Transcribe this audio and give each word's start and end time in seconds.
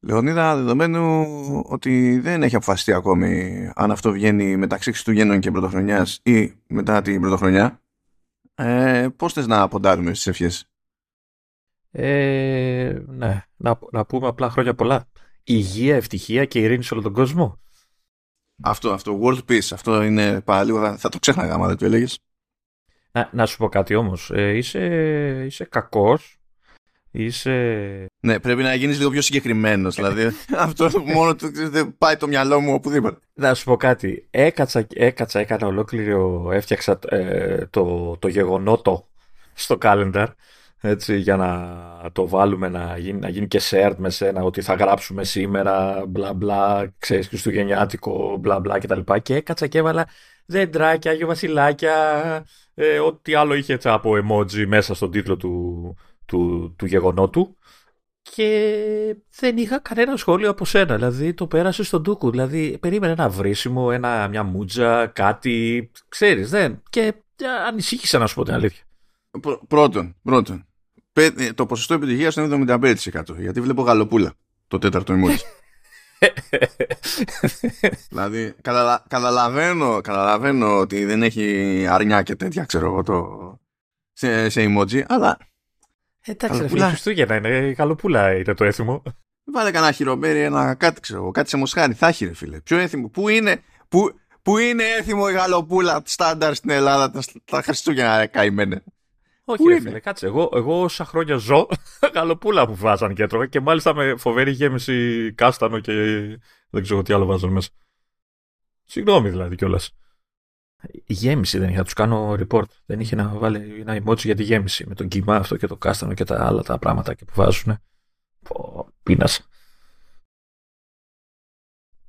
Λεωνίδα, 0.00 0.56
δεδομένου 0.56 1.24
ότι 1.64 2.18
δεν 2.18 2.42
έχει 2.42 2.56
αποφασιστεί 2.56 2.92
ακόμη 2.92 3.70
αν 3.74 3.90
αυτό 3.90 4.12
βγαίνει 4.12 4.56
μεταξύ 4.56 4.90
Χριστουγέννων 4.90 5.40
και 5.40 5.50
Πρωτοχρονιάς 5.50 6.20
ή 6.22 6.54
μετά 6.66 7.02
την 7.02 7.20
Πρωτοχρονιά, 7.20 7.82
ε, 8.54 9.08
πώς 9.16 9.32
θες 9.32 9.46
να 9.46 9.68
ποντάρουμε 9.68 10.14
στις 10.14 10.26
ευχές; 10.26 10.70
Ε, 11.90 13.02
ναι, 13.06 13.44
να, 13.56 13.78
να 13.90 14.04
πούμε 14.04 14.26
απλά 14.26 14.50
χρόνια 14.50 14.74
πολλά. 14.74 15.08
Υγεία, 15.44 15.96
ευτυχία 15.96 16.44
και 16.44 16.60
ειρήνη 16.60 16.82
σε 16.82 16.94
όλο 16.94 17.02
τον 17.02 17.12
κόσμο. 17.12 17.60
Αυτό, 18.62 18.92
αυτό, 18.92 19.20
world 19.22 19.44
peace, 19.48 19.68
αυτό 19.72 20.02
είναι 20.02 20.42
λίγο, 20.64 20.80
θα, 20.80 20.96
θα 20.96 21.08
το 21.08 21.18
ξέχναγα 21.18 21.54
άμα 21.54 21.66
δεν 21.66 21.76
το 21.76 21.84
έλεγες. 21.84 22.18
Να, 23.12 23.30
να 23.32 23.46
σου 23.46 23.56
πω 23.56 23.68
κάτι 23.68 23.94
όμως, 23.94 24.30
ε, 24.30 24.56
είσαι, 24.56 25.44
είσαι 25.46 25.64
κακός 25.64 26.38
Είσαι... 27.22 28.06
Ναι, 28.20 28.38
πρέπει 28.38 28.62
να 28.62 28.74
γίνεις 28.74 28.98
λίγο 28.98 29.10
πιο 29.10 29.22
συγκεκριμένος. 29.22 29.94
δηλαδή, 29.94 30.30
αυτό 30.56 30.90
μόνο 31.04 31.34
του 31.34 31.50
δεν 31.70 31.94
πάει 31.98 32.16
το 32.16 32.26
μυαλό 32.26 32.60
μου 32.60 32.74
οπουδήποτε. 32.74 33.18
Να 33.34 33.54
σου 33.54 33.64
πω 33.64 33.76
κάτι. 33.76 34.26
Έκατσα, 34.30 34.86
έκατσα 34.94 35.40
έκανα 35.40 35.66
ολόκληρο, 35.66 36.50
έφτιαξα 36.52 36.98
ε, 37.08 37.66
το, 37.70 38.16
το 38.18 38.28
γεγονότο 38.28 39.08
στο 39.52 39.78
calendar 39.82 40.26
έτσι, 40.80 41.16
για 41.16 41.36
να 41.36 42.10
το 42.12 42.28
βάλουμε 42.28 42.68
να 42.68 42.98
γίνει, 42.98 43.18
να 43.18 43.28
γίνει 43.28 43.48
και 43.48 43.60
shared 43.70 43.94
με 43.96 44.10
σένα 44.10 44.42
ότι 44.42 44.60
θα 44.60 44.74
γράψουμε 44.74 45.24
σήμερα 45.24 46.04
μπλα 46.08 46.34
μπλα, 46.34 46.94
ξέρεις, 46.98 47.28
χριστουγεννιάτικο 47.28 48.36
μπλα 48.40 48.60
μπλα 48.60 48.78
κτλ. 48.78 49.00
Και, 49.00 49.20
και 49.20 49.34
έκατσα 49.34 49.66
και 49.66 49.78
έβαλα 49.78 50.08
δέντρακια, 50.46 51.10
Άγιο 51.10 51.26
Βασιλάκια, 51.26 51.94
ε, 52.74 52.98
ό,τι 52.98 53.34
άλλο 53.34 53.54
είχε 53.54 53.72
έτσι, 53.72 53.88
από 53.88 54.12
emoji 54.12 54.64
μέσα 54.66 54.94
στον 54.94 55.10
τίτλο 55.10 55.36
του, 55.36 55.96
του, 56.28 56.74
του 56.78 56.86
γεγονότου 56.86 57.56
και 58.34 59.16
δεν 59.38 59.56
είχα 59.56 59.78
κανένα 59.78 60.16
σχόλιο 60.16 60.50
από 60.50 60.64
σένα. 60.64 60.94
Δηλαδή 60.94 61.34
το 61.34 61.46
πέρασε 61.46 61.82
στον 61.82 62.02
Τούκου. 62.02 62.30
Δηλαδή 62.30 62.78
περίμενε 62.78 63.12
ένα 63.12 63.28
βρίσιμο, 63.28 63.90
ένα, 63.92 64.28
μια 64.28 64.42
μούτζα, 64.42 65.06
κάτι. 65.06 65.90
Ξέρεις, 66.08 66.50
δεν. 66.50 66.82
Και 66.90 67.14
ανησύχησα 67.66 68.18
να 68.18 68.26
σου 68.26 68.34
πω 68.34 68.44
την 68.44 68.54
αλήθεια. 68.54 68.84
πρώτον, 69.68 70.16
πρώτον. 70.22 70.66
Ε, 71.12 71.52
το 71.52 71.66
ποσοστό 71.66 71.94
επιτυχίας 71.94 72.36
είναι 72.36 72.64
75%. 72.68 72.94
Γιατί 73.38 73.60
βλέπω 73.60 73.82
γαλοπούλα 73.82 74.32
το 74.68 74.78
τέταρτο 74.78 75.14
emoji. 75.14 75.38
δηλαδή, 78.10 78.54
καταλαβαίνω, 79.08 80.00
καταλαβαίνω 80.00 80.78
ότι 80.78 81.04
δεν 81.04 81.22
έχει 81.22 81.86
αρνιά 81.90 82.22
και 82.22 82.36
τέτοια, 82.36 82.64
ξέρω 82.64 82.86
εγώ, 82.86 83.02
το, 83.02 83.58
σε, 84.12 84.48
σε 84.48 84.64
emoji, 84.64 85.02
αλλά 85.06 85.38
Εντάξει, 86.30 86.60
ρε 86.60 86.68
φίλε, 86.68 86.88
Χριστούγεννα 86.88 87.36
είναι. 87.36 87.72
Καλοπούλα 87.72 88.34
είναι 88.34 88.54
το 88.54 88.64
έθιμο. 88.64 89.02
Βάλε 89.52 89.70
κανένα 89.70 89.92
χειρομέρι, 89.92 90.40
ένα 90.40 90.74
κάτι 90.74 91.00
ξέρω, 91.00 91.30
κάτι 91.30 91.48
σε 91.48 91.56
μοσχάρι. 91.56 91.94
Θα 91.94 92.06
έχει, 92.06 92.24
ρε 92.24 92.34
φίλε. 92.34 92.60
Ποιο 92.60 92.78
έθιμο, 92.78 93.08
πού 93.08 93.28
είναι, 93.28 93.62
πού, 93.88 94.10
πού 94.42 94.58
είναι 94.58 94.84
έθιμο 94.84 95.26
η 95.28 95.32
γαλοπούλα 95.32 96.02
στάνταρ 96.04 96.54
στην 96.54 96.70
Ελλάδα 96.70 97.10
τα, 97.10 97.22
τα 97.44 97.62
Χριστούγεννα, 97.62 98.18
ρε 98.18 98.26
καημένε; 98.26 98.82
Όχι, 99.44 99.68
ρε 99.68 99.80
φίλε, 99.80 100.00
κάτσε. 100.00 100.26
Εγώ, 100.26 100.50
εγώ 100.54 100.82
όσα 100.82 101.04
χρόνια 101.04 101.36
ζω, 101.36 101.68
γαλοπούλα 102.14 102.66
που 102.66 102.74
βάζαν 102.74 103.14
και 103.14 103.22
έτρωγα 103.22 103.46
και 103.46 103.60
μάλιστα 103.60 103.94
με 103.94 104.16
φοβερή 104.16 104.50
γέμιση 104.50 105.32
κάστανο 105.34 105.78
και 105.78 105.92
δεν 106.70 106.82
ξέρω 106.82 107.02
τι 107.02 107.12
άλλο 107.12 107.24
βάζαν 107.24 107.50
μέσα. 107.50 107.68
Συγγνώμη 108.84 109.28
δηλαδή 109.28 109.56
κιόλας. 109.56 109.92
Η 110.82 111.12
γέμιση 111.12 111.58
δεν 111.58 111.68
είχα, 111.68 111.84
τους 111.84 111.92
κάνω 111.92 112.36
report. 112.38 112.66
Δεν 112.86 113.00
είχε 113.00 113.16
να 113.16 113.28
βάλει 113.28 113.80
ένα 113.80 114.02
emoji 114.02 114.18
για 114.18 114.34
τη 114.34 114.42
γέμιση 114.42 114.86
με 114.86 114.94
τον 114.94 115.08
κύμα 115.08 115.36
αυτό 115.36 115.56
και 115.56 115.66
το 115.66 115.76
κάστανο 115.76 116.14
και 116.14 116.24
τα 116.24 116.46
άλλα 116.46 116.62
τα 116.62 116.78
πράγματα 116.78 117.14
και 117.14 117.24
που 117.24 117.32
βάζουν. 117.34 117.78
Πω, 118.42 118.88
πείνασα. 119.02 119.42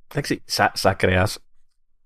Εντάξει, 0.08 0.42
σαν 0.44 0.70
σα 0.74 0.94
κρέας 0.94 1.38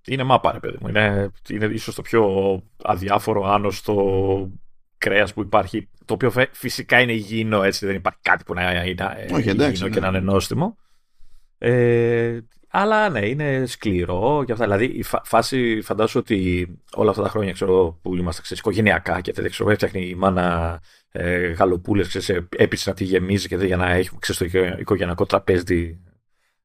είναι 0.07 0.23
μάπα, 0.23 0.53
ρε 0.53 0.59
παιδί 0.59 0.77
μου. 0.81 0.89
Είναι, 0.89 1.31
είναι 1.51 1.67
ίσως 1.67 1.95
το 1.95 2.03
πιο 2.03 2.63
αδιάφορο, 2.83 3.45
άνοστο 3.45 4.51
κρέας 4.99 5.33
που 5.33 5.41
υπάρχει. 5.41 5.89
Το 6.05 6.15
οποίο 6.15 6.33
φυσικά 6.53 7.01
είναι 7.01 7.13
υγιεινό, 7.13 7.63
έτσι. 7.63 7.87
Δεν 7.87 7.95
υπάρχει 7.95 8.19
κάτι 8.23 8.45
που 8.45 8.55
να 8.55 8.85
είναι 8.85 9.31
Όχι, 9.33 9.51
υγιεινό 9.51 9.73
και 9.73 9.89
ναι. 9.89 10.01
να 10.01 10.09
είναι 10.09 10.21
νόστιμο. 10.21 10.77
Ε, 11.59 12.39
αλλά 12.77 13.09
ναι, 13.09 13.27
είναι 13.27 13.67
σκληρό 13.67 14.43
και 14.47 14.53
αυτά. 14.53 14.65
Δηλαδή, 14.65 14.85
η 14.85 15.05
φάση 15.25 15.81
φαντάζομαι 15.83 16.25
ότι 16.27 16.69
όλα 16.95 17.11
αυτά 17.11 17.23
τα 17.23 17.29
χρόνια 17.29 17.53
ξέρω, 17.53 17.99
που 18.03 18.17
είμαστε 18.17 18.43
ξέρεις, 18.43 18.63
οικογενειακά 18.63 19.21
και 19.21 19.33
τέτοια, 19.33 19.51
ξέρω, 19.51 19.71
έφτιαχνε 19.71 20.01
η 20.01 20.15
μάνα 20.15 20.81
ε, 21.11 21.47
γαλοπούλες, 21.47 22.31
έπεισε 22.57 22.91
να 22.91 22.97
τη 22.97 23.05
γεμίζει 23.05 23.49
και 23.49 23.57
για 23.57 23.77
να 23.77 23.91
έχουμε 23.91 24.19
ξέρεις, 24.21 24.53
το 24.53 24.59
οικογενειακό 24.79 25.27
τραπέζι 25.27 26.01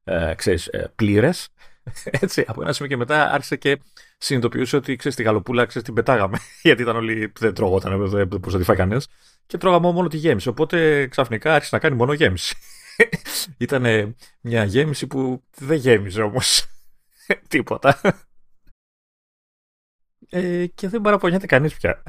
ε, 0.04 0.34
ξέρεις, 0.36 0.66
ε, 0.66 0.92
πλήρες. 0.94 1.48
Έτσι, 2.20 2.44
από 2.46 2.62
ένα 2.62 2.72
σημείο 2.72 2.90
και 2.90 2.96
μετά 2.96 3.32
άρχισε 3.32 3.56
και 3.56 3.80
συνειδητοποιούσε 4.18 4.76
ότι 4.76 4.96
ξέρεις, 4.96 5.16
τη 5.16 5.22
γαλοπούλα 5.22 5.64
ξέρεις, 5.64 5.86
την 5.86 5.94
πετάγαμε. 5.96 6.38
Γιατί 6.62 6.82
ήταν 6.82 6.96
όλοι, 6.96 7.32
δεν 7.38 7.54
τρώγονταν, 7.54 8.08
δεν 8.08 8.26
μπορούσε 8.26 8.50
να 8.50 8.58
τη 8.58 8.64
φάει 8.64 8.76
κανένας. 8.76 9.08
Και 9.46 9.58
τρώγαμε 9.58 9.92
μόνο 9.92 10.08
τη 10.08 10.16
γέμιση. 10.16 10.48
Οπότε 10.48 11.06
ξαφνικά 11.06 11.54
άρχισε 11.54 11.74
να 11.74 11.80
κάνει 11.80 11.96
μόνο 11.96 12.12
γέμιση. 12.12 12.56
Ήταν 13.58 14.16
μια 14.40 14.64
γέμιση 14.64 15.06
που 15.06 15.44
δεν 15.56 15.78
γέμιζε 15.78 16.22
όμως 16.22 16.66
τίποτα. 17.48 18.00
Ε, 20.28 20.66
και 20.66 20.88
δεν 20.88 21.00
παραπονιέται 21.00 21.46
κανείς 21.46 21.76
πια. 21.76 22.02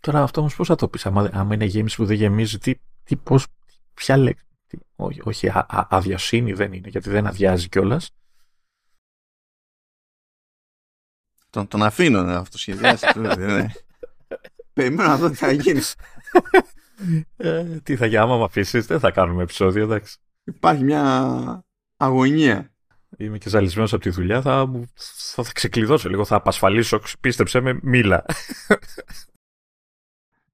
Τώρα 0.00 0.22
αυτό 0.22 0.40
όμως 0.40 0.56
πώς 0.56 0.66
θα 0.66 0.74
το 0.74 0.88
πεις, 0.88 1.06
άμα, 1.06 1.30
άμα 1.32 1.54
είναι 1.54 1.64
γέμιση 1.64 1.96
που 1.96 2.06
δεν 2.06 2.16
γεμίζει, 2.16 2.58
τι, 2.58 2.74
τι 3.04 3.16
πώς, 3.16 3.46
ποια 3.94 4.16
λέξη, 4.16 4.44
όχι, 4.96 5.20
όχι 5.24 5.48
α, 5.48 5.66
α, 5.68 5.86
αδιασύνη 5.90 6.52
δεν 6.52 6.72
είναι, 6.72 6.88
γιατί 6.88 7.10
δεν 7.10 7.26
αδειάζει 7.26 7.68
κιόλας. 7.68 8.10
Τον, 11.50 11.68
τον 11.68 11.82
αφήνω 11.82 12.22
να 12.22 12.36
αυτοσχεδιάσει. 12.38 13.06
Περιμένω 14.72 15.08
να 15.08 15.16
δω 15.16 15.30
τι 15.30 15.36
θα 15.36 15.52
γίνει. 15.52 15.80
Ε, 17.36 17.64
τι 17.82 17.96
θα 17.96 18.06
γίνει, 18.06 18.18
άμα 18.18 18.36
με 18.36 18.44
αφήσεις, 18.44 18.86
δεν 18.86 19.00
θα 19.00 19.10
κάνουμε 19.10 19.42
επεισόδιο, 19.42 19.84
εντάξει. 19.84 20.16
Υπάρχει 20.44 20.84
μια 20.84 21.64
αγωνία. 21.96 22.72
Είμαι 23.16 23.38
και 23.38 23.48
ζαλισμένος 23.48 23.92
από 23.92 24.02
τη 24.02 24.10
δουλειά, 24.10 24.42
θα, 24.42 24.70
θα, 24.94 25.42
θα 25.42 25.52
ξεκλειδώσω 25.52 26.08
λίγο, 26.08 26.24
θα 26.24 26.36
απασφαλίσω, 26.36 27.00
πίστεψε 27.20 27.60
με, 27.60 27.78
μίλα. 27.82 28.24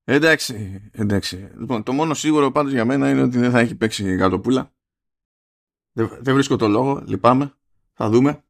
Εντάξει, 0.06 0.82
εντάξει. 0.92 1.50
Λοιπόν, 1.58 1.82
το 1.82 1.92
μόνο 1.92 2.14
σίγουρο 2.14 2.52
πάντως 2.52 2.72
για 2.72 2.84
μένα 2.84 3.10
είναι 3.10 3.22
ότι 3.22 3.38
δεν 3.38 3.50
θα 3.50 3.58
έχει 3.58 3.74
παίξει 3.74 4.14
γαλοπούλα. 4.14 4.72
Δεν, 5.92 6.18
δεν 6.20 6.34
βρίσκω 6.34 6.56
το 6.56 6.68
λόγο, 6.68 7.02
λυπάμαι. 7.06 7.54
Θα 7.92 8.08
δούμε. 8.08 8.43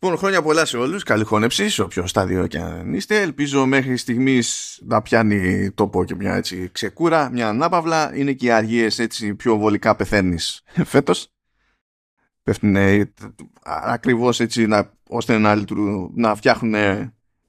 Λοιπόν, 0.00 0.18
χρόνια 0.18 0.42
πολλά 0.42 0.64
σε 0.64 0.76
όλους. 0.76 1.02
Καλή 1.02 1.24
χώνεψη, 1.24 1.68
σε 1.68 1.82
όποιο 1.82 2.06
στάδιο 2.06 2.46
και 2.46 2.58
αν 2.58 2.94
είστε. 2.94 3.20
Ελπίζω 3.20 3.66
μέχρι 3.66 3.96
στιγμής 3.96 4.78
να 4.84 5.02
πιάνει 5.02 5.70
τόπο 5.70 6.04
και 6.04 6.14
μια 6.14 6.34
έτσι 6.34 6.68
ξεκούρα, 6.72 7.30
μια 7.30 7.48
ανάπαυλα. 7.48 8.16
Είναι 8.16 8.32
και 8.32 8.46
οι 8.46 8.50
αργίες 8.50 8.98
έτσι 8.98 9.34
πιο 9.34 9.56
βολικά 9.56 9.96
πεθαίνεις 9.96 10.62
φέτος. 10.84 11.32
Πέφτουν 12.42 12.76
ακριβώς 13.62 14.40
έτσι 14.40 14.66
να, 14.66 14.92
ώστε 15.08 15.38
να, 15.38 15.64
να 16.14 16.34
φτιάχνουν 16.34 16.74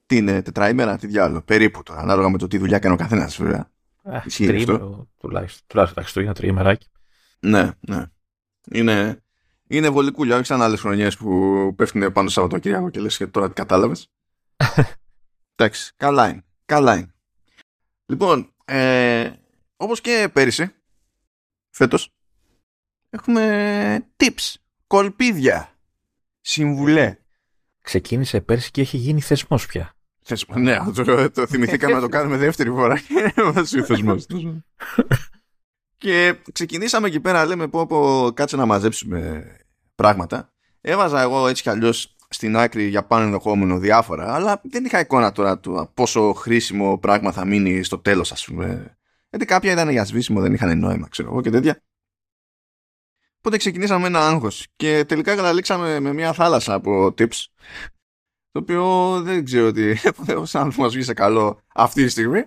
την 0.06 0.26
τετραήμερα, 0.26 0.96
τι 0.96 1.06
διάλογο, 1.06 1.42
περίπου 1.42 1.82
τώρα, 1.82 2.00
ανάλογα 2.00 2.28
με 2.28 2.38
το 2.38 2.46
τι 2.46 2.58
δουλειά 2.58 2.78
κάνει 2.78 2.94
ο 2.94 2.98
καθένας 2.98 3.36
βέβαια. 3.36 3.70
Τριήμερο 4.36 5.08
τουλάχιστον, 5.18 5.66
τουλάχιστον 5.66 5.94
τα 5.94 6.02
Χριστούγεννα 6.02 6.34
τριήμεράκι. 6.34 6.86
Ναι, 7.40 7.70
ναι. 7.80 8.04
Είναι, 8.70 9.22
είναι 9.70 9.88
βολικούλια, 9.88 10.36
όχι 10.36 10.46
σαν 10.46 10.62
άλλες 10.62 10.80
χρονιές 10.80 11.16
που 11.16 11.72
πέφτουν 11.76 12.12
πάνω 12.12 12.28
στο 12.28 12.40
Σαββατοκύριακο 12.40 12.90
και 12.90 13.00
λες 13.00 13.16
και 13.16 13.26
τώρα 13.26 13.48
τι 13.48 13.54
κατάλαβες. 13.54 14.10
Εντάξει, 15.56 15.92
καλά 15.96 16.28
είναι. 16.28 16.44
Καλά 16.64 16.96
είναι. 16.96 17.14
Λοιπόν, 18.06 18.52
ε, 18.64 19.30
όπως 19.76 20.00
και 20.00 20.30
πέρυσι, 20.32 20.74
φέτος, 21.70 22.12
έχουμε 23.10 24.06
tips, 24.16 24.54
κολπίδια, 24.86 25.78
συμβουλέ. 26.40 27.16
Ξεκίνησε 27.82 28.40
πέρσι 28.40 28.70
και 28.70 28.80
έχει 28.80 28.96
γίνει 28.96 29.20
θεσμός 29.20 29.66
πια. 29.66 29.94
Θεσμός, 30.22 30.60
ναι, 30.60 30.78
το, 30.94 31.30
το 31.30 31.46
θυμηθήκαμε 31.46 31.94
να 31.94 32.00
το 32.00 32.08
κάνουμε 32.16 32.36
δεύτερη 32.36 32.70
φορά 32.70 32.98
και 32.98 33.32
έμαθα 33.34 33.64
θεσμός. 33.64 34.26
Και 36.00 36.36
ξεκινήσαμε 36.52 37.06
εκεί 37.06 37.20
πέρα, 37.20 37.46
λέμε 37.46 37.68
πω, 37.68 37.86
πω 37.86 38.30
κάτσε 38.34 38.56
να 38.56 38.66
μαζέψουμε 38.66 39.44
πράγματα. 39.94 40.52
Έβαζα 40.80 41.20
εγώ 41.20 41.48
έτσι 41.48 41.62
κι 41.62 41.68
αλλιώς 41.68 42.16
στην 42.28 42.56
άκρη 42.56 42.86
για 42.86 43.06
πάνω 43.06 43.24
ενδεχόμενο 43.24 43.78
διάφορα, 43.78 44.34
αλλά 44.34 44.60
δεν 44.64 44.84
είχα 44.84 45.00
εικόνα 45.00 45.32
τώρα 45.32 45.58
του 45.58 45.90
πόσο 45.94 46.32
χρήσιμο 46.32 46.98
πράγμα 46.98 47.32
θα 47.32 47.44
μείνει 47.44 47.82
στο 47.82 47.98
τέλος, 47.98 48.32
ας 48.32 48.44
πούμε. 48.44 48.98
Γιατί 49.30 49.44
κάποια 49.44 49.72
ήταν 49.72 49.90
για 49.90 50.04
σβήσιμο, 50.04 50.40
δεν 50.40 50.52
είχαν 50.52 50.78
νόημα, 50.78 51.08
ξέρω 51.08 51.28
εγώ 51.28 51.40
και 51.40 51.50
τέτοια. 51.50 51.82
Οπότε 53.38 53.56
ξεκινήσαμε 53.56 54.06
ένα 54.06 54.28
άγχος 54.28 54.66
και 54.76 55.04
τελικά 55.04 55.36
καταλήξαμε 55.36 56.00
με 56.00 56.12
μια 56.12 56.32
θάλασσα 56.32 56.74
από 56.74 57.06
tips 57.06 57.44
το 58.50 58.58
οποίο 58.58 59.20
δεν 59.22 59.44
ξέρω 59.44 59.66
ότι 59.66 59.96
σαν 60.42 60.68
να 60.68 60.74
μας 60.76 60.92
βγει 60.92 61.02
σε 61.02 61.14
καλό 61.14 61.62
αυτή 61.74 62.04
τη 62.04 62.08
στιγμή 62.08 62.44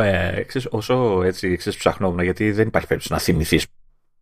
ε, 0.00 0.44
ξέρεις, 0.46 0.68
όσο 0.70 1.22
έτσι 1.22 1.56
ξέρεις, 1.56 1.78
ψαχνόμουν, 1.78 2.22
γιατί 2.22 2.52
δεν 2.52 2.66
υπάρχει 2.66 2.88
περίπτωση 2.88 3.14
να 3.14 3.20
θυμηθείς 3.20 3.66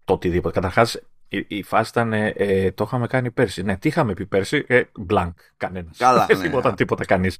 το 0.04 0.12
οτιδήποτε. 0.12 0.54
Καταρχάς, 0.54 1.00
η, 1.28 1.44
η, 1.48 1.62
φάση 1.62 1.90
ήταν. 1.90 2.12
Ε, 2.12 2.28
ε, 2.28 2.70
το 2.72 2.84
είχαμε 2.86 3.06
κάνει 3.06 3.30
πέρσι. 3.30 3.62
Ναι, 3.62 3.76
τι 3.76 3.88
είχαμε 3.88 4.14
πει 4.14 4.26
πέρσι; 4.26 4.64
Ε, 4.66 4.82
blank. 5.08 5.32
Κανένας. 5.56 5.96
Καλά. 5.96 6.26
Ναι. 6.36 6.42
τίποτα, 6.42 6.74
τίποτα 6.74 7.04
κανείς. 7.04 7.38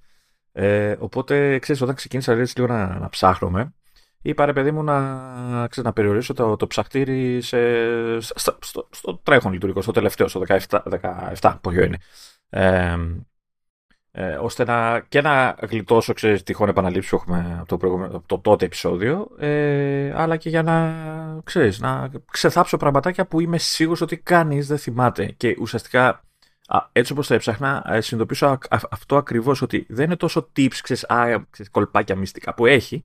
Ε, 0.52 0.96
οπότε, 0.98 1.58
ξέρεις, 1.58 1.82
όταν 1.82 1.94
ξεκίνησα 1.94 2.32
έτσι, 2.32 2.60
λίγο 2.60 2.72
να, 2.72 2.98
να 2.98 3.08
ψάχνουμε, 3.08 3.74
είπα 4.22 4.44
ρε 4.44 4.52
παιδί 4.52 4.70
μου 4.70 4.82
να, 4.82 5.66
ξέρεις, 5.68 5.88
να 5.88 5.92
περιορίσω 5.92 6.34
το, 6.34 6.56
το 6.56 6.66
ψαχτήρι 6.66 7.40
σε, 7.40 7.58
στο, 8.20 8.58
στο, 8.60 8.88
στο, 8.90 9.16
τρέχον 9.16 9.52
λειτουργικό, 9.52 9.82
στο 9.82 9.92
τελευταίο, 9.92 10.28
στο 10.28 10.42
17, 10.48 10.82
17 11.40 11.56
πόσο 11.60 11.80
είναι. 11.80 11.98
Ε, 12.48 12.98
ε, 14.14 14.34
ώστε 14.34 14.64
να, 14.64 15.00
και 15.08 15.20
να 15.20 15.56
γλιτώσω 15.68 16.12
ξέρεις, 16.12 16.42
τυχόν 16.42 16.68
επαναλήψεις 16.68 17.10
που 17.10 17.16
έχουμε 17.16 17.56
από 17.60 17.78
το, 17.78 18.04
από 18.04 18.26
το 18.26 18.38
τότε 18.38 18.64
επεισόδιο, 18.64 19.28
ε, 19.38 20.12
αλλά 20.14 20.36
και 20.36 20.48
για 20.48 20.62
να, 20.62 20.94
ξέρεις, 21.44 21.80
να 21.80 22.10
ξεθάψω 22.30 22.76
πραγματάκια 22.76 23.26
που 23.26 23.40
είμαι 23.40 23.58
σίγουρος 23.58 24.00
ότι 24.00 24.16
κανείς 24.16 24.66
δεν 24.66 24.78
θυμάται. 24.78 25.26
Και 25.26 25.56
ουσιαστικά, 25.60 26.24
έτσι 26.92 27.12
όπως 27.12 27.26
τα 27.26 27.34
έψαχνα, 27.34 27.84
ε, 27.88 28.00
συνειδητοποιήσω 28.00 28.58
αυτό 28.90 29.16
ακριβώς, 29.16 29.62
ότι 29.62 29.86
δεν 29.88 30.04
είναι 30.04 30.16
τόσο 30.16 30.50
tips, 30.56 30.76
ξέρεις, 30.82 31.04
α, 31.04 31.46
ξέρεις, 31.50 31.70
κολπάκια 31.70 32.16
μυστικά 32.16 32.54
που 32.54 32.66
έχει, 32.66 33.04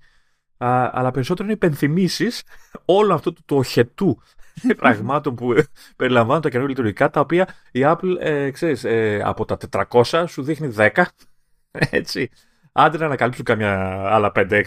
α, 0.57 0.89
αλλά 0.93 1.11
περισσότερο 1.11 1.47
είναι 1.47 1.57
υπενθυμίσεις 1.57 2.43
όλο 2.85 3.13
αυτό 3.13 3.33
του, 3.33 3.41
του 3.45 3.57
οχετού 3.57 4.21
πραγμάτων 4.77 5.35
που 5.35 5.55
περιλαμβάνουν 5.95 6.41
τα 6.41 6.49
καινούργια 6.49 6.75
λειτουργικά, 6.75 7.09
τα 7.09 7.19
οποία 7.19 7.47
η 7.71 7.79
Apple, 7.83 8.15
ε, 8.19 8.51
ξέρεις, 8.51 8.83
ε, 8.83 9.21
από 9.23 9.45
τα 9.45 9.57
400 9.91 10.23
σου 10.27 10.43
δείχνει 10.43 10.73
10. 10.77 10.89
Έτσι. 11.71 12.29
Άντε 12.71 12.97
να 12.97 13.05
ανακαλύψουν 13.05 13.45
καμιά 13.45 13.73
άλλα 14.05 14.31
5-6 14.35 14.63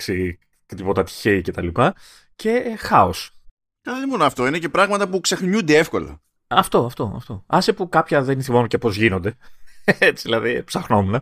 και 0.66 0.74
τίποτα 0.74 1.02
τυχαίοι 1.02 1.42
κτλ. 1.42 1.68
Και, 1.68 1.92
και 2.36 2.50
ε, 2.50 2.76
χάος. 2.76 3.30
Δεν 3.82 3.96
είναι 3.96 4.06
μόνο 4.06 4.24
αυτό, 4.24 4.46
είναι 4.46 4.58
και 4.58 4.68
πράγματα 4.68 5.08
που 5.08 5.20
ξεχνιούνται 5.20 5.76
εύκολα. 5.76 6.20
Αυτό, 6.46 6.84
αυτό, 6.84 7.12
αυτό. 7.16 7.44
Άσε 7.46 7.72
που 7.72 7.88
κάποια 7.88 8.22
δεν 8.22 8.42
θυμάμαι 8.42 8.66
και 8.66 8.78
πώς 8.78 8.96
γίνονται. 8.96 9.36
Έτσι, 9.98 10.22
δηλαδή, 10.22 10.62
ψαχνόμουν. 10.62 11.20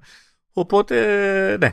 Οπότε, 0.52 1.56
ναι. 1.60 1.70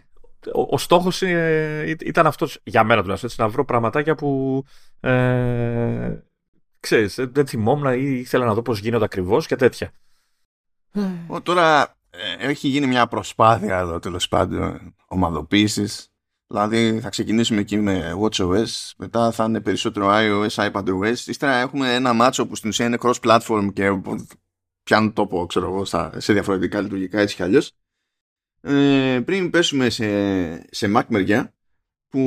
Ο, 0.53 0.61
ο 0.69 0.77
στόχος 0.77 1.21
ε, 1.21 1.95
ήταν 2.05 2.27
αυτός 2.27 2.59
για 2.63 2.83
μένα 2.83 3.01
τουλάχιστον. 3.01 3.45
να 3.45 3.51
βρω 3.51 3.65
πραγματάκια 3.65 4.15
που 4.15 4.63
ε, 4.99 6.25
ξέρεις, 6.85 7.15
δεν 7.15 7.47
θυμόμουν 7.47 7.93
ή 7.93 8.19
ήθελα 8.19 8.45
να 8.45 8.53
δω 8.53 8.61
πώς 8.61 8.79
γίνονται 8.79 9.03
ακριβώς 9.03 9.47
και 9.47 9.55
τέτοια. 9.55 9.91
Ο, 11.27 11.41
τώρα 11.41 11.97
ε, 12.09 12.47
έχει 12.49 12.67
γίνει 12.67 12.87
μια 12.87 13.07
προσπάθεια 13.07 13.77
εδώ 13.77 13.99
τέλος 13.99 14.27
πάντων 14.27 14.95
ομαδοποίησης. 15.07 16.09
Δηλαδή 16.47 16.99
θα 16.99 17.09
ξεκινήσουμε 17.09 17.59
εκεί 17.59 17.77
με 17.77 18.13
WatchOS, 18.21 18.65
μετά 18.97 19.31
θα 19.31 19.43
είναι 19.43 19.61
περισσότερο 19.61 20.07
iOS, 20.09 20.71
iPadOS. 20.71 21.17
Ύστερα 21.25 21.55
έχουμε 21.55 21.93
ένα 21.93 22.13
μάτσο 22.13 22.47
που 22.47 22.55
στην 22.55 22.69
ουσία 22.69 22.85
είναι 22.85 22.97
cross-platform 23.01 23.69
και 23.73 24.01
πιάνουν 24.83 25.13
τόπο 25.13 25.45
ξέρω 25.45 25.65
εγώ, 25.65 25.85
σε 26.17 26.33
διαφορετικά 26.33 26.81
λειτουργικά 26.81 27.19
έτσι 27.19 27.35
κι 27.35 27.43
αλλιώς. 27.43 27.71
Ε, 28.61 29.21
πριν 29.25 29.49
πέσουμε 29.49 29.89
σε, 29.89 30.07
σε 30.75 30.91
Mac 30.95 31.03
μεριά 31.07 31.53
που 32.09 32.19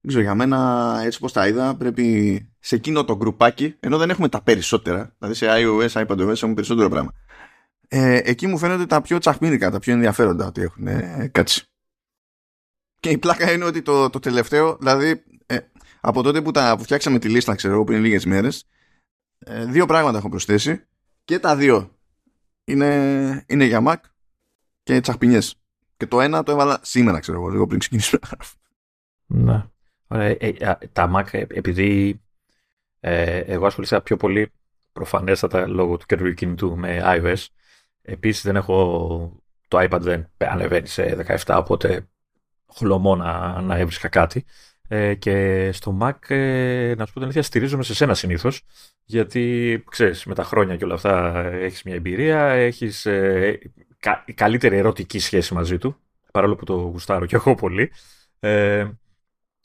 δεν 0.00 0.08
ξέρω, 0.08 0.22
για 0.22 0.34
μένα 0.34 1.00
έτσι 1.04 1.18
όπως 1.18 1.32
τα 1.32 1.48
είδα 1.48 1.76
πρέπει 1.76 2.49
σε 2.60 2.74
εκείνο 2.74 3.04
το 3.04 3.16
γκρουπάκι, 3.16 3.76
ενώ 3.80 3.98
δεν 3.98 4.10
έχουμε 4.10 4.28
τα 4.28 4.42
περισσότερα, 4.42 5.14
δηλαδή 5.18 5.36
σε 5.36 5.46
iOS, 5.48 6.06
iPadOS 6.06 6.28
έχουμε 6.28 6.54
περισσότερο 6.54 6.88
πράγμα. 6.88 7.12
Ε, 7.88 8.20
εκεί 8.24 8.46
μου 8.46 8.58
φαίνονται 8.58 8.86
τα 8.86 9.00
πιο 9.00 9.18
τσαχμίνικα, 9.18 9.70
τα 9.70 9.78
πιο 9.78 9.92
ενδιαφέροντα 9.92 10.46
ότι 10.46 10.60
έχουν 10.60 10.86
ε, 10.86 11.28
κάτσει. 11.32 11.64
Και 13.00 13.10
η 13.10 13.18
πλάκα 13.18 13.52
είναι 13.52 13.64
ότι 13.64 13.82
το, 13.82 14.10
το 14.10 14.18
τελευταίο, 14.18 14.76
δηλαδή 14.76 15.24
ε, 15.46 15.58
από 16.00 16.22
τότε 16.22 16.42
που, 16.42 16.50
τα, 16.50 16.76
που 16.76 16.82
φτιάξαμε 16.82 17.18
τη 17.18 17.28
λίστα, 17.28 17.54
ξέρω 17.54 17.84
πριν 17.84 18.00
λίγες 18.00 18.24
μέρες, 18.24 18.66
ε, 19.38 19.64
δύο 19.64 19.86
πράγματα 19.86 20.18
έχω 20.18 20.28
προσθέσει 20.28 20.84
και 21.24 21.38
τα 21.38 21.56
δύο 21.56 21.98
είναι, 22.64 23.44
είναι 23.48 23.64
για 23.64 23.82
Mac 23.86 23.96
και 24.82 25.00
τσαχπινιές. 25.00 25.54
Και 25.96 26.06
το 26.06 26.20
ένα 26.20 26.42
το 26.42 26.52
έβαλα 26.52 26.78
σήμερα, 26.82 27.18
ξέρω 27.18 27.38
εγώ, 27.38 27.48
λίγο 27.48 27.66
πριν 27.66 27.78
ξεκινήσουμε 27.78 28.20
Ναι. 29.26 29.64
Ωραία, 30.06 30.36
ε, 30.38 30.78
τα 30.92 31.10
Mac, 31.14 31.32
ε, 31.32 31.44
επειδή 31.48 32.20
ε, 33.00 33.38
εγώ 33.38 33.66
ασχολήθηκα 33.66 34.00
πιο 34.00 34.16
πολύ 34.16 34.52
προφανέστατα 34.92 35.66
λόγω 35.66 35.96
του 35.96 36.06
καινούργιου 36.06 36.34
κινητού 36.34 36.76
με 36.76 37.00
iOS. 37.04 37.46
Επίσης 38.02 38.42
δεν 38.42 38.56
έχω, 38.56 39.42
το 39.68 39.78
iPad 39.80 40.00
δεν 40.00 40.30
ανεβαίνει 40.38 40.86
σε 40.86 41.26
17, 41.46 41.56
οπότε 41.58 42.08
χλωμό 42.74 43.16
να, 43.16 43.60
να 43.60 43.76
έβρισκα 43.76 44.08
κάτι. 44.08 44.44
Ε, 44.88 45.14
και 45.14 45.68
στο 45.72 45.98
Mac, 46.00 46.30
ε, 46.30 46.94
να 46.96 47.06
σου 47.06 47.12
πω 47.12 47.18
την 47.18 47.22
αλήθεια, 47.22 47.42
στηρίζομαι 47.42 47.82
σε 47.82 47.94
σένα 47.94 48.14
συνήθως, 48.14 48.62
γιατί, 49.04 49.84
ξέρεις, 49.90 50.24
με 50.24 50.34
τα 50.34 50.44
χρόνια 50.44 50.76
και 50.76 50.84
όλα 50.84 50.94
αυτά 50.94 51.44
έχεις 51.46 51.82
μια 51.82 51.94
εμπειρία, 51.94 52.42
έχεις 52.44 53.06
ε, 53.06 53.58
κα, 53.98 54.24
καλύτερη 54.34 54.76
ερωτική 54.76 55.18
σχέση 55.18 55.54
μαζί 55.54 55.78
του, 55.78 55.96
παρόλο 56.32 56.56
που 56.56 56.64
το 56.64 56.74
γουστάρω 56.74 57.26
και 57.26 57.36
εγώ 57.36 57.54
πολύ. 57.54 57.92
Ε, 58.40 58.88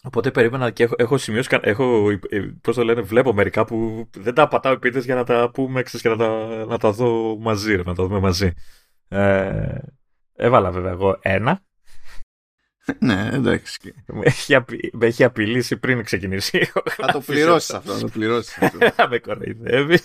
Οπότε 0.05 0.31
περίμενα 0.31 0.71
και 0.71 0.83
έχω, 0.83 0.93
έχω 0.97 1.17
σημειώσει, 1.17 1.57
έχω, 1.61 2.09
ε, 2.29 2.39
πώς 2.61 2.75
το 2.75 2.83
λένε, 2.83 3.01
βλέπω 3.01 3.33
μερικά 3.33 3.65
που 3.65 4.09
δεν 4.17 4.33
τα 4.33 4.47
πατάω 4.47 4.73
επίτες 4.73 5.05
για 5.05 5.15
να 5.15 5.23
τα 5.23 5.49
πούμε, 5.53 5.81
ξέρεις, 5.81 6.01
και 6.01 6.09
να 6.09 6.17
τα, 6.17 6.65
να 6.65 6.77
τα 6.77 6.91
δω 6.91 7.37
μαζί, 7.37 7.75
να 7.75 7.95
τα 7.95 8.03
δούμε 8.03 8.19
μαζί. 8.19 8.51
Ε, 9.07 9.77
έβαλα 10.35 10.71
βέβαια 10.71 10.91
εγώ 10.91 11.19
ένα. 11.21 11.63
ναι, 12.99 13.29
εντάξει. 13.33 13.93
Με 14.05 14.25
έχει, 14.25 14.55
απει, 14.55 14.89
με 14.93 15.05
έχει 15.05 15.23
απειλήσει 15.23 15.77
πριν 15.77 16.03
ξεκινήσει. 16.03 16.71
Θα 16.85 17.11
το 17.11 17.19
πληρώσεις 17.27 17.73
αυτό, 17.73 17.93
θα 17.93 17.99
το 17.99 18.07
πληρώσεις. 18.07 18.57
με 19.09 19.19
κοροϊδεύει. 19.19 19.99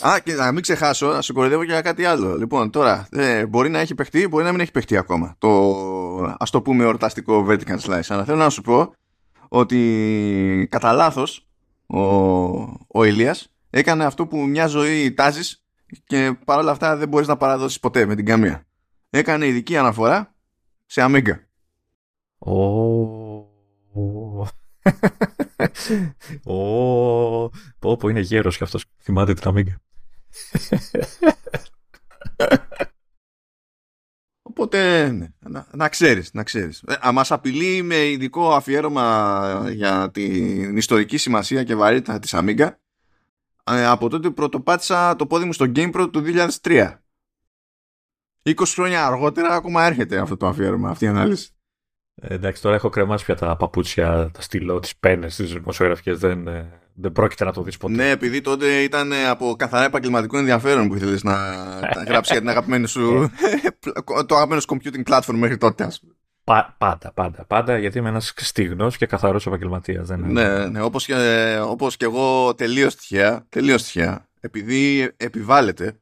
Α, 0.00 0.18
και 0.18 0.32
να 0.32 0.52
μην 0.52 0.62
ξεχάσω, 0.62 1.06
να 1.06 1.20
σου 1.20 1.32
κοροϊδεύω 1.32 1.64
και 1.64 1.72
για 1.72 1.80
κάτι 1.80 2.04
άλλο. 2.04 2.36
Λοιπόν, 2.36 2.70
τώρα, 2.70 3.08
ε, 3.10 3.46
μπορεί 3.46 3.70
να 3.70 3.78
έχει 3.78 3.94
παιχτεί, 3.94 4.28
μπορεί 4.28 4.44
να 4.44 4.50
μην 4.50 4.60
έχει 4.60 4.70
παιχτεί 4.70 4.96
ακόμα. 4.96 5.34
Το, 5.38 5.74
ας 6.38 6.50
το 6.50 6.62
πούμε, 6.62 6.84
ορταστικό 6.84 7.46
vertical 7.48 7.78
slice. 7.80 8.08
Αλλά 8.08 8.24
θέλω 8.24 8.38
να 8.38 8.50
σου 8.50 8.62
πω 8.62 8.94
ότι 9.48 10.68
κατά 10.70 10.92
λάθος 10.92 11.46
ο, 11.86 12.00
ο 12.86 13.04
Ηλίας 13.04 13.52
έκανε 13.70 14.04
αυτό 14.04 14.26
που 14.26 14.36
μια 14.36 14.66
ζωή 14.66 15.12
τάζεις 15.12 15.64
και 16.04 16.38
παρόλα 16.44 16.70
αυτά 16.70 16.96
δεν 16.96 17.08
μπορείς 17.08 17.28
να 17.28 17.36
παραδώσεις 17.36 17.80
ποτέ 17.80 18.06
με 18.06 18.14
την 18.14 18.24
καμία. 18.24 18.66
Έκανε 19.10 19.46
ειδική 19.46 19.76
αναφορά 19.76 20.34
σε 20.86 21.06
Amiga. 21.08 21.34
Ω, 26.44 27.48
πω 27.78 27.96
πω 27.96 28.08
είναι 28.08 28.20
γέρος 28.20 28.56
και 28.56 28.64
αυτός 28.64 28.84
θυμάται 28.98 29.34
την 29.34 29.52
Amiga. 29.54 29.74
Οπότε, 34.42 35.10
ναι, 35.10 35.28
να, 35.38 35.66
να 35.72 35.88
ξέρεις, 35.88 36.32
να 36.32 36.42
ξέρεις. 36.42 36.82
Ε, 36.82 37.10
μας 37.12 37.30
απειλεί 37.30 37.82
με 37.82 38.08
ειδικό 38.08 38.52
αφιέρωμα 38.54 39.70
για 39.70 40.10
την 40.10 40.76
ιστορική 40.76 41.16
σημασία 41.16 41.64
και 41.64 41.74
βαρύτητα 41.74 42.18
της 42.18 42.34
Amiga 42.34 42.70
ε, 43.64 43.84
από 43.86 44.08
τότε 44.08 44.28
που 44.28 44.34
πρωτοπάτησα 44.34 45.16
το 45.16 45.26
πόδι 45.26 45.44
μου 45.44 45.52
στο 45.52 45.72
GamePro 45.76 46.08
του 46.12 46.22
2003. 46.62 46.96
20 48.44 48.54
χρόνια 48.66 49.06
αργότερα 49.06 49.48
ακόμα 49.54 49.84
έρχεται 49.84 50.18
αυτό 50.18 50.36
το 50.36 50.46
αφιέρωμα, 50.46 50.90
αυτή 50.90 51.04
η 51.04 51.08
ανάλυση. 51.08 51.54
Ε, 52.14 52.34
εντάξει, 52.34 52.62
τώρα 52.62 52.74
έχω 52.74 52.88
κρεμάσει 52.88 53.24
πια 53.24 53.34
τα 53.34 53.56
παπούτσια, 53.56 54.30
τα 54.32 54.40
στυλό, 54.40 54.80
τις 54.80 54.96
πένες, 54.96 55.36
τις 55.36 55.52
δημοσιογραφικές. 55.52 56.18
Δεν, 56.18 56.46
ε, 56.46 56.80
δεν 56.94 57.12
πρόκειται 57.12 57.44
να 57.44 57.52
το 57.52 57.62
δεις 57.62 57.76
ποτέ. 57.76 57.94
Ναι, 57.94 58.10
επειδή 58.10 58.40
τότε 58.40 58.82
ήταν 58.82 59.12
από 59.30 59.54
καθαρά 59.58 59.84
επαγγελματικό 59.84 60.38
ενδιαφέρον 60.38 60.88
που 60.88 60.94
ήθελες 60.94 61.22
να 61.22 61.34
γράψεις 62.06 62.32
για 62.32 62.40
την 62.40 62.48
αγαπημένη 62.48 62.88
σου. 62.88 63.30
το 64.26 64.34
αγαπημένο 64.34 64.62
computing 64.66 65.12
platform 65.12 65.34
μέχρι 65.34 65.56
τότε, 65.56 65.84
ας 65.84 66.00
πούμε. 66.00 66.12
Πα, 66.44 66.74
πάντα, 66.78 67.12
πάντα, 67.12 67.44
πάντα, 67.44 67.78
γιατί 67.78 67.98
είμαι 67.98 68.08
ένας 68.08 68.32
στιγνός 68.36 68.96
και 68.96 69.06
καθαρός 69.06 69.46
επαγγελματίας. 69.46 70.08
Ναι, 70.08 70.66
ναι, 70.66 70.82
όπως 70.82 71.06
και, 71.06 71.14
όπως 71.64 71.96
και 71.96 72.04
εγώ 72.04 72.54
τελείως 72.54 72.96
τυχαία, 72.96 73.46
τελείως 73.48 73.82
τυχαία, 73.82 74.28
επειδή 74.40 75.12
επιβάλλεται 75.16 76.00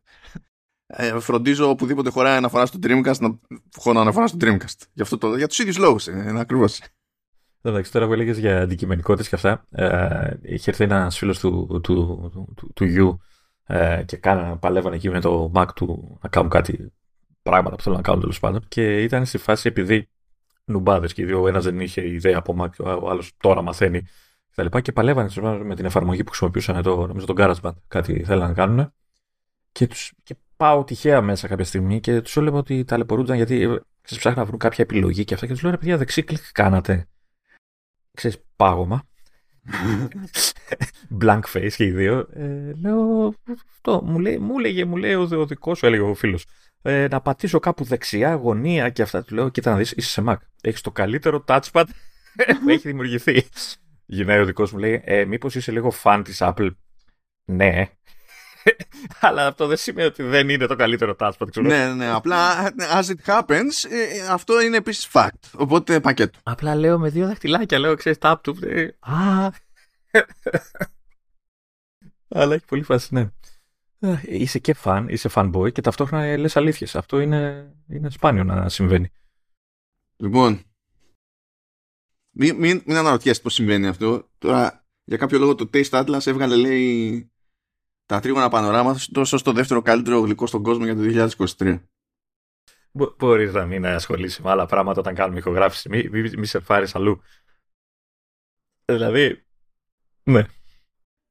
ε, 0.92 1.20
φροντίζω 1.20 1.70
οπουδήποτε 1.70 2.10
χωράει 2.10 2.36
αναφορά 2.36 2.66
στο 2.66 2.78
Dreamcast 2.82 3.18
να 3.18 3.38
χωράει 3.76 4.02
αναφορά 4.02 4.26
στο 4.26 4.36
Dreamcast. 4.40 4.86
Για, 4.92 5.02
αυτό 5.02 5.18
το, 5.18 5.36
για 5.36 5.48
τους 5.48 5.58
ίδιους 5.58 5.78
λόγους 5.78 6.06
είναι 6.06 6.40
ακριβώς. 6.40 6.80
Εντάξει, 7.62 7.92
τώρα 7.92 8.06
που 8.06 8.12
έλεγες 8.12 8.38
για 8.38 8.60
αντικειμενικότητες 8.60 9.28
και 9.28 9.34
αυτά, 9.34 9.66
ε, 9.70 10.34
είχε 10.42 10.70
έρθει 10.70 10.84
ένας 10.84 11.18
φίλος 11.18 11.38
του, 11.38 11.66
του, 11.70 11.80
του, 12.32 12.52
του, 12.56 12.72
του 12.74 12.84
γιου 12.84 13.20
ε, 13.66 14.02
και 14.06 14.16
κάνα, 14.16 14.56
παλεύανε 14.56 14.96
εκεί 14.96 15.10
με 15.10 15.20
το 15.20 15.52
Mac 15.54 15.66
του 15.74 16.18
να 16.22 16.28
κάνουν 16.28 16.50
κάτι 16.50 16.92
πράγματα 17.42 17.76
που 17.76 17.82
θέλουν 17.82 17.98
να 17.98 18.04
κάνουν 18.04 18.20
τέλος 18.20 18.38
πάντων. 18.38 18.64
Και 18.68 19.02
ήταν 19.02 19.26
στη 19.26 19.38
φάση 19.38 19.68
επειδή 19.68 20.08
νουμπάδες 20.64 21.12
και 21.12 21.22
οι 21.22 21.24
δύο, 21.24 21.42
ο 21.42 21.48
ένας 21.48 21.64
δεν 21.64 21.80
είχε 21.80 22.08
ιδέα 22.08 22.38
από 22.38 22.56
Mac, 22.58 23.00
ο 23.02 23.10
άλλος 23.10 23.32
τώρα 23.36 23.62
μαθαίνει 23.62 24.02
κτλ. 24.50 24.66
Και, 24.66 24.80
και 24.80 24.92
παλεύανε 24.92 25.30
με 25.64 25.74
την 25.74 25.84
εφαρμογή 25.84 26.22
που 26.22 26.28
χρησιμοποιούσαν 26.28 26.82
το, 26.82 27.06
νομίζω 27.06 27.26
τον 27.26 27.36
GarageBand, 27.38 27.74
κάτι 27.88 28.24
θέλανε 28.24 28.46
να 28.46 28.54
κάνουν. 28.54 28.92
Και, 29.72 29.86
τους, 29.86 30.12
και 30.22 30.36
πάω 30.60 30.84
τυχαία 30.84 31.20
μέσα 31.20 31.48
κάποια 31.48 31.64
στιγμή 31.64 32.00
και 32.00 32.20
τους 32.20 32.36
έλεγα 32.36 32.56
ότι 32.56 32.84
ταλαιπωρούνταν 32.84 33.36
γιατί 33.36 33.80
ψάχνουν 34.02 34.38
να 34.38 34.44
βρουν 34.44 34.58
κάποια 34.58 34.84
επιλογή 34.84 35.24
και 35.24 35.34
αυτά 35.34 35.46
και 35.46 35.52
τους 35.52 35.62
λέω 35.62 35.70
ρε 35.70 35.76
παιδιά 35.76 35.96
δεξί 35.96 36.22
κλικ 36.22 36.52
κάνατε. 36.52 37.06
Ξέρεις, 38.14 38.38
πάγωμα. 38.56 39.02
Blank 41.20 41.40
face 41.52 41.72
και 41.76 41.84
οι 41.84 41.90
δύο. 41.90 42.28
Ε, 42.32 42.72
λέω, 42.80 43.34
αυτό, 43.72 44.02
μου, 44.04 44.18
λέει, 44.18 44.38
μου 44.38 44.58
λέγε, 44.58 44.84
μου 44.84 44.96
λέει 44.96 45.14
ο, 45.14 45.28
ο 45.32 45.46
δικός 45.46 45.78
σου, 45.78 45.86
έλεγε 45.86 46.02
ο 46.02 46.14
φίλος. 46.14 46.46
Ε, 46.82 47.06
να 47.10 47.20
πατήσω 47.20 47.58
κάπου 47.58 47.84
δεξιά, 47.84 48.34
γωνία 48.34 48.90
και 48.90 49.02
αυτά. 49.02 49.24
Του 49.24 49.34
λέω, 49.34 49.48
κοίτα 49.48 49.70
να 49.70 49.76
δεις, 49.76 49.92
είσαι 49.92 50.10
σε 50.10 50.22
Mac. 50.26 50.36
Έχεις 50.60 50.80
το 50.80 50.90
καλύτερο 50.90 51.44
touchpad 51.46 51.84
που 52.62 52.68
έχει 52.68 52.88
δημιουργηθεί. 52.88 53.48
Γυρνάει 54.06 54.38
ο 54.40 54.44
δικός 54.44 54.72
μου, 54.72 54.78
λέει, 54.78 55.02
ε, 55.04 55.24
μήπως 55.24 55.54
είσαι 55.54 55.72
λίγο 55.72 55.92
fan 56.02 56.22
της 56.24 56.38
Apple; 56.40 56.70
Ναι. 57.44 57.88
Αλλά 59.20 59.46
αυτό 59.46 59.66
δεν 59.66 59.76
σημαίνει 59.76 60.06
ότι 60.06 60.22
δεν 60.22 60.48
είναι 60.48 60.66
το 60.66 60.76
καλύτερο 60.76 61.16
touchpad. 61.18 61.46
Ξέρω. 61.50 61.66
Ναι, 61.66 61.94
ναι, 61.94 62.06
απλά 62.06 62.70
as 62.78 63.04
it 63.04 63.24
happens, 63.24 63.90
ε, 63.90 64.26
αυτό 64.30 64.60
είναι 64.60 64.76
επίσης 64.76 65.08
fact. 65.12 65.40
Οπότε 65.56 66.00
πακέτο. 66.00 66.38
Απλά 66.42 66.74
λέω 66.74 66.98
με 66.98 67.08
δύο 67.08 67.26
δαχτυλάκια, 67.26 67.78
λέω, 67.78 67.94
ξέρεις, 67.94 68.18
tap 68.20 68.36
του. 68.42 68.56
Α. 69.00 69.48
Αλλά 72.28 72.54
έχει 72.54 72.64
πολύ 72.64 72.82
φάση, 72.82 73.14
ναι. 73.14 73.30
Είσαι 74.22 74.58
και 74.58 74.76
fan, 74.84 75.04
είσαι 75.08 75.30
fanboy 75.34 75.72
και 75.72 75.80
ταυτόχρονα 75.80 76.36
λες 76.36 76.56
αλήθειες. 76.56 76.96
Αυτό 76.96 77.20
είναι, 77.20 77.72
είναι 77.88 78.10
σπάνιο 78.10 78.44
να 78.44 78.68
συμβαίνει. 78.68 79.10
Λοιπόν, 80.16 80.62
μην, 82.30 82.56
μην, 82.56 82.82
μην 82.86 82.96
αναρωτιέστε 82.96 83.42
πώς 83.42 83.54
συμβαίνει 83.54 83.86
αυτό. 83.86 84.28
Τώρα, 84.38 84.84
για 85.04 85.16
κάποιο 85.16 85.38
λόγο 85.38 85.54
το 85.54 85.70
Taste 85.72 86.04
Atlas 86.04 86.26
έβγαλε, 86.26 86.56
λέει, 86.56 87.30
τα 88.10 88.20
τρίγωνα 88.20 88.48
πανοράματα 88.48 89.00
τόσο 89.12 89.36
στο 89.38 89.52
δεύτερο 89.52 89.82
καλύτερο 89.82 90.20
γλυκό 90.20 90.46
στον 90.46 90.62
κόσμο 90.62 90.84
για 90.84 90.96
το 90.96 91.34
2023. 91.58 91.80
Μπορεί 93.18 93.50
να 93.50 93.66
μην 93.66 93.86
ασχολήσει 93.86 94.42
με 94.42 94.50
άλλα 94.50 94.66
πράγματα 94.66 95.00
όταν 95.00 95.14
κάνουμε 95.14 95.38
ηχογράφηση. 95.38 95.88
Μη, 95.88 96.08
μη, 96.08 96.30
μη 96.36 96.46
σε 96.46 96.60
πάρει 96.60 96.86
αλλού. 96.92 97.22
Δηλαδή, 98.84 99.44
ναι. 100.22 100.44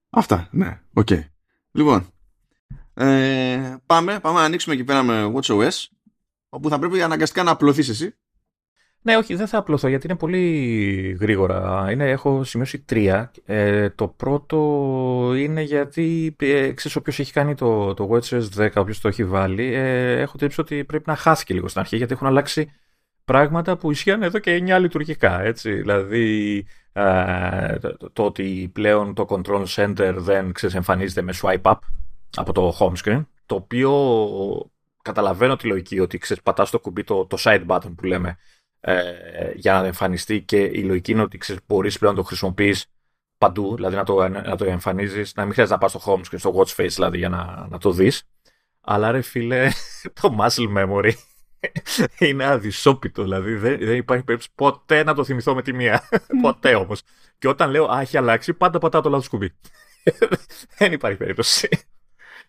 Αυτά, 0.10 0.50
ναι, 0.52 0.82
OK. 0.94 1.08
Okay. 1.10 1.24
Λοιπόν, 1.72 2.14
ε, 2.94 3.76
πάμε, 3.86 4.20
πάμε 4.20 4.40
να 4.40 4.46
ανοίξουμε 4.46 4.76
εκεί 4.76 4.84
πέρα 4.84 5.04
με 5.04 5.34
WatchOS, 5.36 5.88
όπου 6.50 6.70
θα 6.70 6.80
πρέπει 6.80 7.02
αναγκαστικά 7.02 7.44
να 7.44 7.52
απλωθείς 7.52 7.90
εσύ. 7.90 8.19
Ναι, 9.02 9.18
όχι, 9.18 9.36
δεν 9.36 9.48
θα 9.48 9.58
απλωθώ 9.58 9.88
γιατί 9.88 10.08
είναι 10.08 10.16
πολύ 10.18 11.18
γρήγορα. 11.20 11.88
Είναι, 11.92 12.10
έχω 12.10 12.44
σημειώσει 12.44 12.80
τρία. 12.80 13.32
Ε, 13.46 13.90
το 13.90 14.08
πρώτο 14.08 14.58
είναι 15.36 15.62
γιατί, 15.62 16.36
ε, 16.40 16.72
ξέρεις, 16.72 16.98
όποιος 16.98 17.20
έχει 17.20 17.32
κάνει 17.32 17.56
το, 17.56 17.94
το 17.94 18.10
WatchOS 18.12 18.44
10, 18.58 18.70
όποιος 18.76 19.00
το 19.00 19.08
έχει 19.08 19.26
βάλει, 19.26 19.74
ε, 19.74 20.20
έχω 20.22 20.38
τύψει 20.38 20.62
ότι 20.62 20.84
πρέπει 20.84 21.04
να 21.08 21.16
χάθηκε 21.16 21.54
λίγο 21.54 21.68
στην 21.68 21.82
αρχή, 21.82 21.98
γιατί 21.98 22.14
έχουν 22.14 22.28
αλλάξει 22.28 22.72
πράγματα 23.26 23.78
που 23.78 23.92
ισχύαν 23.92 24.24
εδώ 24.24 24.40
και 24.40 24.64
9 24.68 24.80
λειτουργικά, 24.80 25.42
έτσι. 25.42 25.72
Δηλαδή, 25.72 26.66
ε, 26.94 27.78
το, 27.80 28.12
το, 28.14 28.24
ότι 28.26 28.70
πλέον 28.74 29.14
το 29.14 29.26
Control 29.30 29.66
Center 29.76 30.14
δεν 30.18 30.52
ξέρεις, 30.52 30.76
εμφανίζεται 30.76 31.22
με 31.22 31.34
swipe 31.42 31.62
up 31.62 31.78
από 32.36 32.54
το 32.54 32.78
home 32.80 32.94
screen, 33.04 33.26
το 33.46 33.56
οποίο 33.56 33.92
καταλαβαίνω 35.02 35.56
τη 35.56 35.68
λογική 35.68 36.00
ότι 36.00 36.18
ξέρεις, 36.18 36.44
πατάς 36.44 36.70
το 36.70 36.80
κουμπί 36.80 37.04
το, 37.04 37.26
το 37.26 37.38
side 37.40 37.66
button 37.68 37.94
που 37.96 38.06
λέμε 38.06 38.38
ε, 38.80 39.52
για 39.56 39.74
να 39.74 39.86
εμφανιστεί 39.86 40.42
και 40.42 40.58
η 40.58 40.84
λογική 40.84 41.12
είναι 41.12 41.22
ότι 41.22 41.38
ξέρεις, 41.38 41.62
μπορείς 41.68 41.98
πλέον 41.98 42.14
να 42.14 42.20
το 42.20 42.26
χρησιμοποιείς 42.28 42.86
παντού, 43.38 43.76
δηλαδή 43.76 43.96
να 43.96 44.04
το, 44.04 44.28
να 44.28 44.56
το 44.56 44.66
εμφανίζεις, 44.66 45.36
να 45.36 45.44
μην 45.44 45.54
χρειάζεται 45.54 45.78
να 45.78 45.82
πας 45.82 45.92
στο 45.92 46.02
home 46.06 46.20
screen, 46.20 46.40
στο 46.40 46.54
watch 46.56 46.76
face 46.76 46.90
δηλαδή 46.90 47.18
για 47.18 47.30
να, 47.30 47.68
να 47.70 47.78
το 47.78 47.92
δεις. 47.92 48.24
Αλλά 48.82 49.12
ρε 49.12 49.22
φίλε, 49.22 49.70
το 50.22 50.38
muscle 50.40 50.78
memory 50.78 51.12
είναι 52.28 52.46
αδυσόπιτο. 52.46 53.24
Δηλαδή 53.24 53.54
δεν, 53.54 53.78
δεν 53.80 53.96
υπάρχει 53.96 54.24
περίπτωση 54.24 54.54
ποτέ 54.56 55.04
να 55.04 55.14
το 55.14 55.24
θυμηθώ 55.24 55.56
με 55.56 55.62
τη 55.62 55.74
μία. 55.74 56.10
ποτέ 56.42 56.76
όμως. 56.76 57.02
Και 57.38 57.48
όταν 57.48 57.70
λέω 57.70 57.86
Α, 57.86 58.02
έχει 58.02 58.18
αλλάξει, 58.18 58.54
πάντα 58.54 58.80
πατάω 58.80 59.02
το 59.02 59.10
λάθος 59.10 59.28
κουμπί. 59.28 59.56
δεν 60.78 60.92
υπάρχει 60.92 61.18
περίπτωση. 61.18 61.70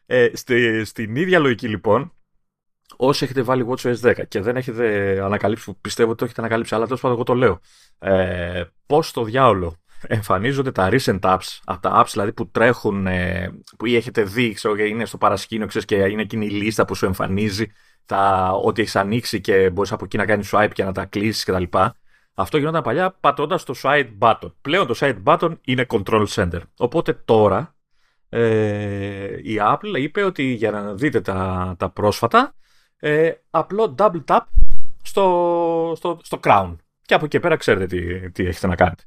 Ε, 0.07 0.31
στη, 0.33 0.85
στην 0.85 1.17
ίδια 1.17 1.39
λογική 1.39 1.69
λοιπόν, 1.69 2.13
όσοι 2.97 3.25
έχετε 3.25 3.43
βάλει 3.43 3.67
WatchOS 3.69 3.95
10 4.03 4.15
και 4.29 4.41
δεν 4.41 4.57
έχετε 4.57 5.19
ανακαλύψει, 5.25 5.65
που 5.65 5.79
πιστεύω 5.81 6.09
ότι 6.09 6.19
το 6.19 6.25
έχετε 6.25 6.41
ανακαλύψει, 6.41 6.75
αλλά 6.75 6.85
τέλος 6.85 7.01
πάντων 7.01 7.17
εγώ 7.17 7.25
το 7.25 7.35
λέω. 7.35 7.61
Ε, 7.99 8.65
Πώς 8.87 9.09
στο 9.09 9.25
διάολο 9.25 9.77
εμφανίζονται 10.07 10.73
τα 10.73 10.89
recent 10.91 11.21
apps, 11.21 11.59
από 11.65 11.81
τα 11.81 12.03
apps 12.03 12.09
δηλαδή 12.13 12.33
που 12.33 12.51
τρέχουν, 12.51 13.07
ε, 13.07 13.53
που 13.79 13.87
ή 13.87 13.97
έχετε 13.97 14.23
δει, 14.23 14.53
ξέρω, 14.53 14.77
είναι 14.77 15.05
στο 15.05 15.19
παρασκήνιο 15.19 15.67
ξέρεις, 15.67 15.87
και 15.87 15.95
είναι 15.95 16.23
εκείνη 16.23 16.47
η 16.47 16.51
λίστα 16.51 16.85
που 16.85 16.95
σου 16.95 17.07
εμφανίζει 17.07 17.67
τα, 18.07 18.51
ότι 18.63 18.81
έχεις 18.81 18.97
ανοίξει 18.97 19.41
και 19.41 19.71
μπορείς 19.71 19.93
από 19.93 20.05
εκεί 20.05 20.17
να 20.17 20.27
κάνεις 20.27 20.51
swipe 20.53 20.71
και 20.73 20.85
να 20.85 20.93
τα 20.93 21.05
κλείσεις 21.05 21.45
κτλ. 21.45 21.63
Αυτό 22.35 22.59
γινόταν 22.59 22.83
παλιά 22.83 23.17
πατώντας 23.21 23.65
το 23.65 23.75
side 23.83 24.09
button. 24.19 24.53
Πλέον 24.61 24.87
το 24.87 24.95
side 24.97 25.23
button 25.25 25.53
είναι 25.65 25.87
control 25.89 26.27
center. 26.27 26.61
Οπότε 26.77 27.13
τώρα 27.13 27.75
ε, 28.29 29.37
η 29.43 29.59
Apple 29.61 29.99
είπε 29.99 30.23
ότι 30.23 30.43
για 30.43 30.71
να 30.71 30.95
δείτε 30.95 31.21
τα, 31.21 31.75
τα 31.79 31.91
πρόσφατα 31.91 32.55
ε, 33.01 33.33
απλό 33.51 33.95
double 33.99 34.25
tap 34.27 34.41
στο, 35.03 35.93
στο, 35.97 36.19
στο 36.23 36.41
crown. 36.43 36.77
Και 37.03 37.15
από 37.15 37.25
εκεί 37.25 37.41
πέρα 37.41 37.57
ξέρετε 37.57 37.87
τι, 37.87 38.31
τι 38.31 38.47
έχετε 38.47 38.67
να 38.67 38.75
κάνετε. 38.75 39.03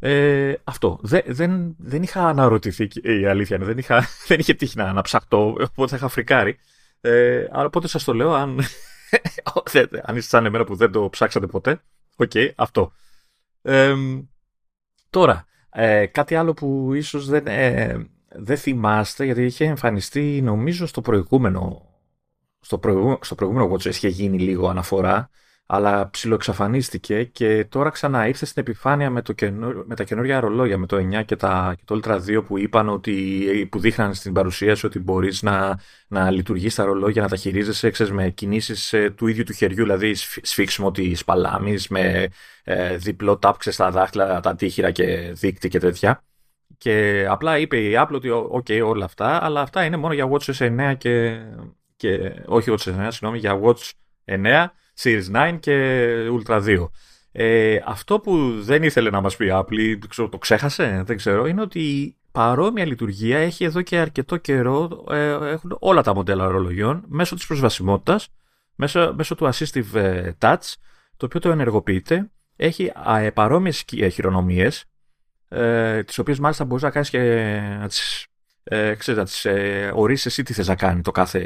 Ε, 0.00 0.54
αυτό. 0.64 0.98
Δε, 1.02 1.20
δεν, 1.26 1.74
δεν 1.78 2.02
είχα 2.02 2.28
αναρωτηθεί 2.28 2.88
η 3.02 3.26
αλήθεια 3.26 3.56
είναι. 3.56 3.64
Δεν, 3.64 3.78
είχα, 3.78 4.04
δεν 4.28 4.38
είχε 4.38 4.54
τύχει 4.54 4.76
να, 4.76 4.92
να 4.92 5.02
ψαχτώ, 5.02 5.46
οπότε 5.48 5.90
θα 5.90 5.96
είχα 5.96 6.08
φρικάρει. 6.08 6.58
Ε, 7.00 7.46
αλλά 7.50 7.64
οπότε 7.64 7.88
σας 7.88 8.04
το 8.04 8.14
λέω, 8.14 8.32
αν, 8.32 8.60
αν 10.02 10.16
είστε 10.16 10.28
σαν 10.36 10.46
εμένα 10.46 10.64
που 10.64 10.74
δεν 10.74 10.92
το 10.92 11.08
ψάξατε 11.08 11.46
ποτέ, 11.46 11.80
OK, 12.16 12.30
okay, 12.34 12.50
αυτό. 12.56 12.92
Ε, 13.62 13.94
τώρα, 15.10 15.46
ε, 15.70 16.06
κάτι 16.06 16.34
άλλο 16.34 16.54
που 16.54 16.94
ίσως 16.94 17.26
δεν, 17.26 17.46
ε, 17.46 18.08
δεν 18.28 18.56
θυμάστε, 18.56 19.24
γιατί 19.24 19.44
είχε 19.44 19.64
εμφανιστεί 19.64 20.40
νομίζω 20.42 20.86
στο 20.86 21.00
προηγούμενο, 21.00 21.82
στο 22.60 22.78
προηγούμενο, 22.78 23.18
στο 23.22 23.34
προηγούμενο 23.34 23.72
Watch 23.72 23.84
είχε 23.84 24.08
γίνει 24.08 24.38
λίγο 24.38 24.68
αναφορά, 24.68 25.30
αλλά 25.70 26.10
ψιλοεξαφανίστηκε 26.10 27.24
και 27.24 27.64
τώρα 27.64 27.90
ξανά 27.90 28.28
ήρθε 28.28 28.46
στην 28.46 28.62
επιφάνεια 28.62 29.10
με, 29.10 29.22
το 29.22 29.34
με 29.86 29.94
τα 29.94 30.04
καινούργια 30.04 30.40
ρολόγια, 30.40 30.78
με 30.78 30.86
το 30.86 30.96
9 30.96 31.24
και, 31.24 31.36
τα, 31.36 31.74
και 31.76 31.82
το 31.84 32.00
Ultra 32.02 32.16
2 32.38 32.44
που 32.46 32.58
είπαν 32.58 32.88
ότι, 32.88 33.68
που 33.70 33.78
δείχναν 33.78 34.14
στην 34.14 34.32
παρουσίαση 34.32 34.86
ότι 34.86 34.98
μπορείς 34.98 35.42
να, 35.42 35.80
να 36.08 36.30
λειτουργείς 36.30 36.74
τα 36.74 36.84
ρολόγια, 36.84 37.22
να 37.22 37.28
τα 37.28 37.36
χειρίζεσαι 37.36 37.90
ξέρεις, 37.90 38.12
με 38.12 38.30
κινήσεις 38.30 38.92
ε, 38.92 39.10
του 39.10 39.26
ίδιου 39.26 39.44
του 39.44 39.52
χεριού, 39.52 39.82
δηλαδή 39.82 40.14
σφίξιμο 40.42 40.90
τη 40.90 41.12
παλάμης, 41.26 41.88
με 41.88 42.28
ε, 42.64 42.96
διπλό 42.96 43.38
τάπξε 43.38 43.70
στα 43.70 43.90
δάχτυλα, 43.90 44.40
τα 44.40 44.54
τύχηρα 44.54 44.90
και 44.90 45.32
δίκτυ 45.32 45.68
και 45.68 45.78
τέτοια. 45.78 46.22
Και 46.78 47.26
απλά 47.28 47.58
είπε 47.58 47.76
η 47.76 47.92
Apple 47.96 48.14
ότι 48.14 48.28
ok 48.52 48.82
όλα 48.84 49.04
αυτά, 49.04 49.44
αλλά 49.44 49.60
αυτά 49.60 49.84
είναι 49.84 49.96
μόνο 49.96 50.14
για 50.14 50.28
WatchOS 50.30 50.90
9 50.92 50.94
και, 50.98 51.40
και 51.98 52.42
όχι 52.46 52.70
WatchOS 52.72 53.06
9, 53.06 53.06
συγγνώμη, 53.08 53.38
για 53.38 53.60
Watch 53.62 53.90
9 54.24 54.66
Series 55.00 55.52
9 55.52 55.58
και 55.60 56.14
Ultra 56.30 56.64
2. 56.64 56.88
Ε, 57.32 57.78
αυτό 57.84 58.20
που 58.20 58.62
δεν 58.62 58.82
ήθελε 58.82 59.10
να 59.10 59.20
μας 59.20 59.36
πει 59.36 59.48
Apple, 59.52 59.98
ξέρω, 60.08 60.28
το 60.28 60.38
ξέχασε, 60.38 61.02
δεν 61.06 61.16
ξέρω, 61.16 61.46
είναι 61.46 61.60
ότι 61.60 62.16
παρόμοια 62.32 62.86
λειτουργία 62.86 63.38
έχει 63.38 63.64
εδώ 63.64 63.82
και 63.82 63.98
αρκετό 63.98 64.36
καιρό, 64.36 65.04
ε, 65.10 65.50
έχουν 65.50 65.76
όλα 65.80 66.02
τα 66.02 66.14
μοντέλα 66.14 66.46
ορολογιών 66.46 67.04
μέσω 67.08 67.34
της 67.34 67.46
προσβασιμότητας, 67.46 68.28
μέσω, 68.74 69.14
μέσω 69.16 69.34
του 69.34 69.50
Assistive 69.52 69.94
ε, 69.94 70.32
Touch, 70.40 70.72
το 71.16 71.26
οποίο 71.26 71.40
το 71.40 71.50
ενεργοποιείται, 71.50 72.30
έχει 72.56 72.92
ε, 73.20 73.30
παρόμοιες 73.30 73.84
χειρονομίες, 74.12 74.84
ε, 75.48 76.02
τις 76.02 76.18
οποίες 76.18 76.38
μάλιστα 76.38 76.64
μπορείς 76.64 76.82
να 76.82 76.90
κάνεις 76.90 77.10
και 77.10 77.18
να 77.80 77.88
τις, 77.88 78.26
ε, 78.68 78.94
ξέρεις, 78.94 79.20
να 79.20 79.24
τις 79.24 79.44
ε, 79.44 79.92
ορίσεις 79.94 80.26
εσύ 80.26 80.42
τι 80.42 80.52
θες 80.52 80.68
να 80.68 80.76
κάνει 80.76 81.02
το 81.02 81.10
κάθε 81.10 81.40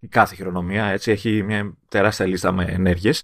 η 0.00 0.08
κάθε 0.08 0.34
χειρονομία, 0.34 0.84
έτσι, 0.84 1.10
έχει 1.10 1.42
μια 1.42 1.74
τεράστια 1.88 2.26
λίστα 2.26 2.52
με 2.52 2.64
ενέργειες. 2.64 3.22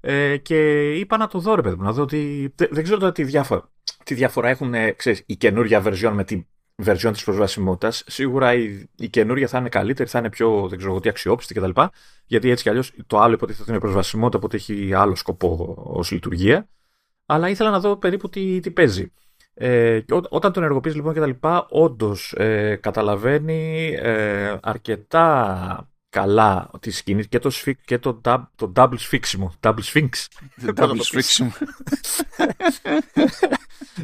Ε, 0.00 0.36
και 0.36 0.90
είπα 0.92 1.16
να 1.16 1.26
το 1.26 1.38
δω, 1.38 1.54
ρε 1.54 1.62
παιδί 1.62 1.76
μου, 1.76 1.82
να 1.82 1.92
δω 1.92 2.02
ότι. 2.02 2.52
Δεν, 2.56 2.82
ξέρω 2.82 2.98
τώρα 2.98 3.12
τι 3.12 3.24
διαφορά, 3.24 3.70
τι 4.04 4.14
διαφορά 4.14 4.48
έχουν 4.48 4.74
ε, 4.74 4.90
ξέρεις, 4.90 5.22
η 5.26 5.36
καινούργια 5.36 5.82
version 5.84 6.10
με 6.12 6.24
τη 6.24 6.46
version 6.84 7.10
της 7.12 7.24
προσβασιμότητας. 7.24 8.04
Σίγουρα 8.06 8.54
η, 8.54 8.88
η 8.96 9.08
καινούργια 9.08 9.48
θα 9.48 9.58
είναι 9.58 9.68
καλύτερη, 9.68 10.08
θα 10.08 10.18
είναι 10.18 10.30
πιο 10.30 10.68
δεν 10.68 10.78
ξέρω, 10.78 11.00
τι 11.00 11.08
αξιόπιστη 11.08 11.54
κτλ. 11.54 11.80
Γιατί 12.26 12.50
έτσι 12.50 12.62
κι 12.62 12.68
αλλιώς 12.68 12.92
το 13.06 13.20
άλλο 13.20 13.34
υποτίθεται 13.34 13.70
είναι 13.70 13.80
προσβασιμότητα, 13.80 14.38
οπότε 14.38 14.56
έχει 14.56 14.94
άλλο 14.94 15.14
σκοπό 15.14 15.74
ως 15.76 16.10
λειτουργία. 16.10 16.68
Αλλά 17.26 17.48
ήθελα 17.48 17.70
να 17.70 17.80
δω 17.80 17.96
περίπου 17.96 18.28
τι, 18.28 18.60
τι 18.60 18.70
παίζει. 18.70 19.12
Ε, 19.58 20.00
και 20.00 20.14
ό, 20.14 20.22
όταν 20.28 20.52
τον 20.52 20.62
ενεργοποιείς 20.62 20.94
λοιπόν 20.94 21.14
και 21.14 21.20
τα 21.20 21.26
λοιπά, 21.26 21.66
όντως 21.70 22.32
ε, 22.36 22.76
καταλαβαίνει 22.76 23.92
ε, 24.00 24.56
αρκετά 24.62 25.90
καλά 26.08 26.70
τη 26.80 26.90
σκηνή 26.90 27.24
και 27.24 27.38
το, 27.38 27.50
και 27.84 27.98
το, 27.98 28.20
το 28.54 28.72
double 28.76 28.98
σφίξιμο. 28.98 29.54
Double 29.60 29.82
sphinx. 29.92 30.08
double 30.76 30.96
σφίξιμο. 30.98 31.52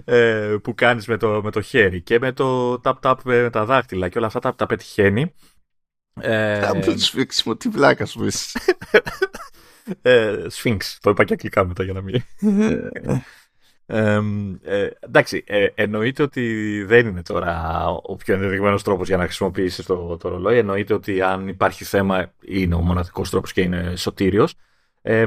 ε, 0.04 0.56
που 0.62 0.74
κάνεις 0.74 1.06
με 1.06 1.16
το, 1.16 1.40
με 1.42 1.50
το 1.50 1.60
χέρι 1.60 2.02
και 2.02 2.18
με 2.18 2.32
το 2.32 2.80
tap 2.84 2.94
tap 3.02 3.14
με 3.24 3.50
τα 3.50 3.64
δάχτυλα 3.64 4.08
και 4.08 4.18
όλα 4.18 4.26
αυτά 4.26 4.38
τα, 4.38 4.54
τα 4.54 4.66
πετυχαίνει. 4.66 5.34
Ε, 6.20 6.70
double 6.70 6.94
σφίξιμο, 6.96 7.56
τι 7.56 7.68
βλάκα 7.68 8.06
σου 8.06 8.26
ε, 10.02 10.36
Sphinx. 10.52 10.78
Το 11.00 11.10
είπα 11.10 11.24
και 11.24 11.32
αγγλικά 11.32 11.64
μετά 11.64 11.82
για 11.82 11.92
να 11.92 12.00
μην. 12.02 12.22
Ε, 13.86 14.20
ε, 14.62 14.90
εντάξει, 15.00 15.44
ε, 15.46 15.66
εννοείται 15.74 16.22
ότι 16.22 16.82
δεν 16.84 17.06
είναι 17.06 17.22
τώρα 17.22 17.86
ο 18.02 18.16
πιο 18.16 18.34
ενδεδειγμένος 18.34 18.82
τρόπος 18.82 19.08
για 19.08 19.16
να 19.16 19.24
χρησιμοποιήσεις 19.24 19.86
το, 19.86 20.16
το 20.16 20.28
ρολόι. 20.28 20.58
Εννοείται 20.58 20.94
ότι 20.94 21.22
αν 21.22 21.48
υπάρχει 21.48 21.84
θέμα 21.84 22.32
είναι 22.40 22.74
ο 22.74 22.80
μοναδικός 22.80 23.30
τρόπος 23.30 23.52
και 23.52 23.60
είναι 23.60 23.96
σωτήριος. 23.96 24.54
Ε, 25.02 25.26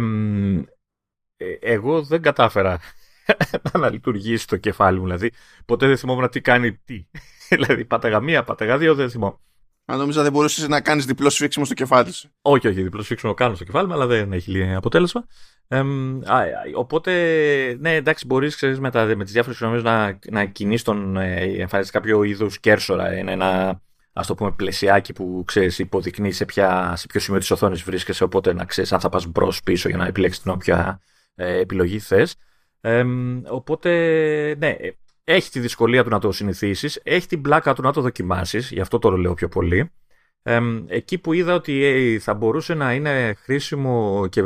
εγώ 1.60 2.02
δεν 2.04 2.22
κατάφερα 2.22 2.80
να 3.80 3.90
λειτουργήσει 3.90 4.48
το 4.48 4.58
κεφάλι 4.58 4.98
μου. 4.98 5.04
Δηλαδή, 5.04 5.32
ποτέ 5.66 5.88
δεν 5.88 5.98
θυμόμουν 5.98 6.30
τι 6.30 6.42
κάνει 6.42 6.74
τι. 6.74 7.06
δηλαδή, 7.50 7.86
πάταγα 7.86 8.20
μία, 8.20 8.44
πάταγα 8.44 8.78
δύο, 8.78 8.96
δεν 8.96 9.10
θυμόμουν. 9.10 9.40
Αν 9.86 9.98
νόμιζα 9.98 10.24
δεν 10.24 10.32
μπορούσες 10.32 10.68
να 10.68 10.82
κάνεις 10.82 11.06
διπλό 11.06 11.30
σφίξιμο 11.30 11.66
στο 11.66 11.74
κεφάλι 11.74 12.12
σου. 12.12 12.30
Όχι, 12.42 12.68
όχι, 12.68 12.82
διπλό 12.82 13.02
σφίξιμο 13.02 13.34
κάνω 13.34 13.56
στο 13.56 13.64
κεφάλι 13.64 13.88
μου, 13.88 13.94
αλλά 13.94 14.06
δεν 14.06 14.34
έχει 14.34 14.74
αποτέλεσμα. 14.74 15.26
Ε, 15.68 15.82
οπότε, 16.76 17.12
ναι, 17.80 17.96
εντάξει, 17.96 18.26
μπορείς 18.26 18.62
με, 18.62 19.16
με 19.16 19.24
τις 19.24 19.34
διάφορες 19.34 19.58
χρονομίε 19.58 19.82
να, 19.82 20.20
να 20.32 20.46
κινείς 20.46 20.84
τον 20.84 21.18
ε, 21.18 21.42
εμφανίζεις 21.42 21.92
κάποιο 21.92 22.24
είδους 22.24 22.60
κέρσορα. 22.60 23.18
Είναι 23.18 23.32
ένα 23.32 23.82
ας 24.14 24.28
το 24.28 24.36
πούμε 24.36 24.52
πλαισιάκι 24.52 25.14
που 25.14 25.44
ξέρεις, 25.46 25.80
υποδεικνύει 25.80 26.32
σε, 26.32 26.46
ποια, 26.46 26.94
σε 26.96 27.08
ποιο 27.08 27.20
σημείο 27.20 27.40
της 27.40 27.52
οθόνης 27.52 27.84
βρίσκεσαι. 27.84 28.24
Οπότε 28.24 28.54
να 28.54 28.66
ξέρεις 28.66 28.94
αν 28.94 29.00
θα 29.00 29.10
πας 29.10 29.26
μπρος 29.26 29.64
πίσω 29.64 29.90
για 29.90 29.98
να 29.98 30.06
επιλέξεις 30.06 30.42
την 30.42 30.52
όποια 30.52 31.02
ε, 31.36 31.60
επιλογή 31.60 32.00
θες. 32.00 32.36
Ε, 32.82 33.04
οπότε, 33.48 33.90
ναι, 34.58 34.76
έχει 35.26 35.50
τη 35.50 35.60
δυσκολία 35.60 36.04
του 36.04 36.10
να 36.10 36.20
το 36.20 36.32
συνηθίσεις, 36.32 37.00
έχει 37.04 37.28
την 37.28 37.42
πλάκα 37.42 37.74
του 37.74 37.82
να 37.82 37.94
το 37.94 38.02
δοκιμάσεις, 38.02 38.72
γι' 38.72 38.82
αυτό 38.82 39.00
το 39.00 39.12
λέω 39.12 39.34
πιο 39.34 39.48
πολύ. 39.48 39.92
Ε, 40.44 40.60
εκεί 40.88 41.18
που 41.18 41.34
είδα 41.34 41.54
ότι 41.54 41.84
ε, 41.84 42.20
θα 42.20 42.34
μπορούσε 42.34 42.74
να 42.74 42.94
είναι 42.94 43.36
χρήσιμο 43.40 44.28
και 44.30 44.40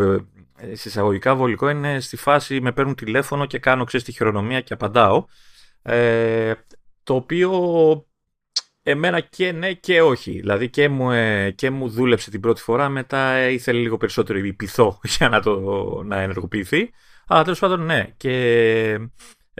ε, 0.61 0.75
συσσαγωγικά 0.75 1.35
βολικό 1.35 1.69
είναι 1.69 1.99
στη 1.99 2.15
φάση 2.15 2.61
με 2.61 2.71
παίρνουν 2.71 2.95
τηλέφωνο 2.95 3.45
και 3.45 3.59
κάνω 3.59 3.83
ξέρεις 3.83 4.05
τη 4.05 4.11
χειρονομία 4.11 4.61
και 4.61 4.73
απαντάω. 4.73 5.25
Ε, 5.81 6.53
το 7.03 7.15
οποίο 7.15 7.51
εμένα 8.83 9.19
και 9.19 9.51
ναι 9.51 9.73
και 9.73 10.01
όχι. 10.01 10.31
Δηλαδή 10.31 10.69
και 10.69 10.89
μου, 10.89 11.11
ε, 11.11 11.51
και 11.51 11.69
μου 11.69 11.89
δούλεψε 11.89 12.29
την 12.29 12.39
πρώτη 12.39 12.61
φορά, 12.61 12.89
μετά 12.89 13.49
ήθελε 13.49 13.79
λίγο 13.79 13.97
περισσότερο 13.97 14.39
πειθό 14.57 14.99
για 15.17 15.29
να, 15.29 15.41
το, 15.41 15.59
να 16.05 16.21
ενεργοποιηθεί. 16.21 16.91
Αλλά 17.27 17.43
τέλος 17.43 17.59
πάντων 17.59 17.85
ναι. 17.85 18.13
Και 18.17 18.31
ε, 18.91 19.11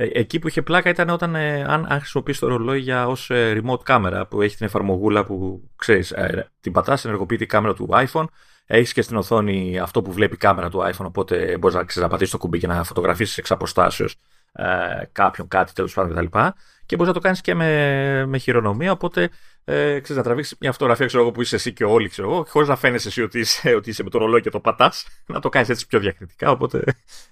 εκεί 0.03 0.39
που 0.39 0.47
είχε 0.47 0.61
πλάκα 0.61 0.89
ήταν 0.89 1.09
όταν 1.09 1.35
ε, 1.35 1.63
αν, 1.63 1.85
αν 1.89 1.99
χρησιμοποιείς 1.99 2.39
το 2.39 2.47
ρολόι 2.47 2.79
για 2.79 3.07
ως 3.07 3.29
ε, 3.29 3.61
remote 3.61 3.83
κάμερα 3.83 4.25
που 4.25 4.41
έχει 4.41 4.55
την 4.55 4.65
εφαρμογούλα 4.65 5.25
που 5.25 5.69
ξέρεις, 5.75 6.13
την 6.61 6.71
πατάς, 6.71 7.05
ενεργοποιεί 7.05 7.37
η 7.41 7.45
κάμερα 7.45 7.73
του 7.73 7.89
iPhone 7.91 8.25
έχεις 8.71 8.93
και 8.93 9.01
στην 9.01 9.17
οθόνη 9.17 9.79
αυτό 9.79 10.01
που 10.01 10.11
βλέπει 10.11 10.33
η 10.33 10.37
κάμερα 10.37 10.69
του 10.69 10.79
iPhone, 10.79 11.05
οπότε 11.05 11.57
μπορείς 11.57 11.75
να, 11.75 11.83
ξέρεις, 11.83 12.03
να 12.03 12.07
πατήσει 12.07 12.31
το 12.31 12.37
κουμπί 12.37 12.59
και 12.59 12.67
να 12.67 12.83
φωτογραφίσεις 12.83 13.37
εξ 13.37 13.51
αποστάσεως 13.51 14.15
ε, 14.51 14.65
κάποιον, 15.11 15.47
κάτι 15.47 15.73
τέλος 15.73 15.93
πάντων 15.93 16.15
κτλ. 16.15 16.37
Και 16.85 16.95
μπορείς 16.95 17.07
να 17.07 17.13
το 17.13 17.19
κάνεις 17.19 17.41
και 17.41 17.55
με, 17.55 18.25
με 18.25 18.37
χειρονομία, 18.37 18.91
οπότε 18.91 19.29
ε, 19.63 19.99
ξέρεις, 19.99 20.15
να 20.15 20.23
τραβήξεις 20.23 20.57
μια 20.59 20.71
φωτογραφία 20.71 21.05
ξέρω 21.05 21.21
εγώ, 21.21 21.31
που 21.31 21.41
είσαι 21.41 21.55
εσύ 21.55 21.73
και 21.73 21.83
όλοι, 21.83 22.09
ξέρω 22.09 22.31
εγώ, 22.31 22.45
χωρίς 22.49 22.67
να 22.67 22.75
φαίνεσαι 22.75 23.07
εσύ 23.07 23.21
ότι 23.21 23.39
είσαι, 23.39 23.73
ότι 23.75 23.89
είσαι 23.89 24.03
με 24.03 24.09
το 24.09 24.17
ρολόι 24.17 24.41
και 24.41 24.49
το 24.49 24.59
πατάς, 24.59 25.07
να 25.25 25.39
το 25.39 25.49
κάνεις 25.49 25.69
έτσι 25.69 25.87
πιο 25.87 25.99
διακριτικά. 25.99 26.51
Οπότε 26.51 26.83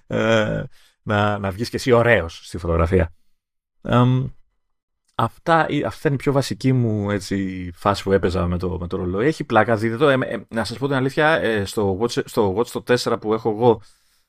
ε, 0.06 0.62
να, 1.08 1.38
να 1.38 1.50
βγεις 1.50 1.70
και 1.70 1.76
εσύ 1.76 1.92
ωραίος 1.92 2.40
στη 2.44 2.58
φωτογραφία. 2.58 3.12
αυτά, 5.14 5.66
αυτή 5.86 6.06
είναι 6.06 6.14
η 6.14 6.18
πιο 6.18 6.32
βασική 6.32 6.72
μου 6.72 7.10
έτσι, 7.10 7.70
φάση 7.74 8.02
που 8.02 8.12
έπαιζα 8.12 8.46
με 8.46 8.58
το, 8.58 8.78
με 8.80 8.86
το 8.86 8.96
ρολόι. 8.96 9.26
Έχει 9.26 9.44
πλάκα, 9.44 9.76
δείτε 9.76 9.96
το. 9.96 10.08
Ε, 10.08 10.18
ε, 10.20 10.38
να 10.48 10.64
σας 10.64 10.78
πω 10.78 10.86
την 10.86 10.96
αλήθεια, 10.96 11.28
ε, 11.28 11.64
στο, 11.64 11.98
Watch, 12.00 12.22
στο 12.24 12.56
Watch 12.56 12.66
το 12.66 12.82
4 12.86 13.20
που 13.20 13.34
έχω 13.34 13.50
εγώ, 13.50 13.80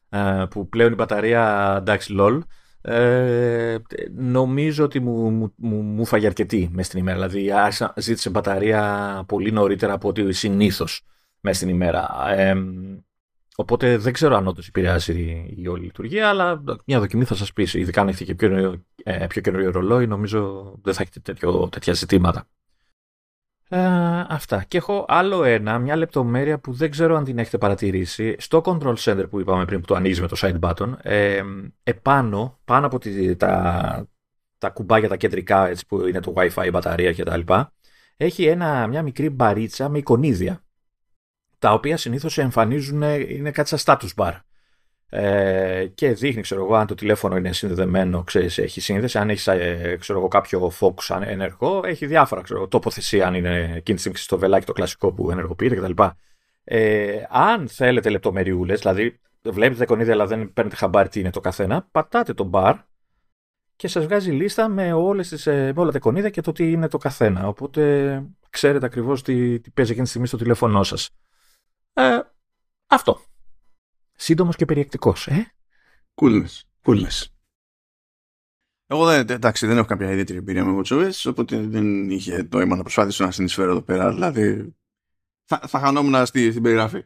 ε, 0.10 0.46
που 0.50 0.70
πλέον 0.70 0.92
η 0.92 0.96
μπαταρία 0.96 1.76
εντάξει 1.80 2.16
lol, 2.20 2.40
ε, 2.82 3.78
νομίζω 4.16 4.84
ότι 4.84 5.00
μου, 5.00 5.30
μου, 5.30 5.54
μου, 5.56 5.82
μου 5.82 6.06
φάγε 6.06 6.26
αρκετή 6.26 6.70
μέσα 6.72 6.88
στην 6.90 7.00
ημέρα. 7.00 7.28
Δηλαδή, 7.28 7.52
άρχισα, 7.52 7.94
ζήτησε 7.98 8.30
μπαταρία 8.30 9.24
πολύ 9.28 9.52
νωρίτερα 9.52 9.94
από 9.94 10.08
ό,τι 10.08 10.34
συνήθως 10.34 11.06
μέσα 11.39 11.58
στην 11.58 11.70
ημέρα. 11.70 12.10
Οπότε 13.60 13.98
δεν 13.98 14.13
ξέρω 14.13 14.36
αν 14.36 14.48
όντως 14.48 14.67
επηρεάζει 14.67 15.45
η 15.58 15.67
όλη 15.67 15.84
λειτουργία, 15.84 16.30
αλλά 16.30 16.63
μια 16.86 17.00
δοκιμή 17.00 17.24
θα 17.24 17.36
σας 17.36 17.54
πει. 17.54 17.67
Ειδικά 17.74 18.02
αν 18.02 18.08
έχετε 18.08 18.24
και 18.24 18.36
πιο, 18.36 18.84
ε, 19.04 19.28
πιο 19.28 19.41
καινούριο 19.41 19.72
ρολόι, 19.72 20.08
νομίζω 20.08 20.74
δεν 20.82 20.93
θα 20.93 21.02
έχετε 21.02 21.19
τέτοιο, 21.19 21.69
τέτοια 21.69 21.93
ζητήματα. 21.93 22.48
Ε, 23.69 23.80
αυτά. 24.28 24.63
Και 24.67 24.78
έχω 24.78 25.06
άλλο 25.08 25.43
ένα, 25.43 25.80
μια 25.80 25.95
λεπτομέρεια 25.95 26.60
που 26.60 26.74
δεν 26.74 26.91
ξέρω 26.91 27.15
αν 27.15 27.24
την 27.24 27.38
έχετε 27.38 27.58
παρατηρήσει. 27.58 28.36
Στο 28.39 28.62
control 28.65 28.95
center 28.95 29.30
που 29.30 29.39
είπαμε 29.39 29.65
πριν, 29.65 29.80
που 29.80 29.86
το 29.86 29.95
ανοίγεις 29.95 30.22
με 30.22 30.28
το 30.28 30.36
side 30.39 30.60
button, 30.60 30.93
ε, 31.02 31.41
επάνω, 31.84 32.60
πάνω 32.65 32.86
από 32.86 33.00
τη, 33.00 33.36
τα, 33.36 34.08
τα 34.58 34.69
κουμπάκια 34.69 35.10
τα 35.10 35.15
κεντρικά, 35.15 35.67
έτσι, 35.67 35.86
που 35.86 36.06
είναι 36.06 36.19
το 36.19 36.34
Wi-Fi, 36.36 36.65
η 36.65 36.69
μπαταρία 36.69 37.13
κτλ., 37.13 37.54
έχει 38.17 38.45
ένα, 38.45 38.88
μια 38.88 39.04
μικρή 39.04 39.30
μπαρίτσα 39.30 39.89
με 39.89 39.98
εικονίδια 39.98 40.63
τα 41.60 41.74
οποία 41.74 41.98
συνήθως 41.98 42.38
εμφανίζουν, 42.38 43.02
είναι 43.02 43.52
κάτι 43.52 43.78
σαν 43.78 43.80
status 43.86 44.10
bar. 44.15 44.34
Ε, 45.12 45.86
και 45.93 46.12
δείχνει, 46.13 46.41
ξέρω 46.41 46.63
εγώ, 46.63 46.76
αν 46.76 46.88
το 46.88 46.95
τηλέφωνο 46.95 47.36
είναι 47.36 47.54
συνδεδεμένο, 47.54 48.24
ξέρεις, 48.24 48.58
έχει 48.58 48.82
σύνδεση, 48.82 49.17
αν 49.17 49.30
έχεις 49.30 49.48
ε, 49.48 49.95
ξέρω 50.00 50.19
εγώ, 50.19 50.28
κάποιο 50.28 50.72
focus 50.80 51.22
ενεργό, 51.26 51.82
έχει 51.86 52.06
διάφορα, 52.06 52.41
ξέρω, 52.41 52.67
τοποθεσία, 52.67 53.28
αν 53.28 53.34
είναι 53.34 53.60
εκείνη 53.60 53.82
τη 53.82 53.98
στιγμή 53.98 54.17
στο 54.17 54.38
βελάκι 54.38 54.65
το 54.65 54.74
κλασικό 54.74 55.13
που 55.13 55.32
ενεργοποιείται 55.32 55.76
κτλ. 55.76 56.04
Ε, 56.63 57.24
αν 57.30 57.67
θέλετε 57.67 58.10
λεπτομεριούλες, 58.10 58.80
δηλαδή 58.80 59.19
βλέπετε 59.41 59.84
εικονίδια 59.84 60.13
αλλά 60.13 60.26
δεν 60.26 60.54
παίρνετε 60.54 60.76
χαμπάρι 60.76 61.10
τι 61.10 61.19
είναι 61.19 61.30
το 61.30 61.39
καθένα, 61.39 61.88
πατάτε 61.91 62.34
το 62.34 62.50
bar 62.54 62.76
και 63.76 63.88
σας 63.88 64.06
βγάζει 64.06 64.32
λίστα 64.32 64.67
με, 64.67 64.93
όλες 64.93 65.28
τις, 65.30 65.48
ε, 65.48 65.72
με 65.76 65.82
όλα 65.82 65.91
τα 65.91 65.98
εικονίδια 65.98 66.30
και 66.30 66.41
το 66.41 66.52
τι 66.52 66.72
είναι 66.72 66.88
το 66.88 66.98
καθένα. 66.98 67.48
Οπότε 67.48 68.24
ξέρετε 68.50 68.86
ακριβώς 68.86 69.24
τι, 69.24 69.60
τι 69.60 69.69
παίζει 69.69 69.91
εκείνη 69.91 70.04
τη 70.04 70.10
στιγμή 70.10 70.28
στο 70.28 70.38
τηλέφωνό 70.38 70.84
σας. 70.84 71.10
Ε, 72.00 72.22
αυτό. 72.88 73.22
Σύντομος 74.16 74.56
και 74.56 74.66
περιεκτικός, 74.66 75.28
ε. 75.28 75.54
Κούλες, 76.14 76.70
κούλες. 76.82 77.34
Εγώ 78.86 79.06
δεν, 79.06 79.30
εντάξει, 79.30 79.68
δεν 79.68 79.78
έχω 79.78 79.88
κάποια 79.88 80.12
ιδιαίτερη 80.12 80.38
εμπειρία 80.38 80.66
με 80.66 80.82
WatchOS, 80.82 81.12
οπότε 81.26 81.62
δεν 81.62 82.10
είχε 82.10 82.48
νόημα 82.52 82.76
να 82.76 82.82
προσπάθησω 82.82 83.26
να 83.26 83.32
συνεισφέρω 83.32 83.72
εδώ 83.72 83.82
πέρα. 83.82 84.14
Δηλαδή, 84.14 84.76
θα, 85.44 85.60
θα 85.68 85.80
χανόμουν 85.80 86.26
στη, 86.26 86.50
στην 86.50 86.64
περιγραφή. 86.64 87.04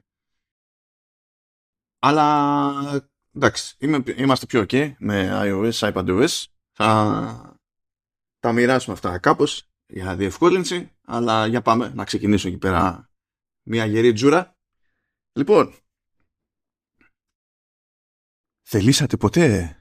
Αλλά, 2.00 3.10
εντάξει, 3.36 3.76
είμαι, 3.80 4.04
είμαστε 4.16 4.46
πιο 4.46 4.66
ok 4.70 4.94
με 4.98 5.30
iOS, 5.44 5.94
iPadOS. 5.94 6.44
Θα 6.72 7.58
τα 8.40 8.52
μοιράσουμε 8.52 8.96
αυτά 8.96 9.20
κάπως 9.20 9.70
για 9.86 10.16
διευκόλυνση, 10.16 10.92
αλλά 11.02 11.48
για 11.48 11.62
πάμε 11.62 11.92
να 11.96 12.04
ξεκινήσω 12.04 12.48
εκεί 12.48 12.58
πέρα 12.58 13.10
μια 13.64 13.86
γερή 13.86 14.14
τζούρα 14.14 14.53
Λοιπόν, 15.36 15.74
θελήσατε 18.62 19.18
ποτέ 19.18 19.78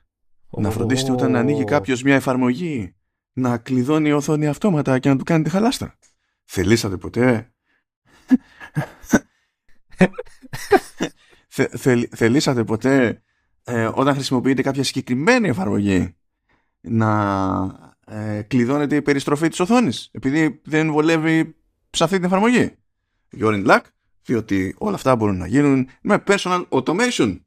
να 0.51 0.71
φροντίσετε 0.71 1.13
όταν 1.13 1.37
ανοίγει 1.37 1.65
κάποιος 1.65 2.03
μια 2.03 2.15
εφαρμογή 2.15 2.97
να 3.33 3.59
κλειδώνει 3.59 4.09
η 4.09 4.13
οθόνη 4.13 4.47
αυτόματα 4.47 4.99
και 4.99 5.09
να 5.09 5.17
του 5.17 5.25
κάνετε 5.25 5.51
χαλάστρα; 5.51 5.99
Θελήσατε 6.45 6.97
ποτέ; 6.97 7.53
Θελήσατε 12.15 12.65
ποτέ 12.65 13.23
ε, 13.65 13.91
όταν 13.95 14.15
χρησιμοποιείτε 14.15 14.63
κάποια 14.63 14.85
συγκεκριμένη 14.85 15.49
εφαρμογή 15.49 16.17
να 16.81 17.95
ε, 18.07 18.43
κλειδώνεται 18.43 18.97
η 18.97 19.03
περιστροφή 19.03 19.49
της 19.49 19.61
οθόνης 19.61 20.09
επειδή 20.13 20.61
δεν 20.65 20.93
βολεύει 20.93 21.57
σε 21.91 22.05
αυτή 22.05 22.17
την 22.17 22.25
εφαρμογή; 22.25 22.77
You're 23.37 23.65
in 23.65 23.67
luck 23.67 23.83
διότι 24.25 24.75
όλα 24.79 24.95
αυτά 24.95 25.17
μπορούν 25.17 25.37
να 25.37 25.47
γίνουν 25.47 25.89
με 26.03 26.23
personal 26.27 26.69
automation. 26.69 27.41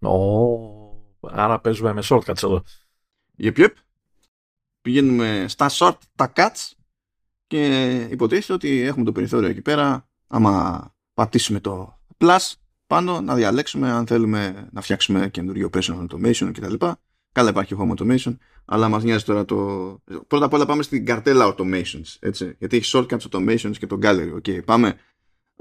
Oh, 0.00 1.30
άρα 1.30 1.60
παίζουμε 1.60 1.92
με 1.92 2.02
shortcuts 2.04 2.42
εδώ. 2.42 2.62
Yep, 3.38 3.56
yep. 3.56 3.70
Πηγαίνουμε 4.80 5.44
στα 5.48 5.70
short, 5.70 5.96
τα 6.14 6.32
cuts 6.36 6.72
και 7.46 7.94
υποτίθεται 8.10 8.52
ότι 8.52 8.80
έχουμε 8.80 9.04
το 9.04 9.12
περιθώριο 9.12 9.48
εκεί 9.48 9.62
πέρα 9.62 10.08
άμα 10.26 10.94
πατήσουμε 11.14 11.60
το 11.60 12.00
plus 12.18 12.52
πάνω 12.86 13.20
να 13.20 13.34
διαλέξουμε 13.34 13.90
αν 13.90 14.06
θέλουμε 14.06 14.68
να 14.72 14.80
φτιάξουμε 14.80 15.28
καινούριο 15.28 15.70
personal 15.72 16.06
automation 16.08 16.50
κτλ. 16.52 16.74
Καλά 17.32 17.50
υπάρχει 17.50 17.76
home 17.78 17.94
automation, 17.94 18.36
αλλά 18.64 18.88
μας 18.88 19.02
νοιάζει 19.02 19.24
τώρα 19.24 19.44
το... 19.44 19.56
Πρώτα 20.26 20.44
απ' 20.44 20.52
όλα 20.52 20.66
πάμε 20.66 20.82
στην 20.82 21.06
καρτέλα 21.06 21.54
automations, 21.54 22.16
έτσι, 22.20 22.56
γιατί 22.58 22.76
έχει 22.76 22.90
shortcuts 22.94 23.18
automations 23.30 23.76
και 23.78 23.86
το 23.86 23.98
gallery. 24.02 24.34
Okay, 24.34 24.64
πάμε 24.64 24.98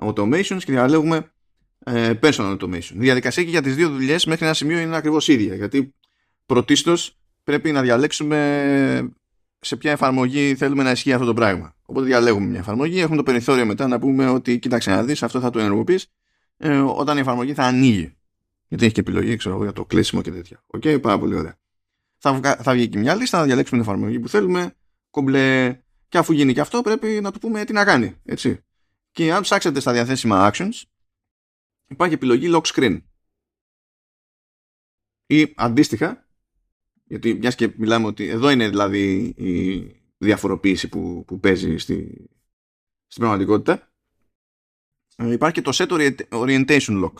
automations 0.01 0.63
και 0.63 0.71
διαλέγουμε 0.71 1.31
ε, 1.79 2.13
personal 2.21 2.57
automation. 2.57 2.93
Η 2.93 2.99
διαδικασία 2.99 3.43
και 3.43 3.49
για 3.49 3.61
τις 3.61 3.75
δύο 3.75 3.89
δουλειές 3.89 4.25
μέχρι 4.25 4.45
ένα 4.45 4.53
σημείο 4.53 4.79
είναι 4.79 4.95
ακριβώς 4.95 5.27
ίδια, 5.27 5.55
γιατί 5.55 5.93
πρωτίστως 6.45 7.17
πρέπει 7.43 7.71
να 7.71 7.81
διαλέξουμε 7.81 9.11
σε 9.59 9.75
ποια 9.75 9.91
εφαρμογή 9.91 10.55
θέλουμε 10.55 10.83
να 10.83 10.91
ισχύει 10.91 11.13
αυτό 11.13 11.25
το 11.25 11.33
πράγμα. 11.33 11.75
Οπότε 11.85 12.05
διαλέγουμε 12.05 12.45
μια 12.45 12.59
εφαρμογή, 12.59 12.99
έχουμε 12.99 13.17
το 13.17 13.23
περιθώριο 13.23 13.65
μετά 13.65 13.87
να 13.87 13.99
πούμε 13.99 14.29
ότι 14.29 14.59
κοίταξε 14.59 14.89
να 14.89 15.03
δεις, 15.03 15.23
αυτό 15.23 15.39
θα 15.39 15.49
το 15.49 15.59
ενεργοποιείς 15.59 16.07
ε, 16.57 16.77
όταν 16.77 17.17
η 17.17 17.19
εφαρμογή 17.19 17.53
θα 17.53 17.63
ανοίγει. 17.63 18.15
Γιατί 18.67 18.85
έχει 18.85 18.93
και 18.93 18.99
επιλογή, 18.99 19.35
ξέρω 19.35 19.63
για 19.63 19.73
το 19.73 19.85
κλείσιμο 19.85 20.21
και 20.21 20.31
τέτοια. 20.31 20.63
OK, 20.67 20.81
okay, 20.85 21.01
πάρα 21.01 21.19
πολύ 21.19 21.35
ωραία. 21.35 21.57
Θα, 22.17 22.39
θα 22.61 22.73
βγει 22.73 22.87
και 22.87 22.97
μια 22.97 23.15
λίστα, 23.15 23.37
θα 23.37 23.43
διαλέξουμε 23.43 23.81
την 23.81 23.89
εφαρμογή 23.89 24.19
που 24.19 24.29
θέλουμε, 24.29 24.73
κομπλέ. 25.09 25.79
Και 26.09 26.17
αφού 26.17 26.33
γίνει 26.33 26.53
και 26.53 26.61
αυτό, 26.61 26.81
πρέπει 26.81 27.19
να 27.21 27.31
του 27.31 27.39
πούμε 27.39 27.65
τι 27.65 27.73
να 27.73 27.85
κάνει. 27.85 28.15
Έτσι. 28.25 28.59
Και 29.17 29.33
αν 29.33 29.41
ψάξετε 29.41 29.79
στα 29.79 29.91
διαθέσιμα 29.93 30.51
actions, 30.53 30.83
υπάρχει 31.87 32.13
επιλογή 32.13 32.47
lock 32.51 32.61
screen. 32.61 33.01
Ή 35.25 35.53
αντίστοιχα, 35.55 36.27
γιατί 37.03 37.33
μιας 37.33 37.55
και 37.55 37.73
μιλάμε 37.77 38.05
ότι 38.07 38.27
εδώ 38.27 38.49
είναι 38.49 38.69
δηλαδή 38.69 39.33
η 39.37 39.81
διαφοροποίηση 40.17 40.89
που, 40.89 41.23
που 41.27 41.39
παίζει 41.39 41.77
στη, 41.77 42.27
στην 43.07 43.21
πραγματικότητα, 43.21 43.91
ε, 45.15 45.31
υπάρχει 45.31 45.61
και 45.61 45.61
το 45.61 45.71
set 45.73 46.15
orientation 46.29 47.05
lock. 47.05 47.13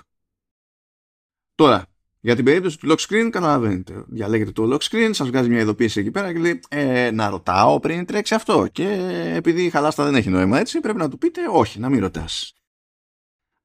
Τώρα, 1.55 1.96
για 2.27 2.35
την 2.35 2.45
περίπτωση 2.45 2.79
του 2.79 2.89
lock 2.89 2.97
screen, 2.97 3.29
καταλαβαίνετε. 3.29 4.03
Διαλέγετε 4.07 4.51
το 4.51 4.73
lock 4.73 4.79
screen, 4.79 5.09
σας 5.11 5.27
βγάζει 5.27 5.49
μια 5.49 5.59
ειδοποίηση 5.59 5.99
εκεί 5.99 6.11
πέρα 6.11 6.33
και 6.33 6.39
λέει 6.39 6.59
ε, 6.69 7.11
Να 7.11 7.29
ρωτάω 7.29 7.79
πριν 7.79 8.05
τρέξει 8.05 8.33
αυτό. 8.33 8.67
Και 8.71 8.87
επειδή 9.35 9.63
η 9.63 9.69
χαλάστα 9.69 10.03
δεν 10.03 10.15
έχει 10.15 10.29
νόημα 10.29 10.59
έτσι, 10.59 10.79
πρέπει 10.79 10.97
να 10.97 11.09
του 11.09 11.17
πείτε 11.17 11.41
όχι, 11.51 11.79
να 11.79 11.89
μην 11.89 11.99
ρωτάς. 11.99 12.53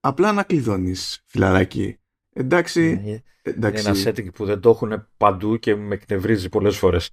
Απλά 0.01 0.33
να 0.33 0.42
κλειδώνεις, 0.42 1.22
φιλαράκι. 1.27 1.98
Εντάξει. 2.33 3.01
Ναι, 3.05 3.22
εντάξει. 3.42 3.88
Είναι 3.88 3.98
ένα 3.98 4.11
setting 4.11 4.33
που 4.35 4.44
δεν 4.44 4.61
το 4.61 4.70
έχουν 4.70 5.07
παντού 5.16 5.59
και 5.59 5.77
με 5.77 5.94
εκνευρίζει 5.94 6.48
πολλές 6.48 6.77
φορές. 6.77 7.11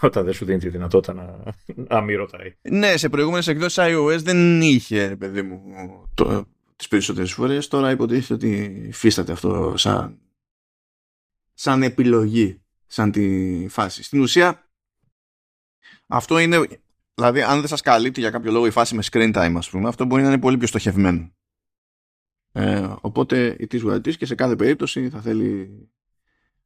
Όταν 0.00 0.24
δεν 0.24 0.32
σου 0.32 0.44
δίνει 0.44 0.58
τη 0.58 0.68
δυνατότητα 0.68 1.12
να, 1.14 1.54
να 1.88 2.00
μην 2.00 2.16
ρωτάει. 2.16 2.54
Ναι, 2.62 2.96
σε 2.96 3.08
προηγούμενες 3.08 3.48
εκδόσεις 3.48 3.84
iOS 3.86 4.18
δεν 4.22 4.60
είχε, 4.60 5.16
παιδί 5.18 5.42
μου, 5.42 5.60
το, 6.14 6.44
τις 6.76 6.88
περισσότερες 6.88 7.32
φορές. 7.32 7.68
Τώρα 7.68 7.90
υποτίθεται 7.90 8.34
ότι 8.34 8.82
υφίσταται 8.88 9.32
αυτό 9.32 9.74
σαν 9.76 10.18
σαν 11.60 11.82
επιλογή, 11.82 12.62
σαν 12.86 13.10
τη 13.10 13.66
φάση. 13.68 14.02
Στην 14.02 14.20
ουσία, 14.20 14.70
αυτό 16.06 16.38
είναι, 16.38 16.58
δηλαδή 17.14 17.42
αν 17.42 17.58
δεν 17.58 17.68
σας 17.68 17.80
καλύπτει 17.80 18.20
για 18.20 18.30
κάποιο 18.30 18.52
λόγο 18.52 18.66
η 18.66 18.70
φάση 18.70 18.94
με 18.94 19.02
screen 19.10 19.34
time, 19.34 19.54
ας 19.56 19.70
πούμε, 19.70 19.88
αυτό 19.88 20.04
μπορεί 20.04 20.22
να 20.22 20.28
είναι 20.28 20.38
πολύ 20.38 20.56
πιο 20.56 20.66
στοχευμένο. 20.66 21.32
Ε, 22.52 22.94
οπότε 23.00 23.56
η 23.58 23.66
της 23.66 23.82
what 23.86 24.16
και 24.16 24.26
σε 24.26 24.34
κάθε 24.34 24.56
περίπτωση 24.56 25.08
θα 25.08 25.20
θέλει 25.20 25.70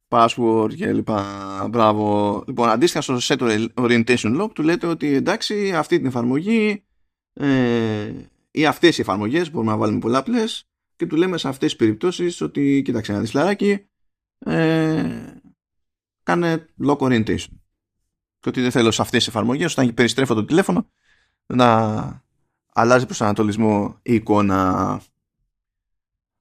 password 0.07 0.73
και 0.75 0.93
λοιπά. 0.93 1.67
Μπράβο. 1.69 2.43
Λοιπόν, 2.47 2.69
αντίστοιχα 2.69 3.01
στο 3.01 3.17
set 3.35 3.67
orientation 3.73 4.41
log 4.41 4.51
του 4.53 4.63
λέτε 4.63 4.87
ότι 4.87 5.13
εντάξει 5.13 5.75
αυτή 5.75 5.97
την 5.97 6.05
εφαρμογή 6.05 6.83
ε, 7.33 8.11
ή 8.51 8.65
αυτές 8.65 8.97
οι 8.97 9.01
εφαρμογές 9.01 9.51
μπορούμε 9.51 9.71
να 9.71 9.77
βάλουμε 9.77 9.99
πολλαπλές 9.99 10.69
και 10.95 11.05
του 11.05 11.15
λέμε 11.15 11.37
σε 11.37 11.47
αυτές 11.47 11.69
τις 11.69 11.77
περιπτώσεις 11.77 12.41
ότι 12.41 12.81
κοίταξε 12.85 13.11
ένα 13.11 13.21
δισλαράκι 13.21 13.87
ε, 14.39 15.39
κάνε 16.23 16.65
lock 16.87 16.97
orientation. 16.97 17.59
Και 18.39 18.49
ότι 18.49 18.61
δεν 18.61 18.71
θέλω 18.71 18.91
σε 18.91 19.01
αυτές 19.01 19.19
τις 19.19 19.27
εφαρμογές, 19.27 19.71
όταν 19.71 19.93
περιστρέφω 19.93 20.33
το 20.33 20.45
τηλέφωνο, 20.45 20.89
να 21.45 22.23
αλλάζει 22.73 23.05
προς 23.05 23.21
ανατολισμό 23.21 23.99
η 24.01 24.13
εικόνα. 24.13 25.01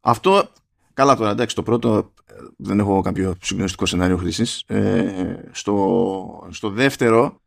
Αυτό, 0.00 0.52
καλά 0.94 1.16
τώρα, 1.16 1.30
εντάξει, 1.30 1.54
το 1.54 1.62
πρώτο 1.62 2.12
δεν 2.56 2.78
έχω 2.78 3.00
κάποιο 3.00 3.34
συγκλονιστικό 3.42 3.86
σενάριο 3.86 4.16
χρήσης. 4.16 4.62
Ε, 4.66 5.48
στο, 5.52 6.48
στο 6.50 6.70
δεύτερο, 6.70 7.40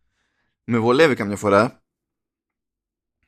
με 0.63 0.77
βολεύει 0.77 1.15
καμιά 1.15 1.35
φορά, 1.35 1.81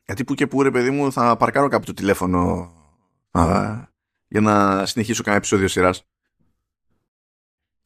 γιατί 0.05 0.23
που 0.23 0.33
και 0.33 0.47
που 0.47 0.63
ρε 0.63 0.71
παιδί 0.71 0.89
μου 0.89 1.11
θα 1.11 1.37
παρκάρω 1.37 1.67
κάποιο 1.67 1.85
το 1.85 1.93
τηλέφωνο 1.93 2.71
για 4.27 4.41
να 4.41 4.85
συνεχίσω 4.85 5.23
κανένα 5.23 5.37
επεισόδιο 5.37 5.67
σειράς. 5.67 6.03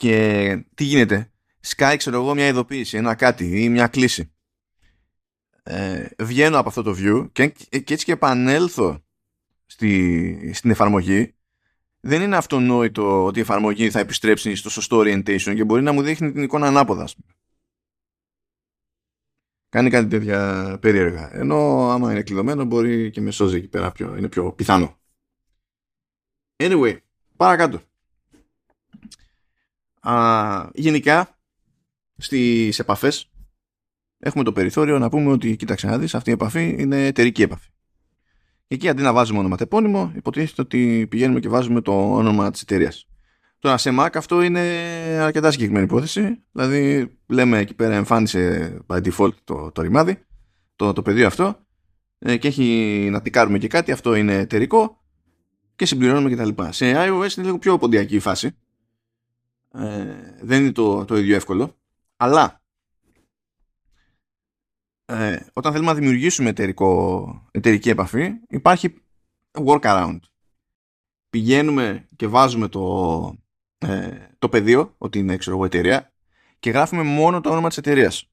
Και 0.03 0.65
τι 0.75 0.83
γίνεται; 0.83 1.31
Σκάει, 1.59 1.97
ξέρω 1.97 2.15
εγώ, 2.15 2.33
μια 2.33 2.47
ειδοποίηση, 2.47 2.97
ένα 2.97 3.15
κάτι 3.15 3.63
ή 3.63 3.69
μια 3.69 3.87
κλίση. 3.87 4.33
Ε, 5.63 6.07
βγαίνω 6.19 6.57
από 6.57 6.69
αυτό 6.69 6.81
το 6.83 6.95
view 6.97 7.29
και, 7.31 7.47
και 7.47 7.93
έτσι 7.93 8.05
και 8.05 8.11
επανέλθω 8.11 9.03
στη, 9.65 10.51
στην 10.53 10.69
εφαρμογή 10.69 11.33
δεν 11.99 12.21
είναι 12.21 12.35
αυτονόητο 12.35 13.25
ότι 13.25 13.39
η 13.39 13.41
εφαρμογή 13.41 13.89
θα 13.89 13.99
επιστρέψει 13.99 14.55
στο 14.55 14.69
σωστό 14.69 14.99
orientation 14.99 15.55
και 15.55 15.63
μπορεί 15.63 15.81
να 15.81 15.91
μου 15.91 16.01
δείχνει 16.01 16.31
την 16.31 16.43
εικόνα 16.43 16.67
ανάποδα. 16.67 17.07
Κάνει 19.69 19.89
κάτι 19.89 20.07
τέτοια 20.07 20.77
περίεργα. 20.81 21.35
Ενώ 21.35 21.89
άμα 21.89 22.11
είναι 22.11 22.23
κλειδωμένο 22.23 22.65
μπορεί 22.65 23.11
και 23.11 23.21
με 23.21 23.31
σώζει 23.31 23.57
εκεί 23.57 23.67
πέρα 23.67 23.91
πιο, 23.91 24.15
είναι 24.17 24.29
πιο 24.29 24.51
πιθανό. 24.51 24.97
Anyway, 26.55 26.97
παρακάτω. 27.35 27.81
Α, 30.03 30.69
γενικά 30.73 31.37
στις 32.17 32.79
επαφές 32.79 33.31
έχουμε 34.19 34.43
το 34.43 34.51
περιθώριο 34.51 34.99
να 34.99 35.09
πούμε 35.09 35.31
ότι 35.31 35.55
κοίταξε 35.55 35.87
να 35.87 35.97
δεις 35.97 36.15
αυτή 36.15 36.29
η 36.29 36.33
επαφή 36.33 36.75
είναι 36.79 37.05
εταιρική 37.05 37.41
επαφή. 37.41 37.69
Εκεί 38.67 38.89
αντί 38.89 39.01
να 39.01 39.13
βάζουμε 39.13 39.39
ονοματεπώνυμο 39.39 40.11
υποτίθεται 40.15 40.61
ότι 40.61 41.07
πηγαίνουμε 41.09 41.39
και 41.39 41.49
βάζουμε 41.49 41.81
το 41.81 42.15
όνομα 42.15 42.51
της 42.51 42.61
εταιρείας. 42.61 43.07
Τώρα 43.59 43.77
σε 43.77 43.89
Mac 43.99 44.09
αυτό 44.13 44.41
είναι 44.41 44.59
αρκετά 45.19 45.51
συγκεκριμένη 45.51 45.85
υπόθεση. 45.85 46.43
Δηλαδή 46.51 47.11
λέμε 47.27 47.57
εκεί 47.57 47.73
πέρα 47.73 47.95
εμφάνισε 47.95 48.77
by 48.87 49.01
default 49.03 49.33
το, 49.43 49.71
το 49.71 49.81
ρημάδι, 49.81 50.25
το, 50.75 50.93
το 50.93 51.01
πεδίο 51.01 51.27
αυτό 51.27 51.65
ε, 52.19 52.37
και 52.37 52.47
έχει 52.47 53.07
να 53.11 53.21
τικάρουμε 53.21 53.57
και 53.57 53.67
κάτι, 53.67 53.91
αυτό 53.91 54.15
είναι 54.15 54.37
εταιρικό 54.37 55.03
και 55.75 55.85
συμπληρώνουμε 55.85 56.35
κτλ. 56.35 56.63
Σε 56.69 56.91
iOS 56.95 57.37
είναι 57.37 57.45
λίγο 57.45 57.57
πιο 57.59 57.77
ποντιακή 57.77 58.15
η 58.15 58.19
φάση 58.19 58.57
ε, 59.73 60.35
δεν 60.41 60.63
είναι 60.63 60.71
το, 60.71 61.05
το 61.05 61.17
ίδιο 61.17 61.35
εύκολο. 61.35 61.77
Αλλά 62.17 62.61
ε, 65.05 65.39
όταν 65.53 65.71
θέλουμε 65.71 65.91
να 65.91 65.97
δημιουργήσουμε 65.97 66.49
εταιρικό, 66.49 67.47
εταιρική 67.51 67.89
επαφή 67.89 68.33
υπάρχει 68.49 69.03
workaround. 69.51 70.19
Πηγαίνουμε 71.29 72.07
και 72.15 72.27
βάζουμε 72.27 72.67
το, 72.67 73.35
ε, 73.77 74.27
το 74.39 74.49
πεδίο, 74.49 74.95
ότι 74.97 75.19
είναι 75.19 75.37
ξέρω 75.37 75.55
εγώ 75.55 75.65
εταιρεία 75.65 76.13
και 76.59 76.69
γράφουμε 76.69 77.03
μόνο 77.03 77.41
το 77.41 77.49
όνομα 77.49 77.67
της 77.67 77.77
εταιρείας. 77.77 78.29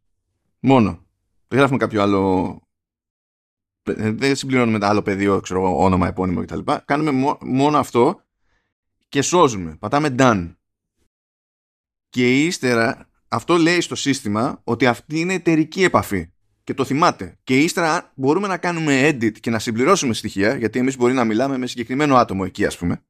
Μόνο. 0.61 1.05
Δεν 1.49 1.59
γράφουμε 1.59 1.79
κάποιο 1.79 2.03
άλλο 2.03 2.63
ε, 3.83 4.11
δεν 4.11 4.37
συμπληρώνουμε 4.37 4.79
το 4.79 4.87
άλλο 4.87 5.03
πεδίο, 5.03 5.41
ξέρω 5.41 5.61
εγώ, 5.61 5.85
όνομα, 5.85 6.09
επώνυμο 6.09 6.41
κτλ. 6.41 6.73
Κάνουμε 6.85 7.37
μόνο 7.41 7.79
αυτό 7.79 8.25
και 9.09 9.23
σώζουμε. 9.23 9.77
Πατάμε 9.77 10.15
done 10.19 10.55
και 12.11 12.45
ύστερα 12.45 13.09
αυτό 13.29 13.57
λέει 13.57 13.81
στο 13.81 13.95
σύστημα 13.95 14.61
ότι 14.65 14.87
αυτή 14.87 15.21
είναι 15.21 15.35
εταιρική 15.35 15.83
επαφή 15.83 16.31
και 16.65 16.75
το 16.75 16.85
θυμάται. 16.85 17.39
Και 17.45 17.59
ύστερα 17.59 18.13
μπορούμε 18.15 18.47
να 18.47 18.59
κάνουμε 18.59 19.09
edit 19.09 19.41
και 19.41 19.51
να 19.51 19.59
συμπληρώσουμε 19.59 20.15
στοιχεία, 20.15 20.57
γιατί 20.57 20.79
εμείς 20.79 20.97
μπορεί 20.97 21.13
να 21.13 21.25
μιλάμε 21.25 21.59
με 21.59 21.67
συγκεκριμένο 21.67 22.17
άτομο 22.17 22.43
εκεί 22.47 22.67
ας 22.67 22.77
πούμε. 22.79 23.05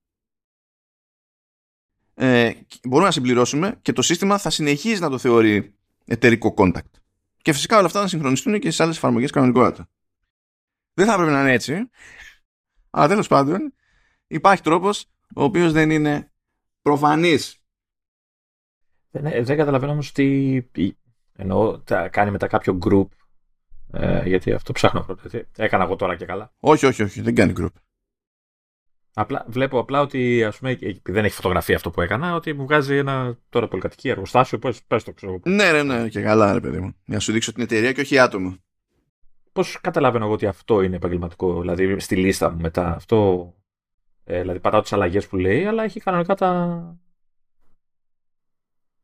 Ε, 2.14 2.52
μπορούμε 2.82 3.06
να 3.06 3.12
συμπληρώσουμε 3.12 3.78
και 3.82 3.92
το 3.92 4.02
σύστημα 4.02 4.38
θα 4.38 4.50
συνεχίζει 4.50 5.00
να 5.00 5.10
το 5.10 5.18
θεωρεί 5.18 5.74
εταιρικό 6.04 6.54
contact. 6.56 6.90
Και 7.42 7.52
φυσικά 7.52 7.76
όλα 7.76 7.86
αυτά 7.86 8.00
να 8.00 8.08
συγχρονιστούν 8.08 8.58
και 8.58 8.70
σε 8.70 8.82
άλλες 8.82 8.96
εφαρμογές 8.96 9.30
κανονικότητα. 9.30 9.88
Δεν 10.94 11.06
θα 11.06 11.12
έπρεπε 11.12 11.30
να 11.30 11.40
είναι 11.40 11.52
έτσι, 11.52 11.90
αλλά 12.90 13.08
τέλος 13.08 13.28
πάντων 13.28 13.74
υπάρχει 14.26 14.62
τρόπος 14.62 15.10
ο 15.34 15.42
οποίος 15.42 15.72
δεν 15.72 15.90
είναι 15.90 16.32
προφανής 16.82 17.59
δεν, 19.10 19.26
ε, 19.26 19.42
δεν 19.42 19.56
καταλαβαίνω 19.56 19.92
όμως 19.92 20.12
τι. 20.12 20.62
Εννοώ, 21.36 21.78
τα 21.78 22.08
κάνει 22.08 22.30
μετά 22.30 22.46
κάποιο 22.46 22.78
group. 22.86 23.06
Ε, 23.92 24.28
γιατί 24.28 24.52
αυτό 24.52 24.72
ψάχνω 24.72 25.00
πρώτα. 25.00 25.44
Έκανα 25.56 25.84
εγώ 25.84 25.96
τώρα 25.96 26.16
και 26.16 26.24
καλά. 26.24 26.52
Όχι, 26.60 26.86
όχι, 26.86 27.02
όχι, 27.02 27.20
δεν 27.20 27.34
κάνει 27.34 27.52
group. 27.56 27.72
Απλά, 29.14 29.44
βλέπω 29.48 29.78
απλά 29.78 30.00
ότι 30.00 30.44
ας 30.44 30.58
πούμε, 30.58 30.78
δεν 31.02 31.24
έχει 31.24 31.34
φωτογραφία 31.34 31.76
αυτό 31.76 31.90
που 31.90 32.00
έκανα, 32.00 32.34
ότι 32.34 32.52
μου 32.52 32.64
βγάζει 32.64 32.96
ένα 32.96 33.38
τώρα 33.48 33.68
πολυκατοική 33.68 34.08
εργοστάσιο. 34.08 34.58
Πες, 34.58 34.82
πες 34.82 35.04
το 35.04 35.12
ξέρω. 35.12 35.40
Ναι, 35.44 35.72
ναι, 35.72 35.82
ναι, 35.82 36.08
και 36.08 36.20
καλά, 36.20 36.52
ρε 36.52 36.60
παιδί 36.60 36.78
μου. 36.78 36.94
Για 37.04 37.14
να 37.14 37.20
σου 37.20 37.32
δείξω 37.32 37.52
την 37.52 37.62
εταιρεία 37.62 37.92
και 37.92 38.00
όχι 38.00 38.18
άτομο. 38.18 38.56
Πώς 39.52 39.80
καταλαβαίνω 39.80 40.24
εγώ 40.24 40.34
ότι 40.34 40.46
αυτό 40.46 40.82
είναι 40.82 40.96
επαγγελματικό, 40.96 41.60
δηλαδή 41.60 41.98
στη 41.98 42.16
λίστα 42.16 42.50
μου 42.50 42.60
μετά. 42.60 42.94
Αυτό. 42.94 43.52
Ε, 44.24 44.40
δηλαδή 44.40 44.60
πατάω 44.60 44.80
τις 44.80 44.92
αλλαγές 44.92 45.26
που 45.26 45.36
λέει, 45.36 45.64
αλλά 45.64 45.82
έχει 45.82 46.00
κανονικά 46.00 46.34
τα, 46.34 47.00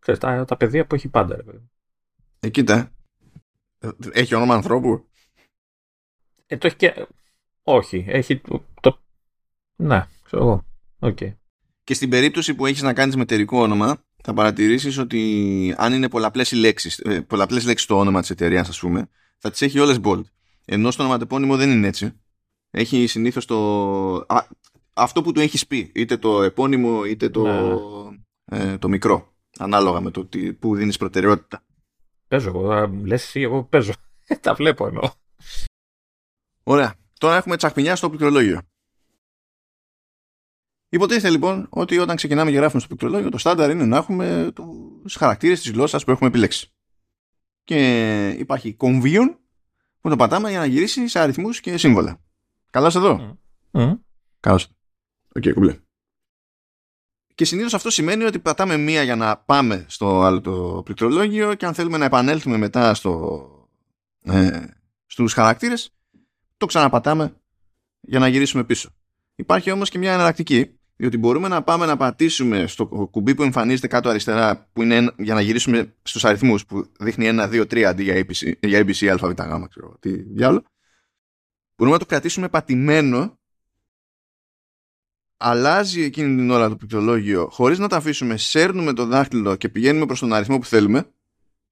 Ξέρεις, 0.06 0.20
τα, 0.20 0.44
τα 0.44 0.56
παιδεία 0.56 0.86
που 0.86 0.94
έχει 0.94 1.08
πάντα. 1.08 1.36
Ρε, 1.36 1.60
ε, 2.40 2.48
κοίτα. 2.48 2.92
Έχει 4.12 4.34
όνομα 4.34 4.54
ανθρώπου; 4.54 5.06
Ε, 6.46 6.56
το 6.56 6.66
έχει 6.66 6.76
και... 6.76 7.06
Όχι, 7.62 8.04
έχει 8.08 8.40
το... 8.80 9.00
Ναι, 9.76 10.06
ξέρω 10.24 10.42
εγώ. 10.42 10.64
Okay. 11.00 11.34
Και 11.84 11.94
στην 11.94 12.08
περίπτωση 12.08 12.54
που 12.54 12.66
έχεις 12.66 12.82
να 12.82 12.92
κάνεις 12.92 13.16
με 13.16 13.22
εταιρικό 13.22 13.60
όνομα, 13.60 14.04
θα 14.22 14.34
παρατηρήσεις 14.34 14.98
ότι 14.98 15.74
αν 15.76 15.92
είναι 15.92 16.08
πολλαπλές 16.08 16.50
οι 16.50 16.56
λέξεις, 16.56 16.98
ε, 16.98 17.20
πολλαπλές 17.20 17.64
λέξεις 17.64 17.86
το 17.86 17.98
όνομα 17.98 18.20
της 18.20 18.30
εταιρείας, 18.30 18.68
ας 18.68 18.78
πούμε, 18.78 19.08
θα 19.38 19.50
τις 19.50 19.62
έχει 19.62 19.78
όλες 19.78 19.98
bold. 20.02 20.24
Ενώ 20.64 20.90
στο 20.90 21.02
ονοματεπώνυμο 21.02 21.56
δεν 21.56 21.70
είναι 21.70 21.86
έτσι. 21.86 22.20
Έχει 22.70 23.06
συνήθως 23.06 23.44
το... 23.44 24.14
Α, 24.14 24.46
αυτό 24.92 25.22
που 25.22 25.32
του 25.32 25.40
έχεις 25.40 25.66
πει. 25.66 25.92
Είτε 25.94 26.16
το 26.16 26.42
επώνυμο, 26.42 27.04
είτε 27.04 27.28
το, 27.28 27.42
Ναι. 28.44 28.58
ε, 28.58 28.78
το 28.78 28.88
μικρό. 28.88 29.34
Ανάλογα 29.58 30.00
με 30.00 30.10
το 30.10 30.26
τι, 30.26 30.52
που 30.52 30.76
δίνεις 30.76 30.96
προτεραιότητα. 30.96 31.64
Παίζω 32.28 32.48
εγώ. 32.48 32.86
Λες 32.86 33.24
εσύ, 33.24 33.40
εγώ 33.40 33.64
παίζω. 33.64 33.92
Τα 34.40 34.54
βλέπω 34.54 34.86
εννοώ. 34.86 35.10
Ωραία. 36.62 36.94
Τώρα 37.18 37.36
έχουμε 37.36 37.56
τσακπινιά 37.56 37.96
στο 37.96 38.08
πληκτρολόγιο. 38.08 38.60
Υποτίθεται 40.88 41.30
λοιπόν 41.30 41.66
ότι 41.70 41.98
όταν 41.98 42.16
ξεκινάμε 42.16 42.50
και 42.50 42.56
γράφουμε 42.56 42.80
στο 42.80 42.88
πληκτρολόγιο, 42.88 43.30
το 43.30 43.38
στάνταρ 43.38 43.70
είναι 43.70 43.84
να 43.84 43.96
έχουμε 43.96 44.52
τους 45.02 45.14
χαρακτήρες 45.14 45.60
της 45.60 45.70
γλώσσας 45.70 46.04
που 46.04 46.10
έχουμε 46.10 46.28
επιλέξει. 46.28 46.70
Και 47.64 48.28
υπάρχει 48.28 48.74
κομβίον 48.74 49.38
που 50.00 50.08
το 50.08 50.16
πατάμε 50.16 50.50
για 50.50 50.58
να 50.58 50.66
γυρίσει 50.66 51.08
σε 51.08 51.18
αριθμούς 51.18 51.60
και 51.60 51.76
σύμβολα. 51.76 52.20
Καλώς 52.70 52.94
εδώ. 52.94 53.38
Μμ. 53.70 53.92
Καλώς. 54.40 54.68
Οκ, 55.36 55.52
κουμπλέ. 55.52 55.80
Και 57.36 57.44
συνήθως 57.44 57.74
αυτό 57.74 57.90
σημαίνει 57.90 58.24
ότι 58.24 58.38
πατάμε 58.38 58.76
μία 58.76 59.02
για 59.02 59.16
να 59.16 59.36
πάμε 59.36 59.84
στο 59.88 60.20
άλλο 60.22 60.40
το 60.40 60.82
πληκτρολόγιο 60.84 61.54
και 61.54 61.66
αν 61.66 61.74
θέλουμε 61.74 61.98
να 61.98 62.04
επανέλθουμε 62.04 62.56
μετά 62.56 62.94
στο, 62.94 63.48
ε, 64.24 64.60
στους 65.06 65.32
χαρακτήρες 65.32 65.90
το 66.56 66.66
ξαναπατάμε 66.66 67.36
για 68.00 68.18
να 68.18 68.28
γυρίσουμε 68.28 68.64
πίσω. 68.64 68.90
Υπάρχει 69.34 69.70
όμως 69.70 69.90
και 69.90 69.98
μια 69.98 70.12
εναλλακτική 70.12 70.70
διότι 70.96 71.18
μπορούμε 71.18 71.48
να 71.48 71.62
πάμε 71.62 71.86
να 71.86 71.96
πατήσουμε 71.96 72.66
στο 72.66 72.86
κουμπί 72.86 73.34
που 73.34 73.42
εμφανίζεται 73.42 73.86
κάτω 73.86 74.08
αριστερά 74.08 74.68
που 74.72 74.82
είναι 74.82 74.96
ένα- 74.96 75.14
για 75.18 75.34
να 75.34 75.40
γυρίσουμε 75.40 75.94
στους 76.02 76.24
αριθμούς 76.24 76.66
που 76.66 76.92
δείχνει 76.98 77.26
1, 77.26 77.48
2, 77.48 77.66
3 77.66 77.82
αντί 77.82 78.02
για 78.02 78.14
ABC, 78.14 78.52
για 78.60 78.84
ABC 78.84 79.06
ΑΒΓ 79.08 79.34
ξέρω 79.68 79.96
τι 80.00 80.22
διάλογο. 80.22 80.64
Μπορούμε 81.76 81.96
να 81.96 82.02
το 82.02 82.08
κρατήσουμε 82.08 82.48
πατημένο 82.48 83.38
αλλάζει 85.36 86.02
εκείνη 86.02 86.36
την 86.36 86.50
ώρα 86.50 86.68
το 86.68 86.76
πληκτρολόγιο 86.76 87.48
χωρίς 87.50 87.78
να 87.78 87.88
το 87.88 87.96
αφήσουμε, 87.96 88.36
σέρνουμε 88.36 88.92
το 88.92 89.06
δάχτυλο 89.06 89.56
και 89.56 89.68
πηγαίνουμε 89.68 90.06
προς 90.06 90.18
τον 90.18 90.32
αριθμό 90.32 90.58
που 90.58 90.64
θέλουμε 90.64 91.10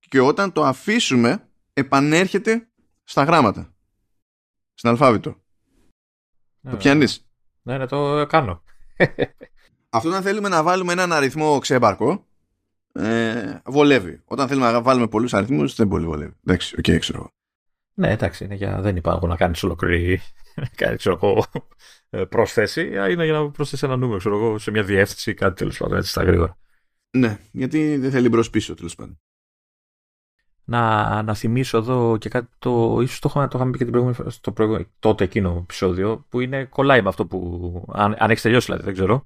και 0.08 0.20
όταν 0.20 0.52
το 0.52 0.64
αφήσουμε 0.64 1.48
επανέρχεται 1.72 2.68
στα 3.04 3.24
γράμματα. 3.24 3.74
Στην 4.74 4.90
αλφάβητο. 4.90 5.36
Το 6.70 6.76
πιάνεις; 6.76 7.26
Ναι, 7.62 7.78
ναι, 7.78 7.86
το 7.86 8.26
κάνω. 8.26 8.62
Αυτό 9.90 10.08
όταν 10.08 10.22
θέλουμε 10.22 10.48
να 10.48 10.62
βάλουμε 10.62 10.92
έναν 10.92 11.12
αριθμό 11.12 11.58
ξέμπαρκο 11.58 12.26
ε, 12.92 13.60
βολεύει. 13.64 14.22
Όταν 14.24 14.48
θέλουμε 14.48 14.70
να 14.70 14.82
βάλουμε 14.82 15.08
πολλούς 15.08 15.34
αριθμούς 15.34 15.74
δεν 15.74 15.88
πολύ 15.88 16.06
βολεύει. 16.06 16.34
Εντάξει, 16.46 16.76
οκ, 16.78 16.98
ξέρω 16.98 17.18
εγώ. 17.18 17.30
Ναι, 17.94 18.10
εντάξει, 18.10 18.44
είναι 18.44 18.54
για, 18.54 18.80
δεν 18.80 18.96
υπάρχουν 18.96 19.28
να 19.28 19.36
κάνεις 19.36 19.62
ολόκληρη 19.62 20.20
να 20.54 20.68
κάνεις, 20.76 20.98
ξέρω 20.98 21.18
εγώ, 21.22 21.44
ε, 22.10 22.24
πρόσθεση. 22.24 22.86
Είναι 22.86 23.24
για 23.24 23.32
να 23.32 23.50
προσθέσει 23.50 23.84
ένα 23.86 23.96
νούμερο, 23.96 24.18
ξέρω 24.18 24.36
εγώ, 24.36 24.58
σε 24.58 24.70
μια 24.70 24.82
διεύθυνση 24.82 25.30
ή 25.30 25.34
κάτι 25.34 25.54
τέλος 25.54 25.78
πάντων, 25.78 25.96
έτσι 25.98 26.10
στα 26.10 26.22
γρήγορα. 26.22 26.58
Ναι, 27.10 27.38
γιατί 27.52 27.96
δεν 27.96 28.10
θέλει 28.10 28.28
μπρος 28.28 28.50
πίσω 28.50 28.74
τέλος 28.74 28.94
πάντων. 28.94 29.18
Να, 30.66 31.22
να 31.22 31.34
θυμίσω 31.34 31.78
εδώ 31.78 32.16
και 32.16 32.28
κάτι 32.28 32.48
το. 32.58 32.98
ίσως 33.02 33.18
το, 33.18 33.28
είχα- 33.30 33.48
το 33.48 33.58
είχαμε 33.58 33.70
πει 33.70 33.78
και 33.78 33.82
την 33.84 33.92
προηγούμενη, 33.92 34.18
φορά, 34.18 34.30
στο 34.30 34.52
προηγούμενο, 34.52 34.86
τότε 34.98 35.24
εκείνο 35.24 35.58
επεισόδιο, 35.62 36.26
που 36.28 36.40
είναι 36.40 36.64
κολλάει 36.64 37.02
με 37.02 37.08
αυτό 37.08 37.26
που. 37.26 37.88
Αν, 37.92 38.16
αν 38.18 38.30
έχεις 38.30 38.42
τελειώσει, 38.42 38.64
δηλαδή, 38.66 38.84
δεν 38.84 38.94
ξέρω. 38.94 39.24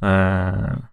Ε, 0.00 0.08
ε, 0.08 0.90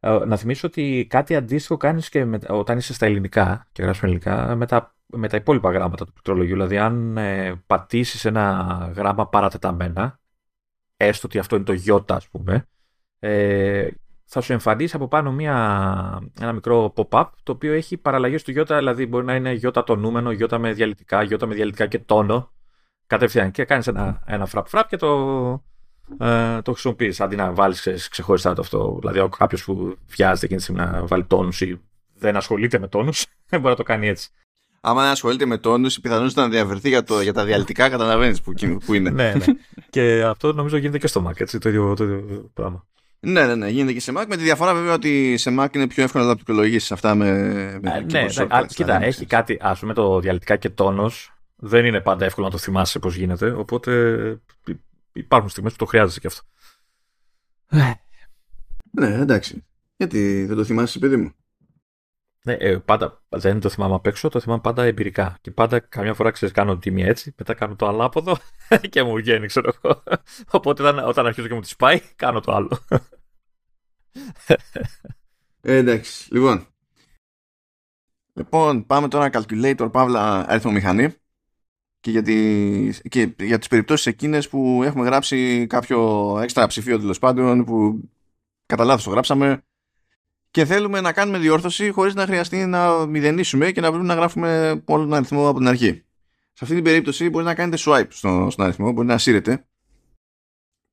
να 0.00 0.36
θυμίσω 0.36 0.66
ότι 0.66 1.06
κάτι 1.10 1.36
αντίστοιχο 1.36 1.76
κάνεις 1.76 2.08
και 2.08 2.24
με, 2.24 2.38
όταν 2.48 2.78
είσαι 2.78 2.92
στα 2.92 3.06
ελληνικά 3.06 3.66
και 3.72 3.82
γράφεις 3.82 4.02
ελληνικά 4.02 4.56
με 4.56 4.66
τα, 4.66 4.94
με 5.06 5.28
τα 5.28 5.36
υπόλοιπα 5.36 5.70
γράμματα 5.70 6.04
του 6.04 6.12
πληκτρολογίου. 6.12 6.54
Δηλαδή, 6.54 6.78
αν 6.78 7.16
ε, 7.16 7.62
πατήσεις 7.66 8.24
ένα 8.24 8.92
γράμμα 8.96 9.28
παρατεταμένα, 9.28 10.20
έστω 10.96 11.26
ότι 11.26 11.38
αυτό 11.38 11.56
είναι 11.56 11.64
το 11.64 11.72
Ι, 11.72 12.04
ας 12.08 12.28
πούμε, 12.28 12.68
ε, 13.18 13.88
θα 14.24 14.40
σου 14.40 14.52
εμφανίσει 14.52 14.96
από 14.96 15.08
πάνω 15.08 15.32
μια, 15.32 15.54
ένα 16.40 16.52
μικρό 16.52 16.92
pop-up 16.96 17.28
το 17.42 17.52
οποίο 17.52 17.72
έχει 17.72 17.96
παραλλαγές 17.96 18.42
του 18.42 18.50
Ι, 18.50 18.62
δηλαδή 18.62 19.06
μπορεί 19.06 19.24
να 19.24 19.34
είναι 19.34 19.52
Ι 19.52 19.60
το 19.60 19.96
νούμενο, 19.96 20.32
Ι 20.32 20.46
με 20.58 20.72
διαλυτικά, 20.72 21.22
Ι 21.22 21.28
με 21.46 21.54
διαλυτικά 21.54 21.86
και 21.86 21.98
τόνο. 21.98 22.52
Κατευθείαν 23.06 23.50
και 23.50 23.64
κάνεις 23.64 23.86
ένα, 23.86 24.22
ένα 24.26 24.46
φραπ 24.46 24.66
φραπ 24.66 24.88
και 24.88 24.96
το, 24.96 25.64
ε, 26.18 26.62
το 26.62 26.72
χρησιμοποιείς. 26.72 27.20
Αντί 27.20 27.36
να 27.36 27.52
βάλεις 27.52 28.08
ξεχωριστά 28.10 28.54
το 28.54 28.60
αυτό. 28.60 28.96
Δηλαδή, 29.00 29.28
κάποιος 29.38 29.64
που 29.64 29.96
βιάζεται 30.08 30.44
εκείνη 30.46 30.58
τη 30.60 30.62
στιγμή 30.66 30.80
να 30.80 31.06
βάλει 31.06 31.24
τόνους 31.24 31.60
ή 31.60 31.80
δεν 32.18 32.36
ασχολείται 32.36 32.78
με 32.78 32.88
τόνους, 32.88 33.26
μπορεί 33.50 33.62
να 33.64 33.74
το 33.76 33.82
κάνει 33.82 34.08
έτσι. 34.08 34.28
Άμα 34.80 35.02
δεν 35.02 35.10
ασχολείται 35.10 35.46
με 35.46 35.58
τόνους, 35.58 35.96
η 35.96 36.00
πιθανότητα 36.00 36.42
να 36.42 36.48
διαβερθεί 36.48 36.88
για, 36.88 37.02
το, 37.02 37.20
για 37.20 37.32
τα 37.32 37.44
διαλυτικά 37.44 37.88
καταλαβαίνεις 37.88 38.40
που, 38.40 38.52
που 38.86 38.94
είναι. 38.94 39.10
ναι, 39.10 39.32
ναι. 39.34 39.44
και 39.90 40.22
αυτό 40.26 40.52
νομίζω 40.52 40.76
γίνεται 40.76 40.98
και 40.98 41.06
στο 41.06 41.26
Mac, 41.28 41.40
έτσι, 41.40 41.58
το 41.58 41.68
ίδιο, 41.68 41.94
το 41.94 42.04
ίδιο 42.04 42.50
πράγμα. 42.54 42.84
Ναι, 43.20 43.46
ναι, 43.46 43.54
ναι, 43.54 43.68
γίνεται 43.68 43.92
και 43.92 44.00
σε 44.00 44.12
Mac. 44.16 44.24
Με 44.28 44.36
τη 44.36 44.42
διαφορά 44.42 44.74
βέβαια 44.74 44.94
ότι 44.94 45.36
σε 45.36 45.54
Mac 45.58 45.74
είναι 45.74 45.86
πιο 45.86 46.02
εύκολο 46.02 46.24
να 46.24 46.28
τα 46.30 46.34
πληκτρολογήσει 46.34 46.92
αυτά 46.92 47.14
με. 47.14 47.30
με 47.82 47.90
Ε, 47.90 48.00
keyboard 48.00 48.10
ναι, 48.12 48.24
shortcuts, 48.36 48.46
α, 48.50 48.66
κοίτα, 48.66 48.84
δηλαδή. 48.84 49.04
έχει 49.04 49.26
κάτι, 49.26 49.58
ας 49.60 49.78
πούμε 49.80 49.94
το 49.94 50.20
διαλυτικά 50.20 50.56
και 50.56 50.68
τόνος. 50.70 51.34
Δεν 51.56 51.84
είναι 51.84 52.00
πάντα 52.00 52.24
εύκολο 52.24 52.46
να 52.46 52.52
το 52.52 52.58
θυμάσαι 52.58 52.98
πώς 52.98 53.14
γίνεται. 53.16 53.50
Οπότε 53.50 53.90
υ- 54.66 54.76
υπάρχουν 55.12 55.48
στιγμές 55.48 55.72
που 55.72 55.78
το 55.78 55.84
χρειάζεσαι 55.84 56.20
και 56.20 56.26
αυτό. 56.26 56.42
Ναι, 58.90 59.14
εντάξει. 59.14 59.66
Γιατί 59.96 60.44
δεν 60.44 60.56
το 60.56 60.64
θυμάσαι, 60.64 60.98
παιδί 60.98 61.16
μου. 61.16 61.32
Ναι, 62.42 62.52
ε, 62.52 62.76
πάντα 62.76 63.22
δεν 63.28 63.60
το 63.60 63.68
θυμάμαι 63.68 63.94
απ' 63.94 64.06
έξω, 64.06 64.28
το 64.28 64.40
θυμάμαι 64.40 64.60
πάντα 64.60 64.84
εμπειρικά. 64.84 65.38
Και 65.40 65.50
πάντα 65.50 65.78
καμιά 65.78 66.14
φορά 66.14 66.30
ξέρεις, 66.30 66.54
κάνω 66.54 66.78
τη 66.78 66.90
μία 66.90 67.06
έτσι, 67.06 67.34
μετά 67.38 67.54
κάνω 67.54 67.76
το 67.76 67.86
ανάποδο 67.86 68.36
και 68.90 69.02
μου 69.02 69.14
βγαίνει, 69.14 69.46
ξέρω 69.46 69.72
εγώ. 69.82 70.02
Οπότε 70.50 70.82
όταν, 70.82 71.08
όταν 71.08 71.26
αρχίζω 71.26 71.46
και 71.46 71.54
μου 71.54 71.60
τη 71.60 71.74
πάει, 71.78 72.00
κάνω 72.16 72.40
το 72.40 72.52
άλλο. 72.52 72.78
Ε, 75.62 75.76
εντάξει. 75.76 76.34
Λοιπόν. 76.34 76.66
Λοιπόν, 78.32 78.86
πάμε 78.86 79.08
τώρα 79.08 79.30
calculator, 79.32 79.88
παύλα 79.92 80.48
αριθμομηχανή. 80.48 81.14
Και 82.00 82.10
για, 82.10 82.22
τις, 82.22 83.02
και 83.08 83.34
για 83.38 83.58
τις 83.58 83.68
περιπτώσεις 83.68 84.06
εκείνες 84.06 84.48
που 84.48 84.80
έχουμε 84.84 85.04
γράψει 85.04 85.66
κάποιο 85.66 86.38
έξτρα 86.42 86.66
ψηφίο 86.66 86.98
τέλος 86.98 87.18
πάντων 87.18 87.64
που 87.64 88.08
κατά 88.66 88.84
λάθος 88.84 89.04
το 89.04 89.10
γράψαμε 89.10 89.64
και 90.50 90.64
θέλουμε 90.64 91.00
να 91.00 91.12
κάνουμε 91.12 91.38
διόρθωση 91.38 91.90
χωρίς 91.90 92.14
να 92.14 92.26
χρειαστεί 92.26 92.66
να 92.66 93.06
μηδενίσουμε 93.06 93.72
και 93.72 93.80
να 93.80 93.90
πρέπει 93.90 94.04
να 94.04 94.14
γράφουμε 94.14 94.82
όλο 94.84 95.02
τον 95.02 95.14
αριθμό 95.14 95.48
από 95.48 95.58
την 95.58 95.68
αρχή. 95.68 96.04
Σε 96.52 96.64
αυτή 96.64 96.74
την 96.74 96.84
περίπτωση 96.84 97.30
μπορεί 97.30 97.44
να 97.44 97.54
κάνετε 97.54 97.82
swipe 97.86 98.06
στο, 98.08 98.48
στον 98.50 98.64
αριθμό, 98.64 98.92
μπορεί 98.92 99.06
να 99.06 99.18
σύρετε 99.18 99.68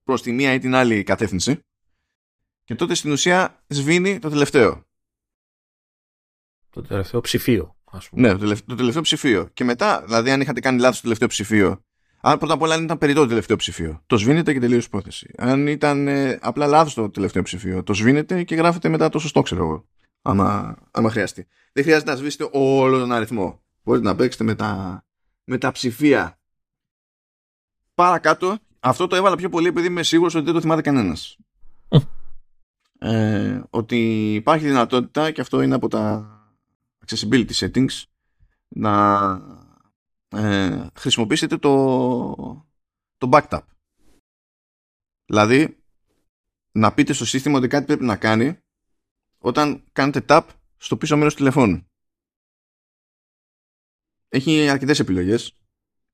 προς 0.03 0.21
τη 0.21 0.31
μία 0.31 0.53
ή 0.53 0.59
την 0.59 0.75
άλλη 0.75 1.03
κατεύθυνση 1.03 1.59
και 2.63 2.75
τότε 2.75 2.93
στην 2.93 3.11
ουσία 3.11 3.63
σβήνει 3.67 4.19
το 4.19 4.29
τελευταίο. 4.29 4.85
το 6.69 6.81
τελευταίο 6.81 7.21
ψηφίο, 7.21 7.76
ας 7.91 8.09
πούμε. 8.09 8.21
Ναι, 8.21 8.33
το 8.33 8.39
τελευταίο, 8.39 8.67
το 8.67 8.75
τελευταίο 8.75 9.01
ψηφίο. 9.01 9.49
Και 9.53 9.63
μετά, 9.63 10.03
δηλαδή, 10.05 10.31
αν 10.31 10.41
είχατε 10.41 10.59
κάνει 10.59 10.79
λάθος 10.79 10.95
το 10.95 11.01
τελευταίο 11.01 11.27
ψηφίο, 11.27 11.81
αν 12.21 12.37
πρώτα 12.37 12.53
απ' 12.53 12.61
όλα 12.61 12.73
αν 12.73 12.83
ήταν 12.83 12.97
περιττό 12.97 13.21
το 13.21 13.27
τελευταίο 13.27 13.55
ψηφίο, 13.55 14.01
το 14.05 14.17
σβήνετε 14.17 14.53
και 14.53 14.59
τελείω 14.59 14.77
υπόθεση. 14.77 15.31
Αν 15.37 15.67
ήταν 15.67 16.07
ε, 16.07 16.39
απλά 16.41 16.67
λάθος 16.67 16.93
το 16.93 17.09
τελευταίο 17.09 17.41
ψηφίο, 17.41 17.83
το 17.83 17.93
σβήνετε 17.93 18.43
και 18.43 18.55
γράφετε 18.55 18.89
μετά 18.89 19.09
το 19.09 19.19
σωστό, 19.19 19.41
ξέρω 19.41 19.63
εγώ. 19.63 19.87
Άμα, 20.21 20.77
άμα 20.91 21.09
χρειαστεί. 21.09 21.47
Δεν 21.73 21.83
χρειάζεται 21.83 22.11
να 22.11 22.17
σβήσετε 22.17 22.49
όλο 22.51 22.99
τον 22.99 23.11
αριθμό. 23.11 23.61
Μπορείτε 23.83 24.05
να 24.07 24.15
παίξετε 24.15 24.43
με 24.43 24.55
τα, 24.55 25.03
με 25.43 25.57
τα 25.57 25.71
ψηφία. 25.71 26.39
Παρακάτω, 27.93 28.57
αυτό 28.79 29.07
το 29.07 29.15
έβαλα 29.15 29.35
πιο 29.35 29.49
πολύ 29.49 29.67
επειδή 29.67 29.87
είμαι 29.87 30.03
σίγουρος 30.03 30.35
ότι 30.35 30.45
δεν 30.45 30.53
το 30.53 30.61
θυμάται 30.61 30.81
κανένας. 30.81 31.37
ε, 32.99 33.61
ότι 33.69 34.33
υπάρχει 34.33 34.65
δυνατότητα, 34.65 35.31
και 35.31 35.41
αυτό 35.41 35.61
είναι 35.61 35.75
από 35.75 35.87
τα 35.87 36.31
accessibility 37.07 37.51
settings, 37.51 38.03
να 38.67 39.29
ε, 40.27 40.87
χρησιμοποιήσετε 40.95 41.57
το, 41.57 42.67
το 43.17 43.29
backtap. 43.31 43.61
Δηλαδή, 45.25 45.77
να 46.71 46.93
πείτε 46.93 47.13
στο 47.13 47.25
σύστημα 47.25 47.57
ότι 47.57 47.67
κάτι 47.67 47.85
πρέπει 47.85 48.03
να 48.03 48.15
κάνει 48.15 48.57
όταν 49.37 49.83
κάνετε 49.91 50.25
tap 50.27 50.41
στο 50.77 50.97
πίσω 50.97 51.17
μέρος 51.17 51.33
του 51.33 51.39
τηλεφώνου. 51.39 51.87
Έχει 54.29 54.69
αρκετές 54.69 54.99
επιλογές 54.99 55.53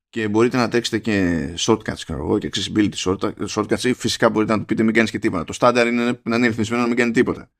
και 0.08 0.28
μπορείτε 0.28 0.56
να 0.56 0.68
τρέξετε 0.68 0.98
και 0.98 1.54
shortcuts 1.58 1.94
ξέρω 1.94 2.18
εγώ, 2.18 2.38
και 2.38 2.50
accessibility 2.52 2.94
short- 2.94 3.46
shortcuts 3.48 3.84
ή 3.84 3.92
φυσικά 3.92 4.30
μπορείτε 4.30 4.52
να 4.52 4.58
του 4.58 4.64
πείτε 4.64 4.82
μην 4.82 4.94
κάνεις 4.94 5.10
και 5.10 5.18
τίποτα. 5.18 5.44
Το 5.44 5.56
standard 5.60 5.86
είναι 5.86 6.20
να 6.24 6.36
είναι 6.36 6.46
ρυθμισμένο 6.46 6.82
να 6.82 6.88
μην 6.88 6.96
κάνει 6.96 7.12
τίποτα. 7.12 7.50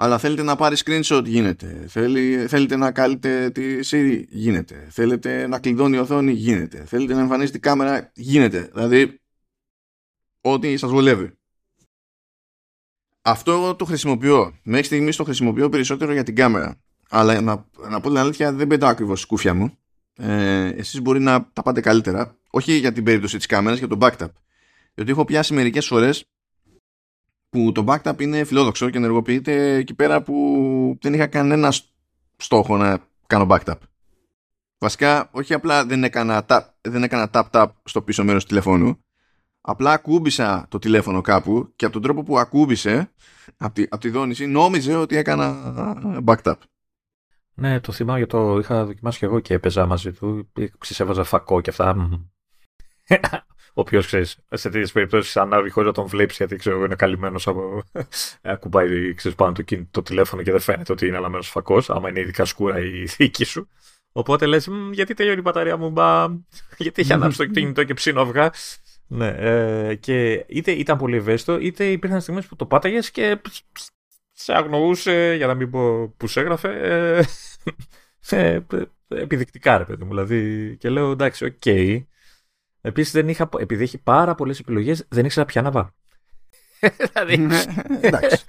Αλλά 0.00 0.18
θέλετε 0.18 0.42
να 0.42 0.56
πάρει 0.56 0.76
screenshot 0.84 1.22
γίνεται. 1.24 1.84
Θέλει, 1.88 2.46
θέλετε 2.48 2.76
να 2.76 2.92
κάλετε 2.92 3.50
τη 3.50 3.78
Siri 3.84 4.24
γίνεται. 4.28 4.86
Θέλετε 4.90 5.46
να 5.46 5.58
κλειδώνει 5.58 5.96
η 5.96 5.98
οθόνη 5.98 6.32
γίνεται. 6.32 6.84
Θέλετε 6.84 7.14
να 7.14 7.20
εμφανίζεται 7.20 7.56
η 7.56 7.60
κάμερα 7.60 8.12
γίνεται. 8.14 8.70
Δηλαδή, 8.74 9.20
ό,τι 10.40 10.76
σας 10.76 10.90
βολεύει. 10.90 11.32
Αυτό 13.22 13.52
εγώ 13.52 13.76
το 13.76 13.84
χρησιμοποιώ. 13.84 14.58
Μέχρι 14.62 14.84
στιγμής 14.84 15.16
το 15.16 15.24
χρησιμοποιώ 15.24 15.68
περισσότερο 15.68 16.12
για 16.12 16.22
την 16.22 16.34
κάμερα. 16.34 16.80
Αλλά 17.08 17.40
να, 17.40 17.66
να 17.88 18.00
πω 18.00 18.08
την 18.08 18.18
αλήθεια, 18.18 18.52
δεν 18.52 18.66
πετάω 18.66 18.90
ακριβώς 18.90 19.20
σκούφια 19.20 19.54
μου. 19.54 19.78
Ε, 20.16 20.66
εσείς 20.66 21.00
μπορεί 21.00 21.20
να 21.20 21.50
τα 21.52 21.62
πάτε 21.62 21.80
καλύτερα. 21.80 22.36
Όχι 22.50 22.72
για 22.72 22.92
την 22.92 23.04
περίπτωση 23.04 23.36
της 23.36 23.46
κάμερας, 23.46 23.78
για 23.78 23.88
το 23.88 23.98
backup. 24.00 24.32
Διότι 24.94 25.10
έχω 25.10 25.24
πιάσει 25.24 25.54
μερικές 25.54 25.86
φορές 25.86 26.24
που 27.48 27.72
το 27.72 27.84
backup 27.86 28.20
είναι 28.20 28.44
φιλόδοξο 28.44 28.90
και 28.90 28.96
ενεργοποιείται 28.96 29.74
εκεί 29.74 29.94
πέρα 29.94 30.22
που 30.22 30.98
δεν 31.00 31.14
είχα 31.14 31.26
κανένα 31.26 31.72
στόχο 32.36 32.76
να 32.76 32.98
κάνω 33.26 33.46
backup. 33.50 33.78
Βασικά, 34.78 35.28
όχι 35.32 35.54
απλά 35.54 35.84
δεν 35.84 36.04
έκανα 36.04 36.46
tap, 36.48 36.60
δεν 36.80 37.02
έκανα 37.02 37.30
tap 37.32 37.44
tap 37.50 37.66
στο 37.84 38.02
πίσω 38.02 38.24
μέρος 38.24 38.42
του 38.42 38.48
τηλεφώνου, 38.48 39.04
απλά 39.60 39.92
ακούμπησα 39.92 40.66
το 40.68 40.78
τηλέφωνο 40.78 41.20
κάπου 41.20 41.72
και 41.76 41.84
από 41.84 41.94
τον 41.94 42.02
τρόπο 42.02 42.22
που 42.22 42.38
ακούμπησε 42.38 43.12
από 43.56 43.74
τη, 43.74 43.82
από 43.82 43.98
τη 43.98 44.10
δόνηση 44.10 44.46
νόμιζε 44.46 44.96
ότι 44.96 45.16
έκανα 45.16 45.74
backup. 46.26 46.54
Ναι, 47.54 47.80
το 47.80 47.92
θυμάμαι 47.92 48.18
γιατί 48.18 48.32
το 48.32 48.58
είχα 48.58 48.84
δοκιμάσει 48.84 49.18
και 49.18 49.24
εγώ 49.24 49.40
και 49.40 49.54
έπαιζα 49.54 49.86
μαζί 49.86 50.12
του. 50.12 50.52
Ξεσέβαζα 50.78 51.24
φακό 51.24 51.60
και 51.60 51.70
αυτά. 51.70 52.08
Όποιο 53.78 54.00
ξέρεις, 54.00 54.38
σε 54.50 54.70
τέτοιες 54.70 54.92
περιπτώσεις 54.92 55.36
ανάβει 55.36 55.70
χωρίς 55.70 55.88
να 55.88 55.94
τον 55.94 56.06
βλέπεις 56.06 56.36
γιατί 56.36 56.56
ξέρω 56.56 56.84
είναι 56.84 56.94
καλυμμένος 56.94 57.46
από. 57.46 57.82
ακουμπάει 58.42 59.14
ξέρεις, 59.14 59.36
πάνω 59.36 59.52
το, 59.52 59.64
το 59.90 60.02
τηλέφωνο 60.02 60.42
και 60.42 60.50
δεν 60.50 60.60
φαίνεται 60.60 60.92
ότι 60.92 61.06
είναι 61.06 61.16
αναμένο 61.16 61.42
φακός, 61.42 61.90
άμα 61.90 62.08
είναι 62.08 62.20
ειδικά 62.20 62.44
σκούρα 62.44 62.78
η 62.78 63.06
θήκη 63.14 63.44
σου. 63.44 63.68
Οπότε 64.12 64.46
λες, 64.46 64.68
γιατί 64.92 65.14
τελειώνει 65.14 65.38
η 65.38 65.42
μπαταρία 65.44 65.76
μου, 65.76 65.90
μπα, 65.90 66.26
γιατί 66.78 67.02
έχει 67.02 67.12
ανάψει 67.12 67.38
το 67.38 67.46
κινητό 67.54 67.84
και 67.84 67.94
ψήνω 67.94 68.32
Ναι, 69.06 69.28
ε, 69.28 69.94
και 69.94 70.44
είτε 70.48 70.70
ήταν 70.70 70.98
πολύ 70.98 71.16
ευαίσθητο, 71.16 71.58
είτε 71.58 71.90
υπήρχαν 71.90 72.20
στιγμές 72.20 72.46
που 72.46 72.56
το 72.56 72.66
πάταγες 72.66 73.10
και 73.10 73.40
σε 74.32 74.52
αγνοούσε, 74.52 75.34
για 75.36 75.46
να 75.46 75.54
μην 75.54 75.70
πω 75.70 76.08
που 76.16 76.26
σε 76.26 76.40
έγραφε, 76.40 76.70
ε, 78.30 78.36
ε, 78.36 78.60
επιδεικτικά 79.08 79.78
ρε 79.78 79.84
παιδί 79.84 80.04
μου. 80.04 80.08
Δηλαδή, 80.08 80.76
και 80.80 80.88
λέω 80.88 81.10
εντάξει, 81.10 81.44
OK. 81.44 81.52
Okay. 81.64 82.02
Επίσης, 82.80 83.12
δεν 83.12 83.28
είχα, 83.28 83.48
επειδή 83.58 83.82
έχει 83.82 83.98
πάρα 83.98 84.34
πολλές 84.34 84.58
επιλογές, 84.58 85.06
δεν 85.08 85.24
ήξερα 85.24 85.46
ποια 85.46 85.62
να 85.62 85.70
βάλω. 85.70 85.94
δηλαδή. 87.12 87.36
Ναι, 87.36 87.62
εντάξει. 88.00 88.44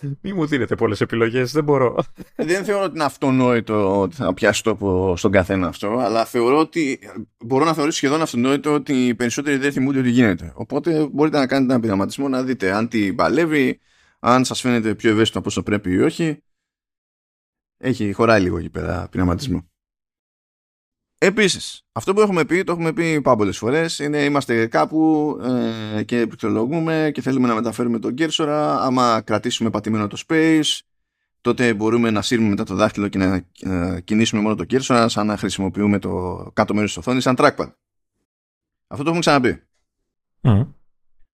Μη 0.20 0.32
μου 0.32 0.46
δίνετε 0.46 0.74
πολλές 0.74 1.00
επιλογές, 1.00 1.52
δεν 1.52 1.64
μπορώ. 1.64 2.04
δεν 2.36 2.64
θεωρώ 2.64 2.84
ότι 2.84 2.94
είναι 2.94 3.04
αυτονόητο 3.04 4.00
ότι 4.00 4.14
θα 4.14 4.34
πιάσει 4.34 4.62
τόπο 4.62 5.16
στον 5.16 5.30
καθένα 5.30 5.68
αυτό, 5.68 5.98
αλλά 5.98 6.24
θεωρώ 6.24 6.58
ότι 6.58 6.98
μπορώ 7.44 7.64
να 7.64 7.74
θεωρήσω 7.74 7.96
σχεδόν 7.96 8.22
αυτονόητο 8.22 8.72
ότι 8.74 9.06
οι 9.06 9.14
περισσότεροι 9.14 9.56
δεν 9.56 9.72
θυμούνται 9.72 9.98
ότι 9.98 10.10
γίνεται. 10.10 10.52
Οπότε 10.54 11.08
μπορείτε 11.12 11.38
να 11.38 11.46
κάνετε 11.46 11.72
ένα 11.72 11.82
πειραματισμό 11.82 12.28
να 12.28 12.42
δείτε 12.42 12.72
αν 12.72 12.88
την 12.88 13.14
παλεύει, 13.14 13.80
αν 14.20 14.44
σας 14.44 14.60
φαίνεται 14.60 14.94
πιο 14.94 15.10
ευαίσθητο 15.10 15.38
από 15.38 15.48
όσο 15.48 15.62
πρέπει 15.62 15.90
ή 15.90 16.00
όχι. 16.00 16.42
Έχει, 17.76 18.12
χωράει 18.12 18.40
λίγο 18.40 18.58
εκεί 18.58 18.70
πέρα 18.70 19.08
πειραματισμό. 19.10 19.68
Επίσης, 21.24 21.82
αυτό 21.92 22.14
που 22.14 22.20
έχουμε 22.20 22.44
πει, 22.44 22.64
το 22.64 22.72
έχουμε 22.72 22.92
πει 22.92 23.20
πάρα 23.20 23.36
πολλές 23.36 23.58
φορές, 23.58 23.98
είναι 23.98 24.18
είμαστε 24.24 24.66
κάπου 24.66 25.30
ε, 25.96 26.02
και 26.02 26.26
πληκτρολογούμε 26.26 27.10
και 27.14 27.20
θέλουμε 27.20 27.48
να 27.48 27.54
μεταφέρουμε 27.54 27.98
τον 27.98 28.14
κέρσορα. 28.14 28.80
Άμα 28.80 29.20
κρατήσουμε 29.20 29.70
πατημένο 29.70 30.06
το 30.06 30.22
space, 30.28 30.78
τότε 31.40 31.74
μπορούμε 31.74 32.10
να 32.10 32.22
σύρουμε 32.22 32.48
μετά 32.48 32.64
το 32.64 32.74
δάχτυλο 32.74 33.08
και 33.08 33.18
να 33.18 33.44
ε, 33.60 34.00
κινήσουμε 34.00 34.42
μόνο 34.42 34.54
το 34.54 34.64
κέρσορα 34.64 35.08
σαν 35.08 35.26
να 35.26 35.36
χρησιμοποιούμε 35.36 35.98
το 35.98 36.50
κάτω 36.52 36.74
μέρος 36.74 36.88
της 36.88 36.98
οθόνης 36.98 37.22
σαν 37.22 37.34
trackpad. 37.38 37.72
Αυτό 38.86 39.02
το 39.02 39.04
έχουμε 39.04 39.20
ξαναπεί. 39.20 39.62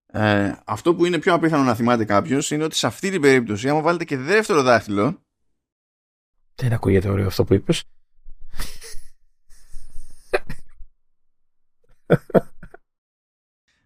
Ε, 0.06 0.52
αυτό 0.64 0.94
που 0.94 1.04
είναι 1.04 1.18
πιο 1.18 1.34
απίθανο 1.34 1.62
να 1.62 1.74
θυμάται 1.74 2.04
κάποιος 2.04 2.50
είναι 2.50 2.64
ότι 2.64 2.76
σε 2.76 2.86
αυτή 2.86 3.10
την 3.10 3.20
περίπτωση, 3.20 3.68
άμα 3.68 3.80
βάλετε 3.80 4.04
και 4.04 4.16
δεύτερο 4.16 4.62
δάχτυλο. 4.62 5.22
Δεν 6.54 6.72
ακούγεται 6.72 7.08
ωραίο 7.08 7.26
αυτό 7.26 7.44
που 7.44 7.54
είπες. 7.54 7.84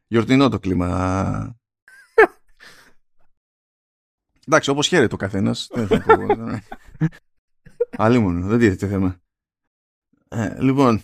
Γιορτινό 0.07 0.49
το 0.49 0.59
κλίμα. 0.59 1.59
Εντάξει, 4.47 4.71
όπως 4.71 4.87
χαίρεται 4.87 5.15
ο 5.15 5.19
καθένας. 5.19 5.69
δεν 5.73 5.87
θα 5.87 6.01
πω. 6.01 6.17
Αλλήμον, 7.97 8.43
δεν 8.43 8.59
τίθεται 8.59 8.89
θέμα. 8.89 9.21
Ε, 10.29 10.63
λοιπόν, 10.63 11.03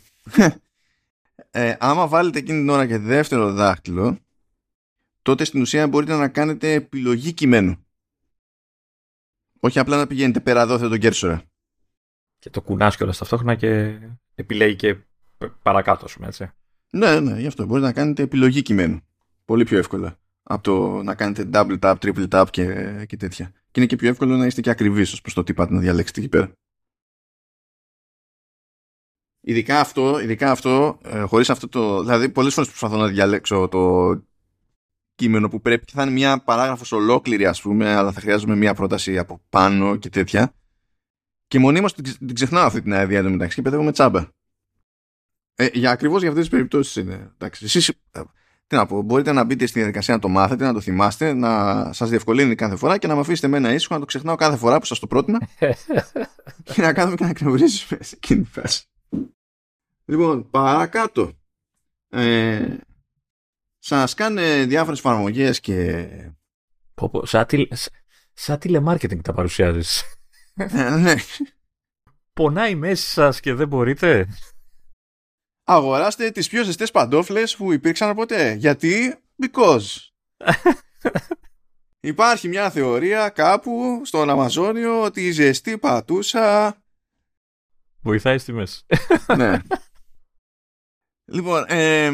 ε, 1.50 1.76
άμα 1.78 2.08
βάλετε 2.08 2.38
εκείνη 2.38 2.58
την 2.58 2.68
ώρα 2.68 2.86
και 2.86 2.98
δεύτερο 2.98 3.52
δάχτυλο, 3.52 4.18
τότε 5.22 5.44
στην 5.44 5.60
ουσία 5.60 5.88
μπορείτε 5.88 6.16
να 6.16 6.28
κάνετε 6.28 6.72
επιλογή 6.72 7.32
κειμένου. 7.32 7.86
Όχι 9.60 9.78
απλά 9.78 9.96
να 9.96 10.06
πηγαίνετε 10.06 10.40
πέρα 10.40 10.66
δόθε 10.66 10.88
τον 10.88 10.98
κέρσορα. 10.98 11.42
Και 12.38 12.50
το 12.50 12.62
κουνάς 12.62 12.96
κιόλας 12.96 13.18
ταυτόχρονα 13.18 13.54
και 13.54 13.98
επιλέγει 14.34 14.76
και 14.76 14.96
παρακάτω, 15.62 16.08
σου 16.08 16.20
έτσι. 16.24 16.50
Ναι, 16.90 17.20
ναι, 17.20 17.40
γι' 17.40 17.46
αυτό 17.46 17.66
μπορείτε 17.66 17.86
να 17.86 17.92
κάνετε 17.92 18.22
επιλογή 18.22 18.62
κειμένου. 18.62 19.00
Πολύ 19.44 19.64
πιο 19.64 19.78
εύκολα 19.78 20.18
από 20.42 20.62
το 20.62 21.02
να 21.02 21.14
κάνετε 21.14 21.48
double 21.52 21.78
tap, 21.78 21.94
triple 22.00 22.28
tap 22.28 22.46
και, 22.50 22.64
και 23.08 23.16
τέτοια. 23.16 23.52
Και 23.70 23.80
είναι 23.80 23.86
και 23.86 23.96
πιο 23.96 24.08
εύκολο 24.08 24.36
να 24.36 24.46
είστε 24.46 24.60
και 24.60 24.70
ακριβείς 24.70 25.12
ως 25.12 25.20
προς 25.20 25.34
το 25.34 25.42
τι 25.42 25.54
πάτε 25.54 25.74
να 25.74 25.80
διαλέξετε 25.80 26.20
εκεί 26.20 26.28
πέρα. 26.28 26.52
Ειδικά 29.40 29.80
αυτό, 29.80 30.20
ειδικά 30.20 30.50
αυτό 30.50 30.98
ε, 31.02 31.20
χωρίς 31.20 31.50
αυτό 31.50 31.68
το... 31.68 32.02
Δηλαδή, 32.02 32.28
πολλές 32.28 32.54
φορές 32.54 32.68
προσπαθώ 32.68 32.96
να 32.96 33.06
διαλέξω 33.06 33.68
το 33.68 34.12
κείμενο 35.14 35.48
που 35.48 35.60
πρέπει 35.60 35.84
και 35.84 35.92
θα 35.94 36.02
είναι 36.02 36.10
μια 36.10 36.42
παράγραφος 36.42 36.92
ολόκληρη, 36.92 37.46
ας 37.46 37.62
πούμε, 37.62 37.94
αλλά 37.94 38.12
θα 38.12 38.20
χρειάζομαι 38.20 38.56
μια 38.56 38.74
πρόταση 38.74 39.18
από 39.18 39.40
πάνω 39.48 39.96
και 39.96 40.08
τέτοια. 40.08 40.54
Και 41.46 41.58
μονίμως 41.58 41.94
την, 41.94 42.04
την 42.04 42.34
ξεχνάω 42.34 42.66
αυτή 42.66 42.82
την 42.82 42.94
άδεια 42.94 43.22
μεταξύ 43.22 43.56
και 43.56 43.62
παιδεύω 43.62 43.82
με 43.82 43.92
τσάμπα. 43.92 44.28
Ε, 45.54 45.68
για 45.72 45.90
ακριβώς 45.90 46.20
για 46.20 46.28
αυτές 46.28 46.44
τις 46.44 46.52
περιπτώσεις 46.52 46.96
είναι. 46.96 47.30
Εντάξει, 47.34 47.64
εσείς, 47.64 47.88
ε, 47.88 48.20
τι 48.66 48.76
να 48.76 48.86
πω, 48.86 49.02
μπορείτε 49.02 49.32
να 49.32 49.44
μπείτε 49.44 49.66
στη 49.66 49.78
διαδικασία 49.78 50.14
να 50.14 50.20
το 50.20 50.28
μάθετε, 50.28 50.64
να 50.64 50.72
το 50.72 50.80
θυμάστε, 50.80 51.32
να 51.32 51.92
σας 51.92 52.08
διευκολύνει 52.08 52.54
κάθε 52.54 52.76
φορά 52.76 52.98
και 52.98 53.06
να 53.06 53.14
με 53.14 53.20
αφήσετε 53.20 53.48
με 53.48 53.56
ένα 53.56 53.72
ήσυχο 53.72 53.94
να 53.94 54.00
το 54.00 54.06
ξεχνάω 54.06 54.34
κάθε 54.34 54.56
φορά 54.56 54.78
που 54.78 54.84
σας 54.84 54.98
το 54.98 55.06
πρότεινα 55.06 55.48
και 56.74 56.82
να 56.82 56.92
κάνουμε 56.92 57.16
και 57.16 57.24
να 57.24 57.30
εκνευρίζουμε 57.30 58.02
σε 58.02 58.14
εκείνη 58.14 58.42
τη 58.42 58.50
φάση. 58.50 58.84
Λοιπόν, 60.04 60.50
παρακάτω. 60.50 61.32
Ε, 62.08 62.76
σας 63.78 64.14
κάνει 64.14 64.64
διάφορες 64.64 64.98
εφαρμογές 64.98 65.60
και... 65.60 66.06
Πω, 66.94 67.08
πω, 67.10 67.26
σαν, 67.26 67.46
τηλε, 67.46 67.66
σαν 68.32 68.58
τηλεμάρκετινγκ 68.58 69.20
τα 69.20 69.32
παρουσιάζεις. 69.32 70.02
Ε, 70.54 70.96
ναι. 70.96 71.14
Πονάει 72.32 72.74
μέσα 72.74 73.10
σας 73.10 73.40
και 73.40 73.54
δεν 73.54 73.68
μπορείτε 73.68 74.28
αγοράστε 75.70 76.30
τις 76.30 76.48
πιο 76.48 76.64
ζεστές 76.64 76.90
παντόφλες 76.90 77.56
που 77.56 77.72
υπήρξαν 77.72 78.14
ποτέ. 78.14 78.52
Γιατί; 78.52 79.14
Because. 79.42 79.86
Υπάρχει 82.00 82.48
μια 82.48 82.70
θεωρία 82.70 83.28
κάπου 83.28 84.00
στον 84.04 84.30
Αμαζόνιο 84.30 85.02
ότι 85.02 85.26
η 85.26 85.30
ζεστή 85.30 85.78
πατούσα... 85.78 86.76
Βοηθάει 88.02 88.38
στη 88.38 88.52
μέση. 88.52 88.86
ναι. 89.36 89.58
Λοιπόν, 91.24 91.64
ε, 91.68 92.10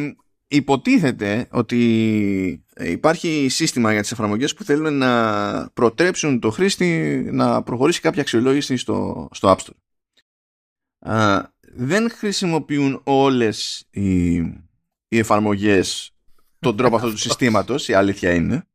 υποτίθεται 0.46 1.48
ότι 1.50 2.64
υπάρχει 2.76 3.48
σύστημα 3.48 3.92
για 3.92 4.00
τις 4.00 4.12
εφαρμογές 4.12 4.54
που 4.54 4.64
θέλουν 4.64 4.94
να 4.98 5.70
προτρέψουν 5.70 6.40
το 6.40 6.50
χρήστη 6.50 7.20
να 7.32 7.62
προχωρήσει 7.62 8.00
κάποια 8.00 8.20
αξιολόγηση 8.20 8.76
στο, 8.76 9.28
στο 9.32 9.56
App 9.56 9.58
Store 9.58 9.74
δεν 11.76 12.10
χρησιμοποιούν 12.10 13.00
όλες 13.04 13.86
οι, 13.90 14.34
οι 15.08 15.18
εφαρμογές 15.18 16.14
τον 16.58 16.76
τρόπο 16.76 16.96
αυτού 16.96 17.10
του 17.10 17.18
συστήματος, 17.18 17.88
η 17.88 17.92
αλήθεια 17.92 18.34
είναι. 18.34 18.66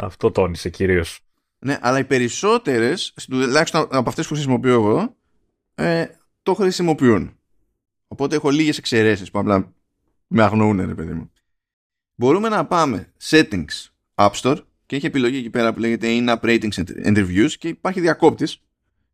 Αυτό 0.00 0.30
τόνισε 0.30 0.70
κυρίως. 0.70 1.20
Ναι, 1.58 1.78
αλλά 1.80 1.98
οι 1.98 2.04
περισσότερες, 2.04 3.14
τουλάχιστον 3.28 3.88
από 3.90 4.08
αυτές 4.08 4.26
που 4.26 4.34
χρησιμοποιώ 4.34 4.72
εγώ, 4.72 5.16
ε, 5.74 6.06
το 6.42 6.54
χρησιμοποιούν. 6.54 7.36
Οπότε 8.08 8.36
έχω 8.36 8.50
λίγες 8.50 8.78
εξαιρέσεις 8.78 9.30
που 9.30 9.38
απλά 9.38 9.72
με 10.26 10.42
αγνοούν, 10.42 10.86
ρε 10.86 10.94
παιδί 10.94 11.12
μου. 11.12 11.30
Μπορούμε 12.14 12.48
να 12.48 12.66
πάμε 12.66 13.12
settings 13.22 13.88
App 14.14 14.30
Store 14.30 14.58
και 14.86 14.96
έχει 14.96 15.06
επιλογή 15.06 15.36
εκεί 15.38 15.50
πέρα 15.50 15.72
που 15.72 15.80
λέγεται 15.80 16.08
in-app 16.10 16.40
ratings 16.40 16.84
and 17.04 17.16
reviews 17.16 17.50
και 17.58 17.68
υπάρχει 17.68 18.00
διακόπτης 18.00 18.60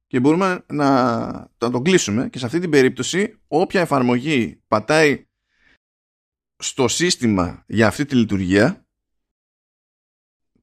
και 0.07 0.21
μπορούμε 0.21 0.65
να, 0.67 1.31
να 1.39 1.71
τον 1.71 1.83
κλείσουμε 1.83 2.29
και 2.29 2.39
σε 2.39 2.47
αυτή 2.47 2.59
την 2.59 2.71
περίπτωση 2.71 3.41
όποια 3.49 3.81
εφαρμογή 3.81 4.63
πατάει 4.69 5.27
στο 6.57 6.89
σύστημα 6.89 7.65
για 7.67 7.87
αυτή 7.87 8.05
τη 8.05 8.15
λειτουργία 8.15 8.87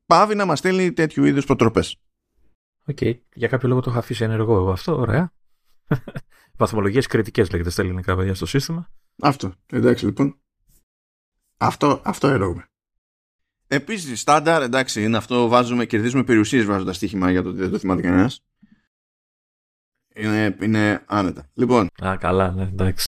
παύει 0.06 0.36
να 0.36 0.46
μας 0.46 0.60
στέλνει 0.60 0.94
τέτοιου 0.94 1.26
είδους 1.26 1.46
προτροπές. 1.46 1.98
OK. 2.86 2.98
Okay. 3.02 3.20
Για 3.34 3.48
κάποιο 3.48 3.70
λόγο 3.70 3.82
το 3.82 3.90
έχω 3.90 4.00
αφήσει 4.00 4.24
ενεργό 4.24 4.56
εγώ 4.56 4.72
αυτό. 4.72 4.96
Ωραία. 4.96 5.34
Βαθμολογίες 6.58 7.08
κριτικές 7.08 7.52
λέγεται 7.52 7.70
στα 7.70 7.82
ελληνικά 7.82 8.16
παιδιά 8.16 8.36
στο 8.36 8.46
σύστημα. 8.46 8.92
Αυτό. 9.22 9.54
Εντάξει 9.66 10.06
λοιπόν. 10.06 10.40
Αυτό, 11.58 12.02
αυτό 12.06 12.28
εννοούμε. 12.28 12.66
Επίσης, 13.68 14.20
στάνταρ, 14.20 14.62
εντάξει, 14.62 15.04
είναι 15.04 15.18
αυτό, 15.18 15.48
βάζουμε, 15.48 15.86
κερδίζουμε 15.86 16.24
περιουσίες 16.24 16.66
βάζοντας 16.66 16.96
στοίχημα 16.96 17.32
για 17.32 17.44
το 17.44 17.50
ότι 17.50 17.58
δεν 17.58 17.72
το 17.72 17.78
θυμάται 17.78 18.02
κανένας. 18.02 18.44
Είναι, 20.16 20.56
είναι 20.62 21.04
άνετα. 21.06 21.50
Λοιπόν. 21.54 21.88
Α, 22.06 22.16
καλά, 22.20 22.52
ναι, 22.52 22.64
εντάξει. 22.64 23.06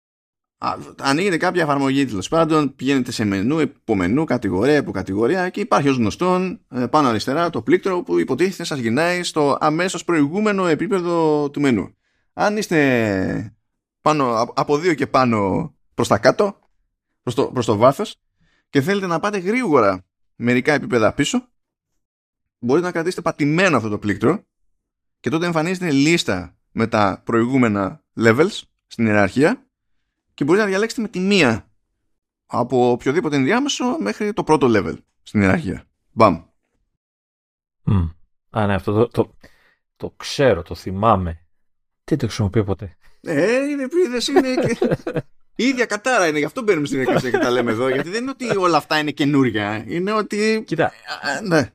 ανοίγετε 0.98 1.36
κάποια 1.36 1.62
εφαρμογή 1.62 2.06
τέλος 2.06 2.28
πάντων, 2.28 2.74
πηγαίνετε 2.74 3.12
σε 3.12 3.24
μενού, 3.24 3.60
υπομενού, 3.60 4.24
κατηγορία, 4.24 4.76
υποκατηγορία 4.76 5.48
και 5.48 5.60
υπάρχει 5.60 5.88
ως 5.88 5.96
γνωστόν 5.96 6.60
ε, 6.70 6.86
πάνω 6.86 7.08
αριστερά 7.08 7.50
το 7.50 7.62
πλήκτρο 7.62 8.02
που 8.02 8.18
υποτίθεται 8.18 8.64
σας 8.64 8.78
γυρνάει 8.78 9.22
στο 9.22 9.56
αμέσως 9.60 10.04
προηγούμενο 10.04 10.66
επίπεδο 10.66 11.50
του 11.50 11.60
μενού. 11.60 11.94
Αν 12.32 12.56
είστε 12.56 13.56
πάνω, 14.00 14.52
από 14.54 14.78
δύο 14.78 14.94
και 14.94 15.06
πάνω 15.06 15.72
προς 15.94 16.08
τα 16.08 16.18
κάτω, 16.18 16.58
προς 17.22 17.34
το, 17.34 17.46
προς 17.46 17.66
το 17.66 17.76
βάθος 17.76 18.16
και 18.70 18.80
θέλετε 18.80 19.06
να 19.06 19.20
πάτε 19.20 19.38
γρήγορα 19.38 20.04
μερικά 20.36 20.72
επίπεδα 20.72 21.12
πίσω, 21.12 21.48
μπορείτε 22.58 22.86
να 22.86 22.92
κρατήσετε 22.92 23.22
πατημένο 23.22 23.76
αυτό 23.76 23.88
το 23.88 23.98
πλήκτρο 23.98 24.44
και 25.20 25.30
τότε 25.30 25.46
εμφανίζεται 25.46 25.90
λίστα 25.90 26.57
με 26.78 26.86
τα 26.86 27.22
προηγούμενα 27.24 28.02
levels 28.16 28.60
στην 28.86 29.06
ιεραρχία 29.06 29.66
και 30.34 30.44
μπορείτε 30.44 30.64
να 30.64 30.70
διαλέξετε 30.70 31.02
με 31.02 31.08
τη 31.08 31.20
μία 31.20 31.70
από 32.46 32.90
οποιοδήποτε 32.90 33.36
ενδιάμεσο 33.36 33.96
μέχρι 34.00 34.32
το 34.32 34.44
πρώτο 34.44 34.66
level 34.70 34.94
στην 35.22 35.40
ιεραρχία. 35.40 35.84
Μπαμ. 36.12 36.42
Mm. 37.86 38.14
Α, 38.50 38.66
ναι, 38.66 38.74
αυτό 38.74 38.92
το, 38.92 39.08
το, 39.08 39.36
το, 39.96 40.14
ξέρω, 40.16 40.62
το 40.62 40.74
θυμάμαι. 40.74 41.46
Τι 42.04 42.16
το 42.16 42.26
χρησιμοποιώ 42.26 42.64
ποτέ; 42.64 42.96
Ε, 43.20 43.56
είναι 43.56 43.82
επίδεση, 43.82 44.30
είναι 44.30 44.54
και... 44.54 44.78
Η 45.54 45.64
ίδια 45.70 45.86
κατάρα 45.86 46.26
είναι, 46.26 46.38
γι' 46.38 46.44
αυτό 46.44 46.62
μπαίνουμε 46.62 46.86
στην 46.86 47.00
εργασία 47.00 47.30
και 47.30 47.38
τα 47.38 47.50
λέμε 47.50 47.70
εδώ. 47.70 47.88
Γιατί 47.88 48.08
δεν 48.08 48.22
είναι 48.22 48.30
ότι 48.30 48.56
όλα 48.56 48.76
αυτά 48.76 48.98
είναι 48.98 49.10
καινούργια. 49.10 49.84
Είναι 49.86 50.12
ότι. 50.12 50.62
Κοίτα. 50.66 50.92
ναι. 51.42 51.70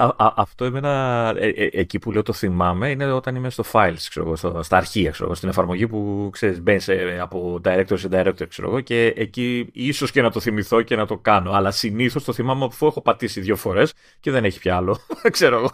Α, 0.00 0.14
α, 0.16 0.32
αυτό 0.36 0.64
εμένα, 0.64 1.34
ε, 1.36 1.48
ε, 1.48 1.68
εκεί 1.72 1.98
που 1.98 2.12
λέω 2.12 2.22
το 2.22 2.32
θυμάμαι, 2.32 2.90
είναι 2.90 3.12
όταν 3.12 3.34
είμαι 3.36 3.50
στο 3.50 3.64
files, 3.72 4.06
ξέρω, 4.08 4.36
στο, 4.36 4.62
στα 4.62 4.76
αρχεία, 4.76 5.10
ξέρω, 5.10 5.34
στην 5.34 5.48
εφαρμογή 5.48 5.86
που 5.86 6.28
ξέρεις, 6.32 6.62
μπαίνεις 6.62 6.88
από 7.20 7.60
director 7.64 7.98
σε 7.98 8.08
director 8.12 8.48
ξέρω, 8.48 8.80
και 8.80 9.06
εκεί 9.16 9.68
ίσως 9.72 10.10
και 10.10 10.22
να 10.22 10.30
το 10.30 10.40
θυμηθώ 10.40 10.82
και 10.82 10.96
να 10.96 11.06
το 11.06 11.18
κάνω. 11.18 11.52
Αλλά 11.52 11.70
συνήθως 11.70 12.24
το 12.24 12.32
θυμάμαι 12.32 12.64
αφού 12.64 12.86
έχω 12.86 13.02
πατήσει 13.02 13.40
δύο 13.40 13.56
φορές 13.56 13.92
και 14.20 14.30
δεν 14.30 14.44
έχει 14.44 14.58
πια 14.58 14.76
άλλο. 14.76 14.98
ξέρω 15.30 15.56
εγώ. 15.56 15.70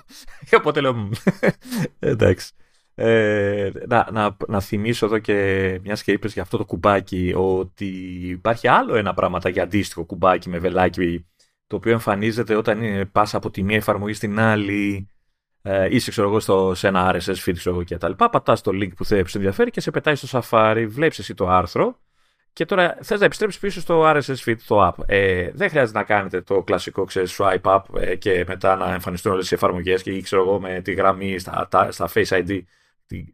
Οπότε 0.56 0.80
λέω, 0.80 1.10
εντάξει. 1.98 2.52
Ε, 2.94 3.70
να, 3.86 4.08
να, 4.12 4.36
να 4.48 4.60
θυμίσω 4.60 5.06
εδώ 5.06 5.18
και 5.18 5.80
μιας 5.82 6.02
και 6.02 6.12
είπες 6.12 6.32
για 6.32 6.42
αυτό 6.42 6.56
το 6.56 6.64
κουμπάκι 6.64 7.32
ότι 7.36 7.86
υπάρχει 8.22 8.68
άλλο 8.68 8.94
ένα 8.94 9.14
πράγμα 9.14 9.38
για 9.50 9.62
αντίστοιχο 9.62 10.04
κουμπάκι 10.04 10.48
με 10.48 10.58
βελάκι 10.58 11.26
το 11.66 11.76
οποίο 11.76 11.92
εμφανίζεται 11.92 12.54
όταν 12.54 12.82
είναι, 12.82 13.04
πας 13.04 13.34
από 13.34 13.50
τη 13.50 13.62
μία 13.62 13.76
εφαρμογή 13.76 14.12
στην 14.12 14.38
άλλη, 14.38 15.08
ε, 15.62 15.88
είσαι 15.90 16.10
ξέρω 16.10 16.28
εγώ 16.28 16.40
στο, 16.40 16.74
σε 16.74 16.88
ένα 16.88 17.14
RSS 17.14 17.44
feed 17.44 17.54
ξέρω 17.56 17.74
εγώ 17.74 17.82
και 17.82 17.98
τα 17.98 18.08
λοιπά, 18.08 18.30
πατάς 18.30 18.60
το 18.60 18.70
link 18.74 18.90
που 18.96 19.04
θέλεις 19.04 19.34
ενδιαφέρει 19.34 19.70
και 19.70 19.80
σε 19.80 19.90
πετάει 19.90 20.14
στο 20.14 20.40
Safari, 20.40 20.86
βλέπεις 20.88 21.18
εσύ 21.18 21.34
το 21.34 21.48
άρθρο 21.48 22.00
και 22.52 22.64
τώρα 22.64 22.98
θες 23.02 23.18
να 23.20 23.24
επιστρέψεις 23.26 23.60
πίσω 23.60 23.80
στο 23.80 24.02
RSS 24.06 24.44
feed, 24.44 24.56
το 24.66 24.88
app. 24.88 25.04
Ε, 25.06 25.50
δεν 25.54 25.68
χρειάζεται 25.68 25.98
να 25.98 26.04
κάνετε 26.04 26.40
το 26.40 26.62
κλασικό 26.62 27.04
ξέρεις, 27.04 27.36
swipe 27.38 27.60
up 27.60 27.80
ε, 28.00 28.16
και 28.16 28.44
μετά 28.48 28.76
να 28.76 28.92
εμφανιστούν 28.92 29.32
όλες 29.32 29.50
οι 29.50 29.54
εφαρμογές 29.54 30.02
και 30.02 30.20
ξέρω 30.20 30.42
εγώ 30.42 30.60
με 30.60 30.80
τη 30.80 30.92
γραμμή 30.92 31.38
στα, 31.38 31.68
στα 31.90 32.08
Face 32.14 32.28
ID 32.28 32.60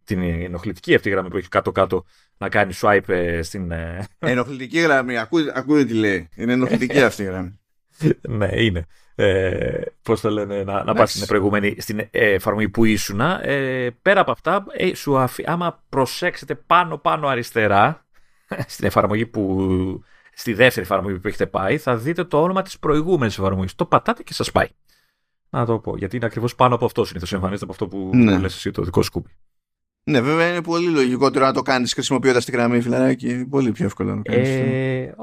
την 0.04 0.22
ενοχλητική 0.22 0.94
αυτή 0.94 1.10
γραμμή 1.10 1.28
που 1.28 1.36
έχει 1.36 1.48
κάτω-κάτω 1.48 2.04
να 2.36 2.48
κάνει 2.48 2.72
swipe 2.76 3.08
ε, 3.08 3.42
στην. 3.42 3.70
Ε, 3.70 4.06
ενοχλητική 4.18 4.78
γραμμή, 4.78 5.18
ακούτε, 5.18 5.52
ακούτε 5.54 5.84
τι 5.84 5.94
λέει. 5.94 6.28
Είναι 6.36 6.52
ενοχλητική 6.52 7.02
αυτή 7.10 7.22
η 7.22 7.26
γραμμή. 7.26 7.60
ναι, 8.38 8.48
είναι. 8.52 8.86
Ε, 9.14 9.82
Πώς 10.02 10.20
το 10.20 10.30
λένε, 10.30 10.62
να, 10.62 10.84
να 10.84 10.94
πας 10.94 11.12
στην 11.12 11.26
προηγούμενη 11.26 11.76
στην 11.78 11.98
ε, 11.98 12.08
εφαρμογή 12.10 12.68
που 12.68 12.84
ήσουν. 12.84 13.20
Ε, 13.20 13.90
πέρα 14.02 14.20
από 14.20 14.30
αυτά, 14.30 14.64
ε, 14.72 14.94
σου 14.94 15.18
αφή, 15.18 15.44
άμα 15.46 15.82
προσέξετε 15.88 16.54
πάνω-πάνω 16.54 17.28
αριστερά 17.28 18.06
στην 18.66 18.86
εφαρμογή 18.86 19.26
που. 19.26 20.04
Στη 20.34 20.52
δεύτερη 20.54 20.86
εφαρμογή 20.86 21.18
που 21.18 21.28
έχετε 21.28 21.46
πάει, 21.46 21.78
θα 21.78 21.96
δείτε 21.96 22.24
το 22.24 22.42
όνομα 22.42 22.62
της 22.62 22.78
προηγούμενης 22.78 23.38
εφαρμογής. 23.38 23.74
Το 23.74 23.84
πατάτε 23.84 24.22
και 24.22 24.32
σας 24.32 24.52
πάει. 24.52 24.66
Να 25.50 25.64
το 25.64 25.78
πω. 25.78 25.96
Γιατί 25.96 26.16
είναι 26.16 26.26
ακριβώς 26.26 26.54
πάνω 26.54 26.74
από 26.74 26.84
αυτό 26.84 27.04
συνήθως 27.04 27.32
εμφανίζεται 27.32 27.64
από 27.64 27.72
αυτό 27.72 27.88
που 27.88 28.10
ναι. 28.16 28.38
λες 28.38 28.54
εσύ 28.54 28.70
το 28.70 28.82
δικό 28.82 29.02
σκούπι. 29.02 29.30
Ναι, 30.04 30.20
βέβαια 30.20 30.48
είναι 30.48 30.62
πολύ 30.62 30.88
λογικότερο 30.88 31.44
να 31.44 31.52
το 31.52 31.62
κάνεις 31.62 31.92
χρησιμοποιώντας 31.92 32.44
τη 32.44 32.52
γραμμή 32.52 32.80
φιλαράκι. 32.80 33.46
Πολύ 33.46 33.72
πιο 33.72 33.84
εύκολο 33.84 34.14
να 34.14 34.22
το 34.22 34.32
κάνεις. 34.32 34.48
Ε, 34.48 35.14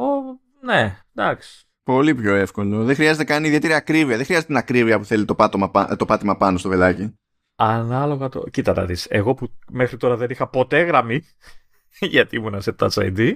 ναι, 0.61 0.97
εντάξει. 1.15 1.68
Πολύ 1.89 2.15
πιο 2.15 2.35
εύκολο. 2.35 2.83
Δεν 2.83 2.95
χρειάζεται 2.95 3.23
καν 3.23 3.43
ιδιαίτερη 3.43 3.73
ακρίβεια. 3.73 4.15
Δεν 4.15 4.25
χρειάζεται 4.25 4.47
την 4.47 4.57
ακρίβεια 4.57 4.99
που 4.99 5.05
θέλει 5.05 5.25
το, 5.25 5.35
πάτωμα, 5.35 5.95
το 5.97 6.05
πάτημα 6.05 6.37
πάνω 6.37 6.57
στο 6.57 6.69
βελάκι. 6.69 7.13
Ανάλογα 7.55 8.29
το. 8.29 8.43
Κοίτα 8.51 8.73
τα 8.73 8.85
δεις. 8.85 9.07
Εγώ 9.09 9.33
που 9.33 9.53
μέχρι 9.71 9.97
τώρα 9.97 10.15
δεν 10.15 10.29
είχα 10.29 10.47
ποτέ 10.47 10.81
γραμμή, 10.81 11.23
γιατί 12.13 12.35
ήμουν 12.35 12.61
σε 12.61 12.75
Touch 12.79 12.89
ID, 12.89 13.33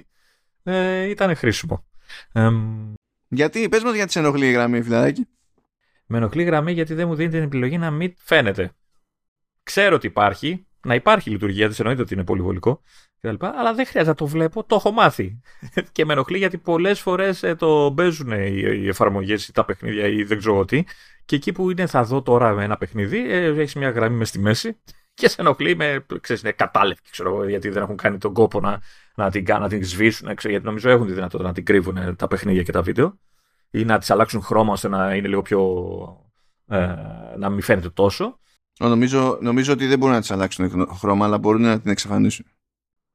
ε, 0.62 1.02
ήταν 1.02 1.36
χρήσιμο. 1.36 1.84
Ε, 2.32 2.50
γιατί, 3.28 3.68
πες 3.68 3.82
μας 3.82 3.94
γιατί 3.94 4.12
σε 4.12 4.18
ενοχλεί 4.18 4.48
η 4.48 4.52
γραμμή, 4.52 4.82
φιλαράκι. 4.82 5.28
Με 6.06 6.16
ενοχλεί 6.16 6.42
η 6.42 6.44
γραμμή 6.44 6.72
γιατί 6.72 6.94
δεν 6.94 7.08
μου 7.08 7.14
δίνει 7.14 7.30
την 7.30 7.42
επιλογή 7.42 7.78
να 7.78 7.90
μην 7.90 8.14
φαίνεται. 8.16 8.72
Ξέρω 9.62 9.94
ότι 9.94 10.06
υπάρχει, 10.06 10.66
να 10.84 10.94
υπάρχει 10.94 11.30
λειτουργία 11.30 11.68
της, 11.68 11.78
εννοείται 11.78 12.02
ότι 12.02 12.14
είναι 12.14 12.24
πολυβολικό 12.24 12.82
κτλ. 13.20 13.46
Αλλά 13.46 13.74
δεν 13.74 13.86
χρειάζεται 13.86 14.04
να 14.04 14.14
το 14.14 14.26
βλέπω, 14.26 14.64
το 14.64 14.74
έχω 14.74 14.90
μάθει. 14.90 15.40
και 15.92 16.04
με 16.04 16.12
ενοχλεί 16.12 16.38
γιατί 16.38 16.58
πολλές 16.58 17.00
φορές 17.00 17.42
ε, 17.42 17.54
το 17.54 17.92
παίζουν 17.96 18.30
οι, 18.30 18.62
οι 18.82 18.88
εφαρμογές 18.88 19.48
ή 19.48 19.52
τα 19.52 19.64
παιχνίδια 19.64 20.06
ή 20.06 20.22
δεν 20.22 20.38
ξέρω 20.38 20.64
τι. 20.64 20.84
Και 21.24 21.36
εκεί 21.36 21.52
που 21.52 21.70
είναι, 21.70 21.86
θα 21.86 22.04
δω 22.04 22.22
τώρα 22.22 22.52
με 22.52 22.64
ένα 22.64 22.76
παιχνίδι, 22.76 23.32
ε, 23.32 23.60
έχει 23.60 23.78
μια 23.78 23.90
γραμμή 23.90 24.16
μες 24.16 24.28
στη 24.28 24.38
μέση 24.38 24.76
και 25.14 25.28
σε 25.28 25.40
ενοχλεί 25.40 25.76
με, 25.76 26.06
ξέρεις, 26.20 26.42
είναι 26.42 26.52
κατάλευκη, 26.52 27.10
ξέρω 27.10 27.28
εγώ, 27.28 27.48
γιατί 27.48 27.68
δεν 27.68 27.82
έχουν 27.82 27.96
κάνει 27.96 28.18
τον 28.18 28.32
κόπο 28.32 28.60
να, 28.60 28.80
να, 29.14 29.30
την, 29.30 29.44
να 29.48 29.68
την 29.68 29.84
σβήσουν, 29.84 30.34
ξέρω, 30.34 30.52
γιατί 30.52 30.66
νομίζω 30.66 30.90
έχουν 30.90 31.06
τη 31.06 31.12
δυνατότητα 31.12 31.48
να 31.48 31.54
την 31.54 31.64
κρύβουν 31.64 31.96
ε, 31.96 32.14
τα 32.14 32.28
παιχνίδια 32.28 32.62
και 32.62 32.72
τα 32.72 32.82
βίντεο 32.82 33.18
ή 33.74 33.84
να 33.84 33.98
τις 33.98 34.10
αλλάξουν 34.10 34.42
χρώμα 34.42 34.72
ώστε 34.72 34.88
να 34.88 35.14
είναι 35.14 35.28
λίγο 35.28 35.42
πιο. 35.42 35.62
Ε, 36.66 36.94
να 37.38 37.48
μην 37.48 37.62
φαίνεται 37.62 37.90
τόσο. 37.90 38.38
Νομίζω, 38.78 39.38
νομίζω 39.40 39.72
ότι 39.72 39.86
δεν 39.86 39.98
μπορούν 39.98 40.14
να 40.14 40.20
τη 40.20 40.28
αλλάξουν 40.30 40.88
χρώμα, 40.98 41.24
αλλά 41.24 41.38
μπορούν 41.38 41.62
να 41.62 41.80
την 41.80 41.90
εξαφανίσουν. 41.90 42.46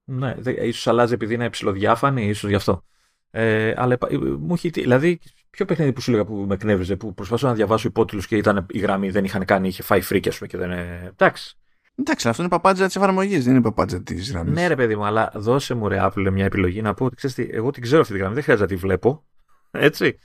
Ναι, 0.03 0.35
ίσως 0.61 0.87
αλλάζει 0.87 1.13
επειδή 1.13 1.33
είναι 1.33 1.49
ψηλοδιάφανη, 1.49 2.27
ίσως 2.27 2.49
γι' 2.49 2.55
αυτό. 2.55 2.83
Ε, 3.31 3.73
αλλά 3.75 3.97
ε, 4.09 4.17
μου 4.17 4.53
έχει. 4.53 4.69
Δηλαδή, 4.69 5.19
ποιο 5.49 5.65
παιχνίδι 5.65 5.93
που 5.93 6.01
σου 6.01 6.11
έλεγα 6.11 6.25
που 6.25 6.33
με 6.47 6.53
εκνεύριζε, 6.53 6.95
που 6.95 7.13
προσπαθούσα 7.13 7.47
να 7.47 7.53
διαβάσω 7.53 7.87
υπότιτλους 7.87 8.27
και 8.27 8.35
ήταν 8.35 8.65
η 8.69 8.79
γραμμή, 8.79 9.09
δεν 9.09 9.23
είχαν 9.23 9.45
κάνει, 9.45 9.67
είχε 9.67 9.83
φάει 9.83 10.01
φρίκια 10.01 10.31
σου 10.31 10.45
και 10.45 10.57
δεν. 10.57 10.71
Εντάξει. 10.71 11.57
Εντάξει, 11.95 12.29
αυτό 12.29 12.41
είναι 12.41 12.51
παπάντζα 12.51 12.85
της 12.85 12.95
εφαρμογής, 12.95 13.43
δεν 13.43 13.53
είναι 13.53 13.61
παπάντζα 13.61 14.01
της 14.01 14.31
γραμμής. 14.31 14.53
Ναι, 14.53 14.67
ρε 14.67 14.75
παιδί 14.75 14.95
μου, 14.95 15.05
αλλά 15.05 15.31
δώσε 15.35 15.73
μου 15.73 15.87
ρε 15.87 15.97
Apple 16.01 16.29
μια 16.31 16.45
επιλογή 16.45 16.81
να 16.81 16.93
πω 16.93 17.05
ότι 17.05 17.15
ξέρεις, 17.15 17.37
εγώ 17.51 17.71
την 17.71 17.81
ξέρω 17.81 18.01
αυτή 18.01 18.13
τη 18.13 18.19
γραμμή, 18.19 18.33
δεν 18.33 18.43
χρειάζεται 18.43 18.73
να 18.73 18.79
τη 18.79 18.85
βλέπω. 18.85 19.25
Έτσι 19.71 20.19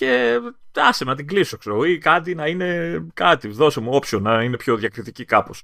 και 0.00 0.40
άσε 0.74 1.04
να 1.04 1.14
την 1.14 1.26
κλείσω, 1.26 1.56
ξέρω, 1.56 1.84
ή 1.84 1.98
κάτι 1.98 2.34
να 2.34 2.46
είναι 2.46 3.00
κάτι, 3.14 3.48
δώσε 3.48 3.80
μου 3.80 3.94
option 3.94 4.20
να 4.20 4.42
είναι 4.42 4.56
πιο 4.56 4.76
διακριτική 4.76 5.24
κάπως. 5.24 5.62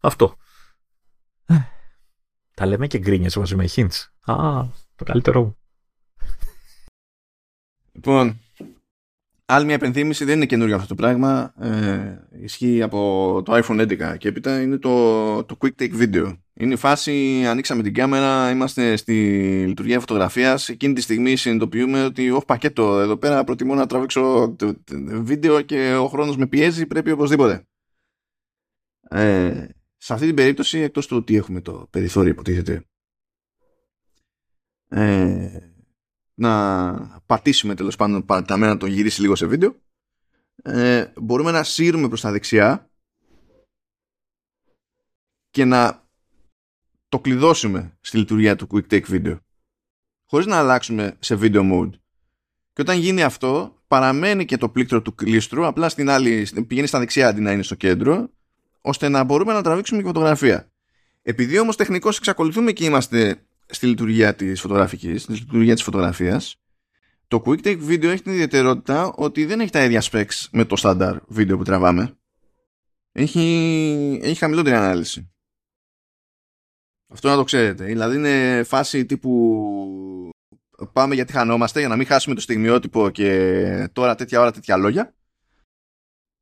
Αυτό. 0.00 0.36
Τα 2.54 2.66
λέμε 2.66 2.86
και 2.86 2.98
γκρίνιες 2.98 3.36
μαζί 3.36 3.56
με 3.56 3.68
hints. 3.74 4.06
Α, 4.24 4.64
το 4.96 5.04
καλύτερό 5.04 5.42
μου. 5.42 5.58
Λοιπόν, 7.92 8.40
άλλη 9.50 9.64
μια 9.64 9.74
επενθύμηση, 9.74 10.24
δεν 10.24 10.36
είναι 10.36 10.46
καινούριο 10.46 10.74
αυτό 10.74 10.88
το 10.88 10.94
πράγμα. 10.94 11.54
Ε, 11.60 12.18
ισχύει 12.42 12.82
από 12.82 13.42
το 13.44 13.56
iPhone 13.56 13.80
11 13.80 14.16
και 14.18 14.28
έπειτα 14.28 14.60
είναι 14.60 14.76
το, 14.76 15.44
το 15.44 15.56
Quick 15.60 15.82
Take 15.82 16.00
Video. 16.00 16.36
Είναι 16.54 16.72
η 16.72 16.76
φάση, 16.76 17.44
ανοίξαμε 17.46 17.82
την 17.82 17.94
κάμερα, 17.94 18.50
είμαστε 18.50 18.96
στη 18.96 19.14
λειτουργία 19.66 20.00
φωτογραφίας. 20.00 20.68
Εκείνη 20.68 20.94
τη 20.94 21.00
στιγμή 21.00 21.36
συνειδητοποιούμε 21.36 22.04
ότι, 22.04 22.30
όχι 22.30 22.44
πακέτο, 22.44 23.00
εδώ 23.00 23.16
πέρα 23.16 23.44
προτιμώ 23.44 23.74
να 23.74 23.86
τραβήξω 23.86 24.56
βίντεο 25.22 25.60
και 25.60 25.94
ο 25.94 26.08
χρόνος 26.08 26.36
με 26.36 26.46
πιέζει, 26.46 26.86
πρέπει 26.86 27.10
οπωσδήποτε. 27.10 27.66
Ε, 29.10 29.66
σε 29.96 30.12
αυτή 30.12 30.26
την 30.26 30.34
περίπτωση, 30.34 30.78
εκτός 30.78 31.06
του 31.06 31.16
ότι 31.16 31.36
έχουμε 31.36 31.60
το 31.60 31.86
περιθώριο 31.90 32.30
υποτίθεται, 32.30 32.84
ε, 34.88 35.77
να 36.38 37.22
πατήσουμε 37.26 37.74
τέλος 37.74 37.96
πάντων 37.96 38.24
παραταμένα 38.24 38.72
να 38.72 38.78
το 38.78 38.86
γυρίσει 38.86 39.20
λίγο 39.20 39.34
σε 39.34 39.46
βίντεο, 39.46 39.76
ε, 40.62 41.12
μπορούμε 41.16 41.50
να 41.50 41.62
σύρουμε 41.62 42.08
προς 42.08 42.20
τα 42.20 42.30
δεξιά 42.30 42.90
και 45.50 45.64
να 45.64 46.06
το 47.08 47.18
κλειδώσουμε 47.18 47.96
στη 48.00 48.16
λειτουργία 48.16 48.56
του 48.56 48.66
Quick 48.70 48.86
Take 48.90 49.06
Video 49.10 49.38
χωρίς 50.28 50.46
να 50.46 50.56
αλλάξουμε 50.56 51.16
σε 51.18 51.38
video 51.40 51.72
mode. 51.72 51.90
Και 52.72 52.80
όταν 52.80 52.98
γίνει 52.98 53.22
αυτό, 53.22 53.82
παραμένει 53.88 54.44
και 54.44 54.56
το 54.56 54.68
πλήκτρο 54.68 55.02
του 55.02 55.14
κλίστρου, 55.14 55.66
απλά 55.66 55.88
στην 55.88 56.10
άλλη, 56.10 56.48
πηγαίνει 56.66 56.86
στα 56.86 56.98
δεξιά 56.98 57.28
αντί 57.28 57.40
να 57.40 57.52
είναι 57.52 57.62
στο 57.62 57.74
κέντρο, 57.74 58.30
ώστε 58.80 59.08
να 59.08 59.24
μπορούμε 59.24 59.52
να 59.52 59.62
τραβήξουμε 59.62 60.00
και 60.00 60.06
φωτογραφία. 60.06 60.70
Επειδή 61.22 61.58
όμως 61.58 61.76
τεχνικώς 61.76 62.16
εξακολουθούμε 62.18 62.72
και 62.72 62.84
είμαστε 62.84 63.46
στη 63.70 63.86
λειτουργία 63.86 64.34
της 64.34 64.60
φωτογραφικής, 64.60 65.22
στη 65.22 65.32
λειτουργία 65.32 65.74
της 65.74 65.82
φωτογραφίας, 65.82 66.56
το 67.28 67.42
Quick 67.46 67.60
Take 67.64 67.88
Video 67.88 68.04
έχει 68.04 68.22
την 68.22 68.32
ιδιαιτερότητα 68.32 69.12
ότι 69.16 69.44
δεν 69.44 69.60
έχει 69.60 69.70
τα 69.70 69.84
ίδια 69.84 70.02
specs 70.02 70.46
με 70.50 70.64
το 70.64 70.76
standard 70.78 71.18
βίντεο 71.26 71.56
που 71.56 71.64
τραβάμε. 71.64 72.18
Έχει, 73.12 74.20
έχει 74.22 74.38
χαμηλότερη 74.38 74.76
ανάλυση. 74.76 75.32
Αυτό 77.12 77.28
να 77.28 77.36
το 77.36 77.44
ξέρετε. 77.44 77.84
Δηλαδή 77.84 78.16
είναι 78.16 78.62
φάση 78.64 79.06
τύπου 79.06 79.32
πάμε 80.92 81.14
γιατί 81.14 81.32
χανόμαστε 81.32 81.78
για 81.78 81.88
να 81.88 81.96
μην 81.96 82.06
χάσουμε 82.06 82.34
το 82.34 82.40
στιγμιότυπο 82.40 83.10
και 83.10 83.90
τώρα 83.92 84.14
τέτοια 84.14 84.40
ώρα 84.40 84.50
τέτοια 84.50 84.76
λόγια 84.76 85.14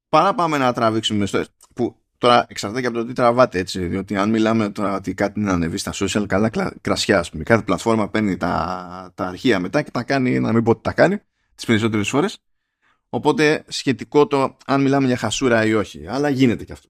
παρά 0.08 0.34
πάμε 0.34 0.58
να 0.58 0.72
τραβήξουμε 0.72 1.26
στο... 1.26 1.44
που 1.74 1.96
τώρα 2.18 2.46
εξαρτάται 2.48 2.80
και 2.80 2.86
από 2.86 2.96
το 2.96 3.04
τι 3.04 3.12
τραβάτε 3.12 3.58
έτσι 3.58 3.86
διότι 3.86 4.16
αν 4.16 4.30
μιλάμε 4.30 4.70
τώρα 4.70 4.96
ότι 4.96 5.14
κάτι 5.14 5.40
να 5.40 5.52
ανεβεί 5.52 5.76
στα 5.76 5.92
social 5.94 6.24
καλά 6.26 6.50
κρασιά 6.80 7.24
πούμε. 7.30 7.42
κάθε 7.42 7.62
πλατφόρμα 7.62 8.08
παίρνει 8.08 8.36
τα, 8.36 9.12
τα 9.14 9.26
αρχεία 9.26 9.60
μετά 9.60 9.82
και 9.82 9.90
τα 9.90 10.02
κάνει 10.02 10.40
να 10.40 10.52
μην 10.52 10.62
πω 10.62 10.70
ότι 10.70 10.82
τα 10.82 10.92
κάνει 10.92 11.18
τις 11.54 11.64
περισσότερες 11.64 12.08
φορές 12.08 12.38
οπότε 13.08 13.64
σχετικό 13.68 14.26
το 14.26 14.56
αν 14.66 14.82
μιλάμε 14.82 15.06
για 15.06 15.16
χασούρα 15.16 15.64
ή 15.64 15.74
όχι 15.74 16.06
αλλά 16.06 16.28
γίνεται 16.28 16.64
και 16.64 16.72
αυτό 16.72 16.88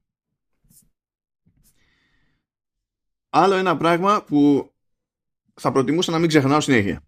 άλλο 3.36 3.54
ένα 3.54 3.76
πράγμα 3.76 4.24
που 4.24 4.70
θα 5.54 5.72
προτιμούσα 5.72 6.10
να 6.10 6.18
μην 6.18 6.28
ξεχνάω 6.28 6.60
συνέχεια. 6.60 7.00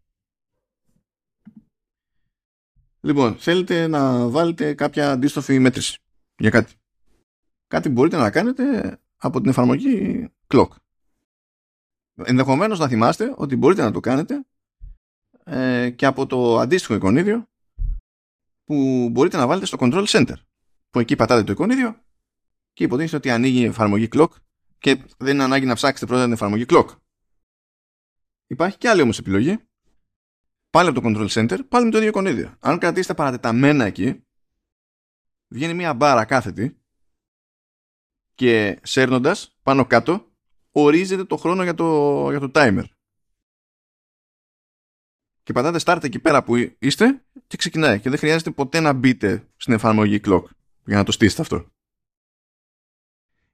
Λοιπόν, 3.00 3.36
θέλετε 3.36 3.86
να 3.86 4.28
βάλετε 4.28 4.74
κάποια 4.74 5.10
αντίστοφη 5.10 5.58
μέτρηση 5.58 5.98
για 6.38 6.50
κάτι. 6.50 6.74
Κάτι 7.68 7.88
μπορείτε 7.88 8.16
να 8.16 8.30
κάνετε 8.30 8.98
από 9.16 9.40
την 9.40 9.50
εφαρμογή 9.50 10.28
Clock. 10.48 10.68
Ενδεχομένως 12.14 12.78
να 12.78 12.88
θυμάστε 12.88 13.34
ότι 13.36 13.56
μπορείτε 13.56 13.82
να 13.82 13.90
το 13.90 14.00
κάνετε 14.00 14.46
ε, 15.44 15.90
και 15.90 16.06
από 16.06 16.26
το 16.26 16.58
αντίστοιχο 16.58 16.94
εικονίδιο 16.94 17.48
που 18.64 19.08
μπορείτε 19.12 19.36
να 19.36 19.46
βάλετε 19.46 19.66
στο 19.66 19.76
Control 19.80 20.04
Center. 20.04 20.34
Που 20.90 20.98
εκεί 20.98 21.16
πατάτε 21.16 21.44
το 21.44 21.52
εικονίδιο 21.52 22.02
και 22.72 22.84
υποτίθεται 22.84 23.16
ότι 23.16 23.30
ανοίγει 23.30 23.60
η 23.60 23.64
εφαρμογή 23.64 24.08
Clock 24.12 24.30
και 24.78 25.04
δεν 25.18 25.34
είναι 25.34 25.44
ανάγκη 25.44 25.66
να 25.66 25.74
ψάξετε 25.74 26.06
πρώτα 26.06 26.22
την 26.24 26.32
εφαρμογή 26.32 26.64
Clock. 26.68 26.86
Υπάρχει 28.46 28.78
και 28.78 28.88
άλλη 28.88 29.02
όμως 29.02 29.18
επιλογή. 29.18 29.58
Πάλι 30.70 30.88
από 30.88 31.00
το 31.00 31.08
Control 31.08 31.28
Center, 31.28 31.58
πάλι 31.68 31.84
με 31.84 31.90
το 31.90 31.96
ίδιο 31.96 32.08
εικονίδιο. 32.08 32.56
Αν 32.60 32.78
κρατήσετε 32.78 33.14
παρατεταμένα 33.14 33.84
εκεί, 33.84 34.26
βγαίνει 35.48 35.74
μια 35.74 35.94
μπάρα 35.94 36.24
κάθετη 36.24 36.78
και 38.39 38.78
σέρνοντας 38.82 39.57
πάνω 39.62 39.86
κάτω 39.86 40.26
ορίζεται 40.72 41.24
το 41.24 41.36
χρόνο 41.36 41.62
για 41.62 41.74
το, 41.74 42.30
για 42.30 42.41
το 42.41 42.51
timer. 42.55 42.84
Και 45.43 45.53
πατάτε 45.53 45.80
start 45.84 46.05
εκεί 46.05 46.18
πέρα 46.18 46.45
που 46.45 46.57
είστε 46.78 47.22
και 47.47 47.57
ξεκινάει. 47.57 48.01
Και 48.01 48.11
δεν 48.11 48.18
χρειάζεται 48.18 48.51
ποτέ 48.51 48.80
να 48.80 48.93
μπείτε 48.93 49.49
στην 49.57 49.72
εφαρμογή 49.72 50.20
clock 50.24 50.43
για 50.84 50.97
να 50.97 51.05
το 51.05 51.12
στήσετε 51.12 51.43
αυτό 51.43 51.66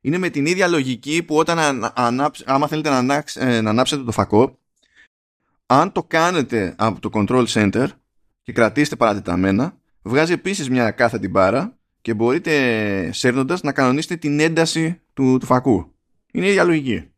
είναι 0.04 0.18
με 0.18 0.30
την 0.30 0.46
ίδια 0.46 0.68
λογική 0.68 1.22
που 1.22 1.36
όταν 1.36 1.58
άμα 2.44 2.68
θέλετε 2.68 3.00
να, 3.00 3.24
ε, 3.34 3.60
να 3.60 3.70
ανάψετε 3.70 4.02
το 4.02 4.12
φακό 4.12 4.58
αν 5.66 5.92
το 5.92 6.02
κάνετε 6.02 6.74
από 6.78 7.00
το 7.00 7.10
control 7.12 7.46
center 7.46 7.86
και 8.42 8.52
κρατήσετε 8.52 8.96
παρατεταμένα 8.96 9.76
βγάζει 10.02 10.32
επίσης 10.32 10.70
μια 10.70 10.90
κάθετη 10.90 11.28
μπάρα 11.28 11.78
και 12.04 12.14
μπορείτε 12.14 13.12
σέρνοντας 13.12 13.62
να 13.62 13.72
κανονίσετε 13.72 14.16
την 14.16 14.40
ένταση 14.40 15.00
του, 15.12 15.38
του 15.38 15.46
φακού. 15.46 15.94
Είναι 16.32 16.46
η 16.46 16.48
ίδια 16.48 16.64
λογική. 16.64 17.10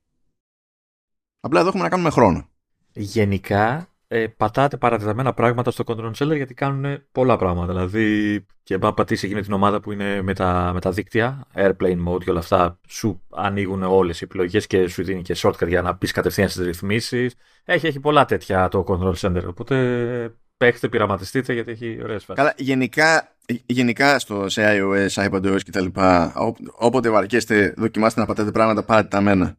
Απλά 1.41 1.61
εδώ 1.61 1.69
έχουμε 1.69 1.83
να 1.83 1.89
κάνουμε 1.89 2.11
χρόνο. 2.11 2.49
Γενικά 2.93 3.89
ε, 4.09 4.27
πατάτε 4.27 4.77
παρατεταμένα 4.77 5.35
πράγματα 5.35 5.71
στο 5.71 5.85
control 5.87 6.11
center 6.19 6.37
γιατί 6.37 6.55
κάνουν 6.55 7.03
πολλά 7.13 7.37
πράγματα. 7.37 7.73
Δηλαδή, 7.73 8.47
και 8.63 8.79
αν 8.81 8.95
πατήσει 8.95 9.27
εκείνη 9.27 9.41
την 9.41 9.53
ομάδα 9.53 9.81
που 9.81 9.93
είναι 9.93 10.23
με 10.23 10.35
τα, 10.35 10.71
με 10.75 10.81
τα 10.81 10.91
δίκτυα, 10.91 11.47
airplane 11.55 12.07
mode 12.09 12.25
και 12.25 12.31
όλα 12.31 12.39
αυτά, 12.39 12.81
σου 12.89 13.23
ανοίγουν 13.31 13.83
όλες 13.83 14.21
οι 14.21 14.25
επιλογές 14.25 14.67
και 14.67 14.89
σου 14.89 15.05
δίνει 15.05 15.23
και 15.23 15.37
shortcut 15.39 15.69
για 15.69 15.83
να 15.83 15.97
πεις 15.97 16.13
κατευθείαν 16.13 16.49
στις 16.49 16.65
ρυθμίσεις. 16.65 17.35
Έχει, 17.65 17.87
έχει 17.87 18.01
πολλά 18.01 18.25
τέτοια 18.25 18.69
το 18.69 18.85
control 18.89 19.15
center. 19.15 19.45
Οπότε 19.47 20.37
παίχτε, 20.57 20.89
πειραματιστείτε 20.89 21.53
γιατί 21.53 21.71
έχει 21.71 21.99
ωραίες 22.03 22.25
φάσεις. 22.25 22.43
Καλά, 22.43 22.55
γενικά, 22.57 23.36
γενικά 23.67 24.19
στο, 24.19 24.49
σε 24.49 24.63
iOS, 24.81 25.31
iPadOS 25.31 25.59
κτλ. 25.67 25.87
Όποτε 26.73 27.09
βαρκέστε, 27.09 27.75
δοκιμάστε 27.77 28.21
να 28.21 28.27
πατάτε 28.27 28.51
πράγματα 28.51 28.83
παρατεταμένα. 28.83 29.57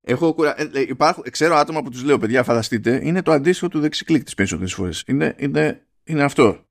Έχω 0.00 0.32
κουρα... 0.34 0.60
ε, 0.60 0.80
υπάρχουν, 0.80 1.24
ξέρω 1.30 1.54
άτομα 1.54 1.82
που 1.82 1.90
τους 1.90 2.02
λέω, 2.02 2.18
παιδιά, 2.18 2.42
φανταστείτε, 2.42 3.00
είναι 3.02 3.22
το 3.22 3.32
αντίστοιχο 3.32 3.68
του 3.68 3.80
δεξικλικ 3.80 4.24
τις 4.24 4.34
περισσότερες 4.34 4.74
φορές. 4.74 5.04
Είναι, 5.06 5.34
είναι, 5.38 5.86
είναι 6.04 6.22
αυτό. 6.22 6.64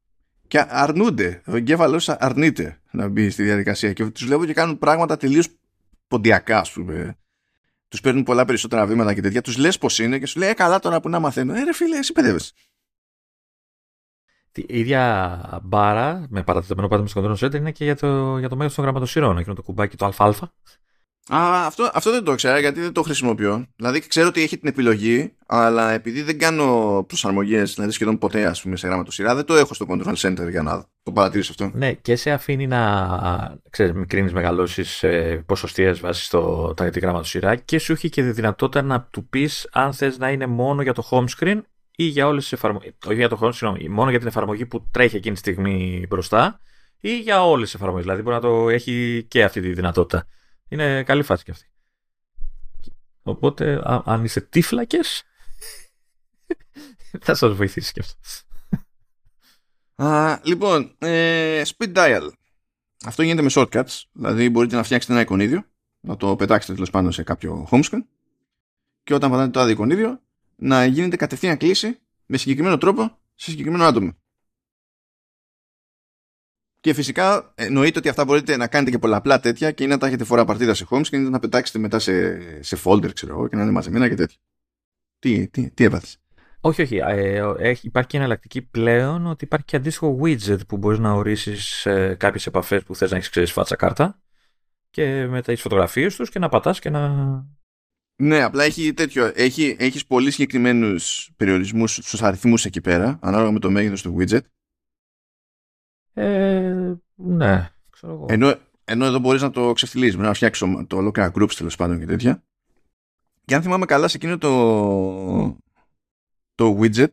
Και 0.47 0.65
αρνούνται. 0.67 1.41
Ο 1.45 1.55
εγκέφαλος 1.55 2.09
αρνείται 2.09 2.81
να 2.91 3.07
μπει 3.07 3.29
στη 3.29 3.43
διαδικασία. 3.43 3.93
Και 3.93 4.05
τους 4.05 4.27
λέω 4.27 4.45
και 4.45 4.53
κάνουν 4.53 4.77
πράγματα 4.77 5.17
τελείως 5.17 5.47
ποντιακά, 6.07 6.59
ας 6.59 6.71
πούμε. 6.71 7.17
Τους 7.87 8.01
παίρνουν 8.01 8.23
πολλά 8.23 8.45
περισσότερα 8.45 8.85
βήματα 8.85 9.13
και 9.13 9.21
τέτοια. 9.21 9.41
Τους 9.41 9.57
λες 9.57 9.77
πώ 9.77 9.87
είναι 9.99 10.19
και 10.19 10.25
σου 10.25 10.39
λέει, 10.39 10.49
ε, 10.49 10.53
καλά 10.53 10.79
τώρα 10.79 11.01
που 11.01 11.09
να 11.09 11.19
μαθαίνω. 11.19 11.53
Ε, 11.53 11.63
ρε 11.63 11.73
φίλε, 11.73 11.97
εσύ 11.97 12.13
παιδεύεσαι. 12.13 12.53
Η 14.55 14.79
ίδια 14.79 15.61
μπάρα 15.63 16.25
με 16.29 16.43
παρατεταμένο 16.43 16.87
πάντα 16.87 17.07
στο 17.07 17.21
κοντρόλ 17.21 17.53
είναι 17.53 17.71
και 17.71 17.83
για 17.83 17.95
το, 17.95 18.37
για 18.37 18.49
το 18.49 18.55
μέγεθο 18.55 18.75
των 18.75 18.83
γραμματοσυρών. 18.83 19.37
Εκείνο 19.37 19.55
το 19.55 19.61
κουμπάκι 19.61 19.97
το 19.97 20.13
ΑΑ 20.17 20.33
Α, 21.33 21.65
αυτό, 21.65 21.89
αυτό 21.93 22.11
δεν 22.11 22.23
το 22.23 22.35
ξέρω 22.35 22.59
γιατί 22.59 22.81
δεν 22.81 22.91
το 22.91 23.01
χρησιμοποιώ. 23.01 23.65
Δηλαδή 23.75 23.99
ξέρω 23.99 24.27
ότι 24.27 24.41
έχει 24.41 24.57
την 24.57 24.69
επιλογή, 24.69 25.33
αλλά 25.45 25.91
επειδή 25.91 26.21
δεν 26.21 26.37
κάνω 26.37 27.03
προσαρμογές, 27.07 27.73
δηλαδή 27.73 27.93
σχεδόν 27.93 28.17
ποτέ 28.17 28.45
ας 28.45 28.61
πούμε, 28.61 28.75
σε 28.75 28.87
γραμματοσυρά, 28.87 29.35
δεν 29.35 29.45
το 29.45 29.55
έχω 29.55 29.73
στο 29.73 29.85
control 29.89 30.15
center 30.15 30.49
για 30.49 30.61
να 30.61 30.85
το 31.03 31.11
παρατηρήσω 31.11 31.51
αυτό. 31.51 31.77
Ναι, 31.77 31.93
και 31.93 32.15
σε 32.15 32.31
αφήνει 32.31 32.67
να 32.67 33.59
ξέρεις, 33.69 33.93
μικρύνει 33.93 34.31
μεγαλώσεις 34.31 35.03
ε, 35.03 35.43
ποσοστίε 35.45 35.91
βάσεις 35.91 36.25
στο 36.25 36.73
τη 36.91 36.99
γραμματοσυρά 36.99 37.55
και 37.55 37.79
σου 37.79 37.91
έχει 37.91 38.09
και 38.09 38.21
τη 38.21 38.31
δυνατότητα 38.31 38.81
να 38.81 39.01
του 39.11 39.27
πεις 39.27 39.69
αν 39.71 39.93
θες 39.93 40.17
να 40.17 40.29
είναι 40.29 40.45
μόνο 40.45 40.81
για 40.81 40.93
το 40.93 41.07
home 41.11 41.25
screen 41.37 41.61
ή 41.95 42.03
για 42.03 42.27
όλες 42.27 42.43
τις 42.43 42.51
εφαρμογέ. 42.51 42.93
Όχι 43.05 43.15
για 43.15 43.29
το 43.29 43.39
home, 43.41 43.53
συγγνώμη, 43.53 43.89
μόνο 43.89 44.09
για 44.09 44.19
την 44.19 44.27
εφαρμογή 44.27 44.65
που 44.65 44.87
τρέχει 44.91 45.15
εκείνη 45.15 45.33
τη 45.33 45.39
στιγμή 45.39 46.05
μπροστά 46.09 46.59
ή 46.99 47.19
για 47.19 47.45
όλες 47.45 47.65
τις 47.65 47.75
εφαρμογές. 47.75 48.03
Δηλαδή 48.03 48.21
μπορεί 48.21 48.35
να 48.35 48.41
το 48.41 48.69
έχει 48.69 49.25
και 49.27 49.43
αυτή 49.43 49.61
τη 49.61 49.73
δυνατότητα. 49.73 50.27
Είναι 50.67 51.03
καλή 51.03 51.23
φάση 51.23 51.43
κι 51.43 51.51
αυτή. 51.51 51.69
Οπότε, 53.23 53.81
αν 54.05 54.23
είστε 54.23 54.41
τύφλακες, 54.41 55.23
θα 57.25 57.33
σας 57.33 57.53
βοηθήσει 57.53 57.93
κι 57.93 57.99
αυτό. 57.99 58.17
Α, 60.03 60.39
λοιπόν, 60.43 60.95
ε, 60.97 61.61
speed 61.65 61.93
dial. 61.93 62.29
Αυτό 63.05 63.23
γίνεται 63.23 63.41
με 63.41 63.49
shortcuts. 63.51 64.01
Δηλαδή 64.11 64.49
μπορείτε 64.49 64.75
να 64.75 64.83
φτιάξετε 64.83 65.13
ένα 65.13 65.21
εικονίδιο, 65.21 65.65
να 65.99 66.17
το 66.17 66.35
πετάξετε 66.35 66.73
τέλος 66.73 66.89
πάντων 66.89 67.11
σε 67.11 67.23
κάποιο 67.23 67.67
home 67.71 67.83
screen 67.83 68.03
και 69.03 69.13
όταν 69.13 69.31
πατάτε 69.31 69.49
το 69.49 69.59
άδειο 69.59 69.73
εικονίδιο 69.73 70.21
να 70.55 70.85
γίνεται 70.85 71.15
κατευθείαν 71.15 71.57
κλίση 71.57 71.99
με 72.25 72.37
συγκεκριμένο 72.37 72.77
τρόπο 72.77 73.17
σε 73.35 73.49
συγκεκριμένο 73.49 73.83
άτομο. 73.83 74.15
Και 76.79 76.93
φυσικά 76.93 77.53
εννοείται 77.55 77.99
ότι 77.99 78.09
αυτά 78.09 78.25
μπορείτε 78.25 78.57
να 78.57 78.67
κάνετε 78.67 78.91
και 78.91 78.99
πολλαπλά 78.99 79.39
τέτοια 79.39 79.71
και 79.71 79.83
είναι 79.83 79.93
να 79.93 79.99
τα 79.99 80.07
έχετε 80.07 80.23
φορά 80.23 80.45
παρτίδα 80.45 80.73
σε 80.73 80.85
homes 80.89 81.07
και 81.07 81.15
είναι 81.15 81.29
να 81.29 81.39
πετάξετε 81.39 81.79
μετά 81.79 81.99
σε, 81.99 82.63
σε 82.63 82.77
folder, 82.83 83.13
ξέρω 83.13 83.33
εγώ, 83.33 83.47
και 83.47 83.55
να 83.55 83.61
είναι 83.61 83.71
μαζεμένα 83.71 84.09
και 84.09 84.15
τέτοια. 84.15 84.37
Τι, 85.19 85.47
τι, 85.47 85.71
τι 85.71 85.83
έπαθες. 85.83 86.19
Όχι, 86.59 86.81
όχι. 86.81 86.97
Ε, 86.97 87.53
έχει, 87.57 87.87
υπάρχει 87.87 88.09
και 88.09 88.17
εναλλακτική 88.17 88.61
πλέον 88.61 89.27
ότι 89.27 89.43
υπάρχει 89.45 89.65
και 89.65 89.75
αντίστοιχο 89.75 90.19
widget 90.21 90.67
που 90.67 90.77
μπορείς 90.77 90.99
να 90.99 91.13
ορίσεις 91.13 91.85
ε, 91.85 92.15
κάποιες 92.19 92.45
επαφές 92.45 92.83
που 92.83 92.95
θες 92.95 93.11
να 93.11 93.17
έχεις 93.17 93.29
ξέρεις 93.29 93.51
φάτσα 93.51 93.75
κάρτα 93.75 94.19
και 94.89 95.27
με 95.27 95.41
τις 95.41 95.61
φωτογραφίες 95.61 96.15
τους 96.15 96.29
και 96.29 96.39
να 96.39 96.49
πατάς 96.49 96.79
και 96.79 96.89
να. 96.89 97.01
Ναι, 98.17 98.43
απλά 98.43 98.63
έχει 98.63 98.93
τέτοιο. 98.93 99.31
Έχει, 99.35 99.75
έχεις 99.79 100.05
πολύ 100.05 100.31
συγκεκριμένους 100.31 101.31
περιορισμούς 101.37 101.95
στους 101.95 102.21
αριθμούς 102.21 102.65
εκεί 102.65 102.81
πέρα, 102.81 103.19
ανάλογα 103.21 103.51
με 103.51 103.59
το 103.59 103.71
μέγεθος 103.71 104.01
του 104.01 104.15
widget. 104.19 104.41
Ε, 106.13 106.95
ναι, 107.15 107.69
ξέρω 107.89 108.13
εγώ. 108.13 108.25
Ενώ, 108.29 108.55
ενώ 108.85 109.05
εδώ 109.05 109.19
μπορείς 109.19 109.41
να 109.41 109.51
το 109.51 109.73
ξεφτυλίσει, 109.73 110.17
να 110.17 110.33
φτιάξει 110.33 110.85
το 110.87 110.97
ολόκληρα 110.97 111.31
groups 111.35 111.53
τέλος 111.53 111.75
πάντων 111.75 111.99
και 111.99 112.05
τέτοια. 112.05 112.43
Και 113.45 113.55
αν 113.55 113.61
θυμάμαι 113.61 113.85
καλά, 113.85 114.07
σε 114.07 114.17
εκείνο 114.17 114.37
το, 114.37 115.57
το 116.55 116.79
widget 116.81 117.11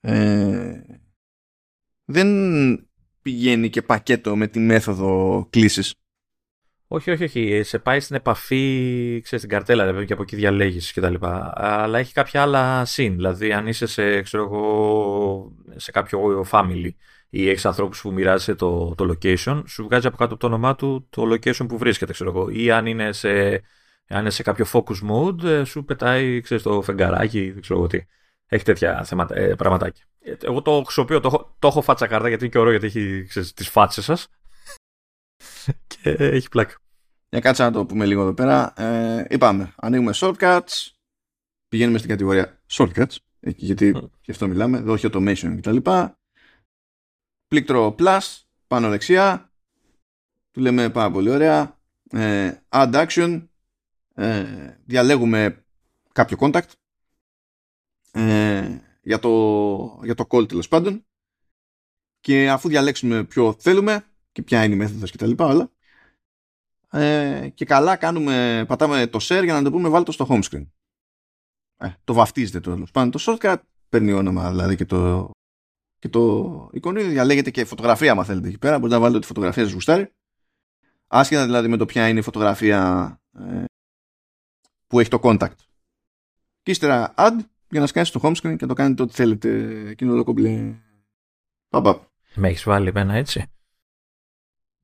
ε, 0.00 0.80
δεν 2.04 2.28
πηγαίνει 3.22 3.70
και 3.70 3.82
πακέτο 3.82 4.36
με 4.36 4.46
τη 4.46 4.58
μέθοδο 4.58 5.46
κλίση. 5.50 5.96
Όχι, 6.88 7.10
όχι, 7.10 7.24
όχι. 7.24 7.62
Σε 7.62 7.78
πάει 7.78 8.00
στην 8.00 8.16
επαφή, 8.16 9.20
ξέρεις, 9.22 9.44
στην 9.44 9.48
καρτέλα, 9.48 9.86
δηλαδή, 9.86 10.04
και 10.04 10.12
από 10.12 10.22
εκεί 10.22 10.36
διαλέγεις 10.36 10.92
κτλ. 10.92 11.14
Αλλά 11.20 11.98
έχει 11.98 12.12
κάποια 12.12 12.42
άλλα 12.42 12.84
συν. 12.84 13.14
Δηλαδή, 13.14 13.52
αν 13.52 13.66
είσαι 13.66 13.86
σε, 13.86 14.22
ξέρω 14.22 14.42
εγώ, 14.42 15.52
σε 15.76 15.90
κάποιο 15.90 16.46
family 16.50 16.90
ή 17.30 17.48
έχεις 17.48 17.66
ανθρώπους 17.66 18.00
που 18.00 18.12
μοιράζεσαι 18.12 18.54
το, 18.54 18.94
το 18.94 19.04
location, 19.12 19.62
σου 19.66 19.84
βγάζει 19.84 20.06
από 20.06 20.16
κάτω 20.16 20.32
από 20.32 20.40
το 20.40 20.46
όνομά 20.46 20.74
του 20.74 21.06
το 21.10 21.22
location 21.32 21.68
που 21.68 21.78
βρίσκεται, 21.78 22.12
ξέρω 22.12 22.30
εγώ. 22.30 22.48
Ή 22.50 22.70
αν 22.70 22.86
είναι 22.86 23.12
σε, 23.12 23.52
αν 24.08 24.20
είναι 24.20 24.30
σε 24.30 24.42
κάποιο 24.42 24.66
focus 24.72 25.10
mode, 25.10 25.44
ε, 25.44 25.64
σου 25.64 25.84
πετάει 25.84 26.40
ξέρεις, 26.40 26.62
το 26.62 26.82
φεγγαράκι, 26.82 27.50
δεν 27.50 27.60
ξέρω 27.60 27.78
εγώ 27.78 27.88
τι. 27.88 28.04
Έχει 28.46 28.64
τέτοια 28.64 29.04
θέματα, 29.04 29.36
ε, 29.36 29.54
πραγματάκια. 29.54 30.04
Ε, 30.20 30.34
εγώ 30.42 30.62
το 30.62 30.82
χρησιμοποιώ, 30.84 31.20
το, 31.20 31.28
έχω, 31.28 31.56
το 31.58 31.68
έχω 31.68 31.82
φάτσα 31.82 32.06
κάρτα 32.06 32.28
γιατί 32.28 32.44
είναι 32.44 32.52
και 32.52 32.58
ωραίο 32.58 32.70
γιατί 32.70 32.86
έχει 32.86 33.22
τις 33.54 33.68
φάτσες 33.68 34.04
σας. 34.04 34.28
και 35.86 36.10
έχει 36.10 36.48
πλάκα. 36.48 36.74
Για 37.28 37.40
κάτσε 37.40 37.62
να 37.62 37.72
το 37.72 37.86
πούμε 37.86 38.06
λίγο 38.06 38.22
εδώ 38.22 38.34
πέρα. 38.34 38.72
Ε, 38.76 39.26
είπαμε, 39.28 39.72
ανοίγουμε 39.76 40.12
shortcuts, 40.14 40.90
πηγαίνουμε 41.68 41.98
στην 41.98 42.10
κατηγορία 42.10 42.62
shortcuts 42.70 43.16
γιατί 43.40 43.92
mm. 43.96 44.08
γι' 44.20 44.30
αυτό 44.30 44.48
μιλάμε, 44.48 44.78
όχι 44.78 45.08
automation 45.12 45.56
κτλ. 45.60 45.76
Πλήκτρο 47.48 47.94
plus, 47.98 48.20
πάνω 48.66 48.88
δεξιά, 48.88 49.50
του 50.50 50.60
λέμε 50.60 50.90
πάρα 50.90 51.10
πολύ 51.10 51.30
ωραία, 51.30 51.80
ε, 52.10 52.52
add 52.68 53.06
action, 53.06 53.46
ε, 54.14 54.76
διαλέγουμε 54.84 55.64
κάποιο 56.12 56.36
contact 56.40 56.70
ε, 58.12 58.78
για, 59.02 59.18
το, 59.18 60.00
για 60.02 60.14
το 60.14 60.26
call 60.28 60.48
τέλος 60.48 60.68
πάντων 60.68 61.06
και 62.20 62.50
αφού 62.50 62.68
διαλέξουμε 62.68 63.24
ποιο 63.24 63.56
θέλουμε 63.58 64.04
και 64.36 64.42
ποια 64.42 64.64
είναι 64.64 64.74
η 64.74 64.76
μέθοδος 64.76 65.10
και 65.10 65.16
τα 65.16 65.26
λοιπά 65.26 65.46
όλα 65.46 65.70
ε, 66.90 67.48
και 67.54 67.64
καλά 67.64 67.96
κάνουμε, 67.96 68.64
πατάμε 68.68 69.06
το 69.06 69.18
share 69.22 69.40
για 69.44 69.52
να 69.52 69.62
το 69.62 69.70
πούμε 69.70 69.88
βάλτε 69.88 70.04
το 70.04 70.12
στο 70.12 70.26
home 70.28 70.42
screen. 70.42 70.66
Ε, 71.76 71.92
το 72.04 72.14
βαφτίζετε 72.14 72.60
το 72.60 72.86
πάνω 72.92 73.10
το 73.10 73.18
shortcut, 73.26 73.56
παίρνει 73.88 74.12
όνομα 74.12 74.50
δηλαδή 74.50 74.76
και 74.76 74.84
το, 74.84 75.30
και 75.98 76.08
το 76.08 76.70
εικονίδιο 76.72 77.10
διαλέγεται 77.10 77.50
και 77.50 77.64
φωτογραφία 77.64 78.12
αν 78.12 78.24
θέλετε 78.24 78.48
εκεί 78.48 78.58
πέρα, 78.58 78.78
μπορείτε 78.78 78.94
να 78.94 79.00
βάλετε 79.00 79.20
τη 79.20 79.26
φωτογραφία 79.26 79.62
σας 79.62 79.72
γουστάρει. 79.72 80.12
Άσχετα 81.06 81.44
δηλαδή 81.44 81.68
με 81.68 81.76
το 81.76 81.86
ποια 81.86 82.08
είναι 82.08 82.18
η 82.18 82.22
φωτογραφία 82.22 83.12
ε, 83.38 83.64
που 84.86 85.00
έχει 85.00 85.10
το 85.10 85.18
contact. 85.22 85.56
Και 86.62 86.70
ύστερα 86.70 87.14
add 87.16 87.38
για 87.68 87.80
να 87.80 87.86
σκάσει 87.86 88.12
το 88.12 88.20
home 88.22 88.34
screen 88.34 88.56
και 88.58 88.66
το 88.66 88.74
κάνετε 88.74 89.02
ό,τι 89.02 89.14
θέλετε 89.14 89.48
εκείνο 89.88 90.16
το 90.16 90.24
κομπλέ. 90.24 90.74
Παπα. 91.68 92.10
Με 92.34 92.48
έχεις 92.48 92.62
βάλει 92.62 92.88
εμένα 92.88 93.14
έτσι; 93.14 93.50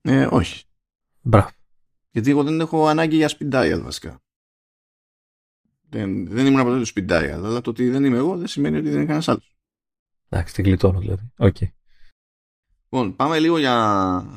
Ε, 0.03 0.26
όχι. 0.30 0.64
Μπράβο. 1.20 1.50
Γιατί 2.11 2.30
εγώ 2.30 2.42
δεν 2.42 2.61
έχω 2.61 2.86
ανάγκη 2.86 3.16
για 3.16 3.36
speed 3.38 3.53
dial 3.53 3.80
βασικά. 3.82 4.22
Δεν, 5.88 6.26
δεν 6.26 6.46
ήμουν 6.46 6.61
από 6.61 6.70
το 6.70 6.90
speed 6.94 7.09
dial, 7.11 7.40
αλλά 7.44 7.61
το 7.61 7.70
ότι 7.70 7.90
δεν 7.90 8.05
είμαι 8.05 8.16
εγώ 8.16 8.36
δεν 8.36 8.46
σημαίνει 8.46 8.76
ότι 8.76 8.84
δεν 8.86 8.94
είναι 8.94 9.05
κανένας 9.05 9.28
άλλος. 9.28 9.57
Εντάξει, 10.28 10.55
την 10.55 10.64
κλειτώνω 10.64 10.98
δηλαδή. 10.98 11.32
Okay. 11.36 11.68
Λοιπόν, 12.82 13.16
πάμε 13.16 13.38
λίγο 13.38 13.59
για 13.59 13.74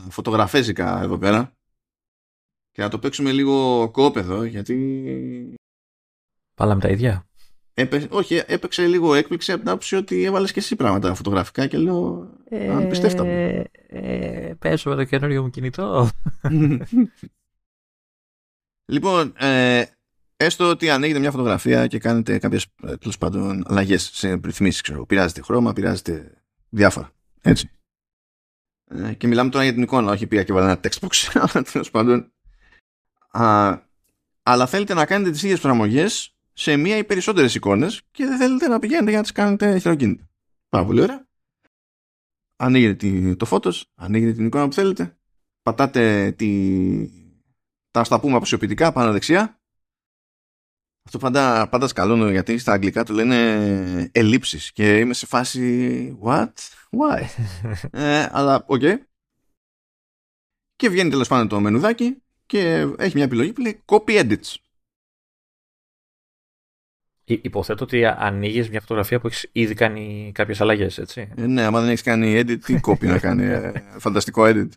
φωτογραφέζικα 0.09 1.01
εδώ 1.01 1.17
πέρα. 1.17 1.53
Και 2.71 2.81
να 2.81 2.89
το 2.89 2.99
παίξουμε 2.99 3.31
λίγο 3.31 3.89
κόπεδο, 3.91 4.43
γιατί. 4.43 5.55
Πάλαμε 6.53 6.81
τα 6.81 6.89
ίδια; 6.89 7.27
Έπαι... 7.77 8.07
Όχι, 8.09 8.41
έπαιξε 8.45 8.87
λίγο 8.87 9.13
έκπληξη 9.13 9.51
από 9.51 9.59
την 9.59 9.69
άποψη 9.69 9.95
ότι 9.95 10.23
έβαλες 10.23 10.51
και 10.51 10.59
εσύ 10.59 10.75
πράγματα 10.75 11.13
φωτογραφικά 11.13 11.67
και 11.67 11.77
λέω. 11.77 12.29
Ε, 12.49 12.69
αν 12.69 12.87
πιστεύτα 12.87 13.25
Ε, 13.25 14.55
πέσω 14.59 14.89
με 14.89 14.95
το 14.95 15.03
καινούριο 15.03 15.41
μου 15.41 15.49
κινητό. 15.49 16.09
λοιπόν, 18.93 19.33
ε, 19.37 19.85
έστω 20.37 20.69
ότι 20.69 20.89
ανοίγετε 20.89 21.19
μια 21.19 21.31
φωτογραφία 21.31 21.87
και 21.87 21.99
κάνετε 21.99 22.37
κάποιες 22.37 22.65
τέλος 22.99 23.17
πάντων 23.17 23.63
αλλαγές 23.67 24.09
σε 24.13 24.39
ρυθμίσεις, 24.43 24.81
ξέρω. 24.81 25.05
Πειράζετε 25.05 25.41
χρώμα, 25.41 25.73
πειράζετε 25.73 26.41
διάφορα. 26.69 27.11
Έτσι. 27.41 27.69
Ε, 28.87 29.13
και 29.13 29.27
μιλάμε 29.27 29.49
τώρα 29.49 29.63
για 29.63 29.73
την 29.73 29.81
εικόνα, 29.81 30.11
όχι 30.11 30.27
πήγα 30.27 30.43
και 30.43 30.53
βάλα 30.53 30.65
ένα 30.65 30.79
text 30.83 31.07
box, 31.07 31.29
αλλά 31.53 31.63
τέλος 31.71 31.91
πάντων. 31.91 32.31
Α, 33.31 33.77
αλλά 34.43 34.67
θέλετε 34.67 34.93
να 34.93 35.05
κάνετε 35.05 35.31
τις 35.31 35.43
ίδιες 35.43 35.59
προσαρμογές 35.59 36.34
σε 36.57 36.75
μία 36.77 36.97
ή 36.97 37.03
περισσότερες 37.03 37.55
εικόνες 37.55 38.01
και 38.11 38.25
δεν 38.25 38.37
θέλετε 38.37 38.67
να 38.67 38.79
πηγαίνετε 38.79 39.09
για 39.09 39.17
να 39.17 39.21
τις 39.21 39.31
κάνετε 39.31 39.79
χειροκίνητα. 39.79 40.29
Πάρα 40.69 40.85
πολύ 40.85 41.01
ωραία. 41.01 41.27
Ανοίγετε 42.55 43.35
το 43.35 43.45
φώτος, 43.45 43.91
ανοίγετε 43.95 44.33
την 44.33 44.45
εικόνα 44.45 44.67
που 44.67 44.73
θέλετε, 44.73 45.17
πατάτε 45.61 46.31
τη... 46.31 47.09
τα 47.91 48.03
στα 48.03 48.19
πούμε 48.19 48.35
αποσιοποιητικά 48.35 48.91
πάνω 48.91 49.11
δεξιά. 49.11 49.59
Αυτό 51.05 51.17
πάντα, 51.17 51.69
πάντα 51.69 51.87
σκαλώνω 51.87 52.29
γιατί 52.29 52.57
στα 52.57 52.71
αγγλικά 52.71 53.05
του 53.05 53.13
λένε 53.13 54.09
ελλείψεις 54.11 54.71
και 54.71 54.97
είμαι 54.97 55.13
σε 55.13 55.25
φάση 55.25 56.17
what, 56.23 56.53
why; 56.89 57.21
ε, 57.91 58.27
αλλά 58.31 58.63
OK. 58.67 58.81
Okay. 58.83 58.97
Και 60.75 60.89
βγαίνει 60.89 61.09
τέλος 61.09 61.27
πάντων 61.27 61.47
το 61.47 61.59
μενουδάκι 61.59 62.23
και 62.45 62.87
έχει 62.97 63.15
μια 63.15 63.23
επιλογή 63.23 63.53
που 63.53 63.61
λέει 63.61 63.83
copy 63.85 64.07
edits. 64.07 64.55
Υποθέτω 67.25 67.83
ότι 67.83 68.05
ανοίγεις 68.05 68.69
μια 68.69 68.81
φωτογραφία 68.81 69.19
που 69.19 69.27
έχεις 69.27 69.49
ήδη 69.51 69.73
κάνει 69.73 70.31
κάποιες 70.33 70.61
αλλαγές, 70.61 70.97
έτσι. 70.97 71.29
Ε, 71.35 71.45
ναι, 71.45 71.63
άμα 71.63 71.79
δεν 71.79 71.89
έχεις 71.89 72.01
κάνει 72.01 72.39
edit, 72.39 72.57
τι 72.65 72.79
copy 72.81 73.05
να 73.07 73.19
κάνει. 73.19 73.45
Ε, 73.45 73.71
φανταστικό 73.97 74.43
edit. 74.45 74.69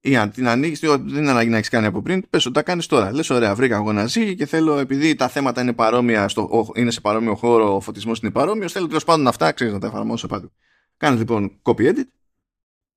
Ή 0.00 0.16
αν 0.16 0.30
την 0.30 0.48
ανοίγεις, 0.48 0.80
δεν 0.80 1.06
είναι 1.06 1.30
ανάγκη 1.30 1.48
να 1.48 1.56
έχεις 1.56 1.68
κάνει 1.68 1.86
από 1.86 2.02
πριν, 2.02 2.28
πες 2.30 2.44
ότι 2.44 2.54
τα 2.54 2.62
κάνεις 2.62 2.86
τώρα. 2.86 3.12
Λες, 3.12 3.30
ωραία, 3.30 3.54
βρήκα 3.54 3.74
εγώ 3.76 3.90
ένα 3.90 4.06
ζύγι 4.06 4.34
και 4.34 4.46
θέλω, 4.46 4.78
επειδή 4.78 5.14
τα 5.14 5.28
θέματα 5.28 5.60
είναι, 5.60 5.72
παρόμοια 5.72 6.28
στο, 6.28 6.72
είναι 6.74 6.90
σε 6.90 7.00
παρόμοιο 7.00 7.34
χώρο, 7.34 7.74
ο 7.74 7.80
φωτισμός 7.80 8.18
είναι 8.18 8.30
παρόμοιος, 8.30 8.72
θέλω 8.72 8.86
τέλος 8.86 9.04
πάντων 9.04 9.26
αυτά, 9.26 9.52
ξέρεις 9.52 9.72
να 9.72 9.78
τα 9.78 9.86
εφαρμόσω 9.86 10.26
παντού. 10.26 10.52
Κάνεις 10.96 11.18
λοιπόν 11.18 11.60
copy 11.62 11.80
edit 11.80 12.08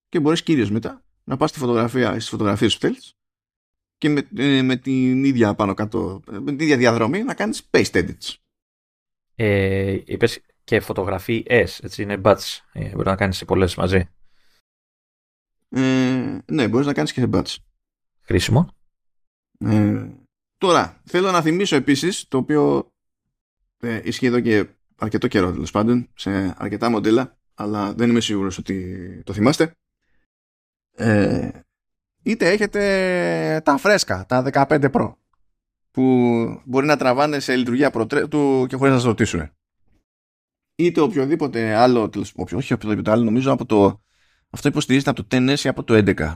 και 0.09 0.19
μπορείς 0.19 0.43
κυρίω 0.43 0.67
μετά 0.71 1.03
να 1.23 1.37
πας 1.37 1.49
στη 1.49 1.59
φωτογραφία, 1.59 2.11
στις 2.11 2.29
φωτογραφίες 2.29 2.73
που 2.73 2.79
θέλεις 2.79 3.16
και 3.97 4.09
με, 4.09 4.27
ε, 4.37 4.61
με 4.61 4.75
την 4.75 5.23
ίδια 5.23 5.55
πάνω 5.55 5.73
κάτω, 5.73 6.21
με 6.25 6.45
την 6.45 6.59
ίδια 6.59 6.77
διαδρομή 6.77 7.23
να 7.23 7.33
κάνεις 7.33 7.69
paste 7.71 7.91
edits. 7.91 8.35
Ε, 9.35 10.01
είπες 10.05 10.41
και 10.63 10.79
φωτογραφίες, 10.79 11.79
έτσι 11.79 12.01
είναι 12.01 12.21
batch, 12.23 12.59
ε, 12.71 12.89
μπορεί 12.89 13.07
να 13.07 13.15
κάνεις 13.15 13.45
πολλές 13.45 13.75
μαζί. 13.75 14.09
Ε, 15.69 16.39
ναι, 16.45 16.67
μπορείς 16.67 16.85
να 16.85 16.93
κάνεις 16.93 17.13
και 17.13 17.19
σε 17.19 17.29
batch. 17.31 17.55
Χρήσιμο. 18.21 18.75
Ε, 19.59 20.09
τώρα, 20.57 21.01
θέλω 21.05 21.31
να 21.31 21.41
θυμίσω 21.41 21.75
επίσης, 21.75 22.27
το 22.27 22.37
οποίο 22.37 22.91
ε, 23.79 24.01
ισχύει 24.03 24.25
εδώ 24.25 24.39
και 24.39 24.67
αρκετό 24.95 25.27
καιρό 25.27 25.51
τέλος 25.51 25.71
πάντων, 25.71 26.09
σε 26.15 26.55
αρκετά 26.57 26.89
μοντέλα, 26.89 27.37
αλλά 27.53 27.93
δεν 27.93 28.09
είμαι 28.09 28.19
σίγουρος 28.19 28.57
ότι 28.57 29.21
το 29.25 29.33
θυμάστε. 29.33 29.71
Ε, 30.91 31.61
είτε 32.27 32.49
έχετε 32.49 33.61
τα 33.65 33.77
φρέσκα, 33.77 34.25
τα 34.25 34.43
15 34.51 34.91
Pro, 34.91 35.13
που 35.91 36.03
μπορεί 36.65 36.85
να 36.85 36.97
τραβάνε 36.97 37.39
σε 37.39 37.55
λειτουργία 37.55 37.91
προτρέτου 37.91 38.65
και 38.69 38.75
χωρίς 38.75 38.93
να 38.93 38.99
σας 38.99 39.07
ρωτήσουν. 39.07 39.49
Είτε 40.75 41.01
οποιοδήποτε 41.01 41.73
άλλο, 41.73 42.11
όχι 42.53 42.73
οποιοδήποτε 42.73 43.11
άλλο, 43.11 43.23
νομίζω 43.23 43.51
από 43.51 43.65
το, 43.65 44.01
αυτό 44.49 44.67
υποστηρίζεται 44.67 45.09
από 45.09 45.23
το 45.23 45.37
10S 45.37 45.59
ή 45.59 45.69
από 45.69 45.83
το 45.83 46.03
11. 46.05 46.33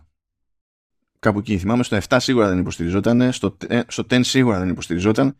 Κάπου 1.19 1.39
εκεί, 1.39 1.57
θυμάμαι, 1.57 1.83
στο 1.83 1.97
7 2.07 2.17
σίγουρα 2.19 2.47
δεν 2.47 2.59
υποστηριζόταν, 2.59 3.31
στο, 3.31 3.57
στο 3.87 4.03
10 4.09 4.19
σίγουρα 4.23 4.59
δεν 4.59 4.69
υποστηριζόταν. 4.69 5.37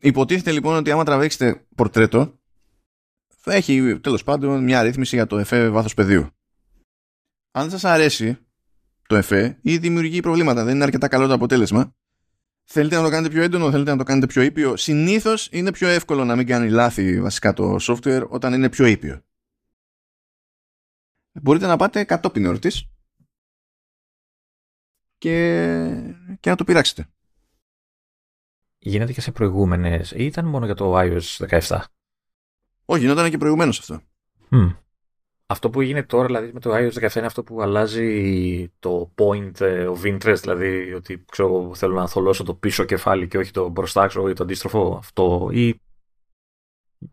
Υποτίθεται 0.00 0.52
λοιπόν 0.52 0.76
ότι 0.76 0.90
άμα 0.90 1.04
τραβήξετε 1.04 1.66
πορτρέτο, 1.74 2.38
θα 3.26 3.54
έχει 3.54 3.98
τέλος 4.00 4.22
πάντων 4.24 4.62
μια 4.62 4.82
ρύθμιση 4.82 5.16
για 5.16 5.26
το 5.26 5.38
εφέ 5.38 5.68
βάθος 5.68 5.94
πεδίου. 5.94 6.26
Αν 7.50 7.70
σας 7.70 7.84
αρέσει, 7.84 8.45
το 9.06 9.16
εφέ 9.16 9.58
ή 9.62 9.78
δημιουργεί 9.78 10.20
προβλήματα. 10.20 10.64
Δεν 10.64 10.74
είναι 10.74 10.84
αρκετά 10.84 11.08
καλό 11.08 11.26
το 11.26 11.34
αποτέλεσμα. 11.34 11.94
Θέλετε 12.64 12.96
να 12.96 13.02
το 13.02 13.10
κάνετε 13.10 13.34
πιο 13.34 13.42
έντονο, 13.42 13.70
θέλετε 13.70 13.90
να 13.90 13.96
το 13.96 14.04
κάνετε 14.04 14.26
πιο 14.26 14.42
ήπιο. 14.42 14.76
Συνήθως 14.76 15.48
είναι 15.52 15.72
πιο 15.72 15.88
εύκολο 15.88 16.24
να 16.24 16.36
μην 16.36 16.46
κάνει 16.46 16.70
λάθη 16.70 17.20
βασικά 17.20 17.52
το 17.52 17.76
software 17.80 18.26
όταν 18.28 18.52
είναι 18.52 18.68
πιο 18.68 18.86
ήπιο. 18.86 19.22
Μπορείτε 21.32 21.66
να 21.66 21.76
πάτε 21.76 22.04
κατόπιν 22.04 22.44
εορτή 22.44 22.72
και... 25.18 25.86
και 26.40 26.50
να 26.50 26.56
το 26.56 26.64
πειράξετε. 26.64 27.08
Γίνεται 28.78 29.12
και 29.12 29.20
σε 29.20 29.32
προηγούμενες 29.32 30.10
ή 30.10 30.24
ήταν 30.24 30.44
μόνο 30.44 30.64
για 30.64 30.74
το 30.74 30.98
iOS 30.98 31.58
17. 31.68 31.80
Όχι, 32.84 33.00
γινόταν 33.00 33.30
και 33.30 33.38
προηγουμένως 33.38 33.78
αυτό. 33.78 34.02
Αυτό 35.48 35.70
που 35.70 35.80
γίνεται 35.80 36.06
τώρα 36.06 36.26
δηλαδή 36.26 36.50
με 36.52 36.60
το 36.60 36.74
iOS 36.74 37.10
17 37.10 37.16
είναι 37.16 37.26
αυτό 37.26 37.42
που 37.42 37.62
αλλάζει 37.62 38.72
το 38.78 39.14
point 39.16 39.60
ε, 39.60 39.88
of 39.88 40.04
interest, 40.04 40.40
δηλαδή 40.40 40.92
ότι 40.92 41.24
ξέρω, 41.30 41.74
θέλω 41.74 41.94
να 41.94 42.08
θολώσω 42.08 42.44
το 42.44 42.54
πίσω 42.54 42.84
κεφάλι 42.84 43.28
και 43.28 43.38
όχι 43.38 43.50
το 43.50 43.68
μπροστά 43.68 44.06
ξέρω, 44.06 44.28
ή 44.28 44.32
το 44.32 44.42
αντίστροφο 44.42 44.96
αυτό 44.98 45.48
ή... 45.52 45.80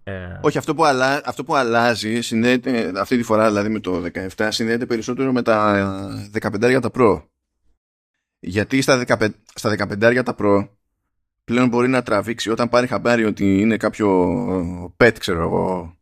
Ε... 0.04 0.40
Όχι, 0.42 0.58
αυτό 0.58 0.76
που, 0.76 0.86
αλλα... 0.86 1.22
αυτό 1.26 1.44
που 1.44 1.56
αλλάζει 1.56 2.22
συνδέεται, 2.22 2.92
αυτή 3.00 3.18
τη 3.18 3.24
φορά 3.24 3.48
δηλαδή 3.48 3.70
με 3.70 3.80
το 3.80 4.04
17 4.36 4.48
συνδέεται 4.50 4.86
περισσότερο 4.86 5.32
με 5.32 5.42
τα 5.42 6.30
15 6.40 6.70
για 6.70 6.80
τα 6.80 6.90
Pro. 6.94 7.24
Γιατί 8.40 8.82
στα 8.82 9.04
15, 9.08 9.30
στα 9.54 9.76
15 9.90 10.24
τα 10.26 10.36
Pro 10.40 10.68
πλέον 11.44 11.68
μπορεί 11.68 11.88
να 11.88 12.04
τραβήξει 12.04 12.50
όταν 12.50 12.70
πάρει 12.70 12.88
χαμπάρι 12.88 13.26
ότι 13.26 13.60
είναι 13.60 13.78
κάποιο 13.78 14.38
pet, 14.98 15.16
ξέρω 15.20 15.42
εγώ, 15.42 15.98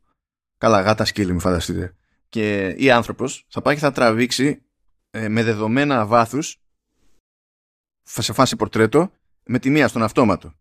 καλά 0.57 0.81
γάτα 0.81 1.05
σκύλι, 1.05 1.31
μην 1.31 1.39
φανταστείτε 1.39 1.95
και 2.31 2.75
ή 2.77 2.91
άνθρωπος 2.91 3.45
θα 3.47 3.61
πάει 3.61 3.73
και 3.73 3.79
θα 3.79 3.91
τραβήξει 3.91 4.61
ε, 5.09 5.27
με 5.27 5.43
δεδομένα 5.43 6.05
βάθους 6.05 6.57
σε 8.03 8.33
φάση 8.33 8.55
πορτρέτο 8.55 9.11
με 9.45 9.59
τη 9.59 9.69
μία 9.69 9.87
στον 9.87 10.03
αυτόματο. 10.03 10.53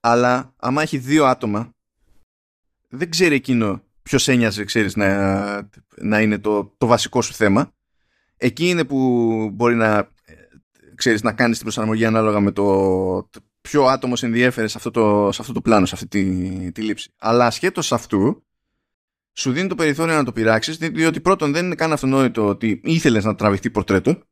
Αλλά 0.00 0.54
άμα 0.56 0.82
έχει 0.82 0.98
δύο 0.98 1.24
άτομα 1.24 1.74
δεν 2.88 3.10
ξέρει 3.10 3.34
εκείνο 3.34 3.82
ποιος 4.02 4.28
ένοιαζε 4.28 4.64
ξέρεις, 4.64 4.96
να, 4.96 5.70
να 5.96 6.20
είναι 6.20 6.38
το, 6.38 6.74
το 6.78 6.86
βασικό 6.86 7.22
σου 7.22 7.32
θέμα. 7.32 7.72
Εκεί 8.36 8.68
είναι 8.68 8.84
που 8.84 8.98
μπορεί 9.52 9.74
να, 9.74 10.08
ξέρεις, 10.94 11.22
να 11.22 11.32
κάνεις 11.32 11.56
την 11.56 11.66
προσαρμογή 11.66 12.04
ανάλογα 12.04 12.40
με 12.40 12.50
το 12.50 13.28
ποιο 13.60 13.84
άτομος 13.84 14.22
ενδιέφερε 14.22 14.66
σε 14.66 14.76
αυτό 14.76 14.90
το, 14.90 15.32
σε 15.32 15.40
αυτό 15.40 15.52
το 15.52 15.60
πλάνο, 15.60 15.86
σε 15.86 15.94
αυτή 15.94 16.06
τη, 16.06 16.72
τη 16.72 16.82
λήψη. 16.82 17.12
Αλλά 17.18 17.46
ασχέτως 17.46 17.92
αυτού, 17.92 18.45
σου 19.36 19.52
δίνει 19.52 19.68
το 19.68 19.74
περιθώριο 19.74 20.14
να 20.14 20.24
το 20.24 20.32
πειράξεις, 20.32 20.76
διότι 20.76 21.20
πρώτον 21.20 21.52
δεν 21.52 21.64
είναι 21.64 21.74
καν 21.74 21.92
αυτονόητο 21.92 22.46
ότι 22.46 22.80
ήθελες 22.84 23.24
να 23.24 23.34
τραβηχτεί 23.34 23.70
πορτρέτο. 23.70 24.22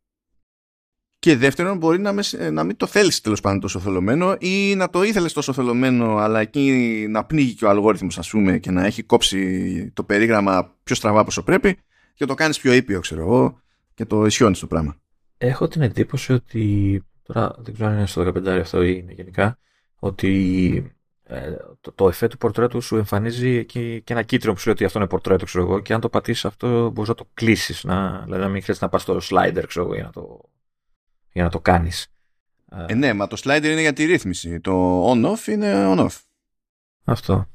Και 1.18 1.36
δεύτερον, 1.36 1.76
μπορεί 1.76 1.98
να, 1.98 2.12
με, 2.12 2.22
να 2.50 2.64
μην 2.64 2.76
το 2.76 2.86
θέλεις 2.86 3.20
τέλος 3.20 3.40
πάντων 3.40 3.60
τόσο 3.60 3.78
θολωμένο 3.78 4.36
ή 4.38 4.74
να 4.74 4.90
το 4.90 5.02
ήθελες 5.02 5.32
τόσο 5.32 5.52
θολωμένο, 5.52 6.16
αλλά 6.16 6.40
εκεί 6.40 7.06
να 7.08 7.24
πνίγει 7.24 7.54
και 7.54 7.64
ο 7.64 7.68
αλγόριθμος, 7.68 8.18
ας 8.18 8.30
πούμε, 8.30 8.58
και 8.58 8.70
να 8.70 8.84
έχει 8.84 9.02
κόψει 9.02 9.90
το 9.94 10.04
περίγραμμα 10.04 10.76
πιο 10.82 10.94
στραβά 10.94 11.20
όπω 11.20 11.42
πρέπει 11.42 11.78
και 12.14 12.24
το 12.24 12.34
κάνεις 12.34 12.58
πιο 12.58 12.72
ήπιο, 12.72 13.00
ξέρω 13.00 13.20
εγώ, 13.20 13.60
και 13.94 14.04
το 14.04 14.26
ισιώνεις 14.26 14.58
το 14.58 14.66
πράγμα. 14.66 14.96
Έχω 15.38 15.68
την 15.68 15.82
εντύπωση 15.82 16.32
ότι. 16.32 17.02
Τώρα 17.22 17.54
δεν 17.58 17.74
ξέρω 17.74 17.88
αν 17.88 17.96
είναι 17.96 18.06
στο 18.06 18.22
15 18.22 18.46
αυτό 18.46 18.82
ή 18.82 19.00
είναι 19.02 19.12
γενικά. 19.12 19.58
Ότι 19.96 20.94
ε, 21.26 21.56
το, 21.80 21.92
το 21.92 22.08
εφέ 22.08 22.28
του 22.28 22.38
πορτρέτου 22.38 22.80
σου 22.80 22.96
εμφανίζει 22.96 23.50
εκεί 23.50 24.02
και 24.04 24.12
ένα 24.12 24.22
κίτρινο 24.22 24.52
που 24.52 24.58
σου 24.58 24.66
λέει 24.66 24.74
ότι 24.74 24.84
αυτό 24.84 24.98
είναι 24.98 25.08
πορτρέτο, 25.08 25.44
ξέρω 25.44 25.64
εγώ, 25.64 25.80
και 25.80 25.94
αν 25.94 26.00
το 26.00 26.08
πατήσεις 26.08 26.44
αυτό 26.44 26.90
μπορείς 26.90 27.08
να 27.08 27.14
το 27.14 27.28
κλείσεις. 27.34 27.84
Να, 27.84 28.22
δηλαδή 28.22 28.42
να 28.42 28.48
μην 28.48 28.62
χρειάζεται 28.62 28.86
να 28.86 28.90
πας 28.90 29.02
στο 29.02 29.18
slider, 29.22 29.64
ξέρω 29.66 29.84
εγώ, 29.84 29.94
για 29.94 30.04
να 30.04 30.10
το, 30.10 30.40
για 31.32 31.42
να 31.42 31.50
το 31.50 31.60
κάνεις. 31.60 32.06
Ε, 32.86 32.94
ναι, 32.94 33.12
μα 33.12 33.26
το 33.26 33.40
slider 33.44 33.64
είναι 33.64 33.80
για 33.80 33.92
τη 33.92 34.04
ρύθμιση. 34.04 34.60
Το 34.60 35.04
on-off 35.12 35.46
είναι 35.46 35.94
on-off. 35.96 36.20
Αυτό. 37.04 37.48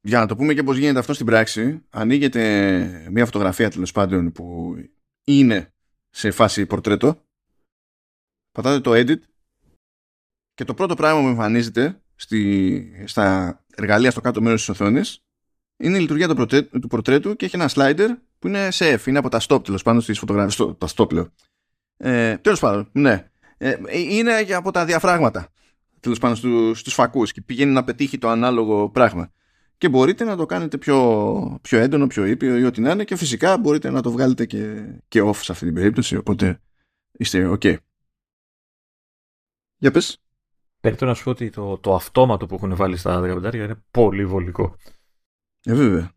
Για 0.00 0.18
να 0.18 0.26
το 0.26 0.36
πούμε 0.36 0.54
και 0.54 0.62
πώς 0.62 0.76
γίνεται 0.76 0.98
αυτό 0.98 1.12
στην 1.12 1.26
πράξη, 1.26 1.82
ανοίγεται 1.90 3.08
μια 3.10 3.24
φωτογραφία 3.24 3.70
τέλος 3.70 3.92
πάντων 3.92 4.32
που 4.32 4.76
είναι 5.24 5.72
σε 6.10 6.30
φάση 6.30 6.66
πορτρέτο. 6.66 7.22
Πατάτε 8.52 8.80
το 8.80 8.90
edit 8.94 9.20
και 10.54 10.64
το 10.64 10.74
πρώτο 10.74 10.94
πράγμα 10.94 11.20
που 11.20 11.26
εμφανίζεται 11.26 12.00
στη, 12.18 13.04
στα 13.06 13.58
εργαλεία 13.74 14.10
στο 14.10 14.20
κάτω 14.20 14.40
μέρος 14.40 14.60
της 14.60 14.68
οθόνης 14.68 15.22
είναι 15.76 15.96
η 15.96 16.00
λειτουργία 16.00 16.28
του, 16.70 16.88
πορτρέτου 16.88 17.36
και 17.36 17.44
έχει 17.44 17.56
ένα 17.56 17.70
slider 17.74 18.08
που 18.38 18.46
είναι 18.46 18.70
σε 18.70 18.94
F, 18.94 19.06
είναι 19.06 19.18
από 19.18 19.28
τα 19.28 19.40
stop 19.48 19.64
τέλος 19.64 19.82
πάντων 19.82 20.00
στις 20.00 20.18
φωτογραφίες, 20.18 20.56
τα 20.78 20.88
stop 20.96 21.12
λέω. 21.12 21.32
Ε, 21.96 22.36
τέλος 22.36 22.60
πάντων, 22.60 22.88
ναι. 22.92 23.30
Ε, 23.56 23.76
είναι 23.90 24.44
και 24.44 24.54
από 24.54 24.70
τα 24.70 24.84
διαφράγματα 24.84 25.52
τέλος 26.00 26.18
πάντων 26.18 26.36
στους, 26.36 26.80
στους 26.80 26.94
φακούς 26.94 27.32
και 27.32 27.40
πηγαίνει 27.40 27.72
να 27.72 27.84
πετύχει 27.84 28.18
το 28.18 28.28
ανάλογο 28.28 28.90
πράγμα. 28.90 29.32
Και 29.78 29.88
μπορείτε 29.88 30.24
να 30.24 30.36
το 30.36 30.46
κάνετε 30.46 30.78
πιο, 30.78 31.58
πιο 31.62 31.78
έντονο, 31.78 32.06
πιο 32.06 32.24
ήπιο 32.24 32.56
ή 32.56 32.64
ό,τι 32.64 32.80
να 32.80 32.90
είναι 32.90 33.04
και 33.04 33.16
φυσικά 33.16 33.58
μπορείτε 33.58 33.90
να 33.90 34.02
το 34.02 34.10
βγάλετε 34.10 34.46
και, 34.46 34.84
και 35.08 35.22
off 35.22 35.36
σε 35.36 35.52
αυτή 35.52 35.64
την 35.64 35.74
περίπτωση, 35.74 36.16
οπότε 36.16 36.60
είστε 37.12 37.50
ok. 37.52 37.76
Για 39.76 39.90
πες. 39.90 40.22
Περίπτω 40.80 41.06
να 41.06 41.14
σου 41.14 41.24
πω 41.24 41.30
ότι 41.30 41.50
το, 41.50 41.78
το 41.78 41.94
αυτόματο 41.94 42.46
που 42.46 42.54
έχουν 42.54 42.76
βάλει 42.76 42.96
στα 42.96 43.20
15 43.20 43.54
είναι 43.54 43.82
πολύ 43.90 44.26
βολικό. 44.26 44.76
Ε, 45.62 45.74
βέβαια. 45.74 46.12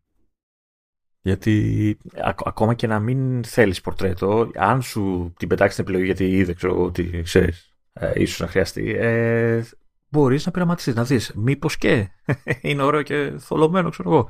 Γιατί 1.22 1.98
ακόμα 2.44 2.74
και 2.74 2.88
να 2.88 3.00
μην 3.00 3.44
θέλεις 3.44 3.82
πορτρέτο, 3.82 4.52
αν 4.56 4.82
σου 4.82 5.34
την 5.38 5.48
πετάξεις 5.48 5.76
την 5.76 5.84
επιλογή 5.84 6.06
γιατί 6.06 6.38
είδε 6.38 6.54
ξέρω 6.54 6.84
ότι 6.84 7.22
ξέρεις, 7.22 7.76
ε, 7.94 8.12
ίσως 8.16 8.40
να 8.40 8.48
χρειαστεί, 8.48 8.96
ε, 8.96 9.64
μπορείς 10.10 10.46
να 10.46 10.52
πειραματιστείς, 10.52 10.96
να 10.96 11.04
δεις 11.04 11.32
μήπως 11.36 11.78
και 11.78 12.10
είναι 12.62 12.84
ωραίο 12.84 13.02
και 13.02 13.34
θολωμένο, 13.38 13.90
ξέρω 13.90 14.10
εγώ. 14.10 14.30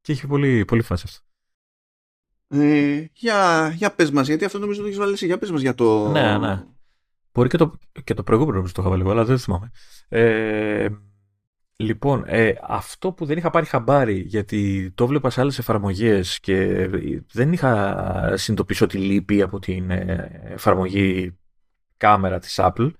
Και 0.00 0.12
έχει 0.12 0.26
πολύ, 0.26 0.64
πολύ 0.64 0.82
φάση 0.82 1.04
αυτό. 1.06 1.26
Ε, 2.48 3.04
για, 3.12 3.68
για 3.76 3.94
πες 3.94 4.10
μας, 4.10 4.26
γιατί 4.26 4.44
αυτό 4.44 4.58
νομίζω 4.58 4.80
το 4.80 4.86
έχεις 4.86 4.98
βάλει 4.98 5.12
εσύ. 5.12 5.26
Για 5.26 5.38
πες 5.38 5.50
μας 5.50 5.60
για 5.60 5.74
το... 5.74 6.08
Ναι, 6.08 6.38
ναι. 6.38 6.64
Μπορεί 7.38 7.50
και 7.50 7.56
το, 7.56 7.78
και 8.04 8.14
το 8.14 8.22
προηγούμενο 8.22 8.62
που 8.62 8.72
το 8.72 8.82
είχα 8.82 8.90
βάλει 8.90 9.10
αλλά 9.10 9.24
δεν 9.24 9.38
θυμάμαι. 9.38 9.70
Ε, 10.08 10.88
λοιπόν, 11.76 12.24
ε, 12.26 12.52
αυτό 12.62 13.12
που 13.12 13.24
δεν 13.24 13.36
είχα 13.36 13.50
πάρει 13.50 13.66
χαμπάρι, 13.66 14.18
γιατί 14.18 14.92
το 14.94 15.06
βλέπα 15.06 15.30
σε 15.30 15.40
άλλες 15.40 15.58
εφαρμογές 15.58 16.40
και 16.40 16.88
δεν 17.32 17.52
είχα 17.52 17.96
συνειδητοποιήσει 18.36 18.84
ότι 18.84 18.98
λείπει 18.98 19.42
από 19.42 19.58
την 19.58 19.90
ε, 19.90 20.42
εφαρμογή 20.44 21.38
κάμερα 21.96 22.38
της 22.38 22.58
Apple, 22.62 22.90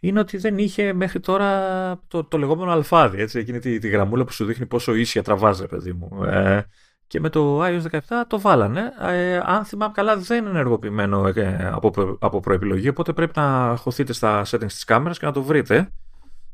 είναι 0.00 0.20
ότι 0.20 0.36
δεν 0.36 0.58
είχε 0.58 0.92
μέχρι 0.92 1.20
τώρα 1.20 2.00
το, 2.08 2.24
το 2.24 2.38
λεγόμενο 2.38 2.70
αλφάδι, 2.70 3.20
έτσι, 3.20 3.38
εκείνη 3.38 3.58
τη, 3.58 3.78
τη 3.78 3.88
γραμμούλα 3.88 4.24
που 4.24 4.32
σου 4.32 4.44
δείχνει 4.44 4.66
πόσο 4.66 4.94
ίσια 4.94 5.22
τραβάζει, 5.22 5.66
παιδί 5.66 5.92
μου. 5.92 6.24
Ε, 6.24 6.66
και 7.06 7.20
με 7.20 7.28
το 7.28 7.64
iOS 7.64 7.82
17 7.90 7.98
το 8.26 8.40
βάλανε. 8.40 8.92
Ε, 9.00 9.40
αν 9.44 9.64
θυμάμαι 9.64 9.92
καλά 9.96 10.16
δεν 10.16 10.38
είναι 10.38 10.50
ενεργοποιημένο 10.50 11.26
ε, 11.34 11.70
από, 11.72 12.16
από 12.20 12.40
προεπιλογή, 12.40 12.88
οπότε 12.88 13.12
πρέπει 13.12 13.32
να 13.36 13.76
χωθείτε 13.78 14.12
στα 14.12 14.44
settings 14.46 14.66
της 14.66 14.84
κάμερας 14.84 15.18
και 15.18 15.26
να 15.26 15.32
το 15.32 15.42
βρείτε. 15.42 15.92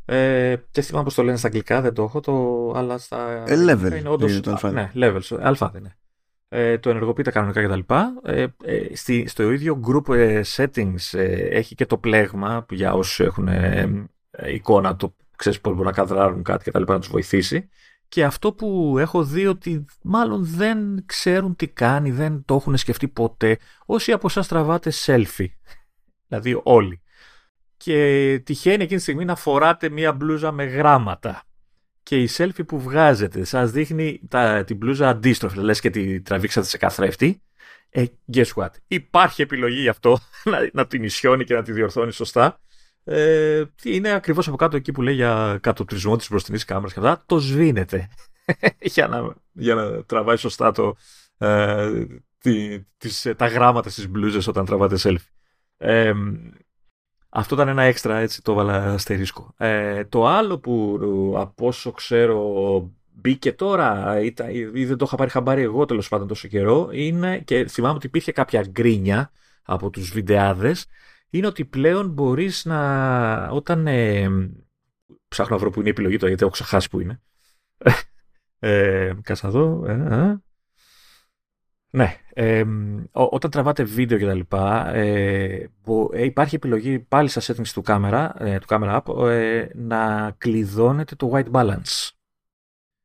Ε, 0.05 0.57
δεν 0.72 0.84
θυμάμαι 0.84 1.05
πώς 1.05 1.14
το 1.14 1.22
λένε 1.22 1.36
στα 1.36 1.46
αγγλικά, 1.46 1.80
δεν 1.80 1.94
το 1.94 2.03
έχω, 2.03 2.20
το, 2.20 2.72
αλλά 2.76 2.98
στα... 2.98 3.44
Ε, 3.46 3.55
level 3.55 3.98
είναι 3.98 4.09
όντως, 4.09 4.40
το 4.40 4.50
αλφάδι. 4.50 4.74
Ναι, 4.74 4.90
levels, 4.94 5.38
αλφάδι, 5.40 5.80
ναι. 5.80 5.90
Ε, 6.55 6.78
το 6.78 6.90
ενεργοποιείτε 6.90 7.30
κανονικά 7.30 7.62
κτλ. 7.62 7.94
Ε, 8.22 8.46
ε, 8.64 8.96
στη, 8.96 9.28
στο 9.28 9.50
ίδιο 9.50 9.80
group 9.86 10.14
ε, 10.14 10.40
settings 10.57 11.18
ε, 11.18 11.32
έχει 11.32 11.74
και 11.74 11.86
το 11.86 11.96
πλέγμα 11.96 12.66
για 12.70 12.92
όσους 12.92 13.20
έχουν 13.20 13.48
ε, 13.48 14.09
εικόνα, 14.46 14.96
το 14.96 15.14
ξέρεις 15.36 15.61
πώς 15.61 15.72
μπορούν 15.72 15.86
να 15.86 15.92
καδράρουν 15.92 16.42
κάτι 16.42 16.70
κτλ. 16.70 16.82
να 16.86 16.98
τους 16.98 17.09
βοηθήσει. 17.09 17.68
Και 18.12 18.24
αυτό 18.24 18.52
που 18.52 18.96
έχω 18.98 19.24
δει 19.24 19.46
ότι 19.46 19.84
μάλλον 20.02 20.44
δεν 20.44 21.02
ξέρουν 21.06 21.56
τι 21.56 21.68
κάνει, 21.68 22.10
δεν 22.10 22.44
το 22.44 22.54
έχουν 22.54 22.76
σκεφτεί 22.76 23.08
ποτέ. 23.08 23.58
Όσοι 23.86 24.12
από 24.12 24.26
εσάς 24.26 24.48
τραβάτε 24.48 24.92
selfie, 25.04 25.46
δηλαδή 26.26 26.60
όλοι, 26.62 27.02
και 27.76 28.40
τυχαίνει 28.44 28.82
εκείνη 28.82 28.96
τη 28.96 29.02
στιγμή 29.02 29.24
να 29.24 29.34
φοράτε 29.34 29.88
μία 29.88 30.12
μπλούζα 30.12 30.52
με 30.52 30.64
γράμματα. 30.64 31.42
Και 32.02 32.22
η 32.22 32.28
selfie 32.36 32.66
που 32.66 32.80
βγάζετε 32.80 33.44
σας 33.44 33.70
δείχνει 33.70 34.20
τα, 34.28 34.64
την 34.64 34.76
μπλούζα 34.76 35.08
αντίστροφη, 35.08 35.58
λες 35.58 35.80
και 35.80 35.90
τη 35.90 36.20
τραβήξατε 36.20 36.66
σε 36.66 36.78
καθρέφτη, 36.78 37.42
ε, 37.90 38.04
guess 38.32 38.52
what, 38.54 38.70
υπάρχει 38.86 39.42
επιλογή 39.42 39.80
γι' 39.80 39.88
αυτό, 39.88 40.18
να, 40.50 40.68
να 40.72 40.86
την 40.86 41.02
ισιώνει 41.02 41.44
και 41.44 41.54
να 41.54 41.62
τη 41.62 41.72
διορθώνει 41.72 42.12
σωστά 42.12 42.60
ε, 43.05 43.64
είναι 43.82 44.12
ακριβώς 44.12 44.48
από 44.48 44.57
κάτω 44.57 44.76
εκεί 44.76 44.92
που 44.92 45.03
λέει 45.03 45.14
για 45.14 45.59
κατοπτρισμό 45.62 46.16
της 46.16 46.28
μπροστινής 46.30 46.64
κάμερας 46.64 46.92
και 46.92 46.98
αυτά, 46.98 47.22
το 47.26 47.38
σβήνεται 47.38 48.09
για, 48.94 49.09
να, 49.09 49.34
για 49.53 49.74
να 49.74 50.05
τραβάει 50.05 50.36
σωστά 50.36 50.72
το, 50.72 50.96
ε, 51.38 52.07
τη, 52.38 52.80
τις, 52.98 53.32
τα 53.36 53.46
γράμματα 53.46 53.90
στις 53.90 54.09
μπλούζες 54.09 54.46
όταν 54.46 54.64
τραβάτε 54.64 54.96
selfie. 54.98 55.16
Ε, 55.76 56.12
αυτό 57.28 57.55
ήταν 57.55 57.68
ένα 57.68 57.82
έξτρα, 57.82 58.18
έτσι 58.18 58.42
το 58.42 58.53
έβαλα 58.53 58.92
αστερίσκο. 58.92 59.55
Ε, 59.57 60.05
το 60.05 60.26
άλλο 60.26 60.59
που 60.59 60.98
από 61.36 61.66
όσο 61.66 61.92
ξέρω 61.92 62.90
μπήκε 63.14 63.53
τώρα 63.53 64.20
ή 64.72 64.84
δεν 64.84 64.96
το 64.96 65.05
είχα 65.07 65.16
πάρει 65.16 65.30
χαμπάρι 65.30 65.62
εγώ 65.62 65.84
τέλος 65.84 66.09
πάντων 66.09 66.28
τόσο 66.28 66.48
καιρό 66.48 66.88
είναι 66.92 67.38
και 67.38 67.66
θυμάμαι 67.66 67.94
ότι 67.94 68.07
υπήρχε 68.07 68.32
κάποια 68.32 68.64
γκρίνια 68.68 69.30
από 69.62 69.90
τους 69.90 70.11
βιντεάδες 70.11 70.86
είναι 71.33 71.47
ότι 71.47 71.64
πλέον 71.64 72.09
μπορείς 72.09 72.64
να, 72.64 73.49
όταν 73.49 73.87
ε, 73.87 74.28
ψάχνω 75.28 75.55
να 75.55 75.61
βρω 75.61 75.70
που 75.70 75.78
είναι 75.78 75.89
η 75.89 75.91
επιλογή 75.91 76.16
τώρα 76.16 76.28
γιατί 76.28 76.43
έχω 76.43 76.53
ξεχάσει 76.53 76.89
που 76.89 77.01
είναι. 77.01 77.20
ε, 78.59 79.12
κάτσα 79.22 79.47
εδώ. 79.49 79.85
Ε, 79.87 79.93
ε. 79.93 80.37
Ναι, 81.91 82.16
ε, 82.33 82.64
όταν 83.11 83.51
τραβάτε 83.51 83.83
βίντεο 83.83 84.18
και 84.18 84.26
τα 84.26 84.35
λοιπά, 84.35 84.95
ε, 84.95 85.70
υπάρχει 86.16 86.55
επιλογή 86.55 86.99
πάλι 86.99 87.28
στα 87.28 87.41
settings 87.41 87.68
του 87.68 87.83
κάμερα, 87.83 88.35
του 88.61 88.66
camera 88.68 89.01
app, 89.03 89.68
να 89.74 90.30
κλειδώνετε 90.39 91.14
το 91.14 91.30
white 91.35 91.51
balance. 91.51 92.11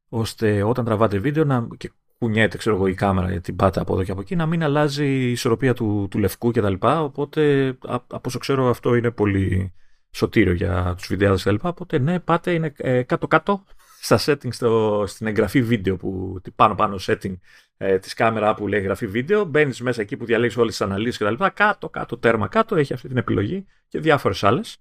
Ώστε 0.10 0.64
όταν 0.64 0.86
τραβάτε 0.86 1.18
βίντεο 1.18 1.44
να, 1.44 1.68
και 1.78 1.92
κουνιέται 2.18 2.58
ξέρω 2.58 2.76
εγώ, 2.76 2.88
η 2.88 2.94
κάμερα 2.94 3.32
γιατί 3.32 3.54
πάτε 3.54 3.80
από 3.80 3.94
εδώ 3.94 4.04
και 4.04 4.12
από 4.12 4.22
εκεί, 4.22 4.36
να 4.36 4.46
μην 4.46 4.64
αλλάζει 4.64 5.06
η 5.06 5.32
ισορροπία 5.32 5.74
του, 5.74 6.08
του 6.12 6.20
λευκού 6.20 6.52
κτλ. 6.52 6.74
Οπότε 6.80 7.68
από 7.88 8.22
όσο 8.26 8.40
ξέρω 8.40 8.70
αυτό 8.70 8.96
είναι 8.96 9.12
πολύ 9.12 9.74
σωτήριο 10.12 10.54
για 10.54 10.94
τους 10.98 11.08
βιντεάδες 11.08 11.44
κτλ. 11.44 11.56
Οπότε 11.62 12.00
ναι, 12.00 12.20
πάτε 12.20 12.54
είναι 12.54 12.74
ε, 12.78 13.02
κάτω-κάτω 13.02 13.64
στα 14.02 14.20
settings 14.26 14.54
στο, 14.54 15.04
στην 15.08 15.28
εγγραφή 15.28 15.62
βίντεο 15.62 15.98
που 15.98 16.42
πάνω 16.56 16.76
πάνω 16.76 16.96
setting 17.02 17.38
ε, 17.78 18.00
της 18.00 18.14
κάμερα 18.14 18.54
που 18.54 18.68
λέει 18.68 18.80
εγγραφή 18.80 19.08
βίντεο, 19.08 19.44
μπαίνεις 19.46 19.82
μέσα 19.82 20.02
εκεί 20.02 20.18
που 20.18 20.26
διαλέγεις 20.26 20.58
όλες 20.58 20.78
τις 20.78 20.82
αναλύσεις 20.82 21.18
κτλ. 21.18 21.44
Κάτω, 21.54 21.90
κάτω, 21.90 22.18
τέρμα 22.18 22.48
κάτω, 22.48 22.76
έχει 22.76 22.94
αυτή 22.94 23.08
την 23.08 23.18
επιλογή 23.18 23.66
και 23.88 24.00
διάφορες 24.00 24.44
άλλες. 24.44 24.78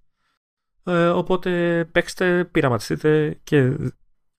Ε, 0.85 1.07
οπότε 1.09 1.85
παίξτε, 1.93 2.45
πειραματιστείτε 2.45 3.41
και 3.45 3.77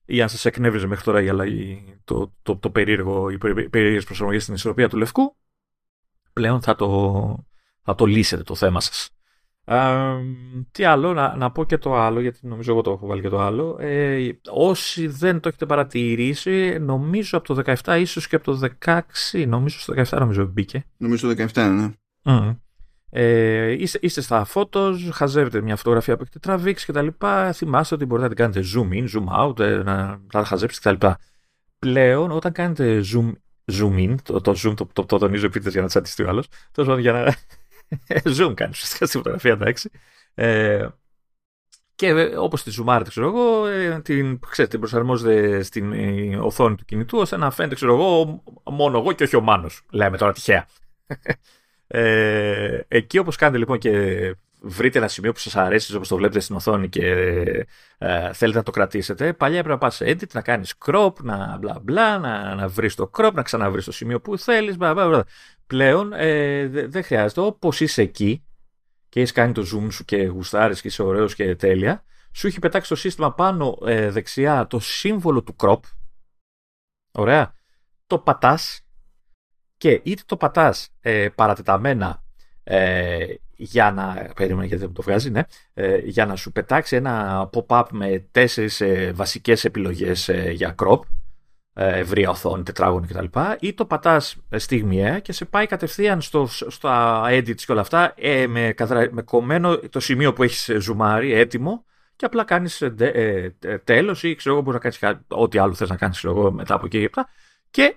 ή 0.09 0.21
αν 0.21 0.29
σας 0.29 0.45
εκνεύριζε 0.45 0.87
μέχρι 0.87 1.03
τώρα 1.03 1.21
η 1.21 1.29
αλλαγή, 1.29 1.95
το, 2.03 2.33
το, 2.41 2.57
το 2.57 2.69
περίεργο, 2.69 3.29
οι 3.29 3.37
περίεργες 3.69 4.05
προσαρμογές 4.05 4.43
στην 4.43 4.53
ισορροπία 4.55 4.89
του 4.89 4.97
λευκού, 4.97 5.35
πλέον 6.33 6.61
θα 6.61 6.75
το, 6.75 7.45
θα 7.83 7.95
το 7.95 8.05
λύσετε 8.05 8.43
το 8.43 8.55
θέμα 8.55 8.81
σας. 8.81 9.09
τι 10.71 10.83
άλλο, 10.83 11.13
να, 11.13 11.35
να 11.35 11.51
πω 11.51 11.65
και 11.65 11.77
το 11.77 11.95
άλλο, 11.95 12.19
γιατί 12.19 12.47
νομίζω 12.47 12.71
εγώ 12.71 12.81
το 12.81 12.91
έχω 12.91 13.07
βάλει 13.07 13.21
και 13.21 13.29
το 13.29 13.39
άλλο. 13.39 13.77
Ε, 13.79 14.29
όσοι 14.49 15.07
δεν 15.07 15.39
το 15.39 15.47
έχετε 15.47 15.65
παρατηρήσει, 15.65 16.77
νομίζω 16.79 17.37
από 17.37 17.53
το 17.53 17.75
17, 17.83 17.97
ίσως 17.99 18.27
και 18.27 18.35
από 18.35 18.51
το 18.51 18.69
16, 18.85 19.47
νομίζω 19.47 19.79
στο 19.79 19.93
17 19.97 20.19
νομίζω 20.19 20.45
μπήκε. 20.45 20.85
Νομίζω 20.97 21.35
το 21.35 21.45
17, 21.53 21.53
ναι. 21.53 21.91
Mm. 22.23 22.57
Ε, 23.09 23.71
είστε, 23.71 23.99
είστε 24.01 24.21
στα 24.21 24.43
φώτος, 24.43 25.09
χαζεύετε 25.13 25.61
μια 25.61 25.75
φωτογραφία 25.75 26.15
που 26.15 26.21
έχετε 26.21 26.39
τραβήξει 26.39 26.85
και 26.85 26.91
τα 26.91 27.01
λοιπά. 27.01 27.53
Θυμάστε 27.53 27.95
ότι 27.95 28.05
μπορείτε 28.05 28.27
να 28.27 28.35
την 28.35 28.43
κάνετε 28.43 28.69
zoom 28.75 28.93
in, 28.93 29.07
zoom 29.17 29.47
out, 29.47 29.59
ε, 29.59 29.83
να, 29.83 30.21
να 30.33 30.43
χαζέψετε 30.43 30.73
και 30.73 30.83
τα 30.83 30.91
λοιπά. 30.91 31.19
Πλέον, 31.79 32.31
όταν 32.31 32.51
κάνετε 32.51 33.01
zoom, 33.13 33.31
zoom 33.71 33.95
in, 33.97 34.15
το, 34.23 34.41
το 34.41 34.51
zoom 34.51 34.73
το, 34.75 34.89
το, 34.93 35.05
το 35.05 35.17
τονίζω 35.17 35.45
επίτηδες 35.45 35.73
για 35.73 35.81
να 35.81 35.87
τσατιστεί 35.87 36.23
ο 36.23 36.29
άλλος, 36.29 36.47
τόσο 36.71 36.97
για 36.97 37.11
να 37.11 37.35
zoom 38.37 38.53
κάνει 38.55 38.71
ουσιαστικά 38.71 39.05
στη 39.05 39.17
φωτογραφία, 39.17 39.51
εντάξει. 39.51 39.89
Ε, 40.33 40.87
και 41.95 42.07
ε, 42.07 42.37
όπως 42.37 42.63
τη 42.63 42.69
ζουμάρετε, 42.69 43.09
ξέρω 43.09 43.27
εγώ, 43.27 43.67
ε, 43.67 44.01
την, 44.01 44.39
ξέρετε, 44.39 44.67
την 44.67 44.79
προσαρμόζετε 44.79 45.63
στην 45.63 45.93
ε, 45.93 46.37
οθόνη 46.37 46.75
του 46.75 46.85
κινητού 46.85 47.17
ώστε 47.17 47.37
να 47.37 47.51
φαίνεται, 47.51 47.75
ξέρω 47.75 47.93
εγώ, 47.93 48.43
μόνο 48.63 48.97
εγώ 48.97 49.11
και 49.11 49.23
όχι 49.23 49.35
ο 49.35 49.41
Μάνος. 49.41 49.81
Λέμε 49.91 50.17
τώρα 50.17 50.33
τυχαία. 50.33 50.67
Ε, 51.87 52.79
εκεί 52.87 53.17
όπως 53.17 53.35
κάνετε 53.35 53.57
λοιπόν 53.57 53.77
και 53.77 54.35
βρείτε 54.61 54.97
ένα 54.97 55.07
σημείο 55.07 55.31
που 55.31 55.39
σας 55.39 55.55
αρέσει 55.55 55.95
όπως 55.95 56.07
το 56.07 56.15
βλέπετε 56.15 56.39
στην 56.39 56.55
οθόνη 56.55 56.89
και 56.89 57.05
ε, 57.97 58.33
θέλετε 58.33 58.57
να 58.57 58.63
το 58.63 58.71
κρατήσετε, 58.71 59.33
παλιά 59.33 59.57
έπρεπε 59.57 59.73
να 59.73 59.79
πας 59.79 59.95
σε 59.95 60.05
edit, 60.05 60.31
να 60.33 60.41
κάνεις 60.41 60.73
crop, 60.85 61.13
να 61.21 61.57
μπλα 61.57 61.79
μπλα, 61.81 62.17
να, 62.17 62.55
να 62.55 62.67
βρεις 62.67 62.95
το 62.95 63.09
crop, 63.17 63.31
να 63.33 63.41
ξαναβρεις 63.41 63.85
το 63.85 63.91
σημείο 63.91 64.21
που 64.21 64.37
θέλεις, 64.37 64.77
μπλα 64.77 64.93
μπλα. 64.93 65.25
Πλέον 65.67 66.13
ε, 66.13 66.67
δεν 66.67 66.91
δε 66.91 67.01
χρειάζεται, 67.01 67.41
όπως 67.41 67.79
είσαι 67.81 68.01
εκεί 68.01 68.43
και 69.09 69.19
έχεις 69.19 69.31
κάνει 69.31 69.53
το 69.53 69.61
zoom 69.61 69.87
σου 69.91 70.05
και 70.05 70.23
γουστάρεις 70.23 70.81
και 70.81 70.87
είσαι 70.87 71.03
ωραίος 71.03 71.35
και 71.35 71.55
τέλεια, 71.55 72.03
σου 72.31 72.47
έχει 72.47 72.59
πετάξει 72.59 72.89
το 72.89 72.95
σύστημα 72.95 73.33
πάνω 73.33 73.77
ε, 73.85 74.09
δεξιά 74.09 74.67
το 74.67 74.79
σύμβολο 74.79 75.43
του 75.43 75.55
crop, 75.59 75.79
ωραία, 77.11 77.53
το 78.07 78.19
πατάς 78.19 78.86
και 79.77 80.01
είτε 80.03 80.21
το 80.25 80.37
πατάς 80.37 80.89
ε, 81.01 81.27
παρατεταμένα 81.35 82.23
ε, 82.63 83.25
για 83.55 83.91
να. 83.91 84.31
Περίμενε 84.35 84.65
γιατί 84.65 84.83
δεν 84.83 84.93
το 84.93 85.01
βγάζει, 85.01 85.29
ναι. 85.29 85.41
Ε, 85.73 85.97
για 85.97 86.25
να 86.25 86.35
σου 86.35 86.51
πετάξει 86.51 86.95
ένα 86.95 87.49
pop-up 87.53 87.85
με 87.91 88.27
τέσσερις 88.31 88.81
ε, 88.81 89.11
βασικές 89.15 89.65
επιλογές 89.65 90.29
ε, 90.29 90.51
για 90.51 90.75
crop, 90.77 90.99
ε, 91.73 91.99
ευρεία 91.99 92.29
οθόνη, 92.29 92.63
τετράγωνη 92.63 93.07
κτλ. 93.07 93.39
Ή 93.59 93.73
το 93.73 93.85
πατάς 93.85 94.37
στιγμιαία 94.55 95.19
και 95.19 95.31
σε 95.31 95.45
πάει 95.45 95.65
κατευθείαν 95.65 96.21
στο, 96.21 96.47
στα 96.47 97.23
edits 97.29 97.61
και 97.61 97.71
όλα 97.71 97.81
αυτά 97.81 98.13
ε, 98.17 98.47
με, 98.47 98.73
με 99.11 99.21
κομμένο 99.21 99.77
το 99.77 99.99
σημείο 99.99 100.33
που 100.33 100.43
έχεις 100.43 100.71
ζουμάρει, 100.77 101.33
έτοιμο, 101.33 101.85
και 102.15 102.25
απλά 102.25 102.43
κάνεις 102.43 102.81
ε, 102.81 103.55
τέλος 103.83 104.23
ή 104.23 104.35
ξέρω 104.35 104.55
εγώ 104.55 104.63
μπορείς 104.63 104.81
να 104.81 104.99
κάνεις 104.99 105.23
ό,τι 105.27 105.57
άλλο 105.57 105.73
θες 105.73 105.89
να 105.89 105.95
κάνεις 105.95 106.23
μετά 106.51 106.73
από 106.73 106.85
εκεί 106.85 107.09
και 107.69 107.83
ε, 107.83 107.95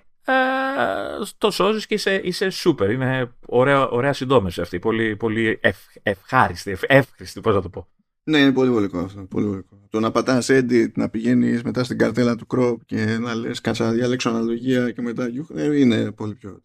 το 1.38 1.50
σώζεις 1.50 1.86
και 1.86 1.94
είσαι, 1.94 2.20
είσαι 2.24 2.48
super. 2.52 2.90
Είναι 2.90 3.32
ωραία, 3.46 3.88
ωραία 3.88 4.12
συντόμευση 4.12 4.60
αυτή. 4.60 4.78
Πολύ, 4.78 5.16
πολύ 5.16 5.58
ευ, 5.62 5.76
ευχάριστη, 6.02 6.70
ευ, 6.70 6.80
εύχριστη, 6.86 7.40
πώς 7.40 7.54
να 7.54 7.62
το 7.62 7.68
πω. 7.68 7.88
Ναι, 8.22 8.38
είναι 8.38 8.52
πολύ 8.52 8.70
βολικό 8.70 8.98
αυτό. 8.98 9.22
Πολύ 9.22 9.46
βολικό. 9.46 9.80
Το 9.90 10.00
να 10.00 10.10
πατάς 10.10 10.46
edit, 10.50 10.92
να 10.94 11.08
πηγαίνεις 11.08 11.62
μετά 11.62 11.84
στην 11.84 11.98
καρτέλα 11.98 12.36
του 12.36 12.46
crop 12.48 12.76
και 12.86 13.18
να 13.18 13.34
λες 13.34 13.60
κάτσα 13.60 13.84
να 13.84 13.92
διαλέξω 13.92 14.28
αναλογία 14.28 14.90
και 14.90 15.02
μετά 15.02 15.30
ε, 15.54 15.78
είναι 15.78 16.12
πολύ 16.12 16.34
πιο... 16.34 16.62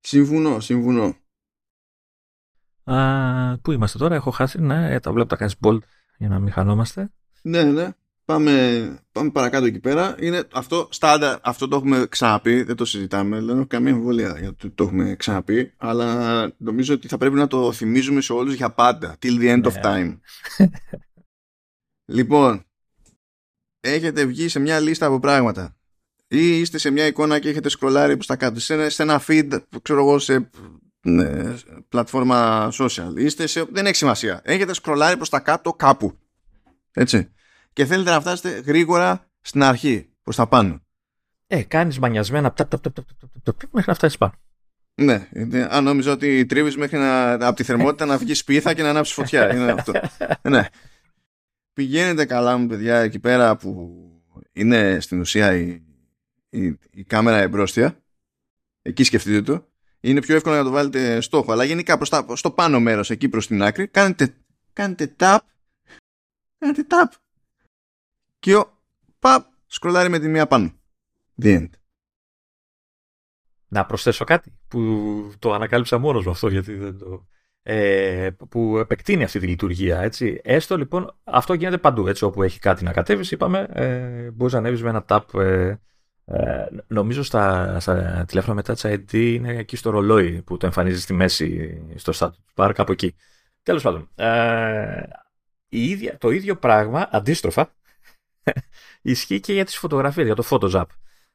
Συμφωνώ, 0.00 0.60
συμφωνώ. 0.60 1.16
Α, 2.84 3.58
πού 3.58 3.72
είμαστε 3.72 3.98
τώρα, 3.98 4.14
έχω 4.14 4.30
χάσει, 4.30 4.60
ναι, 4.60 4.94
ε, 4.94 5.00
τα 5.00 5.12
βλέπω 5.12 5.28
τα 5.28 5.36
κάνεις 5.36 5.56
bold 5.60 5.78
για 6.18 6.28
να 6.28 6.38
μην 6.38 6.52
χανόμαστε. 6.52 7.10
Ναι, 7.42 7.62
ναι. 7.62 7.88
Πάμε, 8.24 8.98
πάμε 9.12 9.30
παρακάτω 9.30 9.66
εκεί 9.66 9.80
πέρα. 9.80 10.16
Είναι 10.20 10.42
αυτό, 10.52 10.88
στάντα, 10.90 11.40
αυτό 11.42 11.68
το 11.68 11.76
έχουμε 11.76 12.06
ξαναπεί, 12.08 12.62
δεν 12.62 12.76
το 12.76 12.84
συζητάμε. 12.84 13.40
Δεν 13.40 13.56
έχω 13.56 13.66
καμία 13.66 13.92
αμφιβολία 13.92 14.38
για 14.38 14.54
το 14.54 14.70
το 14.70 14.84
έχουμε 14.84 15.14
ξαναπεί. 15.16 15.72
Αλλά 15.76 16.52
νομίζω 16.56 16.94
ότι 16.94 17.08
θα 17.08 17.18
πρέπει 17.18 17.34
να 17.34 17.46
το 17.46 17.72
θυμίζουμε 17.72 18.20
σε 18.20 18.32
όλους 18.32 18.54
για 18.54 18.70
πάντα. 18.70 19.16
Till 19.22 19.40
the 19.40 19.56
end 19.56 19.64
of 19.64 19.72
ναι. 19.72 19.80
time. 19.82 20.18
λοιπόν, 22.16 22.64
έχετε 23.80 24.24
βγει 24.24 24.48
σε 24.48 24.58
μια 24.58 24.80
λίστα 24.80 25.06
από 25.06 25.20
πράγματα. 25.20 25.76
Ή 26.28 26.58
είστε 26.60 26.78
σε 26.78 26.90
μια 26.90 27.06
εικόνα 27.06 27.38
και 27.38 27.48
έχετε 27.48 27.68
σκρολάρει 27.68 28.14
προς 28.14 28.26
τα 28.26 28.36
κάτω. 28.36 28.60
Σε, 28.60 28.88
σε 28.88 29.02
ένα 29.02 29.22
feed, 29.26 29.62
ξέρω 29.82 30.00
εγώ, 30.00 30.18
σε 30.18 30.50
ναι, 31.06 31.54
πλατφόρμα 31.88 32.70
social. 32.78 33.12
Είστε 33.16 33.46
σε, 33.46 33.64
δεν 33.70 33.86
έχει 33.86 33.96
σημασία. 33.96 34.40
Έχετε 34.44 34.74
σκρολάρει 34.74 35.16
προς 35.16 35.28
τα 35.28 35.40
κάτω 35.40 35.72
κάπου. 35.72 36.18
Έτσι 36.92 37.28
και 37.74 37.84
θέλετε 37.84 38.10
να 38.10 38.20
φτάσετε 38.20 38.60
γρήγορα 38.60 39.28
στην 39.40 39.62
αρχή, 39.62 40.08
προς 40.22 40.36
τα 40.36 40.46
πάνω. 40.46 40.80
Ε, 41.46 41.62
κάνεις 41.62 41.98
μανιασμένα 41.98 42.54
μέχρι 43.70 43.84
να 43.86 43.94
φτάσεις 43.94 44.18
πάνω. 44.18 44.34
Ναι, 44.94 45.28
αν 45.68 45.84
νόμιζα 45.84 46.12
ότι 46.12 46.46
τρίβεις 46.46 46.76
μέχρι 46.76 46.98
να, 46.98 47.32
από 47.32 47.54
τη 47.54 47.62
θερμότητα 47.62 48.04
να 48.04 48.18
βγεις 48.18 48.38
σπίθα 48.38 48.74
και 48.74 48.82
να 48.82 48.88
ανάψεις 48.88 49.14
φωτιά. 49.14 49.54
Είναι 49.54 49.72
αυτό. 49.72 49.92
ναι. 50.50 50.66
Πηγαίνετε 51.72 52.24
καλά 52.24 52.56
μου 52.56 52.66
παιδιά 52.66 52.98
εκεί 52.98 53.18
πέρα 53.18 53.56
που 53.56 53.94
είναι 54.52 55.00
στην 55.00 55.20
ουσία 55.20 55.54
η, 55.54 55.82
η, 56.50 56.78
η 56.90 57.04
κάμερα 57.04 57.36
εμπρόστια. 57.36 58.02
Εκεί 58.82 59.04
σκεφτείτε 59.04 59.42
το. 59.42 59.68
Είναι 60.00 60.20
πιο 60.20 60.34
εύκολο 60.34 60.56
να 60.56 60.64
το 60.64 60.70
βάλετε 60.70 61.20
στόχο. 61.20 61.52
Αλλά 61.52 61.64
γενικά 61.64 61.96
προς 61.96 62.08
τα, 62.08 62.26
στο 62.34 62.50
πάνω 62.50 62.80
μέρος 62.80 63.10
εκεί 63.10 63.28
προς 63.28 63.46
την 63.46 63.62
άκρη 63.62 63.86
κάνετε, 63.86 64.34
κάνετε 64.72 65.14
tap. 65.18 65.38
Κάνετε 66.58 66.86
tap 66.88 67.23
και 68.44 68.56
ο 68.56 68.82
παπ 69.18 69.46
σκρολάρει 69.66 70.08
με 70.08 70.18
τη 70.18 70.28
μία 70.28 70.46
πάνω. 70.46 70.72
The 71.42 71.58
end. 71.58 71.68
Να 73.68 73.86
προσθέσω 73.86 74.24
κάτι 74.24 74.58
που 74.68 74.80
το 75.38 75.52
ανακάλυψα 75.52 75.98
μόνος 75.98 76.24
μου 76.24 76.30
αυτό 76.30 76.48
γιατί 76.48 76.74
δεν 76.74 76.98
το... 76.98 77.26
Ε, 77.62 78.30
που 78.48 78.78
επεκτείνει 78.78 79.24
αυτή 79.24 79.38
τη 79.38 79.46
λειτουργία. 79.46 80.00
Έτσι. 80.00 80.40
Έστω 80.44 80.76
λοιπόν, 80.76 81.16
αυτό 81.24 81.54
γίνεται 81.54 81.78
παντού. 81.78 82.06
Έτσι, 82.06 82.24
όπου 82.24 82.42
έχει 82.42 82.58
κάτι 82.58 82.84
να 82.84 82.92
κατέβεις, 82.92 83.30
είπαμε, 83.30 83.66
ε, 83.72 84.30
μπορείς 84.30 84.52
να 84.52 84.58
ανέβεις 84.58 84.82
με 84.82 84.88
ένα 84.88 85.04
tap. 85.08 85.40
Ε, 85.40 85.74
ε, 86.24 86.66
νομίζω 86.86 87.22
στα, 87.22 87.76
στα 87.80 88.24
τηλέφωνα 88.28 88.54
μετά 88.54 88.74
ID 88.80 89.12
είναι 89.12 89.56
εκεί 89.56 89.76
στο 89.76 89.90
ρολόι 89.90 90.42
που 90.42 90.56
το 90.56 90.66
εμφανίζεις 90.66 91.02
στη 91.02 91.12
μέση 91.12 91.80
στο 91.94 92.12
status 92.16 92.64
bar, 92.64 92.72
κάπου 92.74 92.92
εκεί. 92.92 93.14
Τέλος 93.62 93.82
πάντων. 93.82 94.08
Ε, 94.14 95.02
η 95.68 95.88
ίδια, 95.88 96.18
το 96.18 96.30
ίδιο 96.30 96.56
πράγμα, 96.56 97.08
αντίστροφα, 97.12 97.74
Ισχύει 99.02 99.40
και 99.40 99.52
για 99.52 99.64
τις 99.64 99.76
φωτογραφίες, 99.76 100.26
για 100.26 100.34
το 100.34 100.44
Photoshop. 100.50 100.84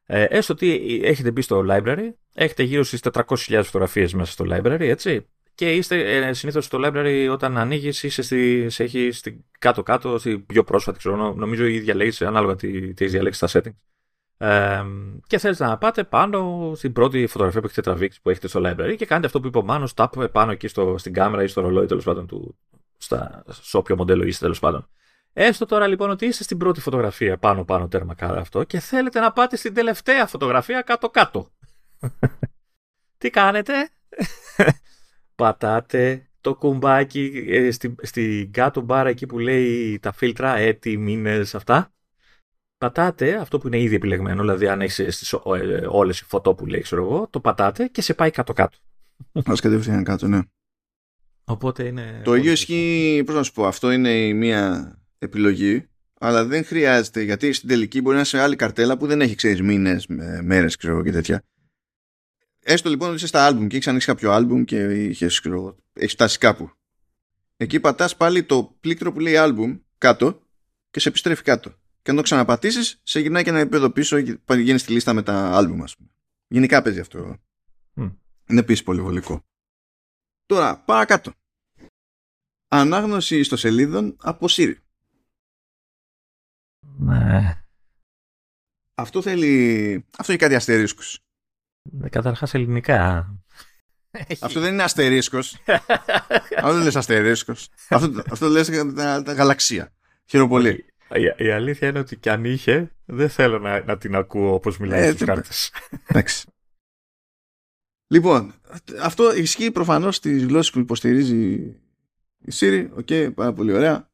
Ε, 0.06 0.24
έστω 0.24 0.54
ότι 0.54 1.02
έχετε 1.04 1.32
μπει 1.32 1.42
στο 1.42 1.66
library, 1.70 2.10
έχετε 2.34 2.64
γύρω 2.64 2.84
στις 2.84 3.00
400.000 3.14 3.62
φωτογραφίες 3.64 4.14
μέσα 4.14 4.32
στο 4.32 4.46
library, 4.50 4.80
έτσι. 4.80 5.28
Και 5.56 5.74
είστε 5.74 6.18
ε, 6.18 6.34
συνήθως 6.34 6.66
στο 6.66 6.80
library 6.84 7.30
όταν 7.32 7.58
ανοίγεις 7.58 8.04
είσαι 8.04 8.22
στη, 8.22 8.70
σε 8.70 8.84
έχει 8.84 9.12
στην 9.12 9.44
κάτω-κάτω, 9.60 10.18
στη 10.18 10.40
πιο 10.40 10.64
πρόσφατη, 10.64 10.98
ξέρω, 10.98 11.34
νομίζω 11.34 11.66
η 11.66 11.76
ίδια 11.76 11.96
λέει, 11.96 12.14
ανάλογα 12.20 12.56
τι, 12.56 12.94
τι 12.94 13.04
έχεις 13.04 13.12
διαλέξει 13.12 13.48
στα 13.48 13.60
settings. 13.60 13.76
Ε, 14.38 14.84
και 15.28 15.38
θέλετε 15.38 15.66
να 15.66 15.78
πάτε 15.78 16.04
πάνω 16.04 16.72
στην 16.76 16.94
πρώτη 16.94 17.28
φωτογραφία 17.28 17.60
που 17.60 17.66
έχετε 17.66 17.82
τραβήξει 17.82 18.22
που 18.22 18.30
έχετε 18.30 18.48
στο 18.48 18.62
library 18.64 18.96
και 18.98 19.06
κάνετε 19.06 19.28
αυτό 19.28 19.40
που 19.40 19.48
είπε 19.48 19.58
ο 19.58 19.64
Μάνος, 19.64 19.94
tap 19.96 20.32
πάνω 20.32 20.52
εκεί 20.52 20.68
στο, 20.68 20.98
στην 20.98 21.14
κάμερα 21.14 21.44
ή 21.44 21.48
στο 21.48 21.62
ρολόι 21.62 21.86
τέλος 21.86 22.04
πάντων 22.04 22.28
του, 22.28 22.58
στα, 22.98 23.44
σε 23.50 23.78
όποιο 23.78 23.96
μοντέλο 23.96 24.24
είστε 24.24 24.44
τέλος 24.44 24.60
πάντων. 24.60 24.90
Έστω 25.34 25.66
τώρα 25.66 25.88
λοιπόν 25.88 26.10
ότι 26.10 26.26
είστε 26.26 26.44
στην 26.44 26.58
πρώτη 26.58 26.80
φωτογραφία 26.80 27.38
πάνω-πάνω 27.38 27.88
τέρμα 27.88 28.14
κάτω 28.14 28.40
αυτό 28.40 28.64
και 28.64 28.80
θέλετε 28.80 29.20
να 29.20 29.32
πάτε 29.32 29.56
στην 29.56 29.74
τελευταία 29.74 30.28
φωτογραφία 30.28 30.82
κάτω-κάτω. 30.82 31.52
Τι 33.18 33.30
κάνετε; 33.30 33.74
Πατάτε 35.36 36.30
το 36.42 36.56
κουμπάκι 36.56 37.46
ε, 37.48 37.72
στην 37.72 37.96
στη 38.02 38.50
κάτω 38.54 38.82
μπάρα 38.82 39.10
εκεί 39.10 39.26
που 39.26 39.40
λέει 39.40 40.00
τα 40.00 40.12
φίλτρα, 40.12 40.56
έτη, 40.56 40.98
μήνες, 40.98 41.56
αυτά. 41.56 41.94
Πατάτε 42.78 43.36
αυτό 43.36 43.58
που 43.58 43.68
είναι 43.68 43.80
ήδη 43.80 43.96
επιλεγμένο, 43.96 44.42
δηλαδή 44.42 44.68
αν 44.68 44.82
έχεις 44.82 45.16
στις, 45.16 45.34
ε, 45.34 45.88
όλες 45.90 46.20
οι 46.20 46.26
φωτό 46.26 46.56
που 46.56 46.66
λέει, 46.66 46.82
ξέρω 46.82 47.04
εγώ, 47.04 47.28
το 47.30 47.40
πατάτε 47.40 47.88
και 47.88 48.02
σε 48.02 48.14
πάει 48.14 48.32
κάτω-κάτω. 48.32 48.78
Ας 49.46 49.60
κατευθείαν 49.60 50.04
κάτω, 50.04 50.28
ναι. 50.28 50.40
Οπότε 51.44 51.84
είναι... 51.84 52.22
Το 52.24 52.36
ίδιο 52.36 52.52
ισχύει, 52.52 53.24
πώς 53.26 53.36
να 53.36 53.44
σου 53.44 53.52
πω, 53.52 53.66
αυτό 53.66 53.92
είναι 53.92 54.12
η 54.12 54.34
μία 54.34 54.94
επιλογή, 55.20 55.88
αλλά 56.14 56.46
δεν 56.46 56.66
χρειάζεται 56.66 57.22
γιατί 57.22 57.54
στην 57.54 57.70
τελική 57.70 58.02
μπορεί 58.02 58.16
να 58.16 58.22
είσαι 58.22 58.38
σε 58.38 58.44
άλλη 58.44 58.56
καρτέλα 58.56 58.98
που 58.98 59.08
δεν 59.08 59.22
έχει 59.22 59.36
ξέρεις 59.36 59.62
μήνες, 59.62 60.08
μέρες 60.42 60.76
ξέρω 60.76 61.04
και 61.04 61.12
τέτοια. 61.12 61.44
Έστω 62.60 62.90
λοιπόν 62.90 63.08
ότι 63.08 63.18
είσαι 63.18 63.28
στα 63.28 63.46
άλμπουμ 63.46 63.68
και 63.68 63.76
έχεις 63.76 63.88
ανοίξει 63.88 64.08
κάποιο 64.08 64.32
άλμπουμ 64.32 64.64
και 64.64 64.80
έχεις, 64.80 65.40
ξέρω, 65.40 65.78
έχεις 65.94 66.14
φτάσει 66.14 66.38
κάπου. 66.38 66.72
Εκεί 67.58 67.80
πατάς 67.80 68.18
πάλι 68.18 68.44
το 68.44 68.78
πλήκτρο 68.80 69.12
που 69.12 69.20
λέει 69.20 69.38
άλμπουμ 69.38 69.78
κάτω 69.98 70.42
και 70.90 71.00
σε 71.00 71.10
επιστρέφει 71.10 71.44
κάτω. 71.44 71.70
Και 72.02 72.10
αν 72.10 72.16
το 72.16 72.22
ξαναπατήσεις, 72.22 73.00
σε 73.04 73.20
γυρνάει 73.20 73.44
και 73.44 73.50
ένα 73.50 73.60
επίπεδο 73.60 73.90
πίσω 73.90 74.22
και 74.22 74.38
πηγαίνει 74.46 74.80
στη 74.80 74.92
λίστα 74.92 75.14
με 75.14 75.24
τα 75.24 75.52
άλμπουμ, 75.56 75.84
ας 75.84 75.96
πούμε. 75.96 76.10
Γενικά 76.48 76.82
παίζει 76.82 77.00
αυτό. 77.00 77.38
Mm. 77.96 78.16
Είναι 78.50 78.60
επίσης 78.60 78.84
πολύ 78.84 79.02
βολικό. 79.02 79.46
Τώρα, 80.46 80.80
παρακάτω. 80.80 81.34
Ανάγνωση 82.68 83.40
ιστοσελίδων 83.40 84.16
από 84.20 84.48
Siri. 84.50 84.76
Ναι. 86.98 87.64
Αυτό 88.96 89.22
θέλει. 89.22 90.06
Αυτό 90.18 90.32
έχει 90.32 90.42
κάτι 90.42 90.56
αστερίσκους. 90.56 91.20
Ε, 92.04 92.10
Καταρχάς 92.10 92.54
ελληνικά. 92.54 93.34
αυτό 94.42 94.60
δεν 94.60 94.74
είναι 94.74 94.84
αστερίσκος. 94.84 95.58
αυτό 96.58 96.74
δεν 96.74 96.84
λες 96.84 96.96
αστερίσκος. 96.96 97.70
αυτό, 97.90 98.24
αυτό 98.30 98.48
λες 98.48 98.70
τα, 98.96 99.22
τα 99.22 99.34
γαλαξία. 99.34 99.94
Χαίρομαι 100.26 100.50
πολύ. 100.50 100.86
Η, 101.14 101.46
η, 101.46 101.52
αλήθεια 101.52 101.88
είναι 101.88 102.00
ότι 102.00 102.18
κι 102.18 102.30
αν 102.30 102.46
είχε, 102.46 102.96
δεν 103.06 103.30
θέλω 103.30 103.60
να, 103.60 103.84
να 103.84 103.98
την 103.98 104.16
ακούω 104.16 104.54
όπως 104.54 104.78
μιλάει 104.78 105.08
ε, 105.08 105.12
στις 105.12 105.26
κάρτες. 105.26 105.72
Εντάξει. 106.08 106.48
Λοιπόν, 108.08 108.54
αυτό 109.02 109.36
ισχύει 109.36 109.72
προφανώς 109.72 110.16
στις 110.16 110.46
γλώσσες 110.46 110.72
που 110.72 110.80
υποστηρίζει 110.80 111.46
η 112.40 112.52
Siri. 112.54 112.90
OK, 112.94 113.08
okay, 113.10 113.32
πάρα 113.36 113.54
πολύ 113.54 113.74
ωραία. 113.74 114.09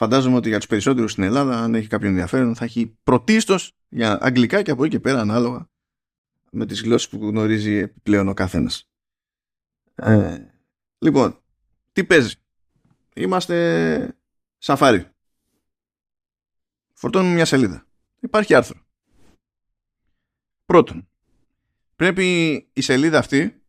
Φαντάζομαι 0.00 0.36
ότι 0.36 0.48
για 0.48 0.58
τους 0.58 0.66
περισσότερους 0.66 1.12
στην 1.12 1.22
Ελλάδα, 1.22 1.58
αν 1.62 1.74
έχει 1.74 1.86
κάποιο 1.86 2.08
ενδιαφέρον, 2.08 2.54
θα 2.54 2.64
έχει 2.64 2.98
πρωτίστως 3.02 3.72
για 3.88 4.18
αγγλικά 4.20 4.62
και 4.62 4.70
από 4.70 4.84
εκεί 4.84 4.92
και 4.92 5.00
πέρα 5.00 5.20
ανάλογα 5.20 5.68
με 6.50 6.66
τις 6.66 6.82
γλώσσες 6.82 7.08
που 7.08 7.26
γνωρίζει 7.26 7.72
επιπλέον 7.72 8.28
ο 8.28 8.34
καθένας. 8.34 8.88
Ε, 9.94 10.38
λοιπόν, 10.98 11.42
τι 11.92 12.04
παίζεις; 12.04 12.42
Είμαστε 13.14 14.16
σαφάρι. 14.58 15.10
Φορτώνουμε 16.92 17.34
μια 17.34 17.44
σελίδα. 17.44 17.86
Υπάρχει 18.20 18.54
άρθρο. 18.54 18.80
Πρώτον, 20.64 21.08
πρέπει 21.96 22.54
η 22.72 22.80
σελίδα 22.80 23.18
αυτή 23.18 23.62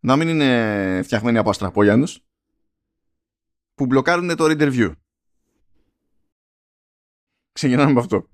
να 0.00 0.16
μην 0.16 0.28
είναι 0.28 1.00
φτιαγμένη 1.04 1.38
από 1.38 1.50
αστραπόγιανους 1.50 2.24
που 3.74 3.86
μπλοκάρουν 3.86 4.36
το 4.36 4.44
reader 4.44 4.72
view. 4.72 4.92
Ξεκινάμε 7.58 7.92
με 7.92 8.00
αυτό. 8.00 8.28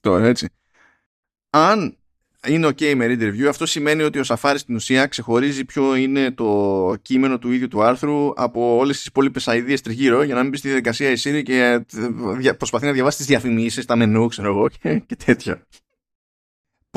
Τώρα 0.00 0.26
έτσι. 0.26 0.48
Αν 1.50 1.96
είναι 2.46 2.66
ok 2.66 2.94
με 2.94 3.06
reader 3.08 3.34
view, 3.34 3.44
αυτό 3.44 3.66
σημαίνει 3.66 4.02
ότι 4.02 4.18
ο 4.18 4.22
Safari 4.26 4.54
στην 4.56 4.74
ουσία 4.74 5.06
ξεχωρίζει 5.06 5.64
ποιο 5.64 5.94
είναι 5.94 6.30
το 6.30 6.96
κείμενο 7.02 7.38
του 7.38 7.52
ίδιου 7.52 7.68
του 7.68 7.82
άρθρου 7.82 8.32
από 8.36 8.76
όλες 8.76 8.96
τις 8.96 9.06
υπόλοιπες 9.06 9.44
ideas 9.48 9.78
τριγύρω 9.82 10.22
για 10.22 10.34
να 10.34 10.40
μην 10.40 10.50
μπει 10.50 10.56
στη 10.56 10.66
διαδικασία 10.68 11.10
η 11.10 11.14
Siri 11.18 11.42
και 11.44 11.84
ε, 12.42 12.52
προσπαθεί 12.52 12.86
να 12.86 12.92
διαβάσει 12.92 13.16
τις 13.16 13.26
διαφημίσεις, 13.26 13.84
τα 13.84 13.96
μενού, 13.96 14.28
ξέρω 14.28 14.48
εγώ 14.48 14.68
και, 14.68 14.98
και 15.06 15.16
τέτοια. 15.16 15.66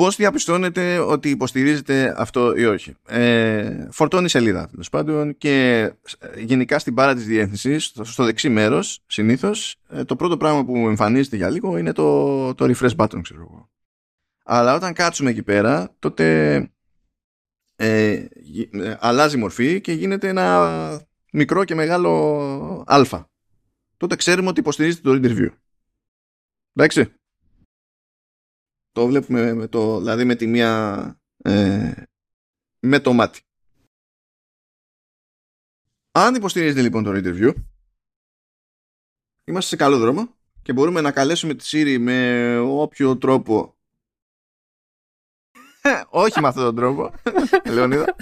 Πώς 0.02 0.16
διαπιστώνετε 0.16 0.98
ότι 0.98 1.30
υποστηρίζετε 1.30 2.14
αυτό 2.16 2.56
ή 2.56 2.64
όχι. 2.64 2.94
Ε, 3.06 3.88
φορτώνει 3.90 4.28
σελίδα 4.28 4.68
τέλος 4.68 4.88
πάντων 4.88 5.36
και 5.36 5.80
ε, 6.18 6.40
γενικά 6.40 6.78
στην 6.78 6.94
πάρα 6.94 7.14
της 7.14 7.24
διεύθυνσης, 7.24 7.84
στο, 7.84 8.04
στο 8.04 8.24
δεξί 8.24 8.48
μέρος, 8.48 9.02
συνήθως, 9.06 9.76
ε, 9.88 10.04
το 10.04 10.16
πρώτο 10.16 10.36
πράγμα 10.36 10.64
που 10.64 10.76
εμφανίζεται 10.76 11.36
για 11.36 11.50
λίγο 11.50 11.76
είναι 11.76 11.92
το, 11.92 12.54
το 12.54 12.64
refresh 12.64 12.96
button, 12.96 13.20
ξέρω 13.22 13.40
εγώ. 13.40 13.70
Αλλά 14.44 14.74
όταν 14.74 14.92
κάτσουμε 14.92 15.30
εκεί 15.30 15.42
πέρα, 15.42 15.94
τότε 15.98 16.54
ε, 17.76 18.12
ε, 18.12 18.96
αλλάζει 18.98 19.36
μορφή 19.36 19.80
και 19.80 19.92
γίνεται 19.92 20.28
ένα 20.28 21.06
μικρό 21.32 21.64
και 21.64 21.74
μεγάλο 21.74 22.84
α. 22.86 23.24
Τότε 23.96 24.16
ξέρουμε 24.16 24.48
ότι 24.48 24.60
υποστηρίζεται 24.60 25.10
το 25.10 25.20
interview. 25.22 25.48
Εντάξει. 26.74 27.12
Το 28.92 29.06
βλέπουμε 29.06 29.54
με 29.54 29.66
το, 29.66 29.98
δηλαδή 29.98 30.24
με 30.24 30.34
τη 30.34 30.46
μία 30.46 31.04
ε, 31.36 31.92
με 32.80 33.00
το 33.00 33.12
μάτι. 33.12 33.40
Αν 36.12 36.34
υποστηρίζετε 36.34 36.82
λοιπόν 36.82 37.04
το 37.04 37.10
interview 37.10 37.54
είμαστε 39.44 39.68
σε 39.68 39.76
καλό 39.76 39.98
δρόμο 39.98 40.34
και 40.62 40.72
μπορούμε 40.72 41.00
να 41.00 41.12
καλέσουμε 41.12 41.54
τη 41.54 41.64
Siri 41.70 41.96
με 42.00 42.58
όποιο 42.58 43.18
τρόπο 43.18 43.76
όχι 46.24 46.40
με 46.40 46.48
αυτόν 46.48 46.64
τον 46.64 46.74
τρόπο. 46.74 47.12
Λεωνίδα. 47.72 48.14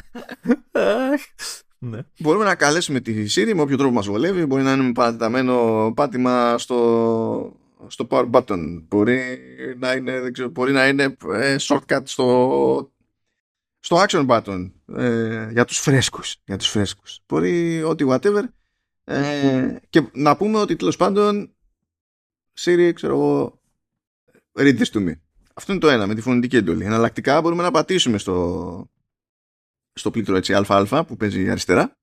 Ναι. 1.78 2.00
Μπορούμε 2.18 2.44
να 2.44 2.54
καλέσουμε 2.54 3.00
τη 3.00 3.26
Siri 3.28 3.52
με 3.54 3.60
όποιο 3.62 3.76
τρόπο 3.76 3.94
μας 3.94 4.06
βολεύει. 4.06 4.46
Μπορεί 4.46 4.62
να 4.62 4.72
είναι 4.72 4.82
με 4.82 4.92
παρατηταμένο 4.92 5.92
πάτημα 5.96 6.58
στο, 6.58 7.56
στο 7.86 8.06
power 8.10 8.30
button. 8.30 8.82
Μπορεί 8.88 9.38
να 9.76 9.92
είναι, 9.92 10.20
δεν 10.20 10.32
ξέρω, 10.32 10.48
μπορεί 10.48 10.72
να 10.72 10.88
είναι 10.88 11.16
ε, 11.32 11.56
shortcut 11.60 12.02
στο, 12.04 12.92
στο 13.78 14.04
action 14.08 14.26
button 14.26 14.70
ε, 14.96 15.48
για 15.50 15.64
τους 15.64 15.78
φρέσκους. 15.78 16.36
Για 16.44 16.56
τους 16.56 16.68
φρέσκους. 16.68 17.20
Μπορεί 17.26 17.82
ό,τι 17.82 18.04
whatever. 18.08 18.42
Ε, 19.04 19.76
και 19.90 20.02
να 20.12 20.36
πούμε 20.36 20.58
ότι 20.58 20.76
τέλος 20.76 20.96
πάντων 20.96 21.54
Siri, 22.58 22.90
ξέρω 22.94 23.12
εγώ, 23.12 23.60
read 24.58 24.78
this 24.78 24.90
to 24.92 25.08
me. 25.08 25.12
Αυτό 25.54 25.72
είναι 25.72 25.80
το 25.80 25.88
ένα 25.88 26.06
με 26.06 26.14
τη 26.14 26.20
φωνητική 26.20 26.56
εντολή. 26.56 26.84
Εναλλακτικά 26.84 27.40
μπορούμε 27.40 27.62
να 27.62 27.70
πατήσουμε 27.70 28.18
στο, 28.18 28.90
στο 29.92 30.10
πλήκτρο 30.10 30.36
έτσι 30.36 30.54
ΑΑ 30.54 31.04
που 31.04 31.16
παίζει 31.16 31.50
αριστερά 31.50 31.96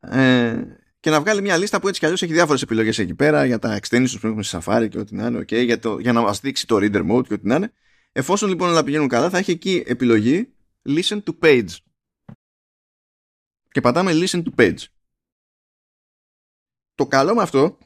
ε, 0.00 0.62
και 1.00 1.10
να 1.10 1.20
βγάλει 1.20 1.40
μια 1.40 1.56
λίστα 1.56 1.80
που 1.80 1.88
έτσι 1.88 2.00
κι 2.00 2.06
αλλιώς 2.06 2.22
έχει 2.22 2.32
διάφορες 2.32 2.62
επιλογές 2.62 2.98
εκεί 2.98 3.14
πέρα 3.14 3.44
για 3.44 3.58
τα 3.58 3.80
extensions 3.82 4.16
που 4.20 4.26
έχουμε 4.26 4.42
στη 4.42 4.58
Safari 4.60 4.86
και 4.90 4.98
ό,τι 4.98 5.14
να 5.14 5.26
είναι 5.26 5.38
okay, 5.38 5.64
για, 5.64 5.78
το, 5.78 5.98
για 5.98 6.12
να 6.12 6.20
μας 6.20 6.40
δείξει 6.40 6.66
το 6.66 6.76
reader 6.76 7.10
mode 7.10 7.26
και 7.26 7.34
ό,τι 7.34 7.46
να 7.46 7.54
είναι. 7.54 7.72
Εφόσον 8.12 8.48
λοιπόν 8.48 8.68
όλα 8.68 8.84
πηγαίνουν 8.84 9.08
καλά 9.08 9.30
θα 9.30 9.38
έχει 9.38 9.50
εκεί 9.50 9.82
επιλογή 9.86 10.52
listen 10.88 11.22
to 11.22 11.38
page. 11.42 11.68
Και 13.70 13.80
πατάμε 13.80 14.12
listen 14.14 14.42
to 14.42 14.50
page. 14.56 14.84
Το 16.94 17.06
καλό 17.06 17.34
με 17.34 17.42
αυτό 17.42 17.78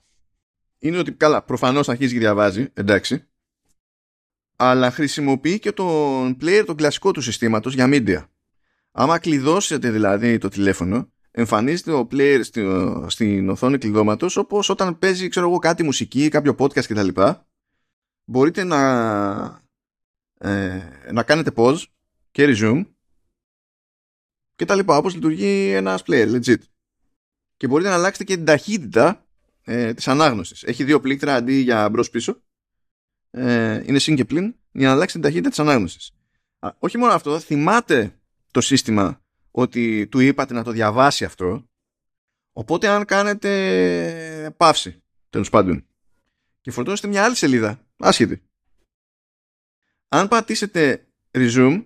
είναι 0.78 0.98
ότι 0.98 1.12
καλά 1.12 1.42
προφανώς 1.42 1.88
αρχίζει 1.88 2.12
και 2.12 2.18
διαβάζει 2.18 2.70
εντάξει 2.74 3.28
αλλά 4.56 4.90
χρησιμοποιεί 4.90 5.58
και 5.58 5.72
τον 5.72 6.36
player 6.40 6.62
τον 6.66 6.76
κλασικό 6.76 7.10
του 7.10 7.20
συστήματος 7.20 7.74
για 7.74 7.88
media. 7.88 8.24
Άμα 8.90 9.18
κλειδώσετε 9.18 9.90
δηλαδή 9.90 10.38
το 10.38 10.48
τηλέφωνο, 10.48 11.12
εμφανίζεται 11.36 11.92
ο 11.92 12.08
player 12.10 12.40
στην 13.06 13.48
οθόνη 13.48 13.78
κλειδώματος 13.78 14.36
όπως 14.36 14.68
όταν 14.68 14.98
παίζει 14.98 15.28
ξέρω 15.28 15.48
εγώ 15.48 15.58
κάτι 15.58 15.82
μουσική, 15.82 16.28
κάποιο 16.28 16.54
podcast 16.58 16.84
κτλ. 16.84 17.08
Μπορείτε 18.24 18.64
να, 18.64 18.80
ε, 20.38 20.82
να 21.12 21.22
κάνετε 21.22 21.50
pause 21.56 21.82
και 22.30 22.44
resume 22.48 22.86
και 24.56 24.64
τα 24.64 24.74
λοιπά 24.74 24.96
όπως 24.96 25.14
λειτουργεί 25.14 25.70
ένας 25.70 26.02
player 26.06 26.34
legit. 26.34 26.58
Και 27.56 27.68
μπορείτε 27.68 27.88
να 27.88 27.94
αλλάξετε 27.94 28.24
και 28.24 28.36
την 28.36 28.44
ταχύτητα 28.44 29.26
ε, 29.64 29.94
της 29.94 30.08
ανάγνωσης. 30.08 30.62
Έχει 30.62 30.84
δύο 30.84 31.00
πλήκτρα 31.00 31.34
αντί 31.34 31.54
για 31.54 31.88
μπρος 31.88 32.10
πίσω 32.10 32.42
ε, 33.30 33.82
είναι 33.86 33.98
συν 33.98 34.16
και 34.16 34.24
πλην 34.24 34.54
για 34.72 34.86
να 34.86 34.92
αλλάξει 34.92 35.14
την 35.14 35.22
ταχύτητα 35.22 35.48
της 35.48 35.58
ανάγνωσης. 35.58 36.12
όχι 36.78 36.98
μόνο 36.98 37.12
αυτό, 37.12 37.40
θυμάται 37.40 38.18
το 38.50 38.60
σύστημα 38.60 39.23
ότι 39.54 40.06
του 40.06 40.20
είπατε 40.20 40.54
να 40.54 40.64
το 40.64 40.70
διαβάσει 40.70 41.24
αυτό. 41.24 41.68
Οπότε 42.52 42.88
αν 42.88 43.04
κάνετε 43.04 44.54
παύση 44.56 45.02
τέλος 45.30 45.50
πάντων 45.50 45.86
και 46.60 46.70
φορτώσετε 46.70 47.08
μια 47.08 47.24
άλλη 47.24 47.34
σελίδα 47.34 47.86
άσχετη. 47.96 48.42
Αν 50.08 50.28
πατήσετε 50.28 51.06
resume 51.30 51.84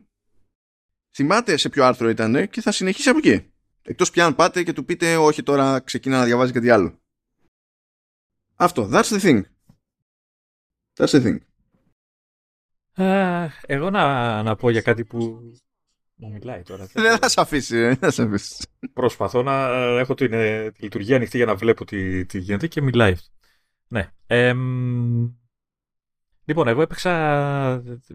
θυμάται 1.10 1.56
σε 1.56 1.68
ποιο 1.68 1.84
άρθρο 1.84 2.08
ήταν 2.08 2.48
και 2.48 2.60
θα 2.60 2.72
συνεχίσει 2.72 3.08
από 3.08 3.18
εκεί. 3.18 3.52
Εκτός 3.82 4.10
πια 4.10 4.26
αν 4.26 4.34
πάτε 4.34 4.62
και 4.62 4.72
του 4.72 4.84
πείτε 4.84 5.16
όχι 5.16 5.42
τώρα 5.42 5.80
ξεκινά 5.80 6.18
να 6.18 6.24
διαβάζει 6.24 6.52
κάτι 6.52 6.70
άλλο 6.70 6.98
αυτό, 8.58 8.88
that's 8.92 9.04
the 9.04 9.20
thing. 9.20 9.42
That's 10.96 11.12
the 11.12 11.22
thing. 11.24 11.38
εγώ 13.66 13.90
να, 13.90 14.42
να 14.42 14.56
πω 14.56 14.70
για 14.70 14.80
κάτι 14.80 15.04
που 15.04 15.40
μου 16.18 16.30
μιλάει 16.30 16.62
τώρα. 16.62 16.88
Δεν 16.92 17.18
θα 17.20 17.28
σε 17.28 17.40
αφήσει. 17.40 17.94
Δεν 17.94 18.12
θα 18.12 18.22
αφήσει. 18.22 18.66
Προσπαθώ 18.92 19.42
να 19.42 19.68
έχω 19.98 20.14
την, 20.14 20.32
ε, 20.32 20.70
τη 20.70 20.82
λειτουργία 20.82 21.16
ανοιχτή 21.16 21.36
για 21.36 21.46
να 21.46 21.54
βλέπω 21.54 21.84
τι, 21.84 22.26
τι 22.26 22.38
γίνεται 22.38 22.66
και 22.66 22.82
μιλάει. 22.82 23.14
Ναι. 23.88 24.12
λοιπόν, 26.44 26.68
εγώ 26.68 26.82
έπαιξα 26.82 27.12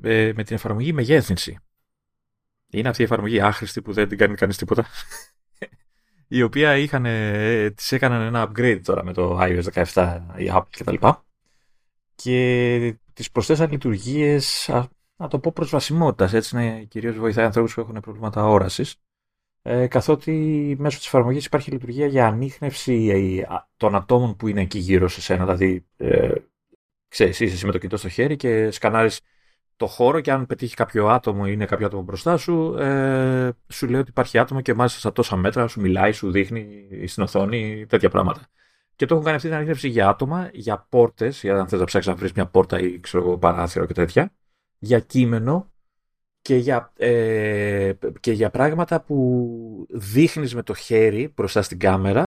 ε, 0.01 0.32
με 0.36 0.43
την 0.43 0.56
εφαρμογή 0.56 0.93
μεγέθυνση. 0.93 1.58
Είναι 2.70 2.89
αυτή 2.89 3.01
η 3.01 3.06
εφαρμογή 3.06 3.41
άχρηστη 3.41 3.82
που 3.82 3.93
δεν 3.93 4.08
την 4.08 4.18
κάνει 4.18 4.36
κανείς 4.36 4.58
τίποτα. 4.58 4.86
η 6.28 6.41
οποία 6.41 6.78
είχαν, 6.78 7.06
ε, 7.06 7.70
τις 7.72 7.91
έκαναν 7.91 8.22
ένα 8.22 8.49
upgrade 8.49 8.82
τώρα 8.84 9.04
με 9.04 9.14
το 9.14 9.39
iOS 9.41 9.86
17, 9.93 10.22
η 10.38 10.51
Apple 10.54 10.64
κτλ 10.70 11.08
και 12.16 12.95
τις 13.14 13.32
προσθέσαν 13.32 13.72
λειτουργίες, 13.72 14.70
να 15.24 15.30
το 15.30 15.39
πω 15.39 15.51
προσβασιμότητας, 15.51 16.34
έτσι 16.34 16.55
να 16.55 16.84
κυρίως 16.84 17.17
βοηθάει 17.17 17.45
ανθρώπους 17.45 17.74
που 17.74 17.80
έχουν 17.80 17.99
προβλήματα 17.99 18.47
όρασης, 18.47 18.95
ε, 19.61 19.88
καθότι 19.88 20.32
μέσω 20.80 20.97
της 20.97 21.07
εφαρμογής 21.07 21.45
υπάρχει 21.45 21.71
λειτουργία 21.71 22.05
για 22.05 22.28
ανείχνευση 22.28 23.07
ε, 23.07 23.47
των 23.78 23.95
ατόμων 23.95 24.36
που 24.36 24.47
είναι 24.47 24.61
εκεί 24.61 24.80
γύρω 24.80 25.07
σε 25.07 25.21
σένα, 25.21 25.43
δηλαδή 25.43 25.86
ε, 25.97 26.34
ξέρεις, 27.07 27.39
είσαι 27.39 27.53
εσύ 27.53 27.65
με 27.65 27.71
το 27.71 27.78
κινητό 27.78 27.97
στο 27.97 28.09
χέρι 28.09 28.36
και 28.36 28.71
σκανάρεις 28.71 29.19
το 29.76 29.88
χώρο 29.88 30.19
και 30.19 30.32
αν 30.32 30.45
πετύχει 30.45 30.76
κάποιο 30.76 31.07
άτομο 31.07 31.43
ή 31.45 31.51
είναι 31.53 31.65
κάποιο 31.65 31.86
άτομο 31.86 32.03
μπροστά 32.03 32.38
σου, 32.38 32.76
ε, 32.78 33.51
σου 33.67 33.88
λέει 33.88 33.99
ότι 33.99 34.09
υπάρχει 34.09 34.38
άτομο 34.38 34.61
και 34.61 34.74
μάλιστα 34.74 34.99
στα 34.99 35.11
τόσα 35.11 35.36
μέτρα 35.36 35.67
σου 35.67 35.82
μιλάει, 35.82 36.11
σου 36.11 36.32
δείχνει 36.32 36.88
στην 37.07 37.24
οθόνη 37.24 37.86
τέτοια 37.86 38.09
πράγματα. 38.09 38.47
Και 38.95 39.05
το 39.05 39.13
έχουν 39.13 39.26
κάνει 39.26 39.36
αυτή 39.36 39.47
την 39.47 39.57
ανείχνευση 39.57 39.88
για 39.88 40.07
άτομα, 40.07 40.49
για 40.53 40.86
πόρτες, 40.89 41.41
για 41.41 41.59
αν 41.59 41.67
θες 41.67 41.80
να 41.80 41.86
ψάξεις 41.86 42.11
να 42.11 42.17
βρεις 42.17 42.32
μια 42.32 42.45
πόρτα 42.45 42.80
ή 42.80 42.99
ξέρω 42.99 43.24
εγώ 43.24 43.38
παράθυρο 43.38 43.86
και 43.86 43.93
τέτοια, 43.93 44.34
για 44.84 44.99
κείμενο 44.99 45.71
και 46.41 46.55
για, 46.55 46.93
ε, 46.95 47.93
και 48.19 48.31
για 48.31 48.49
πράγματα 48.49 49.01
που 49.01 49.88
δείχνεις 49.89 50.55
με 50.55 50.63
το 50.63 50.73
χέρι 50.73 51.34
μπροστά 51.36 51.61
στην 51.61 51.79
κάμερα 51.79 52.23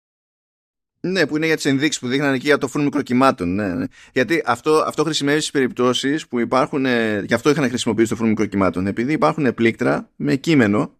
ναι, 1.00 1.26
που 1.26 1.36
είναι 1.36 1.46
για 1.46 1.56
τις 1.56 1.64
ενδείξεις 1.64 2.00
που 2.00 2.08
δείχνανε 2.08 2.34
εκεί 2.34 2.46
για 2.46 2.58
το 2.58 2.68
φούρνο 2.68 2.84
μικροκυμάτων. 2.84 3.54
Ναι, 3.54 3.74
ναι. 3.74 3.86
Γιατί 4.12 4.42
αυτό, 4.46 4.74
αυτό 4.86 5.04
χρησιμεύει 5.04 5.38
στις 5.38 5.50
περιπτώσεις 5.50 6.28
που 6.28 6.38
υπάρχουν. 6.38 6.86
Ε, 6.86 7.20
γι' 7.20 7.34
αυτό 7.34 7.50
είχαν 7.50 7.68
χρησιμοποιήσει 7.68 8.08
το 8.08 8.14
φούρνο 8.14 8.30
μικροκυμάτων. 8.30 8.86
Επειδή 8.86 9.12
υπάρχουν 9.12 9.54
πλήκτρα 9.54 10.10
με 10.16 10.36
κείμενο 10.36 10.98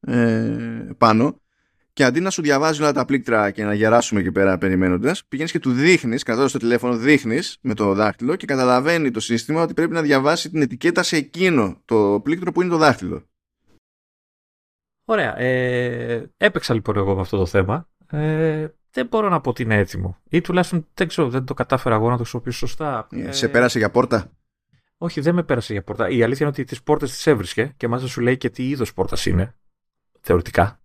ε, 0.00 0.88
πάνω 0.98 1.41
και 1.92 2.04
αντί 2.04 2.20
να 2.20 2.30
σου 2.30 2.42
διαβάζει 2.42 2.82
όλα 2.82 2.92
τα 2.92 3.04
πλήκτρα 3.04 3.50
και 3.50 3.64
να 3.64 3.74
γεράσουμε 3.74 4.20
εκεί 4.20 4.32
πέρα 4.32 4.58
περιμένοντας, 4.58 5.24
πηγαίνεις 5.24 5.52
και 5.52 5.58
του 5.58 5.72
δείχνεις, 5.72 6.22
κρατώντα 6.22 6.50
το 6.50 6.58
τηλέφωνο, 6.58 6.96
δείχνεις 6.96 7.58
με 7.60 7.74
το 7.74 7.94
δάχτυλο 7.94 8.36
και 8.36 8.46
καταλαβαίνει 8.46 9.10
το 9.10 9.20
σύστημα 9.20 9.62
ότι 9.62 9.74
πρέπει 9.74 9.92
να 9.92 10.02
διαβάσει 10.02 10.50
την 10.50 10.62
ετικέτα 10.62 11.02
σε 11.02 11.16
εκείνο 11.16 11.80
το 11.84 12.20
πλήκτρο 12.22 12.52
που 12.52 12.62
είναι 12.62 12.70
το 12.70 12.76
δάχτυλο. 12.76 13.26
Ωραία. 15.04 15.38
Ε, 15.38 16.30
έπαιξα 16.36 16.74
λοιπόν 16.74 16.96
εγώ 16.96 17.14
με 17.14 17.20
αυτό 17.20 17.36
το 17.36 17.46
θέμα. 17.46 17.88
Ε, 18.10 18.66
δεν 18.90 19.06
μπορώ 19.06 19.28
να 19.28 19.40
πω 19.40 19.50
ότι 19.50 19.62
είναι 19.62 19.76
έτοιμο. 19.76 20.18
Ή 20.28 20.40
τουλάχιστον 20.40 20.86
δεν 20.94 21.08
ξέρω, 21.08 21.28
δεν 21.28 21.44
το 21.44 21.54
κατάφερα 21.54 21.94
εγώ 21.94 22.04
να 22.04 22.16
το 22.16 22.20
χρησιμοποιήσω 22.20 22.58
σωστά. 22.58 23.06
Ε, 23.10 23.32
σε 23.32 23.48
πέρασε 23.48 23.78
για 23.78 23.90
πόρτα; 23.90 24.32
Όχι, 24.96 25.20
δεν 25.20 25.34
με 25.34 25.42
πέρασε 25.42 25.72
για 25.72 25.82
πόρτα. 25.82 26.08
Η 26.08 26.22
αλήθεια 26.22 26.46
είναι 26.46 26.54
ότι 26.58 26.64
τις 26.64 26.82
πόρτες 26.82 27.10
τις 27.10 27.26
έβρισκε 27.26 27.74
και 27.76 27.88
μάλιστα 27.88 28.10
σου 28.10 28.20
λέει 28.20 28.36
και 28.36 28.50
τι 28.50 28.68
είδος 28.68 28.94
πόρτας 28.94 29.26
είναι. 29.26 29.54
Θεωρητικά. 30.20 30.80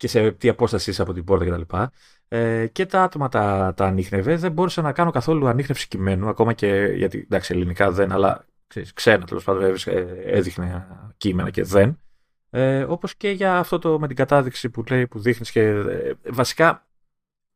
Και 0.00 0.08
σε 0.08 0.32
τι 0.32 0.48
απόσταση 0.48 0.90
είσαι 0.90 1.02
από 1.02 1.12
την 1.12 1.24
πόρτα 1.24 1.44
κτλ. 1.44 1.76
Ε, 2.28 2.66
και 2.66 2.86
τα 2.86 3.02
άτομα 3.02 3.28
τα, 3.28 3.74
τα 3.76 3.86
ανείχνευε. 3.86 4.36
Δεν 4.36 4.52
μπόρεσα 4.52 4.82
να 4.82 4.92
κάνω 4.92 5.10
καθόλου 5.10 5.48
ανείχνευση 5.48 5.88
κειμένου, 5.88 6.28
ακόμα 6.28 6.52
και 6.52 6.92
γιατί 6.96 7.18
εντάξει, 7.18 7.54
ελληνικά 7.54 7.90
δεν, 7.90 8.12
αλλά 8.12 8.46
ξένα 8.94 9.24
τέλος 9.24 9.44
πάντων 9.44 9.74
έδειχνε 10.24 10.86
κείμενα 11.16 11.50
και 11.50 11.62
δεν. 11.62 12.00
Ε, 12.50 12.82
Όπως 12.82 13.14
και 13.14 13.30
για 13.30 13.58
αυτό 13.58 13.78
το 13.78 13.98
με 13.98 14.06
την 14.06 14.16
κατάδειξη 14.16 14.70
που 14.70 14.84
λέει, 14.88 15.06
που 15.06 15.18
δείχνεις 15.18 15.50
και. 15.50 15.60
Ε, 15.60 16.12
βασικά 16.30 16.86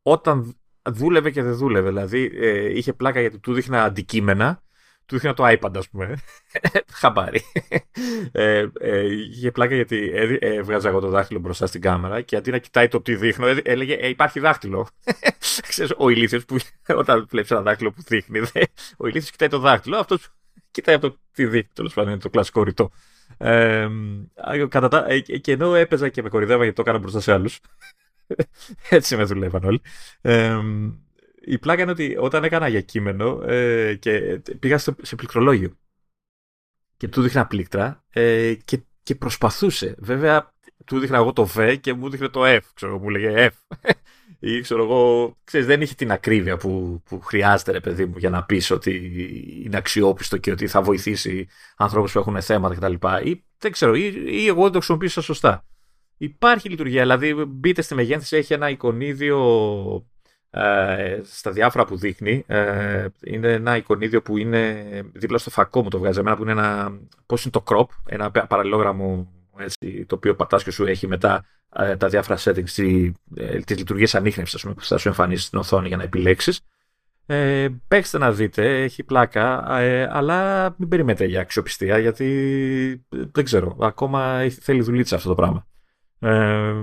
όταν 0.02 0.56
δούλευε 0.90 1.30
και 1.30 1.42
δεν 1.42 1.54
δούλευε. 1.54 1.88
Δηλαδή 1.88 2.30
ε, 2.34 2.76
είχε 2.76 2.92
πλάκα 2.92 3.20
γιατί 3.20 3.38
του 3.38 3.52
δείχνα 3.52 3.84
αντικείμενα, 3.84 4.62
του 5.06 5.14
δείχνα 5.14 5.34
το 5.34 5.44
iPad, 5.46 5.76
ας 5.76 5.88
πούμε. 5.88 6.14
Χαμπάρι. 7.00 7.40
ε, 8.32 8.66
ε, 8.80 9.12
είχε 9.12 9.50
πλάκα 9.50 9.74
γιατί 9.74 10.10
έβγαζα 10.40 10.88
εγώ 10.88 11.00
το 11.00 11.08
δάχτυλο 11.08 11.38
μπροστά 11.40 11.66
στην 11.66 11.80
κάμερα 11.80 12.20
και 12.20 12.36
αντί 12.36 12.50
να 12.50 12.58
κοιτάει 12.58 12.88
το 12.88 13.00
τι 13.00 13.14
δείχνω, 13.16 13.46
έλεγε 13.62 13.94
ε, 13.94 14.08
Υπάρχει 14.08 14.40
δάχτυλο. 14.40 14.88
Ξέρεις, 15.68 15.94
ο 15.96 16.08
ηλίθιος 16.08 16.44
που 16.44 16.56
όταν 17.00 17.26
βλέπεις 17.30 17.50
ένα 17.50 17.62
δάχτυλο 17.62 17.90
που 17.90 18.02
δείχνει, 18.06 18.38
ο 18.96 19.06
ηλίθιος 19.06 19.30
κοιτάει 19.30 19.48
το 19.48 19.58
δάχτυλο, 19.58 19.96
αυτός 19.96 20.28
κοιτάει 20.70 20.94
από 20.94 21.08
το 21.08 21.18
τι 21.32 21.46
δείχνει. 21.46 21.70
Τέλος 21.72 21.94
πάντων, 21.94 22.10
είναι 22.10 22.20
το 22.20 22.30
κλασικό 22.30 22.62
ρητό. 22.62 22.90
Ε, 23.38 23.88
κατά 24.68 25.10
ε, 25.10 25.20
και 25.20 25.52
ενώ 25.52 25.74
έπαιζα 25.74 26.08
και 26.08 26.22
με 26.22 26.28
κορυδεύα 26.28 26.60
γιατί 26.60 26.76
το 26.76 26.82
έκανα 26.82 26.98
μπροστά 26.98 27.20
σε 27.20 27.32
άλλους. 27.32 27.60
Έτσι 28.88 29.16
με 29.16 29.24
δουλεύαν 29.24 29.64
όλοι. 29.64 29.80
Ε, 31.46 31.52
η 31.52 31.58
πλάκα 31.58 31.82
είναι 31.82 31.90
ότι 31.90 32.16
όταν 32.20 32.44
έκανα 32.44 32.68
για 32.68 32.80
κείμενο 32.80 33.42
ε, 33.42 33.94
και 33.94 34.40
πήγα 34.58 34.78
στο, 34.78 34.94
σε 35.02 35.14
πληκτρολόγιο 35.14 35.78
και 36.96 37.08
του 37.08 37.22
δείχνα 37.22 37.46
πλήκτρα 37.46 38.04
ε, 38.10 38.54
και, 38.64 38.82
και 39.02 39.14
προσπαθούσε. 39.14 39.94
Βέβαια, 39.98 40.54
του 40.84 40.98
δείχνα 40.98 41.16
εγώ 41.16 41.32
το 41.32 41.48
V 41.54 41.76
και 41.80 41.94
μου 41.94 42.10
δείχνε 42.10 42.28
το 42.28 42.40
F, 42.44 42.60
ξέρω, 42.74 42.98
μου 42.98 43.08
λέγε 43.08 43.50
F. 43.50 43.76
Ή 44.38 44.60
ξέρω 44.60 44.82
εγώ, 44.82 45.34
ξέρεις, 45.44 45.66
δεν 45.66 45.80
είχε 45.80 45.94
την 45.94 46.12
ακρίβεια 46.12 46.56
που, 46.56 47.02
που 47.04 47.20
χρειάζεται, 47.20 47.72
ρε 47.72 47.80
παιδί 47.80 48.06
μου, 48.06 48.18
για 48.18 48.30
να 48.30 48.44
πεις 48.44 48.70
ότι 48.70 49.12
είναι 49.64 49.76
αξιόπιστο 49.76 50.36
και 50.36 50.50
ότι 50.50 50.66
θα 50.66 50.82
βοηθήσει 50.82 51.48
ανθρώπους 51.76 52.12
που 52.12 52.18
έχουν 52.18 52.42
θέματα 52.42 52.74
κτλ. 52.74 53.28
Ή 53.28 53.44
δεν 53.58 53.72
ξέρω, 53.72 53.94
ή, 53.94 54.24
ή 54.26 54.46
εγώ 54.46 54.62
δεν 54.62 54.70
το 54.70 54.76
χρησιμοποίησα 54.76 55.20
σωστά. 55.20 55.66
Υπάρχει 56.16 56.68
λειτουργία, 56.68 57.02
δηλαδή 57.02 57.34
μπείτε 57.34 57.82
στη 57.82 57.94
μεγένθηση, 57.94 58.36
έχει 58.36 58.52
ένα 58.52 58.68
εικονίδιο 58.68 59.38
ε, 60.54 61.20
στα 61.24 61.50
διάφορα 61.50 61.84
που 61.84 61.96
δείχνει. 61.96 62.44
Ε, 62.46 63.06
είναι 63.24 63.52
ένα 63.52 63.76
εικονίδιο 63.76 64.22
που 64.22 64.36
είναι 64.36 64.84
δίπλα 65.12 65.38
στο 65.38 65.50
φακό 65.50 65.82
μου 65.82 65.88
το 65.88 65.98
βγάζει 65.98 66.18
εμένα, 66.18 66.36
που 66.36 66.42
είναι 66.42 66.52
ένα, 66.52 66.98
πώς 67.26 67.42
είναι 67.42 67.52
το 67.52 67.62
crop, 67.66 67.86
ένα 68.06 68.30
παραλληλόγραμμο 68.30 69.32
έτσι, 69.58 70.04
το 70.06 70.14
οποίο 70.14 70.34
πατάς 70.34 70.64
και 70.64 70.70
σου 70.70 70.86
έχει 70.86 71.06
μετά 71.06 71.44
ε, 71.76 71.96
τα 71.96 72.08
διάφορα 72.08 72.38
settings, 72.38 72.70
τη, 72.70 73.12
ε, 73.34 73.58
τις 73.58 73.76
λειτουργίες 73.78 74.14
ανείχνευσης 74.14 74.62
που 74.62 74.84
θα 74.84 74.98
σου 74.98 75.08
εμφανίσει 75.08 75.44
στην 75.44 75.58
οθόνη 75.58 75.88
για 75.88 75.96
να 75.96 76.02
επιλέξεις. 76.02 76.60
Ε, 77.26 77.68
παίξτε 77.88 78.18
να 78.18 78.32
δείτε, 78.32 78.82
έχει 78.82 79.02
πλάκα, 79.02 79.76
ε, 79.78 80.08
αλλά 80.12 80.70
μην 80.78 80.88
περιμένετε 80.88 81.24
για 81.24 81.40
αξιοπιστία 81.40 81.98
γιατί 81.98 83.06
δεν 83.08 83.44
ξέρω, 83.44 83.76
ακόμα 83.80 84.48
θέλει 84.60 84.82
δουλίτσα 84.82 85.16
αυτό 85.16 85.28
το 85.28 85.34
πράγμα. 85.34 85.66
Ε, 86.18 86.74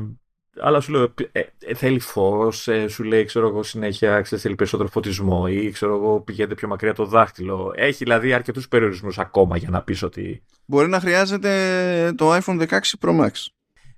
αλλά 0.60 0.80
σου 0.80 0.92
λέω, 0.92 1.14
ε, 1.32 1.40
ε, 1.60 1.74
θέλει 1.74 2.00
φως, 2.00 2.68
ε, 2.68 2.88
σου 2.88 3.04
λέει, 3.04 3.26
ξέρω 3.26 3.48
εγώ, 3.48 3.64
συνέχεια, 3.64 4.22
ξέρεις, 4.22 4.44
θέλει 4.44 4.56
περισσότερο 4.56 4.90
φωτισμό 4.90 5.46
ή 5.50 5.72
ξέρω 5.72 5.96
εγώ, 5.96 6.22
πηγαίνετε 6.22 6.56
πιο 6.56 6.68
μακριά 6.68 6.94
το 6.94 7.06
δάχτυλο. 7.06 7.74
Έχει 7.76 8.04
δηλαδή 8.04 8.34
αρκετούς 8.34 8.68
περιορισμούς 8.68 9.20
ακόμα 9.20 9.58
για 9.58 9.70
να 9.70 9.82
πεις 9.82 10.04
ότι. 10.04 10.44
Μπορεί 10.66 10.88
να 10.88 11.00
χρειάζεται 11.00 12.14
το 12.18 12.36
iPhone 12.36 12.68
16 12.68 12.80
Pro 13.00 13.20
Max. 13.20 13.32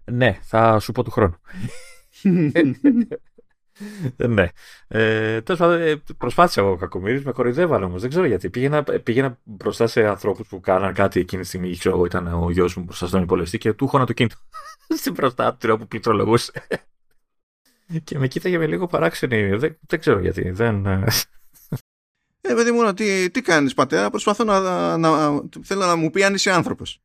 Ναι, 0.05 0.39
θα 0.41 0.79
σου 0.79 0.91
πω 0.91 1.03
του 1.03 1.11
χρόνου. 1.11 1.35
ναι. 4.27 4.47
Ε, 4.87 5.41
Τέλος 5.41 5.59
πάντων, 5.59 6.03
προσπάθησα 6.17 6.61
εγώ 6.61 6.75
κακομίρι, 6.75 7.21
με 7.25 7.31
κοροϊδεύαν 7.31 7.83
όμως. 7.83 8.01
Δεν 8.01 8.09
ξέρω 8.09 8.25
γιατί. 8.25 8.49
Πήγαινα, 8.49 8.83
πήγαινα 8.83 9.37
μπροστά 9.43 9.87
σε 9.87 10.07
ανθρώπους 10.07 10.47
που 10.47 10.59
κάναν 10.59 10.93
κάτι 10.93 11.19
εκείνη 11.19 11.41
τη 11.41 11.47
στιγμή. 11.47 11.77
Ξέρω 11.77 11.95
εγώ, 11.95 12.05
ήταν 12.05 12.27
ο 12.43 12.51
γιος 12.51 12.75
μου 12.75 12.83
μπροστά 12.83 13.07
στον 13.07 13.21
υπολογιστή 13.21 13.57
και 13.57 13.73
του 13.73 13.85
είχα 13.93 14.05
το 14.05 14.13
κινητό 14.13 14.35
στην 15.01 15.13
μπροστά 15.13 15.55
του 15.55 15.77
που 15.77 15.87
πληκτρολογούσε. 15.87 16.51
και 18.03 18.19
με 18.19 18.27
κοίταγε 18.27 18.57
με 18.57 18.67
λίγο 18.67 18.87
παράξενη. 18.87 19.55
Δεν, 19.55 19.77
δεν 19.87 19.99
ξέρω 19.99 20.19
γιατί. 20.19 20.49
Δεν... 20.49 20.85
Ε, 22.45 22.53
παιδί 22.53 22.71
μου, 22.71 22.93
τι, 22.93 23.29
τι 23.29 23.41
κάνεις 23.41 23.73
πατέρα, 23.73 24.09
προσπαθώ 24.09 24.43
να, 24.43 24.59
να, 24.59 24.97
να, 24.97 25.41
θέλω 25.63 25.85
να 25.85 25.95
μου 25.95 26.09
πει 26.09 26.23
αν 26.23 26.33
είσαι 26.33 26.51
άνθρωπος. 26.51 27.01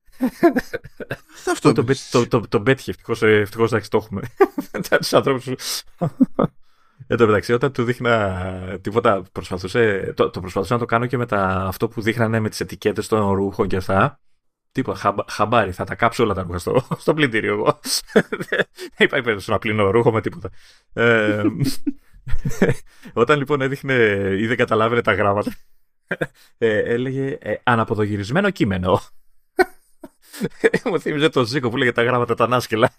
Αυτό 1.52 1.72
το, 1.72 1.84
το, 2.10 2.28
το, 2.28 2.40
το 2.48 2.60
πέτυχε, 2.60 2.90
ευτυχώς, 2.90 3.22
ευτυχώς 3.22 3.70
το 3.70 3.96
έχουμε. 3.96 4.22
Τους 4.98 5.12
ανθρώπους 5.12 5.46
Εν 7.06 7.16
τω 7.16 7.26
μεταξύ, 7.26 7.52
όταν 7.52 7.72
του 7.72 7.84
δείχνα 7.84 8.78
τίποτα, 8.80 9.22
προσπαθούσε, 9.32 10.12
το, 10.16 10.30
το 10.30 10.40
προσπαθούσα 10.40 10.74
να 10.74 10.80
το 10.80 10.86
κάνω 10.86 11.06
και 11.06 11.16
με 11.16 11.26
τα, 11.26 11.44
αυτό 11.46 11.88
που 11.88 12.00
δείχνανε 12.00 12.40
με 12.40 12.48
τις 12.48 12.60
ετικέτες 12.60 13.08
των 13.08 13.32
ρούχων 13.32 13.68
και 13.68 13.76
αυτά. 13.76 14.20
Τίποτα, 14.72 14.98
χα, 14.98 15.14
χαμπάρι, 15.28 15.72
θα 15.72 15.84
τα 15.84 15.94
κάψω 15.94 16.22
όλα 16.22 16.34
τα 16.34 16.42
ρούχα 16.42 16.58
στο, 16.58 16.86
στο 17.02 17.14
πλυντήριο 17.14 17.52
εγώ. 17.52 17.80
Δεν 18.12 19.06
υπάρχει 19.06 19.24
περίπτωση 19.24 19.50
να 19.50 19.58
πλύνω 19.58 19.90
ρούχο 19.90 20.12
με 20.12 20.20
τίποτα. 20.20 20.50
Ε, 20.92 21.42
όταν 23.12 23.38
λοιπόν 23.38 23.60
έδειχνε 23.60 23.94
ή 24.38 24.46
δεν 24.46 24.56
καταλάβαινε 24.56 25.02
τα 25.02 25.12
γράμματα, 25.12 25.52
ε, 26.58 26.78
έλεγε 26.78 27.38
ε, 27.40 27.54
αναποδογυρισμένο 27.62 28.50
κείμενο. 28.50 29.00
Μου 30.90 31.00
θύμιζε 31.00 31.28
το 31.28 31.44
Ζήκο 31.44 31.68
που 31.68 31.76
λέγε 31.76 31.92
τα 31.92 32.02
γράμματα 32.02 32.34
τα 32.34 32.44
ανάσκελα. 32.44 32.92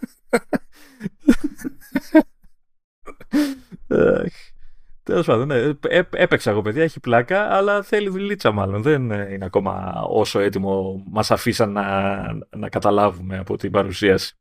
Τέλος 5.10 5.26
πάντων, 5.26 5.48
ναι. 5.48 5.74
έπαιξα 6.12 6.52
εγώ 6.52 6.62
παιδιά, 6.62 6.84
έχει 6.84 7.00
πλάκα, 7.00 7.56
αλλά 7.56 7.82
θέλει 7.82 8.10
δουλίτσα 8.10 8.52
μάλλον. 8.52 8.82
Δεν 8.82 9.12
είναι 9.12 9.46
ακόμα 9.46 10.02
όσο 10.10 10.40
έτοιμο 10.40 11.04
μας 11.12 11.32
αφήσαν 11.32 11.72
να, 11.72 12.18
να 12.58 12.70
καταλάβουμε 12.70 13.38
από 13.38 13.58
την 13.58 13.72
παρουσίαση. 13.72 14.36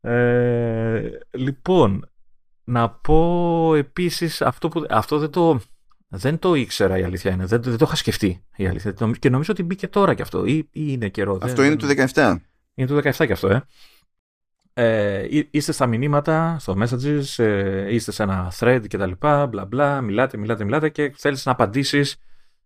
Ε, 0.00 1.10
λοιπόν, 1.30 2.10
να 2.64 2.90
πω 2.90 3.74
επίσης 3.74 4.42
αυτό 4.42 4.68
που 4.68 4.86
αυτό 4.90 5.18
δεν 5.18 5.30
το, 5.30 5.60
δεν 6.08 6.38
το 6.38 6.54
ήξερα 6.54 6.98
η 6.98 7.02
αλήθεια 7.02 7.30
είναι. 7.30 7.46
Δεν, 7.46 7.62
δεν 7.62 7.76
το 7.76 7.84
είχα 7.86 7.96
σκεφτεί 7.96 8.44
η 8.56 8.66
αλήθεια. 8.66 8.94
Και 9.18 9.30
νομίζω 9.30 9.52
ότι 9.52 9.62
μπήκε 9.62 9.88
τώρα 9.88 10.14
κι 10.14 10.22
αυτό. 10.22 10.44
Ή, 10.44 10.56
ή 10.56 10.66
είναι 10.72 11.08
καιρό. 11.08 11.38
Αυτό 11.42 11.62
είναι 11.62 11.76
το 11.76 11.86
17. 12.14 12.36
Είναι 12.74 12.88
το 12.88 12.96
17 12.96 13.26
κι 13.26 13.32
αυτό, 13.32 13.48
ε 13.48 13.64
ε, 14.80 15.26
είστε 15.50 15.72
στα 15.72 15.86
μηνύματα, 15.86 16.56
στο 16.58 16.76
messages, 16.80 17.44
ε, 17.44 17.94
είστε 17.94 18.12
σε 18.12 18.22
ένα 18.22 18.52
thread 18.58 18.82
και 18.88 18.98
τα 18.98 19.06
λοιπά, 19.06 19.46
μπλα 19.46 19.64
μπλα, 19.64 20.00
μιλάτε, 20.00 20.36
μιλάτε, 20.36 20.64
μιλάτε 20.64 20.88
και 20.88 21.12
θέλεις 21.16 21.46
να 21.46 21.52
απαντήσεις 21.52 22.16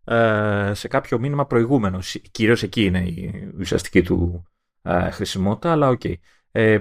ε, 0.04 0.70
σε 0.74 0.88
κάποιο 0.88 1.18
μήνυμα 1.18 1.46
προηγούμενο. 1.46 1.98
Κυρίως 2.30 2.62
εκεί 2.62 2.84
είναι 2.84 2.98
η 2.98 3.52
ουσιαστική 3.58 4.02
του 4.02 4.46
ε, 4.82 5.10
χρησιμότητα, 5.10 5.72
αλλά 5.72 5.88
OK. 5.88 6.00
Okay. 6.04 6.14
Ε, 6.54 6.78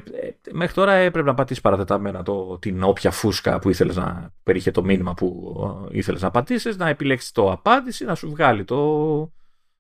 μέχρι 0.51 0.73
τώρα 0.73 0.93
έπρεπε 0.93 1.27
να 1.27 1.33
πατήσεις 1.33 1.61
παρατεταμένα 1.61 2.23
το, 2.23 2.57
την 2.59 2.83
όποια 2.83 3.11
φούσκα 3.11 3.59
που 3.59 3.69
ήθελες 3.69 3.95
να 3.95 4.33
περιείχε 4.43 4.71
το 4.71 4.83
μήνυμα 4.83 5.13
που 5.13 5.55
ε, 5.91 5.97
ήθελες 5.97 6.21
να 6.21 6.27
απαντήσεις, 6.27 6.77
να 6.77 6.89
επιλέξεις 6.89 7.31
το 7.31 7.51
απάντηση, 7.51 8.05
να 8.05 8.15
σου 8.15 8.29
βγάλει 8.29 8.63
το, 8.63 8.77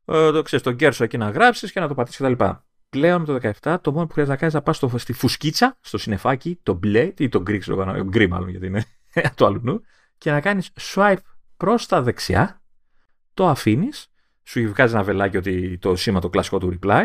ε, 0.05 0.31
το, 0.31 0.41
ξέρεις, 0.41 0.65
τον 0.65 0.75
cursor 0.75 1.03
εκεί 1.03 1.17
να 1.17 1.29
γράψεις 1.29 1.71
και 1.71 1.79
να 1.79 1.87
το 1.87 1.93
πατήσεις 1.93 2.19
κτλ 2.27 2.43
πλέον 2.91 3.25
το 3.25 3.39
17 3.61 3.77
το 3.81 3.91
μόνο 3.91 4.05
που 4.05 4.13
χρειάζεται 4.13 4.35
να 4.35 4.35
κάνεις 4.35 4.53
να 4.53 4.61
πας 4.61 5.01
στη 5.01 5.13
φουσκίτσα, 5.13 5.77
στο 5.81 5.97
συνεφάκι, 5.97 6.59
το 6.63 6.73
μπλε 6.73 7.13
ή 7.17 7.29
το 7.29 7.41
γκρι, 7.41 7.57
ξέρω 7.57 8.03
γκρι 8.03 8.27
μάλλον 8.27 8.49
γιατί 8.49 8.65
είναι 8.65 8.83
το 9.35 9.45
αλλού 9.45 9.81
και 10.17 10.31
να 10.31 10.41
κάνεις 10.41 10.71
swipe 10.79 11.17
προς 11.57 11.85
τα 11.85 12.01
δεξιά, 12.01 12.61
το 13.33 13.47
αφήνεις, 13.47 14.07
σου 14.43 14.67
βγάζει 14.67 14.93
ένα 14.93 15.03
βελάκι 15.03 15.37
ότι 15.37 15.77
το 15.77 15.95
σήμα 15.95 16.19
το 16.19 16.29
κλασικό 16.29 16.57
του 16.57 16.79
reply 16.79 17.03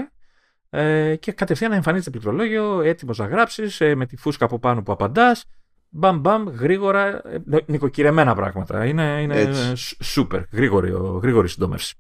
ε, 0.70 1.16
και 1.16 1.32
κατευθείαν 1.32 1.72
εμφανίζεται 1.72 2.10
πληκτρολόγιο, 2.10 2.80
έτοιμος 2.80 3.18
να 3.18 3.26
γράψεις, 3.26 3.80
ε, 3.80 3.94
με 3.94 4.06
τη 4.06 4.16
φούσκα 4.16 4.44
από 4.44 4.58
πάνω 4.58 4.82
που 4.82 4.92
απαντάς. 4.92 5.44
Μπαμ, 5.88 6.20
μπαμ, 6.20 6.48
γρήγορα, 6.48 7.06
ε, 7.28 7.38
νοικοκυρεμένα 7.66 8.34
πράγματα. 8.34 8.84
Είναι, 8.84 9.20
είναι 9.22 9.52
σούπερ, 10.00 10.42
γρήγορη, 10.52 10.92
γρήγορη 11.22 11.48
συντόμευση. 11.48 11.94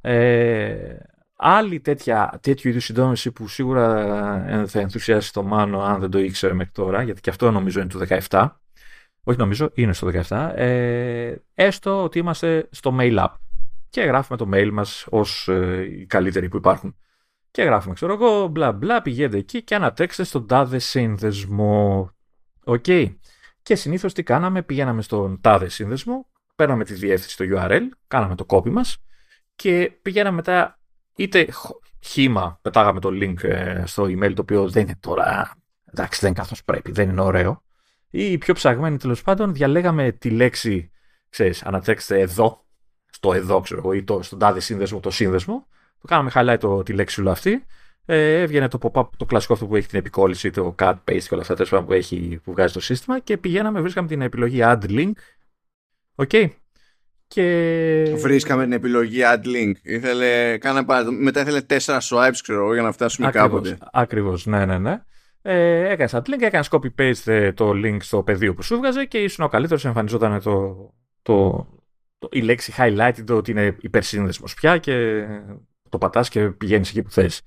Ε, 0.00 0.96
άλλη 1.40 1.80
τέτοια, 1.80 2.38
τέτοιου 2.42 2.70
είδους 2.70 2.84
συντόμευση 2.84 3.32
που 3.32 3.48
σίγουρα 3.48 4.04
θα 4.66 4.80
ενθουσιάσει 4.80 5.32
το 5.32 5.42
Μάνο 5.42 5.80
αν 5.80 6.00
δεν 6.00 6.10
το 6.10 6.18
ήξερε 6.18 6.52
μέχρι 6.52 6.72
τώρα, 6.72 7.02
γιατί 7.02 7.20
και 7.20 7.30
αυτό 7.30 7.50
νομίζω 7.50 7.80
είναι 7.80 7.88
του 7.88 8.00
17. 8.28 8.48
Όχι 9.22 9.38
νομίζω, 9.38 9.70
είναι 9.74 9.92
στο 9.92 10.10
17. 10.28 10.52
Ε, 10.54 11.34
έστω 11.54 12.02
ότι 12.02 12.18
είμαστε 12.18 12.68
στο 12.70 12.96
mail 13.00 13.18
app 13.18 13.34
και 13.88 14.00
γράφουμε 14.00 14.38
το 14.38 14.48
mail 14.52 14.70
μας 14.72 15.06
ως 15.10 15.48
ε, 15.48 15.86
οι 15.90 16.06
καλύτεροι 16.06 16.48
που 16.48 16.56
υπάρχουν. 16.56 16.96
Και 17.50 17.62
γράφουμε, 17.62 17.94
ξέρω 17.94 18.12
εγώ, 18.12 18.46
μπλα 18.46 18.72
μπλα, 18.72 19.02
πηγαίνετε 19.02 19.36
εκεί 19.36 19.62
και 19.62 19.74
ανατρέξτε 19.74 20.24
στον 20.24 20.46
τάδε 20.46 20.78
σύνδεσμο. 20.78 22.10
Οκ. 22.64 22.84
Και 23.62 23.74
συνήθως 23.74 24.12
τι 24.12 24.22
κάναμε, 24.22 24.62
πηγαίναμε 24.62 25.02
στον 25.02 25.40
τάδε 25.40 25.68
σύνδεσμο, 25.68 26.28
παίρναμε 26.54 26.84
τη 26.84 26.94
διεύθυνση 26.94 27.30
στο 27.30 27.44
URL, 27.48 27.82
κάναμε 28.06 28.34
το 28.34 28.46
copy 28.48 28.70
μας 28.70 28.96
και 29.56 29.92
πηγαίναμε 30.02 30.36
μετά 30.36 30.77
είτε 31.18 31.48
χύμα, 32.00 32.58
πετάγαμε 32.62 33.00
το 33.00 33.08
link 33.12 33.44
ε, 33.44 33.82
στο 33.86 34.02
email 34.04 34.32
το 34.34 34.42
οποίο 34.42 34.68
δεν 34.68 34.82
είναι 34.82 34.96
τώρα, 35.00 35.54
εντάξει 35.84 36.20
δεν 36.20 36.30
είναι 36.30 36.38
καθώς 36.38 36.64
πρέπει, 36.64 36.92
δεν 36.92 37.08
είναι 37.08 37.20
ωραίο. 37.20 37.62
Ή 38.10 38.38
πιο 38.38 38.54
ψαγμένοι 38.54 38.96
τέλος 38.96 39.22
πάντων 39.22 39.54
διαλέγαμε 39.54 40.12
τη 40.12 40.30
λέξη, 40.30 40.90
ξέρεις, 41.28 41.62
ανατρέξτε 41.62 42.20
εδώ, 42.20 42.64
στο 43.10 43.32
εδώ 43.32 43.60
ξέρω 43.60 43.80
εγώ 43.80 43.92
ή 43.92 44.04
το, 44.04 44.22
στον 44.22 44.38
τάδε 44.38 44.60
σύνδεσμο, 44.60 45.00
το 45.00 45.10
σύνδεσμο 45.10 45.66
το 46.00 46.06
κάναμε 46.06 46.30
highlight 46.34 46.58
το, 46.60 46.82
τη 46.82 46.92
λέξη 46.92 47.20
όλη 47.20 47.30
αυτή. 47.30 47.66
Ε, 48.04 48.40
έβγαινε 48.40 48.68
το 48.68 48.78
pop-up, 48.82 49.08
το 49.16 49.24
κλασικό 49.24 49.52
αυτό 49.52 49.66
που 49.66 49.76
έχει 49.76 49.88
την 49.88 49.98
επικόλληση, 49.98 50.50
το 50.50 50.74
cut, 50.78 50.94
paste 51.04 51.22
και 51.22 51.28
όλα 51.34 51.42
αυτά 51.42 51.54
τέλος 51.54 51.84
που, 51.84 51.92
έχει, 51.92 52.40
που 52.44 52.52
βγάζει 52.52 52.72
το 52.72 52.80
σύστημα 52.80 53.20
και 53.20 53.36
πηγαίναμε, 53.36 53.80
βρίσκαμε 53.80 54.08
την 54.08 54.22
επιλογή 54.22 54.58
add 54.62 54.82
link. 54.82 55.12
OK. 56.14 56.30
Okay. 56.32 56.48
Και... 57.28 58.14
Βρίσκαμε 58.16 58.62
την 58.62 58.72
επιλογή 58.72 59.20
add 59.24 59.46
link. 59.46 59.72
Ήθελε, 59.82 60.58
κάνα, 60.58 60.84
μετά 61.10 61.40
ήθελε 61.40 61.60
τέσσερα 61.60 61.98
swipes, 62.00 62.38
ξέρω 62.42 62.72
για 62.72 62.82
να 62.82 62.92
φτάσουμε 62.92 63.26
Ακριβώς, 63.26 63.50
κάποτε. 63.50 63.78
Ακριβώς, 63.92 64.46
ναι, 64.46 64.64
ναι, 64.66 64.78
ναι. 64.78 65.02
Ε, 65.42 65.88
έκανες 65.88 66.14
add 66.14 66.30
link, 66.30 66.40
έκανες 66.40 66.68
copy-paste 66.70 67.32
ε, 67.32 67.52
το 67.52 67.70
link 67.70 67.96
στο 68.00 68.22
πεδίο 68.22 68.54
που 68.54 68.62
σου 68.62 68.76
βγάζε 68.76 69.04
και 69.04 69.18
ήσουν 69.18 69.44
ο 69.44 69.48
καλύτερος, 69.48 69.84
εμφανιζόταν 69.84 70.42
το, 70.42 70.76
το, 71.22 71.66
το, 72.18 72.28
η 72.30 72.40
λέξη 72.40 72.72
highlight, 72.76 73.14
το 73.24 73.36
ότι 73.36 73.50
είναι 73.50 73.76
υπερσύνδεσμος 73.80 74.54
πια 74.54 74.78
και 74.78 75.24
το 75.88 75.98
πατάς 75.98 76.28
και 76.28 76.50
πηγαίνεις 76.50 76.88
εκεί 76.88 77.02
που 77.02 77.10
θες. 77.10 77.42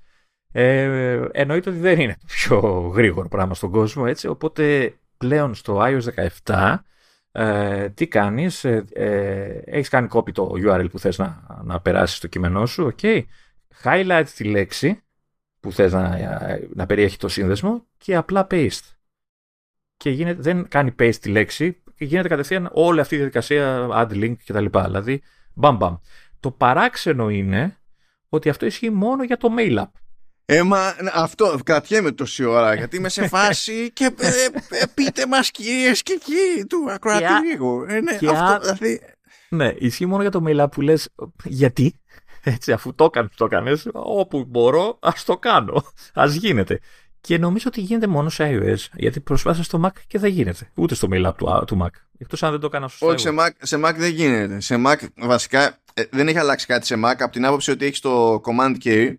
Ε, 0.52 1.20
εννοείται 1.32 1.70
ότι 1.70 1.78
δεν 1.78 2.00
είναι 2.00 2.16
το 2.20 2.26
πιο 2.26 2.58
γρήγορο 2.94 3.28
πράγμα 3.28 3.54
στον 3.54 3.70
κόσμο, 3.70 4.04
έτσι, 4.06 4.28
οπότε 4.28 4.94
πλέον 5.18 5.54
στο 5.54 5.80
iOS 5.82 6.30
17 6.44 6.74
ε, 7.32 7.88
τι 7.88 8.08
κάνεις, 8.08 8.64
ε, 8.64 8.84
ε, 8.92 9.60
έχεις 9.64 9.88
κάνει 9.88 10.08
copy 10.10 10.32
το 10.32 10.52
URL 10.56 10.86
που 10.90 10.98
θες 10.98 11.18
να, 11.18 11.46
να 11.64 11.80
περάσεις 11.80 12.16
στο 12.16 12.26
κείμενό 12.26 12.66
σου, 12.66 12.94
ok, 12.96 13.22
highlight 13.82 14.24
τη 14.36 14.44
λέξη 14.44 15.02
που 15.60 15.72
θες 15.72 15.92
να, 15.92 16.18
να 16.74 16.86
περιέχει 16.86 17.16
το 17.16 17.28
σύνδεσμο 17.28 17.86
και 17.98 18.16
απλά 18.16 18.46
paste. 18.50 18.96
Και 19.96 20.10
γίνεται, 20.10 20.42
δεν 20.42 20.68
κάνει 20.68 20.94
paste 20.98 21.16
τη 21.20 21.28
λέξη, 21.28 21.82
γίνεται 21.98 22.28
κατευθείαν 22.28 22.70
όλη 22.72 23.00
αυτή 23.00 23.14
η 23.14 23.16
διαδικασία 23.16 23.88
add 23.92 24.10
link 24.10 24.34
κτλ. 24.46 24.64
Δηλαδή, 24.84 25.22
μπαμ 25.54 25.76
μπαμ. 25.76 25.96
Το 26.40 26.50
παράξενο 26.50 27.28
είναι 27.30 27.76
ότι 28.28 28.48
αυτό 28.48 28.66
ισχύει 28.66 28.90
μόνο 28.90 29.24
για 29.24 29.36
το 29.36 29.48
mail 29.58 29.78
app. 29.78 30.01
Ε, 30.44 30.62
μα, 30.62 30.94
αυτό 31.12 31.58
κρατιέμαι 31.64 32.12
τόση 32.12 32.44
ώρα 32.44 32.74
γιατί 32.74 32.96
είμαι 32.96 33.08
σε 33.08 33.28
φάση 33.34 33.90
και 33.92 34.14
ε, 34.18 34.28
ε, 34.68 34.84
πείτε 34.94 35.26
μας 35.26 35.50
κυρίες 35.50 36.02
και 36.02 36.20
κύριοι 36.24 36.66
του 36.66 36.86
ακροατήριου. 36.90 37.84
Ε, 37.88 38.00
ναι, 38.00 38.30
αυτό, 38.30 38.58
δηλαδή... 38.60 39.00
ναι, 39.48 39.74
ισχύει 39.78 40.06
μόνο 40.06 40.22
για 40.22 40.30
το 40.30 40.44
mail 40.46 40.64
app 40.64 40.70
που 40.70 40.80
λες 40.80 41.08
γιατί, 41.44 42.00
έτσι 42.42 42.72
αφού 42.72 42.94
το 42.94 43.04
έκανες, 43.04 43.30
το 43.36 43.44
έκανες, 43.44 43.88
όπου 43.92 44.44
μπορώ 44.44 44.98
ας 45.00 45.24
το 45.24 45.36
κάνω, 45.36 45.84
ας 46.14 46.34
γίνεται. 46.34 46.80
Και 47.20 47.38
νομίζω 47.38 47.64
ότι 47.68 47.80
γίνεται 47.80 48.06
μόνο 48.06 48.28
σε 48.28 48.50
iOS. 48.52 48.88
Γιατί 48.94 49.20
προσπάθησα 49.20 49.62
στο 49.62 49.80
Mac 49.84 50.00
και 50.06 50.18
δεν 50.18 50.30
γίνεται. 50.30 50.70
Ούτε 50.74 50.94
στο 50.94 51.08
mail 51.10 51.26
app 51.26 51.34
του, 51.36 51.64
του 51.66 51.78
Mac. 51.82 52.00
Εκτός 52.18 52.42
αν 52.42 52.50
δεν 52.50 52.60
το 52.60 52.66
έκανα 52.66 52.88
σωστά. 52.88 53.06
Όχι, 53.06 53.18
σε 53.18 53.34
Mac, 53.38 53.50
σε 53.58 53.80
Mac 53.84 53.94
δεν 53.96 54.10
γίνεται. 54.12 54.60
Σε 54.60 54.82
Mac 54.86 54.96
βασικά 55.16 55.78
ε, 55.94 56.02
δεν 56.10 56.28
έχει 56.28 56.38
αλλάξει 56.38 56.66
κάτι 56.66 56.86
σε 56.86 56.94
Mac 56.94 57.14
από 57.18 57.32
την 57.32 57.44
άποψη 57.44 57.70
ότι 57.70 57.86
έχει 57.86 58.00
το 58.00 58.40
Command 58.44 58.74
K 58.84 59.14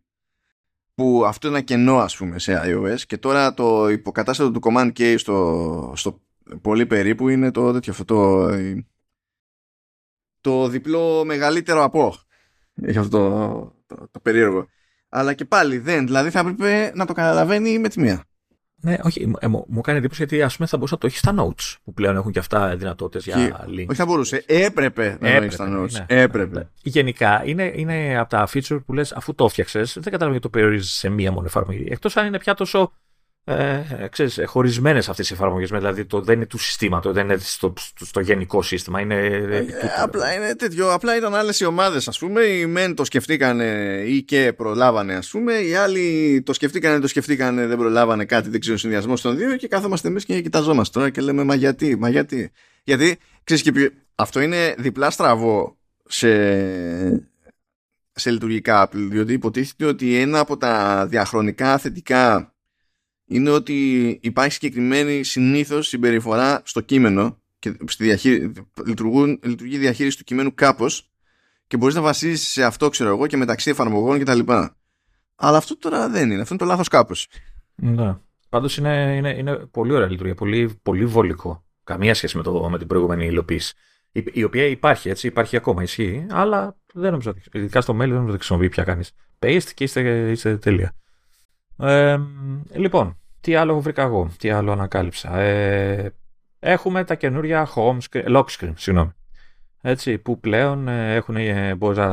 που 0.96 1.24
αυτό 1.26 1.48
είναι 1.48 1.58
ένα 1.58 1.66
κενό 1.66 1.98
ας 1.98 2.18
πούμε 2.18 2.40
σε 2.40 2.62
iOS 2.66 3.00
και 3.08 3.18
τώρα 3.18 3.54
το 3.54 3.90
υποκατάστατο 3.90 4.52
του 4.52 4.60
Command 4.64 4.92
K 5.00 5.16
στο, 5.18 5.94
στο 5.96 6.22
πολύ 6.62 6.86
περίπου 6.86 7.30
είναι 7.30 7.52
το 7.52 7.72
τέτοιο 7.72 7.92
αυτό 7.92 8.06
το, 8.06 8.50
το 10.42 10.68
διπλό 10.68 11.26
μεγαλύτερο 11.26 11.84
από 11.84 12.16
έχει 12.82 12.98
αυτό 12.98 13.20
το, 13.20 13.96
το, 13.96 14.08
το 14.12 14.20
περίεργο 14.20 14.68
αλλά 15.16 15.34
και 15.34 15.46
πάλι 15.46 15.78
δεν. 15.78 16.06
Δηλαδή 16.06 16.30
θα 16.30 16.40
έπρεπε 16.40 16.92
να 16.96 17.06
το 17.06 17.14
καταλαβαίνει 17.14 17.80
με 17.80 17.90
τη 17.90 18.00
μία. 18.00 18.24
Ναι, 18.86 18.98
όχι, 19.04 19.34
ε, 19.40 19.48
μου, 19.48 19.66
μου 19.68 19.82
κάνει 19.82 19.98
εντύπωση 19.98 20.24
γιατί 20.26 20.44
ας 20.44 20.56
πούμε 20.56 20.68
θα 20.68 20.78
μπορούσε 20.78 20.94
να 20.94 21.00
το 21.00 21.08
έχει 21.08 21.18
στα 21.18 21.36
notes 21.38 21.76
που 21.84 21.94
πλέον 21.94 22.16
έχουν 22.16 22.32
και 22.32 22.40
αυτά 22.40 22.76
δυνατότητες 22.76 23.26
για 23.26 23.66
link. 23.68 23.86
Όχι 23.88 23.98
θα 23.98 24.06
μπορούσε, 24.06 24.44
έπρεπε 24.48 25.18
να 25.22 25.30
το 25.30 25.44
έχει 25.44 25.54
στα 25.54 25.68
notes. 25.78 25.92
Ναι, 25.92 26.06
έπρεπε. 26.08 26.58
Ναι. 26.58 26.68
Γενικά 26.82 27.42
είναι, 27.46 27.72
είναι 27.76 28.18
από 28.18 28.30
τα 28.30 28.48
feature 28.54 28.80
που 28.86 28.94
λες 28.94 29.12
αφού 29.12 29.36
το 29.36 29.48
φτιάξε, 29.48 29.80
δεν 29.80 30.04
καταλαβαίνω 30.04 30.32
γιατί 30.32 30.46
το 30.46 30.50
περιορίζεις 30.50 30.92
σε 30.94 31.10
μία 31.10 31.32
μόνο 31.32 31.46
εφαρμογή. 31.46 31.86
Εκτός 31.90 32.18
αν 32.18 32.26
είναι 32.26 32.40
πια 32.40 32.54
τόσο 32.54 32.92
ε, 33.46 34.08
ξέρεις, 34.12 34.40
χωρισμένες 34.46 35.10
αυτές 35.10 35.30
οι 35.30 35.34
εφαρμογές 35.34 35.70
δηλαδή 35.70 36.06
το, 36.06 36.22
δεν 36.22 36.36
είναι 36.36 36.46
του 36.46 36.58
συστήματος 36.58 37.14
δεν 37.14 37.24
είναι 37.26 37.38
στο, 37.38 37.74
στο, 38.00 38.20
γενικό 38.20 38.62
σύστημα 38.62 39.00
είναι, 39.00 39.16
ε, 39.16 39.58
ε 39.58 39.66
απλά 40.02 40.34
είναι 40.34 40.56
τέτοιο 40.56 40.94
απλά 40.94 41.18
ήταν 41.18 41.36
άλλες 41.36 41.60
οι 41.60 41.66
ομάδες 41.66 42.08
ας 42.08 42.20
πούμε 42.20 42.42
οι 42.42 42.66
μεν 42.66 42.96
το 42.96 43.06
σκεφτήκανε 43.06 44.02
ή 44.08 44.24
και 44.24 44.54
προλάβανε 44.54 45.16
ας 45.16 45.30
πούμε 45.30 45.54
οι 45.54 45.76
άλλοι 45.76 46.42
το 46.46 46.54
σκεφτήκανε 46.54 47.00
το 47.00 47.08
σκεφτήκανε 47.08 47.66
δεν 47.66 47.78
προλάβανε 47.78 48.26
κάτι 48.26 48.50
δεν 48.50 48.60
ξέρω 48.60 48.78
συνδυασμός 48.78 49.22
των 49.22 49.38
δύο 49.38 49.56
και 49.56 49.68
κάθομαστε 49.68 50.08
εμείς 50.08 50.26
και 50.26 50.42
κοιταζόμαστε 50.42 51.00
τώρα 51.00 51.10
και 51.10 51.22
λέμε 51.22 51.44
μα 51.44 51.56
γιατί, 51.56 51.96
μα 51.96 52.10
γιατί 52.10 52.52
γιατί 52.84 53.18
ξέρεις 53.44 53.64
και 53.64 53.92
αυτό 54.16 54.40
είναι 54.40 54.76
διπλά 54.78 55.10
στραβό 55.10 55.78
σε, 56.06 56.30
σε 58.12 58.32
λειτουργικά 58.32 58.90
διότι 58.92 59.34
υποτίθεται 59.34 59.86
ότι 59.86 60.18
ένα 60.18 60.40
από 60.40 60.58
τα 60.58 61.06
διαχρονικά 61.08 61.78
θετικά 61.78 62.53
είναι 63.34 63.50
ότι 63.50 64.08
υπάρχει 64.22 64.54
συγκεκριμένη 64.54 65.24
συνήθως 65.24 65.88
συμπεριφορά 65.88 66.62
στο 66.66 66.82
κείμενο 66.82 67.38
και 67.60 67.76
στη 67.86 68.04
διαχείρι... 68.04 68.52
λειτουργεί 68.86 69.76
η 69.76 69.78
διαχείριση 69.78 70.18
του 70.18 70.24
κειμένου 70.24 70.54
κάπως 70.54 71.12
και 71.68 71.78
μπορείς 71.78 71.96
να 71.96 72.02
βασίσει 72.02 72.46
σε 72.46 72.64
αυτό, 72.64 72.90
ξέρω 72.90 73.10
εγώ, 73.10 73.28
και 73.28 73.38
μεταξύ 73.38 73.70
εφαρμογών 73.70 74.20
κτλ. 74.20 74.40
Αλλά 75.36 75.58
αυτό 75.58 75.78
τώρα 75.78 76.10
δεν 76.10 76.32
είναι. 76.32 76.42
Αυτό 76.42 76.54
είναι 76.54 76.64
το 76.64 76.70
λάθος 76.70 76.88
κάπως. 76.88 77.28
Ναι. 77.76 78.16
Πάντως 78.50 78.78
είναι, 78.78 79.16
είναι, 79.16 79.30
είναι 79.30 79.56
πολύ 79.56 79.94
ωραία 79.94 80.08
λειτουργία. 80.08 80.36
Πολύ, 80.36 80.80
πολύ 80.84 81.06
βολικό. 81.06 81.64
Καμία 81.84 82.14
σχέση 82.14 82.38
με, 82.38 82.44
το, 82.44 82.70
με 82.70 82.78
την 82.78 82.88
προηγούμενη 82.88 83.26
υλοποίηση. 83.26 83.74
Η, 84.12 84.24
η 84.32 84.44
οποία 84.44 84.66
υπάρχει, 84.66 85.10
έτσι, 85.10 85.28
υπάρχει 85.28 85.56
ακόμα, 85.56 85.84
ισχύει, 85.84 86.26
αλλά 86.30 86.78
δεν 86.94 87.12
νομίζω 87.12 87.30
ότι. 87.30 87.42
Ειδικά 87.52 87.82
στο 87.82 87.94
μέλλον 87.94 88.10
δεν 88.10 88.20
νομίζω 88.20 88.36
ότι 88.36 88.46
χρησιμοποιεί 88.46 88.70
πια 88.70 88.84
κανείς. 88.84 89.12
Paste 89.40 89.72
και 89.74 89.84
είστε, 89.84 90.32
είστε 90.32 90.58
τέλεια. 90.58 90.96
Ε, 91.78 92.18
λοιπόν, 92.74 93.18
τι 93.44 93.56
άλλο 93.56 93.82
βρήκα 93.82 94.02
εγώ, 94.02 94.30
τι 94.38 94.50
άλλο 94.50 94.72
ανακάλυψα. 94.72 95.38
Ε, 95.38 96.14
έχουμε 96.60 97.04
τα 97.04 97.16
καινούρια 97.16 97.68
home 97.76 97.98
screen, 98.10 98.36
lock 98.36 98.46
screen, 98.46 98.72
συγγνώμη. 98.76 99.12
Έτσι, 99.82 100.18
που 100.18 100.40
πλέον 100.40 100.88
ε, 100.88 101.16
έχουν, 101.16 101.36
ε, 101.36 101.76
μπορείς 101.76 101.98
να, 101.98 102.10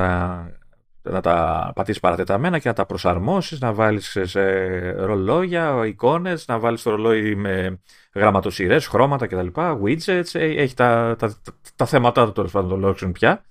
να 1.03 1.21
τα 1.21 1.71
πατήσεις 1.75 2.01
παρατεταμένα 2.01 2.59
και 2.59 2.69
να 2.69 2.75
τα 2.75 2.87
προσαρμόσεις, 2.87 3.61
να 3.61 3.73
βάλεις 3.73 4.19
σε 4.23 4.43
ρολόγια, 4.91 5.87
εικόνες, 5.87 6.47
να 6.47 6.59
βάλεις 6.59 6.83
το 6.83 6.91
ρολόι 6.91 7.35
με 7.35 7.81
γραμματοσυρές, 8.15 8.87
χρώματα 8.87 9.27
κτλ. 9.27 9.47
Widgets, 9.55 10.31
ε, 10.33 10.45
έχει 10.45 10.75
τα, 10.75 11.17
τα, 11.19 11.29
τα, 11.29 11.53
τα 11.77 11.87
θέματα 11.87 12.25
του 12.25 12.33
τέλος 12.33 12.53
πάντων 12.53 12.81
το 12.81 12.89
lock 12.89 13.05
screen 13.05 13.13
πια. 13.13 13.45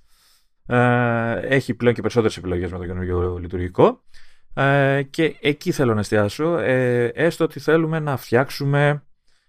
Ε, 0.65 1.39
έχει 1.55 1.73
πλέον 1.73 1.93
και 1.95 2.01
περισσότερες 2.01 2.37
επιλογές 2.37 2.71
με 2.71 2.77
το 2.77 2.85
καινούργιο 2.85 3.37
λειτουργικό. 3.37 4.01
Ε, 4.59 5.03
και 5.03 5.35
εκεί 5.41 5.71
θέλω 5.71 5.93
να 5.93 5.99
εστιάσω, 5.99 6.57
ε, 6.57 7.05
έστω 7.05 7.43
ότι 7.43 7.59
θέλουμε 7.59 7.99
να 7.99 8.17
φτιάξουμε 8.17 9.03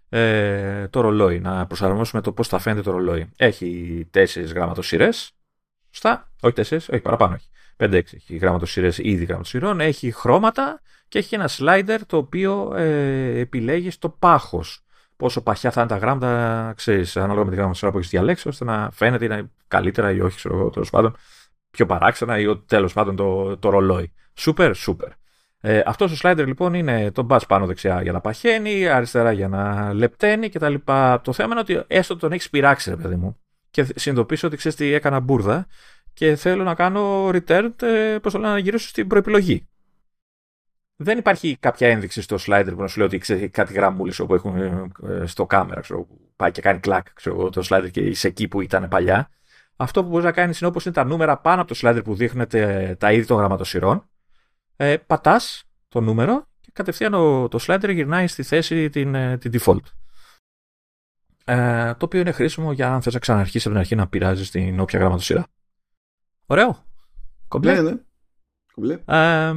ε, 0.09 0.89
το 0.89 1.01
ρολόι, 1.01 1.41
να 1.41 1.67
προσαρμόσουμε 1.67 2.23
το 2.23 2.33
πώς 2.33 2.49
θα 2.49 2.59
φαίνεται 2.59 2.83
το 2.83 2.91
ρολόι. 2.91 3.31
Έχει 3.37 4.09
τέσσερις 4.11 4.53
γραμματοσυρές, 4.53 5.33
σωστά, 5.91 6.31
όχι 6.41 6.55
τέσσερις, 6.55 6.89
όχι 6.89 7.01
παραπάνω 7.01 7.35
έχει. 7.35 7.49
5-6 7.77 7.93
έχει 7.95 8.37
γραμματοσυρές 8.37 8.99
ήδη 8.99 9.25
γραμματοσυρών, 9.25 9.81
έχει 9.81 10.11
χρώματα 10.13 10.81
και 11.09 11.19
έχει 11.19 11.35
ένα 11.35 11.49
slider 11.59 11.99
το 12.07 12.17
οποίο 12.17 12.75
ε, 12.77 13.39
επιλέγεις 13.39 13.99
το 13.99 14.09
πάχος. 14.09 14.85
Πόσο 15.17 15.43
παχιά 15.43 15.71
θα 15.71 15.81
είναι 15.81 15.91
τα 15.91 15.97
γράμματα, 15.97 16.73
ξέρεις, 16.77 17.17
ανάλογα 17.17 17.45
με 17.45 17.51
τη 17.51 17.57
γραμματοσυρά 17.57 17.91
που 17.91 17.99
έχεις 17.99 18.11
διαλέξει, 18.11 18.49
ώστε 18.49 18.65
να 18.65 18.91
φαίνεται 18.93 19.25
είναι 19.25 19.51
καλύτερα 19.69 20.11
ή 20.11 20.21
όχι, 20.21 20.37
ξέρω 20.37 20.59
εγώ, 20.59 20.71
τέλος 20.71 20.91
πάντων, 20.91 21.17
πιο 21.71 21.87
παράξενα 21.87 22.39
ή 22.39 22.57
τέλος 22.67 22.93
πάντων 22.93 23.17
το, 23.17 23.57
το 23.57 23.69
ρολόι. 23.69 24.13
Σούπερ, 24.35 24.75
σούπερ. 24.75 25.09
Ε, 25.61 25.83
Αυτός 25.87 26.13
ο 26.13 26.17
slider 26.23 26.45
λοιπόν 26.47 26.75
είναι 26.75 27.11
το 27.11 27.23
μπας 27.23 27.47
πάνω 27.47 27.67
δεξιά 27.67 28.03
για 28.03 28.13
να 28.13 28.21
παχαίνει, 28.21 28.89
αριστερά 28.89 29.33
για 29.33 29.49
να 29.49 29.93
λεπταίνει 29.93 30.49
κτλ. 30.49 30.75
Το 31.23 31.33
θέμα 31.33 31.51
είναι 31.51 31.61
ότι 31.61 31.83
έστω 31.87 32.17
τον 32.17 32.33
έχεις 32.33 32.51
πειράξει, 32.51 32.91
ρε 32.91 32.97
παιδί 32.97 33.17
μου, 33.17 33.37
και 33.71 33.85
συνειδητοποιήσω 33.95 34.47
ότι 34.47 34.57
ξέρεις 34.57 34.77
τι 34.79 34.93
έκανα 34.93 35.21
μπουρδα 35.21 35.67
και 36.13 36.37
θέλω 36.37 36.65
να 36.65 36.75
κάνω 36.75 37.29
return, 37.29 37.71
ε, 37.83 38.19
πώς 38.23 38.33
το 38.33 38.39
λένε, 38.39 38.53
να 38.53 38.59
γυρίσω 38.59 38.89
στην 38.89 39.07
προεπιλογή. 39.07 39.69
Δεν 40.97 41.19
υπάρχει 41.19 41.57
κάποια 41.61 41.89
ένδειξη 41.89 42.23
στο 42.23 42.37
slider 42.47 42.73
που 42.75 42.81
να 42.81 42.87
σου 42.87 42.99
λέει 42.99 43.07
ότι 43.07 43.19
ξέρεις 43.19 43.51
κάτι 43.51 43.73
γραμμούλες 43.73 44.19
όπου 44.19 44.35
έχουν 44.35 44.57
ε, 44.57 45.27
στο 45.27 45.47
κάμερα, 45.47 45.81
ξέρω, 45.81 46.03
που 46.03 46.21
πάει 46.37 46.51
και 46.51 46.61
κάνει 46.61 46.79
κλακ 46.79 47.13
ξέρω, 47.13 47.51
το 47.51 47.67
slider 47.69 47.91
και 47.91 48.01
είσαι 48.01 48.29
εκεί 48.29 48.49
που 48.49 48.61
ήταν 48.61 48.89
παλιά. 48.89 49.31
Αυτό 49.77 50.03
που 50.03 50.09
μπορείς 50.09 50.25
να 50.25 50.33
κάνεις 50.33 50.61
είναι 50.61 50.69
όπως 50.69 50.85
είναι 50.85 50.95
τα 50.95 51.05
νούμερα 51.05 51.39
πάνω 51.39 51.63
από 51.63 51.75
το 51.75 51.81
slider 51.83 52.01
που 52.05 52.15
δείχνεται 52.15 52.97
τα 52.99 53.13
είδη 53.13 53.27
των 53.27 53.39
γραμματοσυρών. 53.39 54.09
Ε, 54.83 54.97
Πατάς 54.97 55.65
το 55.89 56.01
νούμερο 56.01 56.47
και 56.61 56.71
κατευθείαν 56.73 57.13
το 57.51 57.59
slider 57.61 57.91
γυρνάει 57.95 58.27
στη 58.27 58.43
θέση 58.43 58.91
την, 58.91 59.15
ε, 59.15 59.39
την 59.39 59.53
default. 59.55 59.85
Ε, 61.45 61.95
το 61.95 62.05
οποίο 62.05 62.21
είναι 62.21 62.33
χρήσιμο 62.33 62.73
για 62.73 62.93
αν 62.95 63.03
θες 63.03 63.13
να 63.13 63.19
ξαναρχίσεις 63.19 63.63
από 63.63 63.71
την 63.71 63.79
αρχή 63.79 63.95
να 63.95 64.09
πειράζεις 64.09 64.51
την 64.51 64.81
όποια 64.81 64.99
γραμματοσυρά. 64.99 65.47
Ωραίο. 66.47 66.85
Κομπλέ. 67.49 67.75
Ναι, 67.75 67.91
ναι. 67.91 67.97
Κομπλέ. 68.75 68.99
Ε, 69.05 69.53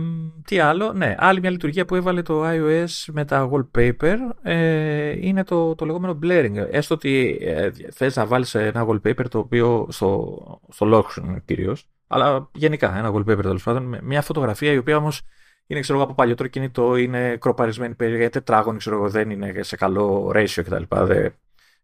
τι 0.48 0.60
άλλο, 0.60 0.94
ναι, 0.94 1.16
άλλη 1.18 1.40
μια 1.40 1.50
λειτουργία 1.50 1.86
που 1.86 1.96
έβαλε 1.96 2.22
το 2.22 2.44
iOS 2.46 3.06
με 3.12 3.26
τα 3.26 3.50
wallpaper 3.52 4.18
ε, 4.42 5.28
είναι 5.28 5.44
το, 5.44 5.76
το 5.76 5.86
λεγόμενο 5.86 6.20
blaring. 6.24 6.68
Έστω 6.72 6.94
ότι 6.94 7.38
ε, 7.42 7.72
θες 7.92 8.16
να 8.16 8.26
βάλεις 8.26 8.56
ένα 8.56 8.86
wallpaper 8.88 9.26
το 9.30 9.40
οποίο 9.40 9.88
στο, 9.90 10.62
στο 10.70 10.88
lock 10.94 11.42
κυρίως, 11.46 11.88
αλλά 12.14 12.50
γενικά 12.54 12.98
ένα 12.98 13.12
wallpaper 13.14 13.42
τέλος 13.42 13.64
πάντων, 13.64 13.84
με 13.84 14.00
μια 14.04 14.22
φωτογραφία 14.22 14.72
η 14.72 14.78
οποία 14.78 14.98
όμως 14.98 15.22
είναι 15.68 15.80
ξέρω 15.80 15.98
εγώ 15.98 16.08
από 16.08 16.16
παλιότερο 16.16 16.50
κινητό, 16.50 16.96
είναι 16.96 17.38
κροπαρισμένη 17.38 17.96
περίεργα, 17.96 18.30
τετράγωνη, 18.30 18.78
ξέρω 18.78 18.96
εγώ, 18.96 19.10
δεν 19.10 19.30
είναι 19.30 19.64
σε 19.64 19.76
καλό 19.76 20.32
ratio 20.36 20.62
κτλ. 20.64 20.84
Δεν, 20.90 21.34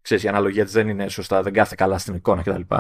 ξέρεις, 0.01 0.23
η 0.23 0.27
αναλογία 0.27 0.64
της 0.64 0.73
δεν 0.73 0.89
είναι 0.89 1.07
σωστά, 1.07 1.41
δεν 1.43 1.53
κάθε 1.53 1.76
καλά 1.77 1.97
στην 1.97 2.15
εικόνα 2.15 2.41
κτλ. 2.41 2.76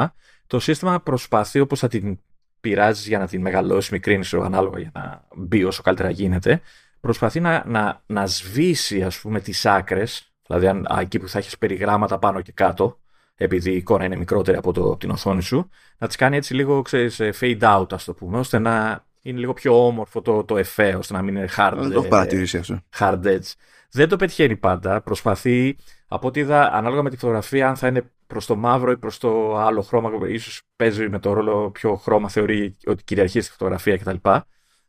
Το 0.47 0.59
σύστημα 0.59 0.99
προσπαθεί 0.99 1.59
όπως 1.59 1.79
θα 1.79 1.87
την 1.87 2.19
πειράζεις 2.59 3.07
για 3.07 3.19
να 3.19 3.27
την 3.27 3.41
μεγαλώσεις, 3.41 3.89
μικρύνεις 3.89 4.33
ανάλογα 4.33 4.79
για 4.79 4.91
να 4.93 5.23
μπει 5.35 5.63
όσο 5.63 5.81
καλύτερα 5.81 6.09
γίνεται. 6.09 6.61
Προσπαθεί 6.99 7.39
να, 7.39 7.63
να, 7.65 8.01
να 8.05 8.25
σβήσει 8.25 9.03
ας 9.03 9.19
πούμε 9.19 9.39
τις 9.39 9.65
άκρες, 9.65 10.33
δηλαδή 10.47 10.67
αν, 10.67 10.87
εκεί 10.99 11.19
που 11.19 11.27
θα 11.27 11.37
έχεις 11.37 11.57
περιγράμματα 11.57 12.19
πάνω 12.19 12.41
και 12.41 12.51
κάτω, 12.51 12.98
επειδή 13.41 13.71
η 13.71 13.75
εικόνα 13.75 14.05
είναι 14.05 14.15
μικρότερη 14.15 14.57
από, 14.57 14.73
το, 14.73 14.97
την 14.97 15.09
οθόνη 15.09 15.41
σου, 15.41 15.69
να 15.97 16.07
τις 16.07 16.15
κάνει 16.15 16.35
έτσι 16.35 16.53
λίγο 16.53 16.81
ξέρεις, 16.81 17.19
fade 17.39 17.61
out 17.61 17.93
ας 17.93 18.03
το 18.03 18.13
πούμε, 18.13 18.39
ώστε 18.39 18.59
να 18.59 19.05
είναι 19.21 19.39
λίγο 19.39 19.53
πιο 19.53 19.85
όμορφο 19.85 20.21
το, 20.21 20.43
το 20.43 20.57
εφέ, 20.57 20.95
ώστε 20.95 21.13
να 21.13 21.21
μην 21.21 21.35
είναι 21.35 21.49
hard, 21.57 21.73
Δεν 21.75 21.91
το 21.91 21.99
έχω 21.99 22.07
παρατηρήσει 22.07 22.57
αυτό. 22.57 22.79
hard 22.97 23.23
edge. 23.23 23.53
Δεν 23.91 24.09
το 24.09 24.15
πετυχαίνει 24.15 24.55
πάντα. 24.55 25.01
Προσπαθεί, 25.01 25.77
από 26.07 26.27
ό,τι 26.27 26.39
είδα, 26.39 26.71
ανάλογα 26.73 27.01
με 27.01 27.09
τη 27.09 27.17
φωτογραφία, 27.17 27.67
αν 27.67 27.75
θα 27.75 27.87
είναι 27.87 28.11
προς 28.27 28.45
το 28.45 28.55
μαύρο 28.55 28.91
ή 28.91 28.97
προς 28.97 29.17
το 29.17 29.57
άλλο 29.57 29.81
χρώμα, 29.81 30.09
ίσως 30.27 30.61
παίζει 30.75 31.09
με 31.09 31.19
το 31.19 31.33
ρόλο 31.33 31.71
ποιο 31.71 31.95
χρώμα 31.95 32.29
θεωρεί 32.29 32.75
ότι 32.85 33.03
κυριαρχεί 33.03 33.41
στη 33.41 33.51
φωτογραφία 33.51 33.97
κτλ. 33.97 34.29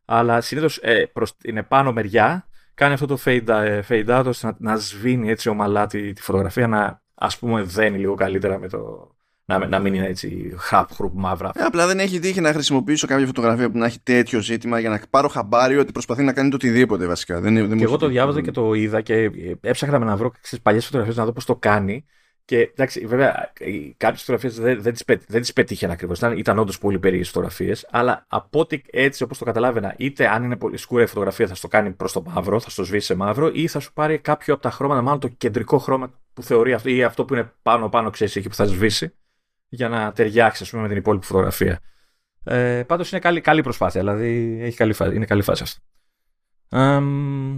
Αλλά 0.05 0.41
συνήθως 0.41 0.77
ε, 0.77 1.13
είναι 1.45 1.63
πάνω 1.63 1.93
μεριά, 1.93 2.47
κάνει 2.75 2.93
αυτό 2.93 3.07
το 3.07 3.19
fade, 3.25 3.49
ε, 3.49 3.81
fade 3.89 4.19
out 4.19 4.25
ώστε 4.27 4.47
να, 4.47 4.57
να 4.59 4.77
σβήνει 4.77 5.31
έτσι 5.31 5.49
ομαλά 5.49 5.87
τη, 5.87 6.13
τη 6.13 6.23
φωτογραφία, 6.23 6.67
να 6.67 7.00
ας 7.23 7.39
πούμε 7.39 7.63
δένει 7.63 7.99
λίγο 7.99 8.15
καλύτερα 8.15 8.59
με 8.59 8.69
το, 8.69 9.11
να, 9.45 9.67
να 9.67 9.79
μην 9.79 9.95
είναι 9.95 10.07
έτσι 10.07 10.55
χαπ, 10.57 10.93
χρουπ, 10.93 11.13
μαύρα. 11.15 11.51
Ε, 11.55 11.63
απλά 11.63 11.87
δεν 11.87 11.99
έχει 11.99 12.19
τύχει 12.19 12.41
να 12.41 12.53
χρησιμοποιήσω 12.53 13.07
κάποια 13.07 13.27
φωτογραφία 13.27 13.71
που 13.71 13.79
να 13.79 13.87
έχει 13.87 14.01
τέτοιο 14.03 14.41
ζήτημα 14.41 14.79
για 14.81 14.89
να 14.89 15.01
πάρω 15.11 15.29
χαμπάρι 15.29 15.77
ότι 15.77 15.93
προσπαθεί 15.93 16.23
να 16.23 16.33
κάνει 16.33 16.49
το 16.49 16.57
οτιδήποτε 16.57 17.07
βασικά. 17.07 17.41
Δεν, 17.41 17.55
δεν 17.69 17.79
και 17.79 17.85
εγώ 17.85 17.97
το 17.97 18.07
διάβαζα 18.07 18.41
και 18.41 18.51
το 18.51 18.75
είδα 18.75 19.01
και 19.01 19.31
έψαχνα 19.61 19.99
να 19.99 20.17
βρω 20.17 20.33
τι 20.51 20.59
παλιές 20.59 20.85
φωτογραφίες 20.85 21.17
να 21.17 21.25
δω 21.25 21.33
πώς 21.33 21.45
το 21.45 21.57
κάνει. 21.57 22.05
Και 22.51 22.59
εντάξει, 22.59 23.07
βέβαια, 23.07 23.53
κάποιες 23.97 24.21
φωτογραφίες 24.21 24.59
δεν, 24.61 24.83
δεν, 24.83 24.93
τις, 24.93 25.05
δεν 25.27 25.41
τις 25.41 25.53
πετύχαινε 25.53 25.93
ακριβώς. 25.93 26.19
Ήταν, 26.19 26.39
ήταν 26.39 26.59
όντως 26.59 26.79
πολύ 26.79 26.99
περίεργες 26.99 27.29
φωτογραφίες. 27.29 27.87
Αλλά 27.91 28.25
από 28.29 28.61
ό,τι 28.61 28.81
έτσι 28.91 29.23
όπως 29.23 29.39
το 29.39 29.45
καταλάβαινα, 29.45 29.95
είτε 29.97 30.29
αν 30.29 30.45
είναι 30.45 30.57
πολύ 30.57 30.77
σκούρα 30.77 31.03
η 31.03 31.07
φωτογραφία 31.07 31.47
θα 31.47 31.55
στο 31.55 31.69
κάνει 31.69 31.91
προς 31.91 32.13
το 32.13 32.23
μαύρο, 32.27 32.61
θα 32.61 32.71
στο 32.71 32.85
σβήσει 32.85 33.07
σε 33.07 33.15
μαύρο, 33.15 33.51
ή 33.53 33.67
θα 33.67 33.81
σου 33.81 33.93
πάρει 33.93 34.19
κάποιο 34.19 34.55
από 34.55 34.63
τα 34.63 34.71
χρώματα, 34.71 35.03
μάλλον 35.03 35.21
το 35.21 35.29
κεντρικό 35.29 35.79
χρώμα 35.79 36.21
που 36.33 36.43
θεωρεί 36.43 36.73
αυτό, 36.73 36.89
ή 36.89 37.03
αυτό 37.03 37.25
που 37.25 37.35
είναι 37.35 37.53
πάνω-πάνω, 37.63 38.11
ξέρεις 38.11 38.37
εκεί 38.37 38.49
που 38.49 38.55
θα 38.55 38.65
σβήσει 38.65 39.15
για 39.69 39.89
να 39.89 40.13
ταιριάξει 40.13 40.71
πούμε, 40.71 40.83
με 40.83 40.89
την 40.89 40.97
υπόλοιπη 40.97 41.27
φωτογραφία. 41.27 41.81
Ε, 42.45 42.83
Πάντως 42.87 43.11
είναι 43.11 43.21
καλή, 43.21 43.41
καλή 43.41 43.63
προσπάθεια, 43.63 44.01
δηλαδή 44.01 44.59
έχει 44.63 44.77
καλή 44.77 44.93
φάση, 44.93 45.15
είναι 45.15 45.27
καλή 45.27 45.43
φάση 45.43 45.63
αυτό. 45.63 45.81
Ε, 46.79 47.01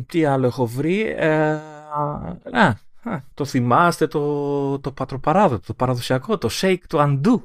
τι 0.06 0.24
άλλο 0.24 0.47
έχω 0.47 0.66
βρει. 0.66 1.14
Ε, 1.16 1.60
α, 2.52 2.73
το 3.34 3.44
θυμάστε 3.44 4.06
το, 4.06 4.78
το 4.78 4.92
πατροπαράδοτο, 4.92 5.66
το 5.66 5.74
παραδοσιακό, 5.74 6.38
το 6.38 6.48
shake 6.52 6.78
to 6.88 6.98
undo. 6.98 7.42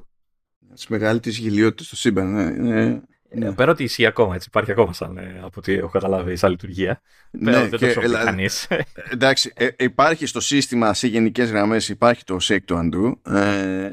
Της 0.74 0.88
μεγαλύτερης 0.88 1.38
γελιότητας 1.38 1.86
στο 1.86 1.96
σύμπαν. 1.96 2.34
Ναι, 2.34 2.50
ναι. 2.50 3.02
Ναι. 3.30 3.52
Πέρα 3.52 3.72
ότι 3.72 3.84
ισχύει 3.84 4.06
ακόμα, 4.06 4.36
έτσι, 4.36 4.48
υπάρχει 4.50 4.72
ακόμα 4.72 4.94
σαν, 4.94 5.18
ε, 5.18 5.38
από 5.38 5.54
ό,τι 5.56 5.74
έχω 5.74 5.90
καταλάβει, 5.90 6.36
σαν 6.36 6.50
λειτουργία. 6.50 7.02
Ναι, 7.32 7.52
Πέρα, 7.52 7.62
δεν 7.62 7.70
το 7.70 7.78
ξέρει 7.78 8.12
κανείς. 8.12 8.68
Εντάξει, 9.12 9.52
ε, 9.56 9.68
υπάρχει 9.78 10.26
στο 10.26 10.40
σύστημα 10.40 10.94
σε 10.94 11.08
γενικές 11.08 11.50
γραμμές, 11.50 11.90
υπάρχει 11.90 12.24
το 12.24 12.38
shake 12.42 12.66
to 12.68 12.76
undo. 12.76 13.34
Ε, 13.34 13.90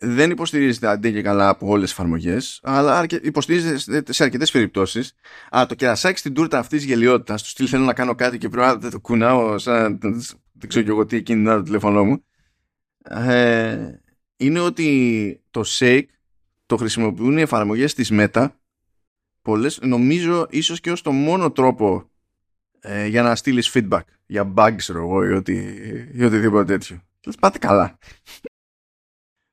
δεν 0.00 0.30
υποστηρίζεται 0.30 0.88
αντί 0.88 1.12
και 1.12 1.22
καλά 1.22 1.48
από 1.48 1.66
όλες 1.66 1.82
τις 1.82 1.92
εφαρμογές, 1.92 2.60
αλλά 2.62 3.06
υποστηρίζεται 3.22 4.12
σε 4.12 4.22
αρκετές 4.24 4.50
περιπτώσεις. 4.50 5.14
Α, 5.56 5.66
το 5.68 5.74
κερασάκι 5.74 6.18
στην 6.18 6.34
τούρτα 6.34 6.58
αυτής 6.58 6.78
της 6.78 6.88
γελιότητας, 6.88 7.42
του 7.42 7.48
στυλ 7.48 7.66
θέλω 7.70 7.84
να 7.84 7.92
κάνω 7.92 8.14
κάτι 8.14 8.38
και 8.38 8.48
πρέπει 8.48 8.84
να 8.84 8.90
το 8.90 9.00
κουνάω 9.00 9.58
σαν. 9.58 9.98
Δεν 10.58 10.68
ξέρω 10.68 10.84
και 10.84 10.90
εγώ 10.90 11.06
τι 11.06 11.16
εκείνη 11.16 11.44
την 11.44 11.52
το 11.52 11.62
τηλέφωνό 11.62 12.04
μου. 12.04 12.24
Ε, 13.04 14.00
είναι 14.36 14.60
ότι 14.60 15.40
το 15.50 15.62
shake 15.66 16.06
το 16.66 16.76
χρησιμοποιούν 16.76 17.38
οι 17.38 17.40
εφαρμογές 17.40 17.94
της 17.94 18.10
Meta 18.12 18.48
πολλές, 19.42 19.78
νομίζω 19.80 20.46
ίσως 20.50 20.80
και 20.80 20.90
ως 20.90 21.02
το 21.02 21.12
μόνο 21.12 21.52
τρόπο 21.52 22.10
ε, 22.80 23.06
για 23.06 23.22
να 23.22 23.36
στείλεις 23.36 23.70
feedback 23.74 24.00
για 24.26 24.52
bugs 24.56 24.88
εγώ 24.88 25.24
ή, 25.24 25.32
οτι, 25.32 25.78
ή 26.12 26.24
οτιδήποτε 26.24 26.64
τέτοιο. 26.64 27.02
Πάτε 27.40 27.58
καλά. 27.58 27.98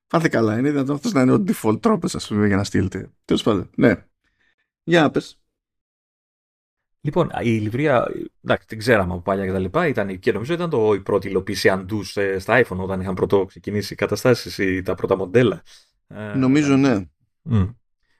Πάτε 0.08 0.30
καλά. 0.30 0.58
Είναι 0.58 0.72
δυνατόν 0.72 0.96
αυτός 0.96 1.14
να 1.14 1.22
είναι 1.22 1.32
ο 1.32 1.44
default 1.48 1.82
τρόπος 1.82 2.16
ας 2.16 2.28
πούμε 2.28 2.48
για 2.48 2.56
να 2.56 2.64
στείλετε. 2.64 3.12
Τέλος 3.26 3.44
πάντων. 3.44 3.70
Ναι. 3.76 4.06
Για 4.84 5.02
να 5.02 5.12
πες. 5.12 5.40
Λοιπόν, 7.06 7.32
η 7.42 7.50
λιβρία, 7.50 8.08
εντάξει, 8.44 8.68
την 8.68 8.78
ξέραμε 8.78 9.14
από 9.14 9.22
παλιά 9.22 9.46
και 9.46 9.52
τα 9.52 9.60
λοιπά, 9.60 9.88
ήταν, 9.88 10.20
και 10.20 10.32
νομίζω 10.32 10.54
ήταν 10.54 10.70
το, 10.70 10.94
η 10.94 11.00
πρώτη 11.00 11.28
υλοποίηση 11.28 11.70
undo 11.74 12.00
στα 12.40 12.64
iPhone 12.64 12.78
όταν 12.78 13.02
είχαν 13.02 13.14
πρώτο 13.14 13.46
ξεκινήσει 13.46 13.94
οι 13.94 13.96
καταστάσεις 13.96 14.58
ή 14.58 14.82
τα 14.82 14.96
πρώτα 14.96 15.18
μοντέλα. 15.18 15.64
Ε, 16.08 16.36
νομίζω 16.36 16.76
ναι. 16.76 17.06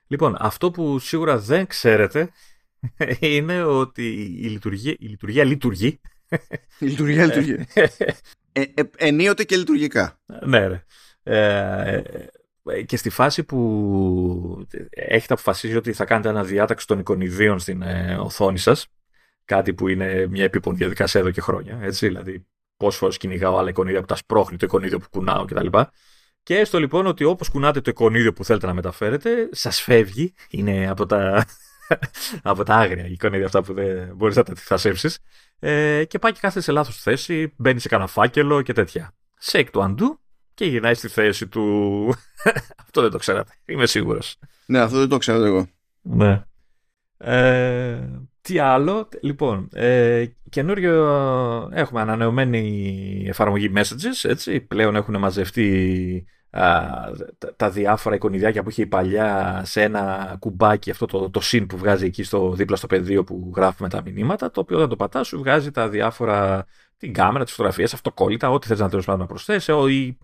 Λοιπόν, 0.06 0.36
αυτό 0.38 0.70
που 0.70 0.98
σίγουρα 0.98 1.38
δεν 1.38 1.66
ξέρετε 1.66 2.30
είναι 3.20 3.62
ότι 3.62 4.08
η 4.40 4.48
λειτουργία, 4.48 4.96
η 4.98 5.06
λειτουργία 5.06 5.44
λειτουργεί. 5.44 6.00
Η 6.78 6.86
λειτουργία 6.86 7.24
λειτουργεί. 7.24 7.56
ε, 8.52 8.60
ε, 8.74 8.82
ενίοτε 8.96 9.44
και 9.44 9.56
λειτουργικά. 9.56 10.20
Ναι, 10.46 10.66
ρε. 10.66 10.84
Ε, 11.22 12.02
και 12.86 12.96
στη 12.96 13.10
φάση 13.10 13.44
που 13.44 14.66
έχετε 14.90 15.32
αποφασίσει 15.32 15.76
ότι 15.76 15.92
θα 15.92 16.04
κάνετε 16.04 16.28
ένα 16.28 16.44
διάταξη 16.44 16.86
των 16.86 16.98
εικονιδίων 16.98 17.58
στην 17.58 17.82
ε, 17.82 18.16
οθόνη 18.20 18.58
σας, 18.58 18.86
κάτι 19.44 19.74
που 19.74 19.88
είναι 19.88 20.26
μια 20.26 20.44
επίπονη 20.44 20.76
διαδικασία 20.76 21.20
εδώ 21.20 21.30
και 21.30 21.40
χρόνια, 21.40 21.78
έτσι, 21.82 22.06
δηλαδή 22.06 22.46
πόσες 22.76 22.98
φορές 22.98 23.16
κυνηγάω 23.16 23.56
άλλα 23.56 23.68
εικονίδια 23.68 24.00
που 24.00 24.06
τα 24.06 24.16
σπρώχνει 24.16 24.56
το 24.56 24.66
εικονίδιο 24.66 24.98
που 24.98 25.06
κουνάω 25.10 25.44
κτλ. 25.44 25.66
Και 26.42 26.58
έστω 26.58 26.78
λοιπόν 26.78 27.06
ότι 27.06 27.24
όπως 27.24 27.48
κουνάτε 27.48 27.80
το 27.80 27.90
εικονίδιο 27.90 28.32
που 28.32 28.44
θέλετε 28.44 28.66
να 28.66 28.74
μεταφέρετε, 28.74 29.48
σας 29.52 29.80
φεύγει, 29.80 30.34
είναι 30.50 30.88
από 30.88 31.06
τα, 31.06 31.46
από 32.42 32.64
τα 32.64 32.74
άγρια 32.74 33.06
εικονίδια 33.06 33.46
αυτά 33.46 33.62
που 33.62 33.74
δεν 33.74 34.16
μπορείς 34.16 34.36
να 34.36 34.42
τα 34.42 34.52
αντιθασέψεις, 34.52 35.18
ε, 35.58 36.04
και 36.04 36.18
πάει 36.18 36.32
και 36.32 36.38
κάθεται 36.40 36.60
σε 36.60 36.72
λάθος 36.72 37.00
θέση, 37.02 37.54
μπαίνει 37.56 37.80
σε 37.80 37.88
κανένα 37.88 38.08
φάκελο 38.08 38.62
και 38.62 38.72
τέτοια. 38.72 39.14
Shake 39.50 39.66
to 39.72 39.80
undo 39.80 40.25
και 40.56 40.64
γυρνάει 40.64 40.94
στη 40.94 41.08
θέση 41.08 41.48
του. 41.48 41.64
αυτό 42.84 43.02
δεν 43.02 43.10
το 43.10 43.18
ξέρατε. 43.18 43.52
Είμαι 43.64 43.86
σίγουρος. 43.86 44.36
Ναι, 44.66 44.78
αυτό 44.78 44.98
δεν 44.98 45.08
το 45.08 45.18
ξέρω 45.18 45.44
εγώ. 45.44 45.66
Ναι. 46.02 46.42
Ε, 47.16 47.98
τι 48.40 48.58
άλλο; 48.58 49.08
Λοιπόν, 49.20 49.68
ε, 49.72 50.24
καινούριο 50.48 51.04
έχουμε 51.72 52.00
ανανεωμένη 52.00 53.24
εφαρμογή 53.28 53.72
messages. 53.76 54.28
Έτσι. 54.28 54.60
Πλέον 54.60 54.96
έχουν 54.96 55.18
μαζευτεί 55.18 56.26
τα, 57.56 57.70
διάφορα 57.70 58.14
εικονιδιάκια 58.14 58.62
που 58.62 58.70
είχε 58.70 58.82
η 58.82 58.86
παλιά 58.86 59.62
σε 59.64 59.82
ένα 59.82 60.36
κουμπάκι, 60.38 60.90
αυτό 60.90 61.06
το, 61.06 61.30
το 61.30 61.40
συν 61.40 61.66
που 61.66 61.76
βγάζει 61.76 62.04
εκεί 62.04 62.22
στο, 62.22 62.52
δίπλα 62.52 62.76
στο 62.76 62.86
πεδίο 62.86 63.24
που 63.24 63.52
γράφουμε 63.56 63.88
τα 63.88 64.02
μηνύματα, 64.02 64.50
το 64.50 64.60
οποίο 64.60 64.76
όταν 64.76 64.88
το 64.88 64.96
πατάς 64.96 65.26
σου 65.26 65.38
βγάζει 65.38 65.70
τα 65.70 65.88
διάφορα 65.88 66.66
την 66.98 67.12
κάμερα, 67.12 67.44
τις 67.44 67.52
φωτογραφίες, 67.52 67.94
αυτοκόλλητα, 67.94 68.50
ό,τι 68.50 68.66
θες 68.66 68.78
να 68.78 68.88
τέλος 68.88 69.04
πάντων 69.04 69.20
να 69.20 69.26
προσθέσει. 69.26 69.72
Ή 69.90 70.18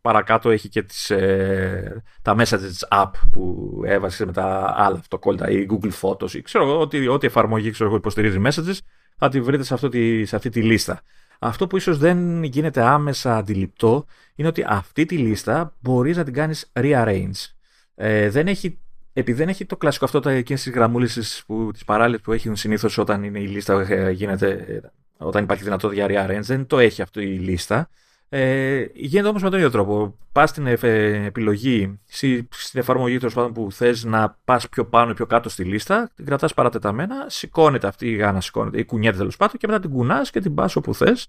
παρακάτω 0.00 0.50
έχει 0.50 0.68
και 0.68 0.82
τις, 0.82 1.10
ε, 1.10 2.02
τα 2.22 2.34
messages 2.38 3.02
app 3.02 3.10
που 3.32 3.72
έβασε 3.84 4.26
με 4.26 4.32
τα 4.32 4.74
άλλα 4.76 4.96
αυτοκόλλητα 4.98 5.50
ή 5.50 5.66
Google 5.70 5.92
Photos 6.00 6.32
ή 6.32 6.42
ξέρω 6.42 6.64
εγώ, 6.64 6.80
ό,τι, 6.80 7.08
ό,τι 7.08 7.26
εφαρμογή 7.26 7.70
ξέρω, 7.70 7.94
υποστηρίζει 7.94 8.40
messages, 8.44 8.78
θα 9.16 9.28
τη 9.28 9.40
βρείτε 9.40 9.62
σε, 9.62 9.74
αυτό 9.74 9.88
τη, 9.88 10.24
σε 10.24 10.36
αυτή 10.36 10.48
τη 10.48 10.62
λίστα. 10.62 11.02
Αυτό 11.38 11.66
που 11.66 11.76
ίσως 11.76 11.98
δεν 11.98 12.42
γίνεται 12.42 12.82
άμεσα 12.82 13.36
αντιληπτό 13.36 14.04
είναι 14.34 14.48
ότι 14.48 14.64
αυτή 14.68 15.04
τη 15.04 15.16
λίστα 15.16 15.76
μπορείς 15.80 16.16
να 16.16 16.24
την 16.24 16.32
κάνεις 16.32 16.72
rearrange. 16.72 17.52
Ε, 17.94 18.30
δεν 18.30 18.46
έχει, 18.46 18.78
επειδή 19.12 19.38
δεν 19.38 19.48
έχει 19.48 19.66
το 19.66 19.76
κλασικό 19.76 20.04
αυτό 20.04 20.20
τα 20.20 20.30
εκείνες 20.30 20.62
τις 20.62 20.72
γραμμούλες 20.72 21.42
που, 21.46 21.70
τις 21.72 21.84
παράλληλες 21.84 22.20
που 22.20 22.32
έχουν 22.32 22.56
συνήθως 22.56 22.98
όταν 22.98 23.22
είναι 23.22 23.38
η 23.38 23.46
λίστα 23.46 23.86
ε, 23.88 24.10
γίνεται, 24.10 24.80
όταν 25.20 25.42
υπάρχει 25.42 25.62
δυνατότητα 25.62 26.06
για 26.06 26.26
rearrange, 26.26 26.42
δεν 26.42 26.66
το 26.66 26.78
έχει 26.78 27.02
αυτή 27.02 27.22
η 27.22 27.38
λίστα. 27.38 27.88
Ε, 28.28 28.84
γίνεται 28.94 29.28
όμως 29.28 29.42
με 29.42 29.50
τον 29.50 29.58
ίδιο 29.58 29.70
τρόπο. 29.70 30.18
Πας 30.32 30.50
στην 30.50 30.66
επιλογή, 30.66 32.00
στην 32.48 32.80
εφαρμογή 32.80 33.18
τέλος 33.18 33.34
πάντων 33.34 33.52
που 33.52 33.72
θες 33.72 34.04
να 34.04 34.38
πας 34.44 34.68
πιο 34.68 34.86
πάνω 34.86 35.10
ή 35.10 35.14
πιο 35.14 35.26
κάτω 35.26 35.48
στη 35.48 35.64
λίστα, 35.64 36.10
την 36.14 36.24
κρατάς 36.24 36.54
παρατεταμένα, 36.54 37.14
σηκώνεται 37.28 37.86
αυτή 37.86 38.10
η 38.10 38.14
γάνα, 38.14 38.40
σηκώνεται 38.40 38.78
ή 38.78 38.84
κουνιέται 38.84 39.16
τέλος 39.16 39.36
πάντων 39.36 39.56
και 39.56 39.66
μετά 39.66 39.80
την 39.80 39.90
κουνάς 39.90 40.30
και 40.30 40.40
την 40.40 40.54
πας 40.54 40.76
όπου 40.76 40.94
θες 40.94 41.28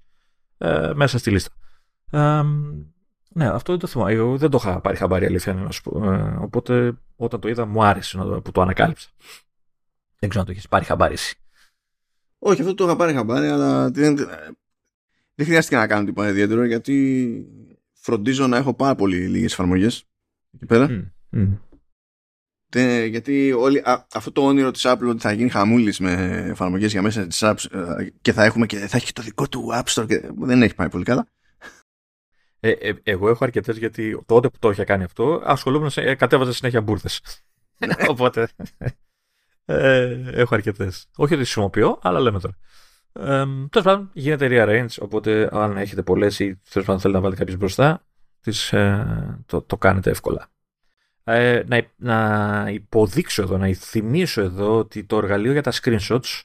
ε, 0.57 0.91
μέσα 0.93 1.17
στη 1.17 1.31
λίστα. 1.31 1.51
Ε, 2.11 2.41
ναι, 3.33 3.47
αυτό 3.47 3.71
δεν 3.71 3.81
το 3.81 3.87
θυμάμαι. 3.87 4.11
Εγώ 4.11 4.37
δεν 4.37 4.49
το 4.49 4.59
είχα 4.61 4.79
πάρει 4.79 4.97
χαμπάρι 4.97 5.25
αλήθεια 5.25 5.53
να 5.53 5.71
σου 5.71 5.81
πω. 5.81 6.11
Ε, 6.13 6.37
οπότε 6.41 6.93
όταν 7.15 7.39
το 7.39 7.47
είδα 7.47 7.65
μου 7.65 7.83
άρεσε 7.83 8.17
που 8.43 8.51
το 8.51 8.61
ανακάλυψα. 8.61 9.09
Δεν 10.19 10.29
ξέρω 10.29 10.39
αν 10.41 10.45
το 10.45 10.51
έχεις 10.51 10.67
πάρει 10.67 10.85
χαμπάρι 10.85 11.15
Όχι, 12.43 12.61
αυτό 12.61 12.73
το 12.73 12.83
είχα 12.83 12.95
πάρει 12.95 13.13
χαμπάρι, 13.13 13.47
αλλά 13.47 13.91
δεν 13.91 14.17
χρειάστηκε 15.41 15.75
να 15.75 15.87
κάνω 15.87 16.05
τίποτα 16.05 16.29
ιδιαίτερο 16.29 16.65
γιατί 16.65 17.45
φροντίζω 17.93 18.47
να 18.47 18.57
έχω 18.57 18.73
πάρα 18.73 18.95
πολύ 18.95 19.27
λίγες 19.27 19.51
εφαρμογές 19.51 20.03
εκεί 20.53 20.65
πέρα. 20.65 21.13
γιατί 23.07 23.51
όλοι, 23.51 23.83
αυτό 24.13 24.31
το 24.31 24.45
όνειρο 24.45 24.71
της 24.71 24.83
Apple 24.85 25.07
ότι 25.09 25.19
θα 25.19 25.31
γίνει 25.31 25.49
χαμούλης 25.49 25.99
με 25.99 26.11
εφαρμογές 26.49 26.91
για 26.91 27.01
μέσα 27.01 27.27
της 27.27 27.39
apps 27.43 27.65
ε, 27.71 28.07
και 28.21 28.33
θα, 28.33 28.43
έχουμε 28.43 28.65
και, 28.65 28.77
θα 28.77 28.97
έχει 28.97 29.05
και 29.05 29.13
το 29.13 29.21
δικό 29.21 29.47
του 29.47 29.69
App 29.73 29.85
Store 29.85 30.07
και 30.07 30.31
δεν 30.37 30.61
έχει 30.61 30.75
πάει 30.75 30.89
πολύ 30.89 31.03
καλά. 31.03 31.27
Ε, 32.59 32.69
ε, 32.69 32.93
εγώ 33.03 33.29
έχω 33.29 33.43
αρκετές 33.43 33.77
γιατί 33.77 34.21
τότε 34.25 34.49
που 34.49 34.57
το 34.59 34.69
είχα 34.69 34.83
κάνει 34.83 35.03
αυτό 35.03 35.41
ασχολούμαι, 35.45 35.91
ε, 35.95 36.15
κατέβαζα 36.15 36.53
συνέχεια 36.53 36.81
μπουρδες. 36.81 37.21
Ναι. 37.77 37.93
Οπότε 38.13 38.47
ε, 39.65 40.21
έχω 40.31 40.55
αρκετές. 40.55 41.07
Όχι 41.15 41.33
ότι 41.33 41.43
τις 41.43 41.51
χρησιμοποιώ, 41.51 41.99
αλλά 42.01 42.19
λέμε 42.19 42.39
τώρα. 42.39 42.57
Ε, 43.13 43.45
τέλος 43.69 43.87
πάντων, 43.87 44.09
γίνεται 44.13 44.47
rearrange, 44.51 44.95
οπότε 44.99 45.49
αν 45.51 45.77
έχετε 45.77 46.01
πολλές 46.01 46.39
ή 46.39 46.61
τέλος 46.69 46.87
πάντων 46.87 47.01
θέλετε 47.01 47.19
να 47.19 47.19
βάλετε 47.19 47.39
κάποιες 47.39 47.57
μπροστά, 47.57 48.05
τις, 48.41 48.73
ε, 48.73 49.39
το, 49.45 49.61
το 49.61 49.77
κάνετε 49.77 50.09
εύκολα. 50.09 50.49
Ε, 51.23 51.63
να, 51.67 51.81
να 51.95 52.69
υποδείξω 52.71 53.41
εδώ, 53.41 53.57
να 53.57 53.73
θυμίσω 53.73 54.41
εδώ 54.41 54.77
ότι 54.77 55.03
το 55.03 55.17
εργαλείο 55.17 55.51
για 55.51 55.61
τα 55.61 55.71
screenshots, 55.71 56.41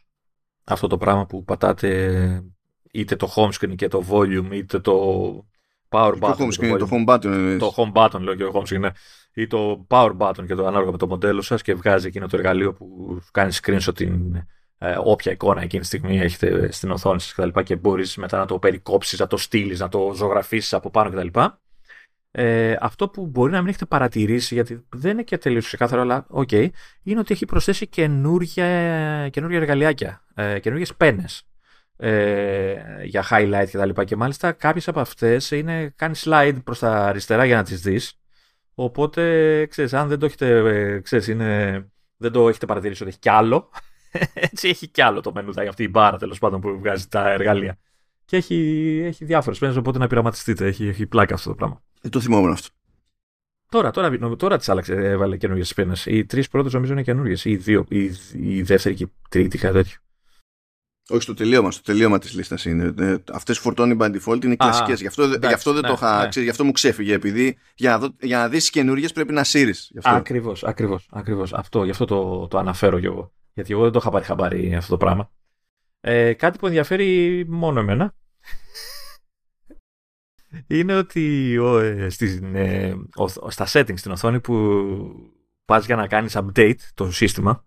αυτό 0.65 0.87
το 0.87 0.99
πράγμα 0.99 1.27
που 1.27 1.45
πατάτε 1.45 2.45
είτε 2.93 3.17
το 3.17 3.33
home 3.37 3.51
screen 3.53 3.75
και 3.77 3.89
το 3.89 4.05
volume, 4.09 4.51
είτε 4.53 4.81
το 4.81 5.47
power 5.97 6.13
button. 6.19 6.19
Το 6.19 6.37
home 6.39 6.61
screen, 6.61 6.79
το, 6.79 6.89
home 6.91 7.15
button. 7.15 7.57
Το 7.59 7.75
home 7.77 7.93
button, 7.93 8.21
λέω 8.21 8.35
και 8.35 8.45
το 8.45 8.53
home 8.55 8.73
screen, 8.73 8.81
ναι. 8.81 8.91
Ή 9.35 9.47
το 9.47 9.87
power 9.89 10.17
button 10.19 10.47
και 10.47 10.55
το 10.55 10.67
ανάλογα 10.67 10.91
με 10.91 10.97
το 10.97 11.07
μοντέλο 11.07 11.41
σας 11.41 11.63
και 11.63 11.75
βγάζει 11.75 12.07
εκείνο 12.07 12.27
το 12.27 12.37
εργαλείο 12.37 12.73
που 12.73 13.19
κάνει 13.31 13.53
screenshot 13.63 13.95
την, 13.95 14.37
ε, 14.79 14.97
όποια 15.05 15.33
εικόνα 15.33 15.63
εκείνη 15.63 15.81
τη 15.81 15.87
στιγμή 15.87 16.21
έχετε 16.21 16.73
στην 16.73 16.91
οθόνη 16.91 17.21
σας 17.21 17.35
κτλ. 17.35 17.49
Και, 17.49 17.63
και 17.63 17.77
μπορείς 17.77 18.17
μετά 18.17 18.39
να 18.39 18.47
το 18.47 18.59
περικόψεις, 18.59 19.19
να 19.19 19.27
το 19.27 19.37
στείλεις, 19.37 19.81
να 19.81 19.89
το 19.89 20.13
ζωγραφίσεις 20.15 20.75
από 20.75 20.91
πάνω 20.91 21.11
κτλ. 21.11 21.41
Ε, 22.31 22.77
αυτό 22.81 23.09
που 23.09 23.27
μπορεί 23.27 23.53
να 23.53 23.59
μην 23.59 23.69
έχετε 23.69 23.85
παρατηρήσει, 23.85 24.55
γιατί 24.55 24.85
δεν 24.89 25.11
είναι 25.11 25.23
και 25.23 25.39
τελείως 25.39 25.67
ξεκάθαρο, 25.67 26.01
αλλά 26.01 26.27
OK, 26.29 26.49
okay, 26.53 26.69
είναι 27.03 27.21
ότι 27.21 27.35
έχει 27.35 27.45
προσθέσει 27.45 27.87
καινούργια, 27.87 29.29
καινούργια 29.29 29.59
εργαλειάκια, 29.59 30.25
ε, 30.35 30.59
καινούργιες 30.59 30.95
πένες 30.95 31.47
ε, 31.97 33.05
για 33.05 33.25
highlight 33.31 33.67
κτλ. 33.73 33.91
Και, 33.91 34.05
και 34.05 34.17
μάλιστα 34.17 34.53
κάποιες 34.53 34.89
από 34.89 35.01
αυτές 35.01 35.51
είναι, 35.51 35.93
κάνει 35.97 36.15
slide 36.25 36.59
προς 36.65 36.79
τα 36.79 37.07
αριστερά 37.07 37.45
για 37.45 37.57
να 37.57 37.63
τις 37.63 37.81
δεις. 37.81 38.21
Οπότε, 38.75 39.67
ξέρεις, 39.67 39.93
αν 39.93 40.09
δεν 40.09 40.19
το 40.19 40.27
έχετε, 40.27 40.57
ε, 40.57 41.01
ξέρεις, 41.01 41.29
είναι, 41.29 41.87
δεν 42.17 42.33
το 42.33 42.49
έχετε 42.49 42.67
παρατηρήσει 42.67 43.03
ότι 43.03 43.11
έχει 43.11 43.21
κι 43.21 43.29
άλλο, 43.29 43.71
Έτσι 44.51 44.69
έχει 44.69 44.89
κι 44.89 45.03
άλλο 45.03 45.21
το 45.21 45.33
μενού, 45.33 45.53
αυτή 45.69 45.83
η 45.83 45.89
μπάρα 45.91 46.17
τέλος 46.17 46.39
πάντων 46.39 46.61
που 46.61 46.79
βγάζει 46.79 47.09
τα 47.09 47.31
εργαλεία. 47.31 47.79
Και 48.25 48.37
έχει, 48.37 49.01
έχει 49.05 49.25
διάφορες 49.25 49.59
πέντε, 49.59 49.79
οπότε 49.79 49.99
να 49.99 50.07
πειραματιστείτε. 50.07 50.67
Έχει, 50.67 50.87
έχει 50.87 51.07
πλάκα 51.07 51.35
αυτό 51.35 51.49
το 51.49 51.55
πράγμα. 51.55 51.83
Δεν 52.01 52.11
το 52.11 52.21
θυμόμουν 52.21 52.51
αυτό. 52.51 52.69
Τώρα, 53.69 53.91
τώρα, 53.91 54.37
τώρα 54.37 54.57
τις 54.59 54.69
άλλαξε, 54.69 54.95
έβαλε 54.95 55.37
καινούργιες 55.37 55.75
πένες. 55.75 56.07
Οι 56.07 56.25
τρεις 56.25 56.49
πρώτες 56.49 56.73
νομίζω 56.73 56.93
είναι 56.93 57.03
καινούργιες. 57.03 57.45
Ή 57.45 57.57
δύο, 57.57 57.85
ή 57.89 58.11
η 58.41 58.63
δεύτερη 58.63 58.95
και 58.95 59.03
η 59.05 59.13
τρίτη, 59.29 59.59
κάτι 59.59 59.75
τέτοιο. 59.75 59.99
Όχι, 61.09 61.23
στο 61.23 61.35
τελείωμα, 61.35 61.71
στο 61.71 61.83
τελείωμα 61.83 62.19
της 62.19 62.35
λίστας 62.35 62.65
είναι. 62.65 62.95
Ε, 62.99 63.17
Αυτές 63.33 63.57
που 63.57 63.63
φορτώνει 63.63 63.97
by 64.01 64.17
default 64.17 64.45
είναι 64.45 64.57
κλασικές. 64.57 65.01
Γι' 65.01 65.07
αυτό, 65.07 65.25
γι 65.25 65.53
αυτό 65.53 65.73
δεν 65.73 65.83
ναι, 65.83 65.89
το 65.89 65.95
είχα. 65.95 66.21
Ναι. 66.21 66.29
Ξέρεις, 66.29 66.43
γι' 66.43 66.51
αυτό 66.51 66.65
μου 66.65 66.73
ξέφυγε. 66.73 67.15
Επειδή 67.15 67.59
για 67.75 67.99
να, 67.99 68.09
για 68.21 68.39
να 68.39 68.49
δεις 68.49 68.71
καινούργιες 68.71 69.13
πρέπει 69.13 69.33
να 69.33 69.45
σύρεις. 69.45 69.93
Ακριβώς, 70.03 70.65
ακριβώς. 70.65 71.09
Ακριβώς. 71.11 71.53
Αυτό, 71.53 71.85
γι' 71.85 71.91
αυτό 71.91 72.05
το, 72.05 72.49
το 72.49 72.59
αναφέρω 72.59 73.01
κι 73.01 73.07
εγώ. 73.07 73.33
Γιατί 73.53 73.73
εγώ 73.73 73.83
δεν 73.83 73.93
το 73.93 73.99
είχα 73.99 74.11
πάρει 74.11 74.25
χαμπάρι 74.25 74.75
αυτό 74.75 74.91
το 74.91 74.97
πράγμα. 74.97 75.31
Ε, 76.01 76.33
κάτι 76.33 76.59
που 76.59 76.67
ενδιαφέρει 76.67 77.45
μόνο 77.49 77.81
εμένα 77.81 78.15
είναι 80.67 80.97
ότι 80.97 81.59
ο, 81.59 81.79
ε, 81.79 82.09
στην, 82.09 82.55
ε, 82.55 82.95
ο, 83.15 83.51
στα 83.51 83.67
settings 83.69 83.99
στην 83.99 84.11
οθόνη 84.11 84.41
που 84.41 84.85
πας 85.65 85.87
για 85.87 85.97
να 85.97 86.07
κάνεις 86.07 86.37
update 86.37 86.79
το 86.95 87.11
σύστημα 87.11 87.66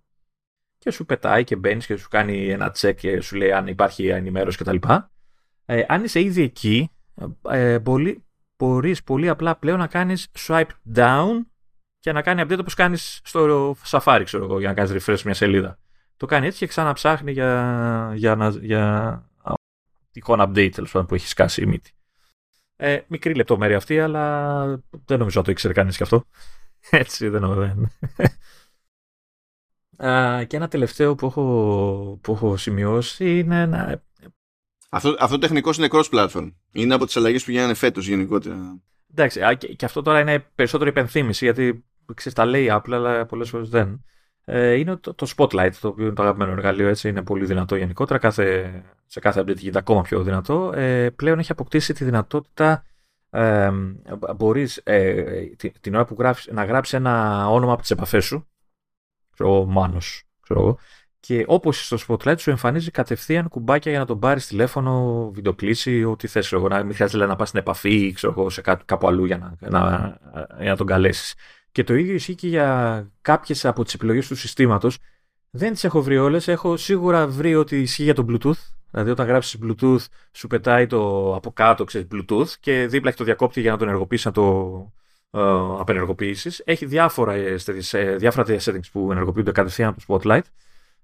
και 0.80 0.92
σου 0.92 1.06
πετάει 1.06 1.44
και 1.44 1.56
μπαίνεις 1.56 1.86
και 1.86 1.96
σου 1.96 2.08
κάνει 2.08 2.50
ένα 2.50 2.76
check 2.80 2.96
και 2.96 3.22
σου 3.22 3.36
λέει 3.36 3.52
αν 3.52 3.68
υπάρχει 3.68 4.08
ενημέρωση 4.08 4.58
κτλ. 4.58 4.78
Ε, 5.66 5.84
αν 5.88 6.04
είσαι 6.04 6.22
ήδη 6.22 6.42
εκεί, 6.42 6.92
ε, 7.50 7.80
μπορεί, 7.80 8.24
μπορείς 8.58 9.04
πολύ 9.04 9.30
απλά 9.30 9.56
πλέον 9.56 9.80
να 9.80 9.88
κάνεις 9.88 10.28
swipe 10.38 10.70
down 10.96 11.40
και 12.00 12.12
να 12.12 12.22
κάνει 12.22 12.42
update 12.46 12.60
όπως 12.60 12.74
κάνεις 12.74 13.22
στο 13.24 13.76
Safari, 13.86 14.22
ξέρω 14.26 14.44
εγώ, 14.44 14.60
για 14.60 14.68
να 14.68 14.74
κάνεις 14.74 15.06
refresh 15.06 15.22
μια 15.22 15.34
σελίδα. 15.34 15.78
Το 16.18 16.26
κάνει 16.26 16.46
έτσι 16.46 16.60
και 16.60 16.68
ξαναψάχνει 16.68 17.32
για, 17.32 18.12
για, 18.16 18.36
να, 18.36 18.50
για 18.50 19.24
εικόνα 20.12 20.50
update 20.50 20.72
τέλος 20.72 20.92
πάντων 20.92 21.08
που 21.08 21.16
έχει 21.16 21.28
σκάσει 21.28 21.62
η 21.62 21.66
μύτη. 21.66 21.92
Ε, 22.76 23.00
μικρή 23.08 23.34
λεπτομέρεια 23.34 23.78
αυτή, 23.78 24.00
αλλά 24.00 24.66
δεν 25.06 25.20
νομίζω 25.20 25.40
να 25.40 25.46
το 25.46 25.52
ήξερε 25.52 25.74
κανείς 25.74 25.98
και 25.98 26.04
αυτό. 26.04 26.26
Έτσι 26.90 27.28
δεν 27.30 27.42
νομίζω. 27.42 27.90
Και 30.48 30.56
ένα 30.56 30.68
τελευταίο 30.68 31.16
που 31.16 31.26
έχω, 31.26 32.20
που 32.22 32.32
έχω 32.32 32.58
σημειώσει 32.58 33.40
είναι 33.40 33.66
να... 33.66 34.02
Αυτό, 34.90 35.16
αυτό 35.20 35.38
τεχνικό 35.38 35.72
είναι 35.78 35.88
cross-platform. 35.92 36.54
Είναι 36.72 36.94
από 36.94 37.06
τις 37.06 37.18
αλλαγές 37.18 37.44
που 37.44 37.52
γίνανε 37.52 37.74
φέτος 37.74 38.08
γενικότερα. 38.08 38.82
Εντάξει, 39.12 39.40
και, 39.58 39.68
και 39.68 39.86
αυτό 39.86 40.02
τώρα 40.02 40.20
είναι 40.20 40.40
περισσότερο 40.56 40.90
υπενθύμηση, 40.90 41.46
γιατί 41.46 41.86
ξέρεις, 42.14 42.38
τα 42.38 42.46
λέει 42.46 42.68
Apple, 42.72 42.92
αλλά 42.92 43.26
πολλές 43.26 43.50
φορές 43.50 43.70
δεν. 43.70 44.04
Ε, 44.46 44.74
είναι 44.74 44.96
το, 44.96 45.14
το 45.14 45.28
Spotlight, 45.38 45.72
το 45.82 45.88
οποίο 45.88 46.06
είναι 46.06 46.14
το 46.14 46.22
αγαπημένο 46.22 46.52
εργαλείο, 46.52 46.88
έτσι, 46.88 47.10
είναι 47.10 47.24
πολύ 47.24 47.46
δυνατό 47.46 47.76
γενικότερα, 47.76 48.20
κάθε, 48.20 48.72
σε 49.06 49.20
κάθε 49.20 49.42
update 49.42 49.58
γίνεται 49.58 49.78
ακόμα 49.78 50.02
πιο 50.02 50.24
δυνατό. 50.24 50.72
Ε, 50.76 51.10
πλέον 51.10 51.40
έχει 51.40 51.52
αποκτήσει 51.52 51.94
τη 51.94 52.04
δυνατότητα 52.04 52.84
ε, 53.30 53.72
μπορείς 54.36 54.82
ε, 54.84 55.24
την, 55.82 55.96
ώρα 55.96 56.06
που 56.06 56.16
γράφεις, 56.20 56.48
να 56.52 56.64
γράψεις 56.64 56.94
ένα 56.94 57.48
όνομα 57.50 57.72
από 57.72 57.82
τις 57.82 57.92
επαφές 57.92 58.26
σου, 58.26 58.48
ξέρω 59.44 59.66
Μάνος, 59.66 60.24
ξέρω 60.42 60.60
εγώ, 60.60 60.78
και 61.20 61.44
όπως 61.48 61.86
στο 61.86 61.98
Spotlight 62.08 62.40
σου 62.40 62.50
εμφανίζει 62.50 62.92
κατευθείαν 62.92 63.48
κουμπάκια 63.48 63.92
για 63.92 64.00
να 64.00 64.06
τον 64.06 64.20
πάρεις 64.20 64.48
τηλέφωνο, 64.48 65.30
βιντεοκλήση, 65.34 66.04
ό,τι 66.04 66.28
θες, 66.28 66.52
εγώ, 66.52 66.68
να 66.68 66.84
μην 66.84 66.96
χρειάζεται 66.96 67.26
να 67.26 67.36
πας 67.36 67.48
στην 67.48 67.60
επαφή, 67.60 68.12
ξέρω 68.12 68.34
εγώ, 68.38 68.50
σε 68.50 68.62
κάπου 68.62 69.08
αλλού 69.08 69.26
για 69.26 69.38
να, 69.38 69.70
να, 69.70 70.18
για 70.60 70.70
να 70.70 70.78
τον 70.78 70.88
καλέσεις. 70.88 71.36
Και 71.72 71.84
το 71.84 71.96
ίδιο 71.96 72.14
ισχύει 72.14 72.36
και 72.36 72.48
για 72.48 73.12
κάποιες 73.22 73.66
από 73.66 73.84
τις 73.84 73.94
επιλογές 73.94 74.28
του 74.28 74.36
συστήματος. 74.36 74.98
Δεν 75.50 75.74
τις 75.74 75.84
έχω 75.84 76.02
βρει 76.02 76.18
όλες. 76.18 76.48
Έχω 76.48 76.78
σίγουρα 76.78 77.28
βρει 77.28 77.56
ότι 77.56 77.82
ισχύει 77.82 78.04
για 78.04 78.14
το 78.14 78.26
Bluetooth. 78.30 78.60
Δηλαδή, 78.92 79.10
όταν 79.10 79.28
γράψεις 79.28 79.60
Bluetooth, 79.64 80.06
σου 80.32 80.48
πετάει 80.48 80.88
το 80.88 81.36
από 81.36 81.52
κάτω, 81.52 81.84
ξέρεις 81.84 82.08
Bluetooth 82.12 82.50
και 82.60 82.88
δίπλα 82.88 83.10
έχει 83.10 83.18
το 83.18 83.24
διακόπτη 83.24 83.62
για 83.62 83.72
να 83.72 83.78
τον 83.78 83.88
ενεργοποιήσει, 83.88 84.28
να 84.28 84.34
το 84.34 84.94
ε, 85.32 85.40
απενεργοποιήσεις. 85.80 86.62
Έχει 86.66 86.86
διάφορα, 86.86 87.34
ε, 87.34 87.56
ε, 87.92 88.16
διάφορα 88.16 88.46
settings 88.48 88.90
που 88.92 89.12
ενεργοποιούνται 89.12 89.52
κατευθείαν 89.52 89.90
από 89.90 90.00
το 90.00 90.06
Spotlight. 90.08 90.42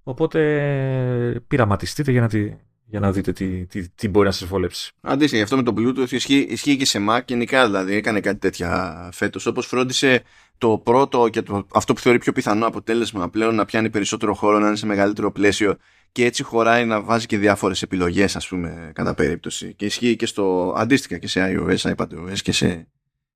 Οπότε 0.04 1.42
πειραματιστείτε 1.48 2.12
για 2.12 2.22
να 2.22 2.28
τη, 2.28 2.54
για 2.86 3.00
να 3.00 3.12
δείτε 3.12 3.32
τι, 3.32 3.66
τι, 3.66 3.90
τι 3.90 4.08
μπορεί 4.08 4.26
να 4.26 4.32
σας 4.32 4.48
βολέψει. 4.48 4.92
Αντίστοιχα, 5.02 5.44
αυτό 5.44 5.56
με 5.56 5.64
το 5.64 5.74
Bluetooth 5.78 6.12
ισχύει, 6.12 6.48
ισχύει 6.50 6.78
και 6.78 6.86
σε 6.86 7.06
Mac 7.10 7.22
γενικά 7.26 7.66
δηλαδή 7.66 7.96
έκανε 7.96 8.20
κάτι 8.20 8.40
τέτοια 8.40 9.10
φέτος 9.14 9.46
όπως 9.46 9.66
φρόντισε 9.66 10.24
το 10.58 10.78
πρώτο 10.78 11.30
και 11.30 11.42
το, 11.42 11.68
αυτό 11.74 11.94
που 11.94 12.00
θεωρεί 12.00 12.18
πιο 12.18 12.32
πιθανό 12.32 12.68
αποτέλεσμα 12.68 13.30
πλέον 13.30 13.56
να 13.56 13.66
πιάνει 13.66 13.90
περισσότερο 13.90 14.34
χώρο, 14.34 14.60
να 14.60 14.68
είναι 14.68 14.76
σε 14.76 14.86
μεγαλύτερο 14.86 15.32
πλαίσιο 15.32 15.78
και 16.12 16.26
έτσι 16.26 16.44
χωράει 16.44 16.86
να 16.86 17.02
βάζει 17.02 17.26
και 17.26 17.38
διάφορες 17.38 17.82
επιλογές 17.82 18.36
ας 18.36 18.48
πούμε 18.48 18.92
κατά 18.96 19.14
περίπτωση 19.14 19.74
και 19.74 19.86
ισχύει 19.86 20.16
και 20.16 20.26
στο 20.26 20.74
αντίστοιχα 20.78 21.18
και 21.18 21.28
σε 21.28 21.56
iOS, 21.58 21.96
iPadOS 21.96 22.40
και 22.44 22.52
σε, 22.52 22.88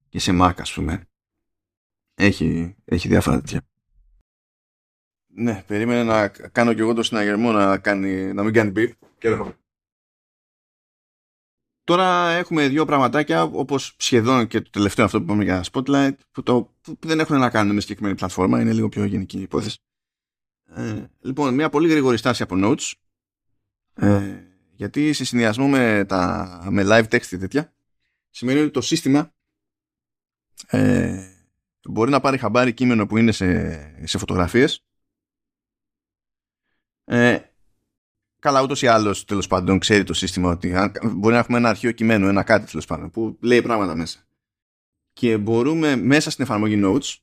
και 0.09 0.19
σε 0.19 0.31
Mac 0.33 0.53
ας 0.57 0.73
πούμε 0.73 1.09
έχει, 2.15 2.75
έχει 2.85 3.07
διάφορα 3.07 3.35
τέτοια. 3.35 3.61
Ναι, 5.27 5.63
περίμενε 5.67 6.03
να 6.03 6.27
κάνω 6.27 6.73
και 6.73 6.81
εγώ 6.81 6.93
το 6.93 7.03
συναγερμό 7.03 7.51
να, 7.51 7.77
κάνει, 7.77 8.33
να 8.33 8.43
μην 8.43 8.53
κάνει 8.53 8.71
beep 8.75 8.91
και 9.17 9.37
Τώρα 11.83 12.29
έχουμε 12.29 12.67
δύο 12.67 12.85
πραγματάκια 12.85 13.43
όπως 13.43 13.95
σχεδόν 13.97 14.47
και 14.47 14.61
το 14.61 14.69
τελευταίο 14.69 15.05
αυτό 15.05 15.17
που 15.17 15.23
είπαμε 15.23 15.43
για 15.43 15.63
Spotlight 15.71 16.15
που, 16.31 16.43
το, 16.43 16.75
που 16.81 16.97
δεν 16.99 17.19
έχουν 17.19 17.39
να 17.39 17.49
κάνουν 17.49 17.73
με 17.73 17.81
συγκεκριμένη 17.81 18.15
πλατφόρμα, 18.15 18.61
είναι 18.61 18.73
λίγο 18.73 18.89
πιο 18.89 19.03
γενική 19.03 19.41
υπόθεση. 19.41 19.77
Ε, 20.65 21.03
λοιπόν, 21.21 21.53
μια 21.53 21.69
πολύ 21.69 21.89
γρήγορη 21.89 22.17
στάση 22.17 22.43
από 22.43 22.55
Notes 22.57 22.91
ε, 23.93 24.43
γιατί 24.75 25.13
σε 25.13 25.25
συνδυασμό 25.25 25.67
με, 25.67 26.05
τα, 26.07 26.67
με 26.69 26.83
live 26.85 27.03
text 27.03 27.25
και 27.25 27.37
τέτοια 27.37 27.73
σημαίνει 28.29 28.59
ότι 28.59 28.71
το 28.71 28.81
σύστημα 28.81 29.33
ε, 30.67 31.23
μπορεί 31.89 32.11
να 32.11 32.19
πάρει 32.19 32.37
χαμπάρι 32.37 32.73
κείμενο 32.73 33.05
που 33.07 33.17
είναι 33.17 33.31
σε, 33.31 34.07
σε 34.07 34.17
φωτογραφίες. 34.17 34.83
Ε, 37.05 37.39
καλά 38.39 38.61
ούτως 38.61 38.81
ή 38.81 38.87
άλλως 38.87 39.25
τέλος 39.25 39.47
πάντων 39.47 39.79
ξέρει 39.79 40.03
το 40.03 40.13
σύστημα 40.13 40.49
ότι 40.49 40.73
μπορεί 41.03 41.33
να 41.33 41.39
έχουμε 41.39 41.57
ένα 41.57 41.69
αρχείο 41.69 41.91
κειμένου, 41.91 42.27
ένα 42.27 42.43
κάτι 42.43 42.69
τέλος 42.69 42.85
πάντων 42.85 43.09
που 43.09 43.37
λέει 43.41 43.61
πράγματα 43.61 43.95
μέσα. 43.95 44.27
Και 45.13 45.37
μπορούμε 45.37 45.95
μέσα 45.95 46.29
στην 46.29 46.43
εφαρμογή 46.43 46.81
Notes 46.83 47.15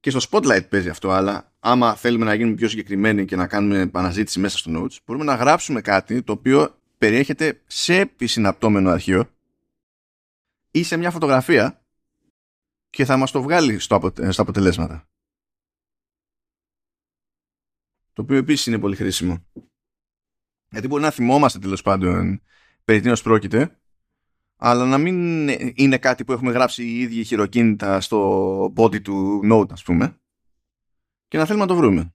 και 0.00 0.10
στο 0.10 0.20
Spotlight 0.30 0.68
παίζει 0.68 0.88
αυτό, 0.88 1.10
αλλά 1.10 1.52
άμα 1.58 1.94
θέλουμε 1.94 2.24
να 2.24 2.34
γίνουμε 2.34 2.54
πιο 2.54 2.68
συγκεκριμένοι 2.68 3.24
και 3.24 3.36
να 3.36 3.46
κάνουμε 3.46 3.90
αναζήτηση 3.92 4.40
μέσα 4.40 4.58
στο 4.58 4.70
Notes, 4.74 4.96
μπορούμε 5.04 5.24
να 5.24 5.34
γράψουμε 5.34 5.80
κάτι 5.80 6.22
το 6.22 6.32
οποίο 6.32 6.78
περιέχεται 6.98 7.62
σε 7.66 7.94
επισυναπτώμενο 7.94 8.90
αρχείο 8.90 9.30
ή 10.70 10.82
σε 10.82 10.96
μια 10.96 11.10
φωτογραφία 11.10 11.85
και 12.96 13.04
θα 13.04 13.16
μας 13.16 13.30
το 13.30 13.42
βγάλει 13.42 13.78
στο 13.78 14.12
στα 14.28 14.42
αποτελέσματα. 14.42 15.08
Το 18.12 18.22
οποίο 18.22 18.36
επίσης 18.36 18.66
είναι 18.66 18.78
πολύ 18.78 18.96
χρήσιμο. 18.96 19.46
Γιατί 20.68 20.86
μπορεί 20.86 21.02
να 21.02 21.10
θυμόμαστε 21.10 21.58
τέλος 21.58 21.82
πάντων 21.82 22.42
περί 22.84 23.00
τίνος 23.00 23.22
πρόκειται 23.22 23.80
αλλά 24.56 24.84
να 24.84 24.98
μην 24.98 25.48
είναι 25.74 25.98
κάτι 25.98 26.24
που 26.24 26.32
έχουμε 26.32 26.52
γράψει 26.52 26.84
οι 26.84 26.98
ίδιοι 26.98 27.24
χειροκίνητα 27.24 28.00
στο 28.00 28.72
body 28.76 29.02
του 29.02 29.40
Note 29.52 29.72
ας 29.72 29.82
πούμε 29.82 30.20
και 31.28 31.38
να 31.38 31.44
θέλουμε 31.44 31.64
να 31.64 31.70
το 31.70 31.76
βρούμε. 31.76 32.14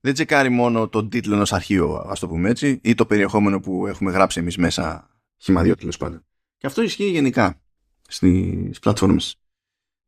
Δεν 0.00 0.14
τσεκάρει 0.14 0.48
μόνο 0.48 0.88
τον 0.88 1.08
τίτλο 1.08 1.34
ενός 1.34 1.52
αρχείου 1.52 1.96
ας 1.96 2.20
το 2.20 2.28
πούμε 2.28 2.48
έτσι 2.48 2.80
ή 2.82 2.94
το 2.94 3.06
περιεχόμενο 3.06 3.60
που 3.60 3.86
έχουμε 3.86 4.10
γράψει 4.10 4.40
εμείς 4.40 4.56
μέσα 4.56 5.10
χυμαδιό 5.38 5.74
τέλος 5.74 5.96
πάντων. 5.96 6.26
Και 6.56 6.66
αυτό 6.66 6.82
ισχύει 6.82 7.10
γενικά 7.10 7.62
στις 8.08 8.78
πλατφόρμες. 8.78 9.36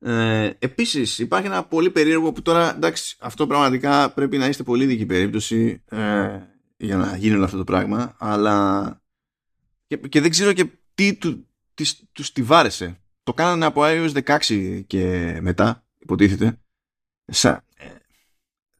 Ε, 0.02 0.50
επίσης 0.58 1.18
υπάρχει 1.18 1.46
ένα 1.46 1.64
πολύ 1.64 1.90
περίεργο 1.90 2.32
που 2.32 2.42
τώρα 2.42 2.74
εντάξει 2.74 3.16
αυτό 3.20 3.46
πραγματικά 3.46 4.12
πρέπει 4.12 4.38
να 4.38 4.46
είστε 4.46 4.62
πολύ 4.62 4.86
δική 4.86 5.06
περίπτωση 5.06 5.82
ε, 5.88 6.38
για 6.76 6.96
να 6.96 7.16
γίνει 7.16 7.34
όλο 7.34 7.44
αυτό 7.44 7.56
το 7.56 7.64
πράγμα 7.64 8.16
αλλά 8.18 9.00
και, 9.86 9.96
και 9.96 10.20
δεν 10.20 10.30
ξέρω 10.30 10.52
και 10.52 10.70
τι 10.94 11.14
του, 11.14 11.48
τις, 11.74 12.02
τους 12.12 12.32
τη 12.32 12.42
βάρεσε. 12.42 13.00
Το 13.22 13.34
κάνανε 13.34 13.64
από 13.64 13.80
iOS 13.84 14.22
16 14.24 14.82
και 14.86 15.38
μετά 15.42 15.86
υποτίθεται. 15.98 16.60
Σα, 17.24 17.50
ε, 17.50 17.62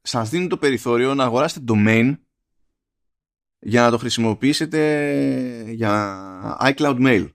σας 0.03 0.31
δίνουν 0.31 0.49
το 0.49 0.57
περιθώριο 0.57 1.15
να 1.15 1.25
αγοράσετε 1.25 1.73
domain 1.73 2.15
για 3.59 3.83
να 3.83 3.91
το 3.91 3.99
χρησιμοποιήσετε 3.99 5.65
για 5.71 6.59
iCloud 6.61 6.99
Mail. 7.01 7.29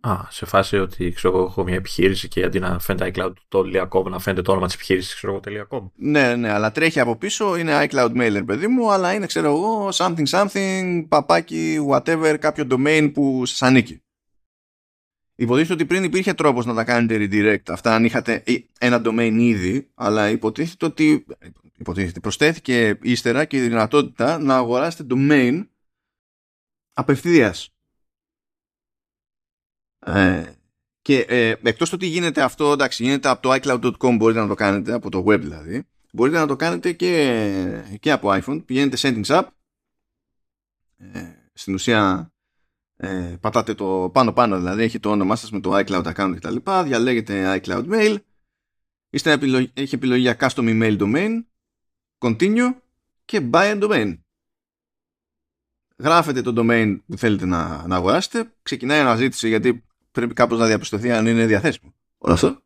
Α, 0.00 0.26
σε 0.28 0.46
φάση 0.46 0.76
ότι 0.76 1.10
ξέρω, 1.10 1.44
έχω 1.44 1.64
μια 1.64 1.74
επιχείρηση 1.74 2.28
και 2.28 2.44
αντί 2.44 2.58
να 2.58 2.78
φαίνεται 2.78 3.10
iCloud.com 3.14 4.04
να 4.04 4.18
φαίνεται 4.18 4.42
το 4.42 4.50
όνομα 4.50 4.66
της 4.66 4.74
επιχείρησης 4.74 5.14
ξέρω 5.14 5.40
εγώ 5.72 5.92
Ναι, 5.96 6.36
ναι, 6.36 6.50
αλλά 6.50 6.72
τρέχει 6.72 7.00
από 7.00 7.16
πίσω, 7.16 7.56
είναι 7.56 7.86
iCloud 7.90 8.16
mailer 8.16 8.42
παιδί 8.46 8.66
μου, 8.66 8.92
αλλά 8.92 9.14
είναι 9.14 9.26
ξέρω 9.26 9.46
εγώ 9.46 9.88
something 9.92 10.26
something, 10.26 11.04
παπάκι, 11.08 11.78
whatever, 11.90 12.36
κάποιο 12.40 12.66
domain 12.70 13.10
που 13.14 13.46
σας 13.46 13.62
ανήκει. 13.62 14.02
Υποτίθεται 15.34 15.72
ότι 15.72 15.86
πριν 15.86 16.04
υπήρχε 16.04 16.34
τρόπος 16.34 16.66
να 16.66 16.74
τα 16.74 16.84
κάνετε 16.84 17.16
redirect 17.16 17.72
αυτά 17.72 17.94
αν 17.94 18.04
είχατε 18.04 18.42
ένα 18.78 19.02
domain 19.04 19.36
ήδη, 19.38 19.90
αλλά 19.94 20.30
υποτίθεται 20.30 20.84
ότι 20.84 21.26
υποτίθεται, 21.76 22.20
προσθέθηκε 22.20 22.98
ύστερα 23.02 23.44
και 23.44 23.56
η 23.56 23.60
δυνατότητα 23.60 24.38
να 24.38 24.56
αγοράσετε 24.56 25.14
domain 25.14 25.66
απευθείας 26.92 27.74
ε, 30.06 30.52
και 31.02 31.18
ε, 31.18 31.54
εκτός 31.62 31.88
το 31.88 31.94
ότι 31.94 32.06
γίνεται 32.06 32.42
αυτό, 32.42 32.72
εντάξει, 32.72 33.02
γίνεται 33.02 33.28
από 33.28 33.42
το 33.42 33.52
iCloud.com 33.52 34.16
μπορείτε 34.16 34.40
να 34.40 34.46
το 34.46 34.54
κάνετε, 34.54 34.92
από 34.92 35.10
το 35.10 35.24
web 35.26 35.40
δηλαδή. 35.40 35.86
Μπορείτε 36.12 36.38
να 36.38 36.46
το 36.46 36.56
κάνετε 36.56 36.92
και, 36.92 37.96
και 38.00 38.12
από 38.12 38.28
iPhone. 38.32 38.64
Πηγαίνετε 38.64 38.96
settings 39.00 39.40
app. 39.40 39.46
Ε, 40.96 41.20
στην 41.52 41.74
ουσία 41.74 42.32
ε, 42.96 43.36
πατάτε 43.40 43.74
το 43.74 44.10
πάνω 44.12 44.32
πάνω 44.32 44.56
δηλαδή 44.56 44.82
έχει 44.82 45.00
το 45.00 45.10
όνομά 45.10 45.36
σας 45.36 45.50
με 45.50 45.60
το 45.60 45.76
iCloud 45.76 46.14
account 46.14 46.34
κτλ. 46.36 46.56
Διαλέγετε 46.84 47.60
iCloud 47.62 47.88
mail. 47.90 48.16
Είστε 49.10 49.30
επιλογή, 49.30 49.70
έχει 49.74 49.94
επιλογή 49.94 50.20
για 50.20 50.36
custom 50.40 50.64
email 50.64 51.00
domain. 51.00 51.44
Continue 52.18 52.74
και 53.24 53.48
buy 53.52 53.80
a 53.80 53.82
domain 53.82 54.18
γράφετε 56.00 56.42
το 56.42 56.52
domain 56.56 56.98
που 57.06 57.16
θέλετε 57.16 57.46
να, 57.46 57.86
να 57.86 57.96
αγοράσετε, 57.96 58.52
ξεκινάει 58.62 59.00
αναζήτηση 59.00 59.48
γιατί 59.48 59.84
πρέπει 60.10 60.34
κάπως 60.34 60.58
να 60.58 60.66
διαπιστωθεί 60.66 61.10
αν 61.10 61.26
είναι 61.26 61.46
διαθέσιμο. 61.46 61.94
Όλο 62.18 62.34
αυτό. 62.34 62.62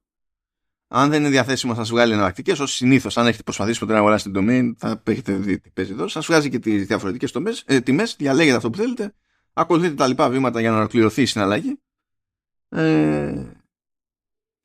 Αν 0.89 1.11
δεν 1.11 1.21
είναι 1.21 1.31
διαθέσιμο, 1.31 1.75
θα 1.75 1.85
σα 1.85 1.93
βγάλει 1.93 2.13
εναλλακτικές. 2.13 2.61
Ω 2.61 2.67
συνήθως, 2.67 3.17
αν 3.17 3.27
έχετε 3.27 3.43
προσπαθήσει 3.43 3.79
ποτέ 3.79 3.93
να 3.93 3.99
αγοράσετε 3.99 4.41
domain, 4.41 4.73
θα 4.77 5.03
έχετε 5.07 5.33
δει 5.33 5.61
τι 5.61 5.71
παίζει 5.71 5.93
εδώ. 5.93 6.09
Σας 6.09 6.27
βγάζει 6.27 6.51
και 6.51 6.59
τις 6.59 6.87
διαφορετικές 6.87 7.35
ε, 7.65 7.81
τιμές, 7.81 8.17
διαλέγετε 8.19 8.57
αυτό 8.57 8.71
που 8.71 8.79
θέλετε, 8.79 9.15
ακολουθείτε 9.53 9.95
τα 9.95 10.07
λοιπά 10.07 10.29
βήματα 10.29 10.61
για 10.61 10.71
να 10.71 10.77
ολοκληρωθεί 10.77 11.23
η 11.23 11.27
συναλλαγή. 11.27 11.81
Ε, 12.69 13.45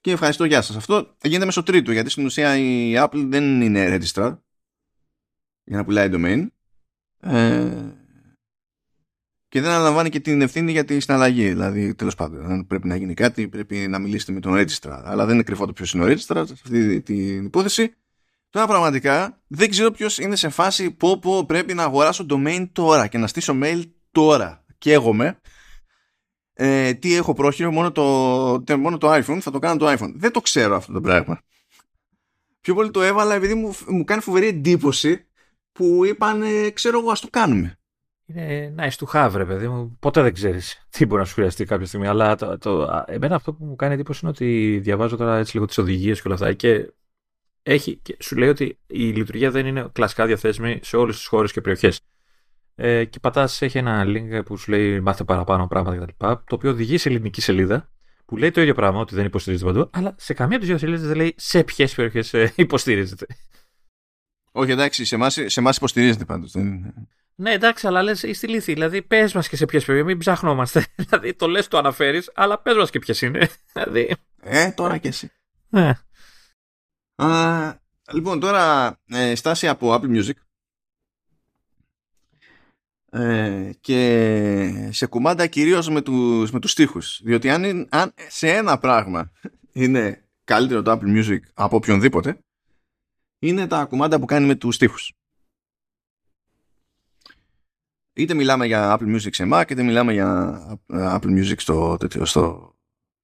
και 0.01 0.11
ευχαριστώ, 0.11 0.45
γεια 0.45 0.61
σας. 0.61 0.75
Αυτό 0.75 1.15
γίνεται 1.21 1.45
μέσω 1.45 1.63
τρίτου, 1.63 1.91
γιατί 1.91 2.09
στην 2.09 2.25
ουσία 2.25 2.57
η 2.57 2.93
Apple 2.97 3.25
δεν 3.27 3.61
είναι 3.61 3.97
registrar 3.97 4.37
για 5.63 5.77
να 5.77 5.83
πουλάει 5.83 6.09
domain. 6.11 6.47
Ε, 7.19 7.71
και 9.49 9.61
δεν 9.61 9.71
αναλαμβάνει 9.71 10.09
και 10.09 10.19
την 10.19 10.41
ευθύνη 10.41 10.71
για 10.71 10.85
τη 10.85 10.99
συναλλαγή. 10.99 11.47
Δηλαδή, 11.47 11.95
τέλος 11.95 12.15
πάντων, 12.15 12.51
αν 12.51 12.67
πρέπει 12.67 12.87
να 12.87 12.95
γίνει 12.95 13.13
κάτι, 13.13 13.47
πρέπει 13.47 13.75
να 13.75 13.99
μιλήσετε 13.99 14.31
με 14.31 14.39
τον 14.39 14.53
registrar. 14.53 15.01
Αλλά 15.03 15.25
δεν 15.25 15.33
είναι 15.33 15.43
κρυφό 15.43 15.65
το 15.65 15.73
ποιος 15.73 15.93
είναι 15.93 16.03
ο 16.03 16.07
registrar 16.07 16.43
σε 16.45 16.53
αυτή 16.53 17.01
την 17.01 17.45
υπόθεση. 17.45 17.93
Τώρα 18.49 18.67
πραγματικά 18.67 19.41
δεν 19.47 19.69
ξέρω 19.69 19.91
ποιος 19.91 20.17
είναι 20.17 20.35
σε 20.35 20.49
φάση 20.49 20.91
που, 20.91 21.19
που 21.19 21.45
πρέπει 21.45 21.73
να 21.73 21.83
αγοράσω 21.83 22.25
domain 22.29 22.69
τώρα 22.71 23.07
και 23.07 23.17
να 23.17 23.27
στήσω 23.27 23.57
mail 23.61 23.83
τώρα. 24.11 24.65
Και 24.77 24.93
εγώ 24.93 25.13
με. 25.13 25.39
Ε, 26.53 26.93
τι 26.93 27.15
έχω 27.15 27.33
πρόχειρο, 27.33 27.71
μόνο 27.71 27.91
το, 27.91 28.77
μόνο 28.77 28.97
το 28.97 29.13
iPhone, 29.13 29.37
θα 29.41 29.51
το 29.51 29.59
κάνω 29.59 29.77
το 29.77 29.91
iPhone. 29.91 30.11
Δεν 30.15 30.31
το 30.31 30.41
ξέρω 30.41 30.75
αυτό 30.75 30.93
το 30.93 31.01
πράγμα. 31.01 31.41
Πιο 32.61 32.73
πολύ 32.73 32.91
το 32.91 33.01
έβαλα 33.01 33.35
επειδή 33.35 33.53
μου, 33.53 33.75
μου 33.87 34.03
κάνει 34.03 34.21
φοβερή 34.21 34.47
εντύπωση 34.47 35.27
που 35.71 36.05
είπαν, 36.05 36.43
ξέρω 36.73 36.99
εγώ, 36.99 37.11
ας 37.11 37.19
το 37.19 37.27
κάνουμε 37.29 37.78
είναι 38.29 38.75
nice 38.77 39.05
to 39.05 39.05
have, 39.13 39.31
ρε 39.35 39.45
παιδί 39.45 39.67
μου. 39.67 39.97
Ποτέ 39.99 40.21
δεν 40.21 40.33
ξέρεις 40.33 40.87
τι 40.89 41.05
μπορεί 41.05 41.21
να 41.21 41.27
σου 41.27 41.33
χρειαστεί 41.33 41.65
κάποια 41.65 41.85
στιγμή. 41.85 42.07
Αλλά 42.07 42.35
το, 42.35 42.57
το, 42.57 43.03
εμένα 43.07 43.35
αυτό 43.35 43.53
που 43.53 43.65
μου 43.65 43.75
κάνει 43.75 43.93
εντύπωση 43.93 44.19
είναι 44.23 44.31
ότι 44.31 44.79
διαβάζω 44.83 45.17
τώρα 45.17 45.37
έτσι 45.37 45.53
λίγο 45.53 45.65
τις 45.65 45.77
οδηγίες 45.77 46.21
και 46.21 46.27
όλα 46.27 46.35
αυτά 46.35 46.53
και, 46.53 46.93
έχει, 47.63 47.95
και 47.95 48.17
σου 48.19 48.37
λέει 48.37 48.49
ότι 48.49 48.79
η 48.87 49.03
λειτουργία 49.03 49.51
δεν 49.51 49.65
είναι 49.65 49.89
κλασικά 49.91 50.25
διαθέσιμη 50.25 50.79
σε 50.83 50.97
όλες 50.97 51.15
τις 51.15 51.25
χώρες 51.25 51.51
και 51.51 51.61
περιοχές. 51.61 51.99
Ε, 52.75 53.05
και 53.05 53.19
πατάς, 53.19 53.61
έχει 53.61 53.77
ένα 53.77 54.03
link 54.05 54.45
που 54.45 54.57
σου 54.57 54.71
λέει 54.71 54.99
μάθε 54.99 55.23
παραπάνω 55.23 55.67
πράγματα 55.67 55.97
κτλ. 55.97 56.25
Το 56.27 56.55
οποίο 56.55 56.69
οδηγεί 56.69 56.97
σε 56.97 57.09
ελληνική 57.09 57.41
σελίδα 57.41 57.89
που 58.25 58.37
λέει 58.37 58.51
το 58.51 58.61
ίδιο 58.61 58.73
πράγμα, 58.73 58.99
ότι 58.99 59.15
δεν 59.15 59.25
υποστηρίζεται 59.25 59.71
παντού, 59.71 59.89
αλλά 59.93 60.15
σε 60.17 60.33
καμία 60.33 60.57
από 60.57 60.65
τις 60.65 60.67
δύο 60.67 60.77
σελίδες 60.77 61.07
δεν 61.07 61.17
λέει 61.17 61.33
σε 61.37 61.63
ποιες 61.63 61.95
περιοχές 61.95 62.33
ε, 62.33 62.53
υποστηρίζεται. 62.55 63.25
Όχι, 64.51 64.71
εντάξει, 64.71 65.05
σε 65.45 65.59
εμάς 65.59 65.77
υποστηρίζεται 65.77 66.25
πάντως. 66.25 66.53
Ναι, 67.39 67.51
εντάξει, 67.51 67.87
αλλά 67.87 68.03
λες, 68.03 68.23
είστε 68.23 68.47
λύθη. 68.47 68.73
Δηλαδή, 68.73 69.01
πες 69.01 69.33
μας 69.33 69.49
και 69.49 69.55
σε 69.55 69.65
ποιες 69.65 69.85
περιοχέ, 69.85 70.07
μην 70.07 70.17
ψάχνόμαστε. 70.17 70.85
δηλαδή, 70.95 71.33
το 71.33 71.47
λες, 71.47 71.67
το 71.67 71.77
αναφέρεις, 71.77 72.31
αλλά 72.33 72.59
πες 72.59 72.75
μας 72.75 72.89
και 72.89 72.99
ποιες 72.99 73.21
είναι. 73.21 73.49
δηλαδή. 73.73 74.15
Ε, 74.41 74.71
τώρα 74.71 74.97
και 74.97 75.07
εσύ. 75.07 75.31
Ναι. 75.69 75.93
Α, 77.15 77.73
λοιπόν, 78.11 78.39
τώρα 78.39 78.95
ε, 79.05 79.35
στάση 79.35 79.67
από 79.67 79.93
Apple 79.93 80.17
Music. 80.17 80.31
ε, 83.11 83.71
και 83.81 84.89
σε 84.91 85.05
κουμάντα 85.05 85.47
κυρίως 85.47 85.89
με 85.89 86.01
τους, 86.01 86.51
με 86.51 86.59
τους 86.59 86.71
στίχους. 86.71 87.21
Διότι 87.23 87.49
αν, 87.49 87.87
αν 87.89 88.13
σε 88.27 88.49
ένα 88.49 88.77
πράγμα 88.77 89.31
είναι 89.71 90.23
καλύτερο 90.43 90.81
το 90.81 90.91
Apple 90.91 91.17
Music 91.17 91.39
από 91.53 91.75
οποιονδήποτε, 91.75 92.39
είναι 93.39 93.67
τα 93.67 93.85
κουμάντα 93.85 94.19
που 94.19 94.25
κάνει 94.25 94.45
με 94.45 94.55
τους 94.55 94.75
στίχους. 94.75 95.13
Είτε 98.19 98.33
μιλάμε 98.33 98.65
για 98.65 98.97
Apple 98.97 99.15
Music 99.15 99.29
σε 99.29 99.47
Mac, 99.51 99.63
είτε 99.69 99.83
μιλάμε 99.83 100.13
για 100.13 100.59
Apple 100.93 101.39
Music 101.39 101.53
στο, 101.57 101.97
στο, 102.21 102.75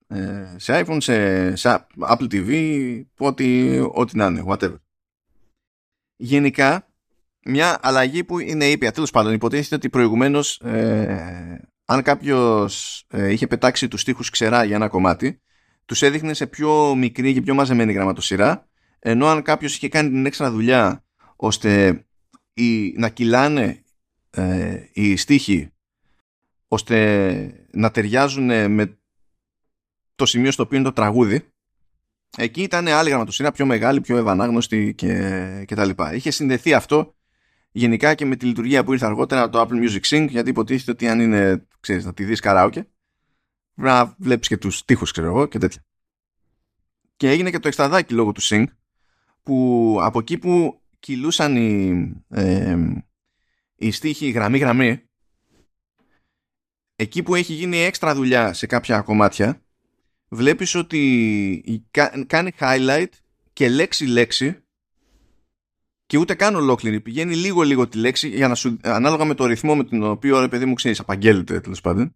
ε, 0.08 0.56
σε 0.56 0.84
iPhone, 0.86 0.98
σε, 1.00 1.56
σε 1.56 1.88
Apple 2.00 2.28
TV, 2.32 3.02
ό,τι, 3.18 3.80
ό,τι 3.80 4.18
να 4.18 4.26
είναι, 4.26 4.44
whatever. 4.48 4.76
Γενικά, 6.16 6.88
μια 7.46 7.80
αλλαγή 7.82 8.24
που 8.24 8.40
είναι 8.40 8.66
ήπια. 8.66 8.92
Τέλος 8.92 9.12
πάντων, 9.12 9.34
υποτίθεται 9.34 9.76
ότι 9.76 9.90
προηγουμένως, 9.90 10.60
ε, 10.60 11.70
αν 11.86 12.02
κάποιος 12.02 13.04
ε, 13.10 13.32
είχε 13.32 13.48
πετάξει 13.48 13.88
τους 13.88 14.04
τοίχου 14.04 14.24
ξερά 14.32 14.64
για 14.64 14.76
ένα 14.76 14.88
κομμάτι, 14.88 15.42
τους 15.86 16.02
έδειχνε 16.02 16.34
σε 16.34 16.48
πιο 16.48 16.96
μικρή 16.96 17.34
και 17.34 17.42
πιο 17.42 17.54
μαζεμένη 17.54 17.94
γραμματοσυρά, 17.94 18.68
ενώ 19.00 19.28
αν 19.28 19.42
κάποιος 19.42 19.76
είχε 19.76 19.90
κάνει 19.90 20.10
την 20.10 20.26
έξτρα 20.26 20.52
δουλειά 20.52 21.06
ώστε 21.36 22.04
οι, 22.54 22.92
να 22.98 23.10
κυλάνε 23.10 23.85
ε, 24.36 24.90
οι 24.94 25.16
στίχοι 25.16 25.70
ώστε 26.68 27.68
να 27.72 27.92
ταιριάζουν 27.92 28.72
με 28.72 28.98
το 30.16 30.26
σημείο 30.26 30.52
στο 30.52 30.64
οποίο 30.64 30.78
είναι 30.78 30.88
το 30.88 30.94
τραγούδι 30.94 31.46
εκεί 32.38 32.62
ήταν 32.62 32.88
άλλη 32.88 33.10
γραμματοσύρα 33.10 33.52
πιο 33.52 33.66
μεγάλη, 33.66 34.02
πιο 34.02 34.18
ευανάγνωστη 34.18 34.94
και, 34.96 35.64
και 35.68 35.76
τα 35.76 35.86
λοιπά. 35.86 36.14
Είχε 36.14 36.32
συνδεθεί 36.32 36.74
αυτό 36.74 37.16
γενικά 37.72 38.14
και 38.14 38.26
με 38.26 38.36
τη 38.36 38.46
λειτουργία 38.46 38.84
που 38.84 38.94
ήρθε 38.94 39.06
αργότερα 39.06 39.50
το 39.50 39.62
Apple 39.62 39.90
Music 39.90 40.02
Sync 40.02 40.28
γιατί 40.30 40.50
υποτίθεται 40.50 40.92
ότι 40.92 41.08
αν 41.08 41.20
είναι, 41.20 41.68
ξέρεις, 41.80 42.06
να 42.06 42.14
τη 42.14 42.24
δεις 42.24 42.40
καράοκε 42.40 42.88
να 43.74 44.16
βλέπεις 44.18 44.48
και 44.48 44.58
τους 44.58 44.78
στίχους 44.78 45.12
ξέρω 45.12 45.28
εγώ 45.28 45.46
και 45.46 45.58
τέτοια. 45.58 45.86
Και 47.16 47.30
έγινε 47.30 47.50
και 47.50 47.60
το 47.60 47.68
εξταδάκι 47.68 48.14
λόγω 48.14 48.32
του 48.32 48.42
Sync 48.44 48.66
που 49.44 49.98
από 50.02 50.20
εκεί 50.20 50.38
που 50.38 50.82
κυλούσαν 51.00 51.56
οι, 51.56 52.24
ε, 52.30 52.78
οι 53.88 53.92
στίχοι 53.92 54.30
γραμμή-γραμμή 54.30 55.02
εκεί 56.96 57.24
που 57.24 57.36
έχει 57.36 57.54
γίνει 57.54 57.78
έξτρα 57.78 58.16
δουλειά 58.16 58.54
σε 58.54 58.66
κάποια 58.66 59.02
κομμάτια 59.02 59.62
βλέπεις 60.28 60.76
ότι 60.76 61.84
κάνει 62.28 62.52
highlight 62.60 63.10
και 63.54 63.70
λέξη-λέξη 63.70 64.60
και 66.06 66.18
ούτε 66.18 66.34
καν 66.34 66.56
ολόκληρη. 66.56 67.02
Πηγαίνει 67.02 67.36
λίγο-λίγο 67.36 67.88
τη 67.88 67.98
λέξη 67.98 68.30
για 68.30 68.48
να 68.48 68.56
σου, 68.56 68.78
ανάλογα 68.82 69.26
με 69.26 69.34
το 69.34 69.46
ρυθμό 69.46 69.76
με 69.76 69.84
τον 69.84 70.04
οποίο 70.04 70.40
ρε 70.40 70.48
παιδί 70.48 70.66
μου 70.66 70.74
ξέρεις, 70.74 71.00
απαγγέλλεται 71.00 71.60
τέλος 71.60 71.82
πάντων, 71.82 72.16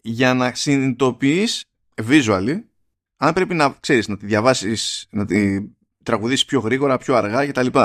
για 0.00 0.34
να 0.34 0.54
συνειδητοποιείς 0.54 1.64
visually 1.94 2.62
αν 3.16 3.32
πρέπει 3.32 3.54
να 3.54 3.76
ξέρεις 3.80 4.08
να 4.08 4.16
τη 4.16 4.26
διαβάσεις, 4.26 5.06
να 5.10 5.24
τη 5.24 5.60
τραγουδήσεις 6.02 6.44
πιο 6.44 6.60
γρήγορα, 6.60 6.98
πιο 6.98 7.14
αργά 7.14 7.46
κτλ. 7.46 7.78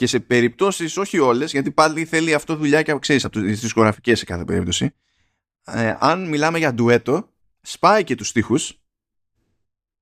Και 0.00 0.06
σε 0.06 0.20
περιπτώσεις, 0.20 0.96
όχι 0.96 1.18
όλες, 1.18 1.50
γιατί 1.50 1.70
πάλι 1.70 2.04
θέλει 2.04 2.34
αυτό 2.34 2.56
δουλειά 2.56 2.82
και 2.82 2.98
ξέρεις 2.98 3.24
από 3.24 3.40
τις 3.40 3.60
δισκογραφικές 3.60 4.18
σε 4.18 4.24
κάθε 4.24 4.44
περίπτωση. 4.44 4.94
Ε, 5.64 5.96
αν 5.98 6.28
μιλάμε 6.28 6.58
για 6.58 6.74
ντουέτο, 6.74 7.32
σπάει 7.60 8.04
και 8.04 8.14
τους 8.14 8.28
στίχους, 8.28 8.82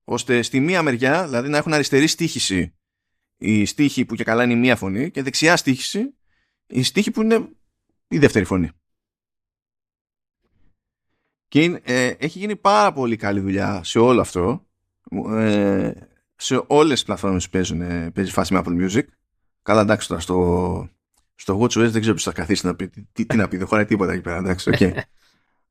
ώστε 0.03 0.41
στη 0.41 0.59
μία 0.59 0.81
μεριά, 0.81 1.25
δηλαδή 1.25 1.49
να 1.49 1.57
έχουν 1.57 1.73
αριστερή 1.73 2.07
στίχηση 2.07 2.75
η 3.37 3.65
στίχη 3.65 4.05
που 4.05 4.15
και 4.15 4.23
καλά 4.23 4.43
είναι 4.43 4.53
η 4.53 4.55
μία 4.55 4.75
φωνή 4.75 5.11
και 5.11 5.23
δεξιά 5.23 5.57
στίχηση 5.57 6.15
η 6.67 6.83
στίχη 6.83 7.11
που 7.11 7.21
είναι 7.21 7.49
η 8.07 8.17
δεύτερη 8.17 8.45
φωνή. 8.45 8.69
Και 11.47 11.81
ε, 11.83 12.07
έχει 12.07 12.39
γίνει 12.39 12.55
πάρα 12.55 12.93
πολύ 12.93 13.15
καλή 13.15 13.39
δουλειά 13.39 13.83
σε 13.83 13.99
όλο 13.99 14.21
αυτό 14.21 14.67
ε, 15.29 15.91
σε 16.35 16.63
όλες 16.67 16.93
τις 16.93 17.03
πλατφόρμες 17.03 17.45
που 17.45 17.51
παίζουν, 17.51 17.81
ε, 17.81 18.11
παίζει 18.11 18.31
φάση 18.31 18.53
με 18.53 18.61
Apple 18.65 18.89
Music. 18.89 19.03
Καλά 19.61 19.81
εντάξει 19.81 20.07
τώρα 20.07 20.21
στο, 20.21 20.89
στο 21.35 21.59
WatchOS 21.61 21.89
δεν 21.89 21.99
ξέρω 21.99 22.13
ποιος 22.13 22.23
θα 22.23 22.31
καθίσει 22.31 22.65
να 22.65 22.75
πει 22.75 22.89
τι, 23.11 23.25
τι 23.25 23.35
να 23.35 23.47
πει, 23.47 23.57
δεν 23.57 23.67
χωράει 23.67 23.85
τίποτα 23.85 24.11
εκεί 24.11 24.21
πέρα 24.21 24.37
εντάξει, 24.37 24.71
okay. 24.73 24.91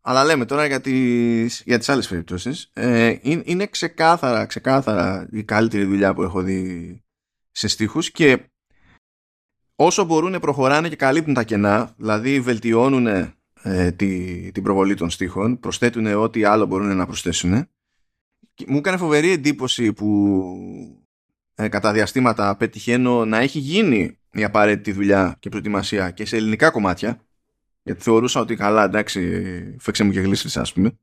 Αλλά 0.01 0.25
λέμε 0.25 0.45
τώρα 0.45 0.67
για 0.67 0.81
τις, 0.81 1.63
για 1.67 1.79
τις 1.79 1.89
άλλες 1.89 2.09
περιπτώσεις 2.09 2.71
ε, 2.73 3.17
είναι, 3.21 3.43
είναι 3.45 3.67
ξεκάθαρα, 3.67 4.47
ξεκάθαρα 4.47 5.29
η 5.33 5.45
καλύτερη 5.45 5.85
δουλειά 5.85 6.15
που 6.15 6.23
έχω 6.23 6.43
δει 6.43 7.03
σε 7.51 7.69
στίχους 7.69 8.11
και 8.11 8.51
όσο 9.75 10.05
μπορούν 10.05 10.41
προχωράνε 10.41 10.89
και 10.89 10.97
καλύπτουν 10.97 11.35
τα 11.35 11.43
κενά, 11.43 11.95
δηλαδή 11.97 12.41
βελτιώνουν 12.41 13.07
ε, 13.63 13.93
τη, 13.93 14.53
την 14.53 14.63
προβολή 14.63 14.95
των 14.95 15.11
στίχων, 15.11 15.61
προσθέτουν 15.61 16.07
ό,τι 16.07 16.45
άλλο 16.45 16.67
μπορούν 16.67 16.97
να 16.97 17.07
προσθέσουν. 17.07 17.69
μου 18.67 18.77
έκανε 18.77 18.97
φοβερή 18.97 19.31
εντύπωση 19.31 19.93
που 19.93 20.09
ε, 21.61 21.69
κατά 21.69 21.93
διαστήματα 21.93 22.57
πετυχαίνω 22.57 23.25
να 23.25 23.39
έχει 23.39 23.59
γίνει 23.59 24.19
η 24.33 24.45
απαραίτητη 24.45 24.93
δουλειά 24.93 25.37
και 25.39 25.49
προετοιμασία 25.49 26.11
και 26.11 26.25
σε 26.25 26.37
ελληνικά 26.37 26.71
κομμάτια, 26.71 27.27
γιατί 27.83 28.03
θεωρούσα 28.03 28.41
ότι 28.41 28.57
καλά 28.57 28.85
εντάξει 28.85 29.77
φέξε 29.79 30.05
μου 30.05 30.13
και 30.13 30.21
γλύσσες 30.21 30.57
ας 30.57 30.73
πούμε. 30.73 30.99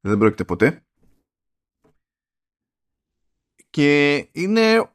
Δεν 0.00 0.18
πρόκειται 0.18 0.44
ποτέ 0.44 0.84
και 3.70 4.16
είναι, 4.32 4.92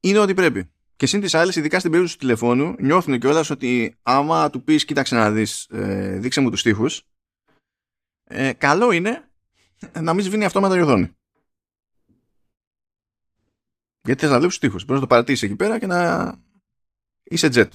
είναι 0.00 0.18
ό,τι 0.18 0.34
πρέπει. 0.34 0.70
Και 0.96 1.06
σύν 1.06 1.20
τις 1.20 1.34
άλλες, 1.34 1.56
ειδικά 1.56 1.78
στην 1.78 1.90
περίπτωση 1.90 2.18
του 2.18 2.26
τηλεφώνου, 2.26 2.74
νιώθουν 2.78 3.18
κιόλας 3.18 3.50
ότι 3.50 3.98
άμα 4.02 4.50
του 4.50 4.62
πεις 4.62 4.84
κοίταξε 4.84 5.14
να 5.14 5.30
δεις, 5.30 5.66
ε, 5.70 6.18
δείξε 6.18 6.40
μου 6.40 6.50
τους 6.50 6.60
στίχους, 6.60 7.02
ε, 8.24 8.52
καλό 8.52 8.92
είναι 8.92 9.30
να 10.00 10.14
μην 10.14 10.24
σβήνει 10.24 10.44
αυτόματα 10.44 10.76
η 10.76 10.80
οθόνη. 10.80 11.14
Γιατί 14.02 14.20
θες 14.20 14.30
να 14.30 14.36
βλέπεις 14.36 14.58
τους 14.58 14.68
στίχους. 14.68 14.84
Μπορείς 14.84 15.02
να 15.02 15.08
το 15.08 15.14
παρατήσεις 15.14 15.42
εκεί 15.42 15.56
πέρα 15.56 15.78
και 15.78 15.86
να 15.86 16.34
είσαι 17.22 17.48
jet. 17.52 17.68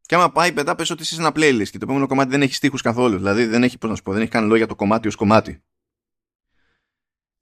Και 0.00 0.14
άμα 0.14 0.32
πάει 0.32 0.52
πετά 0.52 0.74
πες 0.74 0.90
ότι 0.90 1.02
είσαι 1.02 1.20
ένα 1.20 1.30
playlist 1.34 1.68
και 1.70 1.78
το 1.78 1.84
επόμενο 1.84 2.06
κομμάτι 2.06 2.30
δεν 2.30 2.42
έχεις 2.42 2.56
στίχους 2.56 2.82
καθόλου. 2.82 3.16
Δηλαδή 3.16 3.44
δεν 3.44 3.62
έχει, 3.62 3.78
πώς 3.78 3.90
να 3.90 3.96
σου 3.96 4.02
πω, 4.02 4.12
δεν 4.12 4.22
έχει 4.22 4.30
καν 4.30 4.46
λόγια 4.46 4.66
το 4.66 4.74
κομμάτι 4.74 5.08
ως 5.08 5.14
κομμάτι 5.14 5.62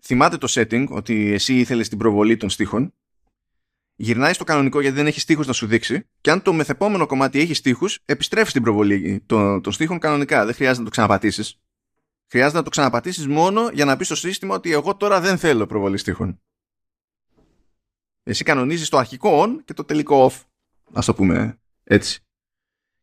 θυμάται 0.02 0.36
το 0.36 0.46
setting 0.50 0.86
ότι 0.88 1.32
εσύ 1.32 1.58
ήθελες 1.58 1.88
την 1.88 1.98
προβολή 1.98 2.36
των 2.36 2.50
στίχων 2.50 2.94
γυρνάει 3.96 4.32
στο 4.32 4.44
κανονικό 4.44 4.80
γιατί 4.80 4.96
δεν 4.96 5.06
έχεις 5.06 5.22
στίχους 5.22 5.46
να 5.46 5.52
σου 5.52 5.66
δείξει 5.66 6.08
και 6.20 6.30
αν 6.30 6.42
το 6.42 6.52
μεθεπόμενο 6.52 7.06
κομμάτι 7.06 7.40
έχεις 7.40 7.58
στίχους 7.58 7.98
επιστρέφεις 8.04 8.52
την 8.52 8.62
προβολή 8.62 9.22
των, 9.26 9.62
των 9.62 9.72
στίχων 9.72 9.98
κανονικά 9.98 10.44
δεν 10.44 10.54
χρειάζεται 10.54 10.78
να 10.78 10.84
το 10.84 10.90
ξαναπατήσεις 10.90 11.60
χρειάζεται 12.30 12.56
να 12.56 12.62
το 12.62 12.70
ξαναπατήσεις 12.70 13.26
μόνο 13.26 13.68
για 13.72 13.84
να 13.84 13.96
πεις 13.96 14.06
στο 14.06 14.16
σύστημα 14.16 14.54
ότι 14.54 14.72
εγώ 14.72 14.96
τώρα 14.96 15.20
δεν 15.20 15.38
θέλω 15.38 15.66
προβολή 15.66 15.96
στίχων 15.96 16.40
εσύ 18.30 18.44
κανονίζεις 18.44 18.88
το 18.88 18.98
αρχικό 18.98 19.42
on 19.42 19.48
και 19.64 19.72
το 19.72 19.84
τελικό 19.84 20.30
off 20.30 20.42
ας 20.92 21.04
το 21.04 21.14
πούμε 21.14 21.58
έτσι. 21.84 22.20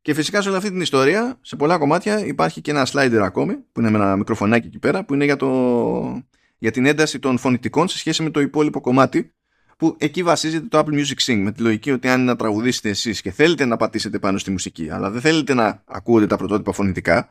Και 0.01 0.13
φυσικά 0.13 0.41
σε 0.41 0.47
όλη 0.47 0.57
αυτή 0.57 0.69
την 0.69 0.81
ιστορία, 0.81 1.37
σε 1.41 1.55
πολλά 1.55 1.77
κομμάτια 1.77 2.25
υπάρχει 2.25 2.61
και 2.61 2.71
ένα 2.71 2.87
slider 2.91 3.21
ακόμη, 3.23 3.55
που 3.55 3.79
είναι 3.79 3.89
με 3.89 3.97
ένα 3.97 4.15
μικροφωνάκι 4.15 4.67
εκεί 4.67 4.79
πέρα, 4.79 5.05
που 5.05 5.13
είναι 5.13 5.25
για 5.25 5.35
το, 5.35 6.23
για 6.57 6.71
την 6.71 6.85
ένταση 6.85 7.19
των 7.19 7.37
φωνητικών 7.37 7.87
σε 7.87 7.97
σχέση 7.97 8.23
με 8.23 8.29
το 8.29 8.39
υπόλοιπο 8.39 8.81
κομμάτι 8.81 9.31
που 9.77 9.95
εκεί 9.99 10.23
βασίζεται 10.23 10.67
το 10.67 10.79
Apple 10.79 10.93
Music 10.93 11.17
Sing 11.25 11.41
με 11.43 11.51
τη 11.51 11.61
λογική 11.61 11.91
ότι 11.91 12.07
αν 12.07 12.25
να 12.25 12.35
τραγουδήσετε 12.35 12.89
εσείς 12.89 13.21
και 13.21 13.31
θέλετε 13.31 13.65
να 13.65 13.77
πατήσετε 13.77 14.19
πάνω 14.19 14.37
στη 14.37 14.51
μουσική 14.51 14.89
αλλά 14.89 15.09
δεν 15.09 15.21
θέλετε 15.21 15.53
να 15.53 15.83
ακούτε 15.85 16.27
τα 16.27 16.37
πρωτότυπα 16.37 16.71
φωνητικά 16.71 17.29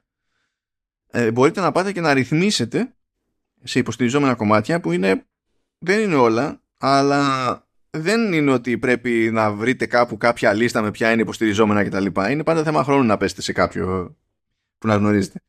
ε, 1.10 1.30
μπορείτε 1.30 1.60
να 1.60 1.72
πάτε 1.72 1.92
και 1.92 2.00
να 2.00 2.12
ρυθμίσετε 2.12 2.94
σε 3.62 3.78
υποστηριζόμενα 3.78 4.34
κομμάτια 4.34 4.80
που 4.80 4.92
είναι, 4.92 5.26
δεν 5.78 6.00
είναι 6.00 6.14
όλα 6.14 6.60
αλλά 6.78 7.65
δεν 7.96 8.32
είναι 8.32 8.52
ότι 8.52 8.78
πρέπει 8.78 9.30
να 9.32 9.52
βρείτε 9.52 9.86
κάπου 9.86 10.16
κάποια 10.16 10.52
λίστα 10.52 10.82
με 10.82 10.90
ποια 10.90 11.12
είναι 11.12 11.22
υποστηριζόμενα 11.22 11.84
κτλ. 11.84 12.06
Είναι 12.30 12.42
πάντα 12.42 12.62
θέμα 12.62 12.84
χρόνου 12.84 13.04
να 13.04 13.16
πέσετε 13.16 13.42
σε 13.42 13.52
κάποιο 13.52 14.16
που 14.78 14.86
να 14.86 14.94
γνωρίζετε 14.94 15.40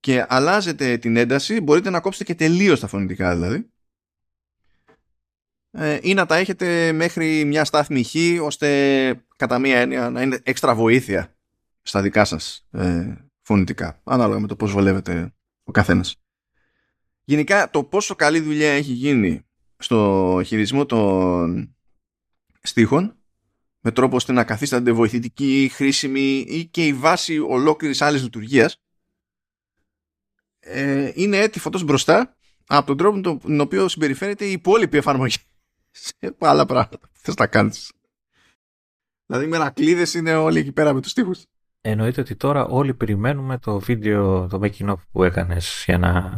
και 0.00 0.24
αλλάζετε 0.28 0.96
την 0.96 1.16
ένταση, 1.16 1.60
μπορείτε 1.60 1.90
να 1.90 2.00
κόψετε 2.00 2.24
και 2.24 2.34
τελείως 2.34 2.80
τα 2.80 2.86
φωνητικά 2.86 3.34
δηλαδή 3.34 3.66
ε, 5.70 5.98
ή 6.02 6.14
να 6.14 6.26
τα 6.26 6.36
έχετε 6.36 6.92
μέχρι 6.92 7.44
μια 7.44 7.64
στάθμη 7.64 8.02
χ 8.02 8.14
ώστε 8.42 9.24
κατά 9.36 9.58
μία 9.58 9.78
έννοια 9.78 10.10
να 10.10 10.22
είναι 10.22 10.40
έξτρα 10.42 10.74
βοήθεια 10.74 11.36
στα 11.82 12.02
δικά 12.02 12.24
σας 12.24 12.66
ε, 12.70 13.14
φωνητικά 13.42 14.00
ανάλογα 14.04 14.40
με 14.40 14.46
το 14.46 14.56
πώς 14.56 14.72
βολεύεται 14.72 15.34
ο 15.64 15.70
καθένας. 15.70 16.16
Γενικά 17.24 17.70
το 17.70 17.84
πόσο 17.84 18.14
καλή 18.14 18.40
δουλειά 18.40 18.72
έχει 18.72 18.92
γίνει 18.92 19.46
στο 19.84 20.40
χειρισμό 20.44 20.86
των 20.86 21.76
στίχων 22.62 23.16
με 23.80 23.92
τρόπο 23.92 24.16
ώστε 24.16 24.32
να 24.32 24.44
καθίστανται 24.44 24.92
βοηθητική, 24.92 25.70
χρήσιμη 25.72 26.44
ή 26.48 26.66
και 26.66 26.86
η 26.86 26.92
βάση 26.92 27.38
ολόκληρης 27.38 28.02
άλλης 28.02 28.22
λειτουργίας 28.22 28.82
ε, 30.60 31.10
είναι 31.14 31.36
έτη 31.36 31.58
φωτός 31.58 31.84
μπροστά 31.84 32.36
από 32.66 32.86
τον 32.86 32.96
τρόπο 32.96 33.20
τον 33.20 33.60
οποίο 33.60 33.88
συμπεριφέρεται 33.88 34.44
η 34.44 34.52
υπόλοιπη 34.52 34.96
εφαρμογή 34.96 35.36
σε 35.90 36.14
άλλα 36.38 36.66
πράγματα 36.66 36.98
που 36.98 37.08
θες 37.12 37.34
να 37.34 37.46
κάνεις. 37.46 37.92
Δηλαδή 39.26 39.44
οι 39.44 39.48
μερακλείδες 39.48 40.14
είναι 40.14 40.34
όλοι 40.34 40.58
εκεί 40.58 40.72
πέρα 40.72 40.92
με 40.92 41.00
τους 41.00 41.12
τείχους. 41.12 41.44
Εννοείται 41.80 42.20
ότι 42.20 42.36
τώρα 42.36 42.64
όλοι 42.64 42.94
περιμένουμε 42.94 43.58
το 43.58 43.78
βίντεο, 43.78 44.46
το 44.46 44.60
making 44.62 44.88
of 44.88 44.96
που 45.12 45.22
έκανες 45.22 45.82
για 45.86 45.98
να 45.98 46.32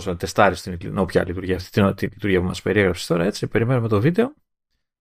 τε, 0.00 0.04
πώς 0.04 0.06
να 0.06 0.16
τεστάρεις 0.16 0.62
την 0.62 0.98
όποια 0.98 1.24
λειτουργία 1.24 1.56
αυτή, 1.56 1.70
την, 1.70 1.94
την 1.94 2.08
λειτουργία 2.12 2.40
που 2.40 2.46
μας 2.46 2.62
περιέγραψες 2.62 3.06
τώρα, 3.06 3.24
έτσι. 3.24 3.46
Περιμένουμε 3.46 3.88
το 3.88 4.00
βίντεο 4.00 4.34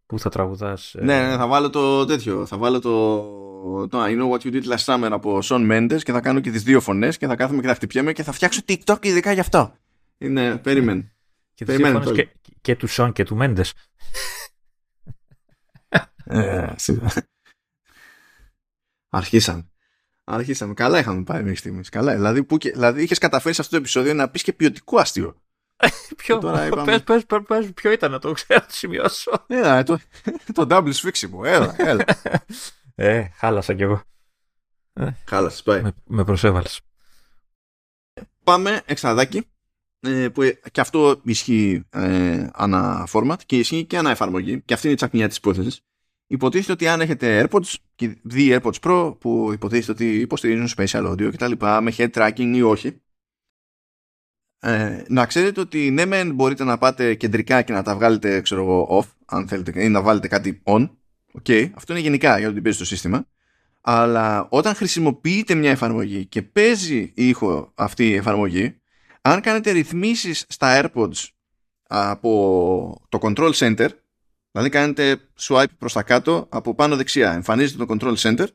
που 0.05 0.19
θα 0.19 0.29
τραγουδάς. 0.29 0.95
Ναι, 0.97 1.27
ναι, 1.27 1.35
θα 1.35 1.47
βάλω 1.47 1.69
το 1.69 2.05
τέτοιο, 2.05 2.45
θα 2.45 2.57
βάλω 2.57 2.79
το, 2.79 3.87
το 3.87 4.03
I 4.03 4.19
know 4.19 4.29
what 4.29 4.39
you 4.39 4.53
did 4.53 4.63
last 4.63 4.85
summer 4.85 5.09
από 5.11 5.39
Sean 5.43 5.71
Mendes 5.71 5.99
και 6.03 6.11
θα 6.11 6.21
κάνω 6.21 6.39
και 6.39 6.51
τις 6.51 6.63
δύο 6.63 6.81
φωνές 6.81 7.17
και 7.17 7.27
θα 7.27 7.35
κάθομαι 7.35 7.61
και 7.61 7.67
θα 7.67 7.75
χτυπιέμαι 7.75 8.13
και 8.13 8.23
θα 8.23 8.31
φτιάξω 8.31 8.61
TikTok 8.67 9.05
ειδικά 9.05 9.31
γι' 9.31 9.39
αυτό. 9.39 9.75
Είναι, 10.17 10.57
περίμενε. 10.57 11.15
Και, 11.53 11.65
τις 11.65 12.11
και, 12.11 12.29
και 12.61 12.75
του 12.75 12.89
Sean 12.89 13.11
και 13.13 13.23
του 13.23 13.37
Mendes. 13.41 13.69
Ε, 16.25 16.73
Αρχίσαμε. 19.09 19.72
Αρχίσαμε. 20.23 20.73
Καλά 20.73 20.99
είχαμε 20.99 21.23
πάει 21.23 21.41
μέχρι 21.41 21.55
στιγμής. 21.55 21.89
Καλά. 21.89 22.15
Δηλαδή, 22.15 22.43
που 22.43 22.57
και, 22.57 22.71
δηλαδή 22.71 23.03
είχες 23.03 23.17
καταφέρει 23.17 23.55
σε 23.55 23.61
αυτό 23.61 23.73
το 23.73 23.81
επεισόδιο 23.81 24.13
να 24.13 24.29
πεις 24.29 24.43
και 24.43 24.53
ποιοτικό 24.53 24.97
αστείο. 24.97 25.41
ποιο, 26.17 26.37
τώρα 26.37 26.65
είπαμε... 26.67 26.99
πες, 26.99 27.25
πες, 27.25 27.41
πες, 27.47 27.73
ποιο 27.73 27.91
ήταν 27.91 28.11
να 28.11 28.19
το 28.19 28.31
ξέρω, 28.31 28.59
να 28.59 28.65
το 28.65 28.73
σημειώσω. 28.73 29.45
Ναι, 29.47 29.83
το, 29.83 29.99
το 30.53 30.67
double 30.69 30.93
σφίξιμο. 30.93 31.41
Έλα, 31.45 31.75
έλα. 31.77 32.05
ε, 32.95 33.27
χάλασα 33.35 33.73
κι 33.73 33.81
εγώ. 33.81 34.01
Ε, 34.93 35.09
Χάλασες, 35.25 35.63
πάει. 35.63 35.81
Με, 35.81 35.91
με 36.05 36.23
προσέβαλες. 36.23 36.81
Πάμε 38.43 38.81
εξαδάκι. 38.85 39.47
Ε, 39.99 40.29
που 40.29 40.41
και 40.71 40.81
αυτό 40.81 41.21
ισχύει 41.23 41.85
ε, 41.89 42.47
ανά 42.53 43.07
format 43.11 43.37
και 43.45 43.57
ισχύει 43.57 43.85
και 43.85 43.97
ανά 43.97 44.09
εφαρμογή. 44.09 44.61
Και 44.61 44.73
αυτή 44.73 44.85
είναι 44.85 44.95
η 44.95 44.97
τσακμιά 44.97 45.27
της 45.27 45.37
υπόθεσης 45.37 45.81
υποτίθεται 46.34 46.72
ότι 46.72 46.88
αν 46.88 47.01
έχετε 47.01 47.47
AirPods 47.49 47.73
και 47.95 48.18
δει 48.22 48.57
AirPods 48.57 48.80
Pro 48.81 49.15
που 49.19 49.49
υποτίθεται 49.53 49.91
ότι 49.91 50.19
υποστηρίζουν 50.19 50.68
special 50.77 51.11
audio 51.11 51.31
και 51.31 51.38
τα 51.38 51.47
λοιπά 51.47 51.81
με 51.81 51.93
head 51.97 52.10
tracking 52.10 52.51
ή 52.55 52.61
όχι 52.61 53.01
ε, 54.60 55.03
να 55.07 55.26
ξέρετε 55.26 55.60
ότι 55.60 55.91
ναι 55.91 56.05
μεν 56.05 56.34
μπορείτε 56.34 56.64
να 56.64 56.77
πάτε 56.77 57.15
κεντρικά 57.15 57.61
και 57.61 57.73
να 57.73 57.84
τα 57.84 57.95
βγάλετε 57.95 58.41
ξέρω 58.41 58.61
εγώ 58.61 58.99
off 58.99 59.11
αν 59.26 59.47
θέλετε 59.47 59.84
ή 59.84 59.89
να 59.89 60.01
βάλετε 60.01 60.27
κάτι 60.27 60.61
on. 60.64 60.89
Okay, 61.41 61.69
αυτό 61.73 61.93
είναι 61.93 62.01
γενικά 62.01 62.39
για 62.39 62.53
το 62.53 62.61
παίζει 62.61 62.77
το 62.77 62.85
σύστημα. 62.85 63.26
Αλλά 63.81 64.47
όταν 64.49 64.76
χρησιμοποιείτε 64.76 65.55
μια 65.55 65.72
εφαρμογή 65.72 66.26
και 66.26 66.41
παίζει 66.41 67.11
ήχο 67.15 67.72
αυτή 67.76 68.10
η 68.10 68.14
εφαρμογή 68.14 68.81
αν 69.22 69.41
κάνετε 69.41 69.72
ρυθμίσεις 69.72 70.45
στα 70.49 70.81
AirPods 70.81 71.27
από 71.88 73.01
το 73.10 73.19
Control 73.22 73.51
Center 73.51 73.88
Δηλαδή 74.53 74.71
κάνετε 74.71 75.19
swipe 75.39 75.65
προς 75.77 75.93
τα 75.93 76.03
κάτω 76.03 76.47
από 76.49 76.75
πάνω 76.75 76.95
δεξιά. 76.95 77.34
Εμφανίζεται 77.34 77.85
το 77.85 77.95
control 77.99 78.15
center 78.15 78.45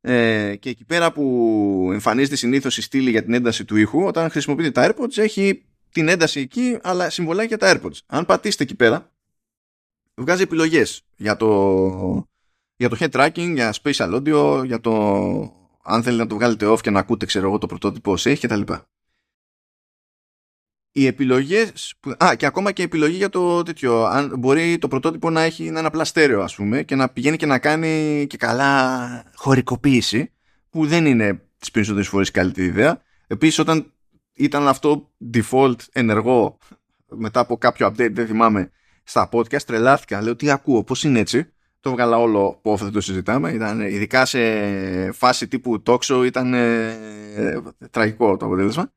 ε, 0.00 0.56
και 0.56 0.68
εκεί 0.68 0.84
πέρα 0.84 1.12
που 1.12 1.90
εμφανίζεται 1.92 2.36
συνήθως 2.36 2.78
η 2.78 2.82
στήλη 2.82 3.10
για 3.10 3.22
την 3.22 3.34
ένταση 3.34 3.64
του 3.64 3.76
ήχου 3.76 4.04
όταν 4.04 4.30
χρησιμοποιείτε 4.30 4.70
τα 4.70 4.90
AirPods 4.90 5.18
έχει 5.18 5.64
την 5.92 6.08
ένταση 6.08 6.40
εκεί 6.40 6.78
αλλά 6.82 7.10
συμβολάει 7.10 7.46
και 7.46 7.56
τα 7.56 7.72
AirPods. 7.72 7.98
Αν 8.06 8.26
πατήσετε 8.26 8.62
εκεί 8.62 8.74
πέρα 8.74 9.12
βγάζει 10.14 10.42
επιλογές 10.42 11.02
για 11.16 11.36
το, 11.36 12.28
για 12.76 12.88
το 12.88 12.96
head 13.00 13.10
tracking, 13.10 13.52
για 13.54 13.74
spatial 13.82 14.14
audio, 14.14 14.64
για 14.66 14.80
το 14.80 14.92
αν 15.82 16.02
θέλετε 16.02 16.22
να 16.22 16.28
το 16.28 16.34
βγάλετε 16.34 16.66
off 16.66 16.80
και 16.80 16.90
να 16.90 16.98
ακούτε 16.98 17.26
ξέρω 17.26 17.46
εγώ 17.46 17.58
το 17.58 17.66
πρωτότυπο 17.66 18.12
ως 18.12 18.26
έχει 18.26 18.46
κτλ 18.46 18.72
οι 20.96 21.06
επιλογές. 21.06 21.94
Α, 22.24 22.34
και 22.34 22.46
ακόμα 22.46 22.72
και 22.72 22.82
η 22.82 22.84
επιλογή 22.84 23.16
για 23.16 23.28
το 23.28 23.62
τέτοιο. 23.62 24.04
Αν 24.04 24.34
μπορεί 24.38 24.78
το 24.78 24.88
πρωτότυπο 24.88 25.30
να 25.30 25.42
έχει 25.42 25.66
ένα 25.66 25.86
απλά 25.86 26.04
στέρεο, 26.04 26.42
ας 26.42 26.54
πούμε, 26.54 26.82
και 26.82 26.94
να 26.94 27.08
πηγαίνει 27.08 27.36
και 27.36 27.46
να 27.46 27.58
κάνει 27.58 28.24
και 28.28 28.36
καλά 28.36 29.24
χωρικοποίηση, 29.34 30.32
που 30.70 30.86
δεν 30.86 31.06
είναι 31.06 31.42
τις 31.58 31.70
περισσότερες 31.70 32.08
φορές 32.08 32.30
καλύτερη 32.30 32.66
ιδέα. 32.66 33.02
Επίσης, 33.26 33.58
όταν 33.58 33.92
ήταν 34.32 34.68
αυτό 34.68 35.12
default 35.34 35.76
ενεργό 35.92 36.58
μετά 37.06 37.40
από 37.40 37.56
κάποιο 37.56 37.86
update, 37.86 38.12
δεν 38.12 38.26
θυμάμαι, 38.26 38.70
στα 39.04 39.28
podcast, 39.32 39.62
τρελάθηκα. 39.62 40.22
Λέω 40.22 40.36
τι 40.36 40.50
ακούω, 40.50 40.84
πώς 40.84 41.04
είναι 41.04 41.18
έτσι; 41.18 41.52
Το 41.80 41.90
βγάλα 41.90 42.18
όλο 42.18 42.58
που 42.62 42.76
δεν 42.76 42.92
το 42.92 43.00
συζητάμε. 43.00 43.50
Ήταν, 43.50 43.80
ειδικά 43.80 44.24
σε 44.24 44.40
φάση 45.12 45.48
τύπου 45.48 45.82
talk 45.86 45.98
show 45.98 46.22
ήταν 46.26 46.54
ε, 46.54 47.62
τραγικό 47.90 48.36
το 48.36 48.46
αποτέλεσμα. 48.46 48.92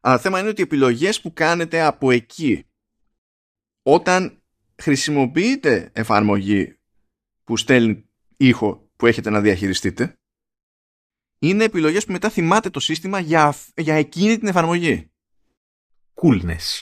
Αλλά 0.00 0.16
το 0.16 0.22
θέμα 0.22 0.40
είναι 0.40 0.48
ότι 0.48 0.60
οι 0.60 0.64
επιλογές 0.64 1.20
που 1.20 1.32
κάνετε 1.32 1.80
από 1.80 2.10
εκεί 2.10 2.66
όταν 3.82 4.42
χρησιμοποιείτε 4.76 5.90
εφαρμογή 5.92 6.78
που 7.44 7.56
στέλνει 7.56 8.08
ήχο 8.36 8.90
που 8.96 9.06
έχετε 9.06 9.30
να 9.30 9.40
διαχειριστείτε 9.40 10.18
είναι 11.38 11.64
επιλογές 11.64 12.04
που 12.04 12.12
μετά 12.12 12.30
θυμάται 12.30 12.70
το 12.70 12.80
σύστημα 12.80 13.18
για, 13.18 13.54
για 13.76 13.94
εκείνη 13.94 14.38
την 14.38 14.48
εφαρμογή. 14.48 15.10
Coolness. 16.14 16.80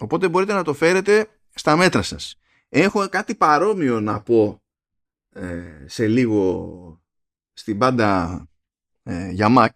Οπότε 0.00 0.28
μπορείτε 0.28 0.52
να 0.52 0.64
το 0.64 0.74
φέρετε 0.74 1.40
στα 1.54 1.76
μέτρα 1.76 2.02
σας. 2.02 2.38
Έχω 2.68 3.08
κάτι 3.08 3.34
παρόμοιο 3.34 4.00
να 4.00 4.22
πω 4.22 4.62
ε, 5.32 5.84
σε 5.86 6.06
λίγο 6.06 7.02
στην 7.52 7.78
πάντα 7.78 8.44
ε, 9.02 9.30
για 9.30 9.48
Mac 9.58 9.68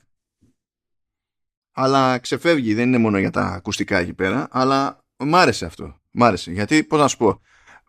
αλλά 1.74 2.18
ξεφεύγει, 2.18 2.74
δεν 2.74 2.86
είναι 2.86 2.98
μόνο 2.98 3.18
για 3.18 3.30
τα 3.30 3.42
ακουστικά 3.42 3.98
εκεί 3.98 4.14
πέρα, 4.14 4.48
αλλά 4.50 4.98
μ' 5.16 5.34
άρεσε 5.34 5.64
αυτό. 5.64 5.96
Μ' 6.10 6.24
άρεσε. 6.24 6.52
Γιατί, 6.52 6.84
πώς 6.84 7.00
να 7.00 7.08
σου 7.08 7.16
πω, 7.16 7.40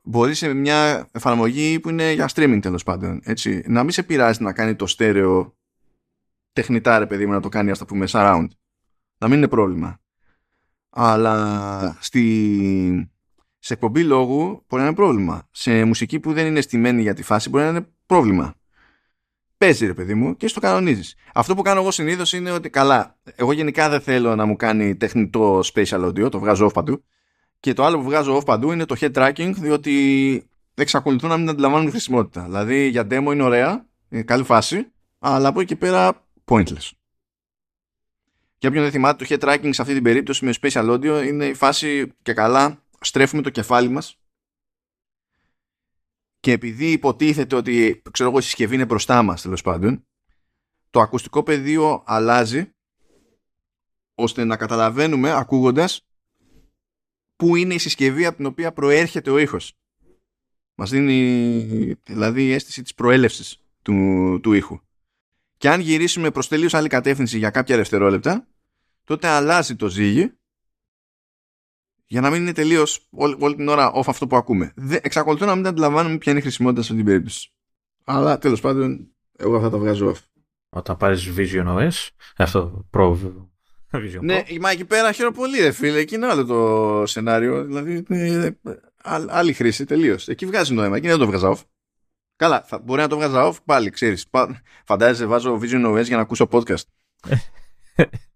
μπορείς 0.03 0.37
σε 0.37 0.53
μια 0.53 1.07
εφαρμογή 1.11 1.79
που 1.79 1.89
είναι 1.89 2.11
για 2.11 2.29
streaming 2.33 2.59
τέλος 2.61 2.83
πάντων, 2.83 3.21
έτσι, 3.23 3.63
να 3.67 3.83
μην 3.83 3.91
σε 3.91 4.03
πειράζει 4.03 4.43
να 4.43 4.53
κάνει 4.53 4.75
το 4.75 4.87
στέρεο 4.87 5.55
τεχνητά 6.53 6.99
ρε 6.99 7.05
παιδί 7.05 7.25
μου 7.25 7.31
να 7.31 7.39
το 7.39 7.49
κάνει 7.49 7.71
ας 7.71 7.77
το 7.77 7.85
πούμε 7.85 8.05
surround. 8.09 8.47
Να 9.17 9.27
μην 9.27 9.37
είναι 9.37 9.47
πρόβλημα. 9.47 9.99
Αλλά 10.89 11.97
στη... 11.99 13.11
σε 13.59 13.73
εκπομπή 13.73 14.03
λόγου 14.03 14.63
μπορεί 14.67 14.81
να 14.81 14.87
είναι 14.87 14.95
πρόβλημα. 14.95 15.47
Σε 15.51 15.83
μουσική 15.83 16.19
που 16.19 16.33
δεν 16.33 16.45
είναι 16.45 16.61
στημένη 16.61 17.01
για 17.01 17.13
τη 17.13 17.23
φάση 17.23 17.49
μπορεί 17.49 17.63
να 17.63 17.69
είναι 17.69 17.87
πρόβλημα 18.05 18.55
παίζει 19.57 19.85
ρε 19.85 19.93
παιδί 19.93 20.13
μου 20.13 20.37
και 20.37 20.47
στο 20.47 20.59
κανονίζεις. 20.59 21.15
Αυτό 21.33 21.55
που 21.55 21.61
κάνω 21.61 21.79
εγώ 21.79 21.91
συνήθως 21.91 22.33
είναι 22.33 22.51
ότι 22.51 22.69
καλά, 22.69 23.17
εγώ 23.35 23.51
γενικά 23.51 23.89
δεν 23.89 24.01
θέλω 24.01 24.35
να 24.35 24.45
μου 24.45 24.55
κάνει 24.55 24.95
τεχνητό 24.95 25.59
spatial 25.73 26.05
audio, 26.05 26.31
το 26.31 26.39
βγάζω 26.39 26.65
off 26.65 26.73
παντού. 26.73 27.03
Και 27.59 27.73
το 27.73 27.83
άλλο 27.83 27.97
που 27.97 28.03
βγάζω 28.03 28.37
off 28.37 28.45
παντού 28.45 28.71
είναι 28.71 28.85
το 28.85 28.95
head 28.99 29.11
tracking, 29.13 29.51
διότι 29.55 30.43
εξακολουθούν 30.73 31.29
να 31.29 31.37
μην 31.37 31.49
αντιλαμβάνουν 31.49 31.89
χρησιμότητα. 31.89 32.43
Δηλαδή 32.43 32.87
για 32.87 33.07
demo 33.09 33.31
είναι 33.31 33.43
ωραία, 33.43 33.85
είναι 34.09 34.23
καλή 34.23 34.43
φάση, 34.43 34.91
αλλά 35.19 35.47
από 35.47 35.59
εκεί 35.59 35.67
και 35.67 35.75
πέρα 35.75 36.25
pointless. 36.45 36.91
Για 38.57 38.69
όποιον 38.69 38.83
δεν 38.83 38.91
θυμάται, 38.91 39.25
το 39.25 39.35
head 39.35 39.49
tracking 39.49 39.69
σε 39.69 39.81
αυτή 39.81 39.93
την 39.93 40.03
περίπτωση 40.03 40.45
με 40.45 40.53
spatial 40.61 40.89
audio 40.89 41.23
είναι 41.25 41.45
η 41.45 41.53
φάση 41.53 42.13
και 42.21 42.33
καλά 42.33 42.83
στρέφουμε 42.99 43.41
το 43.41 43.49
κεφάλι 43.49 43.89
μας 43.89 44.19
και 46.45 46.51
επειδή 46.51 46.91
υποτίθεται 46.91 47.55
ότι 47.55 48.01
ξέρω 48.11 48.29
εγώ, 48.29 48.37
η 48.37 48.41
συσκευή 48.41 48.75
είναι 48.75 48.85
μπροστά 48.85 49.23
μας 49.23 49.41
τέλος 49.41 49.61
πάντων 49.61 50.05
το 50.89 50.99
ακουστικό 50.99 51.43
πεδίο 51.43 52.03
αλλάζει 52.05 52.69
ώστε 54.15 54.43
να 54.43 54.57
καταλαβαίνουμε 54.57 55.31
ακούγοντας 55.31 56.07
πού 57.35 57.55
είναι 57.55 57.73
η 57.73 57.77
συσκευή 57.77 58.25
από 58.25 58.35
την 58.35 58.45
οποία 58.45 58.73
προέρχεται 58.73 59.29
ο 59.29 59.37
ήχος. 59.37 59.77
Μας 60.75 60.89
δίνει 60.89 61.95
δηλαδή 62.03 62.45
η 62.45 62.51
αίσθηση 62.51 62.81
της 62.81 62.93
προέλευσης 62.93 63.61
του, 63.81 64.39
του 64.43 64.53
ήχου. 64.53 64.79
Και 65.57 65.69
αν 65.69 65.79
γυρίσουμε 65.79 66.31
προς 66.31 66.47
τελείως 66.47 66.73
άλλη 66.73 66.87
κατεύθυνση 66.87 67.37
για 67.37 67.49
κάποια 67.49 67.75
δευτερόλεπτα 67.75 68.47
τότε 69.03 69.27
αλλάζει 69.27 69.75
το 69.75 69.87
ζύγι 69.87 70.31
για 72.05 72.21
να 72.21 72.29
μην 72.29 72.41
είναι 72.41 72.51
τελείως 72.51 73.07
όλη, 73.11 73.35
όλη, 73.39 73.55
την 73.55 73.67
ώρα 73.67 73.91
off 73.95 74.03
αυτό 74.05 74.27
που 74.27 74.35
ακούμε. 74.35 74.73
Δε, 74.75 74.97
εξακολουθώ 75.01 75.45
να 75.45 75.55
μην 75.55 75.67
αντιλαμβάνομαι 75.67 76.17
ποια 76.17 76.31
είναι 76.31 76.41
η 76.41 76.43
χρησιμότητα 76.43 76.81
σε 76.81 76.87
αυτήν 76.91 77.05
την 77.05 77.13
περίπτωση. 77.13 77.51
Αλλά 78.03 78.37
τέλος 78.37 78.61
πάντων, 78.61 79.07
εγώ 79.37 79.55
αυτά 79.55 79.69
τα 79.69 79.77
βγάζω 79.77 80.11
off. 80.11 80.19
Όταν 80.69 80.97
πάρεις 80.97 81.33
Vision 81.37 81.65
OS, 81.67 82.09
αυτό 82.37 82.85
Pro. 82.91 83.17
Vision 83.91 84.19
ναι, 84.21 84.43
Pro. 84.47 84.57
μα 84.59 84.69
εκεί 84.69 84.85
πέρα 84.85 85.11
χαίρομαι 85.11 85.35
πολύ, 85.35 85.59
ρε 85.59 85.71
φίλε. 85.71 85.97
Εκεί 85.97 86.15
είναι 86.15 86.27
άλλο 86.27 86.45
το 86.45 87.05
σενάριο. 87.05 87.63
Δηλαδή, 87.65 88.05
είναι 88.09 88.59
άλλη 89.27 89.53
χρήση 89.53 89.85
τελείως. 89.85 90.27
Εκεί 90.27 90.45
βγάζει 90.45 90.73
νόημα. 90.73 90.95
Εκεί 90.95 91.07
δεν 91.07 91.17
το 91.17 91.25
βγάζω 91.25 91.51
off. 91.51 91.61
Καλά, 92.35 92.61
θα, 92.61 92.79
μπορεί 92.79 93.01
να 93.01 93.07
το 93.07 93.15
βγάζω 93.15 93.49
off 93.49 93.57
πάλι, 93.65 93.89
ξέρεις. 93.89 94.25
Φαντάζεσαι, 94.85 95.25
βάζω 95.25 95.59
Vision 95.61 95.93
OS 95.93 96.03
για 96.03 96.15
να 96.15 96.21
ακούσω 96.21 96.47
podcast. 96.51 96.83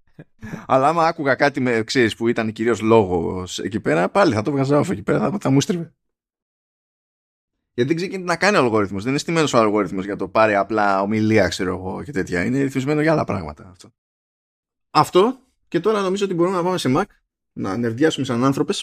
Αλλά 0.66 0.88
άμα 0.88 1.06
άκουγα 1.06 1.36
κάτι 1.36 1.60
με, 1.60 1.84
ξέρεις, 1.84 2.16
που 2.16 2.28
ήταν 2.28 2.52
κυρίως 2.52 2.82
λόγος 2.82 3.60
εκεί 3.60 3.80
πέρα, 3.80 4.10
πάλι 4.10 4.34
θα 4.34 4.42
το 4.42 4.52
βγάζα 4.52 4.80
off 4.80 4.90
εκεί 4.90 5.04
πέρα, 5.04 5.20
θα, 5.20 5.38
θα 5.42 5.50
μου 5.50 5.62
στρίβε. 5.62 5.94
Γιατί 7.74 7.94
δεν 7.94 8.10
ξέρει 8.10 8.24
να 8.24 8.36
κάνει 8.36 8.58
ο 8.58 8.60
αλγόριθμος. 8.60 9.02
Δεν 9.02 9.12
είναι 9.12 9.20
στημένος 9.20 9.54
ο 9.54 9.58
αλγόριθμος 9.58 10.06
για 10.06 10.16
το 10.16 10.28
πάρει 10.28 10.56
απλά 10.56 11.02
ομιλία, 11.02 11.48
ξέρω 11.48 11.76
εγώ 11.76 12.04
και 12.04 12.12
τέτοια. 12.12 12.46
Είναι 12.46 12.62
ρυθμισμένο 12.62 13.02
για 13.02 13.12
άλλα 13.12 13.24
πράγματα 13.24 13.70
αυτό. 13.70 13.90
Αυτό 14.90 15.40
και 15.68 15.80
τώρα 15.80 16.02
νομίζω 16.02 16.26
ότι 16.26 16.34
μπορούμε 16.34 16.56
να 16.56 16.64
πάμε 16.64 16.78
σε 16.78 16.94
Mac, 16.96 17.04
να 17.54 17.78
νερδιάσουμε 17.78 18.26
σαν 18.26 18.44
άνθρωπε. 18.44 18.74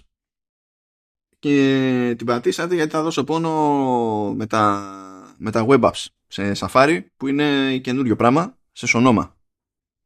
Και 1.38 2.14
την 2.18 2.26
πατήσατε 2.26 2.74
γιατί 2.74 2.90
θα 2.90 3.02
δώσω 3.02 3.24
πόνο 3.24 4.34
με 4.34 4.46
τα 4.46 4.90
με 5.38 5.50
τα 5.50 5.66
web 5.68 5.80
apps 5.80 6.06
σε 6.26 6.52
Safari 6.56 7.04
που 7.16 7.26
είναι 7.26 7.78
καινούριο 7.78 8.16
πράγμα 8.16 8.58
σε 8.72 8.86
Sonoma. 8.94 9.30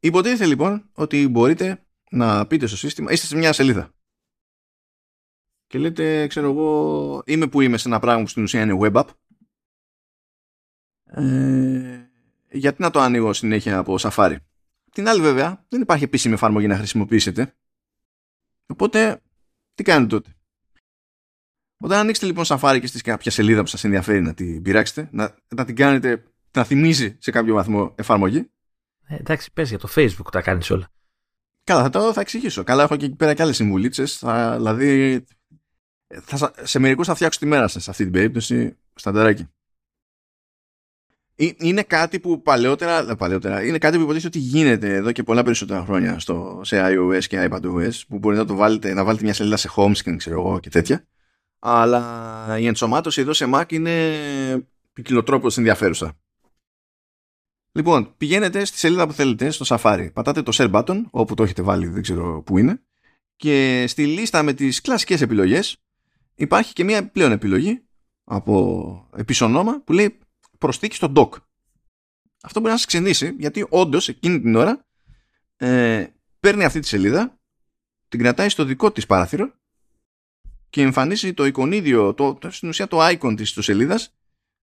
Υποτίθεται 0.00 0.46
λοιπόν 0.46 0.90
ότι 0.92 1.28
μπορείτε 1.28 1.86
να 2.10 2.46
πείτε 2.46 2.66
στο 2.66 2.76
σύστημα, 2.76 3.12
είστε 3.12 3.26
σε 3.26 3.36
μια 3.36 3.52
σελίδα 3.52 3.94
και 5.70 5.78
λέτε, 5.78 6.26
ξέρω 6.26 6.50
εγώ, 6.50 7.22
είμαι 7.26 7.46
που 7.46 7.60
είμαι 7.60 7.76
σε 7.76 7.88
ένα 7.88 7.98
πράγμα 7.98 8.22
που 8.22 8.28
στην 8.28 8.42
ουσία 8.42 8.62
είναι 8.62 8.78
web 8.80 8.92
app. 8.92 9.08
Ε, 11.04 12.08
γιατί 12.50 12.82
να 12.82 12.90
το 12.90 13.00
ανοίγω 13.00 13.32
συνέχεια 13.32 13.78
από 13.78 13.94
Safari. 14.00 14.36
Την 14.92 15.08
άλλη 15.08 15.20
βέβαια, 15.20 15.64
δεν 15.68 15.80
υπάρχει 15.80 16.04
επίσημη 16.04 16.34
εφαρμογή 16.34 16.66
να 16.66 16.76
χρησιμοποιήσετε. 16.76 17.56
Οπότε, 18.66 19.22
τι 19.74 19.82
κάνετε 19.82 20.16
τότε; 20.16 20.36
Όταν 21.76 21.98
ανοίξετε 21.98 22.26
λοιπόν 22.26 22.44
Safari 22.46 22.78
και 22.80 22.86
στις 22.86 23.02
κάποια 23.02 23.30
σελίδα 23.30 23.60
που 23.60 23.66
σας 23.66 23.84
ενδιαφέρει 23.84 24.20
να 24.20 24.34
την 24.34 24.62
πειράξετε, 24.62 25.08
να, 25.12 25.36
να 25.54 25.64
την 25.64 25.76
κάνετε, 25.76 26.32
να 26.50 26.64
θυμίζει 26.64 27.16
σε 27.18 27.30
κάποιο 27.30 27.54
βαθμό 27.54 27.94
εφαρμογή. 27.98 28.50
Ε, 29.10 29.16
εντάξει, 29.16 29.52
πες 29.52 29.68
για 29.68 29.78
το 29.78 29.88
Facebook 29.94 30.30
τα 30.32 30.40
κάνεις 30.40 30.70
όλα. 30.70 30.88
Καλά, 31.64 31.82
θα 31.82 31.88
το 31.88 32.12
θα 32.12 32.20
εξηγήσω. 32.20 32.64
Καλά, 32.64 32.82
έχω 32.82 32.96
και 32.96 33.04
εκεί 33.04 33.16
πέρα 33.16 33.34
και 33.34 33.42
άλλες 33.42 33.56
συμβουλίτσες. 33.56 34.18
Δηλαδή, 34.56 35.24
θα, 36.22 36.52
σε 36.62 36.78
μερικούς 36.78 37.06
θα 37.06 37.14
φτιάξω 37.14 37.38
τη 37.38 37.46
μέρα 37.46 37.68
σας 37.68 37.82
σε 37.82 37.90
αυτή 37.90 38.02
την 38.02 38.12
περίπτωση, 38.12 38.76
στανταράκι. 38.94 39.48
Είναι 41.56 41.82
κάτι 41.82 42.20
που 42.20 42.42
παλαιότερα, 42.42 43.16
παλαιότερα 43.16 43.64
είναι 43.64 43.78
κάτι 43.78 43.96
που 43.96 44.02
υποτίθεται 44.02 44.38
ότι 44.38 44.46
γίνεται 44.46 44.94
εδώ 44.94 45.12
και 45.12 45.22
πολλά 45.22 45.42
περισσότερα 45.42 45.84
χρόνια 45.84 46.18
στο, 46.18 46.60
σε 46.64 46.80
iOS 46.84 47.24
και 47.24 47.48
iPadOS 47.50 48.00
που 48.08 48.18
μπορείτε 48.18 48.42
να 48.42 48.48
το 48.48 48.54
βάλετε, 48.54 48.94
να 48.94 49.04
βάλετε 49.04 49.24
μια 49.24 49.34
σελίδα 49.34 49.56
σε 49.56 49.70
home 49.76 49.92
screen 49.94 50.14
ξέρω 50.16 50.40
εγώ 50.40 50.60
και 50.60 50.68
τέτοια 50.68 51.04
αλλά 51.60 52.58
η 52.58 52.66
ενσωμάτωση 52.66 53.20
εδώ 53.20 53.32
σε 53.32 53.50
Mac 53.54 53.72
είναι 53.72 54.16
ποικιλοτρόπως 54.92 55.56
ενδιαφέρουσα. 55.56 56.18
Λοιπόν, 57.72 58.14
πηγαίνετε 58.16 58.64
στη 58.64 58.78
σελίδα 58.78 59.06
που 59.06 59.12
θέλετε 59.12 59.50
στο 59.50 59.64
Safari, 59.68 60.08
πατάτε 60.12 60.42
το 60.42 60.52
share 60.54 60.70
button 60.72 61.02
όπου 61.10 61.34
το 61.34 61.42
έχετε 61.42 61.62
βάλει 61.62 61.86
δεν 61.86 62.02
ξέρω 62.02 62.42
που 62.42 62.58
είναι 62.58 62.82
και 63.36 63.84
στη 63.88 64.06
λίστα 64.06 64.42
με 64.42 64.52
τις 64.52 64.80
κλασικές 64.80 65.20
επιλογές 65.20 65.76
υπάρχει 66.34 66.72
και 66.72 66.84
μια 66.84 67.10
πλέον 67.10 67.32
επιλογή 67.32 67.82
από 68.24 69.08
επισονόμα 69.16 69.82
που 69.84 69.92
λέει 69.92 70.18
προσθήκη 70.58 70.94
στο 70.94 71.12
dock. 71.16 71.30
Αυτό 72.42 72.60
μπορεί 72.60 72.72
να 72.72 72.78
σας 72.78 72.86
ξενήσει 72.86 73.36
γιατί 73.38 73.66
όντως 73.68 74.08
εκείνη 74.08 74.40
την 74.40 74.56
ώρα 74.56 74.86
ε, 75.56 76.06
παίρνει 76.40 76.64
αυτή 76.64 76.80
τη 76.80 76.86
σελίδα, 76.86 77.38
την 78.08 78.20
κρατάει 78.20 78.48
στο 78.48 78.64
δικό 78.64 78.92
της 78.92 79.06
παράθυρο 79.06 79.52
και 80.70 80.82
εμφανίζει 80.82 81.34
το 81.34 81.44
εικονίδιο, 81.46 82.14
το, 82.14 82.34
το, 82.34 82.50
στην 82.50 82.68
ουσία 82.68 82.88
το 82.88 83.06
icon 83.08 83.34
της 83.36 83.52
του 83.52 83.62
σελίδας 83.62 84.14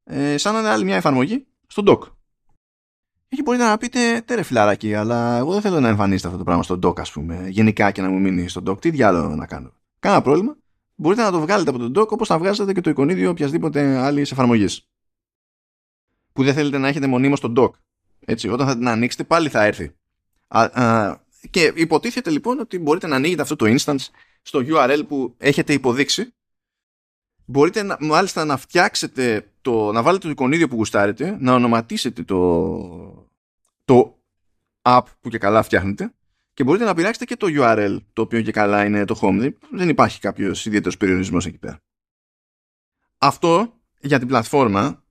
ε, 0.04 0.38
σαν 0.38 0.54
να 0.54 0.60
είναι 0.60 0.70
άλλη 0.70 0.84
μια 0.84 0.96
εφαρμογή 0.96 1.48
στο 1.68 1.84
dock. 1.88 2.17
Εκεί 3.30 3.42
μπορείτε 3.42 3.64
να 3.64 3.78
πείτε 3.78 4.22
τέρε 4.26 4.44
φιλαράκι, 4.44 4.94
αλλά 4.94 5.38
εγώ 5.38 5.52
δεν 5.52 5.62
θέλω 5.62 5.80
να 5.80 5.88
εμφανίσετε 5.88 6.28
αυτό 6.28 6.40
το 6.40 6.46
πράγμα 6.46 6.64
στο 6.64 6.80
dock, 6.84 7.00
ας 7.00 7.12
πούμε, 7.12 7.48
γενικά 7.50 7.92
και 7.92 8.02
να 8.02 8.10
μου 8.10 8.20
μείνει 8.20 8.48
στο 8.48 8.62
dock. 8.66 8.82
Τι 8.82 8.90
διάλογο 8.90 9.36
να 9.36 9.46
κάνω. 9.46 9.74
Κάνα 10.00 10.22
πρόβλημα 10.22 10.58
μπορείτε 10.98 11.22
να 11.22 11.32
το 11.32 11.40
βγάλετε 11.40 11.70
από 11.70 11.80
τον 11.80 11.94
dock 11.96 12.08
όπως 12.08 12.30
να 12.30 12.38
βγάζετε 12.38 12.74
και 12.74 12.82
το 12.82 12.90
εικονίδιο 12.90 13.30
οποιασδήποτε 13.30 13.98
άλλης 13.98 14.32
εφαρμογής. 14.32 14.88
Που 16.34 16.44
δεν 16.44 16.54
θέλετε 16.54 16.78
να 16.78 16.88
έχετε 16.88 17.08
μονίμως 17.08 17.38
στο 17.38 17.54
dock. 17.58 17.72
Έτσι, 18.26 18.50
όταν 18.50 18.68
θα 18.68 18.78
την 18.78 18.88
ανοίξετε 18.88 19.24
πάλι 19.24 19.50
θα 19.50 19.64
έρθει. 19.64 19.96
Α, 20.48 20.62
α, 20.62 21.20
και 21.50 21.74
υποτίθεται 21.76 22.30
λοιπόν 22.30 22.60
ότι 22.60 22.80
μπορείτε 22.80 23.08
να 23.08 23.16
ανοίγετε 23.16 23.42
αυτό 23.42 23.56
το 23.56 23.66
instance 23.66 24.08
στο 24.42 24.62
URL 24.68 25.04
που 25.08 25.36
έχετε 25.38 25.74
υποδείξει. 25.74 26.34
Μπορείτε 27.50 27.84
να, 27.84 27.98
μάλιστα 28.00 28.46
να 28.46 28.58
φτιάξετε 28.58 29.52
το, 29.62 29.92
να 29.92 30.04
βάλετε 30.04 30.24
το 30.26 30.30
εικονίδιο 30.30 30.68
που 30.68 30.76
γουστάρετε, 30.76 31.38
να 31.40 31.54
ονοματίσετε 31.54 32.24
το, 32.24 33.30
το 33.86 34.22
app 34.82 35.02
που 35.20 35.30
και 35.30 35.38
καλά 35.38 35.64
φτιάχνετε 35.64 36.14
και 36.54 36.64
μπορείτε 36.64 36.86
να 36.86 36.94
πειράξετε 36.94 37.26
και 37.26 37.36
το 37.36 37.48
URL 37.50 37.98
το 38.14 38.22
οποίο 38.22 38.42
και 38.42 38.52
καλά 38.52 38.86
είναι 38.86 39.06
το 39.06 39.20
home. 39.22 39.54
Δεν 39.72 39.90
υπάρχει 39.90 40.20
κάποιος 40.20 40.66
ιδιαίτερος 40.66 40.98
περιορισμός 40.98 41.46
εκεί 41.46 41.58
πέρα. 41.58 41.80
Αυτό 43.18 43.74
για 44.00 44.20
την 44.20 44.28
πλατφόρμα 44.28 45.04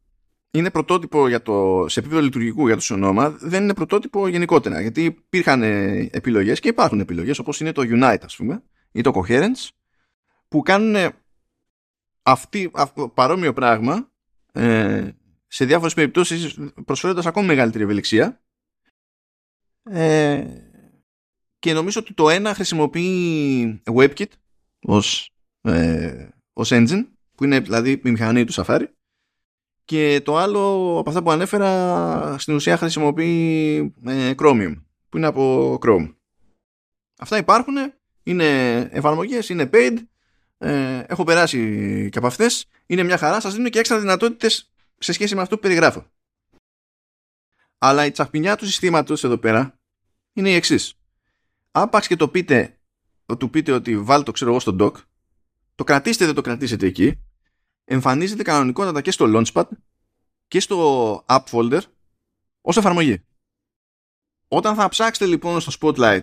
είναι 0.50 0.70
πρωτότυπο 0.70 1.28
για 1.28 1.42
το, 1.42 1.84
σε 1.88 2.00
επίπεδο 2.00 2.20
λειτουργικού 2.20 2.66
για 2.66 2.76
το 2.76 2.82
Sonoma, 2.88 3.34
δεν 3.40 3.62
είναι 3.62 3.74
πρωτότυπο 3.74 4.28
γενικότερα. 4.28 4.80
Γιατί 4.80 5.04
υπήρχαν 5.04 5.62
επιλογές 6.10 6.60
και 6.60 6.68
υπάρχουν 6.68 7.00
επιλογές 7.00 7.38
όπως 7.38 7.60
είναι 7.60 7.72
το 7.72 7.82
Unite, 7.84 8.22
ας 8.22 8.36
πούμε, 8.36 8.62
ή 8.92 9.00
το 9.00 9.12
Coherence, 9.14 9.68
που 10.48 10.62
κάνουν 10.62 11.12
αυτή, 12.26 12.70
παρόμοιο 13.14 13.52
πράγμα 13.52 14.10
ε, 14.52 15.10
σε 15.46 15.64
διάφορες 15.64 15.94
περιπτώσεις 15.94 16.58
προσφέροντας 16.84 17.26
ακόμη 17.26 17.46
μεγαλύτερη 17.46 17.84
ευελιξία. 17.84 18.40
Ε, 19.82 20.44
και 21.58 21.72
νομίζω 21.72 22.00
ότι 22.00 22.14
το 22.14 22.28
ένα 22.30 22.54
χρησιμοποιεί 22.54 23.82
WebKit 23.84 24.30
ως, 24.82 25.30
ε, 25.60 26.28
ως 26.52 26.70
engine 26.72 27.06
που 27.34 27.44
είναι 27.44 27.60
δηλαδή 27.60 27.90
η 27.90 28.10
μηχανή 28.10 28.44
του 28.44 28.52
Safari 28.52 28.84
και 29.84 30.20
το 30.24 30.36
άλλο 30.36 30.96
από 30.98 31.08
αυτά 31.08 31.22
που 31.22 31.30
ανέφερα 31.30 32.38
στην 32.38 32.54
ουσία 32.54 32.76
χρησιμοποιεί 32.76 33.76
ε, 34.04 34.32
Chromium 34.36 34.74
που 35.08 35.16
είναι 35.16 35.26
από 35.26 35.78
Chrome. 35.82 36.14
Αυτά 37.18 37.36
υπάρχουν, 37.36 37.74
είναι 38.22 38.78
εφαρμογές, 38.92 39.48
είναι 39.48 39.70
paid, 39.72 39.96
ε, 40.58 41.02
έχω 41.06 41.24
περάσει 41.24 42.08
και 42.12 42.18
από 42.18 42.26
αυτές, 42.26 42.66
είναι 42.86 43.02
μια 43.02 43.18
χαρά, 43.18 43.40
σας 43.40 43.54
δίνουν 43.54 43.70
και 43.70 43.78
έξτρα 43.78 44.00
δυνατότητες 44.00 44.70
σε 44.98 45.12
σχέση 45.12 45.34
με 45.34 45.40
αυτό 45.40 45.54
που 45.54 45.60
περιγράφω. 45.60 46.06
Αλλά 47.78 48.04
η 48.04 48.10
τσαχπινιά 48.10 48.56
του 48.56 48.66
συστήματος 48.66 49.24
εδώ 49.24 49.38
πέρα 49.38 49.78
είναι 50.32 50.50
η 50.50 50.54
εξής 50.54 50.96
άπαξ 51.76 52.06
και 52.06 52.16
το 52.16 52.28
πείτε, 52.28 52.78
του 53.38 53.50
πείτε 53.50 53.72
ότι 53.72 53.98
βάλτε 53.98 54.24
το 54.24 54.32
ξέρω 54.32 54.50
εγώ 54.50 54.60
στο 54.60 54.76
dock, 54.80 54.92
το 55.74 55.84
κρατήσετε 55.84 56.24
δεν 56.24 56.34
το 56.34 56.40
κρατήσετε 56.40 56.86
εκεί, 56.86 57.20
εμφανίζεται 57.84 58.42
κανονικότατα 58.42 59.00
και 59.00 59.10
στο 59.10 59.26
Launchpad 59.28 59.64
και 60.48 60.60
στο 60.60 61.24
App 61.28 61.44
Folder 61.50 61.80
ως 62.60 62.76
εφαρμογή. 62.76 63.24
Όταν 64.48 64.74
θα 64.74 64.88
ψάξετε 64.88 65.26
λοιπόν 65.26 65.60
στο 65.60 65.72
Spotlight 65.80 66.22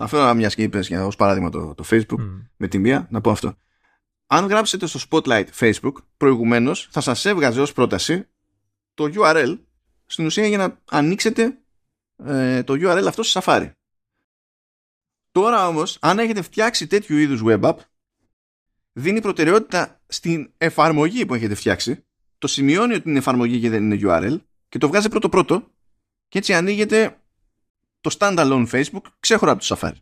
θα 0.00 0.06
φέρω 0.06 0.34
μια 0.34 0.48
και 0.48 0.62
είπες 0.62 0.86
για 0.88 1.06
ως 1.06 1.16
παράδειγμα 1.16 1.50
το, 1.50 1.74
το 1.74 1.84
Facebook 1.90 2.42
με 2.56 2.68
τη 2.68 2.78
μία 2.78 3.06
να 3.10 3.20
πω 3.20 3.30
αυτό. 3.30 3.56
Αν 4.26 4.46
γράψετε 4.46 4.86
στο 4.86 5.00
Spotlight 5.08 5.46
Facebook 5.58 5.92
προηγουμένως 6.16 6.88
θα 6.90 7.00
σας 7.00 7.24
έβγαζε 7.24 7.60
ως 7.60 7.72
πρόταση 7.72 8.28
το 8.94 9.10
URL 9.14 9.58
στην 10.06 10.26
ουσία 10.26 10.46
για 10.46 10.58
να 10.58 10.80
ανοίξετε 10.90 11.58
ε, 12.24 12.62
το 12.62 12.74
URL 12.76 13.04
αυτό 13.06 13.22
σε 13.22 13.40
Safari. 13.42 13.70
Τώρα 15.30 15.68
όμως, 15.68 15.98
αν 16.00 16.18
έχετε 16.18 16.42
φτιάξει 16.42 16.86
τέτοιου 16.86 17.16
είδους 17.16 17.42
web 17.44 17.60
app, 17.60 17.76
δίνει 18.92 19.20
προτεραιότητα 19.20 20.00
στην 20.06 20.52
εφαρμογή 20.58 21.26
που 21.26 21.34
έχετε 21.34 21.54
φτιάξει, 21.54 22.04
το 22.38 22.46
σημειώνει 22.46 22.94
ότι 22.94 23.08
είναι 23.08 23.18
εφαρμογή 23.18 23.60
και 23.60 23.70
δεν 23.70 23.90
είναι 23.90 23.98
URL 24.02 24.40
και 24.68 24.78
το 24.78 24.88
βγάζει 24.88 25.08
πρώτο-πρώτο 25.08 25.70
και 26.28 26.38
έτσι 26.38 26.54
ανοίγεται 26.54 27.19
το 28.00 28.16
standalone 28.18 28.66
Facebook 28.70 29.02
ξέχωρα 29.20 29.52
από 29.52 29.64
το 29.66 29.76
Safari. 29.78 29.96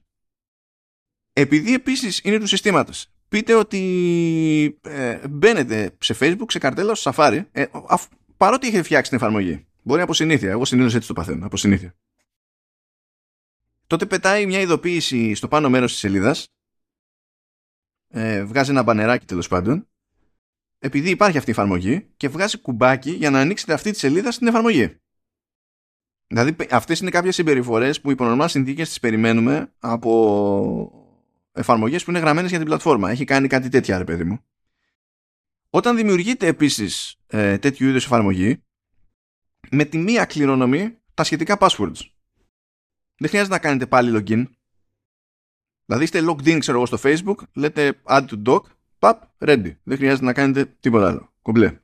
Επειδή 1.33 1.75
επίσης 1.75 2.21
είναι 2.25 2.39
του 2.39 2.47
συστήματος, 2.47 3.07
πείτε 3.29 3.55
ότι 3.55 4.79
ε, 4.83 5.29
μπαίνετε 5.29 5.97
σε 5.99 6.17
Facebook, 6.21 6.47
σε 6.47 6.59
καρτέλα 6.59 6.95
στο 6.95 7.13
Safari, 7.15 7.45
ε, 7.53 7.65
παρότι 8.37 8.67
έχετε 8.67 8.83
φτιάξει 8.83 9.11
την 9.11 9.19
εφαρμογή. 9.19 9.67
Μπορεί 9.83 10.01
από 10.01 10.15
συνήθεια. 10.15 10.51
Εγώ 10.51 10.65
συνήθω 10.65 10.97
έτσι 10.97 11.09
το 11.09 11.15
παθαίνω. 11.15 11.47
Από 11.47 11.57
συνήθεια 11.57 11.95
τότε 13.89 14.07
πετάει 14.07 14.47
μια 14.47 14.61
ειδοποίηση 14.61 15.35
στο 15.35 15.49
πάνω 15.49 15.71
μέρος 15.71 15.91
της 15.91 16.01
σελίδας 16.01 16.49
ε, 18.09 18.45
βγάζει 18.45 18.71
ένα 18.71 18.83
μπανεράκι 18.83 19.27
τέλος 19.27 19.49
πάντων 19.49 19.89
επειδή 20.79 21.11
υπάρχει 21.11 21.39
αυτή 21.39 21.51
η 21.51 21.53
εφαρμογή 21.53 22.09
και 22.17 22.29
βγάζει 22.29 22.59
κουμπάκι 22.59 23.11
για 23.11 23.31
να 23.31 23.41
ανοίξετε 23.41 23.73
αυτή 23.73 23.91
τη 23.91 23.99
σελίδα 23.99 24.31
στην 24.31 24.47
εφαρμογή. 24.47 24.97
Δηλαδή 26.29 26.57
αυτές 26.71 27.01
είναι 27.01 27.11
κάποιες 27.11 27.35
συμπεριφορές 27.35 28.01
που 28.01 28.11
υπό 28.11 28.25
νορμά 28.25 28.49
συνθήκες 28.49 28.89
τις 28.89 29.01
περιμένουμε 29.01 29.73
από 29.79 30.93
εφαρμογές 31.53 32.05
που 32.05 32.11
είναι 32.11 32.19
γραμμένες 32.19 32.51
για 32.51 32.59
την 32.59 32.67
πλατφόρμα. 32.67 33.11
Έχει 33.11 33.25
κάνει 33.25 33.49
κάτι 33.49 33.69
τέτοια 33.69 33.99
ρε 33.99 34.05
παιδί 34.05 34.25
μου. 34.25 34.41
Όταν 35.71 35.97
δημιουργείται 35.97 36.47
επίσης 36.47 37.17
ε, 37.27 37.59
τέτοιου 37.59 37.89
είδους 37.89 38.05
εφαρμογή 38.05 38.63
με 39.71 39.85
τη 39.85 39.99
μία 39.99 40.25
κληρονομεί 40.25 40.99
τα 41.15 41.25
σχετικά 41.25 41.57
passwords 41.61 42.01
δεν 43.19 43.29
χρειάζεται 43.29 43.55
να 43.55 43.61
κάνετε 43.61 43.87
πάλι 43.87 44.11
login. 44.15 44.45
Δηλαδή 45.85 46.05
είστε 46.05 46.21
logged 46.29 46.49
in, 46.49 46.59
ξέρω 46.59 46.77
εγώ, 46.77 46.87
στο 46.87 46.99
Facebook, 47.03 47.37
λέτε 47.53 48.01
add 48.05 48.25
to 48.27 48.43
doc, 48.47 48.61
pap, 48.99 49.15
ready. 49.39 49.77
Δεν 49.83 49.97
χρειάζεται 49.97 50.25
να 50.25 50.33
κάνετε 50.33 50.65
τίποτα 50.81 51.09
άλλο. 51.09 51.33
Κομπλέ. 51.43 51.79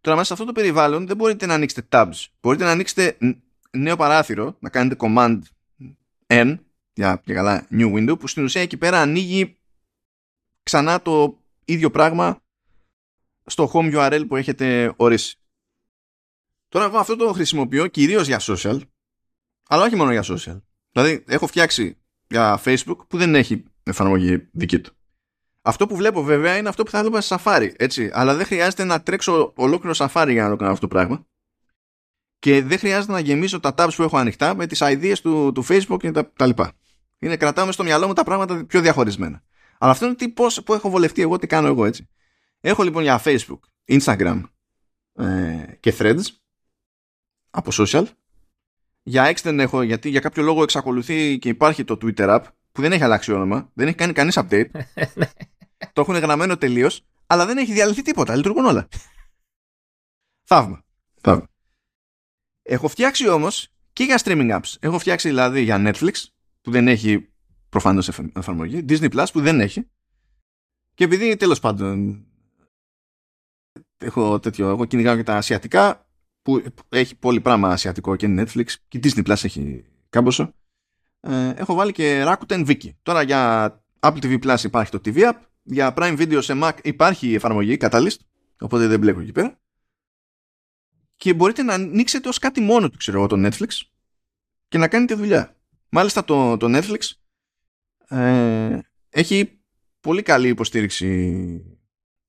Τώρα 0.00 0.16
μέσα 0.16 0.26
σε 0.26 0.32
αυτό 0.32 0.44
το 0.44 0.52
περιβάλλον 0.52 1.06
δεν 1.06 1.16
μπορείτε 1.16 1.46
να 1.46 1.54
ανοίξετε 1.54 1.88
tabs. 1.90 2.26
Μπορείτε 2.40 2.64
να 2.64 2.70
ανοίξετε 2.70 3.16
νέο 3.70 3.96
παράθυρο, 3.96 4.56
να 4.60 4.68
κάνετε 4.68 4.96
command 4.98 5.40
N 6.26 6.58
για, 6.92 7.22
για 7.24 7.34
καλά 7.34 7.66
new 7.70 7.94
window, 7.94 8.18
που 8.18 8.26
στην 8.26 8.44
ουσία 8.44 8.60
εκεί 8.60 8.76
πέρα 8.76 9.00
ανοίγει 9.00 9.58
ξανά 10.62 11.02
το 11.02 11.38
ίδιο 11.64 11.90
πράγμα 11.90 12.42
στο 13.44 13.70
home 13.72 13.94
URL 13.94 14.24
που 14.28 14.36
έχετε 14.36 14.92
ορίσει. 14.96 15.38
Τώρα 16.68 16.84
εγώ 16.84 16.98
αυτό 16.98 17.16
το 17.16 17.32
χρησιμοποιώ 17.32 17.86
κυρίως 17.86 18.26
για 18.26 18.40
social, 18.42 18.80
αλλά 19.68 19.84
όχι 19.84 19.96
μόνο 19.96 20.12
για 20.12 20.24
social. 20.24 20.60
Δηλαδή 20.92 21.24
έχω 21.26 21.46
φτιάξει 21.46 21.96
για 22.28 22.60
Facebook 22.64 23.06
που 23.08 23.16
δεν 23.16 23.34
έχει 23.34 23.64
εφαρμογή 23.82 24.48
δική 24.52 24.80
του. 24.80 24.94
Αυτό 25.62 25.86
που 25.86 25.96
βλέπω 25.96 26.22
βέβαια 26.22 26.56
είναι 26.56 26.68
αυτό 26.68 26.82
που 26.82 26.90
θα 26.90 26.98
έβλεπα 26.98 27.20
σε 27.20 27.36
Safari, 27.38 27.72
έτσι. 27.76 28.10
Αλλά 28.12 28.34
δεν 28.34 28.46
χρειάζεται 28.46 28.84
να 28.84 29.02
τρέξω 29.02 29.52
ολόκληρο 29.56 29.94
Safari 29.98 30.28
για 30.30 30.42
να 30.42 30.50
το 30.50 30.56
κάνω 30.56 30.72
αυτό 30.72 30.88
το 30.88 30.94
πράγμα. 30.94 31.26
Και 32.40 32.62
δεν 32.62 32.78
χρειάζεται 32.78 33.12
να 33.12 33.20
γεμίσω 33.20 33.60
τα 33.60 33.74
tabs 33.76 33.90
που 33.96 34.02
έχω 34.02 34.16
ανοιχτά 34.16 34.54
με 34.54 34.66
τις 34.66 34.78
ideas 34.82 35.16
του, 35.22 35.52
του 35.52 35.64
Facebook 35.68 35.98
και 35.98 36.10
τα, 36.10 36.32
τα 36.32 36.46
λοιπά. 36.46 36.72
Είναι 37.18 37.36
κρατάμε 37.36 37.72
στο 37.72 37.82
μυαλό 37.82 38.06
μου 38.06 38.12
τα 38.12 38.24
πράγματα 38.24 38.64
πιο 38.64 38.80
διαχωρισμένα. 38.80 39.42
Αλλά 39.78 39.90
αυτό 39.92 40.06
είναι 40.06 40.14
τι, 40.14 40.28
πώς, 40.28 40.62
που 40.62 40.74
έχω 40.74 40.90
βολευτεί 40.90 41.22
εγώ, 41.22 41.38
τι 41.38 41.46
κάνω 41.46 41.66
εγώ 41.66 41.84
έτσι. 41.84 42.08
Έχω 42.60 42.82
λοιπόν 42.82 43.02
για 43.02 43.22
Facebook, 43.24 43.58
Instagram 43.88 44.42
ε, 45.14 45.64
και 45.80 45.94
Threads 45.98 46.22
από 47.50 47.70
social. 47.72 48.04
Για 49.02 49.30
X 49.32 49.34
δεν 49.42 49.60
έχω 49.60 49.82
γιατί 49.82 50.08
για 50.08 50.20
κάποιο 50.20 50.42
λόγο 50.42 50.62
εξακολουθεί 50.62 51.38
και 51.38 51.48
υπάρχει 51.48 51.84
το 51.84 51.98
Twitter 52.02 52.28
app 52.28 52.42
που 52.72 52.80
δεν 52.80 52.92
έχει 52.92 53.02
αλλάξει 53.02 53.32
όνομα, 53.32 53.70
δεν 53.74 53.86
έχει 53.86 53.96
κάνει 53.96 54.12
κανείς 54.12 54.38
update. 54.38 54.70
το 55.92 56.00
έχουν 56.00 56.16
γραμμένο 56.16 56.56
τελείως, 56.56 57.06
αλλά 57.26 57.46
δεν 57.46 57.58
έχει 57.58 57.72
διαλυθεί 57.72 58.02
τίποτα, 58.02 58.36
λειτουργούν 58.36 58.64
όλα. 58.64 58.88
Θαύμα. 60.42 60.84
Θαύμα. 61.20 61.49
Έχω 62.70 62.88
φτιάξει 62.88 63.28
όμως 63.28 63.68
και 63.92 64.04
για 64.04 64.20
streaming 64.24 64.50
apps. 64.50 64.74
Έχω 64.80 64.98
φτιάξει 64.98 65.28
δηλαδή 65.28 65.62
για 65.62 65.76
Netflix 65.78 66.12
που 66.60 66.70
δεν 66.70 66.88
έχει 66.88 67.28
προφανώς 67.68 68.08
εφαρμογή, 68.36 68.84
Disney 68.88 69.12
Plus 69.12 69.26
που 69.32 69.40
δεν 69.40 69.60
έχει. 69.60 69.90
Και 70.94 71.04
επειδή 71.04 71.36
τέλος 71.36 71.60
πάντων 71.60 72.24
έχω 73.98 74.40
τέτοιο, 74.40 74.68
εγώ 74.68 74.84
κυνηγάω 74.84 75.16
και 75.16 75.22
τα 75.22 75.36
ασιατικά 75.36 76.08
που 76.42 76.62
έχει 76.88 77.16
πολύ 77.16 77.40
πράγμα 77.40 77.68
ασιατικό 77.68 78.16
και 78.16 78.26
Netflix 78.38 78.66
και 78.88 79.00
Disney 79.02 79.26
Plus 79.26 79.44
έχει 79.44 79.84
κάμποσο 80.10 80.54
ε, 81.20 81.50
έχω 81.50 81.74
βάλει 81.74 81.92
και 81.92 82.24
Rakuten 82.26 82.66
Wiki. 82.66 82.90
Τώρα 83.02 83.22
για 83.22 83.82
Apple 84.00 84.22
TV 84.22 84.44
Plus 84.44 84.64
υπάρχει 84.64 84.90
το 84.90 85.00
TV 85.04 85.16
App 85.16 85.38
για 85.62 85.94
Prime 85.96 86.18
Video 86.18 86.42
σε 86.42 86.58
Mac 86.62 86.72
υπάρχει 86.82 87.28
η 87.28 87.34
εφαρμογή 87.34 87.76
Catalyst 87.80 88.16
οπότε 88.60 88.86
δεν 88.86 88.98
μπλέκω 88.98 89.20
εκεί 89.20 89.32
πέρα 89.32 89.59
και 91.20 91.34
μπορείτε 91.34 91.62
να 91.62 91.74
ανοίξετε 91.74 92.28
ως 92.28 92.38
κάτι 92.38 92.60
μόνο 92.60 92.90
του 92.90 92.96
ξέρω 92.96 93.18
εγώ 93.18 93.26
το 93.26 93.36
Netflix 93.38 93.68
και 94.68 94.78
να 94.78 94.88
κάνετε 94.88 95.14
δουλειά 95.14 95.56
μάλιστα 95.88 96.24
το, 96.24 96.56
το 96.56 96.66
Netflix 96.78 96.98
ε, 98.16 98.78
έχει 99.10 99.60
πολύ 100.00 100.22
καλή 100.22 100.48
υποστήριξη 100.48 101.36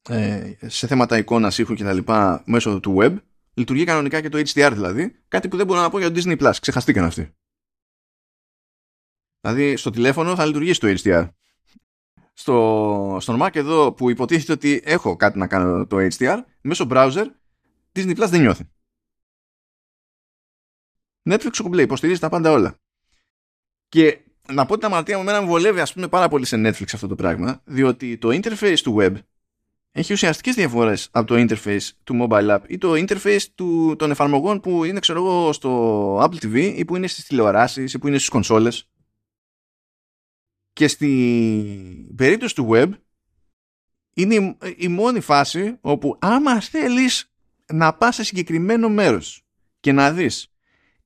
ε, 0.09 0.53
σε 0.61 0.87
θέματα 0.87 1.17
εικόνας, 1.17 1.57
ήχου 1.57 1.75
κτλ. 1.75 1.97
μέσω 2.45 2.79
του 2.79 2.97
web. 2.99 3.15
Λειτουργεί 3.53 3.83
κανονικά 3.83 4.21
και 4.21 4.29
το 4.29 4.37
HDR 4.37 4.69
δηλαδή. 4.73 5.15
Κάτι 5.27 5.47
που 5.47 5.57
δεν 5.57 5.65
μπορώ 5.65 5.81
να 5.81 5.89
πω 5.89 5.99
για 5.99 6.11
το 6.11 6.21
Disney 6.23 6.37
Plus. 6.37 6.53
Ξεχαστήκαν 6.61 7.03
αυτοί. 7.03 7.33
Δηλαδή 9.41 9.75
στο 9.75 9.89
τηλέφωνο 9.89 10.35
θα 10.35 10.45
λειτουργήσει 10.45 10.79
το 10.79 10.93
HDR. 10.97 11.29
Στο, 12.33 13.17
στον 13.19 13.39
Mac 13.41 13.55
εδώ 13.55 13.93
που 13.93 14.09
υποτίθεται 14.09 14.51
ότι 14.51 14.81
έχω 14.83 15.15
κάτι 15.15 15.37
να 15.37 15.47
κάνω 15.47 15.87
το 15.87 15.97
HDR, 16.17 16.37
μέσω 16.61 16.87
browser 16.89 17.25
Disney 17.93 18.17
Plus 18.17 18.27
δεν 18.29 18.41
νιώθει. 18.41 18.69
Netflix 21.29 21.51
κουμπλέ, 21.61 21.81
υποστηρίζει 21.81 22.19
τα 22.19 22.29
πάντα 22.29 22.51
όλα. 22.51 22.75
Και 23.89 24.19
να 24.47 24.65
πω 24.65 24.73
ότι 24.73 24.81
τα 24.81 24.89
μαρτία 24.89 25.15
μου 25.15 25.21
εμένα 25.21 25.41
μου 25.41 25.47
βολεύει 25.47 25.79
ας 25.79 25.93
πούμε 25.93 26.07
πάρα 26.07 26.27
πολύ 26.27 26.45
σε 26.45 26.55
Netflix 26.57 26.85
αυτό 26.93 27.07
το 27.07 27.15
πράγμα, 27.15 27.61
διότι 27.65 28.17
το 28.17 28.29
interface 28.29 28.79
του 28.83 28.95
web 28.99 29.13
έχει 29.91 30.13
ουσιαστικές 30.13 30.55
διαφορές 30.55 31.09
από 31.11 31.27
το 31.27 31.35
interface 31.47 31.89
του 32.03 32.27
mobile 32.29 32.55
app 32.55 32.59
ή 32.67 32.77
το 32.77 32.93
interface 32.93 33.43
του, 33.55 33.95
των 33.97 34.11
εφαρμογών 34.11 34.59
που 34.59 34.83
είναι 34.83 34.99
ξέρω 34.99 35.19
εγώ 35.19 35.53
στο 35.53 36.17
Apple 36.23 36.43
TV 36.45 36.73
ή 36.75 36.85
που 36.85 36.95
είναι 36.95 37.07
στις 37.07 37.25
τηλεοράσεις 37.25 37.93
ή 37.93 37.99
που 37.99 38.07
είναι 38.07 38.17
στις 38.17 38.29
κονσόλες. 38.29 38.89
Και 40.73 40.87
στην 40.87 42.15
περίπτωση 42.15 42.55
του 42.55 42.69
web 42.71 42.91
είναι 44.13 44.57
η, 44.75 44.87
μόνη 44.87 45.19
φάση 45.19 45.77
όπου 45.81 46.17
άμα 46.21 46.61
θέλεις 46.61 47.33
να 47.73 47.93
πας 47.93 48.15
σε 48.15 48.23
συγκεκριμένο 48.23 48.89
μέρος 48.89 49.45
και 49.79 49.91
να 49.91 50.11
δεις 50.11 50.50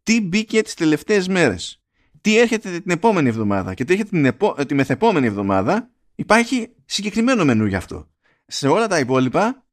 τι 0.06 0.22
μπήκε 0.22 0.62
τις 0.62 0.74
τελευταίες 0.74 1.28
μέρες 1.28 1.80
τι 2.26 2.38
έρχεται 2.38 2.80
την 2.80 2.92
επόμενη 2.92 3.30
εβδομάδα 3.30 3.74
και 3.74 3.86
τι 3.86 3.92
έρχεται 3.94 4.10
την 4.10 4.26
επο... 4.26 4.66
τη 4.66 4.74
μεθεπόμενη 4.74 5.28
εβδομάδα, 5.28 5.90
υπάρχει 6.16 6.76
συγκεκριμένο 6.86 7.46
μενού 7.46 7.66
γι' 7.66 7.76
αυτό. 7.76 8.10
Σε 8.46 8.68
όλα 8.68 8.88
τα 8.88 9.00
υπόλοιπα 9.00 9.66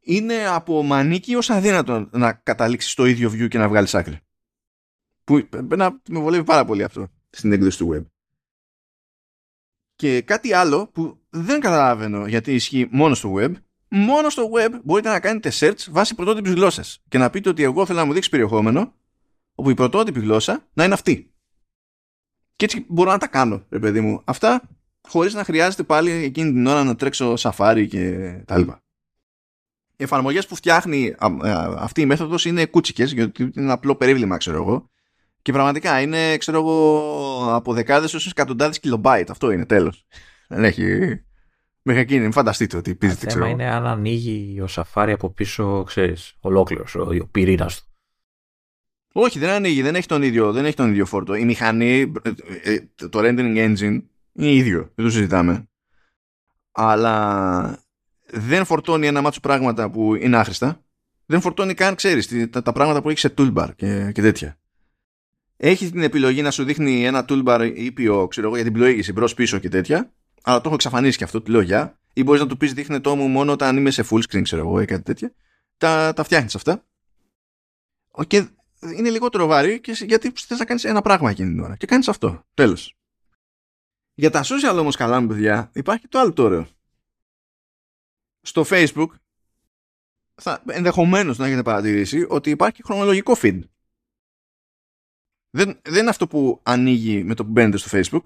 είναι 0.00 0.46
από 0.46 0.82
μανίκι 0.82 1.34
ως 1.34 1.50
αδύνατο 1.50 2.08
να 2.12 2.32
καταλήξεις 2.32 2.92
στο 2.92 3.06
ίδιο 3.06 3.30
view 3.30 3.48
και 3.48 3.58
να 3.58 3.68
βγάλεις 3.68 3.94
άκρη. 3.94 4.18
Που 5.24 5.48
να 5.76 6.00
με 6.08 6.18
βολεύει 6.20 6.44
πάρα 6.44 6.64
πολύ 6.64 6.82
αυτό 6.82 7.08
στην 7.30 7.52
έκδοση 7.52 7.78
του 7.78 7.90
web. 7.94 8.04
Και 9.94 10.22
κάτι 10.22 10.52
άλλο 10.52 10.86
που 10.88 11.20
δεν 11.30 11.60
καταλαβαίνω 11.60 12.26
γιατί 12.26 12.54
ισχύει 12.54 12.88
μόνο 12.90 13.14
στο 13.14 13.34
web, 13.36 13.52
μόνο 13.88 14.30
στο 14.30 14.50
web 14.54 14.80
μπορείτε 14.84 15.08
να 15.08 15.20
κάνετε 15.20 15.52
search 15.54 15.86
βάσει 15.90 16.14
πρωτότυπης 16.14 16.52
γλώσσας 16.52 17.02
και 17.08 17.18
να 17.18 17.30
πείτε 17.30 17.48
ότι 17.48 17.62
εγώ 17.62 17.86
θέλω 17.86 17.98
να 17.98 18.04
μου 18.04 18.12
δείξει 18.12 18.30
περιεχόμενο 18.30 18.94
όπου 19.54 19.70
η 19.70 19.74
πρωτότυπη 19.74 20.20
γλώσσα 20.20 20.68
να 20.72 20.84
είναι 20.84 20.94
αυτή. 20.94 21.34
Και 22.56 22.64
έτσι 22.64 22.86
μπορώ 22.88 23.10
να 23.10 23.18
τα 23.18 23.26
κάνω, 23.26 23.66
ρε 23.70 23.78
παιδί 23.78 24.00
μου. 24.00 24.22
Αυτά 24.24 24.68
χωρίς 25.08 25.34
να 25.34 25.44
χρειάζεται 25.44 25.82
πάλι 25.82 26.10
εκείνη 26.10 26.52
την 26.52 26.66
ώρα 26.66 26.84
να 26.84 26.96
τρέξω 26.96 27.36
σαφάρι 27.36 27.88
και 27.88 28.32
τα 28.46 28.58
λοιπά. 28.58 28.82
Οι 29.96 30.02
εφαρμογές 30.02 30.46
που 30.46 30.54
φτιάχνει 30.54 31.14
ε, 31.42 31.50
αυτή 31.76 32.00
η 32.00 32.06
μέθοδος 32.06 32.44
είναι 32.44 32.66
κούτσικες, 32.66 33.12
γιατί 33.12 33.42
είναι 33.42 33.52
ένα 33.54 33.72
απλό 33.72 33.96
περίβλημα, 33.96 34.36
ξέρω 34.36 34.56
εγώ. 34.56 34.90
Και 35.42 35.52
πραγματικά 35.52 36.00
είναι, 36.00 36.36
ξέρω 36.36 36.58
εγώ, 36.58 37.54
από 37.54 37.72
δεκάδες 37.72 38.12
έως 38.14 38.26
εκατοντάδες 38.26 38.80
κιλομπάιτ. 38.80 39.30
Αυτό 39.30 39.50
είναι, 39.50 39.66
τέλος. 39.66 40.06
Δεν 40.48 40.64
έχει... 40.64 40.84
Μέχρι 41.82 42.02
εκείνη, 42.02 42.20
μην 42.20 42.32
φανταστείτε 42.32 42.76
ότι 42.76 42.94
πίζετε, 42.94 43.26
ξέρω. 43.26 43.44
Το 43.44 43.50
θέμα 43.50 43.62
είναι 43.62 43.74
αν 43.74 43.86
ανοίγει 43.86 44.60
ο 44.60 44.66
Safari 44.70 45.10
από 45.12 45.30
πίσω, 45.30 45.82
ξέρεις, 45.82 46.36
ολόκληρος, 46.40 46.94
ο, 46.94 47.00
ο 47.22 47.26
πυρήνας 47.26 47.80
του. 47.80 47.91
Όχι, 49.12 49.38
δεν 49.38 49.50
ανοίγει, 49.50 49.82
δεν 49.82 49.94
έχει 49.94 50.06
τον 50.06 50.22
ίδιο, 50.22 50.52
δεν 50.52 50.64
έχει 50.64 50.76
τον 50.76 50.90
ίδιο 50.90 51.06
φόρτο. 51.06 51.34
Η 51.34 51.44
μηχανή, 51.44 52.12
ε, 52.22 52.32
ε, 52.62 52.78
το 52.96 53.20
rendering 53.22 53.56
engine 53.56 54.02
είναι 54.32 54.52
ίδιο, 54.52 54.92
δεν 54.94 55.04
το 55.04 55.10
συζητάμε. 55.10 55.68
Αλλά 56.72 57.84
δεν 58.26 58.64
φορτώνει 58.64 59.06
ένα 59.06 59.20
μάτσο 59.20 59.40
πράγματα 59.40 59.90
που 59.90 60.14
είναι 60.14 60.36
άχρηστα. 60.36 60.84
Δεν 61.26 61.40
φορτώνει 61.40 61.74
καν, 61.74 61.94
ξέρεις, 61.94 62.50
τα, 62.50 62.62
τα 62.62 62.72
πράγματα 62.72 63.02
που 63.02 63.10
έχει 63.10 63.18
σε 63.18 63.34
toolbar 63.38 63.68
και, 63.76 64.10
και 64.14 64.22
τέτοια. 64.22 64.58
Έχει 65.56 65.90
την 65.90 66.02
επιλογή 66.02 66.42
να 66.42 66.50
σου 66.50 66.64
δείχνει 66.64 67.04
ένα 67.04 67.24
toolbar 67.28 67.72
ήπιο, 67.74 68.28
ξέρω 68.28 68.46
εγώ, 68.46 68.56
για 68.56 68.64
την 68.64 68.72
πλοήγηση 68.72 69.12
μπρος 69.12 69.34
πίσω 69.34 69.58
και 69.58 69.68
τέτοια. 69.68 70.12
Αλλά 70.42 70.56
το 70.56 70.62
έχω 70.64 70.74
εξαφανίσει 70.74 71.18
και 71.18 71.24
αυτό, 71.24 71.40
του 71.40 71.50
λέω 71.50 71.60
για. 71.60 71.98
Ή 72.12 72.22
μπορείς 72.22 72.40
να 72.40 72.46
του 72.46 72.56
πεις 72.56 72.72
δείχνε 72.72 73.00
το 73.00 73.16
μου 73.16 73.28
μόνο 73.28 73.52
όταν 73.52 73.76
είμαι 73.76 73.90
σε 73.90 74.04
full 74.10 74.20
screen, 74.28 74.42
ξέρω 74.42 74.62
εγώ, 74.62 74.80
ή 74.80 74.84
κάτι 74.84 75.02
τέτοια. 75.02 75.32
Τα, 75.76 76.12
τα 76.12 76.24
φτιάχνεις 76.24 76.54
αυτά. 76.54 76.84
Και 78.26 78.46
είναι 78.82 79.10
λιγότερο 79.10 79.46
βαρύ 79.46 79.80
και 79.80 79.92
γιατί 79.92 80.32
θες 80.34 80.58
να 80.58 80.64
κάνεις 80.64 80.84
ένα 80.84 81.02
πράγμα 81.02 81.30
εκείνη 81.30 81.48
την 81.48 81.60
ώρα. 81.60 81.76
Και 81.76 81.86
κάνεις 81.86 82.08
αυτό. 82.08 82.44
Τέλος. 82.54 82.96
Για 84.14 84.30
τα 84.30 84.44
social 84.44 84.78
όμως 84.78 84.96
καλά 84.96 85.20
μου 85.20 85.26
παιδιά 85.26 85.70
υπάρχει 85.74 86.08
το 86.08 86.18
άλλο 86.18 86.32
τώρα. 86.32 86.68
Στο 88.40 88.64
facebook 88.66 89.08
θα, 90.34 90.62
ενδεχομένως 90.66 91.38
να 91.38 91.46
έχετε 91.46 91.62
παρατηρήσει 91.62 92.26
ότι 92.28 92.50
υπάρχει 92.50 92.82
χρονολογικό 92.82 93.34
feed. 93.36 93.60
Δεν, 95.50 95.80
δεν 95.82 96.00
είναι 96.00 96.10
αυτό 96.10 96.26
που 96.26 96.60
ανοίγει 96.62 97.24
με 97.24 97.34
το 97.34 97.44
που 97.44 97.50
μπαίνετε 97.50 97.76
στο 97.76 97.98
facebook, 97.98 98.24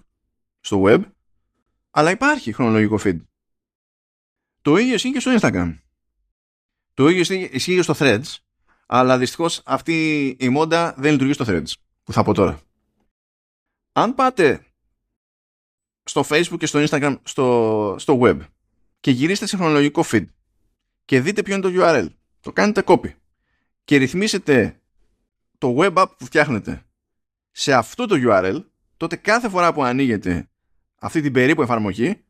στο 0.60 0.82
web, 0.86 1.04
αλλά 1.90 2.10
υπάρχει 2.10 2.52
χρονολογικό 2.52 2.98
feed. 3.00 3.20
Το 4.62 4.76
ίδιο 4.76 4.94
ισχύει 4.94 5.12
και 5.12 5.20
στο 5.20 5.36
instagram. 5.40 5.78
Το 6.94 7.08
ίδιο 7.08 7.48
ισχύει 7.52 7.74
και 7.74 7.82
στο 7.82 7.94
threads 7.96 8.36
αλλά 8.86 9.18
δυστυχώς 9.18 9.62
αυτή 9.64 10.26
η 10.38 10.48
μόντα 10.48 10.94
δεν 10.98 11.12
λειτουργεί 11.12 11.32
στο 11.32 11.44
Threads, 11.48 11.72
που 12.04 12.12
θα 12.12 12.22
πω 12.22 12.34
τώρα. 12.34 12.60
Αν 13.92 14.14
πάτε 14.14 14.66
στο 16.04 16.24
Facebook 16.28 16.58
και 16.58 16.66
στο 16.66 16.84
Instagram, 16.88 17.16
στο, 17.22 17.96
στο 17.98 18.18
web 18.22 18.38
και 19.00 19.10
γυρίσετε 19.10 19.46
σε 19.46 19.56
χρονολογικό 19.56 20.04
feed 20.06 20.26
και 21.04 21.20
δείτε 21.20 21.42
ποιο 21.42 21.54
είναι 21.54 21.70
το 21.70 21.72
URL, 21.74 22.06
το 22.40 22.52
κάνετε 22.52 22.82
copy 22.86 23.14
και 23.84 23.96
ρυθμίσετε 23.96 24.80
το 25.58 25.76
web 25.78 25.94
app 25.94 26.06
που 26.18 26.24
φτιάχνετε 26.24 26.86
σε 27.50 27.72
αυτό 27.72 28.06
το 28.06 28.16
URL, 28.18 28.64
τότε 28.96 29.16
κάθε 29.16 29.48
φορά 29.48 29.72
που 29.72 29.84
ανοίγετε 29.84 30.48
αυτή 30.98 31.20
την 31.20 31.32
περίπου 31.32 31.62
εφαρμογή, 31.62 32.24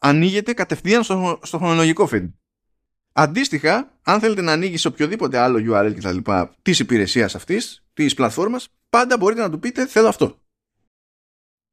ανοίγετε 0.00 0.52
κατευθείαν 0.52 1.02
στο, 1.04 1.38
στο 1.42 1.58
χρονολογικό 1.58 2.08
feed. 2.12 2.30
Αντίστοιχα, 3.12 3.98
αν 4.02 4.20
θέλετε 4.20 4.40
να 4.40 4.52
ανοίγει 4.52 4.76
σε 4.76 4.88
οποιοδήποτε 4.88 5.38
άλλο 5.38 5.74
URL 5.74 5.92
κτλ. 5.96 6.30
της 6.62 6.78
υπηρεσίας 6.78 7.34
αυτής, 7.34 7.84
της 7.92 8.14
πλατφόρμας, 8.14 8.68
πάντα 8.90 9.16
μπορείτε 9.16 9.40
να 9.40 9.50
του 9.50 9.58
πείτε 9.58 9.86
θέλω 9.86 10.08
αυτό. 10.08 10.40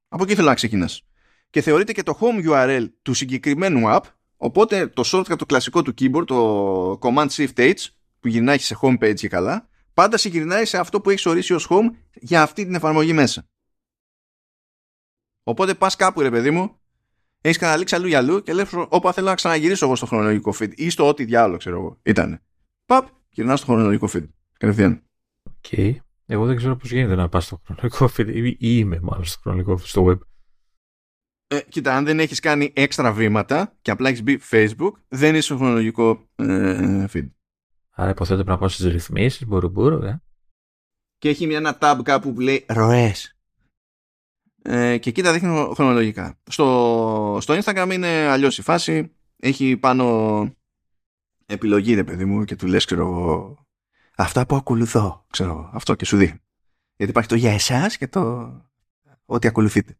Από 0.07 0.23
εκεί 0.23 0.35
θέλω 0.35 0.47
να 0.47 0.53
ξεκινάς. 0.53 1.01
Και 1.49 1.61
θεωρείτε 1.61 1.91
και 1.91 2.03
το 2.03 2.17
home 2.21 2.49
URL 2.49 2.87
του 3.01 3.13
συγκεκριμένου 3.13 3.81
app 3.85 4.03
Οπότε 4.37 4.87
το 4.87 5.03
shortcut 5.05 5.37
το 5.37 5.45
κλασικό 5.45 5.81
του 5.81 5.93
keyboard, 5.97 6.27
το 6.27 6.99
Command 7.01 7.27
Shift 7.27 7.55
H, 7.55 7.73
που 8.19 8.27
γυρνάει 8.27 8.57
σε 8.57 8.77
home 8.81 8.97
page 8.99 9.15
και 9.15 9.27
καλά, 9.27 9.69
πάντα 9.93 10.17
συγκυρνάει 10.17 10.65
σε 10.65 10.77
αυτό 10.77 11.01
που 11.01 11.09
έχεις 11.09 11.25
ορίσει 11.25 11.53
ως 11.53 11.67
home 11.69 11.91
για 12.13 12.41
αυτή 12.41 12.65
την 12.65 12.75
εφαρμογή 12.75 13.13
μέσα. 13.13 13.47
Οπότε 15.43 15.73
πας 15.73 15.95
κάπου 15.95 16.21
ρε 16.21 16.29
παιδί 16.29 16.51
μου, 16.51 16.79
έχεις 17.41 17.57
καταλήξει 17.57 17.95
αλλού 17.95 18.07
για 18.07 18.17
αλλού 18.17 18.41
και 18.41 18.53
λες 18.53 18.69
όπου 18.73 19.13
θέλω 19.13 19.27
να 19.27 19.35
ξαναγυρίσω 19.35 19.85
εγώ 19.85 19.95
στο 19.95 20.05
χρονολογικό 20.05 20.53
feed 20.59 20.71
ή 20.75 20.89
στο 20.89 21.07
ό,τι 21.07 21.25
διάλογο 21.25 21.57
ξέρω 21.57 21.77
εγώ. 21.77 21.99
Ήτανε. 22.03 22.41
Παπ, 22.85 23.07
γυρνάς 23.29 23.59
στο 23.59 23.71
χρονολογικό 23.71 24.09
feed. 24.13 24.27
Κατευθείαν. 24.57 25.03
OK. 25.43 25.53
Okay. 25.71 25.95
Εγώ 26.25 26.45
δεν 26.45 26.55
ξέρω 26.55 26.75
πώς 26.75 26.91
γίνεται 26.91 27.15
να 27.15 27.29
πας 27.29 27.45
στο 27.45 27.61
χρονολογικό 27.65 28.09
feed 28.17 28.53
ή 28.57 28.57
είμαι 28.59 28.99
μάλλον 29.01 29.25
στο 29.25 29.39
χρονολογικό 29.41 29.73
feed 29.73 29.87
στο 29.87 30.05
web. 30.05 30.17
Ε, 31.47 31.59
κοίτα, 31.69 31.95
αν 31.95 32.05
δεν 32.05 32.19
έχεις 32.19 32.39
κάνει 32.39 32.73
έξτρα 32.75 33.11
βήματα 33.13 33.75
και 33.81 33.91
απλά 33.91 34.09
έχεις 34.09 34.23
μπει 34.23 34.39
Facebook, 34.51 34.91
δεν 35.07 35.35
είσαι 35.35 35.41
στο 35.41 35.57
χρονολογικό 35.57 36.29
ε, 36.35 37.05
feed. 37.13 37.29
Άρα 37.89 38.09
υποθέτω 38.09 38.35
πρέπει 38.35 38.49
να 38.49 38.57
πάω 38.57 38.67
στις 38.67 38.85
ρυθμίσεις, 38.85 39.47
μπορού 39.47 39.69
μπορού, 39.69 40.03
ε. 40.03 40.21
Και 41.17 41.29
έχει 41.29 41.47
μια 41.47 41.57
ένα 41.57 41.77
tab 41.81 41.99
κάπου 42.03 42.33
που 42.33 42.39
λέει 42.39 42.65
ροές. 42.67 43.36
Ε, 44.69 44.97
και 44.97 45.09
εκεί 45.09 45.21
τα 45.21 45.33
δείχνει 45.33 45.71
χρονολογικά. 45.73 46.37
Στο, 46.49 47.37
στο 47.41 47.59
Instagram 47.63 47.89
είναι 47.93 48.07
αλλιώς 48.07 48.57
η 48.57 48.61
φάση. 48.61 49.11
Έχει 49.39 49.77
πάνω 49.77 50.49
επιλογή, 51.45 51.93
ρε 51.93 52.03
παιδί 52.03 52.25
μου, 52.25 52.43
και 52.43 52.55
του 52.55 52.67
λες, 52.67 52.85
ξέρω 52.85 53.01
εγώ, 53.01 53.57
αυτά 54.15 54.45
που 54.45 54.55
ακολουθώ, 54.55 55.25
ξέρω 55.29 55.69
αυτό 55.73 55.95
και 55.95 56.05
σου 56.05 56.17
δείχνει. 56.17 56.39
Γιατί 56.95 57.11
υπάρχει 57.11 57.29
το 57.29 57.35
για 57.35 57.51
εσάς 57.51 57.97
και 57.97 58.07
το 58.07 58.51
ότι 59.25 59.47
ακολουθείτε. 59.47 59.97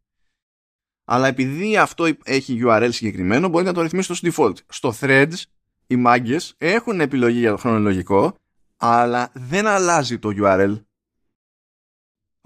Αλλά 1.04 1.26
επειδή 1.26 1.76
αυτό 1.76 2.06
έχει 2.24 2.60
URL 2.64 2.88
συγκεκριμένο, 2.92 3.48
μπορεί 3.48 3.64
να 3.64 3.72
το 3.72 3.82
ρυθμίσει 3.82 4.14
στο 4.14 4.28
default. 4.32 4.56
Στο 4.68 4.94
threads, 5.00 5.42
οι 5.86 5.96
μάγκες 5.96 6.54
έχουν 6.58 7.00
επιλογή 7.00 7.38
για 7.38 7.50
το 7.50 7.56
χρονολογικό, 7.56 8.34
αλλά 8.76 9.30
δεν 9.34 9.66
αλλάζει 9.66 10.18
το 10.18 10.30
URL. 10.42 10.80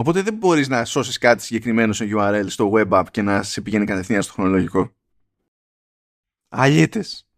Οπότε 0.02 0.22
δεν 0.22 0.34
μπορείς 0.34 0.68
να 0.68 0.84
σώσεις 0.84 1.18
κάτι 1.18 1.42
συγκεκριμένο 1.42 1.92
σε 1.92 2.08
URL 2.10 2.44
στο 2.46 2.70
web 2.74 2.88
app 2.88 3.04
και 3.10 3.22
να 3.22 3.42
σε 3.42 3.60
πηγαίνει 3.60 3.84
κατευθείαν 3.84 4.22
στο 4.22 4.32
χρονολογικό. 4.32 4.94
Αλίτες. 6.48 7.28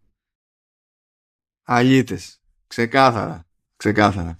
Αλίτες. 1.62 2.40
Ξεκάθαρα. 2.66 3.46
Ξεκάθαρα. 3.76 4.38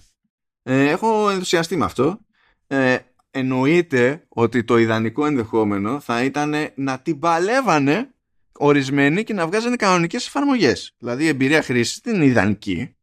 Ε, 0.63 0.89
έχω 0.89 1.31
ενθουσιαστεί 1.31 1.77
με 1.77 1.85
αυτό. 1.85 2.19
Ε, 2.67 2.99
εννοείται 3.31 4.25
ότι 4.29 4.65
το 4.65 4.79
ιδανικό 4.79 5.27
ενδεχόμενο 5.27 6.01
θα 6.01 6.25
ήταν 6.25 6.55
να 6.75 7.01
την 7.01 7.19
παλεύανε 7.19 8.15
ορισμένοι 8.53 9.25
και 9.25 9.33
να 9.33 9.47
βγάζανε 9.47 9.77
κανονικές 9.77 10.27
εφαρμογές. 10.27 10.95
Δηλαδή 10.99 11.25
η 11.25 11.29
εμπειρία 11.29 11.63
χρήσης 11.63 12.01
δεν 12.01 12.15
είναι 12.15 12.25
ιδανική. 12.25 12.97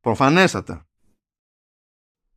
Προφανέστατα. 0.00 0.87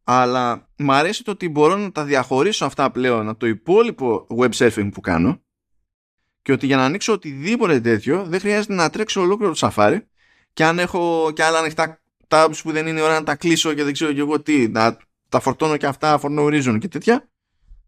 Αλλά 0.03 0.69
μου 0.78 0.94
αρέσει 0.94 1.23
το 1.23 1.32
ότι 1.32 1.49
μπορώ 1.49 1.76
να 1.76 1.91
τα 1.91 2.03
διαχωρίσω 2.03 2.65
αυτά 2.65 2.91
πλέον 2.91 3.30
από 3.30 3.40
το 3.40 3.48
υπόλοιπο 3.48 4.28
web 4.40 4.49
surfing 4.52 4.90
που 4.94 5.02
κάνω 5.02 5.41
και 6.41 6.52
ότι 6.52 6.65
για 6.65 6.78
να 6.78 6.84
ανοίξω 6.84 7.14
οτιδήποτε 7.14 7.80
τέτοιο 7.80 8.26
δεν 8.26 8.40
χρειάζεται 8.40 8.73
να 8.73 8.90
τρέξω 8.90 9.22
ολόκληρο 9.22 9.53
το 9.53 9.72
Safari 9.76 9.99
και 10.53 10.64
αν 10.64 10.80
έχω 10.80 11.32
και 11.36 11.44
άλλα 11.44 11.60
ανοιχτά 11.60 12.02
tabs 12.28 12.60
που 12.64 12.72
δεν 12.72 12.88
είναι 12.88 13.02
ώρα 13.02 13.14
να 13.14 13.23
τα 13.23 13.36
κλείσω 13.36 13.73
και 13.73 13.84
δεν 13.84 13.94
ξέρω 13.94 14.14
και 14.14 14.19
εγώ 14.19 14.41
τι, 14.41 14.68
να 14.68 14.98
τα 15.30 15.40
φορτώνω 15.40 15.78
και 15.78 15.86
αυτά 15.86 16.19
for 16.22 16.40
no 16.40 16.44
reason 16.45 16.78
και 16.80 16.88
τέτοια, 16.88 17.30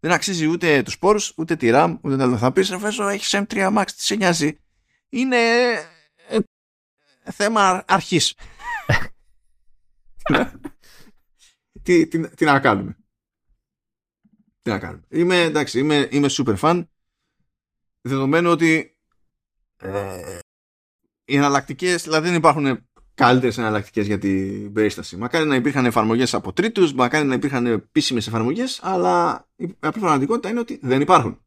δεν 0.00 0.12
αξίζει 0.12 0.46
ούτε 0.46 0.82
τους 0.82 0.98
πόρους, 0.98 1.32
ούτε 1.36 1.56
τη 1.56 1.70
RAM, 1.72 1.98
ούτε 2.00 2.16
τα 2.16 2.36
Θα 2.36 2.52
πει, 2.52 2.62
ρε 2.62 3.12
έχεις 3.12 3.34
M3 3.34 3.76
Max, 3.76 3.84
τι 3.96 4.02
σε 4.02 4.14
νοιάζει; 4.14 4.60
Είναι 5.08 5.36
ε, 6.28 6.38
θέμα 7.32 7.84
αρχής. 7.86 8.34
τι, 11.84 12.06
τι, 12.06 12.28
τι, 12.28 12.44
να 12.44 12.60
κάνουμε. 12.60 12.96
Τι 14.62 14.70
να 14.70 14.78
κάνουμε. 14.78 15.02
Είμαι, 15.08 15.42
εντάξει, 15.42 15.78
είμαι, 15.78 16.08
είμαι 16.10 16.28
super 16.30 16.56
fan. 16.56 16.86
Δεδομένου 18.00 18.50
ότι 18.50 18.96
ε, 19.76 20.38
οι 21.24 21.36
εναλλακτικές, 21.36 22.02
δηλαδή 22.02 22.28
δεν 22.28 22.36
υπάρχουν 22.36 22.88
καλύτερες 23.14 23.58
εναλλακτικές 23.58 24.06
για 24.06 24.18
την 24.18 24.72
περίσταση. 24.72 25.16
Μακάρι 25.16 25.46
να 25.46 25.54
υπήρχαν 25.54 25.84
εφαρμογές 25.84 26.34
από 26.34 26.52
τρίτους, 26.52 26.92
μακάρι 26.92 27.26
να 27.26 27.34
υπήρχαν 27.34 27.66
επίσημες 27.66 28.26
εφαρμογές, 28.26 28.80
αλλά 28.82 29.46
η 29.56 29.76
απλή 29.80 30.00
πραγματικότητα 30.00 30.48
είναι 30.48 30.60
ότι 30.60 30.78
δεν 30.82 31.00
υπάρχουν. 31.00 31.44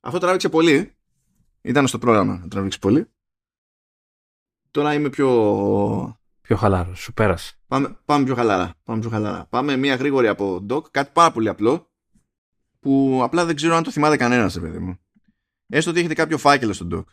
Αυτό 0.00 0.18
τράβηξε 0.18 0.48
πολύ. 0.48 0.92
Ήταν 1.60 1.86
στο 1.86 1.98
πρόγραμμα 1.98 2.38
να 2.38 2.48
τραβήξει 2.48 2.78
πολύ. 2.78 3.10
Τώρα 4.70 4.94
είμαι 4.94 5.10
πιο. 5.10 5.28
Πιο 6.48 6.56
χαλάρο, 6.56 6.94
σου 6.94 7.12
πέρασε. 7.12 7.54
Πάμε, 7.66 7.98
πάμε 8.04 8.24
πιο 8.24 8.34
χαλαρά. 8.34 8.74
Πάμε 8.84 9.00
πιο 9.00 9.10
χαλαρά. 9.10 9.46
Πάμε 9.50 9.76
μια 9.76 9.94
γρήγορη 9.94 10.28
από 10.28 10.66
dock, 10.70 10.90
κάτι 10.90 11.10
πάρα 11.12 11.32
πολύ 11.32 11.48
απλό, 11.48 11.90
που 12.80 13.20
απλά 13.22 13.44
δεν 13.44 13.56
ξέρω 13.56 13.74
αν 13.74 13.82
το 13.82 13.90
θυμάται 13.90 14.16
κανένας, 14.16 14.60
παιδί 14.60 14.78
μου. 14.78 14.98
Έστω 15.66 15.90
ότι 15.90 15.98
έχετε 15.98 16.14
κάποιο 16.14 16.38
φάκελο 16.38 16.72
στο 16.72 16.88
dock 16.92 17.04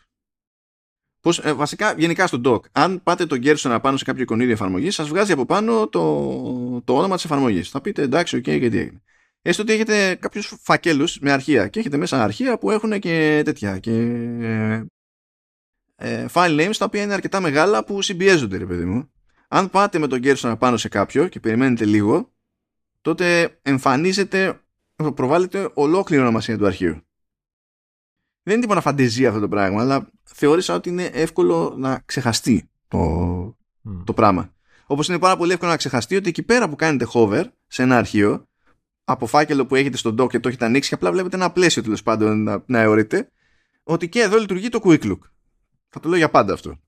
Πώς, 1.20 1.38
ε, 1.38 1.52
βασικά, 1.52 1.94
γενικά 1.98 2.26
στο 2.26 2.40
dock, 2.44 2.60
αν 2.72 3.02
πάτε 3.02 3.26
τον 3.26 3.40
να 3.62 3.80
πάνω 3.80 3.96
σε 3.96 4.04
κάποιο 4.04 4.22
εικονίδιο 4.22 4.52
εφαρμογής, 4.52 4.94
σας 4.94 5.08
βγάζει 5.08 5.32
από 5.32 5.46
πάνω 5.46 5.88
το, 5.88 6.82
το 6.84 6.96
όνομα 6.96 7.14
της 7.14 7.24
εφαρμογής. 7.24 7.68
Θα 7.68 7.80
πείτε 7.80 8.02
εντάξει, 8.02 8.36
OK, 8.36 8.42
okay, 8.42 8.60
και 8.60 8.68
τι 8.70 8.78
έγινε. 8.78 9.02
Έστω 9.42 9.62
ότι 9.62 9.72
έχετε 9.72 10.14
κάποιους 10.14 10.54
φακέλους 10.60 11.18
με 11.18 11.32
αρχεία 11.32 11.68
και 11.68 11.78
έχετε 11.78 11.96
μέσα 11.96 12.22
αρχεία 12.22 12.58
που 12.58 12.70
έχουν 12.70 12.98
και 12.98 13.42
τέτοια. 13.44 13.78
Και, 13.78 13.92
ε, 15.96 16.26
file 16.32 16.60
names 16.60 16.76
τα 16.78 16.84
οποία 16.84 17.02
είναι 17.02 17.14
αρκετά 17.14 17.40
μεγάλα 17.40 17.84
που 17.84 18.02
συμπιέζονται, 18.02 18.56
ρε 18.56 18.66
παιδί 18.66 18.84
μου. 18.84 19.10
Αν 19.48 19.70
πάτε 19.70 19.98
με 19.98 20.06
τον 20.06 20.20
να 20.42 20.56
πάνω 20.56 20.76
σε 20.76 20.88
κάποιο 20.88 21.28
και 21.28 21.40
περιμένετε 21.40 21.84
λίγο, 21.84 22.32
τότε 23.00 23.58
εμφανίζεται, 23.62 24.60
προβάλλεται 25.14 25.70
ολόκληρη 25.74 26.22
ονομασία 26.22 26.58
του 26.58 26.66
αρχείου 26.66 27.06
δεν 28.46 28.54
είναι 28.54 28.60
τίποτα 28.60 28.80
φαντεζία 28.80 29.28
αυτό 29.28 29.40
το 29.40 29.48
πράγμα, 29.48 29.80
αλλά 29.80 30.10
θεώρησα 30.22 30.74
ότι 30.74 30.88
είναι 30.88 31.04
εύκολο 31.04 31.74
να 31.76 32.02
ξεχαστεί 32.04 32.70
το, 32.88 33.56
το 34.04 34.12
πράγμα. 34.12 34.54
Όπως 34.86 35.08
είναι 35.08 35.18
πάρα 35.18 35.36
πολύ 35.36 35.52
εύκολο 35.52 35.70
να 35.70 35.76
ξεχαστεί 35.76 36.16
ότι 36.16 36.28
εκεί 36.28 36.42
πέρα 36.42 36.68
που 36.68 36.76
κάνετε 36.76 37.06
hover 37.12 37.44
σε 37.66 37.82
ένα 37.82 37.96
αρχείο, 37.96 38.48
από 39.04 39.26
φάκελο 39.26 39.66
που 39.66 39.74
έχετε 39.74 39.96
στο 39.96 40.14
dock 40.18 40.28
και 40.28 40.40
το 40.40 40.48
έχετε 40.48 40.64
ανοίξει 40.64 40.88
και 40.88 40.94
απλά 40.94 41.12
βλέπετε 41.12 41.36
ένα 41.36 41.50
πλαίσιο 41.50 41.82
τέλος 41.82 42.02
πάντων 42.02 42.42
να, 42.42 42.62
να 42.66 42.80
αιωρείτε, 42.80 43.30
ότι 43.82 44.08
και 44.08 44.20
εδώ 44.20 44.38
λειτουργεί 44.38 44.68
το 44.68 44.80
quick 44.84 45.02
look. 45.02 45.18
Θα 45.88 46.00
το 46.00 46.08
λέω 46.08 46.18
για 46.18 46.30
πάντα 46.30 46.52
αυτό. 46.52 46.80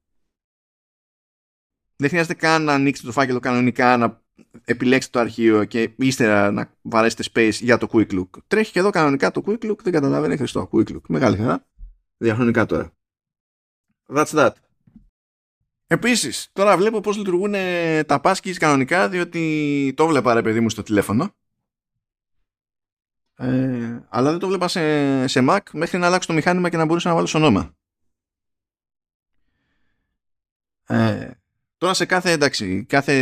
Δεν 2.01 2.09
χρειάζεται 2.09 2.35
καν 2.35 2.65
να 2.65 2.73
ανοίξετε 2.73 3.07
το 3.07 3.13
φάκελο 3.13 3.39
κανονικά, 3.39 3.97
να 3.97 4.23
επιλέξετε 4.65 5.19
το 5.19 5.25
αρχείο 5.25 5.65
και 5.65 5.91
ύστερα 5.97 6.51
να 6.51 6.73
βαρέσετε 6.83 7.25
space 7.33 7.53
για 7.53 7.79
το 7.79 7.89
quick 7.93 8.13
look. 8.13 8.29
Τρέχει 8.47 8.73
και 8.73 8.79
εδώ 8.79 8.91
κανονικά 8.91 9.31
το 9.31 9.43
quick 9.47 9.71
look, 9.71 9.79
δεν 9.83 9.93
καταλαβαίνει 9.93 10.37
χρηστό 10.37 10.69
quick 10.73 10.89
look. 10.89 11.03
Μεγάλη 11.09 11.37
χαρά. 11.37 11.67
Διαχρονικά 12.17 12.67
τώρα. 12.67 12.93
That's 14.15 14.27
that. 14.27 14.51
Επίσης, 15.87 16.51
τώρα 16.53 16.77
βλέπω 16.77 17.01
πώς 17.01 17.17
λειτουργούν 17.17 17.55
τα 18.07 18.21
πάσκης 18.21 18.59
κανονικά, 18.59 19.09
διότι 19.09 19.93
το 19.97 20.07
βλέπα 20.07 20.35
ρε 20.35 20.43
παιδί 20.43 20.61
μου 20.61 20.71
στο 20.71 20.83
τηλέφωνο. 20.83 21.35
Ε, 23.37 24.07
αλλά 24.09 24.31
δεν 24.31 24.39
το 24.39 24.49
βλέπα 24.49 24.69
σε, 24.69 25.27
σε 25.27 25.45
Mac 25.49 25.59
μέχρι 25.73 25.99
να 25.99 26.07
αλλάξω 26.07 26.29
το 26.29 26.35
μηχάνημα 26.35 26.69
και 26.69 26.77
να 26.77 26.85
μπορούσα 26.85 27.09
να 27.09 27.15
βάλω 27.15 27.27
στο 27.27 27.39
όνομα. 27.39 27.77
Ε, 30.87 31.31
Τώρα 31.79 31.95
σε 31.95 32.05
κάθε, 32.05 32.31
εντάξει, 32.31 32.85
κάθε 32.85 33.15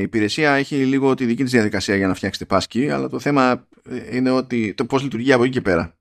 υπηρεσία 0.00 0.52
έχει 0.52 0.86
λίγο 0.86 1.14
τη 1.14 1.24
δική 1.24 1.42
της 1.42 1.52
διαδικασία 1.52 1.96
για 1.96 2.06
να 2.06 2.14
φτιάξει 2.14 2.46
πάσκη, 2.46 2.90
αλλά 2.90 3.08
το 3.08 3.18
θέμα 3.18 3.68
ε, 3.84 4.16
είναι 4.16 4.30
ότι 4.30 4.74
το 4.74 4.86
πώς 4.86 5.02
λειτουργεί 5.02 5.32
από 5.32 5.42
εκεί 5.42 5.52
και 5.52 5.60
πέρα. 5.60 5.96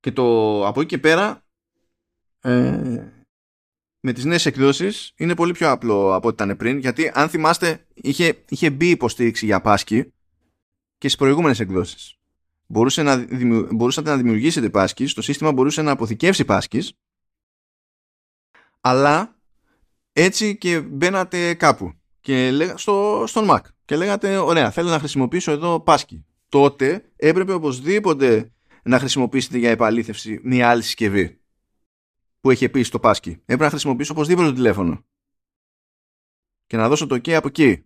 Και 0.00 0.12
το 0.12 0.66
από 0.66 0.80
εκεί 0.80 0.88
και 0.88 0.98
πέρα 0.98 1.44
ε, 2.40 3.12
με 4.00 4.12
τις 4.12 4.24
νέες 4.24 4.46
εκδόσεις 4.46 5.12
είναι 5.16 5.34
πολύ 5.34 5.52
πιο 5.52 5.70
απλό 5.70 6.14
από 6.14 6.28
ό,τι 6.28 6.42
ήταν 6.42 6.56
πριν, 6.56 6.78
γιατί 6.78 7.10
αν 7.14 7.28
θυμάστε 7.28 7.86
είχε, 7.94 8.44
είχε 8.48 8.70
μπει 8.70 8.90
υποστήριξη 8.90 9.44
για 9.44 9.60
πάσκη 9.60 10.02
και 10.98 11.08
στις 11.08 11.16
προηγούμενες 11.16 11.60
εκδόσεις. 11.60 12.14
Μπορούσε 12.66 13.02
να, 13.02 13.26
μπορούσατε 13.74 14.10
να 14.10 14.16
δημιουργήσετε 14.16 14.70
πάσκης, 14.70 15.14
το 15.14 15.22
σύστημα 15.22 15.52
μπορούσε 15.52 15.82
να 15.82 15.90
αποθηκεύσει 15.90 16.44
πάσκης, 16.44 16.92
αλλά 18.80 19.35
έτσι 20.18 20.56
και 20.56 20.80
μπαίνατε 20.80 21.54
κάπου. 21.54 21.92
Και 22.20 22.52
στο, 22.74 23.24
στον 23.26 23.46
Mac 23.50 23.60
και 23.84 23.96
λέγατε 23.96 24.36
ωραία 24.36 24.70
θέλω 24.70 24.90
να 24.90 24.98
χρησιμοποιήσω 24.98 25.52
εδώ 25.52 25.84
Pasky 25.86 26.22
τότε 26.48 27.10
έπρεπε 27.16 27.52
οπωσδήποτε 27.52 28.52
να 28.82 28.98
χρησιμοποιήσετε 28.98 29.58
για 29.58 29.70
επαλήθευση 29.70 30.40
μια 30.42 30.70
άλλη 30.70 30.82
συσκευή 30.82 31.40
που 32.40 32.50
έχει 32.50 32.64
επίσης 32.64 32.88
το 32.88 32.98
Pasky 33.02 33.30
έπρεπε 33.30 33.64
να 33.64 33.70
χρησιμοποιήσω 33.70 34.12
οπωσδήποτε 34.12 34.48
το 34.48 34.54
τηλέφωνο. 34.54 35.04
Και 36.66 36.76
να 36.76 36.88
δώσω 36.88 37.06
το 37.06 37.14
OK 37.14 37.30
από 37.30 37.48
εκεί. 37.48 37.84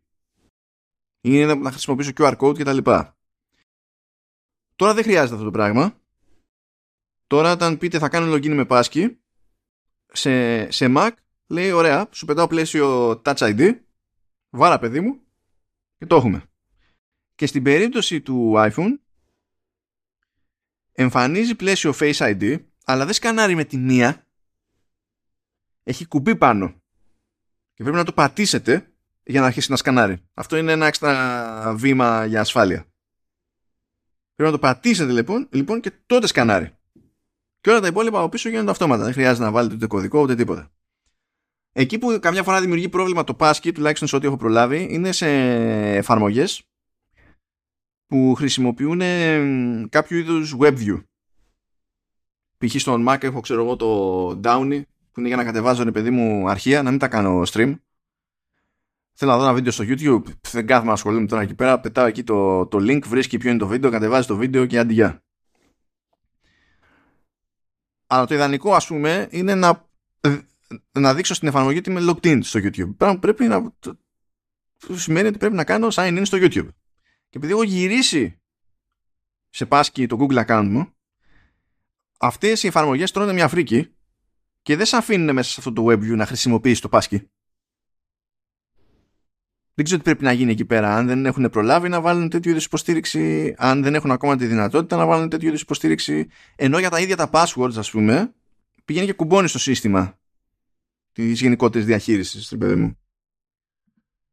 Ή 1.21 1.45
να 1.45 1.71
χρησιμοποιήσω 1.71 2.11
QR 2.17 2.37
code 2.37 2.57
και 2.57 2.65
τα 2.65 2.73
λοιπά. 2.73 3.17
Τώρα 4.77 4.95
δεν 4.95 5.03
χρειάζεται 5.03 5.33
αυτό 5.33 5.45
το 5.45 5.51
πράγμα. 5.51 6.01
Τώρα 7.27 7.53
όταν 7.53 7.79
πείτε 7.79 7.99
θα 7.99 8.09
κάνω 8.09 8.35
login 8.35 8.55
με 8.55 8.67
Passkey 8.69 9.17
σε, 10.13 10.71
σε 10.71 10.87
Mac 10.97 11.11
λέει 11.51 11.71
ωραία, 11.71 12.09
σου 12.11 12.27
πετάω 12.27 12.47
πλαίσιο 12.47 13.11
Touch 13.25 13.35
ID 13.35 13.79
βάρα 14.51 14.79
παιδί 14.79 15.01
μου 15.01 15.21
και 15.99 16.07
το 16.07 16.17
έχουμε. 16.17 16.43
Και 17.35 17.47
στην 17.47 17.63
περίπτωση 17.63 18.21
του 18.21 18.53
iPhone 18.57 18.99
εμφανίζει 20.93 21.55
πλαίσιο 21.55 21.95
Face 21.99 22.15
ID 22.15 22.61
αλλά 22.85 23.05
δεν 23.05 23.15
σκανάρει 23.15 23.55
με 23.55 23.65
τη 23.65 23.77
μία 23.77 24.27
έχει 25.83 26.07
κουμπί 26.07 26.37
πάνω 26.37 26.69
και 27.75 27.83
πρέπει 27.83 27.97
να 27.97 28.05
το 28.05 28.13
πατήσετε 28.13 28.93
για 29.23 29.41
να 29.41 29.47
αρχίσει 29.47 29.71
να 29.71 29.77
σκανάρει. 29.77 30.23
Αυτό 30.35 30.57
είναι 30.57 30.73
ένα 30.73 30.87
έξτρα 30.87 31.75
βήμα 31.77 32.25
για 32.25 32.41
ασφάλεια. 32.41 32.87
Πρέπει 34.35 34.51
να 34.51 34.59
το 34.59 34.59
πατήσετε 34.59 35.13
λοιπόν, 35.13 35.49
λοιπόν 35.51 35.81
και 35.81 35.93
τότε 36.07 36.27
σκανάρει. 36.27 36.77
Και 37.61 37.71
όλα 37.71 37.81
τα 37.81 37.87
υπόλοιπα 37.87 38.19
από 38.19 38.29
πίσω 38.29 38.49
γίνονται 38.49 38.71
αυτόματα. 38.71 39.05
Δεν 39.05 39.13
χρειάζεται 39.13 39.45
να 39.45 39.51
βάλετε 39.51 39.75
ούτε 39.75 39.87
κωδικό 39.87 40.21
ούτε 40.21 40.35
τίποτα. 40.35 40.71
Εκεί 41.73 41.99
που 41.99 42.19
καμιά 42.21 42.43
φορά 42.43 42.61
δημιουργεί 42.61 42.89
πρόβλημα 42.89 43.25
το 43.25 43.37
passkey, 43.39 43.71
τουλάχιστον 43.75 44.09
σε 44.09 44.17
ό,τι 44.17 44.27
έχω 44.27 44.37
προλάβει, 44.37 44.87
είναι 44.91 45.13
σε 45.13 45.29
εφαρμογές 45.97 46.63
που 48.07 48.35
χρησιμοποιούν 48.35 49.01
κάποιο 49.89 50.19
είδους 50.19 50.57
WebView. 50.61 51.03
Π.χ. 52.59 52.81
στον 52.81 53.07
Mac 53.09 53.23
έχω 53.23 53.41
ξέρω 53.41 53.63
εγώ 53.63 53.77
το 53.77 54.29
Downy 54.45 54.83
που 55.13 55.21
είναι 55.21 55.29
για 55.29 55.37
να 55.37 55.45
κατεβάζω 55.45 55.85
ρε 55.85 55.91
παιδί 55.91 56.11
μου 56.11 56.49
αρχεία, 56.49 56.83
να 56.83 56.91
μην 56.91 56.99
τα 56.99 57.09
κάνω 57.09 57.43
stream. 57.47 57.75
Θέλω 59.13 59.31
να 59.31 59.39
δω 59.39 59.45
ένα 59.45 59.55
βίντεο 59.55 59.73
στο 59.73 59.85
YouTube, 59.87 60.23
δεν 60.51 60.67
κάθομαι 60.67 60.87
να 60.87 60.93
ασχολούμαι 60.93 61.27
τώρα 61.27 61.43
εκεί 61.43 61.55
πέρα, 61.55 61.81
πετάω 61.81 62.07
εκεί 62.07 62.25
το, 62.25 62.67
το 62.67 62.79
link, 62.81 63.01
βρίσκει 63.07 63.39
ποιο 63.39 63.51
είναι 63.51 63.59
το 63.59 63.67
βίντεο, 63.67 63.91
κατεβάζει 63.91 64.27
το 64.27 64.37
βίντεο 64.37 64.67
και 64.67 64.79
αντιγεια. 64.79 65.23
Αλλά 68.07 68.27
το 68.27 68.35
ιδανικό 68.35 68.75
ας 68.75 68.87
πούμε 68.87 69.29
είναι 69.31 69.55
να, 69.55 69.89
να 70.93 71.15
δείξω 71.15 71.35
στην 71.35 71.49
εφαρμογή 71.49 71.79
ότι 71.79 71.91
είμαι 71.91 72.01
logged 72.05 72.27
in 72.27 72.39
στο 72.43 72.61
YouTube. 72.63 72.95
Πράγμα 72.97 73.15
που 73.15 73.21
πρέπει 73.21 73.45
να... 73.45 73.73
σημαίνει 74.95 75.29
ότι 75.29 75.39
πρέπει 75.39 75.55
να 75.55 75.65
κάνω 75.65 75.89
sign 75.91 76.19
in 76.19 76.23
στο 76.25 76.39
YouTube. 76.41 76.69
Και 77.29 77.39
επειδή 77.39 77.53
έχω 77.53 77.63
γυρίσει 77.63 78.41
σε 79.49 79.67
πάσκι 79.67 80.07
το 80.07 80.17
Google 80.21 80.45
account 80.47 80.67
μου, 80.71 80.95
αυτές 82.19 82.63
οι 82.63 82.67
εφαρμογές 82.67 83.11
τρώνε 83.11 83.33
μια 83.33 83.49
φρίκη 83.49 83.95
και 84.63 84.77
δεν 84.77 84.87
σε 84.87 84.97
αφήνουν 84.97 85.35
μέσα 85.35 85.51
σε 85.51 85.57
αυτό 85.59 85.73
το 85.73 85.87
WebView 85.87 86.17
να 86.17 86.27
χρησιμοποιήσει 86.27 86.81
το 86.81 86.89
πάσκι. 86.89 87.31
Δεν 89.75 89.85
ξέρω 89.85 89.99
τι 89.99 90.05
πρέπει 90.11 90.25
να 90.25 90.33
γίνει 90.33 90.51
εκεί 90.51 90.65
πέρα. 90.65 90.97
Αν 90.97 91.07
δεν 91.07 91.27
έχουν 91.27 91.51
προλάβει 91.51 91.89
να 91.89 92.01
βάλουν 92.01 92.29
τέτοιου 92.29 92.51
είδους 92.51 92.65
υποστήριξη, 92.65 93.55
αν 93.59 93.83
δεν 93.83 93.95
έχουν 93.95 94.11
ακόμα 94.11 94.37
τη 94.37 94.47
δυνατότητα 94.47 94.97
να 94.97 95.07
βάλουν 95.07 95.29
τέτοιου 95.29 95.49
είδους 95.49 95.61
υποστήριξη. 95.61 96.29
Ενώ 96.57 96.79
για 96.79 96.91
τα 96.91 97.01
ίδια 97.01 97.17
τα 97.17 97.31
passwords, 97.33 97.77
ας 97.77 97.91
πούμε, 97.91 98.35
πηγαίνει 98.85 99.07
και 99.07 99.13
κουμπώνει 99.13 99.49
στο 99.49 99.59
σύστημα 99.59 100.20
της 101.13 101.41
γενικότερης 101.41 101.87
διαχείρισης, 101.87 102.57
παιδί 102.59 102.75
μου. 102.75 102.99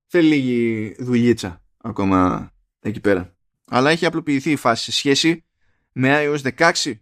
Θέλει 0.05 0.27
λίγη 0.27 0.95
δουλείτσα 0.99 1.63
ακόμα 1.77 2.51
εκεί 2.79 2.99
πέρα. 2.99 3.35
Αλλά 3.65 3.89
έχει 3.89 4.05
απλοποιηθεί 4.05 4.51
η 4.51 4.55
φάση 4.55 4.83
σε 4.83 4.91
σχέση 4.91 5.45
με 5.91 6.23
iOS 6.25 6.71
16 6.73 6.93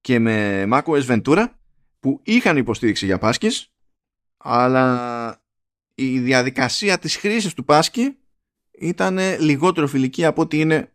και 0.00 0.18
με 0.18 0.66
macOS 0.72 1.06
Ventura 1.06 1.46
που 2.00 2.20
είχαν 2.24 2.56
υποστήριξη 2.56 3.06
για 3.06 3.18
πάσκες 3.18 3.72
αλλά 4.42 5.44
η 5.94 6.18
διαδικασία 6.20 6.98
της 6.98 7.16
χρήσης 7.16 7.54
του 7.54 7.64
πάσκη 7.64 8.18
ήταν 8.70 9.18
λιγότερο 9.40 9.86
φιλική 9.86 10.24
από 10.24 10.42
ό,τι 10.42 10.60
είναι 10.60 10.94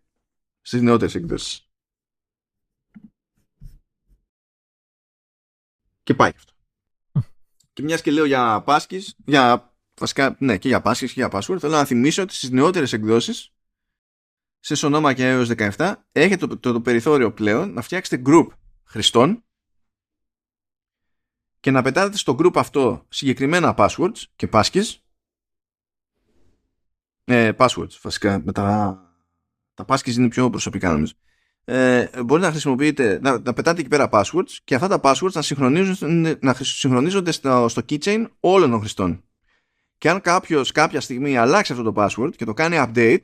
στις 0.61 0.81
νεότερες 0.81 1.15
εκδόσεις. 1.15 1.69
Και 6.03 6.13
πάει 6.13 6.31
αυτό. 6.35 6.54
Και 7.75 7.83
μιας 7.83 8.01
και 8.01 8.11
λέω 8.11 8.25
για 8.25 8.61
πάσκης, 8.61 9.15
για 9.25 9.73
βασικά, 9.99 10.35
ναι, 10.39 10.57
και 10.57 10.67
για 10.67 10.81
πάσκης 10.81 11.13
και 11.13 11.19
για 11.19 11.29
password, 11.31 11.57
θέλω 11.59 11.73
να 11.73 11.85
θυμίσω 11.85 12.21
ότι 12.21 12.33
στις 12.33 12.49
νεότερες 12.49 12.93
εκδόσεις 12.93 13.53
σε 14.59 14.75
Sonoma 14.77 15.13
και 15.15 15.27
έως 15.27 15.49
17 15.57 15.93
έχετε 16.11 16.47
το, 16.47 16.57
το 16.57 16.81
περιθώριο 16.81 17.33
πλέον 17.33 17.73
να 17.73 17.81
φτιάξετε 17.81 18.21
group 18.25 18.47
χρηστών 18.83 19.43
και 21.59 21.71
να 21.71 21.81
πετάτε 21.81 22.17
στο 22.17 22.35
group 22.39 22.55
αυτό 22.55 23.05
συγκεκριμένα 23.09 23.75
passwords 23.77 24.23
και 24.35 24.47
πάσκες 24.47 25.03
ε, 27.23 27.51
passwords 27.57 27.99
βασικά 28.01 28.41
με 28.45 28.51
τα, 28.51 28.99
τα 29.73 29.85
πάσκες 29.85 30.15
είναι 30.15 30.27
πιο 30.27 30.49
προσωπικά 30.49 30.91
νομίζω 30.91 31.13
ε, 31.65 32.07
μπορείτε 32.25 32.45
να 32.45 32.51
χρησιμοποιείτε 32.51 33.19
να, 33.21 33.39
να 33.39 33.53
πετάτε 33.53 33.79
εκεί 33.79 33.89
πέρα 33.89 34.09
passwords 34.11 34.49
και 34.63 34.75
αυτά 34.75 34.87
τα 34.87 34.99
passwords 35.03 35.31
να, 35.31 35.41
συγχρονίζονται, 35.41 36.37
να 36.41 36.53
συγχρονίζονται 36.53 37.31
στο, 37.31 37.65
στο 37.69 37.81
keychain 37.89 38.25
όλων 38.39 38.69
των 38.69 38.79
χρηστών 38.79 39.23
και 39.97 40.09
αν 40.09 40.21
κάποιος 40.21 40.71
κάποια 40.71 41.01
στιγμή 41.01 41.37
αλλάξει 41.37 41.71
αυτό 41.71 41.91
το 41.91 41.93
password 41.95 42.31
και 42.35 42.45
το 42.45 42.53
κάνει 42.53 42.77
update 42.79 43.21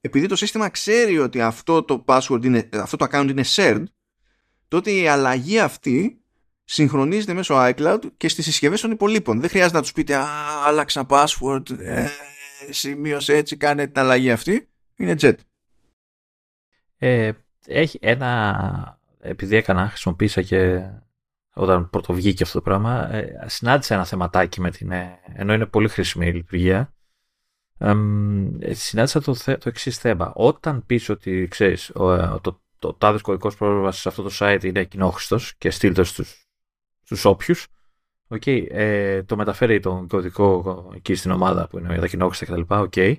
επειδή 0.00 0.26
το 0.26 0.36
σύστημα 0.36 0.68
ξέρει 0.68 1.18
ότι 1.18 1.40
αυτό 1.40 1.82
το 1.82 2.04
password 2.06 2.44
είναι, 2.44 2.68
αυτό 2.72 2.96
το 2.96 3.06
account 3.10 3.28
είναι 3.30 3.44
shared 3.46 3.82
τότε 4.68 4.90
η 4.90 5.08
αλλαγή 5.08 5.58
αυτή 5.58 6.22
συγχρονίζεται 6.64 7.32
μέσω 7.32 7.54
iCloud 7.58 8.00
και 8.16 8.28
στις 8.28 8.44
συσκευές 8.44 8.80
των 8.80 8.90
υπολείπων. 8.90 9.40
Δεν 9.40 9.48
χρειάζεται 9.48 9.76
να 9.76 9.82
τους 9.82 9.92
πείτε 9.92 10.14
«Α, 10.14 10.26
άλλαξα 10.66 11.06
password, 11.08 11.78
ε, 11.78 12.06
σημείωσε 12.70 13.36
έτσι, 13.36 13.56
κάνε 13.56 13.86
την 13.86 13.98
αλλαγή 13.98 14.30
αυτή». 14.30 14.68
Είναι 14.96 15.14
jet. 15.20 15.34
Ε, 16.98 17.32
έχει 17.68 17.98
ένα... 18.02 19.00
Επειδή 19.20 19.56
έκανα, 19.56 19.88
χρησιμοποίησα 19.88 20.42
και 20.42 20.90
όταν 21.54 21.90
πρώτο 21.90 22.12
βγήκε 22.12 22.42
αυτό 22.42 22.58
το 22.58 22.64
πράγμα, 22.64 23.14
ε, 23.14 23.44
συνάντησα 23.46 23.94
ένα 23.94 24.04
θεματάκι 24.04 24.60
με 24.60 24.70
την... 24.70 24.90
Ε, 24.90 25.18
ενώ 25.34 25.52
είναι 25.52 25.66
πολύ 25.66 25.88
χρήσιμη 25.88 26.26
η 26.26 26.32
λειτουργία, 26.32 26.94
ε, 27.78 27.94
συνάντησα 28.74 29.20
το, 29.22 29.36
το 29.44 29.68
εξής 29.68 29.98
θέμα. 29.98 30.32
Όταν 30.34 30.86
πεις 30.86 31.08
ότι, 31.08 31.46
ξέρεις, 31.50 31.90
ο, 31.94 32.12
ε, 32.12 32.38
το, 32.40 32.60
το 32.78 32.94
τάδες 32.94 33.20
κωδικός 33.20 33.56
πρόσβασης 33.56 34.00
σε 34.00 34.08
αυτό 34.08 34.22
το 34.22 34.30
site 34.32 34.64
είναι 34.64 34.84
κοινόχρηστος 34.84 35.54
και 35.58 35.70
στείλτε 35.70 36.02
στους 36.02 36.48
στους 37.08 37.24
όποιους. 37.24 37.66
Okay, 38.28 38.66
ε, 38.70 39.22
το 39.22 39.36
μεταφέρει 39.36 39.80
τον 39.80 40.08
κωδικό 40.08 40.90
εκεί 40.94 41.14
στην 41.14 41.30
ομάδα 41.30 41.68
που 41.68 41.78
είναι 41.78 41.92
για 41.92 42.00
τα 42.00 42.06
κοινόχρηστα 42.06 42.44
κτλ. 42.44 42.60
Okay. 42.68 43.16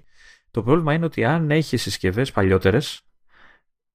Το 0.52 0.64
πρόβλημα 0.64 0.94
είναι 0.94 1.06
ότι 1.06 1.26
αν 1.26 1.52
έχεις 1.52 1.82
συσκευές 1.82 2.32
παλιότερες, 2.32 3.02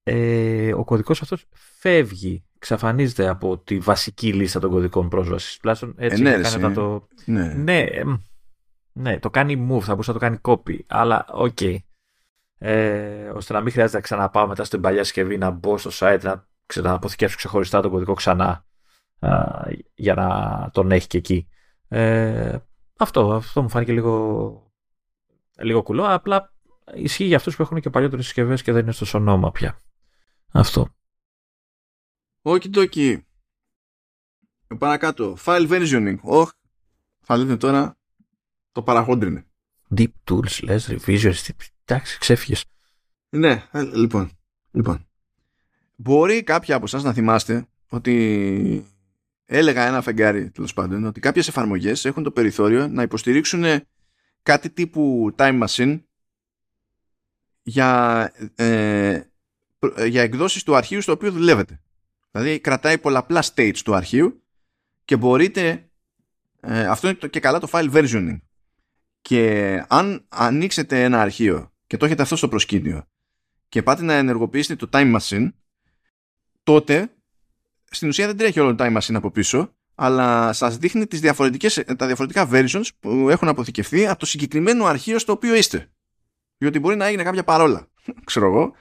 ε, 0.04 0.74
ο 0.74 0.84
κωδικός 0.84 1.22
αυτός 1.22 1.46
φεύγει, 1.52 2.44
εξαφανίζεται 2.58 3.28
από 3.28 3.58
τη 3.58 3.78
βασική 3.78 4.32
λίστα 4.32 4.60
των 4.60 4.70
κωδικών 4.70 5.08
πρόσβασης. 5.08 5.56
Τουλάχιστον 5.56 5.94
έτσι 5.96 6.22
ε, 6.22 6.36
ναι, 6.58 6.72
το. 6.72 7.08
Ναι. 7.24 7.54
Ναι, 7.54 7.86
ναι, 8.92 9.18
το 9.18 9.30
κάνει 9.30 9.68
move, 9.70 9.80
θα 9.80 9.90
μπορούσε 9.90 10.12
να 10.12 10.18
το 10.18 10.24
κάνει 10.24 10.38
copy, 10.42 10.78
αλλά 10.86 11.26
OK. 11.32 11.56
Okay. 11.60 11.76
Ε, 12.58 13.28
ώστε 13.28 13.52
να 13.52 13.60
μην 13.60 13.72
χρειάζεται 13.72 13.96
να 13.96 14.02
ξαναπάω 14.02 14.46
μετά 14.46 14.64
στην 14.64 14.80
παλιά 14.80 15.04
συσκευή 15.04 15.38
να 15.38 15.50
μπω 15.50 15.78
στο 15.78 15.90
site 15.94 16.20
να 16.22 16.46
ξανααποθηκεύσω 16.66 17.36
ξεχωριστά 17.36 17.80
τον 17.80 17.90
κωδικό 17.90 18.14
ξανά 18.14 18.64
για 19.94 20.14
να 20.14 20.70
τον 20.72 20.90
έχει 20.90 21.06
και 21.06 21.18
εκεί. 21.18 21.48
Ε, 21.88 22.56
αυτό, 22.98 23.32
αυτό 23.32 23.62
μου 23.62 23.68
φάνηκε 23.68 23.92
λίγο, 23.92 24.72
λίγο 25.58 25.82
κουλό. 25.82 26.04
Απλά 26.04 26.52
ισχύει 26.94 27.24
για 27.24 27.36
αυτούς 27.36 27.56
που 27.56 27.62
έχουν 27.62 27.80
και 27.80 27.90
παλιότερες 27.90 28.24
συσκευές 28.24 28.62
και 28.62 28.72
δεν 28.72 28.82
είναι 28.82 28.92
στο 28.92 29.04
σωνόμα 29.04 29.52
πια. 29.52 29.78
Αυτό. 30.56 30.94
Όχι 32.42 32.70
τόκι. 32.70 33.26
Παρακάτω. 34.78 35.36
File 35.44 35.68
versioning. 35.68 36.16
Όχι. 36.20 36.52
Θα 37.20 37.36
λέτε 37.36 37.56
τώρα 37.56 37.98
το 38.72 38.82
παραχόντρινε. 38.82 39.46
Deep 39.96 40.12
tools, 40.30 40.62
λες, 40.62 40.88
revision. 40.90 41.32
Εντάξει, 41.84 42.18
ξέφυγες. 42.18 42.64
Ναι, 43.28 43.68
ε, 43.70 43.82
λοιπόν. 43.82 44.30
Λοιπόν. 44.70 45.06
Μπορεί 45.96 46.42
κάποια 46.42 46.76
από 46.76 46.84
εσάς 46.84 47.02
να 47.02 47.12
θυμάστε 47.12 47.66
ότι 47.88 48.86
έλεγα 49.44 49.86
ένα 49.86 50.02
φεγγάρι 50.02 50.50
τέλος 50.50 50.72
πάντων 50.72 51.04
ότι 51.04 51.20
κάποιες 51.20 51.48
εφαρμογές 51.48 52.04
έχουν 52.04 52.22
το 52.22 52.30
περιθώριο 52.30 52.88
να 52.88 53.02
υποστηρίξουν 53.02 53.64
κάτι 54.42 54.70
τύπου 54.70 55.34
time 55.36 55.66
machine 55.66 56.02
για, 57.62 58.32
ε, 58.54 59.22
για 60.06 60.22
εκδόσεις 60.22 60.62
του 60.62 60.76
αρχείου 60.76 61.00
στο 61.00 61.12
οποίο 61.12 61.32
δουλεύετε. 61.32 61.80
Δηλαδή 62.30 62.60
κρατάει 62.60 62.98
πολλαπλά 62.98 63.42
states 63.54 63.78
του 63.84 63.94
αρχείου 63.94 64.42
και 65.04 65.16
μπορείτε 65.16 65.88
ε, 66.60 66.86
αυτό 66.86 67.08
είναι 67.08 67.18
και 67.30 67.40
καλά 67.40 67.58
το 67.58 67.68
file 67.72 67.92
versioning 67.92 68.38
και 69.20 69.84
αν 69.88 70.24
ανοίξετε 70.28 71.02
ένα 71.02 71.20
αρχείο 71.20 71.72
και 71.86 71.96
το 71.96 72.04
έχετε 72.04 72.22
αυτό 72.22 72.36
στο 72.36 72.48
προσκήνιο 72.48 73.08
και 73.68 73.82
πάτε 73.82 74.02
να 74.02 74.14
ενεργοποιήσετε 74.14 74.86
το 74.86 74.98
time 74.98 75.16
machine 75.18 75.48
τότε 76.62 77.14
στην 77.94 78.08
ουσία 78.08 78.26
δεν 78.26 78.36
τρέχει 78.36 78.60
όλο 78.60 78.74
το 78.74 78.84
time 78.84 78.96
machine 78.96 79.14
από 79.14 79.30
πίσω, 79.30 79.74
αλλά 79.94 80.52
σας 80.52 80.76
δείχνει 80.76 81.06
τις 81.06 81.20
διαφορετικές, 81.20 81.84
τα 81.96 82.06
διαφορετικά 82.06 82.48
versions 82.52 82.88
που 83.00 83.28
έχουν 83.30 83.48
αποθηκευθεί 83.48 84.06
από 84.06 84.18
το 84.18 84.26
συγκεκριμένο 84.26 84.84
αρχείο 84.84 85.18
στο 85.18 85.32
οποίο 85.32 85.54
είστε. 85.54 85.90
Διότι 86.58 86.78
μπορεί 86.78 86.96
να 86.96 87.06
έγινε 87.06 87.22
κάποια 87.22 87.44
παρόλα, 87.44 87.88
ξέρω 88.24 88.46
εγώ, 88.46 88.72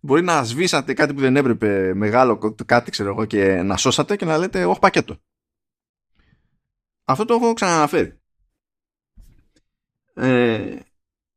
μπορεί 0.00 0.22
να 0.22 0.44
σβήσατε 0.44 0.94
κάτι 0.94 1.14
που 1.14 1.20
δεν 1.20 1.36
έπρεπε 1.36 1.94
μεγάλο 1.94 2.54
κάτι 2.66 2.90
ξέρω 2.90 3.08
εγώ 3.08 3.24
και 3.24 3.62
να 3.62 3.76
σώσατε 3.76 4.16
και 4.16 4.24
να 4.24 4.38
λέτε 4.38 4.64
όχι 4.64 4.78
πακέτο. 4.78 5.16
Αυτό 7.04 7.24
το 7.24 7.34
έχω 7.34 7.52
ξαναναφέρει. 7.52 8.20
Ε, 10.14 10.78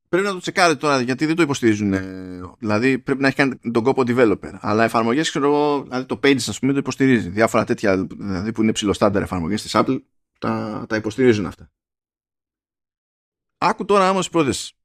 πρέπει 0.09 0.25
να 0.25 0.31
το 0.31 0.39
τσεκάρετε 0.39 0.79
τώρα 0.79 1.01
γιατί 1.01 1.25
δεν 1.25 1.35
το 1.35 1.41
υποστηρίζουν. 1.41 1.93
Δηλαδή 2.59 2.99
πρέπει 2.99 3.21
να 3.21 3.27
έχει 3.27 3.35
κάνει 3.35 3.59
τον 3.71 3.83
κόπο 3.83 4.03
developer. 4.05 4.57
Αλλά 4.59 4.83
εφαρμογές, 4.83 5.29
ξέρω 5.29 5.45
εγώ, 5.45 5.83
δηλαδή 5.83 6.05
το 6.05 6.19
Pages 6.23 6.45
ας 6.47 6.59
πούμε 6.59 6.71
το 6.71 6.77
υποστηρίζει. 6.77 7.29
Διάφορα 7.29 7.65
τέτοια 7.65 8.05
δηλαδή 8.05 8.51
που 8.51 8.61
είναι 8.61 8.71
ψηλό 8.71 8.93
στάνταρ 8.93 9.21
εφαρμογές 9.21 9.61
της 9.61 9.71
Apple 9.75 10.01
τα, 10.39 10.85
τα 10.89 10.95
υποστηρίζουν 10.95 11.45
αυτά. 11.45 11.71
Άκου 13.57 13.85
τώρα 13.85 14.09
όμως 14.09 14.29
πρόθεση. 14.29 14.75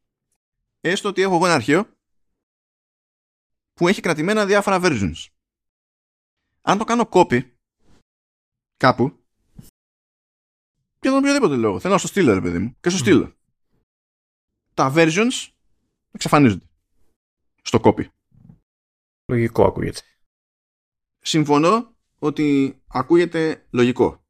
Έστω 0.80 1.08
ότι 1.08 1.22
έχω 1.22 1.34
εγώ 1.34 1.44
ένα 1.44 1.54
αρχείο 1.54 1.95
που 3.76 3.88
έχει 3.88 4.00
κρατημένα 4.00 4.46
διάφορα 4.46 4.80
versions. 4.82 5.26
Αν 6.60 6.78
το 6.78 6.84
κάνω 6.84 7.08
copy 7.10 7.50
κάπου 8.76 9.24
για 11.00 11.10
τον 11.10 11.18
οποιοδήποτε 11.18 11.56
λόγο. 11.56 11.80
Θέλω 11.80 11.92
να 11.92 11.98
στο 11.98 12.08
στείλω, 12.08 12.34
ρε 12.34 12.40
παιδί 12.40 12.58
μου. 12.58 12.76
Και 12.80 12.88
στο 12.88 12.98
στείλω. 12.98 13.36
Τα 14.74 14.92
versions 14.94 15.52
εξαφανίζονται. 16.10 16.66
Στο 17.62 17.80
copy. 17.82 18.08
Λογικό 19.26 19.64
ακούγεται. 19.64 20.00
Συμφωνώ 21.18 21.96
ότι 22.18 22.78
ακούγεται 22.86 23.66
λογικό. 23.70 24.24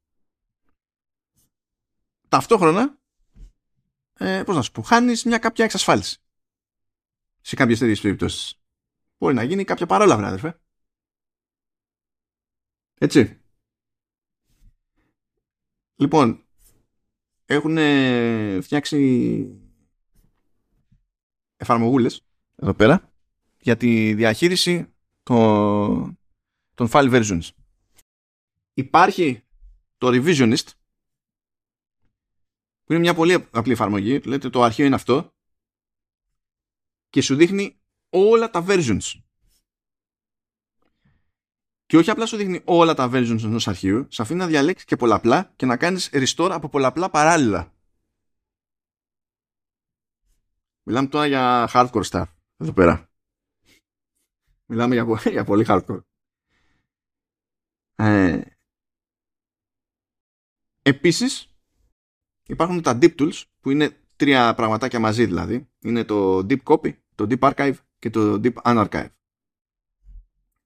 Ταυτόχρονα, 2.29 2.99
ε, 4.19 4.43
πώς 4.47 4.57
να 4.57 4.63
σου 4.63 4.73
πω, 4.73 4.83
χάνεις 4.83 5.25
μια 5.25 5.39
κάποια 5.39 5.65
εξασφάλιση. 5.65 6.19
Σε 7.41 7.57
κάποιες 7.57 7.79
τέτοιες 7.79 8.01
περιπτώσεις. 8.01 8.61
Μπορεί 9.19 9.35
να 9.35 9.43
γίνει 9.43 9.65
κάποια 9.65 9.87
παρόλα, 9.87 10.15
αδερφέ. 10.15 10.61
Έτσι. 12.95 13.41
Λοιπόν, 15.97 16.47
έχουν 17.45 17.77
φτιάξει 18.63 19.61
εφαρμογούλες 21.57 22.27
εδώ 22.57 22.75
πέρα 22.75 23.13
για 23.61 23.77
τη 23.77 24.15
διαχείριση 24.15 24.95
των, 25.23 26.19
των 26.75 26.89
file 26.91 27.23
versions. 27.23 27.49
Υπάρχει 28.75 29.45
το 29.99 30.09
Revisionist 30.09 30.67
που 32.85 32.93
είναι 32.93 33.01
μια 33.01 33.15
πολύ 33.15 33.49
απλή 33.51 33.73
εφαρμογή. 33.73 34.21
Λέτε 34.21 34.51
το 34.51 34.63
αρχείο 34.63 34.85
είναι 34.85 34.95
αυτό 34.95 35.35
και 37.09 37.21
σου 37.21 37.37
δείχνει 37.37 37.81
όλα 38.17 38.51
τα 38.51 38.65
versions. 38.69 39.21
Και 41.87 41.97
όχι 41.97 42.11
απλά 42.11 42.27
σου 42.27 42.37
δείχνει 42.37 42.63
όλα 42.65 42.95
τα 42.95 43.11
versions 43.13 43.43
ενός 43.43 43.69
αρχείου, 43.69 44.07
σε 44.11 44.23
αφήνει 44.23 44.39
να 44.39 44.47
διαλέξεις 44.47 44.87
και 44.87 44.97
πολλαπλά 44.97 45.53
και 45.57 45.67
να 45.67 45.77
κάνεις 45.77 46.11
restore 46.13 46.51
από 46.53 46.69
πολλαπλά 46.69 47.11
παράλληλα. 47.11 47.75
Μιλάμε 50.83 51.09
τώρα 51.09 51.27
για 51.27 51.71
hardcore 51.73 52.05
stuff 52.11 52.27
εδώ 52.57 52.73
πέρα. 52.73 53.11
Μιλάμε 54.67 54.95
για, 54.95 55.21
για 55.35 55.45
πολύ 55.45 55.65
hardcore. 55.69 56.01
Ε, 57.95 58.41
επίσης 60.83 61.55
υπάρχουν 62.47 62.83
τα 62.83 62.99
deep 63.01 63.15
tools 63.19 63.43
που 63.61 63.71
είναι 63.71 64.01
τρία 64.17 64.55
πραγματάκια 64.55 65.01
μαζί 65.01 65.27
δηλαδή. 65.27 65.69
Είναι 65.79 66.05
το 66.05 66.39
deep 66.39 66.63
copy, 66.63 66.99
το 67.15 67.27
deep 67.29 67.39
archive 67.39 67.75
και 67.99 68.11
το 68.11 68.41
deep 68.43 68.55
unarchive. 68.63 69.11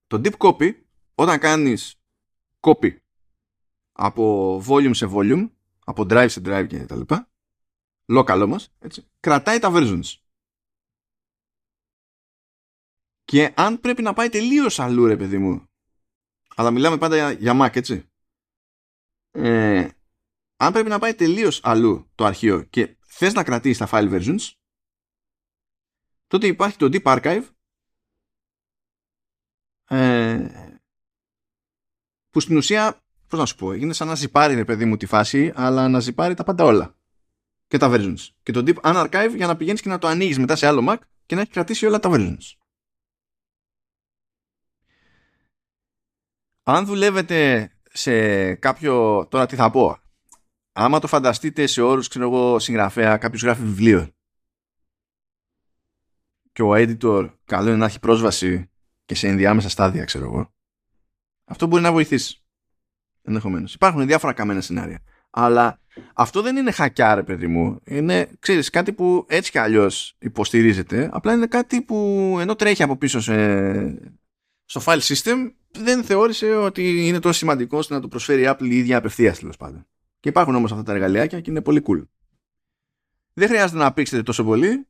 Το 0.07 0.21
deep 0.25 0.37
copy 0.37 0.73
όταν 1.15 1.39
κάνεις 1.39 2.01
copy 2.61 2.97
από 3.93 4.57
volume 4.67 4.95
σε 4.95 5.07
volume, 5.11 5.51
από 5.85 6.03
drive 6.03 6.31
σε 6.31 6.41
drive 6.45 6.67
και 6.69 6.87
τα 6.87 6.97
λοιπά, 6.97 7.31
local 8.07 8.41
όμως, 8.45 8.69
έτσι, 8.79 9.07
κρατάει 9.21 9.59
τα 9.59 9.71
versions. 9.73 10.15
Και 13.25 13.53
αν 13.57 13.81
πρέπει 13.81 14.03
να 14.03 14.13
πάει 14.13 14.29
τελείως 14.29 14.81
αλλού 14.81 15.07
ρε 15.07 15.17
παιδί 15.17 15.39
μου, 15.39 15.69
αλλά 16.57 16.71
μιλάμε 16.71 16.99
πάντα 16.99 17.17
για, 17.17 17.33
για 17.33 17.53
Mac 17.61 17.77
έτσι, 17.77 18.11
ε, 19.31 19.89
αν 20.57 20.73
πρέπει 20.73 20.89
να 20.89 20.99
πάει 20.99 21.15
τελείως 21.15 21.61
αλλού 21.63 22.11
το 22.15 22.25
αρχείο 22.25 22.63
και 22.63 22.97
θες 23.01 23.33
να 23.33 23.45
κρατήσεις 23.45 23.79
τα 23.79 23.89
file 23.91 24.11
versions, 24.11 24.51
τότε 26.31 26.47
υπάρχει 26.47 26.77
το 26.77 26.89
Deep 26.93 27.03
Archive 27.03 27.45
ε, 29.89 30.49
που 32.31 32.41
στην 32.41 32.57
ουσία, 32.57 33.01
πώς 33.29 33.39
να 33.39 33.47
σου 33.47 33.57
πω, 33.57 33.73
είναι 33.73 33.93
σαν 33.93 34.09
να 34.09 34.15
ζυπάρει 34.15 34.55
ρε 34.55 34.65
παιδί 34.65 34.85
μου 34.85 34.97
τη 34.97 35.07
φάση, 35.07 35.53
αλλά 35.55 35.89
να 35.89 36.01
ζυπάρει 36.01 36.35
τα 36.35 36.45
πάντα 36.45 36.65
όλα. 36.65 36.97
Και 37.67 37.79
τα 37.79 37.91
versions. 37.93 38.29
Και 38.43 38.53
το 38.53 38.63
deep 38.67 38.81
unarchive 38.81 39.33
για 39.37 39.47
να 39.47 39.57
πηγαίνεις 39.57 39.81
και 39.81 39.89
να 39.89 39.99
το 39.99 40.07
ανοίγεις 40.07 40.39
μετά 40.39 40.57
σε 40.57 40.67
άλλο 40.67 40.87
Mac 40.89 40.97
και 41.27 41.35
να 41.35 41.41
έχεις 41.41 41.53
κρατήσει 41.53 41.87
όλα 41.87 41.99
τα 41.99 42.11
versions. 42.13 42.55
Αν 46.63 46.85
δουλεύετε 46.87 47.71
σε 47.93 48.55
κάποιο. 48.55 49.27
Τώρα 49.31 49.47
τι 49.47 49.57
θα 49.57 49.71
πω. 49.71 49.99
Άμα 50.73 50.99
το 50.99 51.07
φανταστείτε 51.07 51.67
σε 51.67 51.83
όρους, 51.83 52.09
ξέρω 52.09 52.25
εγώ, 52.25 52.59
συγγραφέα, 52.59 53.17
κάποιος 53.17 53.43
γράφει 53.43 53.63
βιβλίο 53.63 54.13
και 56.53 56.63
ο 56.63 56.71
editor 56.75 57.31
καλό 57.45 57.69
είναι 57.69 57.77
να 57.77 57.87
έχει 57.87 57.99
πρόσβαση 57.99 58.71
και 59.05 59.15
σε 59.15 59.29
ενδιάμεσα 59.29 59.69
στάδια, 59.69 60.05
ξέρω 60.05 60.25
εγώ 60.25 60.53
αυτό 61.51 61.67
μπορεί 61.67 61.83
να 61.83 61.93
βοηθήσει. 61.93 62.45
Ενδεχομένως. 63.23 63.75
Υπάρχουν 63.75 64.07
διάφορα 64.07 64.33
καμένα 64.33 64.61
σενάρια. 64.61 65.03
Αλλά 65.31 65.81
αυτό 66.15 66.43
δεν 66.43 66.57
είναι 66.57 66.71
χακιά, 66.71 67.25
παιδί 67.25 67.47
μου. 67.47 67.81
Είναι, 67.85 68.31
ξέρεις, 68.39 68.71
κάτι 68.71 68.93
που 68.93 69.27
έτσι 69.29 69.51
κι 69.51 69.59
αλλιώς 69.59 70.17
υποστηρίζεται. 70.19 71.09
Απλά 71.13 71.33
είναι 71.33 71.47
κάτι 71.47 71.83
που 71.83 72.37
ενώ 72.41 72.55
τρέχει 72.55 72.83
από 72.83 72.97
πίσω 72.97 73.21
σε, 73.21 74.13
στο 74.65 74.81
file 74.85 75.01
system, 75.01 75.53
δεν 75.71 76.05
θεώρησε 76.05 76.55
ότι 76.55 77.07
είναι 77.07 77.19
τόσο 77.19 77.39
σημαντικό 77.39 77.79
ώστε 77.79 77.95
να 77.95 78.01
το 78.01 78.09
προσφέρει 78.09 78.43
η 78.43 78.47
Apple 78.49 78.69
η 78.71 78.77
ίδια 78.77 78.97
απευθείας 78.97 79.39
τέλος 79.39 79.57
πάντων. 79.57 79.87
Και 80.21 80.29
υπάρχουν 80.29 80.55
όμως 80.55 80.73
αυτά 80.73 80.83
τα 80.83 80.93
εργαλειάκια 80.93 81.41
και 81.41 81.51
είναι 81.51 81.63
πολύ 81.63 81.83
cool. 81.87 82.07
Δεν 83.33 83.49
χρειάζεται 83.49 83.79
να 83.79 83.93
πήξετε 83.93 84.23
τόσο 84.23 84.45
πολύ. 84.45 84.87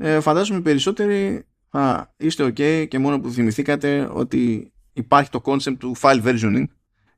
Ε, 0.00 0.20
φαντάζομαι 0.20 0.60
περισσότεροι 0.60 1.46
α, 1.70 2.04
είστε 2.16 2.44
ok 2.44 2.88
και 2.88 2.98
μόνο 2.98 3.20
που 3.20 3.30
θυμηθήκατε 3.30 4.08
ότι 4.12 4.72
υπάρχει 4.92 5.30
το 5.30 5.40
concept 5.44 5.76
του 5.78 5.96
file 6.00 6.22
versioning 6.22 6.64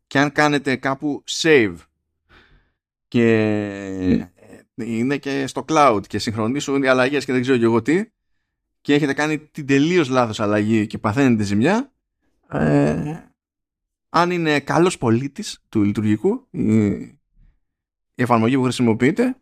και 0.06 0.18
αν 0.18 0.32
κάνετε 0.32 0.76
κάπου 0.76 1.24
save 1.28 1.74
και 3.08 4.28
είναι 4.74 5.16
και 5.16 5.46
στο 5.46 5.64
cloud 5.68 6.00
και 6.06 6.18
συγχρονίσουν 6.18 6.82
οι 6.82 6.86
αλλαγές 6.86 7.24
και 7.24 7.32
δεν 7.32 7.40
ξέρω 7.40 7.58
και 7.58 7.64
εγώ 7.64 7.82
τι 7.82 8.04
και 8.80 8.94
έχετε 8.94 9.12
κάνει 9.12 9.38
την 9.38 9.66
τελείως 9.66 10.08
λάθος 10.08 10.40
αλλαγή 10.40 10.86
και 10.86 10.98
παθαίνετε 10.98 11.42
ζημιά 11.42 11.92
ε, 12.48 13.16
αν 14.08 14.30
είναι 14.30 14.60
καλός 14.60 14.98
πολίτης 14.98 15.64
του 15.68 15.82
λειτουργικού 15.82 16.46
η, 16.50 16.86
η 18.14 18.22
εφαρμογή 18.22 18.56
που 18.56 18.62
χρησιμοποιείτε 18.62 19.36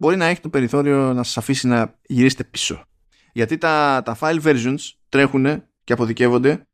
μπορεί 0.00 0.16
να 0.16 0.24
έχει 0.24 0.40
το 0.40 0.48
περιθώριο 0.48 1.12
να 1.12 1.22
σας 1.22 1.36
αφήσει 1.36 1.66
να 1.66 1.98
γυρίσετε 2.02 2.44
πίσω 2.44 2.84
γιατί 3.32 3.58
τα, 3.58 4.02
τα 4.04 4.16
file 4.20 4.42
versions 4.42 4.78
τρέχουν 5.08 5.64
και 5.84 5.92
αποδικεύονται 5.92 6.68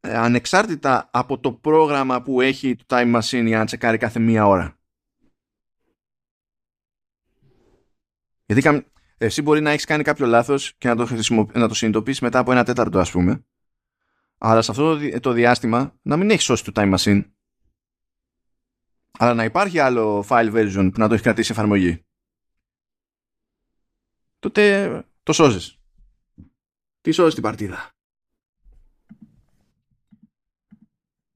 ε, 0.00 0.16
ανεξάρτητα 0.16 1.08
από 1.12 1.38
το 1.38 1.52
πρόγραμμα 1.52 2.22
που 2.22 2.40
έχει 2.40 2.76
το 2.76 2.84
Time 2.88 3.20
Machine 3.20 3.44
για 3.46 3.58
να 3.58 3.64
τσεκάρει 3.64 3.98
κάθε 3.98 4.18
μία 4.18 4.46
ώρα. 4.46 4.78
Γιατί 8.46 8.86
εσύ 9.18 9.42
μπορεί 9.42 9.60
να 9.60 9.70
έχεις 9.70 9.84
κάνει 9.84 10.02
κάποιο 10.02 10.26
λάθος 10.26 10.74
και 10.78 10.88
να 10.88 10.96
το, 10.96 11.08
να 11.52 11.68
το 11.68 11.74
συνειδητοποιήσεις 11.74 12.20
μετά 12.20 12.38
από 12.38 12.52
ένα 12.52 12.64
τέταρτο 12.64 12.98
ας 12.98 13.10
πούμε. 13.10 13.44
Αλλά 14.38 14.62
σε 14.62 14.70
αυτό 14.70 14.98
το 15.20 15.32
διάστημα 15.32 15.98
να 16.02 16.16
μην 16.16 16.30
έχεις 16.30 16.44
σώσει 16.44 16.64
το 16.64 16.72
Time 16.74 16.94
Machine. 16.96 17.24
Αλλά 19.18 19.34
να 19.34 19.44
υπάρχει 19.44 19.78
άλλο 19.78 20.24
file 20.28 20.52
version 20.52 20.90
που 20.92 21.00
να 21.00 21.08
το 21.08 21.14
έχει 21.14 21.22
κρατήσει 21.22 21.52
εφαρμογή. 21.52 22.04
Τότε 24.38 25.04
το 25.22 25.32
σώζεις. 25.32 25.78
Τι 27.00 27.10
σώζεις 27.10 27.34
την 27.34 27.42
παρτίδα; 27.42 27.90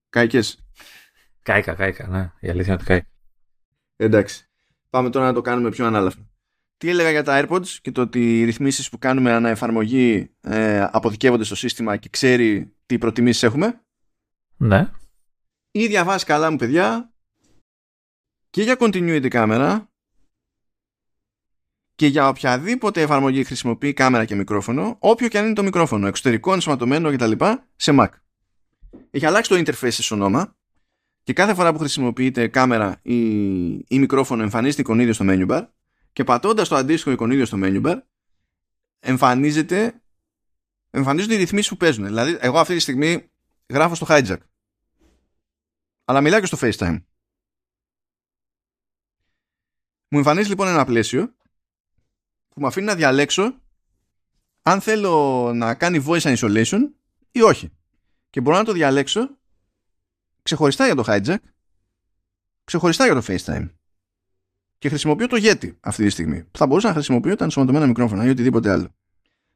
Κάικες. 0.09 0.65
Κάικα, 1.43 1.75
κάικα, 1.75 2.07
ναι. 2.07 2.33
Η 2.41 2.49
αλήθεια 2.49 2.73
είναι 2.73 2.83
ότι 2.83 2.85
κάικα. 2.85 3.09
Εντάξει. 3.97 4.49
Πάμε 4.91 5.11
τώρα 5.11 5.27
να 5.27 5.33
το 5.33 5.41
κάνουμε 5.41 5.71
πιο 5.71 5.87
ανάλαφρο. 5.87 6.29
Τι 6.77 6.89
έλεγα 6.89 7.11
για 7.11 7.23
τα 7.23 7.45
AirPods 7.45 7.67
και 7.67 7.93
το 7.93 8.01
ότι 8.01 8.41
οι 8.41 8.45
ρυθμίσεις 8.45 8.89
που 8.89 8.99
κάνουμε 8.99 9.33
ανά 9.33 9.49
εφαρμογή 9.49 10.35
ε, 10.41 10.89
αποδικεύονται 10.91 11.45
στο 11.45 11.55
σύστημα 11.55 11.97
και 11.97 12.09
ξέρει 12.09 12.75
τι 12.87 12.99
προτιμήσεις 12.99 13.43
έχουμε; 13.43 13.85
Ναι. 14.57 14.91
Ή 15.71 15.87
διαβάσει 15.87 16.25
καλά 16.25 16.51
μου 16.51 16.57
παιδιά 16.57 17.10
και 18.51 18.63
για 18.63 18.77
continuity 18.79 19.29
κάμερα 19.29 19.91
και 21.95 22.07
για 22.07 22.29
οποιαδήποτε 22.29 23.03
εφαρμογή 23.03 23.45
χρησιμοποιεί 23.45 23.93
κάμερα 23.93 24.25
και 24.25 24.35
μικρόφωνο, 24.35 24.97
όποιο 24.99 25.29
και 25.29 25.39
αν 25.39 25.45
είναι 25.45 25.55
το 25.55 25.63
μικρόφωνο, 25.63 26.07
εξωτερικό, 26.07 26.53
ενσωματωμένο 26.53 27.13
κτλ. 27.13 27.33
σε 27.77 27.93
Mac. 27.99 28.09
Έχει 29.11 29.27
αλλάξει 29.27 29.51
το 29.51 29.57
interface 29.57 29.93
σε 29.93 30.15
όνομα 30.15 30.57
και 31.23 31.33
κάθε 31.33 31.55
φορά 31.55 31.73
που 31.73 31.79
χρησιμοποιείτε 31.79 32.49
κάμερα 32.49 32.99
ή, 33.03 33.19
ή 33.71 33.99
μικρόφωνο 33.99 34.43
εμφανίζεται 34.43 34.81
εικονίδιο 34.81 35.13
στο 35.13 35.25
menu 35.29 35.49
bar 35.49 35.67
και 36.13 36.25
πατώντας 36.25 36.69
το 36.69 36.77
αντίστοιχο 36.77 37.11
εικονίδιο 37.11 37.45
στο 37.45 37.59
menu 37.61 37.83
bar 37.83 37.99
εμφανίζεται 39.01 40.03
εμφανίζονται 40.91 41.35
οι 41.35 41.37
ρυθμίσεις 41.37 41.69
που 41.69 41.77
παίζουν. 41.77 42.05
Δηλαδή, 42.05 42.39
εγώ 42.41 42.59
αυτή 42.59 42.75
τη 42.75 42.81
στιγμή 42.81 43.31
γράφω 43.69 43.95
στο 43.95 44.07
hijack. 44.09 44.39
Αλλά 46.05 46.21
μιλάω 46.21 46.41
και 46.41 46.47
στο 46.47 46.59
FaceTime. 46.61 47.03
Μου 50.13 50.19
εμφανίζει 50.19 50.49
λοιπόν 50.49 50.69
ένα 50.69 50.85
πλαίσιο 50.85 51.35
που 52.49 52.61
με 52.61 52.67
αφήνει 52.67 52.87
να 52.87 52.95
διαλέξω 52.95 53.61
αν 54.63 54.81
θέλω 54.81 55.51
να 55.55 55.75
κάνει 55.75 56.05
voice 56.07 56.37
isolation 56.37 56.81
ή 57.31 57.43
όχι. 57.43 57.71
Και 58.31 58.41
μπορώ 58.41 58.57
να 58.57 58.65
το 58.65 58.73
διαλέξω 58.73 59.39
ξεχωριστά 60.43 60.87
για 60.87 60.95
το 60.95 61.05
hijack, 61.07 61.37
ξεχωριστά 62.65 63.05
για 63.05 63.15
το 63.15 63.23
FaceTime. 63.27 63.71
Και 64.79 64.89
χρησιμοποιώ 64.89 65.27
το 65.27 65.37
Yeti 65.41 65.75
αυτή 65.81 66.05
τη 66.05 66.11
στιγμή. 66.11 66.45
Θα 66.51 66.67
μπορούσα 66.67 66.89
να 66.89 66.95
χρησιμοποιώ 66.95 67.37
τα 67.37 67.45
ενσωματωμένα 67.45 67.87
μικρόφωνα 67.87 68.25
ή 68.25 68.29
οτιδήποτε 68.29 68.71
άλλο. 68.71 68.95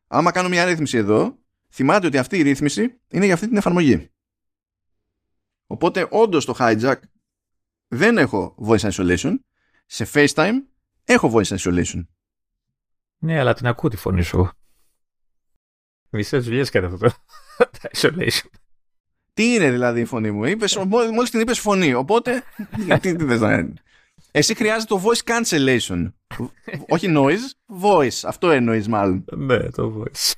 Άμα 0.06 0.30
κάνω 0.30 0.48
μια 0.48 0.64
ρύθμιση 0.64 0.96
εδώ, 0.96 1.38
θυμάται 1.68 2.06
ότι 2.06 2.18
αυτή 2.18 2.38
η 2.38 2.42
ρύθμιση 2.42 3.00
είναι 3.08 3.24
για 3.24 3.34
αυτή 3.34 3.48
την 3.48 3.56
εφαρμογή. 3.56 4.10
Οπότε 5.66 6.06
όντως 6.10 6.44
το 6.44 6.56
hijack 6.58 6.96
δεν 7.88 8.18
έχω 8.18 8.54
voice 8.66 8.90
isolation. 8.90 9.34
Σε 9.94 10.08
FaceTime 10.14 10.54
έχω 11.04 11.32
voice 11.34 11.56
isolation. 11.56 12.04
Ναι, 13.18 13.38
αλλά 13.38 13.54
την 13.54 13.66
ακούω 13.66 13.90
τη 13.90 13.96
φωνή 13.96 14.22
σου. 14.22 14.50
Μισές 16.10 16.44
δουλειές 16.44 16.70
κάνει 16.70 16.86
αυτό 16.86 16.98
το 16.98 17.14
isolation. 17.92 18.48
Τι 19.34 19.54
είναι 19.54 19.70
δηλαδή 19.70 20.00
η 20.00 20.04
φωνή 20.04 20.30
μου; 20.30 20.44
Είπες, 20.44 20.76
μόλις 20.86 21.30
την 21.30 21.40
είπες 21.40 21.58
φωνή. 21.58 21.94
Οπότε, 21.94 22.42
τι, 23.00 23.16
τι 23.16 23.24
θες 23.24 23.40
να 23.40 23.54
είναι. 23.54 23.72
Εσύ 24.30 24.54
χρειάζεται 24.54 24.94
το 24.94 25.02
voice 25.04 25.30
cancellation. 25.30 26.12
Όχι 26.88 27.12
noise, 27.16 27.76
voice. 27.82 28.20
Αυτό 28.24 28.50
εννοείς 28.50 28.88
μάλλον. 28.88 29.24
Ναι, 29.36 29.70
το 29.70 30.02
voice. 30.02 30.32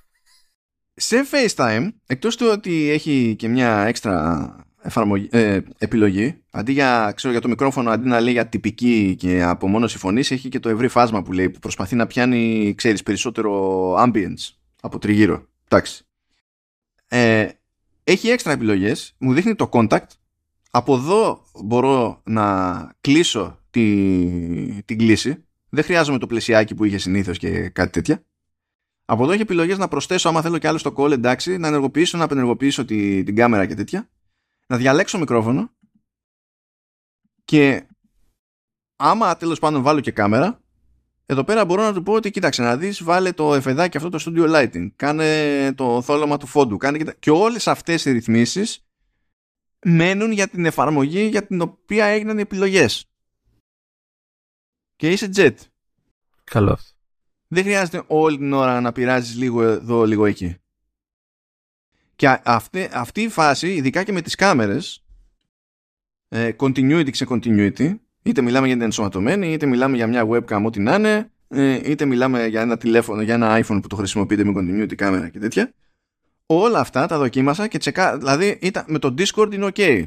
Σε 0.94 1.16
FaceTime, 1.30 1.88
εκτός 2.06 2.36
του 2.36 2.46
ότι 2.50 2.90
έχει 2.90 3.36
και 3.38 3.48
μια 3.48 3.84
έξτρα 3.84 4.65
εφαρμογή, 4.86 5.28
ε, 5.30 5.60
επιλογή, 5.78 6.42
αντί 6.50 6.72
για, 6.72 7.12
ξέρω, 7.16 7.32
για 7.32 7.42
το 7.42 7.48
μικρόφωνο, 7.48 7.90
αντί 7.90 8.08
να 8.08 8.20
λέει 8.20 8.32
για 8.32 8.46
τυπική 8.46 9.14
και 9.18 9.42
απομόνωση 9.42 9.98
φωνής, 9.98 10.30
έχει 10.30 10.48
και 10.48 10.60
το 10.60 10.68
ευρύ 10.68 10.88
φάσμα 10.88 11.22
που 11.22 11.32
λέει, 11.32 11.50
που 11.50 11.58
προσπαθεί 11.58 11.96
να 11.96 12.06
πιάνει, 12.06 12.74
ξέρεις, 12.76 13.02
περισσότερο 13.02 13.92
ambience 13.94 14.54
από 14.80 14.98
τριγύρω. 14.98 15.46
Εντάξει. 15.68 16.04
Ε, 17.08 17.48
έχει 18.04 18.28
έξτρα 18.28 18.52
επιλογές, 18.52 19.14
μου 19.18 19.32
δείχνει 19.32 19.54
το 19.54 19.68
contact, 19.72 20.06
από 20.70 20.94
εδώ 20.94 21.44
μπορώ 21.64 22.22
να 22.24 22.88
κλείσω 23.00 23.60
τη, 23.70 24.82
την 24.84 24.98
κλίση, 24.98 25.44
δεν 25.68 25.84
χρειάζομαι 25.84 26.18
το 26.18 26.26
πλαισιάκι 26.26 26.74
που 26.74 26.84
είχε 26.84 26.98
συνήθως 26.98 27.38
και 27.38 27.68
κάτι 27.68 27.90
τέτοια. 27.90 28.24
Από 29.04 29.22
εδώ 29.22 29.32
έχει 29.32 29.42
επιλογές 29.42 29.78
να 29.78 29.88
προσθέσω 29.88 30.28
άμα 30.28 30.42
θέλω 30.42 30.58
και 30.58 30.68
άλλο 30.68 30.78
στο 30.78 30.94
call 30.96 31.10
εντάξει, 31.10 31.56
να 31.56 31.68
ενεργοποιήσω, 31.68 32.18
να 32.18 32.24
απενεργοποιήσω 32.24 32.84
τη, 32.84 33.22
την 33.22 33.36
κάμερα 33.36 33.66
και 33.66 33.74
τέτοια, 33.74 34.08
να 34.66 34.76
διαλέξω 34.76 35.18
μικρόφωνο 35.18 35.70
και 37.44 37.86
άμα 38.96 39.36
τέλος 39.36 39.58
πάντων 39.58 39.82
βάλω 39.82 40.00
και 40.00 40.12
κάμερα, 40.12 40.60
εδώ 41.26 41.44
πέρα 41.44 41.64
μπορώ 41.64 41.82
να 41.82 41.92
του 41.92 42.02
πω 42.02 42.12
ότι 42.12 42.30
κοίταξε 42.30 42.62
να 42.62 42.76
δεις 42.76 43.02
βάλε 43.02 43.32
το 43.32 43.54
εφεδάκι 43.54 43.96
αυτό 43.96 44.08
το 44.08 44.24
studio 44.26 44.54
lighting 44.54 44.88
κάνε 44.96 45.72
το 45.74 46.02
θόλωμα 46.02 46.36
του 46.36 46.46
φόντου 46.46 46.76
κάνε 46.76 46.98
και, 46.98 47.16
και 47.18 47.30
όλες 47.30 47.68
αυτές 47.68 48.04
οι 48.04 48.12
ρυθμίσεις 48.12 48.86
μένουν 49.84 50.32
για 50.32 50.48
την 50.48 50.64
εφαρμογή 50.64 51.22
για 51.22 51.46
την 51.46 51.60
οποία 51.60 52.04
έγιναν 52.04 52.38
οι 52.38 52.40
επιλογές. 52.40 53.10
Και 54.96 55.10
είσαι 55.10 55.30
jet 55.34 55.54
καλό 56.44 56.78
δεν 57.48 57.62
χρειάζεται 57.62 58.04
όλη 58.06 58.36
την 58.36 58.52
ώρα 58.52 58.80
να 58.80 58.92
πειράζεις 58.92 59.36
λίγο 59.36 59.62
εδώ 59.62 60.04
λίγο 60.04 60.26
εκεί 60.26 60.56
και 62.16 62.38
αυτή, 62.42 62.88
αυτή 62.92 63.22
η 63.22 63.28
φάση 63.28 63.74
ειδικά 63.74 64.02
και 64.02 64.12
με 64.12 64.20
τις 64.20 64.34
κάμερες 64.34 65.04
ε, 66.28 66.50
continuity 66.58 67.14
σε 67.14 67.26
continuity 67.28 67.96
Είτε 68.26 68.40
μιλάμε 68.40 68.66
για 68.66 68.76
την 68.76 68.84
ενσωματωμένη, 68.84 69.52
είτε 69.52 69.66
μιλάμε 69.66 69.96
για 69.96 70.06
μια 70.06 70.26
webcam, 70.28 70.62
ό,τι 70.64 70.80
να 70.80 70.94
είναι, 70.94 71.30
ε, 71.48 71.90
είτε 71.90 72.04
μιλάμε 72.04 72.46
για 72.46 72.60
ένα 72.60 72.76
τηλέφωνο, 72.76 73.22
για 73.22 73.34
ένα 73.34 73.60
iPhone 73.60 73.78
που 73.82 73.88
το 73.88 73.96
χρησιμοποιείτε 73.96 74.44
με 74.44 74.52
continuity 74.56 74.94
κάμερα 74.94 75.28
και 75.28 75.38
τέτοια. 75.38 75.72
Όλα 76.46 76.80
αυτά 76.80 77.06
τα 77.06 77.18
δοκίμασα 77.18 77.66
και 77.66 77.78
τσεκά. 77.78 78.18
Δηλαδή 78.18 78.58
ήταν, 78.60 78.84
με 78.88 78.98
το 78.98 79.14
Discord 79.18 79.54
είναι 79.54 79.68
OK. 79.74 80.06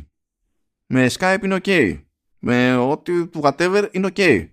Με 0.86 1.10
Skype 1.19 1.38
είναι 1.44 1.57
OK. 1.64 1.99
Με 2.40 2.76
ό,τι 2.76 3.14
whatever 3.41 3.88
είναι 3.91 4.07
OK. 4.15 4.48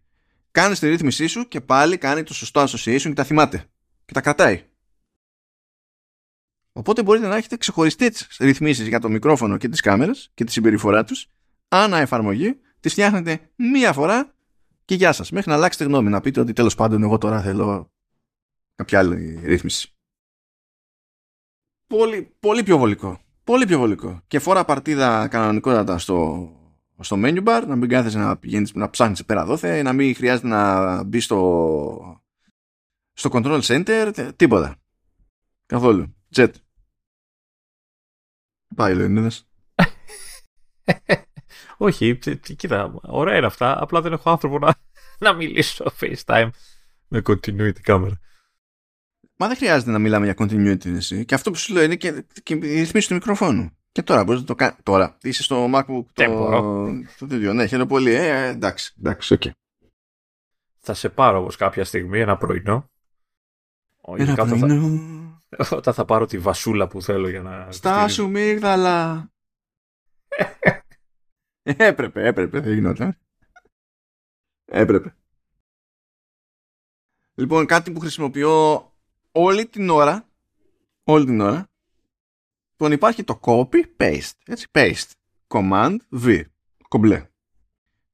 Κάνει 0.51 0.75
τη 0.75 0.89
ρύθμισή 0.89 1.27
σου 1.27 1.49
και 1.49 1.61
πάλι 1.61 1.97
κάνει 1.97 2.23
το 2.23 2.35
σωστό 2.35 2.63
association 2.63 3.01
και 3.01 3.13
τα 3.13 3.25
θυμάται. 3.25 3.65
Και 4.05 4.13
τα 4.13 4.21
κρατάει. 4.21 4.63
Οπότε 6.77 7.03
μπορείτε 7.03 7.27
να 7.27 7.37
έχετε 7.37 7.57
ξεχωριστές 7.57 8.37
ρυθμίσεις 8.39 8.87
για 8.87 9.01
το 9.01 9.09
μικρόφωνο 9.09 9.57
και 9.57 9.69
τις 9.69 9.81
κάμερες 9.81 10.31
και 10.35 10.45
τη 10.45 10.53
συμπεριφορά 10.53 11.05
τους, 11.05 11.29
ανά 11.69 11.99
εφαρμογή 11.99 12.61
τις 12.81 12.93
φτιάχνετε 12.93 13.51
μία 13.57 13.93
φορά 13.93 14.35
και 14.85 14.95
γεια 14.95 15.13
σας. 15.13 15.31
Μέχρι 15.31 15.51
να 15.51 15.57
αλλάξετε 15.57 15.85
γνώμη, 15.85 16.09
να 16.09 16.21
πείτε 16.21 16.41
ότι 16.41 16.53
τέλος 16.53 16.75
πάντων 16.75 17.03
εγώ 17.03 17.19
τώρα 17.19 17.41
θέλω 17.41 17.93
κάποια 18.75 18.99
άλλη 18.99 19.41
ρύθμιση. 19.45 19.95
Πολύ, 21.87 22.37
πολύ 22.41 22.63
πιο 22.63 22.79
βολικό. 22.79 23.21
Πολύ 23.45 23.67
πιο 23.67 23.79
βολικό. 23.79 24.23
Και 24.27 24.39
φορά 24.39 24.65
παρτίδα 24.65 25.29
κανονικότατα 25.29 25.99
στο, 25.99 26.51
στο 27.01 27.17
menu 27.19 27.45
bar, 27.45 27.65
να 27.67 27.77
μην 27.77 27.89
κάθεσαι 27.89 28.19
να 28.19 28.37
πηγαίνεις 28.37 28.75
να 28.75 28.91
ψάχνεις 28.91 29.25
πέρα 29.25 29.45
δόθε, 29.45 29.83
να 29.83 29.93
μην 29.93 30.15
χρειάζεται 30.15 30.49
να 30.49 31.03
μπει 31.03 31.21
στο, 31.21 32.23
στο 33.13 33.31
control 33.33 33.61
center, 33.61 34.31
τίποτα. 34.37 34.77
Καθόλου. 35.67 36.17
Jet. 36.35 36.51
Πάει, 38.77 38.95
Λεωνίδας. 38.95 39.49
Όχι, 41.77 42.19
κοίτα, 42.57 42.95
ωραία 43.03 43.37
είναι 43.37 43.47
αυτά. 43.47 43.83
Απλά 43.83 44.01
δεν 44.01 44.13
έχω 44.13 44.31
άνθρωπο 44.31 44.59
να, 44.59 44.75
να 45.31 45.33
μιλήσω 45.33 45.93
FaceTime 46.01 46.51
με 47.09 47.23
continuity 47.27 47.81
camera. 47.81 48.21
Μα 49.37 49.47
δεν 49.47 49.57
χρειάζεται 49.57 49.91
να 49.91 49.99
μιλάμε 49.99 50.25
για 50.25 50.35
continuity 50.39 50.87
εσύ. 50.87 51.25
Και 51.25 51.35
αυτό 51.35 51.51
που 51.51 51.57
σου 51.57 51.73
λέω 51.73 51.83
είναι 51.83 51.97
και, 51.97 52.25
και 52.43 52.55
η 52.55 52.59
ρυθμίση 52.59 53.09
του 53.09 53.15
μικροφόνου. 53.15 53.71
Και 53.93 54.03
τώρα 54.03 54.25
μπορείς 54.25 54.41
να 54.41 54.47
το 54.47 54.55
κάνει. 54.55 54.77
Τώρα 54.83 55.17
είσαι 55.23 55.43
στο 55.43 55.71
MacBook. 55.75 56.05
Το, 56.13 56.25
το 57.19 57.27
τέτοιο. 57.27 57.53
Ναι, 57.53 57.67
χαίρομαι 57.67 57.89
πολύ. 57.89 58.15
Ε, 58.15 58.29
ε, 58.29 58.49
εντάξει, 58.49 58.95
εντάξει, 58.99 59.35
OK. 59.35 59.43
Okay. 59.45 59.51
Θα 60.79 60.95
σε 60.95 61.09
πάρω 61.09 61.39
όμως 61.39 61.57
κάποια 61.57 61.85
στιγμή 61.85 62.21
ένα 62.21 62.37
πρωινό. 62.37 62.91
Ένα 64.17 64.35
πρωινό. 64.35 65.26
Θα, 65.49 65.77
όταν 65.77 65.95
θα 65.95 66.05
πάρω 66.05 66.27
τη 66.27 66.39
βασούλα 66.39 66.89
που 66.89 67.03
θέλω 67.03 67.29
για 67.29 67.43
να. 67.43 67.73
Στάσου 67.73 68.29
μίγδαλα. 68.29 69.31
Έπρεπε, 71.63 72.27
έπρεπε, 72.27 72.61
δεν 72.61 72.73
γινόταν. 72.73 73.19
Έπρεπε. 74.65 75.17
Λοιπόν, 77.35 77.67
κάτι 77.67 77.93
που 77.93 78.01
χρησιμοποιώ 78.01 78.93
όλη 79.33 79.67
την 79.67 79.91
ώρα, 79.91 80.29
όλη 81.05 81.25
την 81.25 81.41
ώρα, 81.41 81.71
λοιπόν 82.71 82.93
υπάρχει 82.93 83.25
το 83.25 83.41
copy-paste, 83.43 84.31
έτσι, 84.47 84.67
paste, 84.73 85.11
command-v, 85.49 86.43
κομπλέ. 86.89 87.29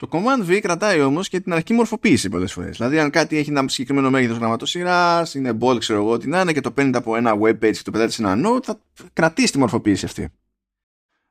Το 0.03 0.09
command 0.11 0.51
V 0.51 0.61
κρατάει 0.61 1.01
όμως 1.01 1.29
και 1.29 1.41
την 1.41 1.53
αρχική 1.53 1.73
μορφοποίηση 1.73 2.29
πολλές 2.29 2.53
φορές. 2.53 2.77
Δηλαδή, 2.77 2.99
αν 2.99 3.11
κάτι 3.11 3.37
έχει 3.37 3.51
ένα 3.51 3.69
συγκεκριμένο 3.69 4.11
μέγεθος 4.11 4.37
γραμματοσυράς, 4.37 5.35
είναι 5.35 5.59
bold, 5.61 5.79
ξέρω 5.79 5.99
εγώ 5.99 6.19
τι 6.19 6.29
να 6.29 6.41
είναι, 6.41 6.53
και 6.53 6.61
το 6.61 6.71
παίρνει 6.71 6.97
από 6.97 7.17
ένα 7.17 7.35
web 7.43 7.51
page 7.51 7.73
και 7.73 7.83
το 7.85 7.91
πετάει 7.91 8.09
σε 8.09 8.23
ένα 8.23 8.49
node, 8.49 8.63
θα 8.63 8.81
κρατήσει 9.13 9.53
τη 9.53 9.59
μορφοποίηση 9.59 10.05
αυτή 10.05 10.29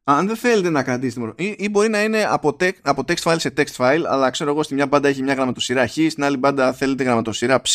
αν 0.04 0.28
δεν 0.28 0.36
θέλετε 0.36 0.70
να 0.70 0.84
κρατήσετε 0.84 1.20
μορφή, 1.20 1.44
ή, 1.44 1.56
ή 1.58 1.70
μπορεί 1.70 1.90
να 1.90 2.04
είναι 2.04 2.24
από, 2.24 2.56
text, 2.60 2.72
από 2.82 3.04
text 3.08 3.22
file 3.24 3.40
σε 3.40 3.54
text 3.58 3.76
file, 3.76 4.04
αλλά 4.08 4.30
ξέρω 4.30 4.50
εγώ 4.50 4.64
στη 4.64 4.74
μια 4.74 4.88
μπάντα 4.88 5.08
έχει 5.08 5.24
μια 5.24 5.34
γραμματοσυρά 5.34 5.88
χ, 5.88 5.92
στην 5.92 6.24
άλλη 6.24 6.38
μπάντα 6.38 6.74
θέλετε 6.74 7.04
γραμματοσυρά 7.04 7.62
ψ 7.62 7.74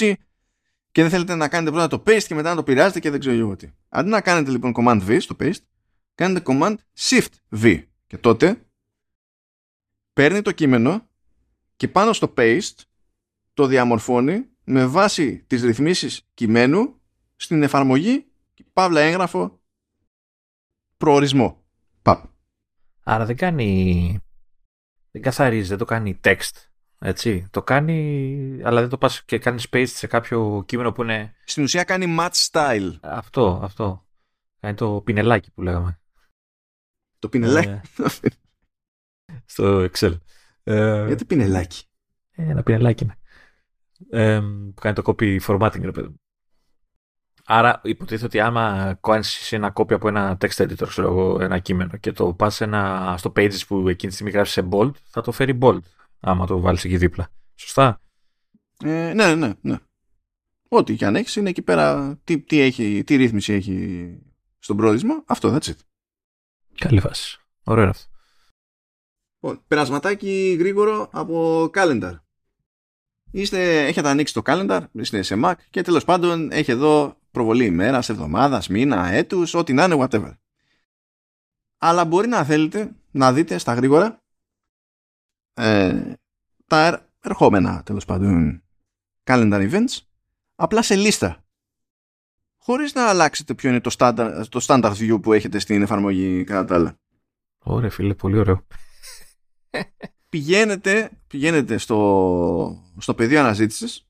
και 0.93 1.03
δεν 1.03 1.11
θέλετε 1.11 1.35
να 1.35 1.49
κάνετε 1.49 1.71
πρώτα 1.71 1.89
το 1.89 2.03
paste 2.07 2.23
και 2.27 2.35
μετά 2.35 2.51
να 2.51 2.57
το 2.57 2.63
πειράζετε 2.63 3.01
και 3.01 3.11
δεν 3.11 3.21
ξέρω 3.21 3.37
εγώ 3.37 3.57
τι. 3.57 3.69
Αντί 3.89 4.09
να 4.09 4.21
κάνετε 4.21 4.51
λοιπόν 4.51 4.73
command 4.77 5.01
V 5.09 5.17
στο 5.21 5.37
paste, 5.41 5.63
κάνετε 6.15 6.43
command 6.47 6.75
shift 6.99 7.61
V 7.63 7.83
και 8.07 8.17
τότε 8.17 8.66
παίρνει 10.17 10.43
το 10.43 10.53
κείμενο 10.53 11.09
και 11.77 11.89
πάνω 11.89 12.13
στο 12.13 12.33
paste 12.37 12.81
το 13.55 13.67
διαμορφώνει 13.67 14.49
με 14.65 14.87
βάση 14.87 15.39
τις 15.47 15.63
ρυθμίσεις 15.63 16.29
κειμένου 16.35 17.01
στην 17.37 17.63
εφαρμογή 17.63 18.27
παύλα 18.73 19.01
έγγραφο 19.01 19.61
προορισμό. 20.97 21.65
Άρα 23.03 23.25
δεν 23.25 23.37
κάνει. 23.37 24.19
Δεν 25.11 25.23
καθαρίζει, 25.23 25.69
δεν 25.69 25.79
το 25.79 25.85
κάνει 25.85 26.21
text. 26.25 26.51
Έτσι. 26.99 27.47
Το 27.51 27.63
κάνει, 27.63 28.61
αλλά 28.65 28.81
δεν 28.81 28.89
το 28.89 28.99
πας 28.99 29.25
και 29.25 29.39
κάνεις 29.39 29.67
space 29.71 29.89
σε 29.89 30.07
κάποιο 30.07 30.63
κείμενο 30.67 30.93
που 30.93 31.03
είναι. 31.03 31.35
Στην 31.45 31.63
ουσία 31.63 31.85
κάνει 31.85 32.17
match 32.19 32.49
style. 32.51 32.93
Αυτό, 33.01 33.61
αυτό. 33.63 34.07
Κάνει 34.61 34.75
το 34.75 35.01
πινελάκι 35.05 35.51
που 35.51 35.63
λέγαμε. 35.63 36.01
Το 37.19 37.29
πινελάκι. 37.29 37.69
Ε, 37.69 37.81
στο 39.47 39.89
Excel. 39.93 40.19
Ε, 40.63 41.07
Γιατί 41.07 41.25
πινελάκι. 41.25 41.85
ε, 42.31 42.43
ένα 42.51 42.63
πινελάκι 42.63 43.05
είναι. 43.05 43.17
Ε, 44.11 44.41
που 44.75 44.81
κάνει 44.81 44.95
το 44.95 45.03
copy 45.07 45.41
formatting, 45.41 45.81
ρε 45.81 45.91
παιδί 45.91 46.07
μου. 46.09 46.21
Άρα 47.49 47.81
υποτίθεται 47.85 48.25
ότι 48.27 48.41
άμα 48.41 48.97
κάνεις 49.03 49.53
ένα 49.53 49.73
copy 49.75 49.93
από 49.93 50.09
ένα 50.09 50.37
text 50.41 50.57
editor, 50.57 50.87
ξέρω 50.89 51.09
εγώ, 51.09 51.41
ένα 51.41 51.59
κείμενο 51.59 51.97
και 51.97 52.13
το 52.13 52.35
πας 52.35 52.61
ένα, 52.61 53.15
στο 53.19 53.33
pages 53.37 53.67
που 53.67 53.89
εκείνη 53.89 54.09
τη 54.09 54.13
στιγμή 54.13 54.33
γράφεις 54.33 54.53
σε 54.53 54.69
bold, 54.71 54.91
θα 55.05 55.21
το 55.21 55.33
φέρει 55.33 55.59
bold, 55.63 55.79
άμα 56.21 56.47
το 56.47 56.61
βάλεις 56.61 56.85
εκεί 56.85 56.97
δίπλα. 56.97 57.29
Σωστά; 57.55 58.01
Ε, 58.85 59.13
ναι, 59.15 59.35
ναι, 59.35 59.53
ναι. 59.61 59.77
Ό,τι 60.69 60.97
και 60.97 61.07
αν 61.07 61.17
έχεις 61.17 61.37
είναι 61.37 61.49
εκεί 61.49 61.63
πέρα 61.63 62.17
τι, 62.25 62.41
τι, 62.41 62.61
έχει, 62.61 63.03
τι 63.07 63.17
ρύθμιση 63.17 63.53
έχει 63.53 64.09
στον 64.59 64.77
πρόδεισμα. 64.77 65.23
Αυτό, 65.27 65.55
that's 65.55 65.69
it. 65.69 65.77
Καλή 66.79 67.01
φάση. 67.01 67.39
Ωραίο 67.65 67.83
είναι 67.83 67.91
αυτό. 67.91 68.11
Λοιπόν, 69.41 69.63
περασματάκι 69.69 70.57
γρήγορο 70.59 71.09
από 71.13 71.65
calendar. 71.75 72.21
Είστε, 73.31 73.87
έχετε 73.87 74.09
ανοίξει 74.09 74.35
το 74.35 74.43
calendar, 74.45 74.81
είστε 74.93 75.23
σε 75.23 75.41
Mac 75.45 75.55
και 75.71 75.83
τέλος 75.83 76.05
πάντων 76.05 76.51
έχει 76.51 76.71
εδώ 76.71 77.17
προβολή 77.31 77.65
ημέρας, 77.65 78.09
εβδομάδας, 78.09 78.69
μήνα, 78.69 79.07
έτους, 79.09 79.55
ό,τι 79.55 79.73
να 79.73 79.85
είναι, 79.85 79.97
whatever. 79.99 80.33
Αλλά 81.79 82.05
μπορεί 82.05 82.29
να 82.29 82.45
θέλετε 82.45 82.91
να 83.11 83.33
δείτε 83.33 83.59
στα 83.59 83.75
γρήγορα 83.75 84.23
ε, 85.55 86.13
τα 86.67 86.87
ερ- 86.87 87.03
ερχόμενα 87.21 87.83
τέλος 87.83 88.05
πάντων 88.05 88.63
calendar 89.25 89.71
events 89.71 89.99
απλά 90.55 90.83
σε 90.83 90.97
λίστα 90.97 91.45
χωρίς 92.57 92.95
να 92.95 93.09
αλλάξετε 93.09 93.55
ποιο 93.55 93.71
είναι 93.71 93.81
το 93.81 93.95
standard, 93.99 94.43
το 94.49 94.65
standard 94.67 94.93
view 94.93 95.23
που 95.23 95.33
έχετε 95.33 95.59
στην 95.59 95.83
εφαρμογή 95.83 96.45
κατά 96.45 96.65
τα 96.65 96.75
άλλα. 96.75 96.99
Ωραία 97.59 97.91
φίλε, 97.91 98.15
πολύ 98.15 98.39
ωραίο. 98.39 98.67
Πηγαίνετε, 100.29 101.11
πηγαίνετε 101.27 101.79
στο, 101.79 102.85
στο 102.99 103.15
πεδίο 103.15 103.41
αναζήτησης, 103.41 104.07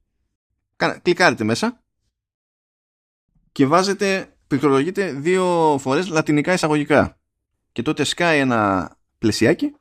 κα- 0.77 0.99
κλικάρετε 0.99 1.45
μέσα 1.45 1.83
και 3.53 3.67
βάζετε, 3.67 4.37
πληκτρολογείτε 4.47 5.13
δύο 5.13 5.77
φορές 5.81 6.09
λατινικά 6.09 6.53
εισαγωγικά. 6.53 7.21
Και 7.73 7.83
τότε 7.83 8.05
σκάει 8.05 8.39
ένα 8.39 8.91
πλαισιάκι 9.19 9.77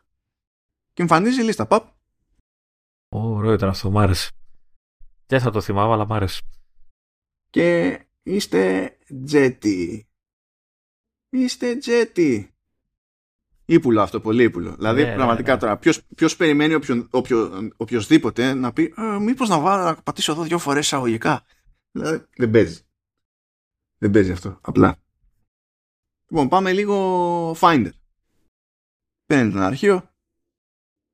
και 0.93 1.01
εμφανίζει 1.01 1.41
η 1.41 1.43
λίστα. 1.43 1.65
Παπ. 1.65 1.93
Ωραίο 3.09 3.53
ήταν 3.53 3.69
αυτό, 3.69 3.91
μ' 3.91 3.97
άρεσε. 3.97 4.31
Δεν 5.27 5.39
θα 5.39 5.51
το 5.51 5.61
θυμάμαι, 5.61 5.93
αλλά 5.93 6.05
μ' 6.05 6.13
άρεσε. 6.13 6.41
Και 7.49 7.99
είστε 8.23 8.97
τζέτι. 9.25 10.07
Είστε 11.29 11.75
τζέτι. 11.75 12.54
Ήπουλο 13.65 14.01
αυτό, 14.01 14.19
πολύ 14.19 14.43
ύπουλο. 14.43 14.75
Δηλαδή, 14.75 15.01
Ναι, 15.03 15.09
ναι, 15.09 15.15
πραγματικά 15.15 15.53
ναι. 15.53 15.59
τώρα, 15.59 15.77
ποιος, 15.77 16.03
ποιος 16.15 16.35
περιμένει 16.35 16.73
όποιον, 16.73 17.07
όποιο, 17.11 17.69
οποιοδήποτε 17.77 18.53
να 18.53 18.73
πει 18.73 18.93
«Ε, 18.97 19.19
μήπως 19.19 19.49
να, 19.49 19.59
βάλω, 19.59 19.83
να 19.83 19.95
πατήσω 19.95 20.31
εδώ 20.31 20.43
δύο 20.43 20.57
φορές 20.57 20.85
εισαγωγικά. 20.85 21.45
Δηλαδή, 21.91 22.25
δεν 22.37 22.51
παίζει. 22.51 22.81
Δεν 23.97 24.11
παίζει 24.11 24.31
αυτό, 24.31 24.59
απλά. 24.61 24.97
Λοιπόν, 26.29 26.47
πάμε 26.49 26.73
λίγο 26.73 27.51
Finder. 27.51 27.89
Παίρνετε 29.25 29.57
ένα 29.57 29.65
αρχείο 29.65 30.09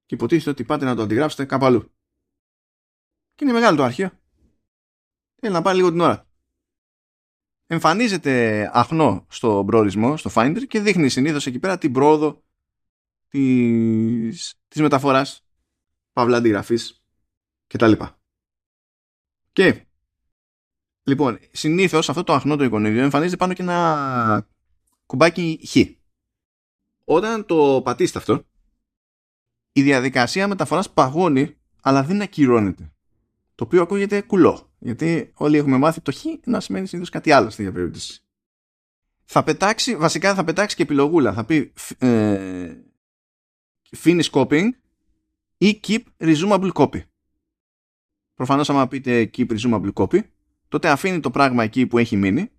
και 0.05 0.15
υποτίθεται 0.15 0.49
ότι 0.49 0.63
πάτε 0.63 0.85
να 0.85 0.95
το 0.95 1.01
αντιγράψετε 1.01 1.45
κάπου 1.45 1.65
αλλού. 1.65 1.91
Και 3.35 3.43
είναι 3.43 3.53
μεγάλο 3.53 3.77
το 3.77 3.83
αρχείο. 3.83 4.11
Θέλει 5.41 5.53
να 5.53 5.61
πάρει 5.61 5.77
λίγο 5.77 5.89
την 5.89 5.99
ώρα. 5.99 6.25
Εμφανίζεται 7.73 8.69
αχνό 8.73 9.25
στο 9.29 9.63
προορισμό, 9.65 10.17
στο 10.17 10.31
Finder 10.33 10.61
και 10.67 10.79
δείχνει 10.79 11.09
συνήθως 11.09 11.45
εκεί 11.45 11.59
πέρα 11.59 11.77
την 11.77 11.91
πρόοδο 11.91 12.43
της, 13.27 14.55
της 14.67 14.81
μεταφοράς 14.81 15.45
παύλα 16.13 16.37
αντιγραφής 16.37 17.03
και 17.67 17.77
τα 17.77 17.87
λοιπά. 17.87 18.19
Και 19.51 19.85
λοιπόν, 21.03 21.39
συνήθως 21.51 22.09
αυτό 22.09 22.23
το 22.23 22.33
αχνό 22.33 22.55
το 22.55 22.63
εικονίδιο 22.63 23.01
εμφανίζεται 23.01 23.37
πάνω 23.37 23.53
και 23.53 23.61
ένα 23.61 24.47
κουμπάκι 25.05 25.59
χ. 25.67 25.77
Όταν 27.03 27.45
το 27.45 27.81
πατήσετε 27.83 28.17
αυτό, 28.17 28.45
η 29.71 29.81
διαδικασία 29.81 30.47
μεταφοράς 30.47 30.91
παγώνει 30.91 31.57
αλλά 31.81 32.03
δεν 32.03 32.21
ακυρώνεται. 32.21 32.93
Το 33.61 33.67
οποίο 33.67 33.81
ακούγεται 33.81 34.21
κουλό. 34.21 34.71
Γιατί 34.79 35.31
όλοι 35.33 35.57
έχουμε 35.57 35.77
μάθει 35.77 36.01
το 36.01 36.11
χ 36.11 36.25
να 36.45 36.59
σημαίνει 36.59 36.87
συνήθως 36.87 37.09
κάτι 37.11 37.31
άλλο 37.31 37.49
στην 37.49 37.73
περίπτωση. 37.73 38.23
Θα 39.23 39.43
πετάξει, 39.43 39.95
βασικά 39.95 40.35
θα 40.35 40.43
πετάξει 40.43 40.75
και 40.75 40.83
επιλογούλα. 40.83 41.33
Θα 41.33 41.45
πει 41.45 41.73
ε, 41.97 42.73
finish 44.03 44.29
copying 44.31 44.69
ή 45.57 45.79
keep 45.87 45.99
resumable 46.17 46.71
copy. 46.71 47.01
Προφανώς 48.35 48.69
άμα 48.69 48.87
πείτε 48.87 49.29
keep 49.37 49.57
resumable 49.57 49.93
copy, 49.93 50.19
τότε 50.67 50.89
αφήνει 50.89 51.19
το 51.19 51.31
πράγμα 51.31 51.63
εκεί 51.63 51.87
που 51.87 51.97
έχει 51.97 52.17
μείνει 52.17 52.51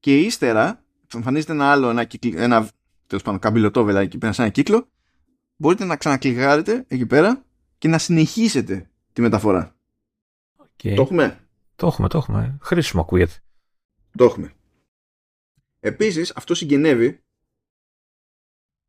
και 0.00 0.20
ύστερα 0.20 0.84
εμφανίζεται 1.14 1.52
ένα 1.52 1.70
άλλο, 1.70 1.88
ένα, 1.88 2.04
κυκλ, 2.04 2.36
ένα 2.36 2.68
τέλος 3.06 3.22
πάντων 3.22 3.40
καμπυλωτόβελα 3.40 4.00
εκεί 4.00 4.18
πέρα 4.18 4.32
σε 4.32 4.42
ένα 4.42 4.50
κύκλο, 4.50 4.88
μπορείτε 5.56 5.84
να 5.84 5.96
ξανακλιγάρετε 5.96 6.84
εκεί 6.88 7.06
πέρα 7.06 7.44
και 7.78 7.88
να 7.88 7.98
συνεχίσετε 7.98 8.90
τη 9.12 9.20
μεταφορά. 9.20 9.75
Και... 10.76 10.94
Το 10.94 11.02
έχουμε; 11.02 11.48
Το 11.76 11.86
έχουμε, 11.86 12.08
το 12.08 12.18
έχουμε. 12.18 12.58
Χρήσιμο 12.60 13.02
ακούγεται. 13.02 13.34
Το 14.16 14.24
έχουμε. 14.24 14.52
Επίσης, 15.80 16.32
αυτό 16.36 16.54
συγγενεύει 16.54 17.24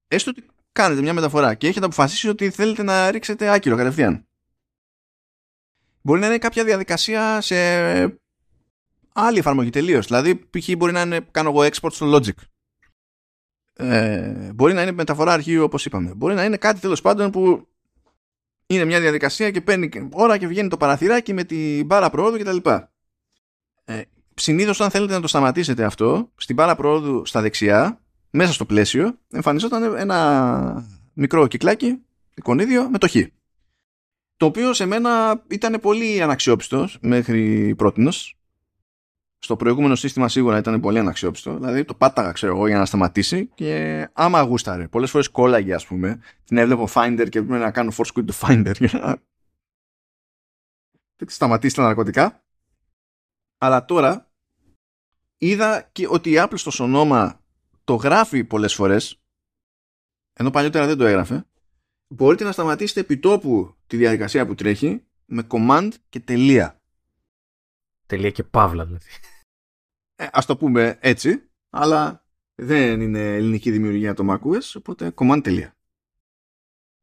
έστω 0.07 0.31
ότι 0.31 0.45
κάνετε 0.71 1.01
μια 1.01 1.13
μεταφορά 1.13 1.55
και 1.55 1.67
έχετε 1.67 1.85
αποφασίσει 1.85 2.29
ότι 2.29 2.49
θέλετε 2.49 2.83
να 2.83 3.11
ρίξετε 3.11 3.53
άκυρο 3.53 3.75
κατευθείαν. 3.75 4.27
Μπορεί 6.01 6.19
να 6.19 6.25
είναι 6.25 6.37
κάποια 6.37 6.63
διαδικασία 6.63 7.41
σε 7.41 7.55
άλλη 9.13 9.37
εφαρμογή 9.37 9.69
τελείως. 9.69 10.05
Δηλαδή, 10.05 10.35
π.χ. 10.35 10.69
μπορεί 10.77 10.91
να 10.91 11.01
είναι, 11.01 11.19
κάνω 11.19 11.49
εγώ 11.49 11.61
export 11.61 11.91
στο 11.91 12.15
Logic. 12.15 12.35
Ε, 13.73 14.53
μπορεί 14.53 14.73
να 14.73 14.81
είναι 14.81 14.91
μεταφορά 14.91 15.33
αρχείου 15.33 15.63
όπως 15.63 15.85
είπαμε. 15.85 16.13
Μπορεί 16.13 16.33
να 16.33 16.43
είναι 16.43 16.57
κάτι 16.57 16.79
τέλος 16.79 17.01
πάντων 17.01 17.31
που 17.31 17.67
είναι 18.67 18.85
μια 18.85 18.99
διαδικασία 18.99 19.51
και 19.51 19.61
παίρνει 19.61 20.09
ώρα 20.11 20.37
και 20.37 20.47
βγαίνει 20.47 20.69
το 20.69 20.77
παραθυράκι 20.77 21.33
με 21.33 21.43
την 21.43 21.85
μπάρα 21.85 22.09
προόδου 22.09 22.37
κτλ. 22.37 22.69
Ε, 23.85 24.01
Συνήθως, 24.39 24.81
αν 24.81 24.89
θέλετε 24.89 25.13
να 25.13 25.21
το 25.21 25.27
σταματήσετε 25.27 25.83
αυτό, 25.83 26.31
στην 26.35 26.55
μπάρα 26.55 26.75
προόδου 26.75 27.25
στα 27.25 27.41
δεξιά, 27.41 28.01
μέσα 28.29 28.53
στο 28.53 28.65
πλαίσιο, 28.65 29.17
εμφανιζόταν 29.31 29.95
ένα 29.95 30.87
μικρό 31.13 31.47
κυκλάκι, 31.47 32.01
εικονίδιο, 32.35 32.89
με 32.89 32.97
το 32.97 33.07
χ. 33.07 33.15
Το 34.37 34.45
οποίο 34.45 34.73
σε 34.73 34.85
μένα 34.85 35.43
ήταν 35.47 35.79
πολύ 35.81 36.21
αναξιόπιστος 36.21 36.97
μέχρι 37.01 37.75
πρότινος. 37.75 38.36
Στο 39.39 39.55
προηγούμενο 39.55 39.95
σύστημα 39.95 40.29
σίγουρα 40.29 40.57
ήταν 40.57 40.81
πολύ 40.81 40.99
αναξιόπιστο. 40.99 41.55
Δηλαδή 41.55 41.85
το 41.85 41.93
πάταγα, 41.93 42.31
ξέρω 42.31 42.55
εγώ, 42.55 42.67
για 42.67 42.77
να 42.77 42.85
σταματήσει 42.85 43.45
και 43.45 44.09
άμα 44.13 44.41
γούσταρε. 44.41 44.87
Πολλές 44.87 45.09
φορές 45.09 45.29
κόλλαγε, 45.29 45.73
ας 45.73 45.85
πούμε. 45.85 46.19
Την 46.43 46.57
έβλεπω 46.57 46.87
Finder 46.93 47.27
και 47.29 47.39
έπρεπε 47.39 47.57
να 47.57 47.71
κάνω 47.71 47.91
force 47.97 48.11
quit 48.13 48.25
to 48.25 48.47
Finder 48.47 48.73
για 48.79 48.99
να 48.99 49.17
σταματήσει 51.25 51.75
τα 51.75 51.83
ναρκωτικά. 51.83 52.43
Αλλά 53.57 53.85
τώρα 53.85 54.31
είδα 55.37 55.89
και 55.91 56.07
ότι 56.09 56.31
η 56.31 56.35
Apple 56.37 56.57
στο 56.57 56.71
σωνόμα 56.71 57.41
το 57.83 57.95
γράφει 57.95 58.43
πολλές 58.43 58.73
φορές 58.73 59.21
ενώ 60.33 60.51
παλιότερα 60.51 60.85
δεν 60.85 60.97
το 60.97 61.05
έγραφε 61.05 61.45
μπορείτε 62.07 62.43
να 62.43 62.51
σταματήσετε 62.51 62.99
επιτόπου 62.99 63.75
τη 63.87 63.97
διαδικασία 63.97 64.45
που 64.47 64.55
τρέχει 64.55 65.03
με 65.25 65.47
command 65.49 65.89
και 66.09 66.19
τελεία. 66.19 66.76
Τελεία 68.07 68.31
και 68.31 68.43
παύλα 68.43 68.85
δηλαδή. 68.85 69.05
Ε, 70.15 70.27
ας 70.31 70.45
το 70.45 70.57
πούμε 70.57 70.97
έτσι, 71.01 71.49
αλλά 71.69 72.25
δεν 72.55 73.01
είναι 73.01 73.35
ελληνική 73.35 73.71
δημιουργία 73.71 74.13
το 74.13 74.23
macOS, 74.33 74.75
οπότε 74.77 75.13
command 75.15 75.39
τελεία. 75.43 75.75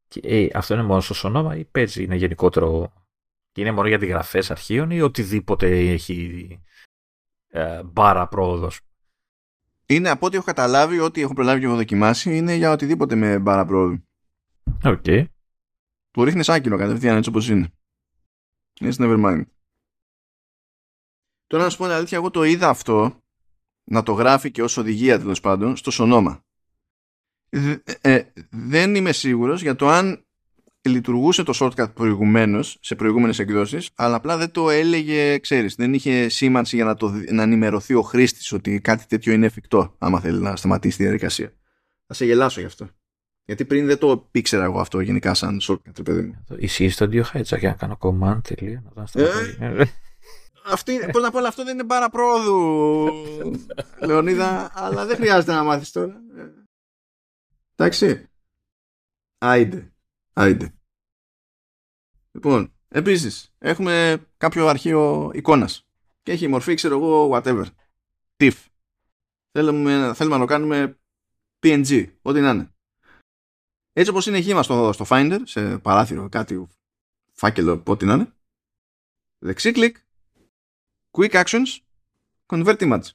Και, 0.09 0.21
ε, 0.25 0.49
αυτό 0.55 0.75
είναι 0.75 0.83
μόνο 0.83 1.01
στο 1.01 1.15
σωνόμα 1.15 1.57
ή 1.57 1.65
παίζει, 1.65 2.03
είναι 2.03 2.17
γενικότερο 2.17 2.93
και 3.53 3.61
είναι 3.61 3.73
μόνο 3.73 3.87
για 3.89 3.97
αντιγραφές 3.97 4.51
αρχείων 4.51 4.91
ή 4.91 5.01
οτιδήποτε 5.01 5.91
έχει 5.91 6.61
ε, 7.49 7.83
μπάρα 7.83 8.29
πρόοδος; 8.29 8.81
Είναι 9.87 10.11
από 10.11 10.27
ό,τι 10.27 10.37
έχω 10.37 10.45
καταλάβει, 10.45 10.99
ό,τι 10.99 11.21
έχω 11.21 11.35
προλάβει 11.35 11.61
και 11.61 11.67
έχω 11.67 11.77
δοκιμάσει, 11.77 12.37
είναι 12.37 12.55
για 12.55 12.73
οτιδήποτε 12.73 13.15
με 13.15 13.39
μπάρα 13.39 13.65
πρόοδου. 13.65 14.05
OK. 14.85 15.05
Okay. 15.05 15.25
Του 16.11 16.25
ρίχνεις 16.25 16.49
άκυρο 16.49 16.77
κατευθείαν 16.77 17.17
έτσι 17.17 17.29
όπως 17.29 17.49
είναι. 17.49 17.69
It's 18.81 18.97
never 18.97 19.25
mind. 19.25 19.45
Τώρα 21.55 21.67
να 21.67 21.73
σου 21.73 21.79
πω 21.79 21.85
την 21.85 21.95
αλήθεια, 21.95 22.19
εγώ 22.19 22.31
το 22.31 22.43
είδα 22.43 22.69
αυτό 22.69 23.23
να 23.85 24.03
το 24.03 24.13
γράφει 24.13 24.51
και 24.51 24.63
ως 24.63 24.77
οδηγία 24.77 25.19
τέλος 25.19 25.41
πάντων 25.41 25.77
στο 25.77 25.91
Sonoma. 25.91 26.45
Ε, 27.49 27.77
ε, 28.01 28.23
δεν 28.51 28.95
είμαι 28.95 29.13
σίγουρος 29.13 29.63
για 29.63 29.77
το 29.77 29.89
αν 29.89 30.25
λειτουργούσε 30.81 31.43
το 31.43 31.53
shortcut 31.61 31.95
προηγουμένως 31.95 32.79
σε 32.81 32.95
προηγούμενες 32.95 33.39
εκδόσεις, 33.39 33.91
αλλά 33.95 34.17
απλά 34.17 34.37
δεν 34.37 34.51
το 34.51 34.71
έλεγε, 34.71 35.39
ξέρεις, 35.39 35.75
δεν 35.75 35.95
είχε 35.95 36.29
σήμανση 36.29 36.77
για 36.77 36.85
να, 36.85 36.95
το, 36.95 37.13
να 37.31 37.43
ενημερωθεί 37.43 37.95
ο 37.95 38.03
χρήστης 38.03 38.53
ότι 38.53 38.81
κάτι 38.81 39.07
τέτοιο 39.07 39.33
είναι 39.33 39.47
εφικτό, 39.47 39.95
άμα 39.99 40.21
θέλει 40.21 40.41
να 40.41 40.57
σταματήσει 40.57 40.97
τη 40.97 41.03
διαδικασία. 41.03 41.53
Θα 42.07 42.15
σε 42.15 42.25
γελάσω 42.25 42.61
γι' 42.61 42.67
αυτό. 42.67 42.89
Γιατί 43.45 43.65
πριν 43.65 43.87
δεν 43.87 43.99
το 43.99 44.29
ήξερα 44.31 44.65
εγώ 44.65 44.81
αυτό 44.81 45.01
γενικά 45.01 45.35
σαν 45.35 45.61
shortcut, 45.63 46.05
παιδί 46.05 46.23
μου. 46.23 46.45
Ισχύει 46.57 46.89
στο 46.89 47.07
δύο 47.07 47.23
χέτσα 47.23 47.57
για 47.57 47.69
να 47.69 47.75
κάνω 47.75 47.99
command 48.01 48.41
τελεία. 48.43 48.83
Ε, 50.67 50.73
αυτή, 50.73 51.09
πώς 51.13 51.23
να 51.23 51.31
πω, 51.31 51.39
αυτό 51.39 51.65
δεν 51.65 51.79
είναι 51.79 51.87
πάρα 51.87 52.11
πρόοδου, 52.11 53.11
Λεωνίδα, 54.01 54.71
αλλά 54.75 55.07
δεν 55.07 55.17
χρειάζεται 55.17 55.53
να 55.53 55.65
μάθεις 55.65 55.91
τώρα. 55.91 56.21
Εντάξει. 57.75 58.29
Άιντε. 59.39 59.93
Άιντε. 60.33 60.75
Λοιπόν, 62.33 62.73
επίσης, 62.89 63.55
έχουμε 63.59 64.27
κάποιο 64.37 64.67
αρχείο 64.67 65.31
εικόνας 65.35 65.87
και 66.23 66.33
έχει 66.33 66.49
μορφή, 66.49 66.75
ξέρω 66.75 66.97
εγώ, 66.97 67.31
whatever. 67.33 67.65
TIFF. 68.37 68.67
Θέλουμε, 69.51 70.13
θέλουμε 70.15 70.37
να 70.37 70.41
το 70.41 70.47
κάνουμε 70.47 70.99
PNG, 71.63 72.07
ό,τι 72.23 72.41
να 72.41 72.51
είναι. 72.51 72.75
Έτσι 73.93 74.11
όπως 74.11 74.27
είναι 74.27 74.39
εκεί 74.39 74.63
στο, 74.63 74.93
στο 74.93 75.05
Finder, 75.09 75.41
σε 75.45 75.79
παράθυρο, 75.79 76.29
κάτι 76.29 76.67
φάκελο, 77.33 77.83
ό,τι 77.87 78.05
να 78.05 78.15
είναι. 78.15 78.35
Δεξί 79.39 79.73
κλικ, 79.73 79.97
Quick 81.17 81.45
Actions, 81.45 81.79
Convert 82.47 82.79
Image. 82.79 83.09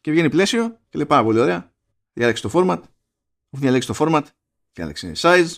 Και 0.00 0.10
βγαίνει 0.10 0.30
πλαίσιο 0.30 0.68
και 0.88 0.98
λέει 0.98 1.06
πάρα 1.06 1.22
πολύ 1.24 1.38
ωραία. 1.38 1.72
Διάλεξε 2.12 2.42
το 2.42 2.50
format. 2.52 2.80
Αφού 3.50 3.62
διαλέξεις 3.62 3.96
το 3.96 4.04
format, 4.06 4.22
διάλεξε 4.72 5.12
size. 5.16 5.56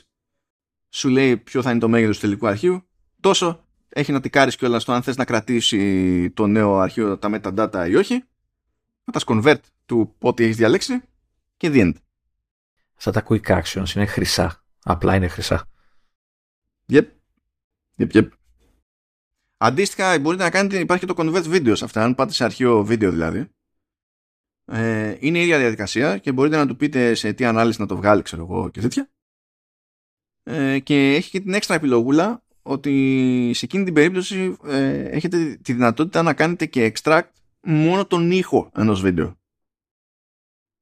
Σου 0.88 1.08
λέει 1.08 1.36
ποιο 1.36 1.62
θα 1.62 1.70
είναι 1.70 1.80
το 1.80 1.88
μέγεθος 1.88 2.16
του 2.16 2.22
τελικού 2.22 2.46
αρχείου. 2.46 2.88
Τόσο 3.20 3.64
έχει 3.88 4.12
να 4.12 4.20
τικάρεις 4.20 4.56
κιόλας 4.56 4.82
στο 4.82 4.92
αν 4.92 5.02
θες 5.02 5.16
να 5.16 5.24
κρατήσει 5.24 6.30
το 6.30 6.46
νέο 6.46 6.78
αρχείο, 6.78 7.18
τα 7.18 7.28
metadata 7.32 7.86
ή 7.88 7.94
όχι. 7.94 8.24
Να 9.04 9.12
τα 9.12 9.20
convert 9.26 9.60
του 9.86 10.14
ό,τι 10.18 10.44
έχεις 10.44 10.56
διαλέξει 10.56 11.02
και 11.56 11.70
the 11.72 11.80
end. 11.80 11.92
Αυτά 12.96 13.10
τα 13.10 13.24
quick 13.28 13.62
actions 13.62 13.94
είναι 13.94 14.06
χρυσά. 14.06 14.64
Απλά 14.82 15.14
είναι 15.14 15.28
χρυσά. 15.28 15.68
Yep. 16.88 17.06
Yep, 17.98 18.12
yep. 18.12 18.28
Αντίστοιχα, 19.56 20.18
μπορείτε 20.18 20.42
να 20.42 20.50
κάνετε, 20.50 20.78
υπάρχει 20.78 21.06
το 21.06 21.14
convert 21.16 21.44
video 21.44 21.76
σε 21.76 21.84
αυτά, 21.84 22.04
αν 22.04 22.14
πάτε 22.14 22.32
σε 22.32 22.44
αρχείο 22.44 22.84
βίντεο 22.84 23.10
δηλαδή. 23.10 23.48
Ε, 24.64 25.16
είναι 25.20 25.38
η 25.38 25.42
ίδια 25.42 25.58
διαδικασία 25.58 26.18
και 26.18 26.32
μπορείτε 26.32 26.56
να 26.56 26.66
του 26.66 26.76
πείτε 26.76 27.14
σε 27.14 27.32
τι 27.32 27.44
ανάλυση 27.44 27.80
να 27.80 27.86
το 27.86 27.96
βγάλει, 27.96 28.22
ξέρω 28.22 28.42
εγώ 28.42 28.68
και 28.68 28.80
τέτοια. 28.80 29.10
Ε, 30.42 30.78
και 30.78 31.14
έχει 31.14 31.30
και 31.30 31.40
την 31.40 31.54
έξτρα 31.54 31.74
επιλογούλα 31.74 32.44
ότι 32.62 33.50
σε 33.54 33.64
εκείνη 33.64 33.84
την 33.84 33.94
περίπτωση 33.94 34.56
ε, 34.64 35.02
έχετε 35.02 35.56
τη 35.56 35.72
δυνατότητα 35.72 36.22
να 36.22 36.34
κάνετε 36.34 36.66
και 36.66 36.92
extract 36.94 37.28
μόνο 37.62 38.06
τον 38.06 38.30
ήχο 38.30 38.70
ενός 38.74 39.00
βίντεο. 39.00 39.38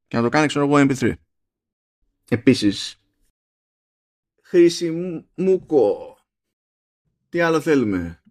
Και 0.06 0.16
να 0.16 0.22
το 0.22 0.28
κάνει, 0.28 0.46
ξέρω 0.46 0.64
εγώ, 0.66 0.86
MP3. 0.88 1.12
Επίσης, 2.28 3.00
χρησιμούκο. 4.42 6.16
Τι 7.28 7.40
άλλο 7.40 7.60
θέλουμε; 7.60 8.21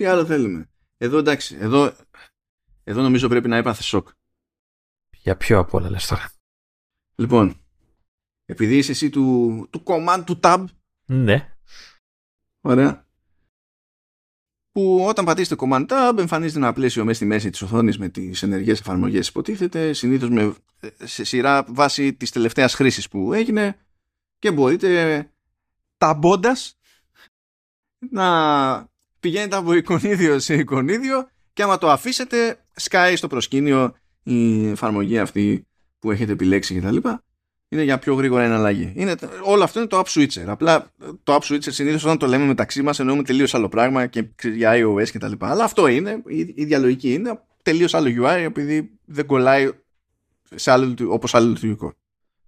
Τι 0.00 0.06
άλλο 0.06 0.26
θέλουμε. 0.26 0.70
Εδώ 0.96 1.18
εντάξει, 1.18 1.56
εδώ, 1.60 1.96
εδώ 2.84 3.02
νομίζω 3.02 3.28
πρέπει 3.28 3.48
να 3.48 3.56
έπαθε 3.56 3.82
σοκ. 3.82 4.08
Για 5.10 5.36
ποιο 5.36 5.58
από 5.58 5.78
όλα 5.78 5.90
λες 5.90 6.06
τώρα. 6.06 6.32
Λοιπόν, 7.14 7.60
επειδή 8.44 8.76
είσαι 8.76 8.90
εσύ 8.90 9.10
του, 9.10 9.68
του 9.70 9.82
command 9.86 10.22
του 10.26 10.40
tab. 10.42 10.64
Ναι. 11.06 11.56
Ωραία. 12.60 13.06
Που 14.70 15.04
όταν 15.06 15.24
πατήσετε 15.24 15.62
command 15.64 15.86
tab 15.88 16.18
εμφανίζεται 16.18 16.58
ένα 16.58 16.72
πλαίσιο 16.72 17.04
μέσα 17.04 17.16
στη 17.16 17.24
μέση 17.24 17.50
της 17.50 17.62
οθόνης 17.62 17.98
με 17.98 18.08
τις 18.08 18.42
ενεργές 18.42 18.80
εφαρμογές 18.80 19.28
υποτίθεται, 19.28 19.92
συνήθως 19.92 20.28
με, 20.30 20.54
σε 20.98 21.24
σειρά 21.24 21.64
βάση 21.68 22.14
της 22.14 22.30
τελευταίας 22.30 22.74
χρήσης 22.74 23.08
που 23.08 23.32
έγινε 23.32 23.78
και 24.38 24.52
μπορείτε 24.52 25.32
ταμπώντας 25.96 26.78
να 28.10 28.89
πηγαίνετε 29.20 29.56
από 29.56 29.72
εικονίδιο 29.72 30.38
σε 30.38 30.54
εικονίδιο 30.54 31.28
και 31.52 31.62
άμα 31.62 31.78
το 31.78 31.90
αφήσετε 31.90 32.58
σκάει 32.72 33.16
στο 33.16 33.26
προσκήνιο 33.26 33.94
η 34.22 34.68
εφαρμογή 34.68 35.18
αυτή 35.18 35.66
που 35.98 36.10
έχετε 36.10 36.32
επιλέξει 36.32 36.74
κτλ. 36.74 36.96
Είναι 37.72 37.82
για 37.82 37.98
πιο 37.98 38.14
γρήγορα 38.14 38.42
εναλλαγή. 38.42 38.92
Είναι, 38.96 39.14
όλο 39.44 39.62
αυτό 39.62 39.78
είναι 39.78 39.88
το 39.88 40.02
app 40.04 40.08
switcher. 40.08 40.44
Απλά 40.46 40.90
το 41.22 41.34
app 41.34 41.40
switcher 41.40 41.72
συνήθως 41.72 42.04
όταν 42.04 42.18
το 42.18 42.26
λέμε 42.26 42.44
μεταξύ 42.44 42.82
μας 42.82 42.98
εννοούμε 42.98 43.22
τελείως 43.22 43.54
άλλο 43.54 43.68
πράγμα 43.68 44.06
και 44.06 44.24
για 44.42 44.72
iOS 44.74 45.08
κτλ. 45.12 45.32
Αλλά 45.38 45.64
αυτό 45.64 45.86
είναι, 45.86 46.22
η, 46.26 46.38
η 46.38 46.64
διαλογική 46.64 47.12
είναι 47.12 47.40
τελείως 47.62 47.94
άλλο 47.94 48.24
UI 48.24 48.38
επειδή 48.44 48.98
δεν 49.04 49.26
κολλάει 49.26 49.70
σε 50.54 50.70
άλλο, 50.70 50.94
όπως 51.08 51.34
άλλο 51.34 51.48
λειτουργικό. 51.48 51.92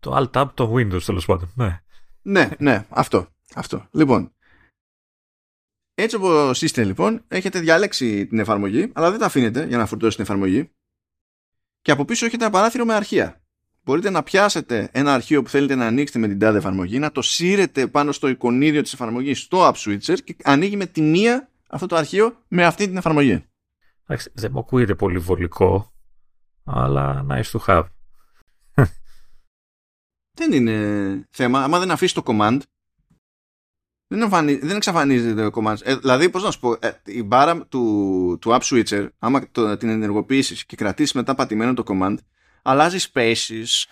Το 0.01 0.17
Alt 0.17 0.41
Tab 0.41 0.51
το 0.55 0.75
Windows 0.77 1.03
τέλος 1.03 1.27
πάντων. 1.27 1.53
Ναι. 1.55 1.81
ναι, 2.23 2.51
ναι, 2.59 2.87
αυτό. 2.89 3.27
αυτό. 3.55 3.87
Λοιπόν, 3.91 4.33
έτσι 6.03 6.17
όπως 6.17 6.63
είστε 6.63 6.85
λοιπόν, 6.85 7.25
έχετε 7.29 7.61
διαλέξει 7.61 8.27
την 8.27 8.39
εφαρμογή, 8.39 8.91
αλλά 8.95 9.11
δεν 9.11 9.19
τα 9.19 9.27
αφήνετε 9.27 9.67
για 9.67 9.77
να 9.77 9.87
φορτώσει 9.87 10.17
την 10.17 10.25
εφαρμογή. 10.25 10.71
Και 11.83 11.91
από 11.91 12.05
πίσω 12.05 12.27
έχετε 12.27 12.45
ένα 12.45 12.53
παράθυρο 12.53 12.85
με 12.85 12.95
αρχεία. 12.95 13.43
Μπορείτε 13.85 14.11
να 14.11 14.23
πιάσετε 14.23 14.89
ένα 14.93 15.15
αρχείο 15.15 15.43
που 15.43 15.49
θέλετε 15.49 15.75
να 15.75 15.87
ανοίξετε 15.87 16.19
με 16.19 16.29
την 16.29 16.39
τάδε 16.39 16.59
εφαρμογή, 16.59 16.99
να 16.99 17.13
το 17.13 17.23
σύρετε 17.23 17.87
πάνω 17.87 18.13
στο 18.13 18.29
εικονίδιο 18.29 18.83
της 18.83 18.93
εφαρμογής 18.93 19.41
στο 19.41 19.69
App 19.69 19.75
Switcher 19.75 20.17
και 20.25 20.37
ανοίγει 20.45 20.77
με 20.77 20.87
τη 20.87 21.01
μία 21.03 21.51
αυτό 21.69 21.87
το 21.87 21.97
αρχείο 21.97 22.37
με 22.49 22.65
αυτή 22.65 22.87
την 22.87 22.97
εφαρμογή. 22.97 23.45
Εντάξει, 24.07 24.31
δεν 24.35 24.51
μου 24.55 24.59
ακούγεται 24.59 24.95
πολύ 24.95 25.19
βολικό, 25.19 25.93
αλλά 26.65 27.27
nice 27.31 27.51
to 27.51 27.59
have. 27.67 27.85
δεν 30.39 30.53
είναι 30.53 31.29
θέμα. 31.31 31.65
Αν 31.65 31.71
δεν 31.71 31.91
αφήσει 31.91 32.15
το 32.15 32.23
command, 32.25 32.59
δεν, 34.19 34.59
δεν 34.63 34.77
εξαφανίζεται 34.77 35.51
το 35.51 35.63
command. 35.63 35.77
Ε, 35.83 35.95
δηλαδή, 35.95 36.31
πώς 36.31 36.43
να 36.43 36.51
σου 36.51 36.61
πω, 36.61 36.73
ε, 36.73 36.91
η 37.05 37.23
μπάρα 37.23 37.67
του, 37.67 38.39
του 38.41 38.51
app 38.51 38.61
switcher, 38.61 39.09
άμα 39.19 39.43
το, 39.53 39.77
την 39.77 39.89
ενεργοποιήσεις 39.89 40.65
και 40.65 40.77
κρατήσεις 40.77 41.13
μετά 41.13 41.35
πατημένο 41.35 41.75
το 41.75 41.83
command, 41.87 42.17
αλλάζεις 42.63 43.11
spaces. 43.15 43.85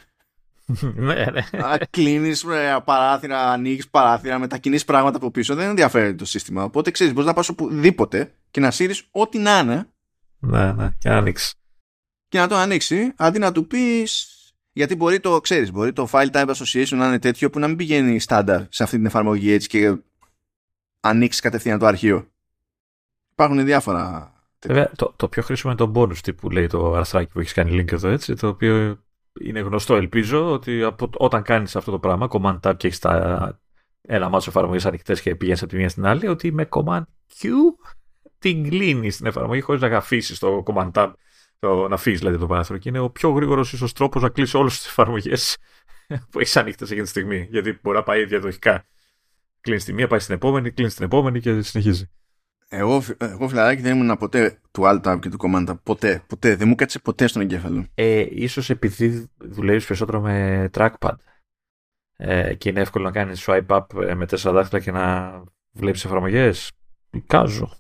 ναι, 0.94 1.14
ναι. 1.32 1.42
Κλείνεις 1.90 2.44
ε, 2.44 2.82
παράθυρα, 2.84 3.50
ανοίγεις 3.50 3.88
παράθυρα, 3.88 4.38
μετακινείς 4.38 4.84
πράγματα 4.84 5.16
από 5.16 5.30
πίσω. 5.30 5.54
Δεν 5.54 5.68
ενδιαφέρει 5.68 6.14
το 6.14 6.24
σύστημα. 6.24 6.64
Οπότε 6.64 6.90
ξέρεις, 6.90 7.12
μπορείς 7.12 7.28
να 7.28 7.34
πας 7.34 7.48
οπουδήποτε 7.48 8.34
και 8.50 8.60
να 8.60 8.70
σύρεις 8.70 9.04
ό,τι 9.10 9.38
να 9.38 9.58
είναι. 9.58 9.88
Ναι, 10.38 10.72
ναι, 10.72 10.88
και 10.98 11.08
να 11.08 11.16
ανοίξεις. 11.16 11.54
Και 12.28 12.38
να 12.38 12.48
το 12.48 12.56
ανοίξει, 12.56 13.12
αντί 13.16 13.38
να 13.38 13.52
του 13.52 13.66
πεις. 13.66 14.34
Γιατί 14.72 14.96
μπορεί 14.96 15.20
το, 15.20 15.40
ξέρεις, 15.40 15.72
μπορεί 15.72 15.92
το 15.92 16.08
file 16.12 16.30
type 16.30 16.54
association 16.54 16.96
να 16.96 17.06
είναι 17.06 17.18
τέτοιο 17.18 17.50
που 17.50 17.58
να 17.58 17.66
μην 17.66 17.76
πηγαίνει 17.76 18.20
στάνταρ 18.20 18.62
σε 18.68 18.82
αυτή 18.82 18.96
την 18.96 19.06
εφαρμογή 19.06 19.52
έτσι 19.52 19.68
και 19.68 19.96
ανοίξει 21.00 21.40
κατευθείαν 21.40 21.78
το 21.78 21.86
αρχείο. 21.86 22.26
Υπάρχουν 23.32 23.64
διάφορα. 23.64 24.32
Βέβαια, 24.66 24.90
το, 24.96 25.12
το 25.16 25.28
πιο 25.28 25.42
χρήσιμο 25.42 25.72
είναι 25.72 25.92
το 25.92 26.00
bonus 26.00 26.16
τύπου 26.16 26.50
λέει 26.50 26.66
το 26.66 26.94
αρθράκι 26.94 27.32
που 27.32 27.40
έχει 27.40 27.54
κάνει 27.54 27.80
link 27.80 27.92
εδώ 27.92 28.08
έτσι, 28.08 28.34
το 28.34 28.48
οποίο 28.48 29.02
είναι 29.40 29.60
γνωστό 29.60 29.94
ελπίζω 29.94 30.52
ότι 30.52 30.82
από, 30.82 31.10
όταν 31.16 31.42
κάνεις 31.42 31.76
αυτό 31.76 31.90
το 31.90 31.98
πράγμα, 31.98 32.28
command 32.30 32.60
tab 32.60 32.76
και 32.76 32.86
έχεις 32.86 32.98
τα 32.98 33.60
ένα 34.02 34.28
μάτσο 34.28 34.50
εφαρμογής 34.50 34.86
ανοιχτές 34.86 35.20
και 35.20 35.36
πηγαίνεις 35.36 35.62
από 35.62 35.70
τη 35.70 35.76
μία 35.76 35.88
στην 35.88 36.06
άλλη, 36.06 36.26
ότι 36.26 36.52
με 36.52 36.68
command 36.70 37.02
Q 37.40 37.48
την 38.38 38.68
κλείνεις 38.68 39.16
την 39.16 39.26
εφαρμογή 39.26 39.60
χωρίς 39.60 39.80
να 39.80 39.96
αφήσει 39.96 40.40
το 40.40 40.62
command 40.66 40.90
tab, 40.92 41.12
το, 41.58 41.88
να 41.88 41.94
αφήσει 41.94 42.16
δηλαδή 42.16 42.38
το 42.38 42.46
παράθυρο. 42.46 42.78
Και 42.78 42.88
είναι 42.88 42.98
ο 42.98 43.10
πιο 43.10 43.30
γρήγορος 43.30 43.72
ίσως 43.72 43.92
τρόπος 43.92 44.22
να 44.22 44.28
κλείσει 44.28 44.56
όλες 44.56 44.76
τις 44.76 44.86
εφαρμογές 44.86 45.56
που 46.30 46.40
έχεις 46.40 46.56
ανοιχτές 46.56 46.88
εκείνη 46.88 47.04
τη 47.04 47.10
στιγμή. 47.10 47.46
Γιατί 47.50 47.78
μπορεί 47.82 47.96
να 47.96 48.02
πάει 48.02 48.24
διαδοχικά 48.24 48.84
Κλείνει 49.60 49.80
τη 49.80 49.92
μία, 49.92 50.06
πάει 50.06 50.18
στην 50.18 50.34
επόμενη, 50.34 50.70
κλείνει 50.70 50.90
την 50.90 51.04
επόμενη 51.04 51.40
και 51.40 51.62
συνεχίζει. 51.62 52.10
Εγώ, 52.72 53.02
εγώ 53.18 53.48
φιλαράκι 53.48 53.82
δεν 53.82 53.96
ήμουν 53.96 54.16
ποτέ 54.18 54.60
του 54.70 54.82
Alt 54.84 55.00
Tab 55.02 55.18
και 55.20 55.28
του 55.28 55.36
Command 55.40 55.68
Tab. 55.68 55.82
Ποτέ, 55.82 56.24
ποτέ. 56.26 56.56
Δεν 56.56 56.68
μου 56.68 56.74
κάτσε 56.74 56.98
ποτέ 56.98 57.26
στον 57.26 57.42
εγκέφαλο. 57.42 57.86
Ε, 57.94 58.26
ίσως 58.30 58.70
επειδή 58.70 59.30
δουλεύεις 59.38 59.86
περισσότερο 59.86 60.20
με 60.20 60.68
trackpad 60.74 61.14
ε, 62.16 62.54
και 62.54 62.68
είναι 62.68 62.80
εύκολο 62.80 63.04
να 63.04 63.10
κάνεις 63.10 63.44
swipe 63.46 63.66
up 63.66 64.02
ε, 64.02 64.14
με 64.14 64.26
τέσσερα 64.26 64.54
δάχτυλα 64.54 64.80
και 64.80 64.90
να 64.90 65.32
βλέπεις 65.72 66.04
εφαρμογές. 66.04 66.72
Κάζω. 67.26 67.78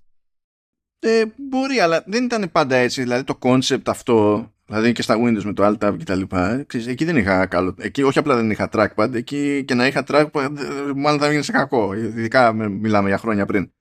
Ε, 0.98 1.24
μπορεί, 1.36 1.78
αλλά 1.78 2.04
δεν 2.06 2.24
ήταν 2.24 2.50
πάντα 2.52 2.76
έτσι. 2.76 3.02
Δηλαδή 3.02 3.24
το 3.24 3.38
concept 3.42 3.82
αυτό 3.86 4.46
Δηλαδή 4.70 4.92
και 4.92 5.02
στα 5.02 5.16
Windows 5.18 5.42
με 5.42 5.52
το 5.52 5.66
Alt 5.66 5.86
Tab 5.86 5.94
και 5.98 6.04
τα 6.04 6.14
λοιπά. 6.14 6.66
εκεί 6.86 7.04
δεν 7.04 7.16
είχα 7.16 7.46
καλό. 7.46 7.74
Εκεί 7.78 8.02
όχι 8.02 8.18
απλά 8.18 8.36
δεν 8.36 8.50
είχα 8.50 8.68
trackpad, 8.72 9.12
εκεί 9.12 9.64
και 9.64 9.74
να 9.74 9.86
είχα 9.86 10.04
trackpad 10.08 10.50
μάλλον 10.96 11.18
θα 11.18 11.24
έβγαινε 11.24 11.42
σε 11.42 11.52
κακό. 11.52 11.94
Ειδικά 11.94 12.52
μιλάμε 12.52 13.08
για 13.08 13.18
χρόνια 13.18 13.46
πριν. 13.46 13.72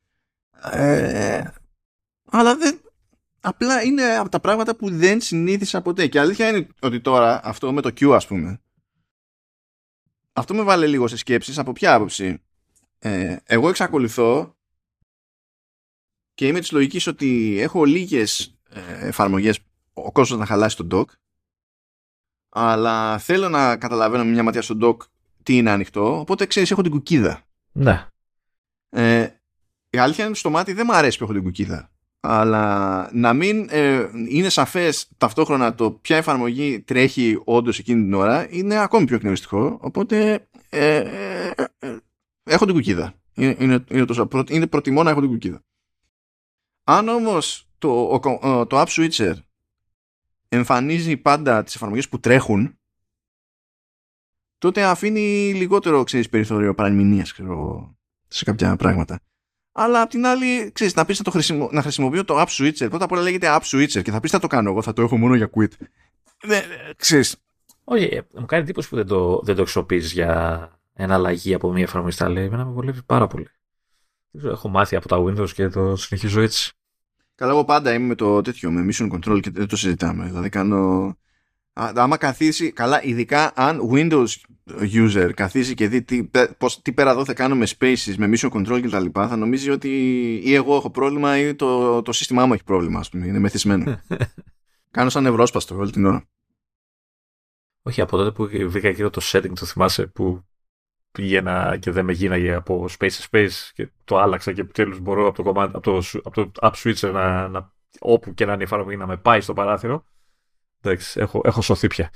Ε, 0.72 1.44
αλλά 2.32 2.56
δεν, 2.56 2.80
απλά 3.40 3.84
είναι 3.84 4.04
από 4.04 4.30
τα 4.30 4.40
πράγματα 4.40 4.76
που 4.76 4.90
δεν 4.90 5.22
συνήθισα 5.22 5.82
ποτέ. 5.82 6.08
Και 6.08 6.20
αλήθεια 6.20 6.50
είναι 6.50 6.68
ότι 6.82 7.02
τώρα 7.02 7.42
αυτό 7.44 7.74
με 7.74 7.82
το 7.82 7.90
Q 8.00 8.12
ας 8.12 8.28
πούμε 8.28 8.60
αυτό 10.40 10.54
με 10.54 10.64
βάλε 10.64 10.88
λίγο 10.88 11.08
σε 11.08 11.18
σκέψεις 11.18 11.58
από 11.58 11.72
ποια 11.72 11.94
άποψη. 11.94 12.42
ε, 13.00 13.36
εγώ 13.44 13.70
εξακολουθώ 13.70 14.58
και 16.34 16.48
είμαι 16.48 16.60
της 16.60 16.72
λογικής 16.72 17.08
ότι 17.08 17.60
έχω 17.60 17.86
λίγες 17.86 18.60
ε, 18.70 19.08
εφαρμογές 19.08 19.60
ο 20.06 20.12
κόσμος 20.12 20.40
να 20.40 20.46
χαλάσει 20.46 20.78
τον 20.78 20.88
dock 20.92 21.06
αλλά 22.50 23.18
θέλω 23.18 23.50
να 23.50 23.78
καταλαβαίνω 23.78 24.24
μια 24.24 24.44
ματιά 24.44 24.62
στον 24.62 24.80
dock 24.84 24.98
τι 25.44 25.58
είναι 25.58 25.70
ανοιχτό. 25.70 26.20
Οπότε 26.20 26.46
ξέρεις 26.46 26.72
έχω 26.72 26.82
την 26.82 26.92
κουκίδα. 26.92 27.42
Ναι. 27.72 28.08
ε, 28.90 29.28
η 29.90 29.98
αλήθεια 29.98 30.26
είναι 30.26 30.36
στο 30.36 30.50
μάτι 30.50 30.74
δεν 30.74 30.86
μου 30.90 30.96
αρέσει 30.96 31.18
που 31.18 31.24
έχω 31.24 31.34
την 31.34 31.44
κουκίδα. 31.44 31.90
Αλλά 32.20 33.10
να 33.14 33.34
μην 33.34 33.68
ε, 33.70 34.10
είναι 34.30 34.50
σαφές 34.50 35.10
ταυτόχρονα 35.18 35.76
το 35.76 35.92
ποια 35.92 36.18
εφαρμογή 36.18 36.82
τρέχει 36.82 37.42
όντως 37.44 37.80
εκείνη 37.80 38.04
την 38.04 38.14
ώρα 38.14 38.48
είναι 38.50 38.80
ακόμη 38.80 39.06
πιο 39.06 39.16
εκνευριστικό. 39.16 39.78
Οπότε 39.82 40.48
ε, 40.70 40.96
ε, 40.96 41.52
ε, 41.80 41.98
έχω 42.44 42.66
την 42.66 42.74
κουκίδα. 42.74 43.14
Είναι, 43.34 43.56
είναι, 43.60 43.84
είναι, 43.90 44.06
τόσο, 44.06 44.28
είναι 44.50 44.68
προτιμώ 44.68 45.04
να 45.04 45.10
έχω 45.10 45.20
την 45.20 45.30
κουκίδα. 45.30 45.62
Αν 46.84 47.08
όμως 47.08 47.68
το, 47.78 48.20
το 48.68 48.82
app 48.82 48.88
switcher 48.88 49.34
εμφανίζει 50.50 51.18
πάντα 51.18 51.64
τις 51.64 51.76
εφαρμογές 51.76 52.10
που 52.10 52.20
τρέχουν 52.20 52.80
τότε 54.58 54.84
αφήνει 54.84 55.54
λιγότερο 55.54 56.04
ξέρεις, 56.04 56.30
περιθώριο 56.30 56.76
παραμηνίας 56.76 57.34
ξέρω, 57.34 57.96
σε 58.28 58.44
κάποια 58.44 58.76
πράγματα 58.76 59.20
αλλά 59.72 60.02
απ' 60.02 60.10
την 60.10 60.26
άλλη, 60.26 60.72
ξέρεις, 60.72 60.96
να 60.96 61.06
πεις 61.06 61.18
να, 61.18 61.24
το 61.24 61.32
χρησιμο... 61.32 61.70
να 61.72 61.82
χρησιμοποιώ 61.82 62.26
το 62.26 62.42
app 62.42 62.48
switcher. 62.48 62.90
Πρώτα 62.90 63.04
απ' 63.04 63.12
όλα 63.12 63.22
λέγεται 63.22 63.58
app 63.60 63.62
switcher 63.62 64.02
και 64.02 64.12
θα 64.12 64.20
πεις 64.20 64.32
θα 64.32 64.40
το 64.40 64.48
κάνω 64.48 64.70
εγώ, 64.70 64.82
θα 64.82 64.94
το 64.94 65.02
έχω 65.02 65.18
μόνο 65.18 65.36
για 65.36 65.50
quit. 65.56 65.72
Ναι, 66.46 66.64
ξέρεις. 66.96 67.36
Όχι, 67.84 68.04
ε, 68.04 68.22
μου 68.34 68.46
κάνει 68.46 68.64
εντύπωση 68.64 68.90
που 68.90 68.96
δεν 68.96 69.08
το, 69.08 69.42
δεν 69.44 69.56
το 69.56 69.62
χρησιμοποιείς 69.62 70.12
για 70.12 70.72
εναλλαγή 70.94 71.54
από 71.54 71.72
μια 71.72 71.84
εφαρμογή 71.84 72.14
στα 72.14 72.30
λέει. 72.30 72.46
Εμένα 72.46 72.66
με 72.66 72.72
βολεύει 72.72 73.04
πάρα 73.04 73.28
πολύ. 73.28 73.48
Έχω 74.44 74.70
μάθει 74.70 74.96
από 74.96 75.08
τα 75.08 75.18
Windows 75.18 75.50
και 75.50 75.68
το 75.68 75.96
συνεχίζω 75.96 76.42
έτσι. 76.42 76.74
Καλά, 77.40 77.52
εγώ 77.52 77.66
πάντα 77.66 77.94
είμαι 77.94 78.08
με 78.08 78.16
το 78.16 78.42
τέτοιο, 78.42 78.72
με 78.72 78.86
mission 78.90 79.12
control 79.12 79.40
και 79.42 79.50
δεν 79.50 79.68
το 79.68 79.76
συζητάμε. 79.76 80.26
Δηλαδή 80.26 80.50
κάνω 80.50 81.14
άμα 81.74 82.18
καθίσει, 82.18 82.72
καλά, 82.72 83.04
ειδικά 83.04 83.52
αν 83.56 83.82
Windows 83.92 84.28
user 84.82 85.32
καθίσει 85.36 85.74
και 85.74 85.88
δει 85.88 86.02
τι, 86.02 86.30
πώς, 86.58 86.82
τι 86.82 86.92
πέρα 86.92 87.12
εδώ 87.12 87.26
θα 87.26 87.34
κάνουμε 87.34 87.68
spaces 87.78 88.16
με 88.18 88.30
mission 88.34 88.50
control 88.52 88.82
και 88.82 88.90
τα 88.90 89.00
λοιπά, 89.00 89.28
θα 89.28 89.36
νομίζει 89.36 89.70
ότι 89.70 89.90
ή 90.44 90.54
εγώ 90.54 90.76
έχω 90.76 90.90
πρόβλημα 90.90 91.40
ή 91.40 91.56
το, 91.56 92.02
το 92.02 92.12
σύστημά 92.12 92.46
μου 92.46 92.54
έχει 92.54 92.64
πρόβλημα, 92.64 93.00
ας 93.00 93.10
πούμε, 93.10 93.26
είναι 93.26 93.40
μεθυσμένο. 93.40 94.02
Κάνω 94.92 95.10
σαν 95.10 95.26
ευρώσπαστο 95.26 95.76
όλη 95.76 95.92
την 95.92 96.06
ώρα. 96.06 96.24
Όχι, 97.82 98.02
από 98.02 98.18
τότε 98.18 98.32
που 98.32 98.70
βρήκα 98.70 98.88
εκείνο 98.88 99.10
το 99.10 99.22
setting, 99.24 99.54
το 99.60 99.66
θυμάσαι, 99.66 100.08
που 100.08 100.44
πήγαινα 101.20 101.78
και 101.78 101.92
δεν 101.92 102.06
με 102.06 102.14
γίναγε 102.14 102.54
από 102.54 102.88
space 103.00 103.12
σε 103.12 103.28
space 103.32 103.72
και 103.74 103.90
το 104.04 104.18
άλλαξα 104.18 104.54
και 104.54 104.62
επιτέλου 104.62 105.00
μπορώ 105.00 105.28
από 105.28 105.44
το, 105.44 105.52
command, 105.52 105.70
από 105.74 105.80
το, 105.80 106.04
από 106.24 106.32
το 106.32 106.52
app 106.62 106.74
switcher 106.84 107.12
να, 107.12 107.48
να, 107.48 107.72
όπου 108.00 108.34
και 108.34 108.46
να 108.46 108.54
είναι 108.54 108.62
η 108.62 108.66
εφαρμογή 108.66 108.98
να 108.98 109.08
με 109.08 109.18
πάει 109.18 109.42
στο 109.42 109.54
παράθυρο 109.54 110.06
Εντάξει, 110.82 111.20
έχω, 111.20 111.42
έχω 111.44 111.62
σωθεί 111.62 111.88
πια. 111.88 112.12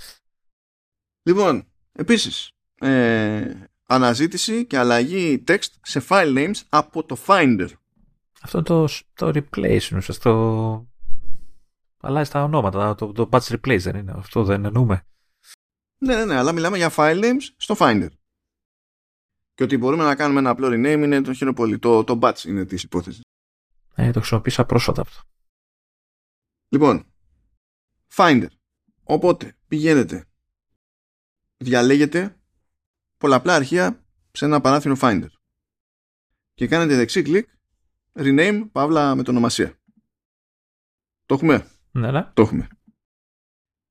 Λοιπόν, 1.24 1.68
επίσης, 1.92 2.52
ε, 2.80 3.52
αναζήτηση 3.88 4.66
και 4.66 4.78
αλλαγή 4.78 5.44
text 5.48 5.70
σε 5.82 6.04
file 6.10 6.38
names 6.38 6.62
από 6.70 7.04
το 7.04 7.18
Finder. 7.28 7.70
Αυτό 8.42 8.62
το, 8.62 8.88
το 9.14 9.28
replace 9.28 9.90
είναι 9.92 10.02
το 10.22 10.88
αλλάζει 12.00 12.32
τα 12.32 12.44
ονόματα, 12.44 12.96
το, 12.96 13.12
το 13.12 13.30
patch 13.32 13.40
replace 13.40 13.80
δεν 13.80 13.96
είναι, 13.96 14.14
αυτό 14.16 14.44
δεν 14.44 14.66
εννοούμε. 14.66 15.06
Ναι, 15.98 16.16
ναι, 16.16 16.26
ναι, 16.26 16.36
αλλά 16.36 16.52
μιλάμε 16.52 16.78
για 16.78 16.92
file 16.96 17.24
names 17.24 17.54
στο 17.58 17.76
Finder. 17.78 18.08
Και 19.54 19.64
ότι 19.64 19.78
μπορούμε 19.78 20.04
να 20.04 20.16
κάνουμε 20.16 20.40
ένα 20.40 20.50
απλό 20.50 20.68
rename 20.68 21.02
είναι 21.04 21.22
το 21.22 21.34
χειροπολί, 21.34 21.80
το, 21.80 22.04
το 22.04 22.20
batch 22.22 22.44
είναι 22.44 22.66
της 22.66 22.84
υπόθεσης. 22.84 23.22
Ε, 23.96 24.12
το 24.12 24.20
χρησιμοποίησα 24.20 24.66
πρόσφατα 24.66 25.02
αυτό. 25.02 25.22
Λοιπόν, 26.70 27.14
Finder. 28.16 28.48
Οπότε 29.04 29.58
πηγαίνετε, 29.68 30.26
διαλέγετε 31.58 32.38
πολλαπλά 33.18 33.56
αρχεία 33.56 34.06
σε 34.32 34.46
ένα 34.46 34.62
παράθυρο 34.62 34.96
Finder 35.00 35.28
και 36.54 36.68
κάνετε 36.68 36.96
δεξί 36.96 37.22
κλικ 37.22 37.50
rename 38.14 38.68
παύλα 38.72 39.16
με 39.16 39.24
το 39.24 39.32
ονομασία. 39.32 39.80
Το 41.26 41.34
έχουμε; 41.34 41.68
Ναι, 41.92 42.12
ναι. 42.12 42.32
Το 42.34 42.42
έχουμε. 42.42 42.68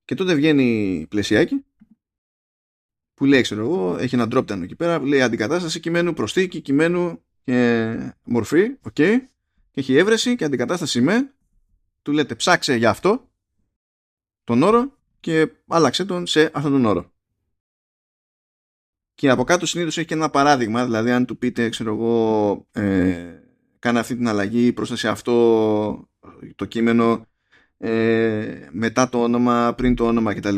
Και 0.05 0.15
τότε 0.15 0.34
βγαίνει 0.34 1.07
πλαισιάκι 1.10 1.65
που 3.23 3.28
λέει, 3.28 3.41
ξέρω 3.42 3.60
εγώ, 3.60 3.97
έχει 3.99 4.15
ένα 4.15 4.28
drop 4.31 4.44
down 4.44 4.62
εκεί 4.62 4.75
πέρα 4.75 4.99
που 5.01 5.07
λέει 5.07 5.23
αντικατάσταση 5.23 5.81
κειμένου, 5.81 6.12
προσθήκη 6.12 6.60
κειμένου 6.60 7.23
και 7.44 8.15
μορφή, 8.25 8.76
ok, 8.83 8.92
και 8.92 9.28
έχει 9.75 9.97
έβρεση 9.97 10.36
και 10.36 10.44
αντικατάσταση 10.44 11.01
με, 11.01 11.34
του 12.02 12.12
λέτε 12.12 12.34
ψάξε 12.34 12.75
για 12.75 12.91
αυτό 12.91 13.31
τον 14.44 14.62
όρο 14.62 14.99
και 15.20 15.52
άλλαξε 15.67 16.05
τον 16.05 16.26
σε 16.26 16.51
αυτόν 16.55 16.73
τον 16.73 16.84
όρο. 16.84 17.12
Και 19.15 19.31
από 19.31 19.44
κάτω 19.44 19.67
συνήθως 19.67 19.99
έχει 19.99 20.07
και 20.07 20.15
ένα 20.15 20.31
παράδειγμα, 20.31 20.84
δηλαδή 20.84 21.10
αν 21.10 21.26
του 21.26 21.39
πείτε, 21.39 21.68
ξέρω 21.68 21.94
εγώ, 21.94 22.67
ε, 22.73 23.41
κάνε 23.78 23.99
αυτή 23.99 24.17
την 24.17 24.28
αλλαγή 24.28 24.73
προς 24.73 24.92
σε 24.94 25.09
αυτό 25.09 26.09
το 26.55 26.65
κείμενο 26.65 27.26
ε, 27.78 28.68
μετά 28.70 29.09
το 29.09 29.23
όνομα, 29.23 29.75
πριν 29.76 29.94
το 29.94 30.07
όνομα 30.07 30.34
κτλ. 30.34 30.57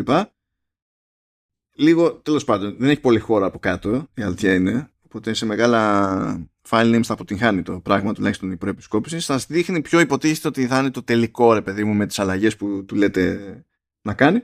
Λίγο, 1.76 2.12
τέλος 2.14 2.44
πάντων, 2.44 2.76
δεν 2.78 2.88
έχει 2.88 3.00
πολύ 3.00 3.18
χώρα 3.18 3.46
από 3.46 3.58
κάτω, 3.58 4.08
η 4.14 4.22
αλήθεια 4.22 4.54
είναι, 4.54 4.90
οπότε 5.02 5.34
σε 5.34 5.46
μεγάλα 5.46 6.48
file 6.68 6.94
names 6.94 7.02
θα 7.02 7.12
αποτυγχάνει 7.12 7.62
το 7.62 7.80
πράγμα, 7.80 8.12
τουλάχιστον 8.12 8.50
η 8.50 8.56
προεπισκόπηση. 8.56 9.20
Σας 9.20 9.46
δείχνει 9.46 9.80
πιο 9.80 10.00
υποτίθεται 10.00 10.48
ότι 10.48 10.66
θα 10.66 10.78
είναι 10.78 10.90
το 10.90 11.02
τελικό, 11.02 11.52
ρε 11.52 11.62
παιδί 11.62 11.84
μου, 11.84 11.94
με 11.94 12.06
τις 12.06 12.18
αλλαγές 12.18 12.56
που 12.56 12.84
του 12.84 12.94
λέτε 12.94 13.64
να 14.02 14.14
κάνει. 14.14 14.42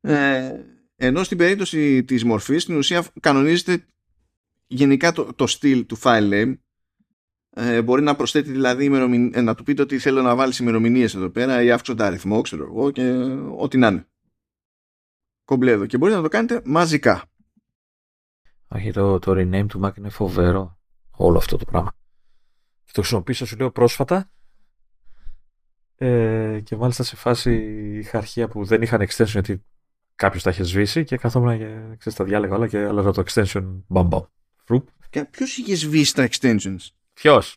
Ε, 0.00 0.52
ενώ 0.96 1.22
στην 1.22 1.38
περίπτωση 1.38 2.04
της 2.04 2.24
μορφής, 2.24 2.62
στην 2.62 2.76
ουσία 2.76 3.04
κανονίζεται 3.20 3.86
γενικά 4.66 5.12
το, 5.12 5.34
το 5.34 5.46
στυλ 5.46 5.86
του 5.86 5.98
file 6.02 6.32
name. 6.32 6.56
Ε, 7.50 7.82
μπορεί 7.82 8.02
να 8.02 8.16
προσθέτει 8.16 8.50
δηλαδή 8.50 8.84
ε, 9.32 9.40
να 9.40 9.54
του 9.54 9.62
πείτε 9.62 9.82
ότι 9.82 9.98
θέλω 9.98 10.22
να 10.22 10.34
βάλεις 10.34 10.58
ημερομηνίες 10.58 11.14
εδώ 11.14 11.28
πέρα 11.28 11.62
ή 11.62 11.70
αύξοντα 11.70 12.06
αριθμό, 12.06 12.40
ξέρω 12.40 12.64
εγώ, 12.64 12.90
και 12.90 13.10
ό,τι 13.56 13.78
να 13.78 13.86
είναι. 13.86 14.06
Κομπλέ 15.44 15.70
εδώ. 15.70 15.86
Και 15.86 15.98
μπορείτε 15.98 16.16
να 16.16 16.22
το 16.22 16.28
κάνετε 16.28 16.62
μαζικά. 16.64 17.24
Όχι, 18.68 18.92
το, 18.92 19.18
το 19.18 19.32
rename 19.32 19.66
του 19.68 19.80
Mac 19.84 19.96
είναι 19.98 20.08
φοβερό. 20.08 20.78
Όλο 21.10 21.38
αυτό 21.38 21.56
το 21.56 21.64
πράγμα. 21.64 21.92
το 22.92 23.00
χρησιμοποίησα, 23.00 23.46
σου 23.46 23.56
λέω, 23.56 23.70
πρόσφατα 23.70 24.30
ε, 26.02 26.60
και 26.60 26.76
μάλιστα 26.76 27.02
σε 27.02 27.16
φάση 27.16 27.54
είχα 27.98 28.18
αρχεία 28.18 28.48
που 28.48 28.64
δεν 28.64 28.82
είχαν 28.82 29.00
extension 29.00 29.26
γιατί 29.26 29.64
κάποιος 30.14 30.42
τα 30.42 30.50
είχε 30.50 30.62
σβήσει 30.62 31.04
και 31.04 31.16
καθόμουν 31.16 31.58
και 31.58 31.96
ξέρεις, 31.98 32.18
τα 32.18 32.24
διάλεγα 32.24 32.54
όλα 32.54 32.68
και 32.68 32.78
άλλαζα 32.78 33.12
το 33.12 33.22
extension 33.26 33.82
μπαμπα. 33.86 34.20
Και 35.10 35.24
ποιος 35.24 35.56
είχε 35.56 35.74
σβήσει 35.74 36.14
τα 36.14 36.28
extensions; 36.30 36.88
Ποιος; 37.12 37.56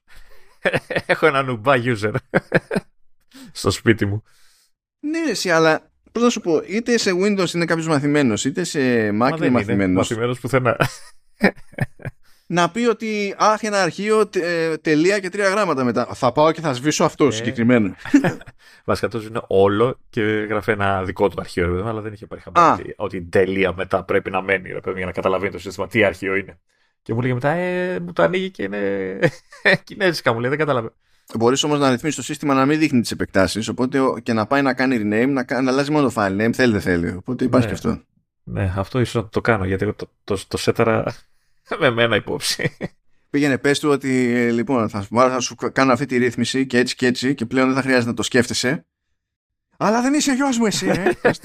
Έχω 1.06 1.26
ένα 1.26 1.44
νουμπά 1.44 1.74
user 1.76 2.16
στο 3.52 3.72
σπίτι 3.72 4.06
μου. 4.06 4.24
Ναι, 5.00 5.20
εσύ, 5.20 5.50
αλλά 5.50 5.92
πώς 6.16 6.24
να 6.24 6.30
σου 6.30 6.42
πω, 6.42 6.62
είτε 6.68 6.98
σε 6.98 7.12
Windows 7.12 7.54
είναι 7.54 7.66
κάποιος 7.66 7.88
μαθημένος, 7.88 8.46
είτε 8.46 8.64
σε 8.64 8.80
Mac 9.10 9.38
είναι 9.38 9.50
μαθημένος. 9.50 10.10
Μαθημένος 10.10 10.40
πουθενά 10.40 10.78
να 12.48 12.70
πει 12.72 12.86
ότι 12.86 13.36
αχ 13.38 13.64
ένα 13.64 13.82
αρχείο 13.82 14.28
τε, 14.28 14.78
τελεία 14.78 15.20
και 15.20 15.30
τρία 15.30 15.50
γράμματα 15.50 15.84
μετά. 15.84 16.06
Θα 16.06 16.32
πάω 16.32 16.52
και 16.52 16.62
θα 16.62 16.74
σβήσω 16.74 17.04
αυτό 17.04 17.26
ε. 17.26 17.32
συγκεκριμένο. 17.32 17.96
Βασικά 18.86 19.08
το 19.08 19.22
είναι 19.28 19.42
όλο 19.48 20.00
και 20.10 20.22
γράφει 20.22 20.72
ένα 20.72 21.04
δικό 21.04 21.30
του 21.30 21.36
αρχείο, 21.40 21.86
αλλά 21.88 22.02
δεν 22.02 22.14
είχε 22.14 22.24
υπάρχει 22.24 22.44
χαμπάρι 22.44 22.94
ότι 22.98 23.22
τελεία 23.22 23.74
μετά 23.74 24.04
πρέπει 24.04 24.30
να 24.30 24.42
μένει 24.42 24.70
ρε, 24.70 24.80
για 24.96 25.06
να 25.06 25.12
καταλαβαίνει 25.12 25.52
το 25.52 25.60
σύστημα 25.60 25.88
τι 25.88 26.04
αρχείο 26.04 26.36
είναι. 26.36 26.60
Και 27.02 27.14
μου 27.14 27.22
λέγε 27.22 27.34
μετά, 27.34 27.50
ε, 27.50 28.00
μου 28.00 28.14
το 28.14 28.24
ανοίγει 28.24 28.50
και 28.50 28.64
είναι 28.64 29.20
κινέζικα, 29.84 30.34
μου 30.34 30.40
λέει, 30.40 30.50
δεν 30.50 30.60
καταλαβαίνω. 30.60 30.94
Μπορείς 31.34 31.64
όμως 31.64 31.80
να 31.80 31.90
ρυθμίσεις 31.90 32.16
το 32.16 32.24
σύστημα 32.24 32.54
να 32.54 32.66
μην 32.66 32.80
δείχνει 32.80 33.02
τις 33.02 33.12
επεκτάσεις, 33.12 33.68
οπότε 33.68 34.00
και 34.24 34.34
να 34.34 34.46
πάει 34.46 34.62
να 34.62 34.74
κάνει 34.74 34.96
rename, 34.98 35.30
να, 35.30 35.62
να 35.62 35.72
αλλάζει 35.72 35.92
μόνο 35.92 36.08
το 36.10 36.14
file 36.16 36.42
name, 36.42 36.54
θέλει 36.54 36.72
δεν 36.72 36.82
θέλει. 36.82 37.10
Οπότε 37.10 37.44
υπάρχει 37.44 37.68
ναι. 37.68 37.74
και 37.74 37.88
αυτό. 37.88 38.04
Ναι, 38.44 38.74
αυτό 38.78 39.00
ίσως 39.00 39.24
να 39.24 39.30
το 39.30 39.42
κάνω, 39.42 39.66
γιατί 39.66 39.94
το, 39.94 40.10
το, 40.24 40.40
το, 40.48 40.74
το 40.74 41.14
με 41.80 41.90
μένα 41.90 42.16
υπόψη. 42.16 42.78
Πήγαινε 43.30 43.58
πες 43.58 43.80
του 43.80 43.90
ότι 43.90 44.34
λοιπόν 44.52 44.90
θα, 44.90 45.08
θα 45.12 45.40
σου 45.40 45.56
κάνω 45.56 45.92
αυτή 45.92 46.06
τη 46.06 46.18
ρύθμιση 46.18 46.66
και 46.66 46.78
έτσι 46.78 46.96
και 46.96 47.06
έτσι 47.08 47.36
και 47.36 47.46
πλέον 47.46 47.68
δεν 47.68 47.76
θα 47.76 47.82
χρειάζεται 47.82 48.10
να 48.10 48.16
το 48.16 48.24
σκέφτεσαι. 48.24 48.86
Αλλά 49.78 50.02
δεν 50.02 50.14
είσαι 50.14 50.34
γιος 50.34 50.58
μου 50.58 50.66
εσύ, 50.66 50.88
ε. 50.88 51.12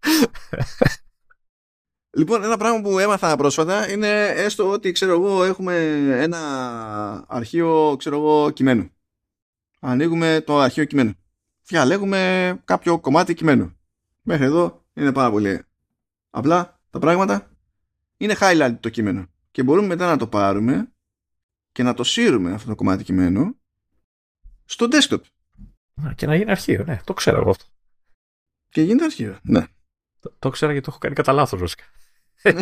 λοιπόν, 2.10 2.42
ένα 2.44 2.56
πράγμα 2.56 2.80
που 2.80 2.98
έμαθα 2.98 3.36
πρόσφατα 3.36 3.90
είναι 3.90 4.26
έστω 4.26 4.70
ότι 4.70 4.92
ξέρω 4.92 5.12
εγώ 5.12 5.44
έχουμε 5.44 5.76
ένα 6.22 7.24
αρχείο 7.28 7.96
ξέρω 7.98 8.16
εγώ 8.16 8.50
κειμένου. 8.50 8.90
Ανοίγουμε 9.80 10.42
το 10.46 10.58
αρχείο 10.58 10.84
κειμένου. 10.84 11.14
Διαλέγουμε 11.62 12.60
κάποιο 12.64 13.00
κομμάτι 13.00 13.34
κειμένου. 13.34 13.76
Μέχρι 14.22 14.44
εδώ 14.44 14.84
είναι 14.94 15.12
πάρα 15.12 15.30
πολύ 15.30 15.64
Απλά 16.30 16.80
τα 16.90 16.98
πράγματα, 16.98 17.50
είναι 18.16 18.36
highlight 18.40 18.76
το 18.80 18.88
κείμενο. 18.88 19.26
Και 19.50 19.62
μπορούμε 19.62 19.86
μετά 19.86 20.06
να 20.06 20.16
το 20.16 20.26
πάρουμε 20.26 20.92
και 21.72 21.82
να 21.82 21.94
το 21.94 22.04
σύρουμε 22.04 22.52
αυτό 22.52 22.68
το 22.68 22.74
κομμάτι 22.74 23.04
κειμένου 23.04 23.60
στο 24.64 24.88
desktop. 24.90 25.20
Και 26.14 26.26
να 26.26 26.36
γίνει 26.36 26.50
αρχείο, 26.50 26.84
ναι. 26.84 27.00
Το 27.04 27.12
ξέρω 27.12 27.40
εγώ 27.40 27.50
αυτό. 27.50 27.64
Και 28.68 28.82
γίνεται 28.82 29.04
αρχείο, 29.04 29.38
ναι. 29.42 29.66
Το, 30.20 30.34
το 30.38 30.50
ξέρω 30.50 30.72
γιατί 30.72 30.86
το 30.86 30.92
έχω 30.92 31.00
κάνει 31.00 31.14
κατά 31.14 31.32
λάθος, 31.32 31.60
βασικά. 31.60 31.84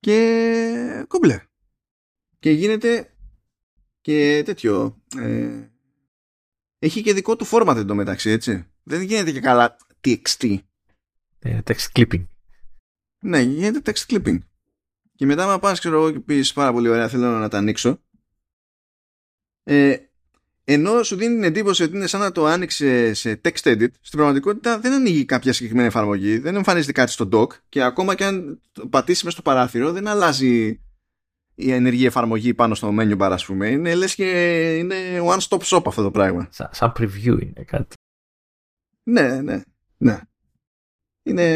και 0.00 1.04
κομπλέ. 1.08 1.42
Και 2.38 2.50
γίνεται 2.50 3.12
και 4.00 4.42
τέτοιο. 4.44 5.02
Ε, 5.16 5.68
έχει 6.78 7.02
και 7.02 7.14
δικό 7.14 7.36
του 7.36 7.46
format 7.50 7.76
εντωμεταξύ, 7.76 8.30
έτσι. 8.30 8.66
Δεν 8.82 9.02
γίνεται 9.02 9.32
και 9.32 9.40
καλά 9.40 9.76
TXT. 10.04 10.58
Ε, 11.38 11.58
text 11.66 11.86
clipping. 11.92 12.26
Ναι, 13.20 13.40
γίνεται 13.40 13.92
text 13.92 14.12
clipping. 14.12 14.38
Και 15.14 15.26
μετά, 15.26 15.42
άμα 15.42 15.58
πας, 15.58 15.78
ξέρω 15.78 15.96
εγώ, 15.96 16.10
και 16.10 16.20
πεις 16.20 16.52
πάρα 16.52 16.72
πολύ 16.72 16.88
ωραία, 16.88 17.08
θέλω 17.08 17.38
να 17.38 17.48
τα 17.48 17.58
ανοίξω. 17.58 18.00
Ε, 19.62 19.96
ενώ 20.64 21.02
σου 21.02 21.16
δίνει 21.16 21.34
την 21.34 21.44
εντύπωση 21.44 21.82
ότι 21.82 21.96
είναι 21.96 22.06
σαν 22.06 22.20
να 22.20 22.32
το 22.32 22.46
άνοιξε 22.46 23.14
σε 23.14 23.40
text 23.44 23.62
edit, 23.62 23.88
στην 24.00 24.18
πραγματικότητα 24.18 24.78
δεν 24.78 24.92
ανοίγει 24.92 25.24
κάποια 25.24 25.52
συγκεκριμένη 25.52 25.88
εφαρμογή, 25.88 26.38
δεν 26.38 26.54
εμφανίζεται 26.54 26.92
κάτι 26.92 27.10
στο 27.10 27.28
dock 27.32 27.48
και 27.68 27.82
ακόμα 27.82 28.14
και 28.14 28.24
αν 28.24 28.60
πατήσει 28.90 29.24
μέσα 29.24 29.36
στο 29.36 29.50
παράθυρο 29.50 29.92
δεν 29.92 30.08
αλλάζει 30.08 30.80
η 31.54 31.72
ενεργή 31.72 32.06
εφαρμογή 32.06 32.54
πάνω 32.54 32.74
στο 32.74 32.94
menu 32.98 33.18
bar, 33.18 33.30
ας 33.32 33.44
πούμε. 33.44 33.68
Είναι 33.68 33.94
λες 33.94 34.14
και 34.14 34.28
είναι 34.76 35.20
one 35.22 35.38
stop 35.38 35.58
shop 35.58 35.82
αυτό 35.86 36.02
το 36.02 36.10
πράγμα. 36.10 36.48
Σαν, 36.50 36.68
σαν 36.72 36.92
preview 36.98 37.38
είναι 37.42 37.64
κάτι. 37.66 37.96
Ναι, 39.02 39.40
ναι, 39.40 39.62
ναι. 39.96 40.20
Είναι, 41.22 41.46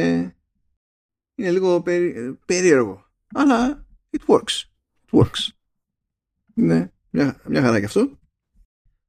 είναι 1.35 1.51
λίγο 1.51 1.83
περί, 1.83 2.39
περίεργο. 2.47 3.11
Αλλά 3.35 3.87
it 4.11 4.35
works. 4.35 4.65
It 5.11 5.19
works. 5.21 5.49
Ναι, 6.55 6.91
μια, 7.11 7.41
μια 7.45 7.63
χαρά 7.63 7.79
και 7.79 7.85
αυτό. 7.85 8.16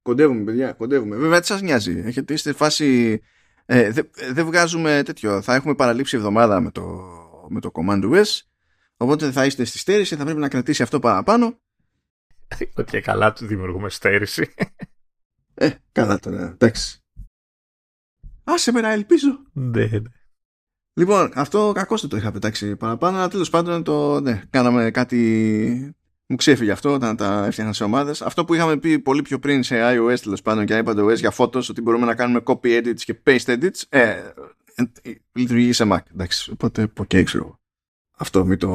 Κοντεύουμε, 0.08 0.44
παιδιά, 0.44 0.74
κοντεύουμε. 0.74 1.16
Βέβαια, 1.16 1.40
τι 1.40 1.45
σας 1.45 1.61
νοιάζει. 1.61 2.02
Έχετε 2.06 2.34
είστε 2.34 2.53
φάση. 2.53 3.22
Ε, 3.66 3.92
δεν 3.92 4.10
δε 4.32 4.44
βγάζουμε 4.44 5.02
τέτοιο. 5.06 5.42
Θα 5.42 5.56
έχουμε 5.56 5.76
παραλείψει 5.76 6.16
εβδομάδα 6.18 6.61
με 6.61 6.72
το, 6.72 6.84
με 7.50 7.60
το 7.60 7.72
Command 7.74 8.03
OS. 8.03 8.42
Οπότε 8.98 9.32
θα 9.32 9.45
είστε 9.45 9.64
στη 9.64 9.77
στέρηση, 9.77 10.16
θα 10.16 10.24
πρέπει 10.24 10.40
να 10.40 10.48
κρατήσει 10.48 10.84
αυτό 10.84 11.00
παραπάνω. 11.00 11.60
Ότι 12.76 13.02
καλά 13.02 13.34
του 13.34 13.45
δημιουργούμε 13.45 13.90
στέρηση. 13.90 14.53
Ε, 15.60 15.69
καλά 15.92 16.19
τώρα, 16.19 16.42
εντάξει. 16.42 17.00
Άσε 18.44 18.72
με 18.72 18.82
να 18.82 18.92
ελπίζω. 18.92 19.42
Ναι, 19.53 19.86
ναι. 19.86 20.10
Λοιπόν, 20.94 21.32
αυτό 21.36 21.72
κακό 21.76 21.95
το 21.95 22.18
είχα 22.18 22.32
πετάξει 22.32 22.76
παραπάνω, 22.76 23.18
αλλά 23.18 23.27
τέλος 23.27 23.50
πάντων 23.50 23.84
το, 23.84 24.19
ναι, 24.19 24.42
κάναμε 24.50 24.92
κάτι 24.92 25.95
μου 26.28 26.36
ξέφυγε 26.36 26.72
αυτό 26.72 26.94
όταν 26.94 27.16
τα 27.16 27.46
έφτιαχνα 27.46 27.74
σε 27.74 27.84
ομάδες. 27.84 28.22
Αυτό 28.22 28.46
που 28.46 28.54
είχαμε 28.54 28.78
πει 28.78 29.00
πολύ 29.00 29.22
πιο 29.22 29.40
πριν 29.40 29.64
σε 29.64 29.76
iOS 29.82 30.20
τέλος 30.22 30.42
πάντων 30.42 30.66
και 30.66 30.82
iPadOS 30.86 31.18
για 31.18 31.34
photos, 31.38 31.70
ότι 31.70 31.82
μπορούμε 31.82 32.06
να 32.06 32.16
κάνουμε 32.16 32.42
copy 32.46 32.82
edits 32.82 33.00
και 33.00 33.16
paste 33.24 33.46
edits, 33.46 33.82
ε, 33.90 34.00
ε, 34.76 34.84
ε 35.02 35.14
λειτουργεί 35.32 35.74
σε 35.74 35.88
Mac. 35.92 36.00
Εντάξει, 36.14 36.52
οπότε 36.52 36.92
ok, 36.98 37.24
ξέρω. 37.24 37.60
Αυτό, 38.18 38.46
μην 38.46 38.58
το, 38.58 38.70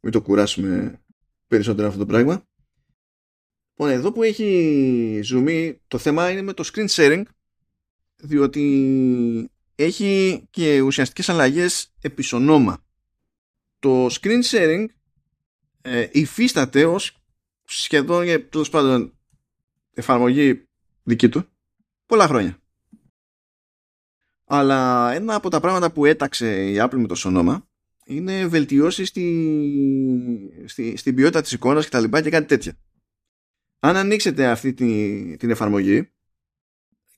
μην 0.00 0.12
το 0.12 0.22
κουράσουμε 0.22 1.00
περισσότερο 1.46 1.86
αυτό 1.86 1.98
το 1.98 2.06
πράγμα. 2.06 2.42
Λοιπόν, 3.78 3.94
εδώ 3.94 4.12
που 4.12 4.22
έχει 4.22 5.20
zoom, 5.32 5.74
το 5.88 5.98
θέμα 5.98 6.30
είναι 6.30 6.42
με 6.42 6.52
το 6.52 6.70
screen 6.72 6.88
sharing, 6.88 7.22
διότι 8.16 9.50
έχει 9.74 10.42
και 10.50 10.80
ουσιαστικές 10.80 11.28
αλλαγές 11.28 11.92
επισονόμα. 12.00 12.84
Το 13.78 14.06
screen 14.06 14.42
sharing 14.50 14.86
ε, 15.86 16.08
υφίσταται 16.12 16.84
ως 16.84 17.16
σχεδόν 17.64 18.24
για 18.24 18.48
τέλος 18.48 18.70
πάντων 18.70 19.18
εφαρμογή 19.94 20.68
δική 21.02 21.28
του 21.28 21.48
πολλά 22.06 22.26
χρόνια. 22.26 22.58
Αλλά 24.44 25.12
ένα 25.12 25.34
από 25.34 25.50
τα 25.50 25.60
πράγματα 25.60 25.92
που 25.92 26.04
έταξε 26.04 26.70
η 26.70 26.76
Apple 26.78 26.96
με 26.96 27.06
το 27.06 27.14
Sonoma 27.18 27.62
είναι 28.04 28.46
βελτιώσεις 28.46 29.08
στη, 29.08 30.64
στη, 30.66 30.96
στην 30.96 31.14
ποιότητα 31.14 31.40
της 31.40 31.52
εικόνας 31.52 31.84
και 31.84 31.90
τα 31.90 32.00
λοιπά 32.00 32.22
και 32.22 32.30
κάτι 32.30 32.46
τέτοια. 32.46 32.78
Αν 33.78 33.96
ανοίξετε 33.96 34.46
αυτή 34.46 34.74
τη, 34.74 35.36
την 35.36 35.50
εφαρμογή 35.50 36.10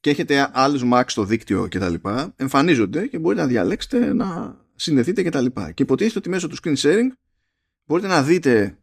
και 0.01 0.11
έχετε 0.11 0.51
άλλους 0.53 0.83
Mac 0.93 1.05
στο 1.07 1.25
δίκτυο 1.25 1.67
και 1.67 1.79
τα 1.79 1.89
λοιπά, 1.89 2.35
εμφανίζονται 2.37 3.07
και 3.07 3.19
μπορείτε 3.19 3.43
να 3.43 3.49
διαλέξετε 3.49 4.13
να 4.13 4.57
συνδεθείτε 4.75 5.23
και 5.23 5.31
τα 5.31 5.41
λοιπά. 5.41 5.73
Και 5.73 5.83
υποτίθεται 5.83 6.19
ότι 6.19 6.29
μέσω 6.29 6.49
του 6.49 6.57
screen 6.63 6.77
sharing 6.77 7.09
μπορείτε 7.89 8.09
να 8.09 8.23
δείτε 8.23 8.79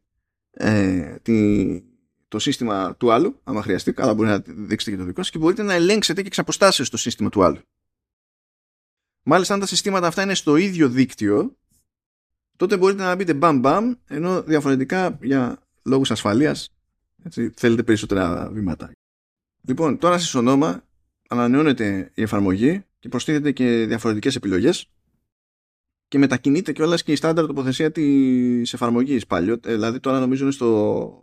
ε, 0.51 1.15
τη, 1.21 1.81
το 2.27 2.39
σύστημα 2.39 2.95
του 2.95 3.11
άλλου, 3.11 3.39
άμα 3.43 3.61
χρειαστεί, 3.61 3.93
αλλά 3.97 4.13
μπορεί 4.13 4.29
να 4.29 4.43
δείξετε 4.45 4.91
και 4.91 4.97
το 4.97 5.03
δικό 5.03 5.21
σας 5.21 5.31
και 5.31 5.37
μπορείτε 5.37 5.63
να 5.63 5.73
ελέγξετε 5.73 6.21
και 6.21 6.27
εξαποστάσεις 6.27 6.89
το 6.89 6.97
σύστημα 6.97 7.29
του 7.29 7.43
άλλου. 7.43 7.59
Μάλιστα, 9.23 9.53
αν 9.53 9.59
τα 9.59 9.65
συστήματα 9.65 10.07
αυτά 10.07 10.21
είναι 10.21 10.33
στο 10.33 10.55
ίδιο 10.55 10.89
δίκτυο, 10.89 11.57
τότε 12.55 12.77
μπορείτε 12.77 13.03
να 13.03 13.15
μπείτε 13.15 13.33
μπαμ 13.33 13.59
μπαμ, 13.59 13.93
ενώ 14.07 14.41
διαφορετικά 14.41 15.17
για 15.21 15.59
λόγους 15.83 16.11
ασφαλείας 16.11 16.75
έτσι, 17.23 17.51
θέλετε 17.55 17.83
περισσότερα 17.83 18.49
βήματα. 18.51 18.91
Λοιπόν, 19.61 19.97
τώρα 19.97 20.17
σε 20.17 20.37
ονόμα 20.37 20.83
ανανεώνεται 21.29 22.11
η 22.13 22.21
εφαρμογή 22.21 22.83
και 22.99 23.09
προστίθεται 23.09 23.51
και 23.51 23.85
διαφορετικές 23.85 24.35
επιλογές 24.35 24.89
και 26.15 26.21
μετακινείται 26.21 26.71
κιόλας 26.71 27.03
και 27.03 27.11
η 27.11 27.15
στάνταρ 27.15 27.45
τοποθεσία 27.45 27.91
της 27.91 28.73
εφαρμογής 28.73 29.25
παλιό. 29.27 29.59
Ε, 29.65 29.73
δηλαδή 29.73 29.99
τώρα 29.99 30.19
νομίζω 30.19 30.43
είναι 30.43 30.51
στο. 30.51 31.21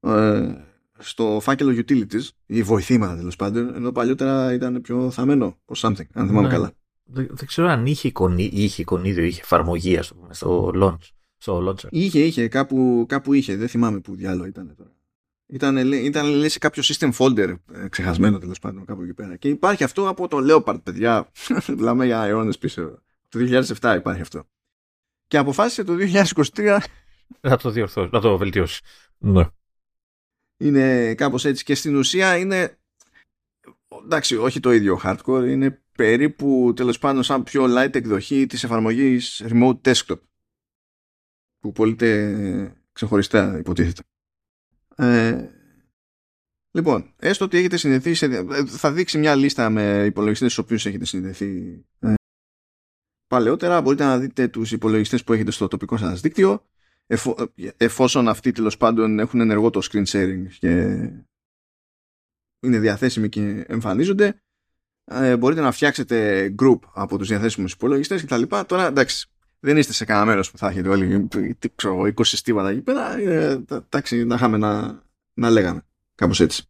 Ε, 0.00 0.52
στο 0.98 1.38
φάκελο 1.42 1.84
utilities 1.86 2.28
ή 2.46 2.62
βοηθήματα 2.62 3.16
τέλος 3.16 3.36
πάντων, 3.36 3.74
ενώ 3.74 3.92
παλιότερα 3.92 4.52
ήταν 4.52 4.80
πιο 4.80 5.10
θαμένο 5.10 5.56
or 5.66 5.76
something, 5.76 6.06
αν 6.12 6.26
θυμάμαι 6.26 6.46
ναι. 6.46 6.52
καλά. 6.52 6.72
Δεν, 7.04 7.28
ξέρω 7.46 7.68
αν 7.68 7.86
είχε, 7.86 8.08
εικονί, 8.08 8.50
είχε 8.52 8.82
εικονίδιο, 8.82 9.24
είχε 9.24 9.40
εφαρμογή, 9.40 9.96
ας 9.96 10.14
πούμε, 10.14 10.34
στο 10.34 10.70
launch. 10.74 11.08
Στο 11.36 11.68
launcher. 11.68 11.88
Είχε, 11.90 12.20
είχε, 12.20 12.48
κάπου, 12.48 13.04
κάπου 13.08 13.32
είχε. 13.32 13.56
Δεν 13.56 13.68
θυμάμαι 13.68 14.00
που 14.00 14.14
διάλογο 14.14 14.46
ήταν 14.46 14.74
τώρα. 14.76 14.92
Ήταν, 15.46 15.92
ήταν 15.92 16.26
λέει, 16.26 16.48
σε 16.48 16.58
κάποιο 16.58 16.82
system 16.86 17.10
folder 17.12 17.54
ε, 17.72 17.88
ξεχασμένο 17.88 18.38
τέλος 18.38 18.58
πάντων 18.58 18.84
κάπου 18.84 19.02
εκεί 19.02 19.14
πέρα. 19.14 19.36
Και 19.36 19.48
υπάρχει 19.48 19.84
αυτό 19.84 20.08
από 20.08 20.28
το 20.28 20.38
Leopard, 20.40 20.82
παιδιά. 20.82 21.28
Μιλάμε 21.76 22.06
για 22.06 22.22
αιώνες 22.22 22.58
πίσω. 22.58 23.02
Το 23.28 23.62
2007 23.80 23.94
υπάρχει 23.96 24.20
αυτό. 24.20 24.44
Και 25.26 25.36
αποφάσισε 25.36 25.84
το 25.84 25.94
2023 26.56 26.78
να 27.40 27.56
το 27.56 27.70
διορθώσει, 27.70 28.10
να 28.12 28.20
το 28.20 28.36
βελτιώσει. 28.36 28.80
Ναι. 29.18 29.46
Είναι 30.60 31.14
κάπως 31.14 31.44
έτσι 31.44 31.64
και 31.64 31.74
στην 31.74 31.96
ουσία 31.96 32.36
είναι 32.36 32.78
εντάξει 34.04 34.36
όχι 34.36 34.60
το 34.60 34.72
ίδιο 34.72 35.00
hardcore 35.04 35.44
είναι 35.48 35.82
περίπου 35.92 36.72
τέλος 36.76 36.98
πάντων 36.98 37.22
σαν 37.22 37.42
πιο 37.42 37.64
light 37.68 37.94
εκδοχή 37.94 38.46
της 38.46 38.64
εφαρμογής 38.64 39.42
remote 39.48 39.80
desktop 39.80 40.20
που 41.58 41.72
πωλείται 41.72 42.76
ξεχωριστά 42.92 43.58
υποτίθεται. 43.58 44.02
Ε, 44.96 45.48
λοιπόν, 46.70 47.14
έστω 47.16 47.44
ότι 47.44 47.56
έχετε 47.56 47.76
συνδεθεί 47.76 48.14
σε, 48.14 48.44
θα 48.66 48.92
δείξει 48.92 49.18
μια 49.18 49.34
λίστα 49.34 49.70
με 49.70 50.04
υπολογιστές 50.04 50.52
στους 50.52 50.64
οποίους 50.64 50.86
έχετε 50.86 51.04
συνδεθεί 51.04 51.84
ε, 51.98 52.14
παλαιότερα 53.28 53.80
μπορείτε 53.80 54.04
να 54.04 54.18
δείτε 54.18 54.48
τους 54.48 54.72
υπολογιστές 54.72 55.24
που 55.24 55.32
έχετε 55.32 55.50
στο 55.50 55.68
τοπικό 55.68 55.96
σας 55.96 56.20
δίκτυο 56.20 56.64
εφόσον 57.76 58.28
αυτοί 58.28 58.52
τέλος 58.52 58.76
πάντων 58.76 59.18
έχουν 59.18 59.40
ενεργό 59.40 59.70
το 59.70 59.80
screen 59.90 60.04
sharing 60.04 60.46
και 60.58 60.70
είναι 62.60 62.78
διαθέσιμοι 62.78 63.28
και 63.28 63.64
εμφανίζονται 63.68 64.42
ε, 65.04 65.36
μπορείτε 65.36 65.60
να 65.60 65.70
φτιάξετε 65.70 66.46
group 66.62 66.78
από 66.94 67.18
τους 67.18 67.28
διαθέσιμους 67.28 67.72
υπολογιστές 67.72 68.24
κτλ. 68.24 68.42
Τώρα 68.66 68.86
εντάξει 68.86 69.28
δεν 69.60 69.76
είστε 69.76 69.92
σε 69.92 70.04
κανένα 70.04 70.26
μέρος 70.26 70.50
που 70.50 70.58
θα 70.58 70.68
έχετε 70.68 70.88
όλοι 70.88 71.28
ξέρω, 71.74 72.00
20 72.00 72.10
στίβατα 72.22 72.68
εκεί 72.68 72.80
πέρα 72.80 73.18
ε, 73.18 73.64
εντάξει 73.68 74.24
να 74.24 74.34
είχαμε 74.34 74.56
να, 74.56 75.02
να 75.34 75.50
λέγαμε 75.50 75.86
κάπως 76.14 76.40
έτσι. 76.40 76.62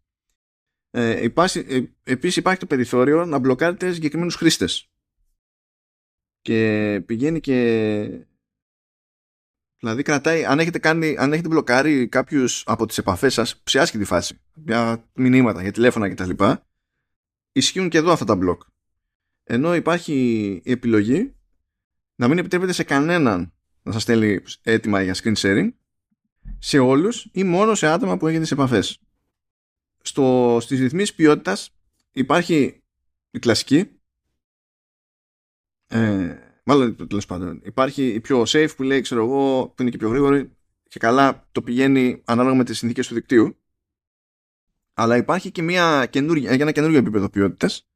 Ε, 0.91 1.23
υπάρχει, 1.23 1.59
ε, 1.69 1.83
επίσης 2.03 2.37
υπάρχει 2.37 2.61
το 2.61 2.67
περιθώριο 2.67 3.25
να 3.25 3.39
μπλοκάρετε 3.39 3.93
συγκεκριμένους 3.93 4.35
χρήστες 4.35 4.88
και 6.49 7.03
πηγαίνει 7.07 7.41
και 7.41 7.55
δηλαδή 9.79 10.03
κρατάει 10.03 10.45
αν 10.45 10.59
έχετε, 10.59 10.79
κάνει, 10.79 11.17
αν 11.19 11.33
έχετε 11.33 11.49
μπλοκάρει 11.49 12.09
κάποιους 12.09 12.63
από 12.67 12.87
τις 12.87 12.99
επαφές 12.99 13.35
σας 13.35 13.63
σε 13.65 13.79
άσχητη 13.79 14.05
φάση 14.05 14.41
για 14.55 15.09
μηνύματα, 15.15 15.63
για 15.63 15.73
τηλέφωνα 15.73 16.09
κτλ 16.09 16.45
ισχύουν 17.53 17.89
και 17.89 17.99
εδώ 17.99 18.13
αυτά 18.13 18.25
τα 18.25 18.37
μπλοκ 18.37 18.63
ενώ 19.45 19.75
υπάρχει 19.75 20.15
η 20.65 20.71
επιλογή 20.71 21.35
να 22.15 22.29
μην 22.29 22.39
επιτρέπετε 22.39 22.73
σε 22.73 22.83
κανέναν 22.83 23.53
να 23.83 23.93
σας 23.93 24.03
στέλνει 24.03 24.41
έτοιμα 24.63 25.03
για 25.03 25.15
screen 25.15 25.37
sharing 25.37 25.69
σε 26.59 26.79
όλους 26.79 27.29
ή 27.33 27.45
μόνο 27.45 27.75
σε 27.75 27.87
άτομα 27.87 28.17
που 28.17 28.27
έχετε 28.27 28.45
σε 28.45 28.55
επαφές. 28.55 29.01
Στο, 30.03 30.59
στις 30.61 30.81
ρυθμίσεις 30.81 31.15
ποιότητας 31.15 31.71
υπάρχει 32.13 32.83
η 33.31 33.39
κλασική 33.39 33.98
Ε, 35.89 36.37
μάλλον 36.65 37.09
τέλος 37.09 37.27
πάντων. 37.27 37.61
Υπάρχει 37.65 38.07
η 38.07 38.21
πιο 38.21 38.43
safe 38.47 38.69
που 38.77 38.83
λέει, 38.83 39.01
ξέρω 39.01 39.25
εγώ, 39.25 39.69
που 39.69 39.83
είναι 39.83 39.91
και 39.91 39.97
πιο 39.97 40.09
γρήγορη 40.09 40.57
και 40.89 40.99
καλά 40.99 41.49
το 41.53 41.63
πηγαίνει 41.63 42.23
ανάλογα 42.25 42.55
με 42.55 42.65
τις 42.65 42.79
συνθήκες 42.79 43.07
του 43.07 43.15
δικτύου. 43.15 43.57
Αλλά 44.95 45.17
υπάρχει 45.17 45.51
και 45.51 45.63
μια 45.63 46.07
καινούργια, 46.07 46.51
ένα 46.51 46.73
καινούργιο 46.73 46.99
επίπεδο 46.99 47.29
ποιότητας 47.29 47.89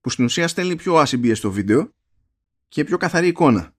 που 0.00 0.10
στην 0.10 0.24
ουσία 0.24 0.48
στέλνει 0.48 0.76
πιο 0.76 1.02
ACBS 1.02 1.36
στο 1.36 1.50
βίντεο 1.50 1.92
και 2.68 2.84
πιο 2.84 2.96
καθαρή 2.96 3.26
εικόνα. 3.26 3.76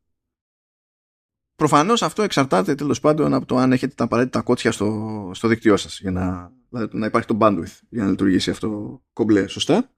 Προφανώς 1.55 2.01
αυτό 2.01 2.21
εξαρτάται 2.21 2.75
τέλος 2.75 2.99
πάντων 2.99 3.33
από 3.33 3.45
το 3.45 3.57
αν 3.57 3.71
έχετε 3.71 3.93
τα 3.95 4.03
απαραίτητα 4.03 4.41
κότσια 4.41 4.71
στο, 4.71 5.31
στο 5.33 5.47
δίκτυό 5.47 5.77
σας 5.77 5.99
για 5.99 6.11
να, 6.11 6.51
δηλαδή, 6.69 6.97
να 6.97 7.05
υπάρχει 7.05 7.27
το 7.27 7.37
bandwidth 7.41 7.79
για 7.89 8.03
να 8.03 8.09
λειτουργήσει 8.09 8.49
αυτό 8.49 9.01
κομπλέ 9.13 9.47
σωστά. 9.47 9.91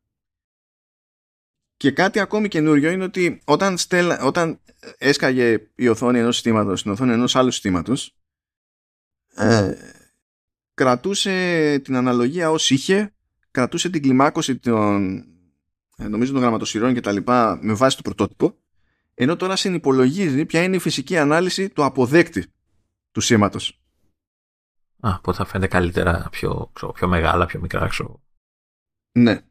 Και 1.82 1.92
κάτι 1.92 2.20
ακόμη 2.20 2.48
καινούριο 2.48 2.92
είναι 2.92 3.04
ότι 3.04 3.42
όταν, 3.46 3.78
στέλ, 3.78 4.12
όταν 4.24 4.60
έσκαγε 4.98 5.70
η 5.76 5.88
οθόνη 5.88 6.20
ενός 6.20 6.36
συστήματος 6.36 6.80
στην 6.80 6.92
οθόνη 6.92 7.12
ενός 7.12 7.36
άλλου 7.36 7.52
συστήματος 7.52 8.16
ε, 9.36 9.74
κρατούσε 10.74 11.80
την 11.84 11.96
αναλογία 11.96 12.52
ως 12.52 12.70
είχε 12.70 13.14
κρατούσε 13.52 13.90
την 13.90 14.02
κλιμάκωση 14.02 14.58
των 14.58 15.26
ε, 15.98 16.08
νομίζω 16.08 16.32
των 16.32 16.42
γραμματοσυρών 16.42 16.94
και 16.94 17.02
τα 17.02 17.12
λοιπά 17.12 17.60
με 17.62 17.74
βάση 17.74 17.96
το 17.96 18.02
πρωτότυπο 18.02 18.58
ενώ 19.14 19.36
τώρα 19.36 19.56
συνυπολογίζει 19.56 20.46
ποια 20.46 20.64
είναι 20.64 20.76
η 20.76 20.80
φυσική 20.80 21.18
ανάλυση 21.18 21.70
του 21.70 21.84
αποδέκτη 21.84 22.46
του 23.12 23.22
σήματος. 23.22 23.82
Α, 25.00 25.16
οπότε 25.18 25.38
θα 25.38 25.46
φαίνεται 25.46 25.68
καλύτερα, 25.68 26.28
πιο, 26.32 26.70
ξέρω, 26.74 26.92
πιο 26.92 27.08
μεγάλα, 27.08 27.46
πιο 27.46 27.60
μικρά, 27.60 27.88
ξέρω. 27.88 28.22
Ναι. 29.12 29.42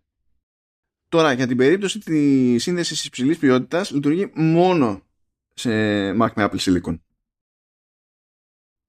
Τώρα, 1.11 1.33
για 1.33 1.47
την 1.47 1.57
περίπτωση 1.57 1.99
της 1.99 2.63
σύνδεσης 2.63 3.05
υψηλή 3.05 3.37
ποιότητας, 3.37 3.91
λειτουργεί 3.91 4.33
μόνο 4.35 5.03
σε 5.55 5.71
Mac 6.11 6.29
με 6.35 6.49
Apple 6.51 6.59
Silicon. 6.59 6.99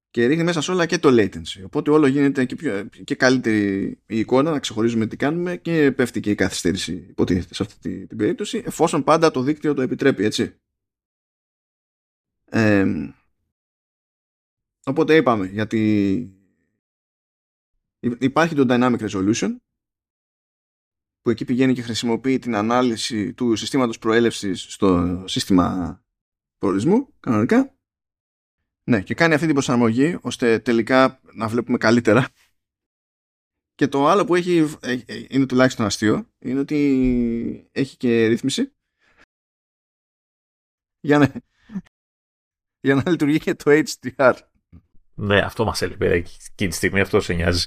Και 0.09 0.25
ρίχνει 0.25 0.43
μέσα 0.43 0.61
σε 0.61 0.71
όλα 0.71 0.85
και 0.85 0.97
το 0.97 1.09
latency. 1.11 1.63
Οπότε 1.65 1.91
όλο 1.91 2.07
γίνεται 2.07 2.45
και, 2.45 2.55
πιο, 2.55 2.89
και 3.03 3.15
καλύτερη 3.15 3.89
η 4.05 4.19
εικόνα, 4.19 4.51
να 4.51 4.59
ξεχωρίζουμε 4.59 5.07
τι 5.07 5.15
κάνουμε 5.15 5.57
και 5.57 5.91
πέφτει 5.91 6.19
και 6.19 6.29
η 6.29 6.35
καθυστέρηση, 6.35 6.93
υποτίθεται 6.93 7.53
σε 7.53 7.63
αυτή 7.63 8.07
την 8.07 8.17
περίπτωση, 8.17 8.63
εφόσον 8.65 9.03
πάντα 9.03 9.31
το 9.31 9.41
δίκτυο 9.41 9.73
το 9.73 9.81
επιτρέπει, 9.81 10.23
έτσι. 10.23 10.55
Ε, 12.45 12.85
οπότε 14.85 15.15
είπαμε 15.15 15.45
γιατί 15.45 16.33
υπάρχει 17.99 18.55
το 18.55 18.65
Dynamic 18.69 19.09
Resolution 19.09 19.55
που 21.21 21.29
εκεί 21.29 21.45
πηγαίνει 21.45 21.73
και 21.73 21.81
χρησιμοποιεί 21.81 22.39
την 22.39 22.55
ανάλυση 22.55 23.33
του 23.33 23.55
συστήματος 23.55 23.99
προέλευσης 23.99 24.73
στο 24.73 25.23
σύστημα 25.27 25.99
προορισμού 26.57 27.13
κανονικά 27.19 27.75
ναι 28.83 29.01
και 29.01 29.13
κάνει 29.13 29.33
αυτή 29.33 29.45
την 29.45 29.55
προσαρμογή 29.55 30.17
ώστε 30.21 30.59
τελικά 30.59 31.21
να 31.33 31.47
βλέπουμε 31.47 31.77
καλύτερα 31.77 32.27
και 33.75 33.87
το 33.87 34.07
άλλο 34.07 34.25
που 34.25 34.35
έχει 34.35 34.77
είναι 35.29 35.45
τουλάχιστον 35.45 35.85
αστείο 35.85 36.29
είναι 36.39 36.59
ότι 36.59 37.69
έχει 37.71 37.97
και 37.97 38.27
ρύθμιση 38.27 38.73
για 41.01 41.17
να, 41.17 41.31
για 42.79 42.95
να 42.95 43.09
λειτουργεί 43.09 43.39
και 43.39 43.55
το 43.55 43.71
HDR. 43.71 44.33
Ναι, 45.13 45.39
αυτό 45.39 45.65
μας 45.65 45.81
έλειπε 45.81 46.13
εκείνη 46.13 46.69
τη 46.69 46.75
στιγμή, 46.75 46.99
αυτό 46.99 47.21
σε 47.21 47.33
νοιάζει. 47.33 47.65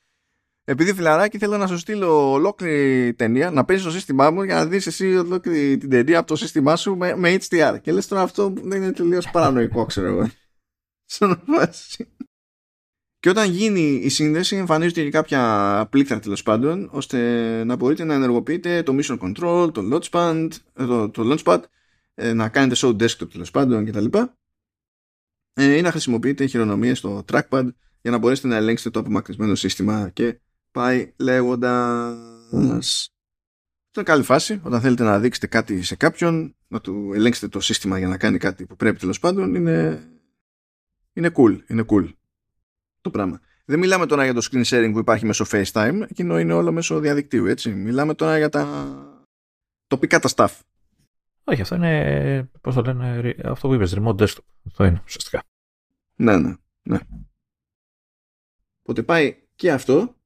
Επειδή 0.67 0.95
φιλαράκι 0.95 1.39
θέλω 1.39 1.57
να 1.57 1.67
σου 1.67 1.79
στείλω 1.79 2.33
ολόκληρη 2.33 3.15
ταινία, 3.15 3.51
να 3.51 3.65
παίζεις 3.65 3.85
στο 3.85 3.95
σύστημά 3.95 4.31
μου 4.31 4.43
για 4.43 4.55
να 4.55 4.67
δεις 4.67 4.87
εσύ 4.87 5.17
ολόκληρη 5.17 5.77
την 5.77 5.91
ταινία 5.91 6.19
από 6.19 6.27
το 6.27 6.37
σύστημά 6.37 6.77
σου 6.77 6.97
με, 6.97 7.17
με 7.17 7.37
HDR. 7.41 7.79
Και 7.83 7.93
λες 7.93 8.07
τώρα 8.07 8.23
αυτό 8.23 8.53
δεν 8.63 8.83
είναι 8.83 8.93
τελείως 8.93 9.31
παρανοϊκό, 9.31 9.85
ξέρω 9.85 10.07
εγώ. 10.07 10.31
Και 13.21 13.31
όταν 13.31 13.51
γίνει 13.51 13.81
η 13.81 14.09
σύνδεση 14.09 14.57
εμφανίζονται 14.57 15.03
και 15.03 15.11
κάποια 15.11 15.87
πλήκτρα 15.91 16.19
τέλος 16.21 16.43
πάντων 16.43 16.89
ώστε 16.93 17.19
να 17.65 17.77
μπορείτε 17.77 18.05
να 18.05 18.15
ενεργοποιείτε 18.15 18.83
το 18.83 18.97
Mission 19.01 19.19
Control, 19.19 19.73
το 19.73 19.83
Launchpad, 19.93 20.49
το, 20.73 21.11
το 21.11 21.23
Launchpad 21.33 21.63
ε, 22.15 22.33
να 22.33 22.49
κάνετε 22.49 22.75
show 22.79 23.03
desktop 23.03 23.31
τέλος 23.33 23.51
πάντων 23.51 23.85
κτλ. 23.85 24.07
Ε, 25.53 25.77
ή 25.77 25.81
να 25.81 25.91
χρησιμοποιείτε 25.91 26.47
χειρονομίες 26.47 26.99
στο 26.99 27.25
trackpad 27.33 27.69
για 28.01 28.11
να 28.11 28.19
μπορέσετε 28.19 28.49
να 28.49 28.57
ελέγξετε 28.57 28.91
το 28.91 28.99
απομακρυσμένο 28.99 29.55
σύστημα 29.55 30.11
και 30.13 30.41
πάει 30.75 31.13
λέγοντας 31.17 33.11
Αυτό 33.87 34.01
είναι 34.01 34.05
καλή 34.05 34.23
φάση 34.23 34.61
όταν 34.65 34.81
θέλετε 34.81 35.03
να 35.03 35.19
δείξετε 35.19 35.47
κάτι 35.47 35.83
σε 35.83 35.97
κάποιον 35.97 36.57
να 36.69 36.81
του 36.81 37.11
ελέγξετε 37.15 37.49
το 37.49 37.61
σύστημα 37.61 37.99
για 37.99 38.09
να 38.09 38.17
κάνει 38.19 38.39
κάτι 38.39 38.67
που 38.67 38.77
πρέπει 38.77 38.99
τέλος 38.99 39.19
πάντων 39.19 39.55
είναι, 39.55 40.09
είναι 41.13 41.31
cool, 41.35 41.59
είναι 41.67 41.85
cool 41.89 42.13
το 43.01 43.11
πράγμα. 43.11 43.41
Δεν 43.65 43.79
μιλάμε 43.79 44.07
τώρα 44.07 44.25
για 44.25 44.35
το 44.35 44.49
screen 44.51 44.65
sharing 44.65 44.91
που 44.93 44.99
υπάρχει 44.99 45.27
μέσω 45.27 45.45
FaceTime, 45.49 46.01
εκείνο 46.09 46.39
είναι 46.39 46.53
όλο 46.53 46.73
μέσω 46.73 46.99
διαδικτύου, 46.99 47.47
έτσι. 47.47 47.71
Μιλάμε 47.71 48.15
τώρα 48.15 48.39
για 48.39 48.49
τα 48.49 48.65
τοπικά 49.87 50.19
τα 50.19 50.29
staff. 50.35 50.61
Όχι, 51.45 51.61
αυτό 51.61 51.75
είναι, 51.75 52.51
πώς 52.61 52.75
το 52.75 52.83
λένε, 52.83 53.37
αυτό 53.45 53.69
που 53.69 53.75
είπες, 53.75 53.97
remote 53.99 54.17
desktop. 54.17 54.45
Αυτό 54.67 54.85
είναι, 54.85 55.03
ουσιαστικά. 55.05 55.43
Ναι, 56.15 56.37
ναι, 56.37 56.55
ναι. 56.83 56.99
Οπότε 58.83 59.03
πάει 59.03 59.37
και 59.55 59.73
αυτό 59.73 60.17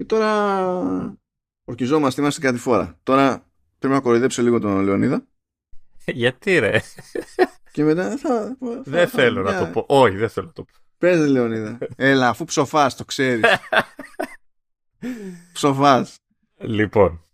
και 0.00 0.06
τώρα 0.06 1.18
ορκιζόμαστε, 1.64 2.20
είμαστε 2.20 2.40
κάτι 2.40 2.58
φορά. 2.58 2.98
Τώρα 3.02 3.50
πρέπει 3.78 3.94
να 3.94 4.00
κοροϊδέψω 4.00 4.42
λίγο 4.42 4.58
τον 4.58 4.80
Λεωνίδα. 4.80 5.26
Γιατί 6.04 6.58
ρε; 6.58 6.80
Και 7.72 7.84
μετά 7.84 8.16
θα... 8.16 8.56
δεν 8.84 9.08
θέλω 9.08 9.42
να 9.42 9.58
το 9.58 9.66
πω. 9.66 9.84
Όχι, 9.88 10.16
δεν 10.16 10.28
θέλω 10.28 10.46
να 10.46 10.52
το 10.52 10.62
πω. 10.62 10.72
Πες 10.98 11.28
Λεωνίδα. 11.28 11.78
Έλα, 11.96 12.28
αφού 12.28 12.44
ψοφάς, 12.44 12.96
το 12.96 13.04
ξέρεις. 13.04 13.44
ψοφάς. 15.52 16.18
Λοιπόν, 16.56 17.24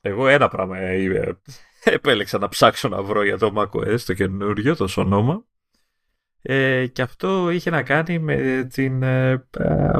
εγώ 0.00 0.28
ένα 0.28 0.48
πράγμα 0.48 0.94
είμαι 0.94 1.40
επέλεξα 1.84 2.38
να 2.38 2.48
ψάξω 2.48 2.88
να 2.88 3.02
βρω 3.02 3.24
για 3.24 3.38
το 3.38 3.52
macOS 3.56 4.00
το 4.00 4.14
καινούριο, 4.14 4.76
το 4.76 4.86
Sonoma. 4.96 5.42
Ε, 6.42 6.86
και 6.86 7.02
αυτό 7.02 7.50
είχε 7.50 7.70
να 7.70 7.82
κάνει 7.82 8.18
με 8.18 8.66
την 8.72 9.02
ε, 9.02 9.30
ε 9.50 9.90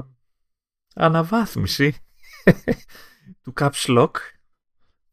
αναβάθμιση 0.95 1.95
του 3.43 3.53
Caps 3.61 3.99
Lock 3.99 4.11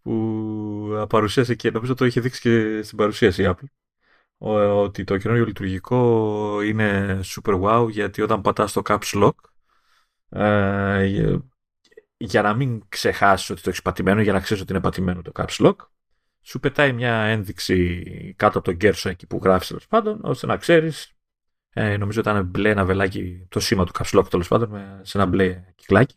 που 0.02 1.06
παρουσίασε 1.10 1.56
και 1.56 1.72
νομίζω 1.72 1.94
το 1.94 2.06
είχε 2.06 2.22
δείξει 2.22 2.42
και 2.42 2.82
στην 2.84 2.98
παρουσίαση 2.98 3.44
η 3.44 3.46
Apple 3.50 3.68
ότι 4.38 5.04
το 5.04 5.18
καινούριο 5.18 5.46
λειτουργικό 5.46 6.62
είναι 6.62 7.20
super 7.24 7.62
wow 7.62 7.90
γιατί 7.90 8.22
όταν 8.22 8.42
πατάς 8.42 8.74
το 8.74 8.82
Caps 8.86 9.24
Lock 9.24 9.32
ε, 10.30 11.38
για 12.18 12.42
να 12.42 12.54
μην 12.54 12.84
ξεχάσεις 12.90 13.50
ότι 13.50 13.62
το 13.62 13.70
έχεις 13.70 13.82
πατημένο, 13.82 14.22
για 14.22 14.34
να 14.34 14.40
ξέρεις 14.40 14.64
ότι 14.64 14.72
είναι 14.72 14.82
πατημένο 14.82 15.22
το 15.22 15.32
Caps 15.36 15.66
Lock 15.66 15.76
σου 16.48 16.60
πετάει 16.60 16.94
μια 16.94 17.14
ένδειξη 17.14 18.04
κάτω 18.38 18.58
από 18.58 18.68
τον 18.68 18.78
κέρσο 18.78 19.10
εκεί 19.10 19.28
που 19.28 19.40
γράφεις 19.44 19.68
τέλος 19.68 19.88
πάντων, 19.88 20.20
ώστε 20.24 20.46
να 20.48 20.58
ξέρεις. 20.58 21.12
Ε, 21.70 21.98
νομίζω 21.98 22.20
ήταν 22.20 22.46
μπλε 22.46 22.70
ένα 22.70 22.86
βελάκι, 22.86 23.46
το 23.50 23.60
σήμα 23.60 23.86
του 23.86 23.92
caps 23.98 24.20
lock 24.20 24.30
τέλος 24.30 24.48
πάντων, 24.48 24.70
με, 24.70 25.00
σε 25.04 25.18
ένα 25.18 25.28
μπλε 25.28 25.64
κυκλάκι. 25.76 26.16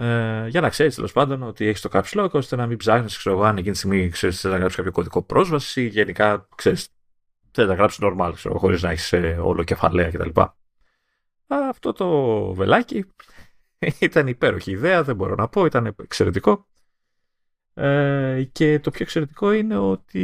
Ε, 0.00 0.48
για 0.48 0.60
να 0.60 0.68
ξέρεις 0.68 0.94
τέλος 0.94 1.12
πάντων 1.12 1.42
ότι 1.42 1.66
έχεις 1.66 1.80
το 1.80 1.88
caps 1.92 2.20
lock, 2.20 2.30
ώστε 2.30 2.56
να 2.56 2.66
μην 2.66 2.76
ψάχνεις, 2.76 3.18
ξέρω 3.18 3.36
εγώ, 3.36 3.44
αν 3.44 3.56
εκείνη 3.56 3.72
τη 3.72 3.78
στιγμή 3.78 4.08
ξέρεις 4.08 4.44
να 4.44 4.56
γράψεις 4.56 4.76
κάποιο 4.76 4.92
κωδικό 4.92 5.22
πρόσβαση 5.22 5.82
ή 5.82 5.86
γενικά 5.86 6.48
ξέρεις. 6.54 6.88
Θέλεις 7.50 7.70
να 7.70 7.76
γράψεις 7.76 7.98
normal, 8.02 8.32
ξέρω 8.34 8.58
χωρίς 8.58 8.82
να 8.82 8.90
έχεις 8.90 9.12
ε, 9.12 9.38
όλο 9.42 9.64
κεφαλαία 9.64 10.10
κτλ. 10.10 10.40
Αυτό 11.46 11.92
το 11.92 12.42
βελάκι 12.54 13.04
ήταν 13.98 14.26
υπέροχη 14.26 14.70
ιδέα, 14.70 15.02
δεν 15.02 15.16
μπορώ 15.16 15.34
να 15.34 15.48
πω, 15.48 15.64
ήταν 15.64 15.94
εξαιρετικό. 16.02 16.66
Ε, 17.74 18.42
και 18.52 18.80
το 18.80 18.90
πιο 18.90 19.02
εξαιρετικό 19.02 19.52
είναι 19.52 19.76
ότι 19.76 20.22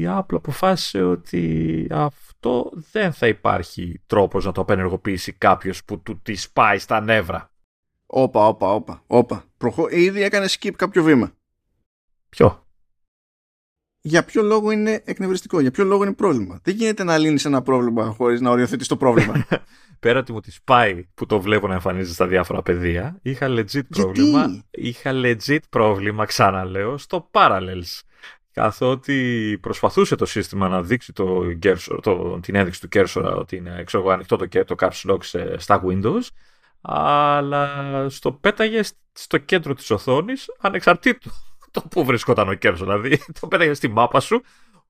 η 0.00 0.04
Apple 0.08 0.34
αποφάσισε 0.34 1.02
ότι 1.02 1.86
αυτό 1.90 2.72
δεν 2.92 3.12
θα 3.12 3.26
υπάρχει 3.26 4.02
τρόπος 4.06 4.44
να 4.44 4.52
το 4.52 4.60
απενεργοποιήσει 4.60 5.32
κάποιος 5.32 5.84
που 5.84 6.02
του 6.02 6.20
της 6.22 6.50
πάει 6.50 6.78
στα 6.78 7.00
νεύρα. 7.00 7.53
Όπα, 8.16 8.46
όπα, 8.46 8.74
όπα, 8.74 9.02
όπα. 9.06 9.44
Προχω... 9.56 9.88
Ήδη 9.88 10.22
έκανε 10.22 10.46
skip 10.48 10.70
κάποιο 10.76 11.02
βήμα. 11.02 11.32
Ποιο; 12.28 12.66
Για 14.00 14.24
ποιο 14.24 14.42
λόγο 14.42 14.70
είναι 14.70 15.02
εκνευριστικό, 15.04 15.60
για 15.60 15.70
ποιο 15.70 15.84
λόγο 15.84 16.02
είναι 16.02 16.12
πρόβλημα. 16.12 16.60
Δεν 16.62 16.74
γίνεται 16.74 17.04
να 17.04 17.18
λύνεις 17.18 17.44
ένα 17.44 17.62
πρόβλημα 17.62 18.04
χωρίς 18.10 18.40
να 18.40 18.50
οριοθετείς 18.50 18.88
το 18.88 18.96
πρόβλημα. 18.96 19.46
πέρα 20.00 20.18
ότι 20.18 20.32
μου 20.32 20.40
τη 20.40 20.56
πάει 20.64 21.06
που 21.14 21.26
το 21.26 21.40
βλέπω 21.40 21.66
να 21.66 21.74
εμφανίζεται 21.74 22.14
στα 22.14 22.26
διάφορα 22.26 22.62
πεδία, 22.62 23.18
είχα 23.22 23.46
legit 23.48 23.86
πρόβλημα. 23.88 24.64
Είχα 24.70 25.10
legit 25.14 25.58
πρόβλημα, 25.70 26.24
ξαναλέω, 26.24 26.98
στο 26.98 27.30
Parallels. 27.32 28.00
Καθότι 28.52 29.58
προσπαθούσε 29.60 30.16
το 30.16 30.26
σύστημα 30.26 30.68
να 30.68 30.82
δείξει 30.82 31.12
το 31.12 31.40
cursor, 31.62 31.98
το, 32.02 32.40
την 32.40 32.54
ένδειξη 32.54 32.80
του 32.80 32.88
cursor 32.92 33.34
ότι 33.36 33.56
είναι 33.56 33.82
ξέρω, 33.86 34.08
ανοιχτό 34.08 34.36
το, 34.36 34.64
το 34.64 34.74
caps 34.78 35.10
lock 35.10 35.18
στα 35.56 35.82
Windows, 35.86 36.22
αλλά 36.86 38.06
στο 38.08 38.32
πέταγε 38.32 38.80
στο 39.12 39.38
κέντρο 39.38 39.74
της 39.74 39.90
οθόνης 39.90 40.46
ανεξαρτήτου 40.60 41.30
το 41.70 41.80
που 41.80 42.04
βρισκόταν 42.04 42.48
ο 42.48 42.54
κέρδο. 42.54 42.84
Δηλαδή 42.84 43.18
το 43.40 43.46
πέταγε 43.46 43.74
στη 43.74 43.88
μάπα 43.88 44.20
σου, 44.20 44.42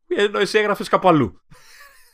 ενώ 0.07 0.39
εσύ 0.39 0.59
έγραφες 0.59 0.89
κάπου 0.89 1.09
αλλού. 1.09 1.41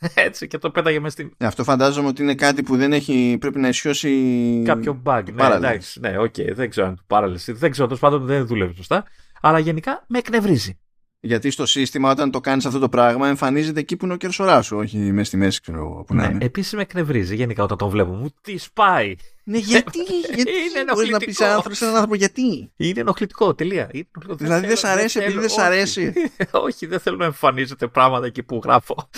Έτσι 0.13 0.47
και 0.47 0.57
το 0.57 0.71
πέταγε 0.71 0.99
μες 0.99 1.11
στην. 1.11 1.33
Ε, 1.37 1.45
αυτό 1.45 1.63
φαντάζομαι 1.63 2.07
ότι 2.07 2.21
είναι 2.21 2.35
κάτι 2.35 2.63
που 2.63 2.77
δεν 2.77 2.93
έχει, 2.93 3.37
πρέπει 3.39 3.59
να 3.59 3.67
ισιώσει. 3.67 4.61
Κάποιο 4.65 5.01
bug. 5.05 5.23
Ναι, 5.33 5.45
εντάξει, 5.45 5.99
ναι, 5.99 6.17
OK, 6.17 6.33
okay, 6.37 6.53
δεν 6.53 6.69
ξέρω 6.69 6.87
αν 6.87 6.95
το 6.95 7.03
παράλληλες. 7.07 7.49
Δεν 7.51 7.71
ξέρω, 7.71 7.87
τέλος 7.87 8.01
πάντων 8.01 8.25
δεν 8.25 8.45
δουλεύει 8.45 8.75
σωστά. 8.75 9.05
Αλλά 9.41 9.59
γενικά 9.59 10.03
με 10.07 10.17
εκνευρίζει. 10.17 10.79
Γιατί 11.23 11.51
στο 11.51 11.65
σύστημα, 11.65 12.11
όταν 12.11 12.31
το 12.31 12.39
κάνεις 12.39 12.65
αυτό 12.65 12.79
το 12.79 12.89
πράγμα, 12.89 13.27
εμφανίζεται 13.27 13.79
εκεί 13.79 13.95
που 13.97 14.05
είναι 14.05 14.13
ο 14.13 14.17
κέρσοράς 14.17 14.65
σου, 14.65 14.77
όχι 14.77 14.97
μέσα 14.97 15.23
στη 15.25 15.37
μέση, 15.37 15.61
ξέρω 15.61 16.03
που 16.07 16.13
ναι, 16.13 16.21
να 16.21 16.29
είναι. 16.29 16.45
Επίσης 16.45 16.73
με 16.73 16.81
εκνευρίζει 16.81 17.35
γενικά 17.35 17.63
όταν 17.63 17.77
το 17.77 17.89
βλέπω. 17.89 18.11
Μου 18.11 18.33
τη 18.41 18.57
σπάει. 18.57 19.15
Ναι, 19.43 19.57
γιατί, 19.57 19.99
γιατί 20.35 20.51
Είναι 20.51 20.93
μπορείς 20.93 21.09
να 21.09 21.17
πεις 21.17 21.41
άνθρωπο 21.41 21.75
σε 21.75 21.83
έναν 21.83 21.95
άνθρωπο 21.95 22.15
γιατί; 22.17 22.71
Είναι 22.75 22.99
ενοχλητικό, 22.99 23.55
τελεία. 23.55 23.89
Είναι 23.91 24.07
ενοχλητικό. 24.15 24.35
Δηλαδή 24.35 24.67
δεν 24.67 24.77
σ' 24.77 24.79
θέλω- 24.79 24.93
αρέσει 24.93 25.17
επειδή 25.19 25.31
θέλω- 25.33 25.41
δεν 25.41 25.49
σ' 25.49 25.57
όχι. 25.57 25.65
αρέσει. 25.65 26.13
όχι, 26.67 26.85
δεν 26.85 26.99
θέλω 26.99 27.17
να 27.17 27.25
εμφανίζεται 27.25 27.87
πράγματα 27.87 28.25
εκεί 28.25 28.43
που 28.43 28.61
γράφω. 28.63 29.09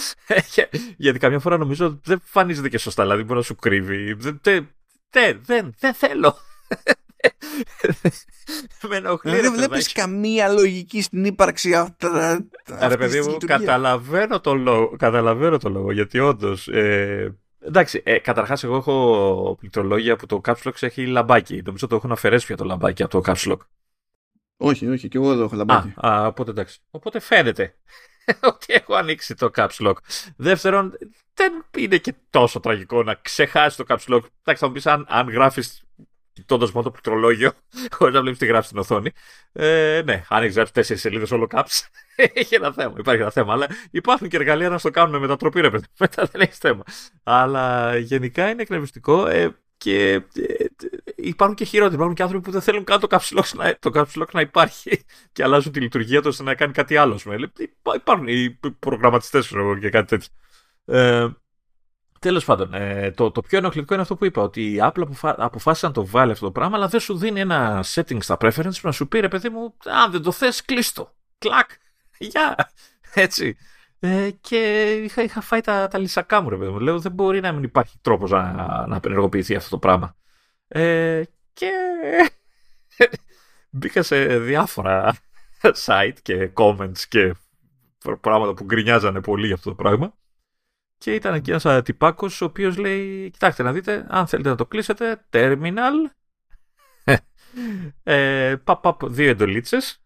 Γιατί 0.97 1.19
καμιά 1.19 1.39
φορά 1.39 1.57
νομίζω 1.57 1.99
δεν 2.03 2.19
εμφανίζεται 2.21 2.69
και 2.69 2.77
σωστά. 2.77 3.03
Δηλαδή 3.03 3.23
μπορεί 3.23 3.37
να 3.39 3.45
σου 3.45 3.55
κρύβει. 3.55 4.13
Δεν, 4.13 4.39
δεν, 4.43 4.69
δεν, 5.09 5.41
δεν, 5.45 5.73
δεν 5.79 5.93
θέλω. 5.93 6.35
Με 8.89 8.95
ενοχλεί. 8.95 9.31
Δηλαδή 9.31 9.41
ρε 9.41 9.41
δεν 9.41 9.53
βλέπεις 9.57 9.93
παιδάκι. 9.93 9.93
καμία 9.93 10.47
λογική 10.49 11.01
στην 11.01 11.25
ύπαρξη 11.25 11.75
αυτά. 11.75 12.45
Ρε 12.87 12.97
παιδί 12.97 13.21
μου, 13.21 13.37
καταλαβαίνω 13.45 14.39
το 14.39 14.53
λόγο, 14.53 14.95
καταλαβαίνω 14.97 15.57
το 15.57 15.69
λόγο 15.69 15.91
γιατί 15.91 16.19
όντως. 16.19 16.67
Ε, 16.67 17.37
εντάξει, 17.59 18.01
ε, 18.05 18.19
καταρχάς, 18.19 18.63
εγώ 18.63 18.75
έχω 18.75 19.55
πληκτρολόγια 19.59 20.15
που 20.15 20.25
το 20.25 20.41
Caps 20.45 20.61
Lock 20.63 20.81
έχει 20.81 21.05
λαμπάκι. 21.05 21.61
Νομίζω 21.65 21.87
το 21.87 21.95
έχουν 21.95 22.11
αφαιρέσει 22.11 22.45
πια 22.45 22.55
το 22.57 22.63
λαμπάκι 22.63 23.03
από 23.03 23.21
το 23.21 23.31
Caps 23.33 23.51
Lock. 23.51 23.57
Όχι, 24.57 24.87
όχι, 24.87 25.07
και 25.07 25.17
εγώ 25.17 25.31
εδώ 25.31 25.43
έχω 25.43 25.53
Α, 25.53 25.57
λαμπάκι. 25.57 25.93
α, 25.95 26.25
οπότε 26.27 26.51
εντάξει. 26.51 26.79
Οπότε 26.91 27.19
φαίνεται 27.19 27.75
ότι 28.53 28.73
έχω 28.73 28.93
ανοίξει 28.95 29.35
το 29.35 29.49
Caps 29.55 29.87
Lock. 29.87 29.93
Δεύτερον, 30.35 30.97
δεν 31.33 31.65
είναι 31.77 31.97
και 31.97 32.13
τόσο 32.29 32.59
τραγικό 32.59 33.03
να 33.03 33.13
ξεχάσεις 33.13 33.75
το 33.75 33.83
Caps 33.87 34.13
Lock. 34.13 34.21
Εντάξει, 34.41 34.61
θα 34.61 34.67
μου 34.67 34.71
πεις 34.73 34.87
αν, 34.87 35.05
αν 35.09 35.29
γράφεις 35.29 35.83
κοιτώντα 36.33 36.65
μόνο 36.73 36.83
το 36.83 36.91
πληκτρολόγιο, 36.91 37.51
χωρίς 37.97 38.13
να 38.13 38.21
βλέπεις 38.21 38.39
τι 38.39 38.45
γράφεις 38.45 38.65
στην 38.65 38.79
οθόνη. 38.79 39.11
Ε, 39.51 40.01
ναι, 40.05 40.23
αν 40.29 40.43
έχει 40.43 40.53
γράψει 40.53 40.73
τέσσερις 40.73 41.01
σελίδες 41.01 41.31
όλο 41.31 41.47
caps, 41.51 41.81
έχει 42.33 42.55
ένα 42.55 42.73
θέμα. 42.73 42.95
Υπάρχει 42.97 43.21
ένα 43.21 43.31
θέμα. 43.31 43.53
Αλλά 43.53 43.67
υπάρχουν 43.91 44.27
και 44.29 44.35
εργαλεία 44.35 44.69
να 44.69 44.77
στο 44.77 44.89
κάνουν 44.89 45.11
με 45.11 45.19
μετατροπή, 45.19 45.61
ρε 45.61 45.69
παιδί. 45.69 45.85
Μετά 45.99 46.25
δεν 46.31 46.41
έχει 46.41 46.53
θέμα. 46.59 46.83
Αλλά 47.23 47.97
γενικά 47.97 48.49
είναι 48.49 48.61
εκνευριστικό. 48.61 49.27
Ε, 49.27 49.57
και 49.77 50.13
ε, 50.13 50.21
υπάρχουν 51.15 51.55
και 51.55 51.65
χειρότεροι. 51.65 51.95
Υπάρχουν 51.95 52.15
και 52.15 52.23
άνθρωποι 52.23 52.45
που 52.45 52.51
δεν 52.51 52.61
θέλουν 52.61 52.83
καν 52.83 52.99
το 52.99 53.07
caps 53.09 53.37
lock 53.39 53.49
να, 53.55 53.75
το 53.79 53.91
caps 53.93 54.21
lock 54.21 54.31
να 54.31 54.41
υπάρχει 54.41 55.03
και 55.31 55.43
αλλάζουν 55.43 55.71
τη 55.71 55.79
λειτουργία 55.79 56.19
τους 56.21 56.29
ώστε 56.29 56.43
να 56.43 56.55
κάνει 56.55 56.73
κάτι 56.73 56.97
άλλο. 56.97 57.13
ας 57.13 57.23
πούμε. 57.23 57.35
Υπά- 57.57 57.95
Υπάρχουν 57.95 58.27
οι 58.27 58.59
προγραμματιστές 58.79 59.53
και 59.81 59.89
κάτι 59.89 60.07
τέτοιο. 60.07 60.27
Ε, 60.85 61.27
Τέλος 62.23 62.45
πάντων, 62.45 62.73
ε, 62.73 63.11
το, 63.11 63.31
το 63.31 63.41
πιο 63.41 63.57
ενοχλητικό 63.57 63.93
είναι 63.93 64.01
αυτό 64.01 64.15
που 64.15 64.25
είπα, 64.25 64.41
ότι 64.41 64.71
η 64.71 64.77
Apple 64.81 65.01
αποφα... 65.01 65.35
αποφάσισε 65.37 65.85
να 65.85 65.91
το 65.91 66.05
βάλει 66.05 66.31
αυτό 66.31 66.45
το 66.45 66.51
πράγμα, 66.51 66.75
αλλά 66.77 66.87
δεν 66.87 66.99
σου 66.99 67.17
δίνει 67.17 67.39
ένα 67.39 67.83
setting 67.93 68.17
στα 68.19 68.37
preferences 68.39 68.75
που 68.81 68.81
να 68.81 68.91
σου 68.91 69.07
πει 69.07 69.19
ρε 69.19 69.27
παιδί 69.27 69.49
μου, 69.49 69.73
αν 69.85 70.11
δεν 70.11 70.21
το 70.21 70.31
θες, 70.31 70.65
κλείστο. 70.65 71.13
Κλακ. 71.37 71.69
Γεια. 72.17 72.71
Έτσι. 73.13 73.57
Ε, 73.99 74.29
και 74.41 74.91
είχα, 75.03 75.23
είχα 75.23 75.41
φάει 75.41 75.61
τα, 75.61 75.87
τα 75.87 75.97
λυσακά 75.97 76.41
μου, 76.41 76.49
ρε 76.49 76.57
παιδί 76.57 76.71
μου. 76.71 76.79
Λέω, 76.79 76.99
δεν 76.99 77.11
μπορεί 77.11 77.39
να 77.39 77.51
μην 77.51 77.63
υπάρχει 77.63 77.97
τρόπος 78.01 78.31
να, 78.31 78.51
να 78.87 78.95
απενεργοποιηθεί 78.95 79.55
αυτό 79.55 79.69
το 79.69 79.77
πράγμα. 79.77 80.15
Ε, 80.67 81.21
και 81.53 81.71
μπήκα 83.69 84.03
σε 84.03 84.37
διάφορα 84.37 85.15
site 85.85 86.17
και 86.21 86.51
comments 86.53 86.99
και 87.09 87.35
πράγματα 88.21 88.53
που 88.53 88.63
γκρινιάζανε 88.63 89.21
πολύ 89.21 89.45
για 89.45 89.55
αυτό 89.55 89.69
το 89.69 89.75
πράγμα. 89.75 90.13
Και 91.03 91.13
ήταν 91.13 91.33
εκεί 91.33 91.51
ένας 91.51 91.83
τυπάκο, 91.83 92.27
ο 92.41 92.45
οποίος 92.45 92.77
λέει: 92.77 93.29
Κοιτάξτε 93.29 93.63
να 93.63 93.71
δείτε, 93.73 94.05
αν 94.09 94.27
θέλετε 94.27 94.49
να 94.49 94.55
το 94.55 94.65
κλείσετε, 94.65 95.25
terminal. 95.29 95.93
ε, 98.03 98.55
παπ, 98.63 98.81
παπ, 98.81 99.09
δύο 99.09 99.29
εντολίτσες. 99.29 100.03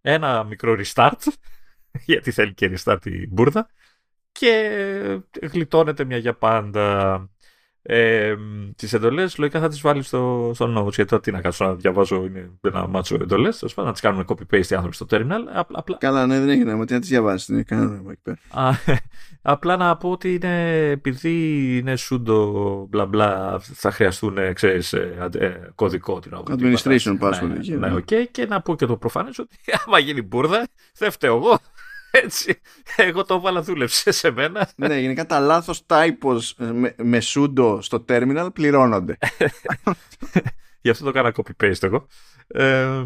Ένα 0.00 0.44
μικρό 0.44 0.76
restart. 0.78 1.18
γιατί 2.06 2.30
θέλει 2.30 2.54
και 2.54 2.76
restart 2.76 3.06
η 3.06 3.28
μπουρδα. 3.28 3.68
Και 4.32 5.20
γλιτώνετε 5.42 6.04
μια 6.04 6.16
για 6.16 6.34
πάντα. 6.34 7.28
Ε, 7.86 8.34
τις 8.76 8.92
εντολές 8.92 9.38
λογικά 9.38 9.60
θα 9.60 9.68
τις 9.68 9.80
βάλει 9.80 10.02
στο, 10.02 10.50
στο 10.54 10.66
notes. 10.78 10.92
Γιατί 10.92 11.04
τώρα 11.10 11.22
τι 11.22 11.30
να 11.30 11.40
κάτσω 11.40 11.64
να 11.64 11.74
διαβάζω 11.74 12.24
είναι 12.24 12.50
ένα 12.60 12.86
μάτσο 12.86 13.14
εντολές. 13.14 13.74
Να 13.76 13.92
τις 13.92 14.00
κάνουμε 14.00 14.24
copy-paste 14.26 14.66
οι 14.66 14.74
άνθρωποι 14.74 14.94
στο 14.94 15.06
terminal. 15.10 15.40
Απλά, 15.54 15.78
απλά, 15.78 15.96
Καλά, 16.00 16.26
ναι, 16.26 16.38
δεν 16.38 16.48
έχει 16.48 16.64
νόημα. 16.64 16.84
Τι 16.84 16.92
να 16.92 17.00
τις 17.00 17.08
διαβάσεις. 17.08 17.46
Δεν 17.46 17.56
έχει 17.56 17.66
κανένα 17.66 17.88
νόημα 17.90 18.10
εκεί 18.12 18.20
πέρα. 18.22 18.38
Α, 18.50 18.72
απλά 19.42 19.76
να 19.76 19.96
πω 19.96 20.10
ότι 20.10 20.34
είναι 20.34 20.88
επειδή 20.90 21.32
είναι 21.78 21.94
sudo 22.10 22.52
μπλα 22.88 23.06
μπλα 23.06 23.58
θα 23.60 23.90
χρειαστούν 23.90 24.36
ξέρεις, 24.52 24.92
ε, 24.92 25.16
αντε- 25.20 25.42
ε, 25.42 25.72
κωδικό 25.74 26.18
την 26.20 26.32
ώρα 26.32 26.42
που 26.42 26.56
την 26.56 26.76
Administration 26.76 27.16
πατάς. 27.18 27.40
password 27.42 27.48
ναι, 27.48 27.54
εκεί, 27.54 27.70
ναι, 27.72 27.88
ναι. 27.88 27.94
οκ. 27.94 28.30
και 28.30 28.46
να 28.46 28.60
πω 28.60 28.76
και 28.76 28.86
το 28.86 28.96
προφανές 28.96 29.38
ότι 29.38 29.56
άμα 29.86 29.98
γίνει 29.98 30.22
μπούρδα 30.22 30.66
δεν 30.98 31.10
φταίω 31.10 31.36
εγώ 31.36 31.58
έτσι 32.22 32.60
εγώ 32.96 33.24
το 33.24 33.34
έβαλα 33.34 33.62
δούλεψε 33.62 34.10
σε 34.12 34.30
μένα 34.30 34.70
ναι, 34.76 34.98
γενικά 34.98 35.26
τα 35.26 35.38
λάθος 35.40 35.82
typos 35.86 36.38
ε, 36.58 36.64
με, 36.64 36.94
με 36.98 37.18
sudo 37.22 37.78
στο 37.80 38.04
terminal 38.08 38.48
πληρώνονται. 38.52 39.18
γι' 40.82 40.90
αυτό 40.90 41.04
το 41.04 41.10
έκανα 41.10 41.34
copy-paste 41.36 41.82
εγώ 41.82 42.06
ε, 42.46 43.04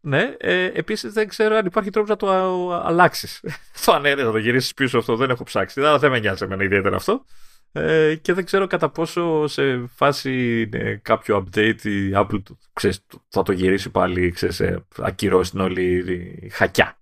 ναι, 0.00 0.34
ε, 0.38 0.64
επίσης 0.64 1.12
δεν 1.12 1.28
ξέρω 1.28 1.56
αν 1.56 1.66
υπάρχει 1.66 1.90
τρόπος 1.90 2.10
να 2.10 2.16
το 2.16 2.30
α- 2.30 2.82
αλλάξεις. 2.86 3.40
το 3.84 3.92
ανέρε 3.92 4.22
να 4.24 4.30
το 4.32 4.38
γυρίσεις 4.38 4.74
πίσω 4.74 4.98
αυτό, 4.98 5.16
δεν 5.16 5.30
έχω 5.30 5.44
ψάξει. 5.44 5.80
Αλλά 5.80 5.98
δεν 5.98 6.10
με 6.10 6.18
νοιάζει 6.18 6.44
εμένα 6.44 6.64
ιδιαίτερα 6.64 6.96
αυτό. 6.96 7.24
Ε, 7.72 8.14
και 8.14 8.32
δεν 8.32 8.44
ξέρω 8.44 8.66
κατά 8.66 8.88
πόσο 8.90 9.46
σε 9.46 9.86
φάση 9.94 10.68
ε, 10.72 10.94
κάποιο 10.94 11.44
update 11.46 11.82
η 11.84 12.10
Apple 12.14 12.42
του- 12.44 12.58
ξέρεις, 12.72 13.04
του- 13.06 13.24
θα 13.28 13.42
το 13.42 13.52
γυρίσει 13.52 13.90
πάλι, 13.90 14.30
ξέρεις, 14.30 14.60
ε, 14.60 14.86
ακυρώσει 14.98 15.50
την 15.50 15.60
όλη 15.60 16.04
η 16.42 16.48
χακιά. 16.48 16.98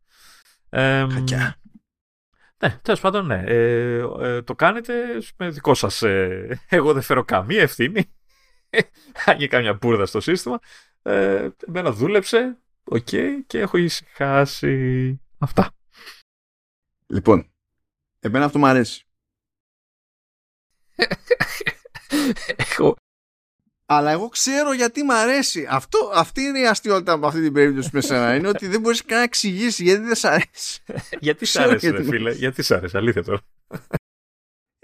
Ε, 0.75 1.07
Χακιά. 1.11 1.57
ναι, 2.63 2.79
τέλος 2.83 3.01
πάντων, 3.01 3.27
ναι. 3.27 3.43
Ε, 3.47 4.05
ε, 4.21 4.43
το 4.43 4.55
κάνετε 4.55 4.95
με 5.37 5.51
δικό 5.51 5.75
σας. 5.75 6.03
Ε, 6.03 6.61
εγώ 6.69 6.93
δεν 6.93 7.03
φέρω 7.03 7.25
καμία 7.25 7.63
ευθύνη. 7.63 8.13
Αν 9.27 9.37
γίνει 9.37 9.49
καμιά 9.49 9.75
μπούρδα 9.75 10.07
στο 10.07 10.21
σύστημα. 10.21 10.59
Ε, 11.03 11.49
εμένα 11.67 11.93
δούλεψε. 11.93 12.59
Οκ, 12.85 13.09
και 13.47 13.59
έχω 13.59 13.77
ησυχάσει. 13.77 15.21
Αυτά. 15.39 15.71
Λοιπόν, 17.07 17.53
εμένα 18.21 18.45
αυτό 18.45 18.59
μου 18.59 18.67
αρέσει. 18.67 19.07
Έχω... 22.57 22.97
Αλλά 23.97 24.11
εγώ 24.11 24.29
ξέρω 24.29 24.73
γιατί 24.73 25.03
μ' 25.03 25.11
αρέσει. 25.11 25.67
Αυτό, 25.71 26.11
αυτή 26.15 26.43
είναι 26.43 26.61
η 26.61 26.67
αστειότητα 26.67 27.17
με 27.17 27.27
αυτή 27.27 27.43
την 27.43 27.53
περίπτωση 27.53 27.89
με 27.93 28.01
σένα. 28.01 28.35
Είναι 28.35 28.49
ότι 28.49 28.67
δεν 28.67 28.81
μπορείς 28.81 29.05
καν 29.05 29.19
να 29.19 29.25
εξηγήσεις 29.25 29.79
γιατί 29.79 30.03
δεν 30.03 30.15
σ' 30.15 30.25
αρέσει. 30.25 30.83
γιατί 31.21 31.45
σ' 31.45 31.49
Ξέρω 31.49 31.69
άρεσε, 31.69 31.87
γιατί 31.89 32.03
ρε 32.03 32.09
με- 32.11 32.17
φίλε. 32.17 32.33
Γιατί 32.33 32.63
σ' 32.63 32.71
άρεσε, 32.71 32.97
αλήθεια 32.99 33.25
τώρα. 33.25 33.41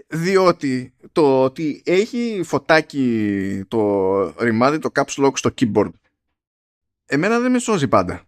Διότι 0.06 0.92
το 1.12 1.42
ότι 1.42 1.82
έχει 1.84 2.40
φωτάκι 2.44 3.64
το 3.68 4.22
ρημάδι, 4.42 4.78
το 4.78 4.90
caps 4.94 5.24
lock 5.24 5.32
στο 5.34 5.54
keyboard, 5.60 5.90
εμένα 7.06 7.38
δεν 7.40 7.50
με 7.50 7.58
σώζει 7.58 7.88
πάντα. 7.88 8.22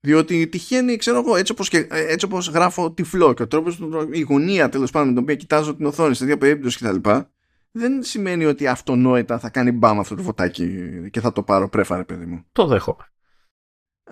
Διότι 0.00 0.46
τυχαίνει, 0.46 0.96
ξέρω 0.96 1.18
εγώ, 1.18 1.36
έτσι 1.36 1.52
όπως, 1.52 1.68
και, 1.68 1.86
έτσι 1.90 2.26
όπως 2.26 2.48
γράφω 2.48 2.92
τυφλό 2.92 3.34
και 3.34 3.42
ο 3.42 3.46
τρόπος, 3.46 3.78
η 4.10 4.20
γωνία 4.20 4.68
τέλος 4.68 4.90
πάντων 4.90 5.08
με 5.08 5.14
την 5.14 5.22
οποία 5.22 5.34
κοιτάζω 5.34 5.74
την 5.76 5.86
οθόνη 5.86 6.14
σε 6.14 6.24
δύο 6.24 6.38
περίπτωση 6.38 6.78
κτλ. 6.78 7.10
Δεν 7.72 8.02
σημαίνει 8.02 8.44
ότι 8.44 8.66
αυτονόητα 8.66 9.38
θα 9.38 9.50
κάνει 9.50 9.72
μπαμ 9.72 10.00
αυτό 10.00 10.14
το 10.14 10.22
φωτάκι 10.22 10.90
και 11.10 11.20
θα 11.20 11.32
το 11.32 11.42
πάρω 11.42 11.68
πρέφα, 11.68 11.96
ρε 11.96 12.04
παιδί 12.04 12.24
μου. 12.26 12.44
Το 12.52 12.66
δέχομαι. 12.66 13.04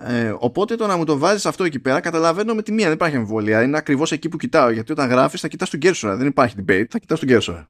Ε, 0.01 0.35
οπότε 0.39 0.75
το 0.75 0.87
να 0.87 0.97
μου 0.97 1.05
το 1.05 1.17
βάζεις 1.17 1.45
αυτό 1.45 1.63
εκεί 1.63 1.79
πέρα, 1.79 1.99
καταλαβαίνω 1.99 2.53
με 2.53 2.61
τη 2.61 2.71
μία, 2.71 2.85
δεν 2.85 2.93
υπάρχει 2.93 3.15
αμφιβολία. 3.15 3.63
Είναι 3.63 3.77
ακριβώς 3.77 4.11
εκεί 4.11 4.29
που 4.29 4.37
κοιτάω. 4.37 4.69
Γιατί 4.69 4.91
όταν 4.91 5.09
γράφεις, 5.09 5.41
θα 5.41 5.47
κοιτάς 5.47 5.69
τον 5.69 5.79
κέρσορα. 5.79 6.15
Δεν 6.15 6.27
υπάρχει 6.27 6.55
debate, 6.59 6.85
θα 6.89 6.99
κοιτάς 6.99 7.19
τον 7.19 7.27
κέρσορα. 7.27 7.69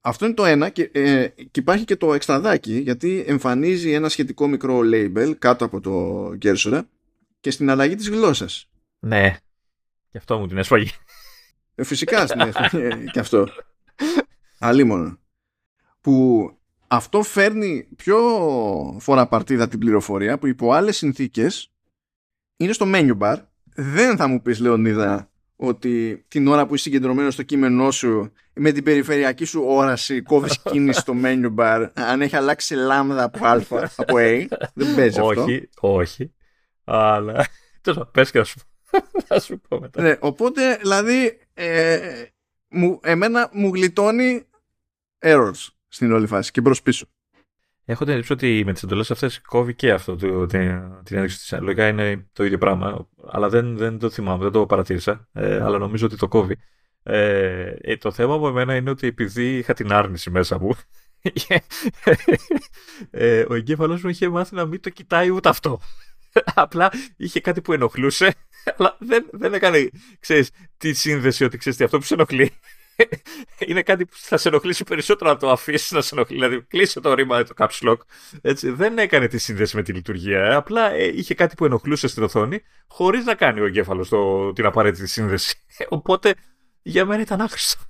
Αυτό 0.00 0.24
είναι 0.24 0.34
το 0.34 0.44
ένα 0.44 0.68
και, 0.68 0.90
ε, 0.92 1.28
και 1.28 1.60
υπάρχει 1.60 1.84
και 1.84 1.96
το 1.96 2.14
εξτραδάκι 2.14 2.78
γιατί 2.78 3.24
εμφανίζει 3.26 3.92
ένα 3.92 4.08
σχετικό 4.08 4.46
μικρό 4.46 4.80
label 4.84 5.34
κάτω 5.38 5.64
από 5.64 5.80
το 5.80 6.34
κέρσορα 6.38 6.88
και 7.40 7.50
στην 7.50 7.70
αλλαγή 7.70 7.94
της 7.94 8.08
γλώσσας. 8.08 8.70
Ναι. 8.98 9.36
Γι' 10.10 10.18
αυτό 10.18 10.38
μου 10.38 10.46
την 10.46 10.58
έσφαγε. 10.58 10.90
Ε, 11.74 11.84
φυσικά 11.84 12.26
στην 12.26 12.40
έφυγε 12.40 13.04
και 13.12 13.18
αυτό. 13.18 13.48
Αλίμονο. 14.60 15.18
Που 16.00 16.48
αυτό 16.86 17.22
φέρνει 17.22 17.88
πιο 17.96 18.18
φοραπαρτίδα 19.00 19.68
την 19.68 19.78
πληροφορία 19.78 20.38
που 20.38 20.46
υπό 20.46 20.72
άλλες 20.72 20.96
συνθήκες 20.96 21.72
είναι 22.56 22.72
στο 22.72 22.86
menu 22.88 23.18
bar. 23.18 23.36
Δεν 23.74 24.16
θα 24.16 24.26
μου 24.26 24.42
πεις 24.42 24.58
Λεωνίδα 24.60 25.30
ότι 25.56 26.24
την 26.28 26.46
ώρα 26.46 26.66
που 26.66 26.74
είσαι 26.74 26.82
συγκεντρωμένος 26.82 27.32
στο 27.32 27.42
κείμενό 27.42 27.90
σου 27.90 28.32
με 28.54 28.72
την 28.72 28.84
περιφερειακή 28.84 29.44
σου 29.44 29.62
όραση 29.66 30.22
κόβεις 30.22 30.58
κίνηση 30.70 31.00
στο 31.00 31.14
menu 31.22 31.54
bar 31.56 31.88
αν 31.94 32.22
έχει 32.22 32.36
αλλάξει 32.36 32.74
λάμδα 32.74 33.22
από 33.22 33.46
α 33.46 33.62
από 33.96 34.14
a 34.16 34.46
δεν 34.74 34.94
παίζει 34.94 35.20
αυτό 35.20 35.42
όχι, 35.42 35.68
όχι. 35.80 36.32
Αλλά. 36.84 37.46
Τέλος 37.80 38.08
πες 38.12 38.30
και 38.30 38.44
θα 39.26 39.40
σου 39.40 39.60
πω 39.68 39.80
μετά. 39.80 40.02
Ναι, 40.02 40.16
οπότε, 40.20 40.76
δηλαδή, 40.76 41.38
ε, 41.54 41.98
μου, 42.68 43.00
εμένα 43.02 43.50
μου 43.52 43.74
γλιτώνει 43.74 44.44
errors 45.22 45.68
στην 45.88 46.12
όλη 46.12 46.26
φάση 46.26 46.50
και 46.50 46.60
μπρος 46.60 46.82
πίσω. 46.82 47.06
Έχω 47.84 48.04
την 48.04 48.12
εντύπωση 48.12 48.32
ότι 48.32 48.62
με 48.66 48.72
τις 48.72 48.82
εντολές 48.82 49.10
αυτές 49.10 49.40
κόβει 49.40 49.74
και 49.74 49.92
αυτό 49.92 50.16
το, 50.16 50.46
την, 50.46 50.82
την 51.04 51.16
ένδειξη 51.16 51.38
της. 51.38 51.52
Λογικά 51.60 51.88
είναι 51.88 52.28
το 52.32 52.44
ίδιο 52.44 52.58
πράγμα, 52.58 53.08
αλλά 53.30 53.48
δεν, 53.48 53.76
δεν 53.76 53.98
το 53.98 54.10
θυμάμαι, 54.10 54.42
δεν 54.42 54.52
το 54.52 54.66
παρατήρησα. 54.66 55.28
Ε, 55.32 55.62
αλλά 55.62 55.78
νομίζω 55.78 56.06
ότι 56.06 56.16
το 56.16 56.28
κόβει. 56.28 56.56
Ε, 57.02 57.74
ε, 57.80 57.96
το 57.96 58.12
θέμα 58.12 58.36
μου 58.36 58.46
εμένα 58.46 58.76
είναι 58.76 58.90
ότι 58.90 59.06
επειδή 59.06 59.56
είχα 59.56 59.74
την 59.74 59.92
άρνηση 59.92 60.30
μέσα 60.30 60.58
μου, 60.58 60.76
ε, 63.10 63.44
ο 63.48 63.54
εγκέφαλο 63.54 64.00
μου 64.02 64.08
είχε 64.08 64.28
μάθει 64.28 64.54
να 64.54 64.64
μην 64.64 64.80
το 64.80 64.90
κοιτάει 64.90 65.30
ούτε 65.30 65.48
αυτό. 65.48 65.80
Απλά 66.54 66.92
είχε 67.16 67.40
κάτι 67.40 67.60
που 67.60 67.72
ενοχλούσε, 67.72 68.34
αλλά 68.76 68.96
δεν, 69.00 69.28
δεν 69.32 69.54
έκανε, 69.54 69.90
ξέρεις, 70.20 70.50
τη 70.76 70.92
σύνδεση 70.92 71.44
ότι 71.44 71.58
ξέρεις 71.58 71.78
τι, 71.78 71.84
αυτό 71.84 71.98
που 71.98 72.04
σε 72.04 72.14
ενοχλεί 72.14 72.52
είναι 73.58 73.82
κάτι 73.82 74.04
που 74.04 74.12
θα 74.16 74.36
σε 74.36 74.48
ενοχλήσει 74.48 74.84
περισσότερο 74.84 75.30
να 75.30 75.36
το 75.36 75.50
αφήσεις 75.50 75.90
να 75.90 76.00
σε 76.00 76.14
ενοχλεί. 76.14 76.36
Δηλαδή, 76.36 76.62
κλείσε 76.62 77.00
το 77.00 77.14
ρημάδι 77.14 77.44
το 77.44 77.54
caps 77.56 77.88
lock. 77.88 77.96
Έτσι, 78.40 78.70
δεν 78.70 78.98
έκανε 78.98 79.26
τη 79.26 79.38
σύνδεση 79.38 79.76
με 79.76 79.82
τη 79.82 79.92
λειτουργία. 79.92 80.44
Ε. 80.44 80.54
Απλά 80.54 80.90
ε, 80.90 81.06
είχε 81.06 81.34
κάτι 81.34 81.54
που 81.54 81.64
ενοχλούσε 81.64 82.08
στην 82.08 82.22
οθόνη, 82.22 82.62
χωρίς 82.88 83.24
να 83.24 83.34
κάνει 83.34 83.60
ο 83.60 83.64
εγκέφαλος 83.64 84.10
την 84.54 84.66
απαραίτητη 84.66 85.06
σύνδεση. 85.06 85.58
Οπότε 85.88 86.34
για 86.82 87.04
μένα 87.04 87.22
ήταν 87.22 87.40
άχρηστο. 87.40 87.82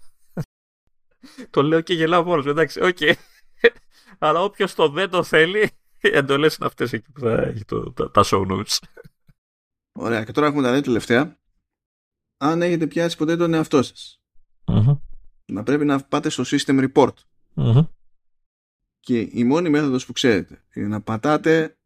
το 1.50 1.62
λέω 1.62 1.80
και 1.80 1.94
γελάω 1.94 2.24
μόνο 2.24 2.50
εντάξει, 2.50 2.80
OK. 2.80 2.96
Okay. 3.00 3.12
Αλλά 4.18 4.42
όποιος 4.42 4.74
το 4.74 4.88
δεν 4.88 5.10
το 5.10 5.22
θέλει, 5.22 5.70
οι 6.00 6.08
εντολές 6.08 6.56
είναι 6.56 6.66
αυτές 6.66 6.92
εκεί 6.92 7.10
που 7.12 7.20
θα 7.20 7.42
έχει 7.42 7.64
το, 7.64 7.92
τα, 7.92 8.10
τα 8.10 8.24
show 8.24 8.50
notes. 8.50 8.78
Ωραία, 9.92 10.24
και 10.24 10.32
τώρα 10.32 10.46
έχουμε 10.46 10.62
τα 10.62 10.72
δύο 10.72 10.80
τελευταία. 10.80 11.38
Αν 12.36 12.62
έχετε 12.62 12.86
πιάσει 12.86 13.16
ποτέ 13.16 13.36
τον 13.36 13.54
εαυτό 13.54 13.80
σα 14.70 15.00
να 15.52 15.62
πρέπει 15.62 15.84
να 15.84 16.00
πάτε 16.00 16.28
στο 16.28 16.42
system 16.46 16.90
report. 16.92 17.14
Και 19.00 19.20
η 19.32 19.44
μόνη 19.44 19.68
μέθοδος 19.68 20.06
που 20.06 20.12
ξέρετε 20.12 20.64
είναι 20.74 20.86
να 20.86 21.00
πατάτε 21.00 21.76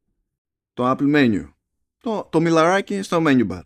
το 0.73 0.91
Apple 0.91 1.15
Menu. 1.15 1.53
Το, 1.99 2.29
το 2.31 2.41
μιλαράκι 2.41 3.03
στο 3.03 3.23
menu 3.27 3.51
bar. 3.51 3.63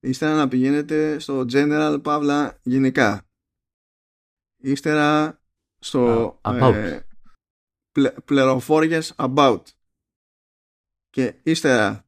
Ύστερα 0.00 0.34
να 0.34 0.48
πηγαίνετε 0.48 1.18
στο 1.18 1.44
General 1.52 1.98
Παύλα 2.02 2.58
γενικά. 2.62 3.26
Ύστερα 4.56 5.40
στο 5.78 6.34
uh, 6.42 7.00
πληροφόριες 8.24 9.14
about. 9.16 9.62
Και 11.10 11.34
ύστερα 11.42 12.06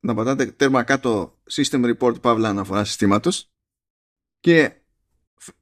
να 0.00 0.14
πατάτε 0.14 0.46
τέρμα 0.46 0.82
κάτω 0.82 1.38
System 1.50 1.94
Report 1.94 2.20
Παύλα 2.20 2.48
αναφορά 2.48 2.84
συστήματος 2.84 3.49
και 4.40 4.80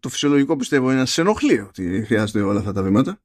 το 0.01 0.09
φυσιολογικό 0.09 0.57
πιστεύω 0.57 0.91
είναι 0.91 0.99
να 0.99 1.07
σε 1.07 1.21
ενοχλεί 1.21 1.61
ότι 1.61 2.05
χρειάζονται 2.05 2.41
όλα 2.41 2.59
αυτά 2.59 2.73
τα 2.73 2.83
βήματα. 2.83 3.23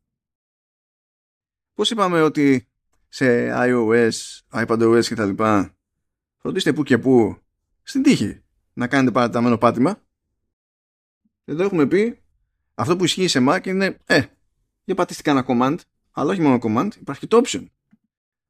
Πώς 1.73 1.91
είπαμε 1.91 2.21
ότι 2.21 2.67
σε 3.09 3.49
iOS, 3.53 4.11
iPadOS 4.51 5.05
και 5.05 5.15
τα 5.15 5.25
λοιπά 5.25 5.77
φροντίστε 6.37 6.73
που 6.73 6.83
και 6.83 6.97
που 6.97 7.37
στην 7.83 8.03
τύχη 8.03 8.41
να 8.73 8.87
κάνετε 8.87 9.11
παραταμένο 9.11 9.57
πάτημα. 9.57 10.01
Εδώ 11.45 11.63
έχουμε 11.63 11.87
πει 11.87 12.21
αυτό 12.73 12.95
που 12.95 13.03
ισχύει 13.03 13.27
σε 13.27 13.39
Mac 13.47 13.67
είναι 13.67 13.97
ε, 14.05 14.23
για 14.83 14.95
πατήστε 14.95 15.31
ένα 15.31 15.45
command 15.47 15.77
αλλά 16.11 16.31
όχι 16.31 16.41
μόνο 16.41 16.59
command, 16.61 16.95
υπάρχει 16.99 17.27
το 17.27 17.41
option. 17.43 17.65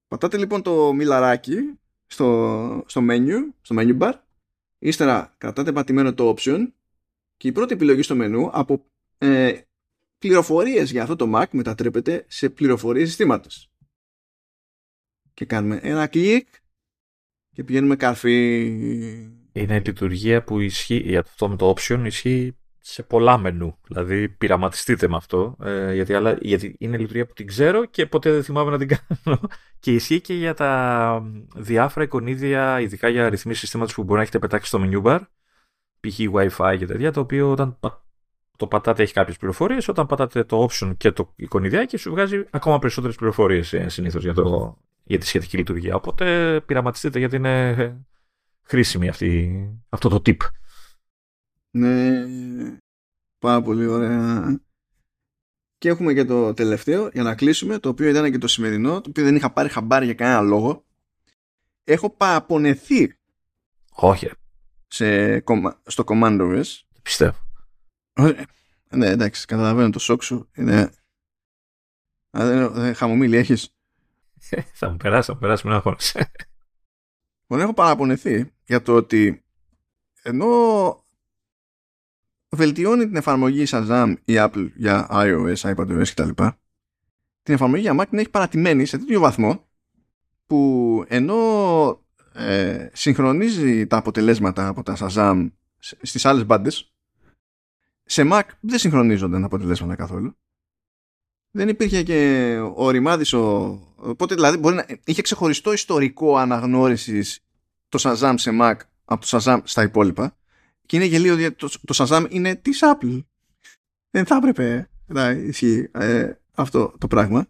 Πατάτε 0.08 0.38
λοιπόν 0.38 0.62
το 0.62 0.94
μιλαράκι 0.94 1.80
στο, 2.06 2.84
στο 2.88 3.02
menu, 3.10 3.40
στο 3.62 3.76
menu 3.80 4.00
bar 4.00 4.14
ύστερα 4.80 5.34
κρατάτε 5.38 5.72
πατημένο 5.72 6.14
το 6.14 6.36
option 6.38 6.68
και 7.44 7.50
η 7.50 7.52
πρώτη 7.52 7.74
επιλογή 7.74 8.02
στο 8.02 8.16
μενού 8.16 8.50
από 8.52 8.86
ε, 9.18 9.54
πληροφορίες 10.18 10.92
για 10.92 11.02
αυτό 11.02 11.16
το 11.16 11.32
Mac 11.36 11.46
μετατρέπεται 11.52 12.26
σε 12.28 12.50
πληροφορίες 12.50 13.08
συστήματος. 13.08 13.72
Και 15.34 15.46
κάνουμε 15.46 15.80
ένα 15.82 16.08
κλικ 16.08 16.48
και 17.52 17.64
πηγαίνουμε 17.64 17.96
καρφί. 17.96 18.66
Είναι 19.52 19.76
η 19.76 19.82
λειτουργία 19.86 20.44
που 20.44 20.60
ισχύει, 20.60 20.98
για 21.06 21.20
αυτό 21.20 21.50
με 21.50 21.56
το 21.56 21.74
option 21.78 22.02
ισχύει 22.06 22.58
σε 22.80 23.04
πολλά 23.04 23.38
μενού. 23.38 23.78
Δηλαδή 23.88 24.30
πειραματιστείτε 24.30 25.08
με 25.08 25.16
αυτό, 25.16 25.56
ε, 25.64 25.94
γιατί, 25.94 26.14
άλλα, 26.14 26.38
γιατί 26.42 26.76
είναι 26.80 26.98
λειτουργία 26.98 27.26
που 27.26 27.34
την 27.34 27.48
ξέρω 27.48 27.86
και 27.86 28.06
ποτέ 28.06 28.32
δεν 28.32 28.44
θυμάμαι 28.44 28.72
να 28.72 28.78
την 28.78 28.88
κάνω. 29.24 29.40
Και 29.80 29.94
ισχύει 29.94 30.22
και 30.22 30.34
για 30.34 30.54
τα 30.54 31.24
διάφορα 31.56 32.06
εικονίδια, 32.06 32.80
ειδικά 32.80 33.10
για 33.10 33.26
αριθμοί 33.26 33.54
συστήματος 33.54 33.94
που 33.94 34.04
μπορεί 34.04 34.16
να 34.16 34.22
έχετε 34.22 34.40
πετάξει 34.40 34.68
στο 34.68 34.80
menu 34.84 35.04
bar 35.04 35.20
π.χ. 36.08 36.20
Wi-Fi 36.34 36.76
και 36.78 36.86
τέτοια, 36.86 37.12
το 37.12 37.20
οποίο 37.20 37.52
όταν 37.52 37.80
το 38.58 38.68
πατάτε 38.68 39.04
έχει 39.04 39.14
κάποιες 39.14 39.38
πληροφορίες, 39.38 39.88
όταν 39.88 40.06
πατάτε 40.06 40.44
το 40.44 40.68
option 40.70 40.94
και 40.98 41.12
το 41.12 41.34
εικονιδιάκι 41.36 41.98
σου 41.98 42.12
βγάζει 42.12 42.46
ακόμα 42.50 42.80
περισσότερες 42.80 43.16
πληροφορίες 43.16 43.74
ε, 43.74 43.90
συνήθως 43.90 44.24
για, 44.24 44.34
το, 44.34 44.78
για 45.04 45.18
τη 45.18 45.26
σχετική 45.26 45.58
λειτουργία. 45.58 45.96
Οπότε 45.96 46.60
πειραματιστείτε 46.66 47.20
γιατί 47.20 47.36
είναι 47.36 48.06
χρήσιμη 48.64 49.08
αυτή, 49.08 49.70
αυτό 49.90 50.10
το 50.10 50.22
tip. 50.26 50.38
Ναι, 51.72 52.26
πάρα 53.40 53.62
πολύ 53.62 53.86
ωραία. 53.86 54.60
Και 55.78 55.90
έχουμε 55.90 56.14
και 56.14 56.26
το 56.26 56.54
τελευταίο 56.54 57.10
για 57.14 57.24
να 57.24 57.36
κλείσουμε, 57.36 57.80
το 57.80 57.90
οποίο 57.90 58.10
ήταν 58.10 58.32
και 58.32 58.38
το 58.38 58.48
σημερινό, 58.48 59.02
το 59.02 59.10
οποίο 59.10 59.24
δεν 59.24 59.36
είχα 59.36 59.52
πάρει 59.52 59.70
χαμπάρι 59.70 60.06
για 60.06 60.14
κανένα 60.14 60.42
λόγο. 60.42 60.86
Έχω 61.84 62.10
παραπονεθεί. 62.10 63.18
Όχι, 63.92 64.30
σε, 64.94 65.38
στο 65.86 66.04
Command 66.08 66.42
OS. 66.42 66.64
Πιστεύω. 67.02 67.38
Ναι, 68.90 69.08
εντάξει, 69.08 69.46
καταλαβαίνω 69.46 69.90
το 69.90 70.00
σοκ 70.00 70.24
σου. 70.24 70.50
Είναι... 70.56 70.92
δεν, 72.32 72.96
χαμομήλι 72.96 73.38
έχεις. 73.38 73.76
θα 74.80 74.90
μου 74.90 74.98
περάσει, 74.98 75.28
θα 75.28 75.34
μου 75.34 75.40
περάσει 75.40 75.68
με 75.68 75.74
ένα 75.74 75.82
χρόνο. 75.82 75.98
Λοιπόν, 77.42 77.60
έχω 77.60 77.74
παραπονεθεί 77.74 78.54
για 78.66 78.82
το 78.82 78.96
ότι 78.96 79.44
ενώ 80.22 80.48
βελτιώνει 82.50 83.06
την 83.06 83.16
εφαρμογή 83.16 83.64
Shazam 83.68 84.14
η 84.26 84.34
Apple 84.38 84.70
για 84.76 85.08
iOS, 85.12 85.56
iPadOS 85.56 86.08
κτλ. 86.08 86.30
Την 87.44 87.54
εφαρμογή 87.54 87.82
για 87.82 88.02
Mac 88.02 88.06
την 88.10 88.18
έχει 88.18 88.30
παρατημένη 88.30 88.86
σε 88.86 88.98
τέτοιο 88.98 89.20
βαθμό 89.20 89.68
που 90.46 91.04
ενώ 91.08 92.03
ε, 92.34 92.90
συγχρονίζει 92.94 93.88
τα 93.88 93.98
αποτελέσματα 93.98 94.68
από 94.68 94.84
τα 94.84 94.98
Shazam 95.00 95.52
στις 95.80 96.26
άλλες 96.26 96.46
μπάντες. 96.46 96.94
Σε 98.04 98.24
Mac 98.32 98.42
δεν 98.60 98.80
συγχρονίζονται 98.80 99.40
τα 99.40 99.46
αποτελέσματα 99.46 99.96
καθόλου. 99.96 100.38
Δεν 101.52 101.70
υπήρχε 101.70 102.04
και 102.04 102.60
ο 102.76 102.90
ρημάδης 102.90 103.34
ο... 103.34 103.70
Οπότε 103.96 104.36
δηλαδή 104.36 104.58
μπορεί 104.58 104.76
να... 104.76 104.86
είχε 105.06 105.22
ξεχωριστό 105.22 105.74
ιστορικό 105.74 106.38
αναγνώρισης 106.38 107.40
το 107.90 108.00
Shazam 108.02 108.34
σε 108.38 108.52
Mac 108.62 108.76
από 109.06 109.26
το 109.26 109.38
Shazam 109.38 109.60
στα 109.64 109.84
υπόλοιπα 109.84 110.38
και 110.86 110.96
είναι 110.96 111.06
γελοίο 111.06 111.34
ότι 111.34 111.52
το, 111.52 111.70
το 111.86 111.94
Shazam 111.98 112.28
είναι 112.30 112.56
της 112.56 112.80
Apple. 112.82 113.24
Δεν 114.10 114.26
θα 114.26 114.36
έπρεπε 114.36 114.90
να 115.06 115.30
ισχύει 115.30 115.90
ε, 115.94 116.32
αυτό 116.52 116.94
το 116.98 117.08
πράγμα. 117.08 117.48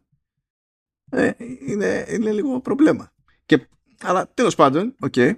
Ε, 1.10 1.32
είναι, 1.68 2.06
είναι 2.10 2.32
λίγο 2.32 2.62
πρόβλημα. 2.62 3.14
Και 3.46 3.68
αλλά 4.04 4.28
τέλος 4.34 4.56
πάντων, 4.56 4.96
OK, 5.00 5.14
okay, 5.16 5.34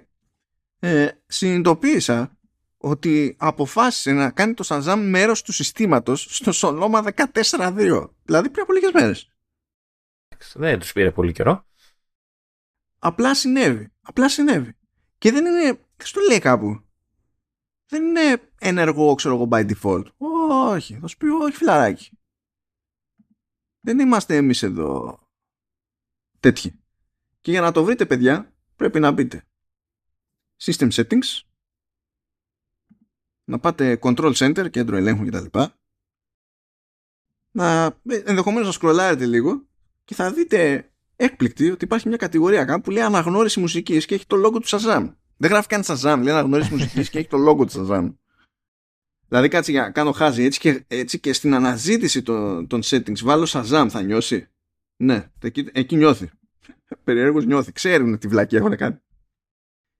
ε, 0.78 1.08
συνειδητοποίησα 1.26 2.38
ότι 2.76 3.36
αποφάσισε 3.38 4.12
να 4.12 4.30
κάνει 4.30 4.54
το 4.54 4.64
Shazam 4.66 5.02
μέρος 5.08 5.42
του 5.42 5.52
συστήματος 5.52 6.26
στο 6.30 6.52
Σολόμα 6.52 7.02
14.2. 7.16 8.10
Δηλαδή 8.24 8.50
πριν 8.50 8.62
από 8.62 8.72
λίγες 8.72 8.92
μέρες. 8.92 9.30
Δεν 10.54 10.78
τους 10.78 10.92
πήρε 10.92 11.10
πολύ 11.10 11.32
καιρό. 11.32 11.66
Απλά 12.98 13.34
συνέβη. 13.34 13.92
Απλά 14.00 14.28
συνέβη. 14.28 14.76
Και 15.18 15.32
δεν 15.32 15.46
είναι, 15.46 15.62
δεν 15.62 16.06
στο 16.06 16.20
λέει 16.28 16.38
κάπου. 16.38 16.80
Δεν 17.86 18.04
είναι 18.04 18.50
ενεργό, 18.58 19.14
ξέρω 19.14 19.34
εγώ, 19.34 19.48
by 19.50 19.70
default. 19.70 20.04
Όχι, 20.70 20.98
θα 21.00 21.06
σου 21.06 21.16
πει, 21.16 21.26
όχι 21.26 21.56
φιλαράκι. 21.56 22.18
Δεν 23.80 23.98
είμαστε 23.98 24.36
εμείς 24.36 24.62
εδώ 24.62 25.20
τέτοιοι. 26.40 26.80
Και 27.40 27.50
για 27.50 27.60
να 27.60 27.72
το 27.72 27.84
βρείτε, 27.84 28.06
παιδιά, 28.06 28.55
πρέπει 28.76 29.00
να 29.00 29.10
μπείτε 29.10 29.44
System 30.62 30.90
Settings 30.90 31.40
να 33.44 33.58
πάτε 33.58 33.98
Control 34.02 34.32
Center, 34.32 34.70
κέντρο 34.70 34.96
ελέγχου 34.96 35.26
κτλ. 35.26 35.58
Να 37.50 37.98
ενδεχομένως 38.02 38.66
να 38.66 38.72
σκρολάρετε 38.72 39.26
λίγο 39.26 39.66
και 40.04 40.14
θα 40.14 40.32
δείτε 40.32 40.90
έκπληκτη 41.16 41.70
ότι 41.70 41.84
υπάρχει 41.84 42.08
μια 42.08 42.16
κατηγορία 42.16 42.64
κάπου 42.64 42.80
που 42.80 42.90
λέει 42.90 43.02
αναγνώριση 43.02 43.60
μουσικής 43.60 44.06
και 44.06 44.14
έχει 44.14 44.26
το 44.26 44.36
logo 44.46 44.60
του 44.60 44.68
Shazam. 44.68 45.14
Δεν 45.36 45.50
γράφει 45.50 45.68
καν 45.68 45.82
Shazam, 45.84 46.20
λέει 46.22 46.32
αναγνώριση 46.32 46.72
μουσικής 46.72 47.10
και 47.10 47.18
έχει 47.18 47.28
το 47.28 47.38
logo 47.48 47.66
του 47.66 47.72
Shazam. 47.72 48.14
Δηλαδή 49.28 49.48
κάτσε 49.48 49.70
για 49.70 49.82
να 49.82 49.90
κάνω 49.90 50.12
χάζι 50.12 50.42
έτσι 50.42 50.60
και, 50.60 50.84
έτσι 50.88 51.20
και 51.20 51.32
στην 51.32 51.54
αναζήτηση 51.54 52.22
των, 52.22 52.66
των 52.66 52.80
settings 52.84 53.18
βάλω 53.22 53.46
Shazam 53.48 53.86
θα 53.90 54.02
νιώσει. 54.02 54.48
Ναι, 54.96 55.30
εκεί, 55.40 55.68
εκεί 55.72 55.96
νιώθει. 55.96 56.30
Περιέργως 57.04 57.46
νιώθει. 57.46 57.72
Ξέρουν 57.72 58.18
τι 58.18 58.28
βλακή 58.28 58.56
έχουν 58.56 58.76
κάνει. 58.76 58.96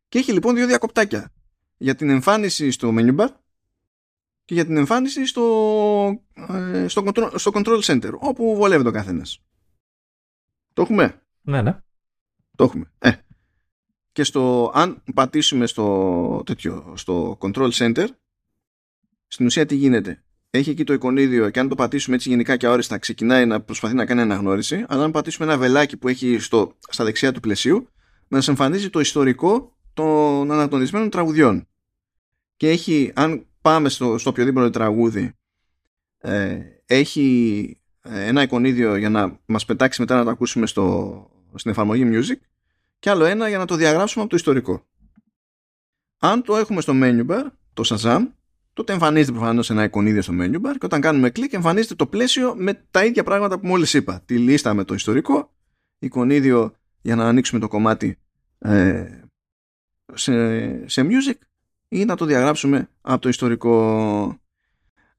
Και 0.08 0.18
έχει 0.18 0.32
λοιπόν 0.32 0.54
δύο 0.54 0.66
διακοπτάκια. 0.66 1.32
Για 1.76 1.94
την 1.94 2.10
εμφάνιση 2.10 2.70
στο 2.70 2.92
menu 2.94 3.16
bar 3.16 3.28
και 4.44 4.54
για 4.54 4.64
την 4.64 4.76
εμφάνιση 4.76 5.26
στο, 5.26 5.44
ε, 6.34 6.88
στο, 6.88 7.02
control, 7.06 7.32
στο 7.34 7.50
control 7.54 7.80
center, 7.80 8.12
όπου 8.18 8.56
βολεύει 8.56 8.88
ο 8.88 8.90
καθένας. 8.90 9.42
Το 10.72 10.82
έχουμε; 10.82 11.22
Ναι, 11.40 11.62
ναι. 11.62 11.78
Το 12.56 12.64
έχουμε. 12.64 12.92
Ε. 12.98 13.12
Και 14.12 14.24
στο, 14.24 14.70
αν 14.74 15.02
πατήσουμε 15.14 15.66
στο, 15.66 16.42
τέτοιο, 16.46 16.94
στο 16.96 17.38
control 17.40 17.70
center, 17.70 18.06
στην 19.26 19.46
ουσία 19.46 19.66
τι 19.66 19.74
γίνεται; 19.74 20.24
Έχει 20.56 20.70
εκεί 20.70 20.84
το 20.84 20.92
εικονίδιο 20.92 21.50
και 21.50 21.60
αν 21.60 21.68
το 21.68 21.74
πατήσουμε 21.74 22.16
έτσι 22.16 22.28
γενικά 22.28 22.56
και 22.56 22.66
αόριστα 22.66 22.98
ξεκινάει 22.98 23.46
να 23.46 23.60
προσπαθεί 23.60 23.94
να 23.94 24.06
κάνει 24.06 24.20
αναγνώριση, 24.20 24.84
αλλά 24.88 25.04
αν 25.04 25.10
πατήσουμε 25.10 25.46
ένα 25.46 25.58
βελάκι 25.58 25.96
που 25.96 26.08
έχει 26.08 26.38
στο, 26.38 26.76
στα 26.88 27.04
δεξιά 27.04 27.32
του 27.32 27.40
πλαισίου, 27.40 27.88
μας 28.28 28.48
εμφανίζει 28.48 28.90
το 28.90 29.00
ιστορικό 29.00 29.76
των 29.94 30.52
ανατονισμένων 30.52 31.10
τραγουδιών. 31.10 31.68
Και 32.56 32.68
έχει, 32.68 33.12
αν 33.14 33.46
πάμε 33.60 33.88
στο, 33.88 34.18
στο 34.18 34.30
οποιοδήποτε 34.30 34.70
τραγούδι, 34.70 35.32
ε, 36.18 36.58
έχει 36.86 37.80
ε, 38.02 38.26
ένα 38.26 38.42
εικονίδιο 38.42 38.96
για 38.96 39.10
να 39.10 39.40
μας 39.46 39.64
πετάξει 39.64 40.00
μετά 40.00 40.16
να 40.16 40.24
το 40.24 40.30
ακούσουμε 40.30 40.66
στο, 40.66 41.30
στην 41.54 41.70
εφαρμογή 41.70 42.10
Music 42.12 42.36
και 42.98 43.10
άλλο 43.10 43.24
ένα 43.24 43.48
για 43.48 43.58
να 43.58 43.64
το 43.64 43.74
διαγράψουμε 43.74 44.20
από 44.22 44.30
το 44.30 44.36
ιστορικό. 44.36 44.86
Αν 46.18 46.42
το 46.42 46.56
έχουμε 46.56 46.80
στο 46.80 46.92
menu 46.96 47.26
bar, 47.26 47.44
το 47.74 47.82
Shazam, 47.86 48.26
τότε 48.76 48.92
εμφανίζεται 48.92 49.32
προφανώς 49.32 49.70
ένα 49.70 49.84
εικονίδιο 49.84 50.22
στο 50.22 50.32
menu 50.36 50.54
bar 50.54 50.74
και 50.78 50.84
όταν 50.84 51.00
κάνουμε 51.00 51.30
κλικ 51.30 51.52
εμφανίζεται 51.52 51.94
το 51.94 52.06
πλαίσιο 52.06 52.54
με 52.56 52.86
τα 52.90 53.04
ίδια 53.04 53.24
πράγματα 53.24 53.58
που 53.58 53.66
μόλις 53.66 53.94
είπα. 53.94 54.22
Τη 54.24 54.38
λίστα 54.38 54.74
με 54.74 54.84
το 54.84 54.94
ιστορικό, 54.94 55.54
εικονίδιο 55.98 56.74
για 57.02 57.16
να 57.16 57.28
ανοίξουμε 57.28 57.60
το 57.60 57.68
κομμάτι 57.68 58.18
ε, 58.58 59.20
σε, 60.14 60.88
σε 60.88 61.02
music 61.02 61.38
ή 61.88 62.04
να 62.04 62.16
το 62.16 62.24
διαγράψουμε 62.24 62.88
από 63.00 63.20
το 63.20 63.28
ιστορικό. 63.28 64.40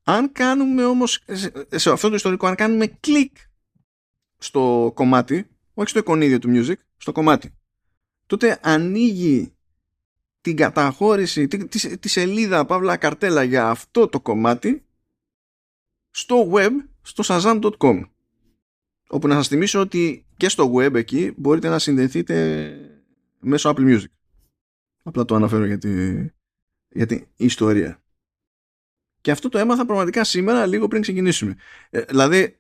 Αν 0.04 0.32
κάνουμε 0.32 0.86
όμως, 0.86 1.24
σε 1.70 1.92
αυτό 1.92 2.10
το 2.10 2.16
ιστορικό, 2.16 2.48
αν 2.48 2.56
κάνουμε 2.56 2.88
κλικ 2.88 3.38
στο 4.38 4.92
κομμάτι, 4.96 5.48
όχι 5.74 5.90
στο 5.90 6.00
εικονίδιο 6.00 6.40
του 6.40 6.50
music, 6.54 6.78
στο 6.98 7.12
κομμάτι, 7.12 7.54
τότε 8.26 8.60
ανοίγει 8.62 9.57
την 10.48 10.56
καταχώρηση, 10.56 11.48
τη, 11.48 11.68
τη, 11.68 11.98
τη 11.98 12.10
σελίδα 12.10 12.66
παύλα 12.66 12.98
καρτέλα 12.98 13.44
για 13.44 13.70
αυτό 13.70 14.08
το 14.08 14.22
κομμάτι 14.22 14.86
στο 16.10 16.52
web, 16.54 16.72
στο 17.02 17.24
shazam.com 17.28 18.02
όπου 19.08 19.28
να 19.28 19.36
σας 19.36 19.48
θυμίσω 19.48 19.80
ότι 19.80 20.26
και 20.38 20.50
στο 20.50 20.74
web 20.74 20.94
εκεί 20.94 21.34
μπορείτε 21.38 21.70
να 21.70 21.80
συνδεθείτε 21.80 22.70
μέσω 23.40 23.74
Apple 23.76 23.94
Music. 23.94 24.06
Απλά 25.04 25.26
το 25.26 25.36
αναφέρω 25.36 25.66
για, 25.66 25.80
για 26.90 27.06
την 27.06 27.28
ιστορία. 27.36 28.02
Και 29.22 29.32
αυτό 29.32 29.50
το 29.50 29.58
έμαθα 29.58 29.86
πραγματικά 29.86 30.24
σήμερα 30.24 30.66
λίγο 30.66 30.88
πριν 30.88 31.02
ξεκινήσουμε. 31.02 31.56
Ε, 31.90 32.02
δηλαδή, 32.02 32.60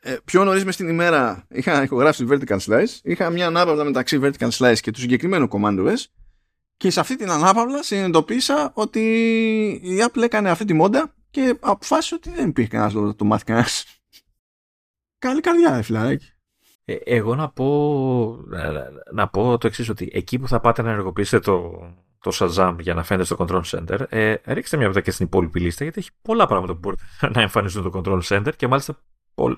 ε, 0.00 0.16
πιο 0.24 0.44
νωρίς 0.44 0.64
μες 0.64 0.74
στην 0.74 0.88
ημέρα 0.88 1.46
είχα 1.50 1.82
ηχογράψει 1.82 2.26
vertical 2.28 2.58
slice, 2.58 2.98
είχα 3.02 3.30
μια 3.30 3.46
ανάπαυλα 3.46 3.84
μεταξύ 3.84 4.20
vertical 4.22 4.50
slice 4.50 4.78
και 4.80 4.90
του 4.90 5.00
συγκεκριμένου 5.00 5.48
command 5.50 5.88
OS 5.88 6.04
και 6.82 6.90
σε 6.90 7.00
αυτή 7.00 7.16
την 7.16 7.30
ανάπαυλα 7.30 7.82
συνειδητοποίησα 7.82 8.70
ότι 8.74 9.00
η 9.82 10.04
Apple 10.06 10.22
έκανε 10.22 10.50
αυτή 10.50 10.64
τη 10.64 10.72
μόντα 10.72 11.14
και 11.30 11.56
αποφάσισε 11.60 12.14
ότι 12.14 12.30
δεν 12.30 12.48
υπήρχε 12.48 12.70
κανένας 12.70 12.94
λόγος 12.94 13.08
να 13.08 13.14
το 13.14 13.24
μάθει 13.24 13.44
κανένας. 13.44 13.84
Καλή 15.18 15.40
καρδιά, 15.40 15.82
φιλαράκι. 15.82 16.26
Ε, 16.84 16.94
εγώ 17.04 17.34
να 17.34 17.48
πω, 17.48 18.38
να 19.12 19.28
πω 19.28 19.58
το 19.58 19.66
εξής 19.66 19.88
ότι 19.88 20.10
εκεί 20.12 20.38
που 20.38 20.48
θα 20.48 20.60
πάτε 20.60 20.82
να 20.82 20.90
ενεργοποιήσετε 20.90 21.50
το, 21.50 21.70
το 22.18 22.30
Shazam 22.34 22.76
για 22.80 22.94
να 22.94 23.02
φαίνεται 23.02 23.26
στο 23.26 23.36
Control 23.38 23.62
Center, 23.62 24.00
ε, 24.08 24.34
ρίξτε 24.44 24.76
μια 24.76 24.86
βδομάδα 24.86 25.00
και 25.00 25.10
στην 25.10 25.26
υπόλοιπη 25.26 25.60
λίστα 25.60 25.84
γιατί 25.84 26.00
έχει 26.00 26.10
πολλά 26.22 26.46
πράγματα 26.46 26.72
που 26.72 26.78
μπορείτε 26.78 27.02
να 27.34 27.40
εμφανίζουν 27.40 27.82
το 27.82 28.02
Control 28.04 28.20
Center 28.22 28.52
και 28.56 28.66
μάλιστα 28.68 28.96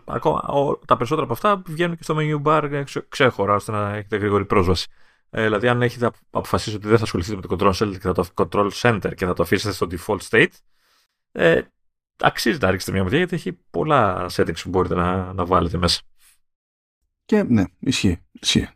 ακόμα, 0.04 0.42
τα 0.86 0.96
περισσότερα 0.96 1.24
από 1.24 1.32
αυτά 1.32 1.62
βγαίνουν 1.66 1.96
και 1.96 2.02
στο 2.02 2.16
menu 2.18 2.42
bar 2.42 2.84
ξέχωρα 3.08 3.54
ώστε 3.54 3.72
να 3.72 3.94
έχετε 3.94 4.16
γρήγορη 4.16 4.44
πρόσβαση. 4.44 4.88
Ε, 5.36 5.42
δηλαδή, 5.42 5.68
αν 5.68 5.82
έχετε 5.82 6.10
αποφασίσει 6.30 6.76
ότι 6.76 6.88
δεν 6.88 6.96
θα 6.96 7.02
ασχοληθείτε 7.02 7.36
με 7.36 7.42
το 7.42 7.56
Control 7.58 7.72
Center 7.72 7.92
και 7.92 7.98
θα 7.98 8.12
το, 8.12 8.28
control 8.34 8.70
center 8.72 9.12
και 9.16 9.26
θα 9.26 9.32
το 9.32 9.42
αφήσετε 9.42 9.74
στο 9.74 9.86
default 9.90 10.18
state, 10.28 10.52
ε, 11.32 11.62
αξίζει 12.16 12.58
να 12.60 12.70
ρίξετε 12.70 12.92
μια 12.92 13.02
ματιά 13.02 13.18
γιατί 13.18 13.34
έχει 13.34 13.52
πολλά 13.52 14.26
settings 14.30 14.62
που 14.62 14.68
μπορείτε 14.68 14.94
να, 14.94 15.32
να 15.32 15.46
βάλετε 15.46 15.76
μέσα. 15.76 16.00
Και 17.24 17.42
ναι, 17.42 17.64
ισχύει. 17.78 18.22
ισχύει. 18.32 18.68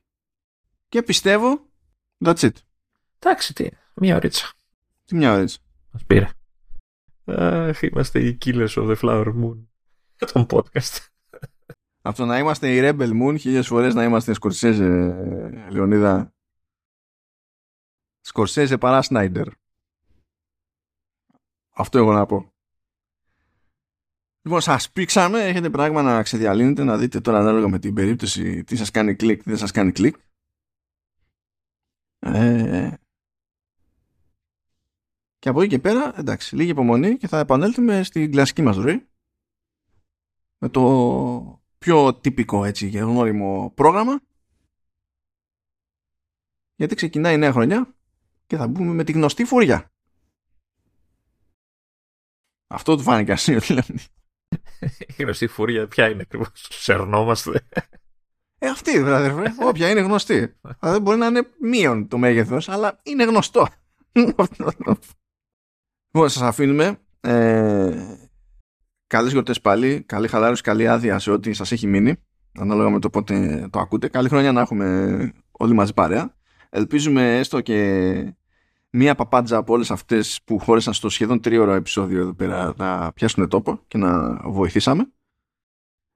Και 0.88 1.02
πιστεύω, 1.02 1.70
that's 2.24 2.40
it. 2.40 2.52
Εντάξει, 3.18 3.54
τι, 3.54 3.68
μία 3.94 4.16
ωρίτσα. 4.16 4.52
Τι 5.04 5.14
μια 5.14 5.32
ωρίτσα. 5.32 5.58
Μας 5.90 6.04
πήρε. 6.04 6.28
Αχ, 7.24 7.82
είμαστε 7.82 8.20
οι 8.20 8.38
killers 8.44 8.74
of 8.74 8.88
the 8.88 8.96
flower 8.96 9.26
moon. 9.26 9.66
Τον 10.32 10.46
podcast. 10.50 11.06
Αυτό 12.02 12.24
να 12.24 12.38
είμαστε 12.38 12.74
οι 12.74 12.80
Rebel 12.82 13.22
Moon 13.22 13.36
χίλιες 13.38 13.66
φορές 13.66 13.94
να 13.94 14.04
είμαστε 14.04 14.32
Σκορσέζε, 14.32 14.88
Λεωνίδα. 15.70 16.32
Σκορσέζε 18.28 18.78
παρά 18.78 19.02
Σνάιντερ. 19.02 19.48
Αυτό 21.70 21.98
εγώ 21.98 22.12
να 22.12 22.26
πω. 22.26 22.52
Λοιπόν, 24.42 24.60
σας 24.60 24.90
πήξαμε, 24.90 25.40
έχετε 25.40 25.70
πράγμα 25.70 26.02
να 26.02 26.22
ξεδιαλύνετε, 26.22 26.84
να 26.84 26.98
δείτε 26.98 27.20
τώρα 27.20 27.38
ανάλογα 27.38 27.68
με 27.68 27.78
την 27.78 27.94
περίπτωση 27.94 28.64
τι 28.64 28.76
σας 28.76 28.90
κάνει 28.90 29.14
κλικ, 29.14 29.42
τι 29.42 29.48
δεν 29.48 29.58
σας 29.58 29.70
κάνει 29.70 29.92
κλικ. 29.92 30.16
Ε, 32.18 32.92
και 35.38 35.48
από 35.48 35.60
εκεί 35.60 35.70
και 35.70 35.78
πέρα, 35.78 36.18
εντάξει, 36.18 36.56
λίγη 36.56 36.70
υπομονή 36.70 37.16
και 37.16 37.28
θα 37.28 37.38
επανέλθουμε 37.38 38.02
στην 38.02 38.30
κλασική 38.30 38.62
μας 38.62 38.76
ροή 38.76 39.08
με 40.58 40.68
το 40.68 41.62
πιο 41.78 42.14
τυπικό 42.14 42.64
έτσι 42.64 42.88
γνώριμο 42.88 43.72
πρόγραμμα 43.74 44.20
γιατί 46.74 46.94
ξεκινάει 46.94 47.34
η 47.34 47.38
νέα 47.38 47.52
χρονιά 47.52 47.97
και 48.48 48.56
θα 48.56 48.68
μπούμε 48.68 48.92
με 48.92 49.04
τη 49.04 49.12
γνωστή 49.12 49.44
φουριά. 49.44 49.92
Αυτό 52.66 52.96
του 52.96 53.02
φάνηκε 53.02 53.32
αστείο 53.32 53.60
δηλαδή. 53.60 53.98
Η 55.16 55.22
γνωστή 55.22 55.46
φούρια 55.46 55.88
ποια 55.88 56.08
είναι 56.08 56.22
ακριβώς; 56.22 56.50
Σερνόμαστε. 56.54 57.66
Ε, 58.58 58.68
αυτή 58.68 59.02
δηλαδή, 59.02 59.54
όποια 59.60 59.90
είναι 59.90 60.00
γνωστή. 60.00 60.56
δηλαδή 60.80 61.00
μπορεί 61.00 61.18
να 61.18 61.26
είναι 61.26 61.48
μείον 61.60 62.08
το 62.08 62.18
μέγεθος, 62.18 62.68
αλλά 62.68 63.00
είναι 63.02 63.24
γνωστό. 63.24 63.68
λοιπόν, 64.12 64.48
σας 66.28 66.42
αφήνουμε. 66.42 67.00
Ε, 67.20 68.16
καλές 69.06 69.32
γιορτές 69.32 69.60
πάλι. 69.60 70.02
Καλή 70.02 70.28
χαλάρωση, 70.28 70.62
καλή 70.62 70.88
άδεια 70.88 71.18
σε 71.18 71.30
ό,τι 71.30 71.52
σας 71.52 71.72
έχει 71.72 71.86
μείνει. 71.86 72.16
Ανάλογα 72.58 72.90
με 72.90 72.98
το 72.98 73.10
πότε 73.10 73.68
το 73.72 73.78
ακούτε. 73.78 74.08
Καλή 74.08 74.28
χρονιά 74.28 74.52
να 74.52 74.60
έχουμε 74.60 75.32
όλοι 75.50 75.74
μαζί 75.74 75.94
παρέα. 75.94 76.36
Ελπίζουμε 76.70 77.38
έστω 77.38 77.60
και 77.60 78.37
μία 78.90 79.14
παπάντζα 79.14 79.56
από 79.56 79.72
όλες 79.72 79.90
αυτές 79.90 80.40
που 80.44 80.58
χώρισαν 80.58 80.92
στο 80.92 81.08
σχεδόν 81.08 81.40
τρίωρο 81.40 81.72
επεισόδιο 81.72 82.20
εδώ 82.20 82.34
πέρα 82.34 82.74
να 82.76 83.12
πιάσουν 83.12 83.48
τόπο 83.48 83.80
και 83.88 83.98
να 83.98 84.40
βοηθήσαμε. 84.50 85.12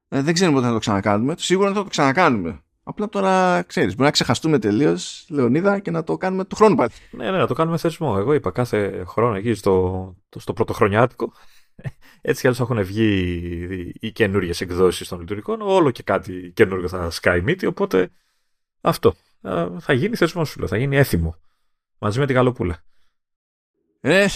Ε, 0.09 0.23
δεν 0.23 0.35
ξέρουμε 0.35 0.57
πότε 0.57 0.69
θα 0.69 0.73
το 0.73 0.79
ξανακάνουμε. 0.81 1.35
Σίγουρα 1.39 1.67
δεν 1.67 1.77
θα 1.77 1.83
το 1.83 1.89
ξανακάνουμε. 1.89 2.63
Απλά 2.85 3.09
τώρα 3.09 3.63
ξέρεις, 3.63 3.93
μπορεί 3.93 4.05
να 4.05 4.11
ξεχαστούμε 4.11 4.59
τελείως, 4.59 5.27
Λεωνίδα, 5.31 5.79
και 5.79 5.91
να 5.91 6.05
το 6.05 6.17
κάνουμε 6.17 6.45
του 6.45 6.57
χρόνου 6.57 6.75
πάλι. 6.75 6.91
Ναι, 7.11 7.31
ναι, 7.31 7.39
να 7.39 7.47
το 7.47 7.55
κάνουμε 7.55 7.77
θεσμό. 7.77 8.15
Εγώ 8.19 8.33
είπα 8.33 8.51
κάθε 8.51 9.05
χρόνο 9.07 9.35
εκεί 9.35 9.55
στο, 9.55 10.17
στο 10.37 10.53
πρωτοχρονιάτικο. 10.53 11.33
Έτσι 12.21 12.41
κι 12.41 12.47
άλλως 12.47 12.61
έχουν 12.61 12.85
βγει 12.85 13.93
οι 14.01 14.13
καινούριες 14.13 14.61
εκδόσεις 14.61 15.09
των 15.09 15.21
λειτουργικών. 15.21 15.61
Όλο 15.61 15.91
και 15.91 16.03
κάτι 16.03 16.53
καινούριο 16.55 16.89
θα 16.89 17.11
σκάει 17.11 17.41
μύτη. 17.41 17.67
Οπότε 17.67 18.11
αυτό. 18.81 19.15
Θα 19.79 19.93
γίνει 19.93 20.17
θεσμός 20.17 20.49
σου, 20.49 20.69
θα 20.69 20.77
γίνει 20.77 20.97
έθιμο. 20.97 21.37
Μαζί 22.03 22.19
με 22.19 22.27
την 22.27 22.35
Καλοπούλα. 22.35 22.83
Ε, 24.01 24.27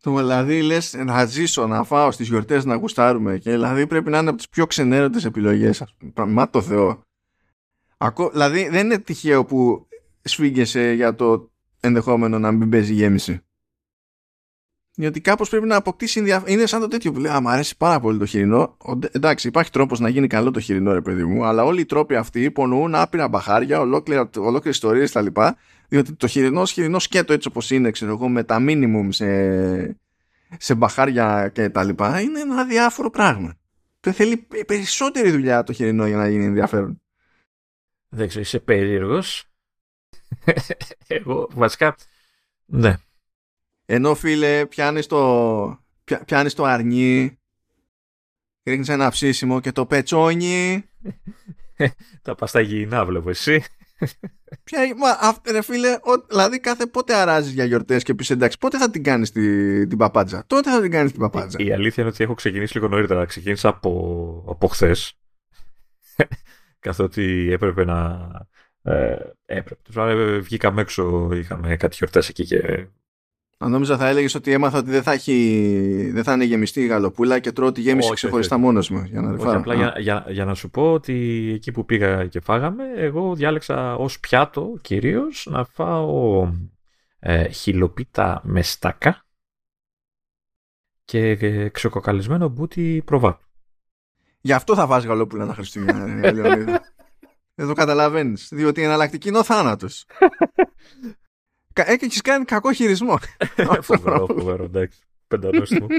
Το 0.00 0.16
δηλαδή 0.16 0.62
λε 0.62 0.78
να 1.04 1.24
ζήσω, 1.24 1.66
να 1.66 1.84
φάω 1.84 2.10
στι 2.10 2.24
γιορτέ 2.24 2.64
να 2.64 2.74
γουστάρουμε 2.74 3.38
και 3.38 3.50
δηλαδή 3.50 3.86
πρέπει 3.86 4.10
να 4.10 4.18
είναι 4.18 4.28
από 4.28 4.38
τι 4.38 4.44
πιο 4.50 4.66
ξενέρωτε 4.66 5.26
επιλογέ. 5.26 5.70
Μα 6.16 6.50
το 6.50 6.62
Θεό. 6.62 7.02
Ακό... 7.96 8.30
Δηλαδή 8.30 8.68
δεν 8.68 8.84
είναι 8.84 8.98
τυχαίο 8.98 9.44
που 9.44 9.86
σφίγγεσαι 10.22 10.92
για 10.92 11.14
το 11.14 11.50
ενδεχόμενο 11.80 12.38
να 12.38 12.52
μην 12.52 12.70
παίζει 12.70 12.92
γέμιση. 12.92 13.44
Γιατί 14.94 15.20
κάπως 15.20 15.48
πρέπει 15.48 15.66
να 15.66 15.76
αποκτήσει 15.76 16.18
ενδιαφέρον. 16.18 16.54
Είναι 16.54 16.66
σαν 16.66 16.80
το 16.80 16.88
τέτοιο 16.88 17.12
που 17.12 17.18
λέει: 17.20 17.32
Α, 17.32 17.40
μου 17.40 17.48
αρέσει 17.48 17.76
πάρα 17.76 18.00
πολύ 18.00 18.18
το 18.18 18.26
χοιρινό. 18.26 18.76
εντάξει, 19.10 19.48
υπάρχει 19.48 19.70
τρόπος 19.70 20.00
να 20.00 20.08
γίνει 20.08 20.26
καλό 20.26 20.50
το 20.50 20.60
χοιρινό, 20.60 20.92
ρε 20.92 21.00
παιδί 21.00 21.24
μου, 21.24 21.44
αλλά 21.44 21.64
όλοι 21.64 21.80
οι 21.80 21.84
τρόποι 21.84 22.16
αυτοί 22.16 22.42
υπονοούν 22.42 22.94
άπειρα 22.94 23.28
μπαχάρια, 23.28 23.80
ολόκληρες 23.80 24.28
ιστορίες 24.64 25.12
κτλ. 25.12 25.26
Διότι 25.88 26.12
το 26.12 26.26
χοιρινό, 26.26 26.64
χοιρινός 26.64 27.02
σκέτο 27.02 27.32
έτσι 27.32 27.48
όπως 27.48 27.70
είναι, 27.70 27.90
ξέρω 27.90 28.12
εγώ, 28.12 28.28
με 28.28 28.44
τα 28.44 28.58
minimum 28.60 29.08
σε, 29.08 29.26
σε 30.58 30.74
μπαχάρια 30.74 31.50
και 31.54 31.68
τα 31.68 31.84
λοιπά 31.84 32.20
είναι 32.20 32.40
ένα 32.40 32.64
διάφορο 32.64 33.10
πράγμα. 33.10 33.54
Δεν 34.00 34.12
θέλει 34.12 34.46
περισσότερη 34.66 35.30
δουλειά 35.30 35.62
το 35.62 35.72
χοιρινό 35.72 36.06
για 36.06 36.16
να 36.16 36.28
γίνει 36.28 36.44
ενδιαφέρον. 36.44 37.00
Δεν 38.08 38.28
ξέρω, 38.28 38.42
είσαι 38.42 38.58
περίεργος. 38.58 39.44
Εγώ 41.06 41.48
βασικά. 41.52 41.96
Ναι. 42.66 42.96
Ενώ 43.86 44.14
φίλε, 44.14 44.66
πιάνεις 44.66 45.06
το, 45.06 45.84
πιάνεις 46.24 46.54
το 46.54 46.64
αρνί, 46.64 47.38
ρίχνεις 48.62 48.88
ένα 48.88 49.10
ψήσιμο 49.10 49.60
και 49.60 49.72
το 49.72 49.86
πετσόνι. 49.86 50.84
Τα 52.22 52.34
πας 52.34 52.48
στα 52.48 52.60
υγιεινά, 52.60 53.04
βλέπω 53.04 53.30
εσύ. 53.30 53.64
Ποια, 54.64 54.94
μα, 54.96 55.08
α, 55.08 55.34
ρε 55.50 55.62
φίλε, 55.62 55.92
ο, 55.92 56.26
δηλαδή 56.28 56.60
κάθε 56.60 56.86
πότε 56.86 57.14
αράζεις 57.14 57.52
για 57.52 57.64
γιορτές 57.64 58.02
και 58.02 58.14
πεις 58.14 58.30
εντάξει, 58.30 58.58
πότε 58.58 58.78
θα 58.78 58.90
την 58.90 59.02
κάνεις 59.02 59.30
την, 59.30 59.88
την 59.88 59.98
παπάντζα; 59.98 60.44
Τότε 60.46 60.70
θα 60.70 60.80
την 60.80 60.90
κάνεις 60.90 61.10
την 61.10 61.20
παπάντζα. 61.20 61.56
Η, 61.60 61.66
η 61.66 61.72
αλήθεια 61.72 62.02
είναι 62.02 62.12
ότι 62.12 62.24
έχω 62.24 62.34
ξεκινήσει 62.34 62.74
λίγο 62.74 62.88
νωρίτερα. 62.88 63.24
Ξεκίνησα 63.24 63.68
από, 63.68 64.44
από 64.48 64.66
χθες. 64.66 65.18
καθότι 66.78 67.48
έπρεπε 67.52 67.84
να. 67.84 68.30
Ε, 68.82 69.16
έπρεπε. 69.44 70.38
Βγήκαμε 70.38 70.80
έξω, 70.80 71.28
είχαμε 71.32 71.76
κάτι 71.76 71.96
γιορτές 71.96 72.28
εκεί 72.28 72.44
και. 72.44 72.88
Αν 73.62 73.70
νόμιζα 73.70 73.96
θα 73.96 74.08
έλεγες 74.08 74.34
ότι 74.34 74.52
έμαθα 74.52 74.78
ότι 74.78 74.90
δεν 74.90 75.02
θα, 75.02 75.12
έχει, 75.12 76.10
δεν 76.12 76.24
θα 76.24 76.32
είναι 76.32 76.44
γεμιστή 76.44 76.80
η 76.80 76.86
γαλοπούλα 76.86 77.38
και 77.38 77.52
τρώω 77.52 77.72
τη 77.72 77.80
γέμιση 77.80 78.06
όχι, 78.06 78.14
ξεχωριστά 78.14 78.58
μόνος 78.58 78.90
μου. 78.90 79.02
Για 79.04 79.20
να, 79.20 79.32
όχι, 79.32 79.56
απλά 79.56 79.74
για, 79.74 79.94
για, 79.98 80.24
για, 80.28 80.44
να 80.44 80.54
σου 80.54 80.70
πω 80.70 80.92
ότι 80.92 81.50
εκεί 81.54 81.72
που 81.72 81.84
πήγα 81.84 82.26
και 82.26 82.40
φάγαμε, 82.40 82.84
εγώ 82.96 83.34
διάλεξα 83.34 83.94
ως 83.94 84.20
πιάτο 84.20 84.74
κυρίως 84.80 85.46
να 85.50 85.64
φάω 85.64 86.48
ε, 87.18 87.48
χιλοπίτα 87.48 88.40
με 88.44 88.62
στάκα 88.62 89.24
και 91.04 91.68
ξεκοκαλισμένο 91.70 92.48
μπούτι 92.48 93.02
προβάτου. 93.04 93.46
Γι' 94.40 94.52
αυτό 94.52 94.74
θα 94.74 94.86
βάζεις 94.86 95.08
γαλόπουλα 95.08 95.42
ένα 95.42 95.54
Χριστούγεννα, 95.54 96.32
Δεν 97.54 97.66
το 97.66 97.72
καταλαβαίνεις. 97.72 98.48
Διότι 98.52 98.80
η 98.80 98.84
εναλλακτική 98.84 99.28
είναι 99.28 99.38
ο 99.38 99.44
θάνατος. 99.44 100.06
Έχει 101.74 102.20
κάνει 102.20 102.44
κακό 102.44 102.72
χειρισμό. 102.72 103.18
Φοβερό, 103.80 104.26
φοβερό, 104.26 104.64
εντάξει. 104.64 104.98
Πεντανόστιμο. 105.28 105.86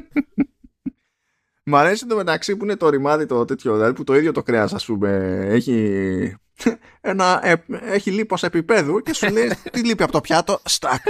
Μ' 1.66 1.76
αρέσει 1.76 2.06
το 2.06 2.16
μεταξύ 2.16 2.56
που 2.56 2.64
είναι 2.64 2.76
το 2.76 2.90
ρημάδι 2.90 3.26
το 3.26 3.46
τέτοιο, 3.46 3.74
δηλαδή 3.74 3.94
που 3.94 4.04
το 4.04 4.16
ίδιο 4.16 4.32
το 4.32 4.44
κρέας, 4.44 4.74
ας 4.74 4.86
πούμε, 4.86 5.42
έχει, 5.48 6.36
ένα, 7.02 7.40
ε, 7.44 7.54
έχει 7.82 8.12
λίπος 8.12 8.44
επίπεδου 8.44 9.00
και 9.02 9.14
σου 9.14 9.32
λέει 9.32 9.52
τι 9.72 9.86
λείπει 9.86 10.04
από 10.04 10.12
το 10.12 10.22
πιάτο, 10.22 10.60
στάκ. 10.64 11.02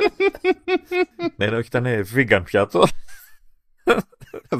ναι, 1.36 1.46
όχι, 1.46 1.66
ήταν 1.66 1.86
vegan 2.14 2.42
πιάτο. 2.44 2.86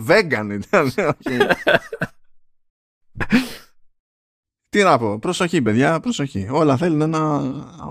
Vegan 0.08 0.48
ήταν. 0.50 0.92
Τι 4.70 4.82
να 4.82 4.98
πω, 4.98 5.18
προσοχή 5.18 5.62
παιδιά, 5.62 6.00
προσοχή. 6.00 6.48
Όλα 6.50 6.76
θέλουν 6.76 7.00
ένα 7.00 7.40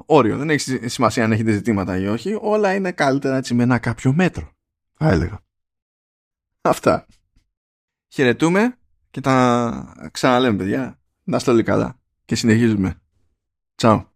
όριο. 0.05 0.37
Δεν 0.37 0.49
έχει 0.49 0.87
σημασία 0.89 1.23
αν 1.23 1.31
έχετε 1.31 1.51
ζητήματα 1.51 1.97
ή 1.97 2.07
όχι. 2.07 2.37
Όλα 2.41 2.73
είναι 2.75 2.91
καλύτερα 2.91 3.37
έτσι 3.37 3.53
με 3.53 3.63
ένα 3.63 3.77
κάποιο 3.77 4.13
μέτρο. 4.13 4.51
Θα 4.93 5.09
έλεγα. 5.09 5.39
Αυτά. 6.61 7.05
Χαιρετούμε 8.07 8.77
και 9.11 9.21
τα 9.21 10.09
ξαναλέμε 10.11 10.57
παιδιά. 10.57 10.99
Να 11.23 11.37
είστε 11.37 11.51
όλοι 11.51 11.63
καλά. 11.63 11.99
Και 12.25 12.35
συνεχίζουμε. 12.35 13.01
Τσάου. 13.75 14.08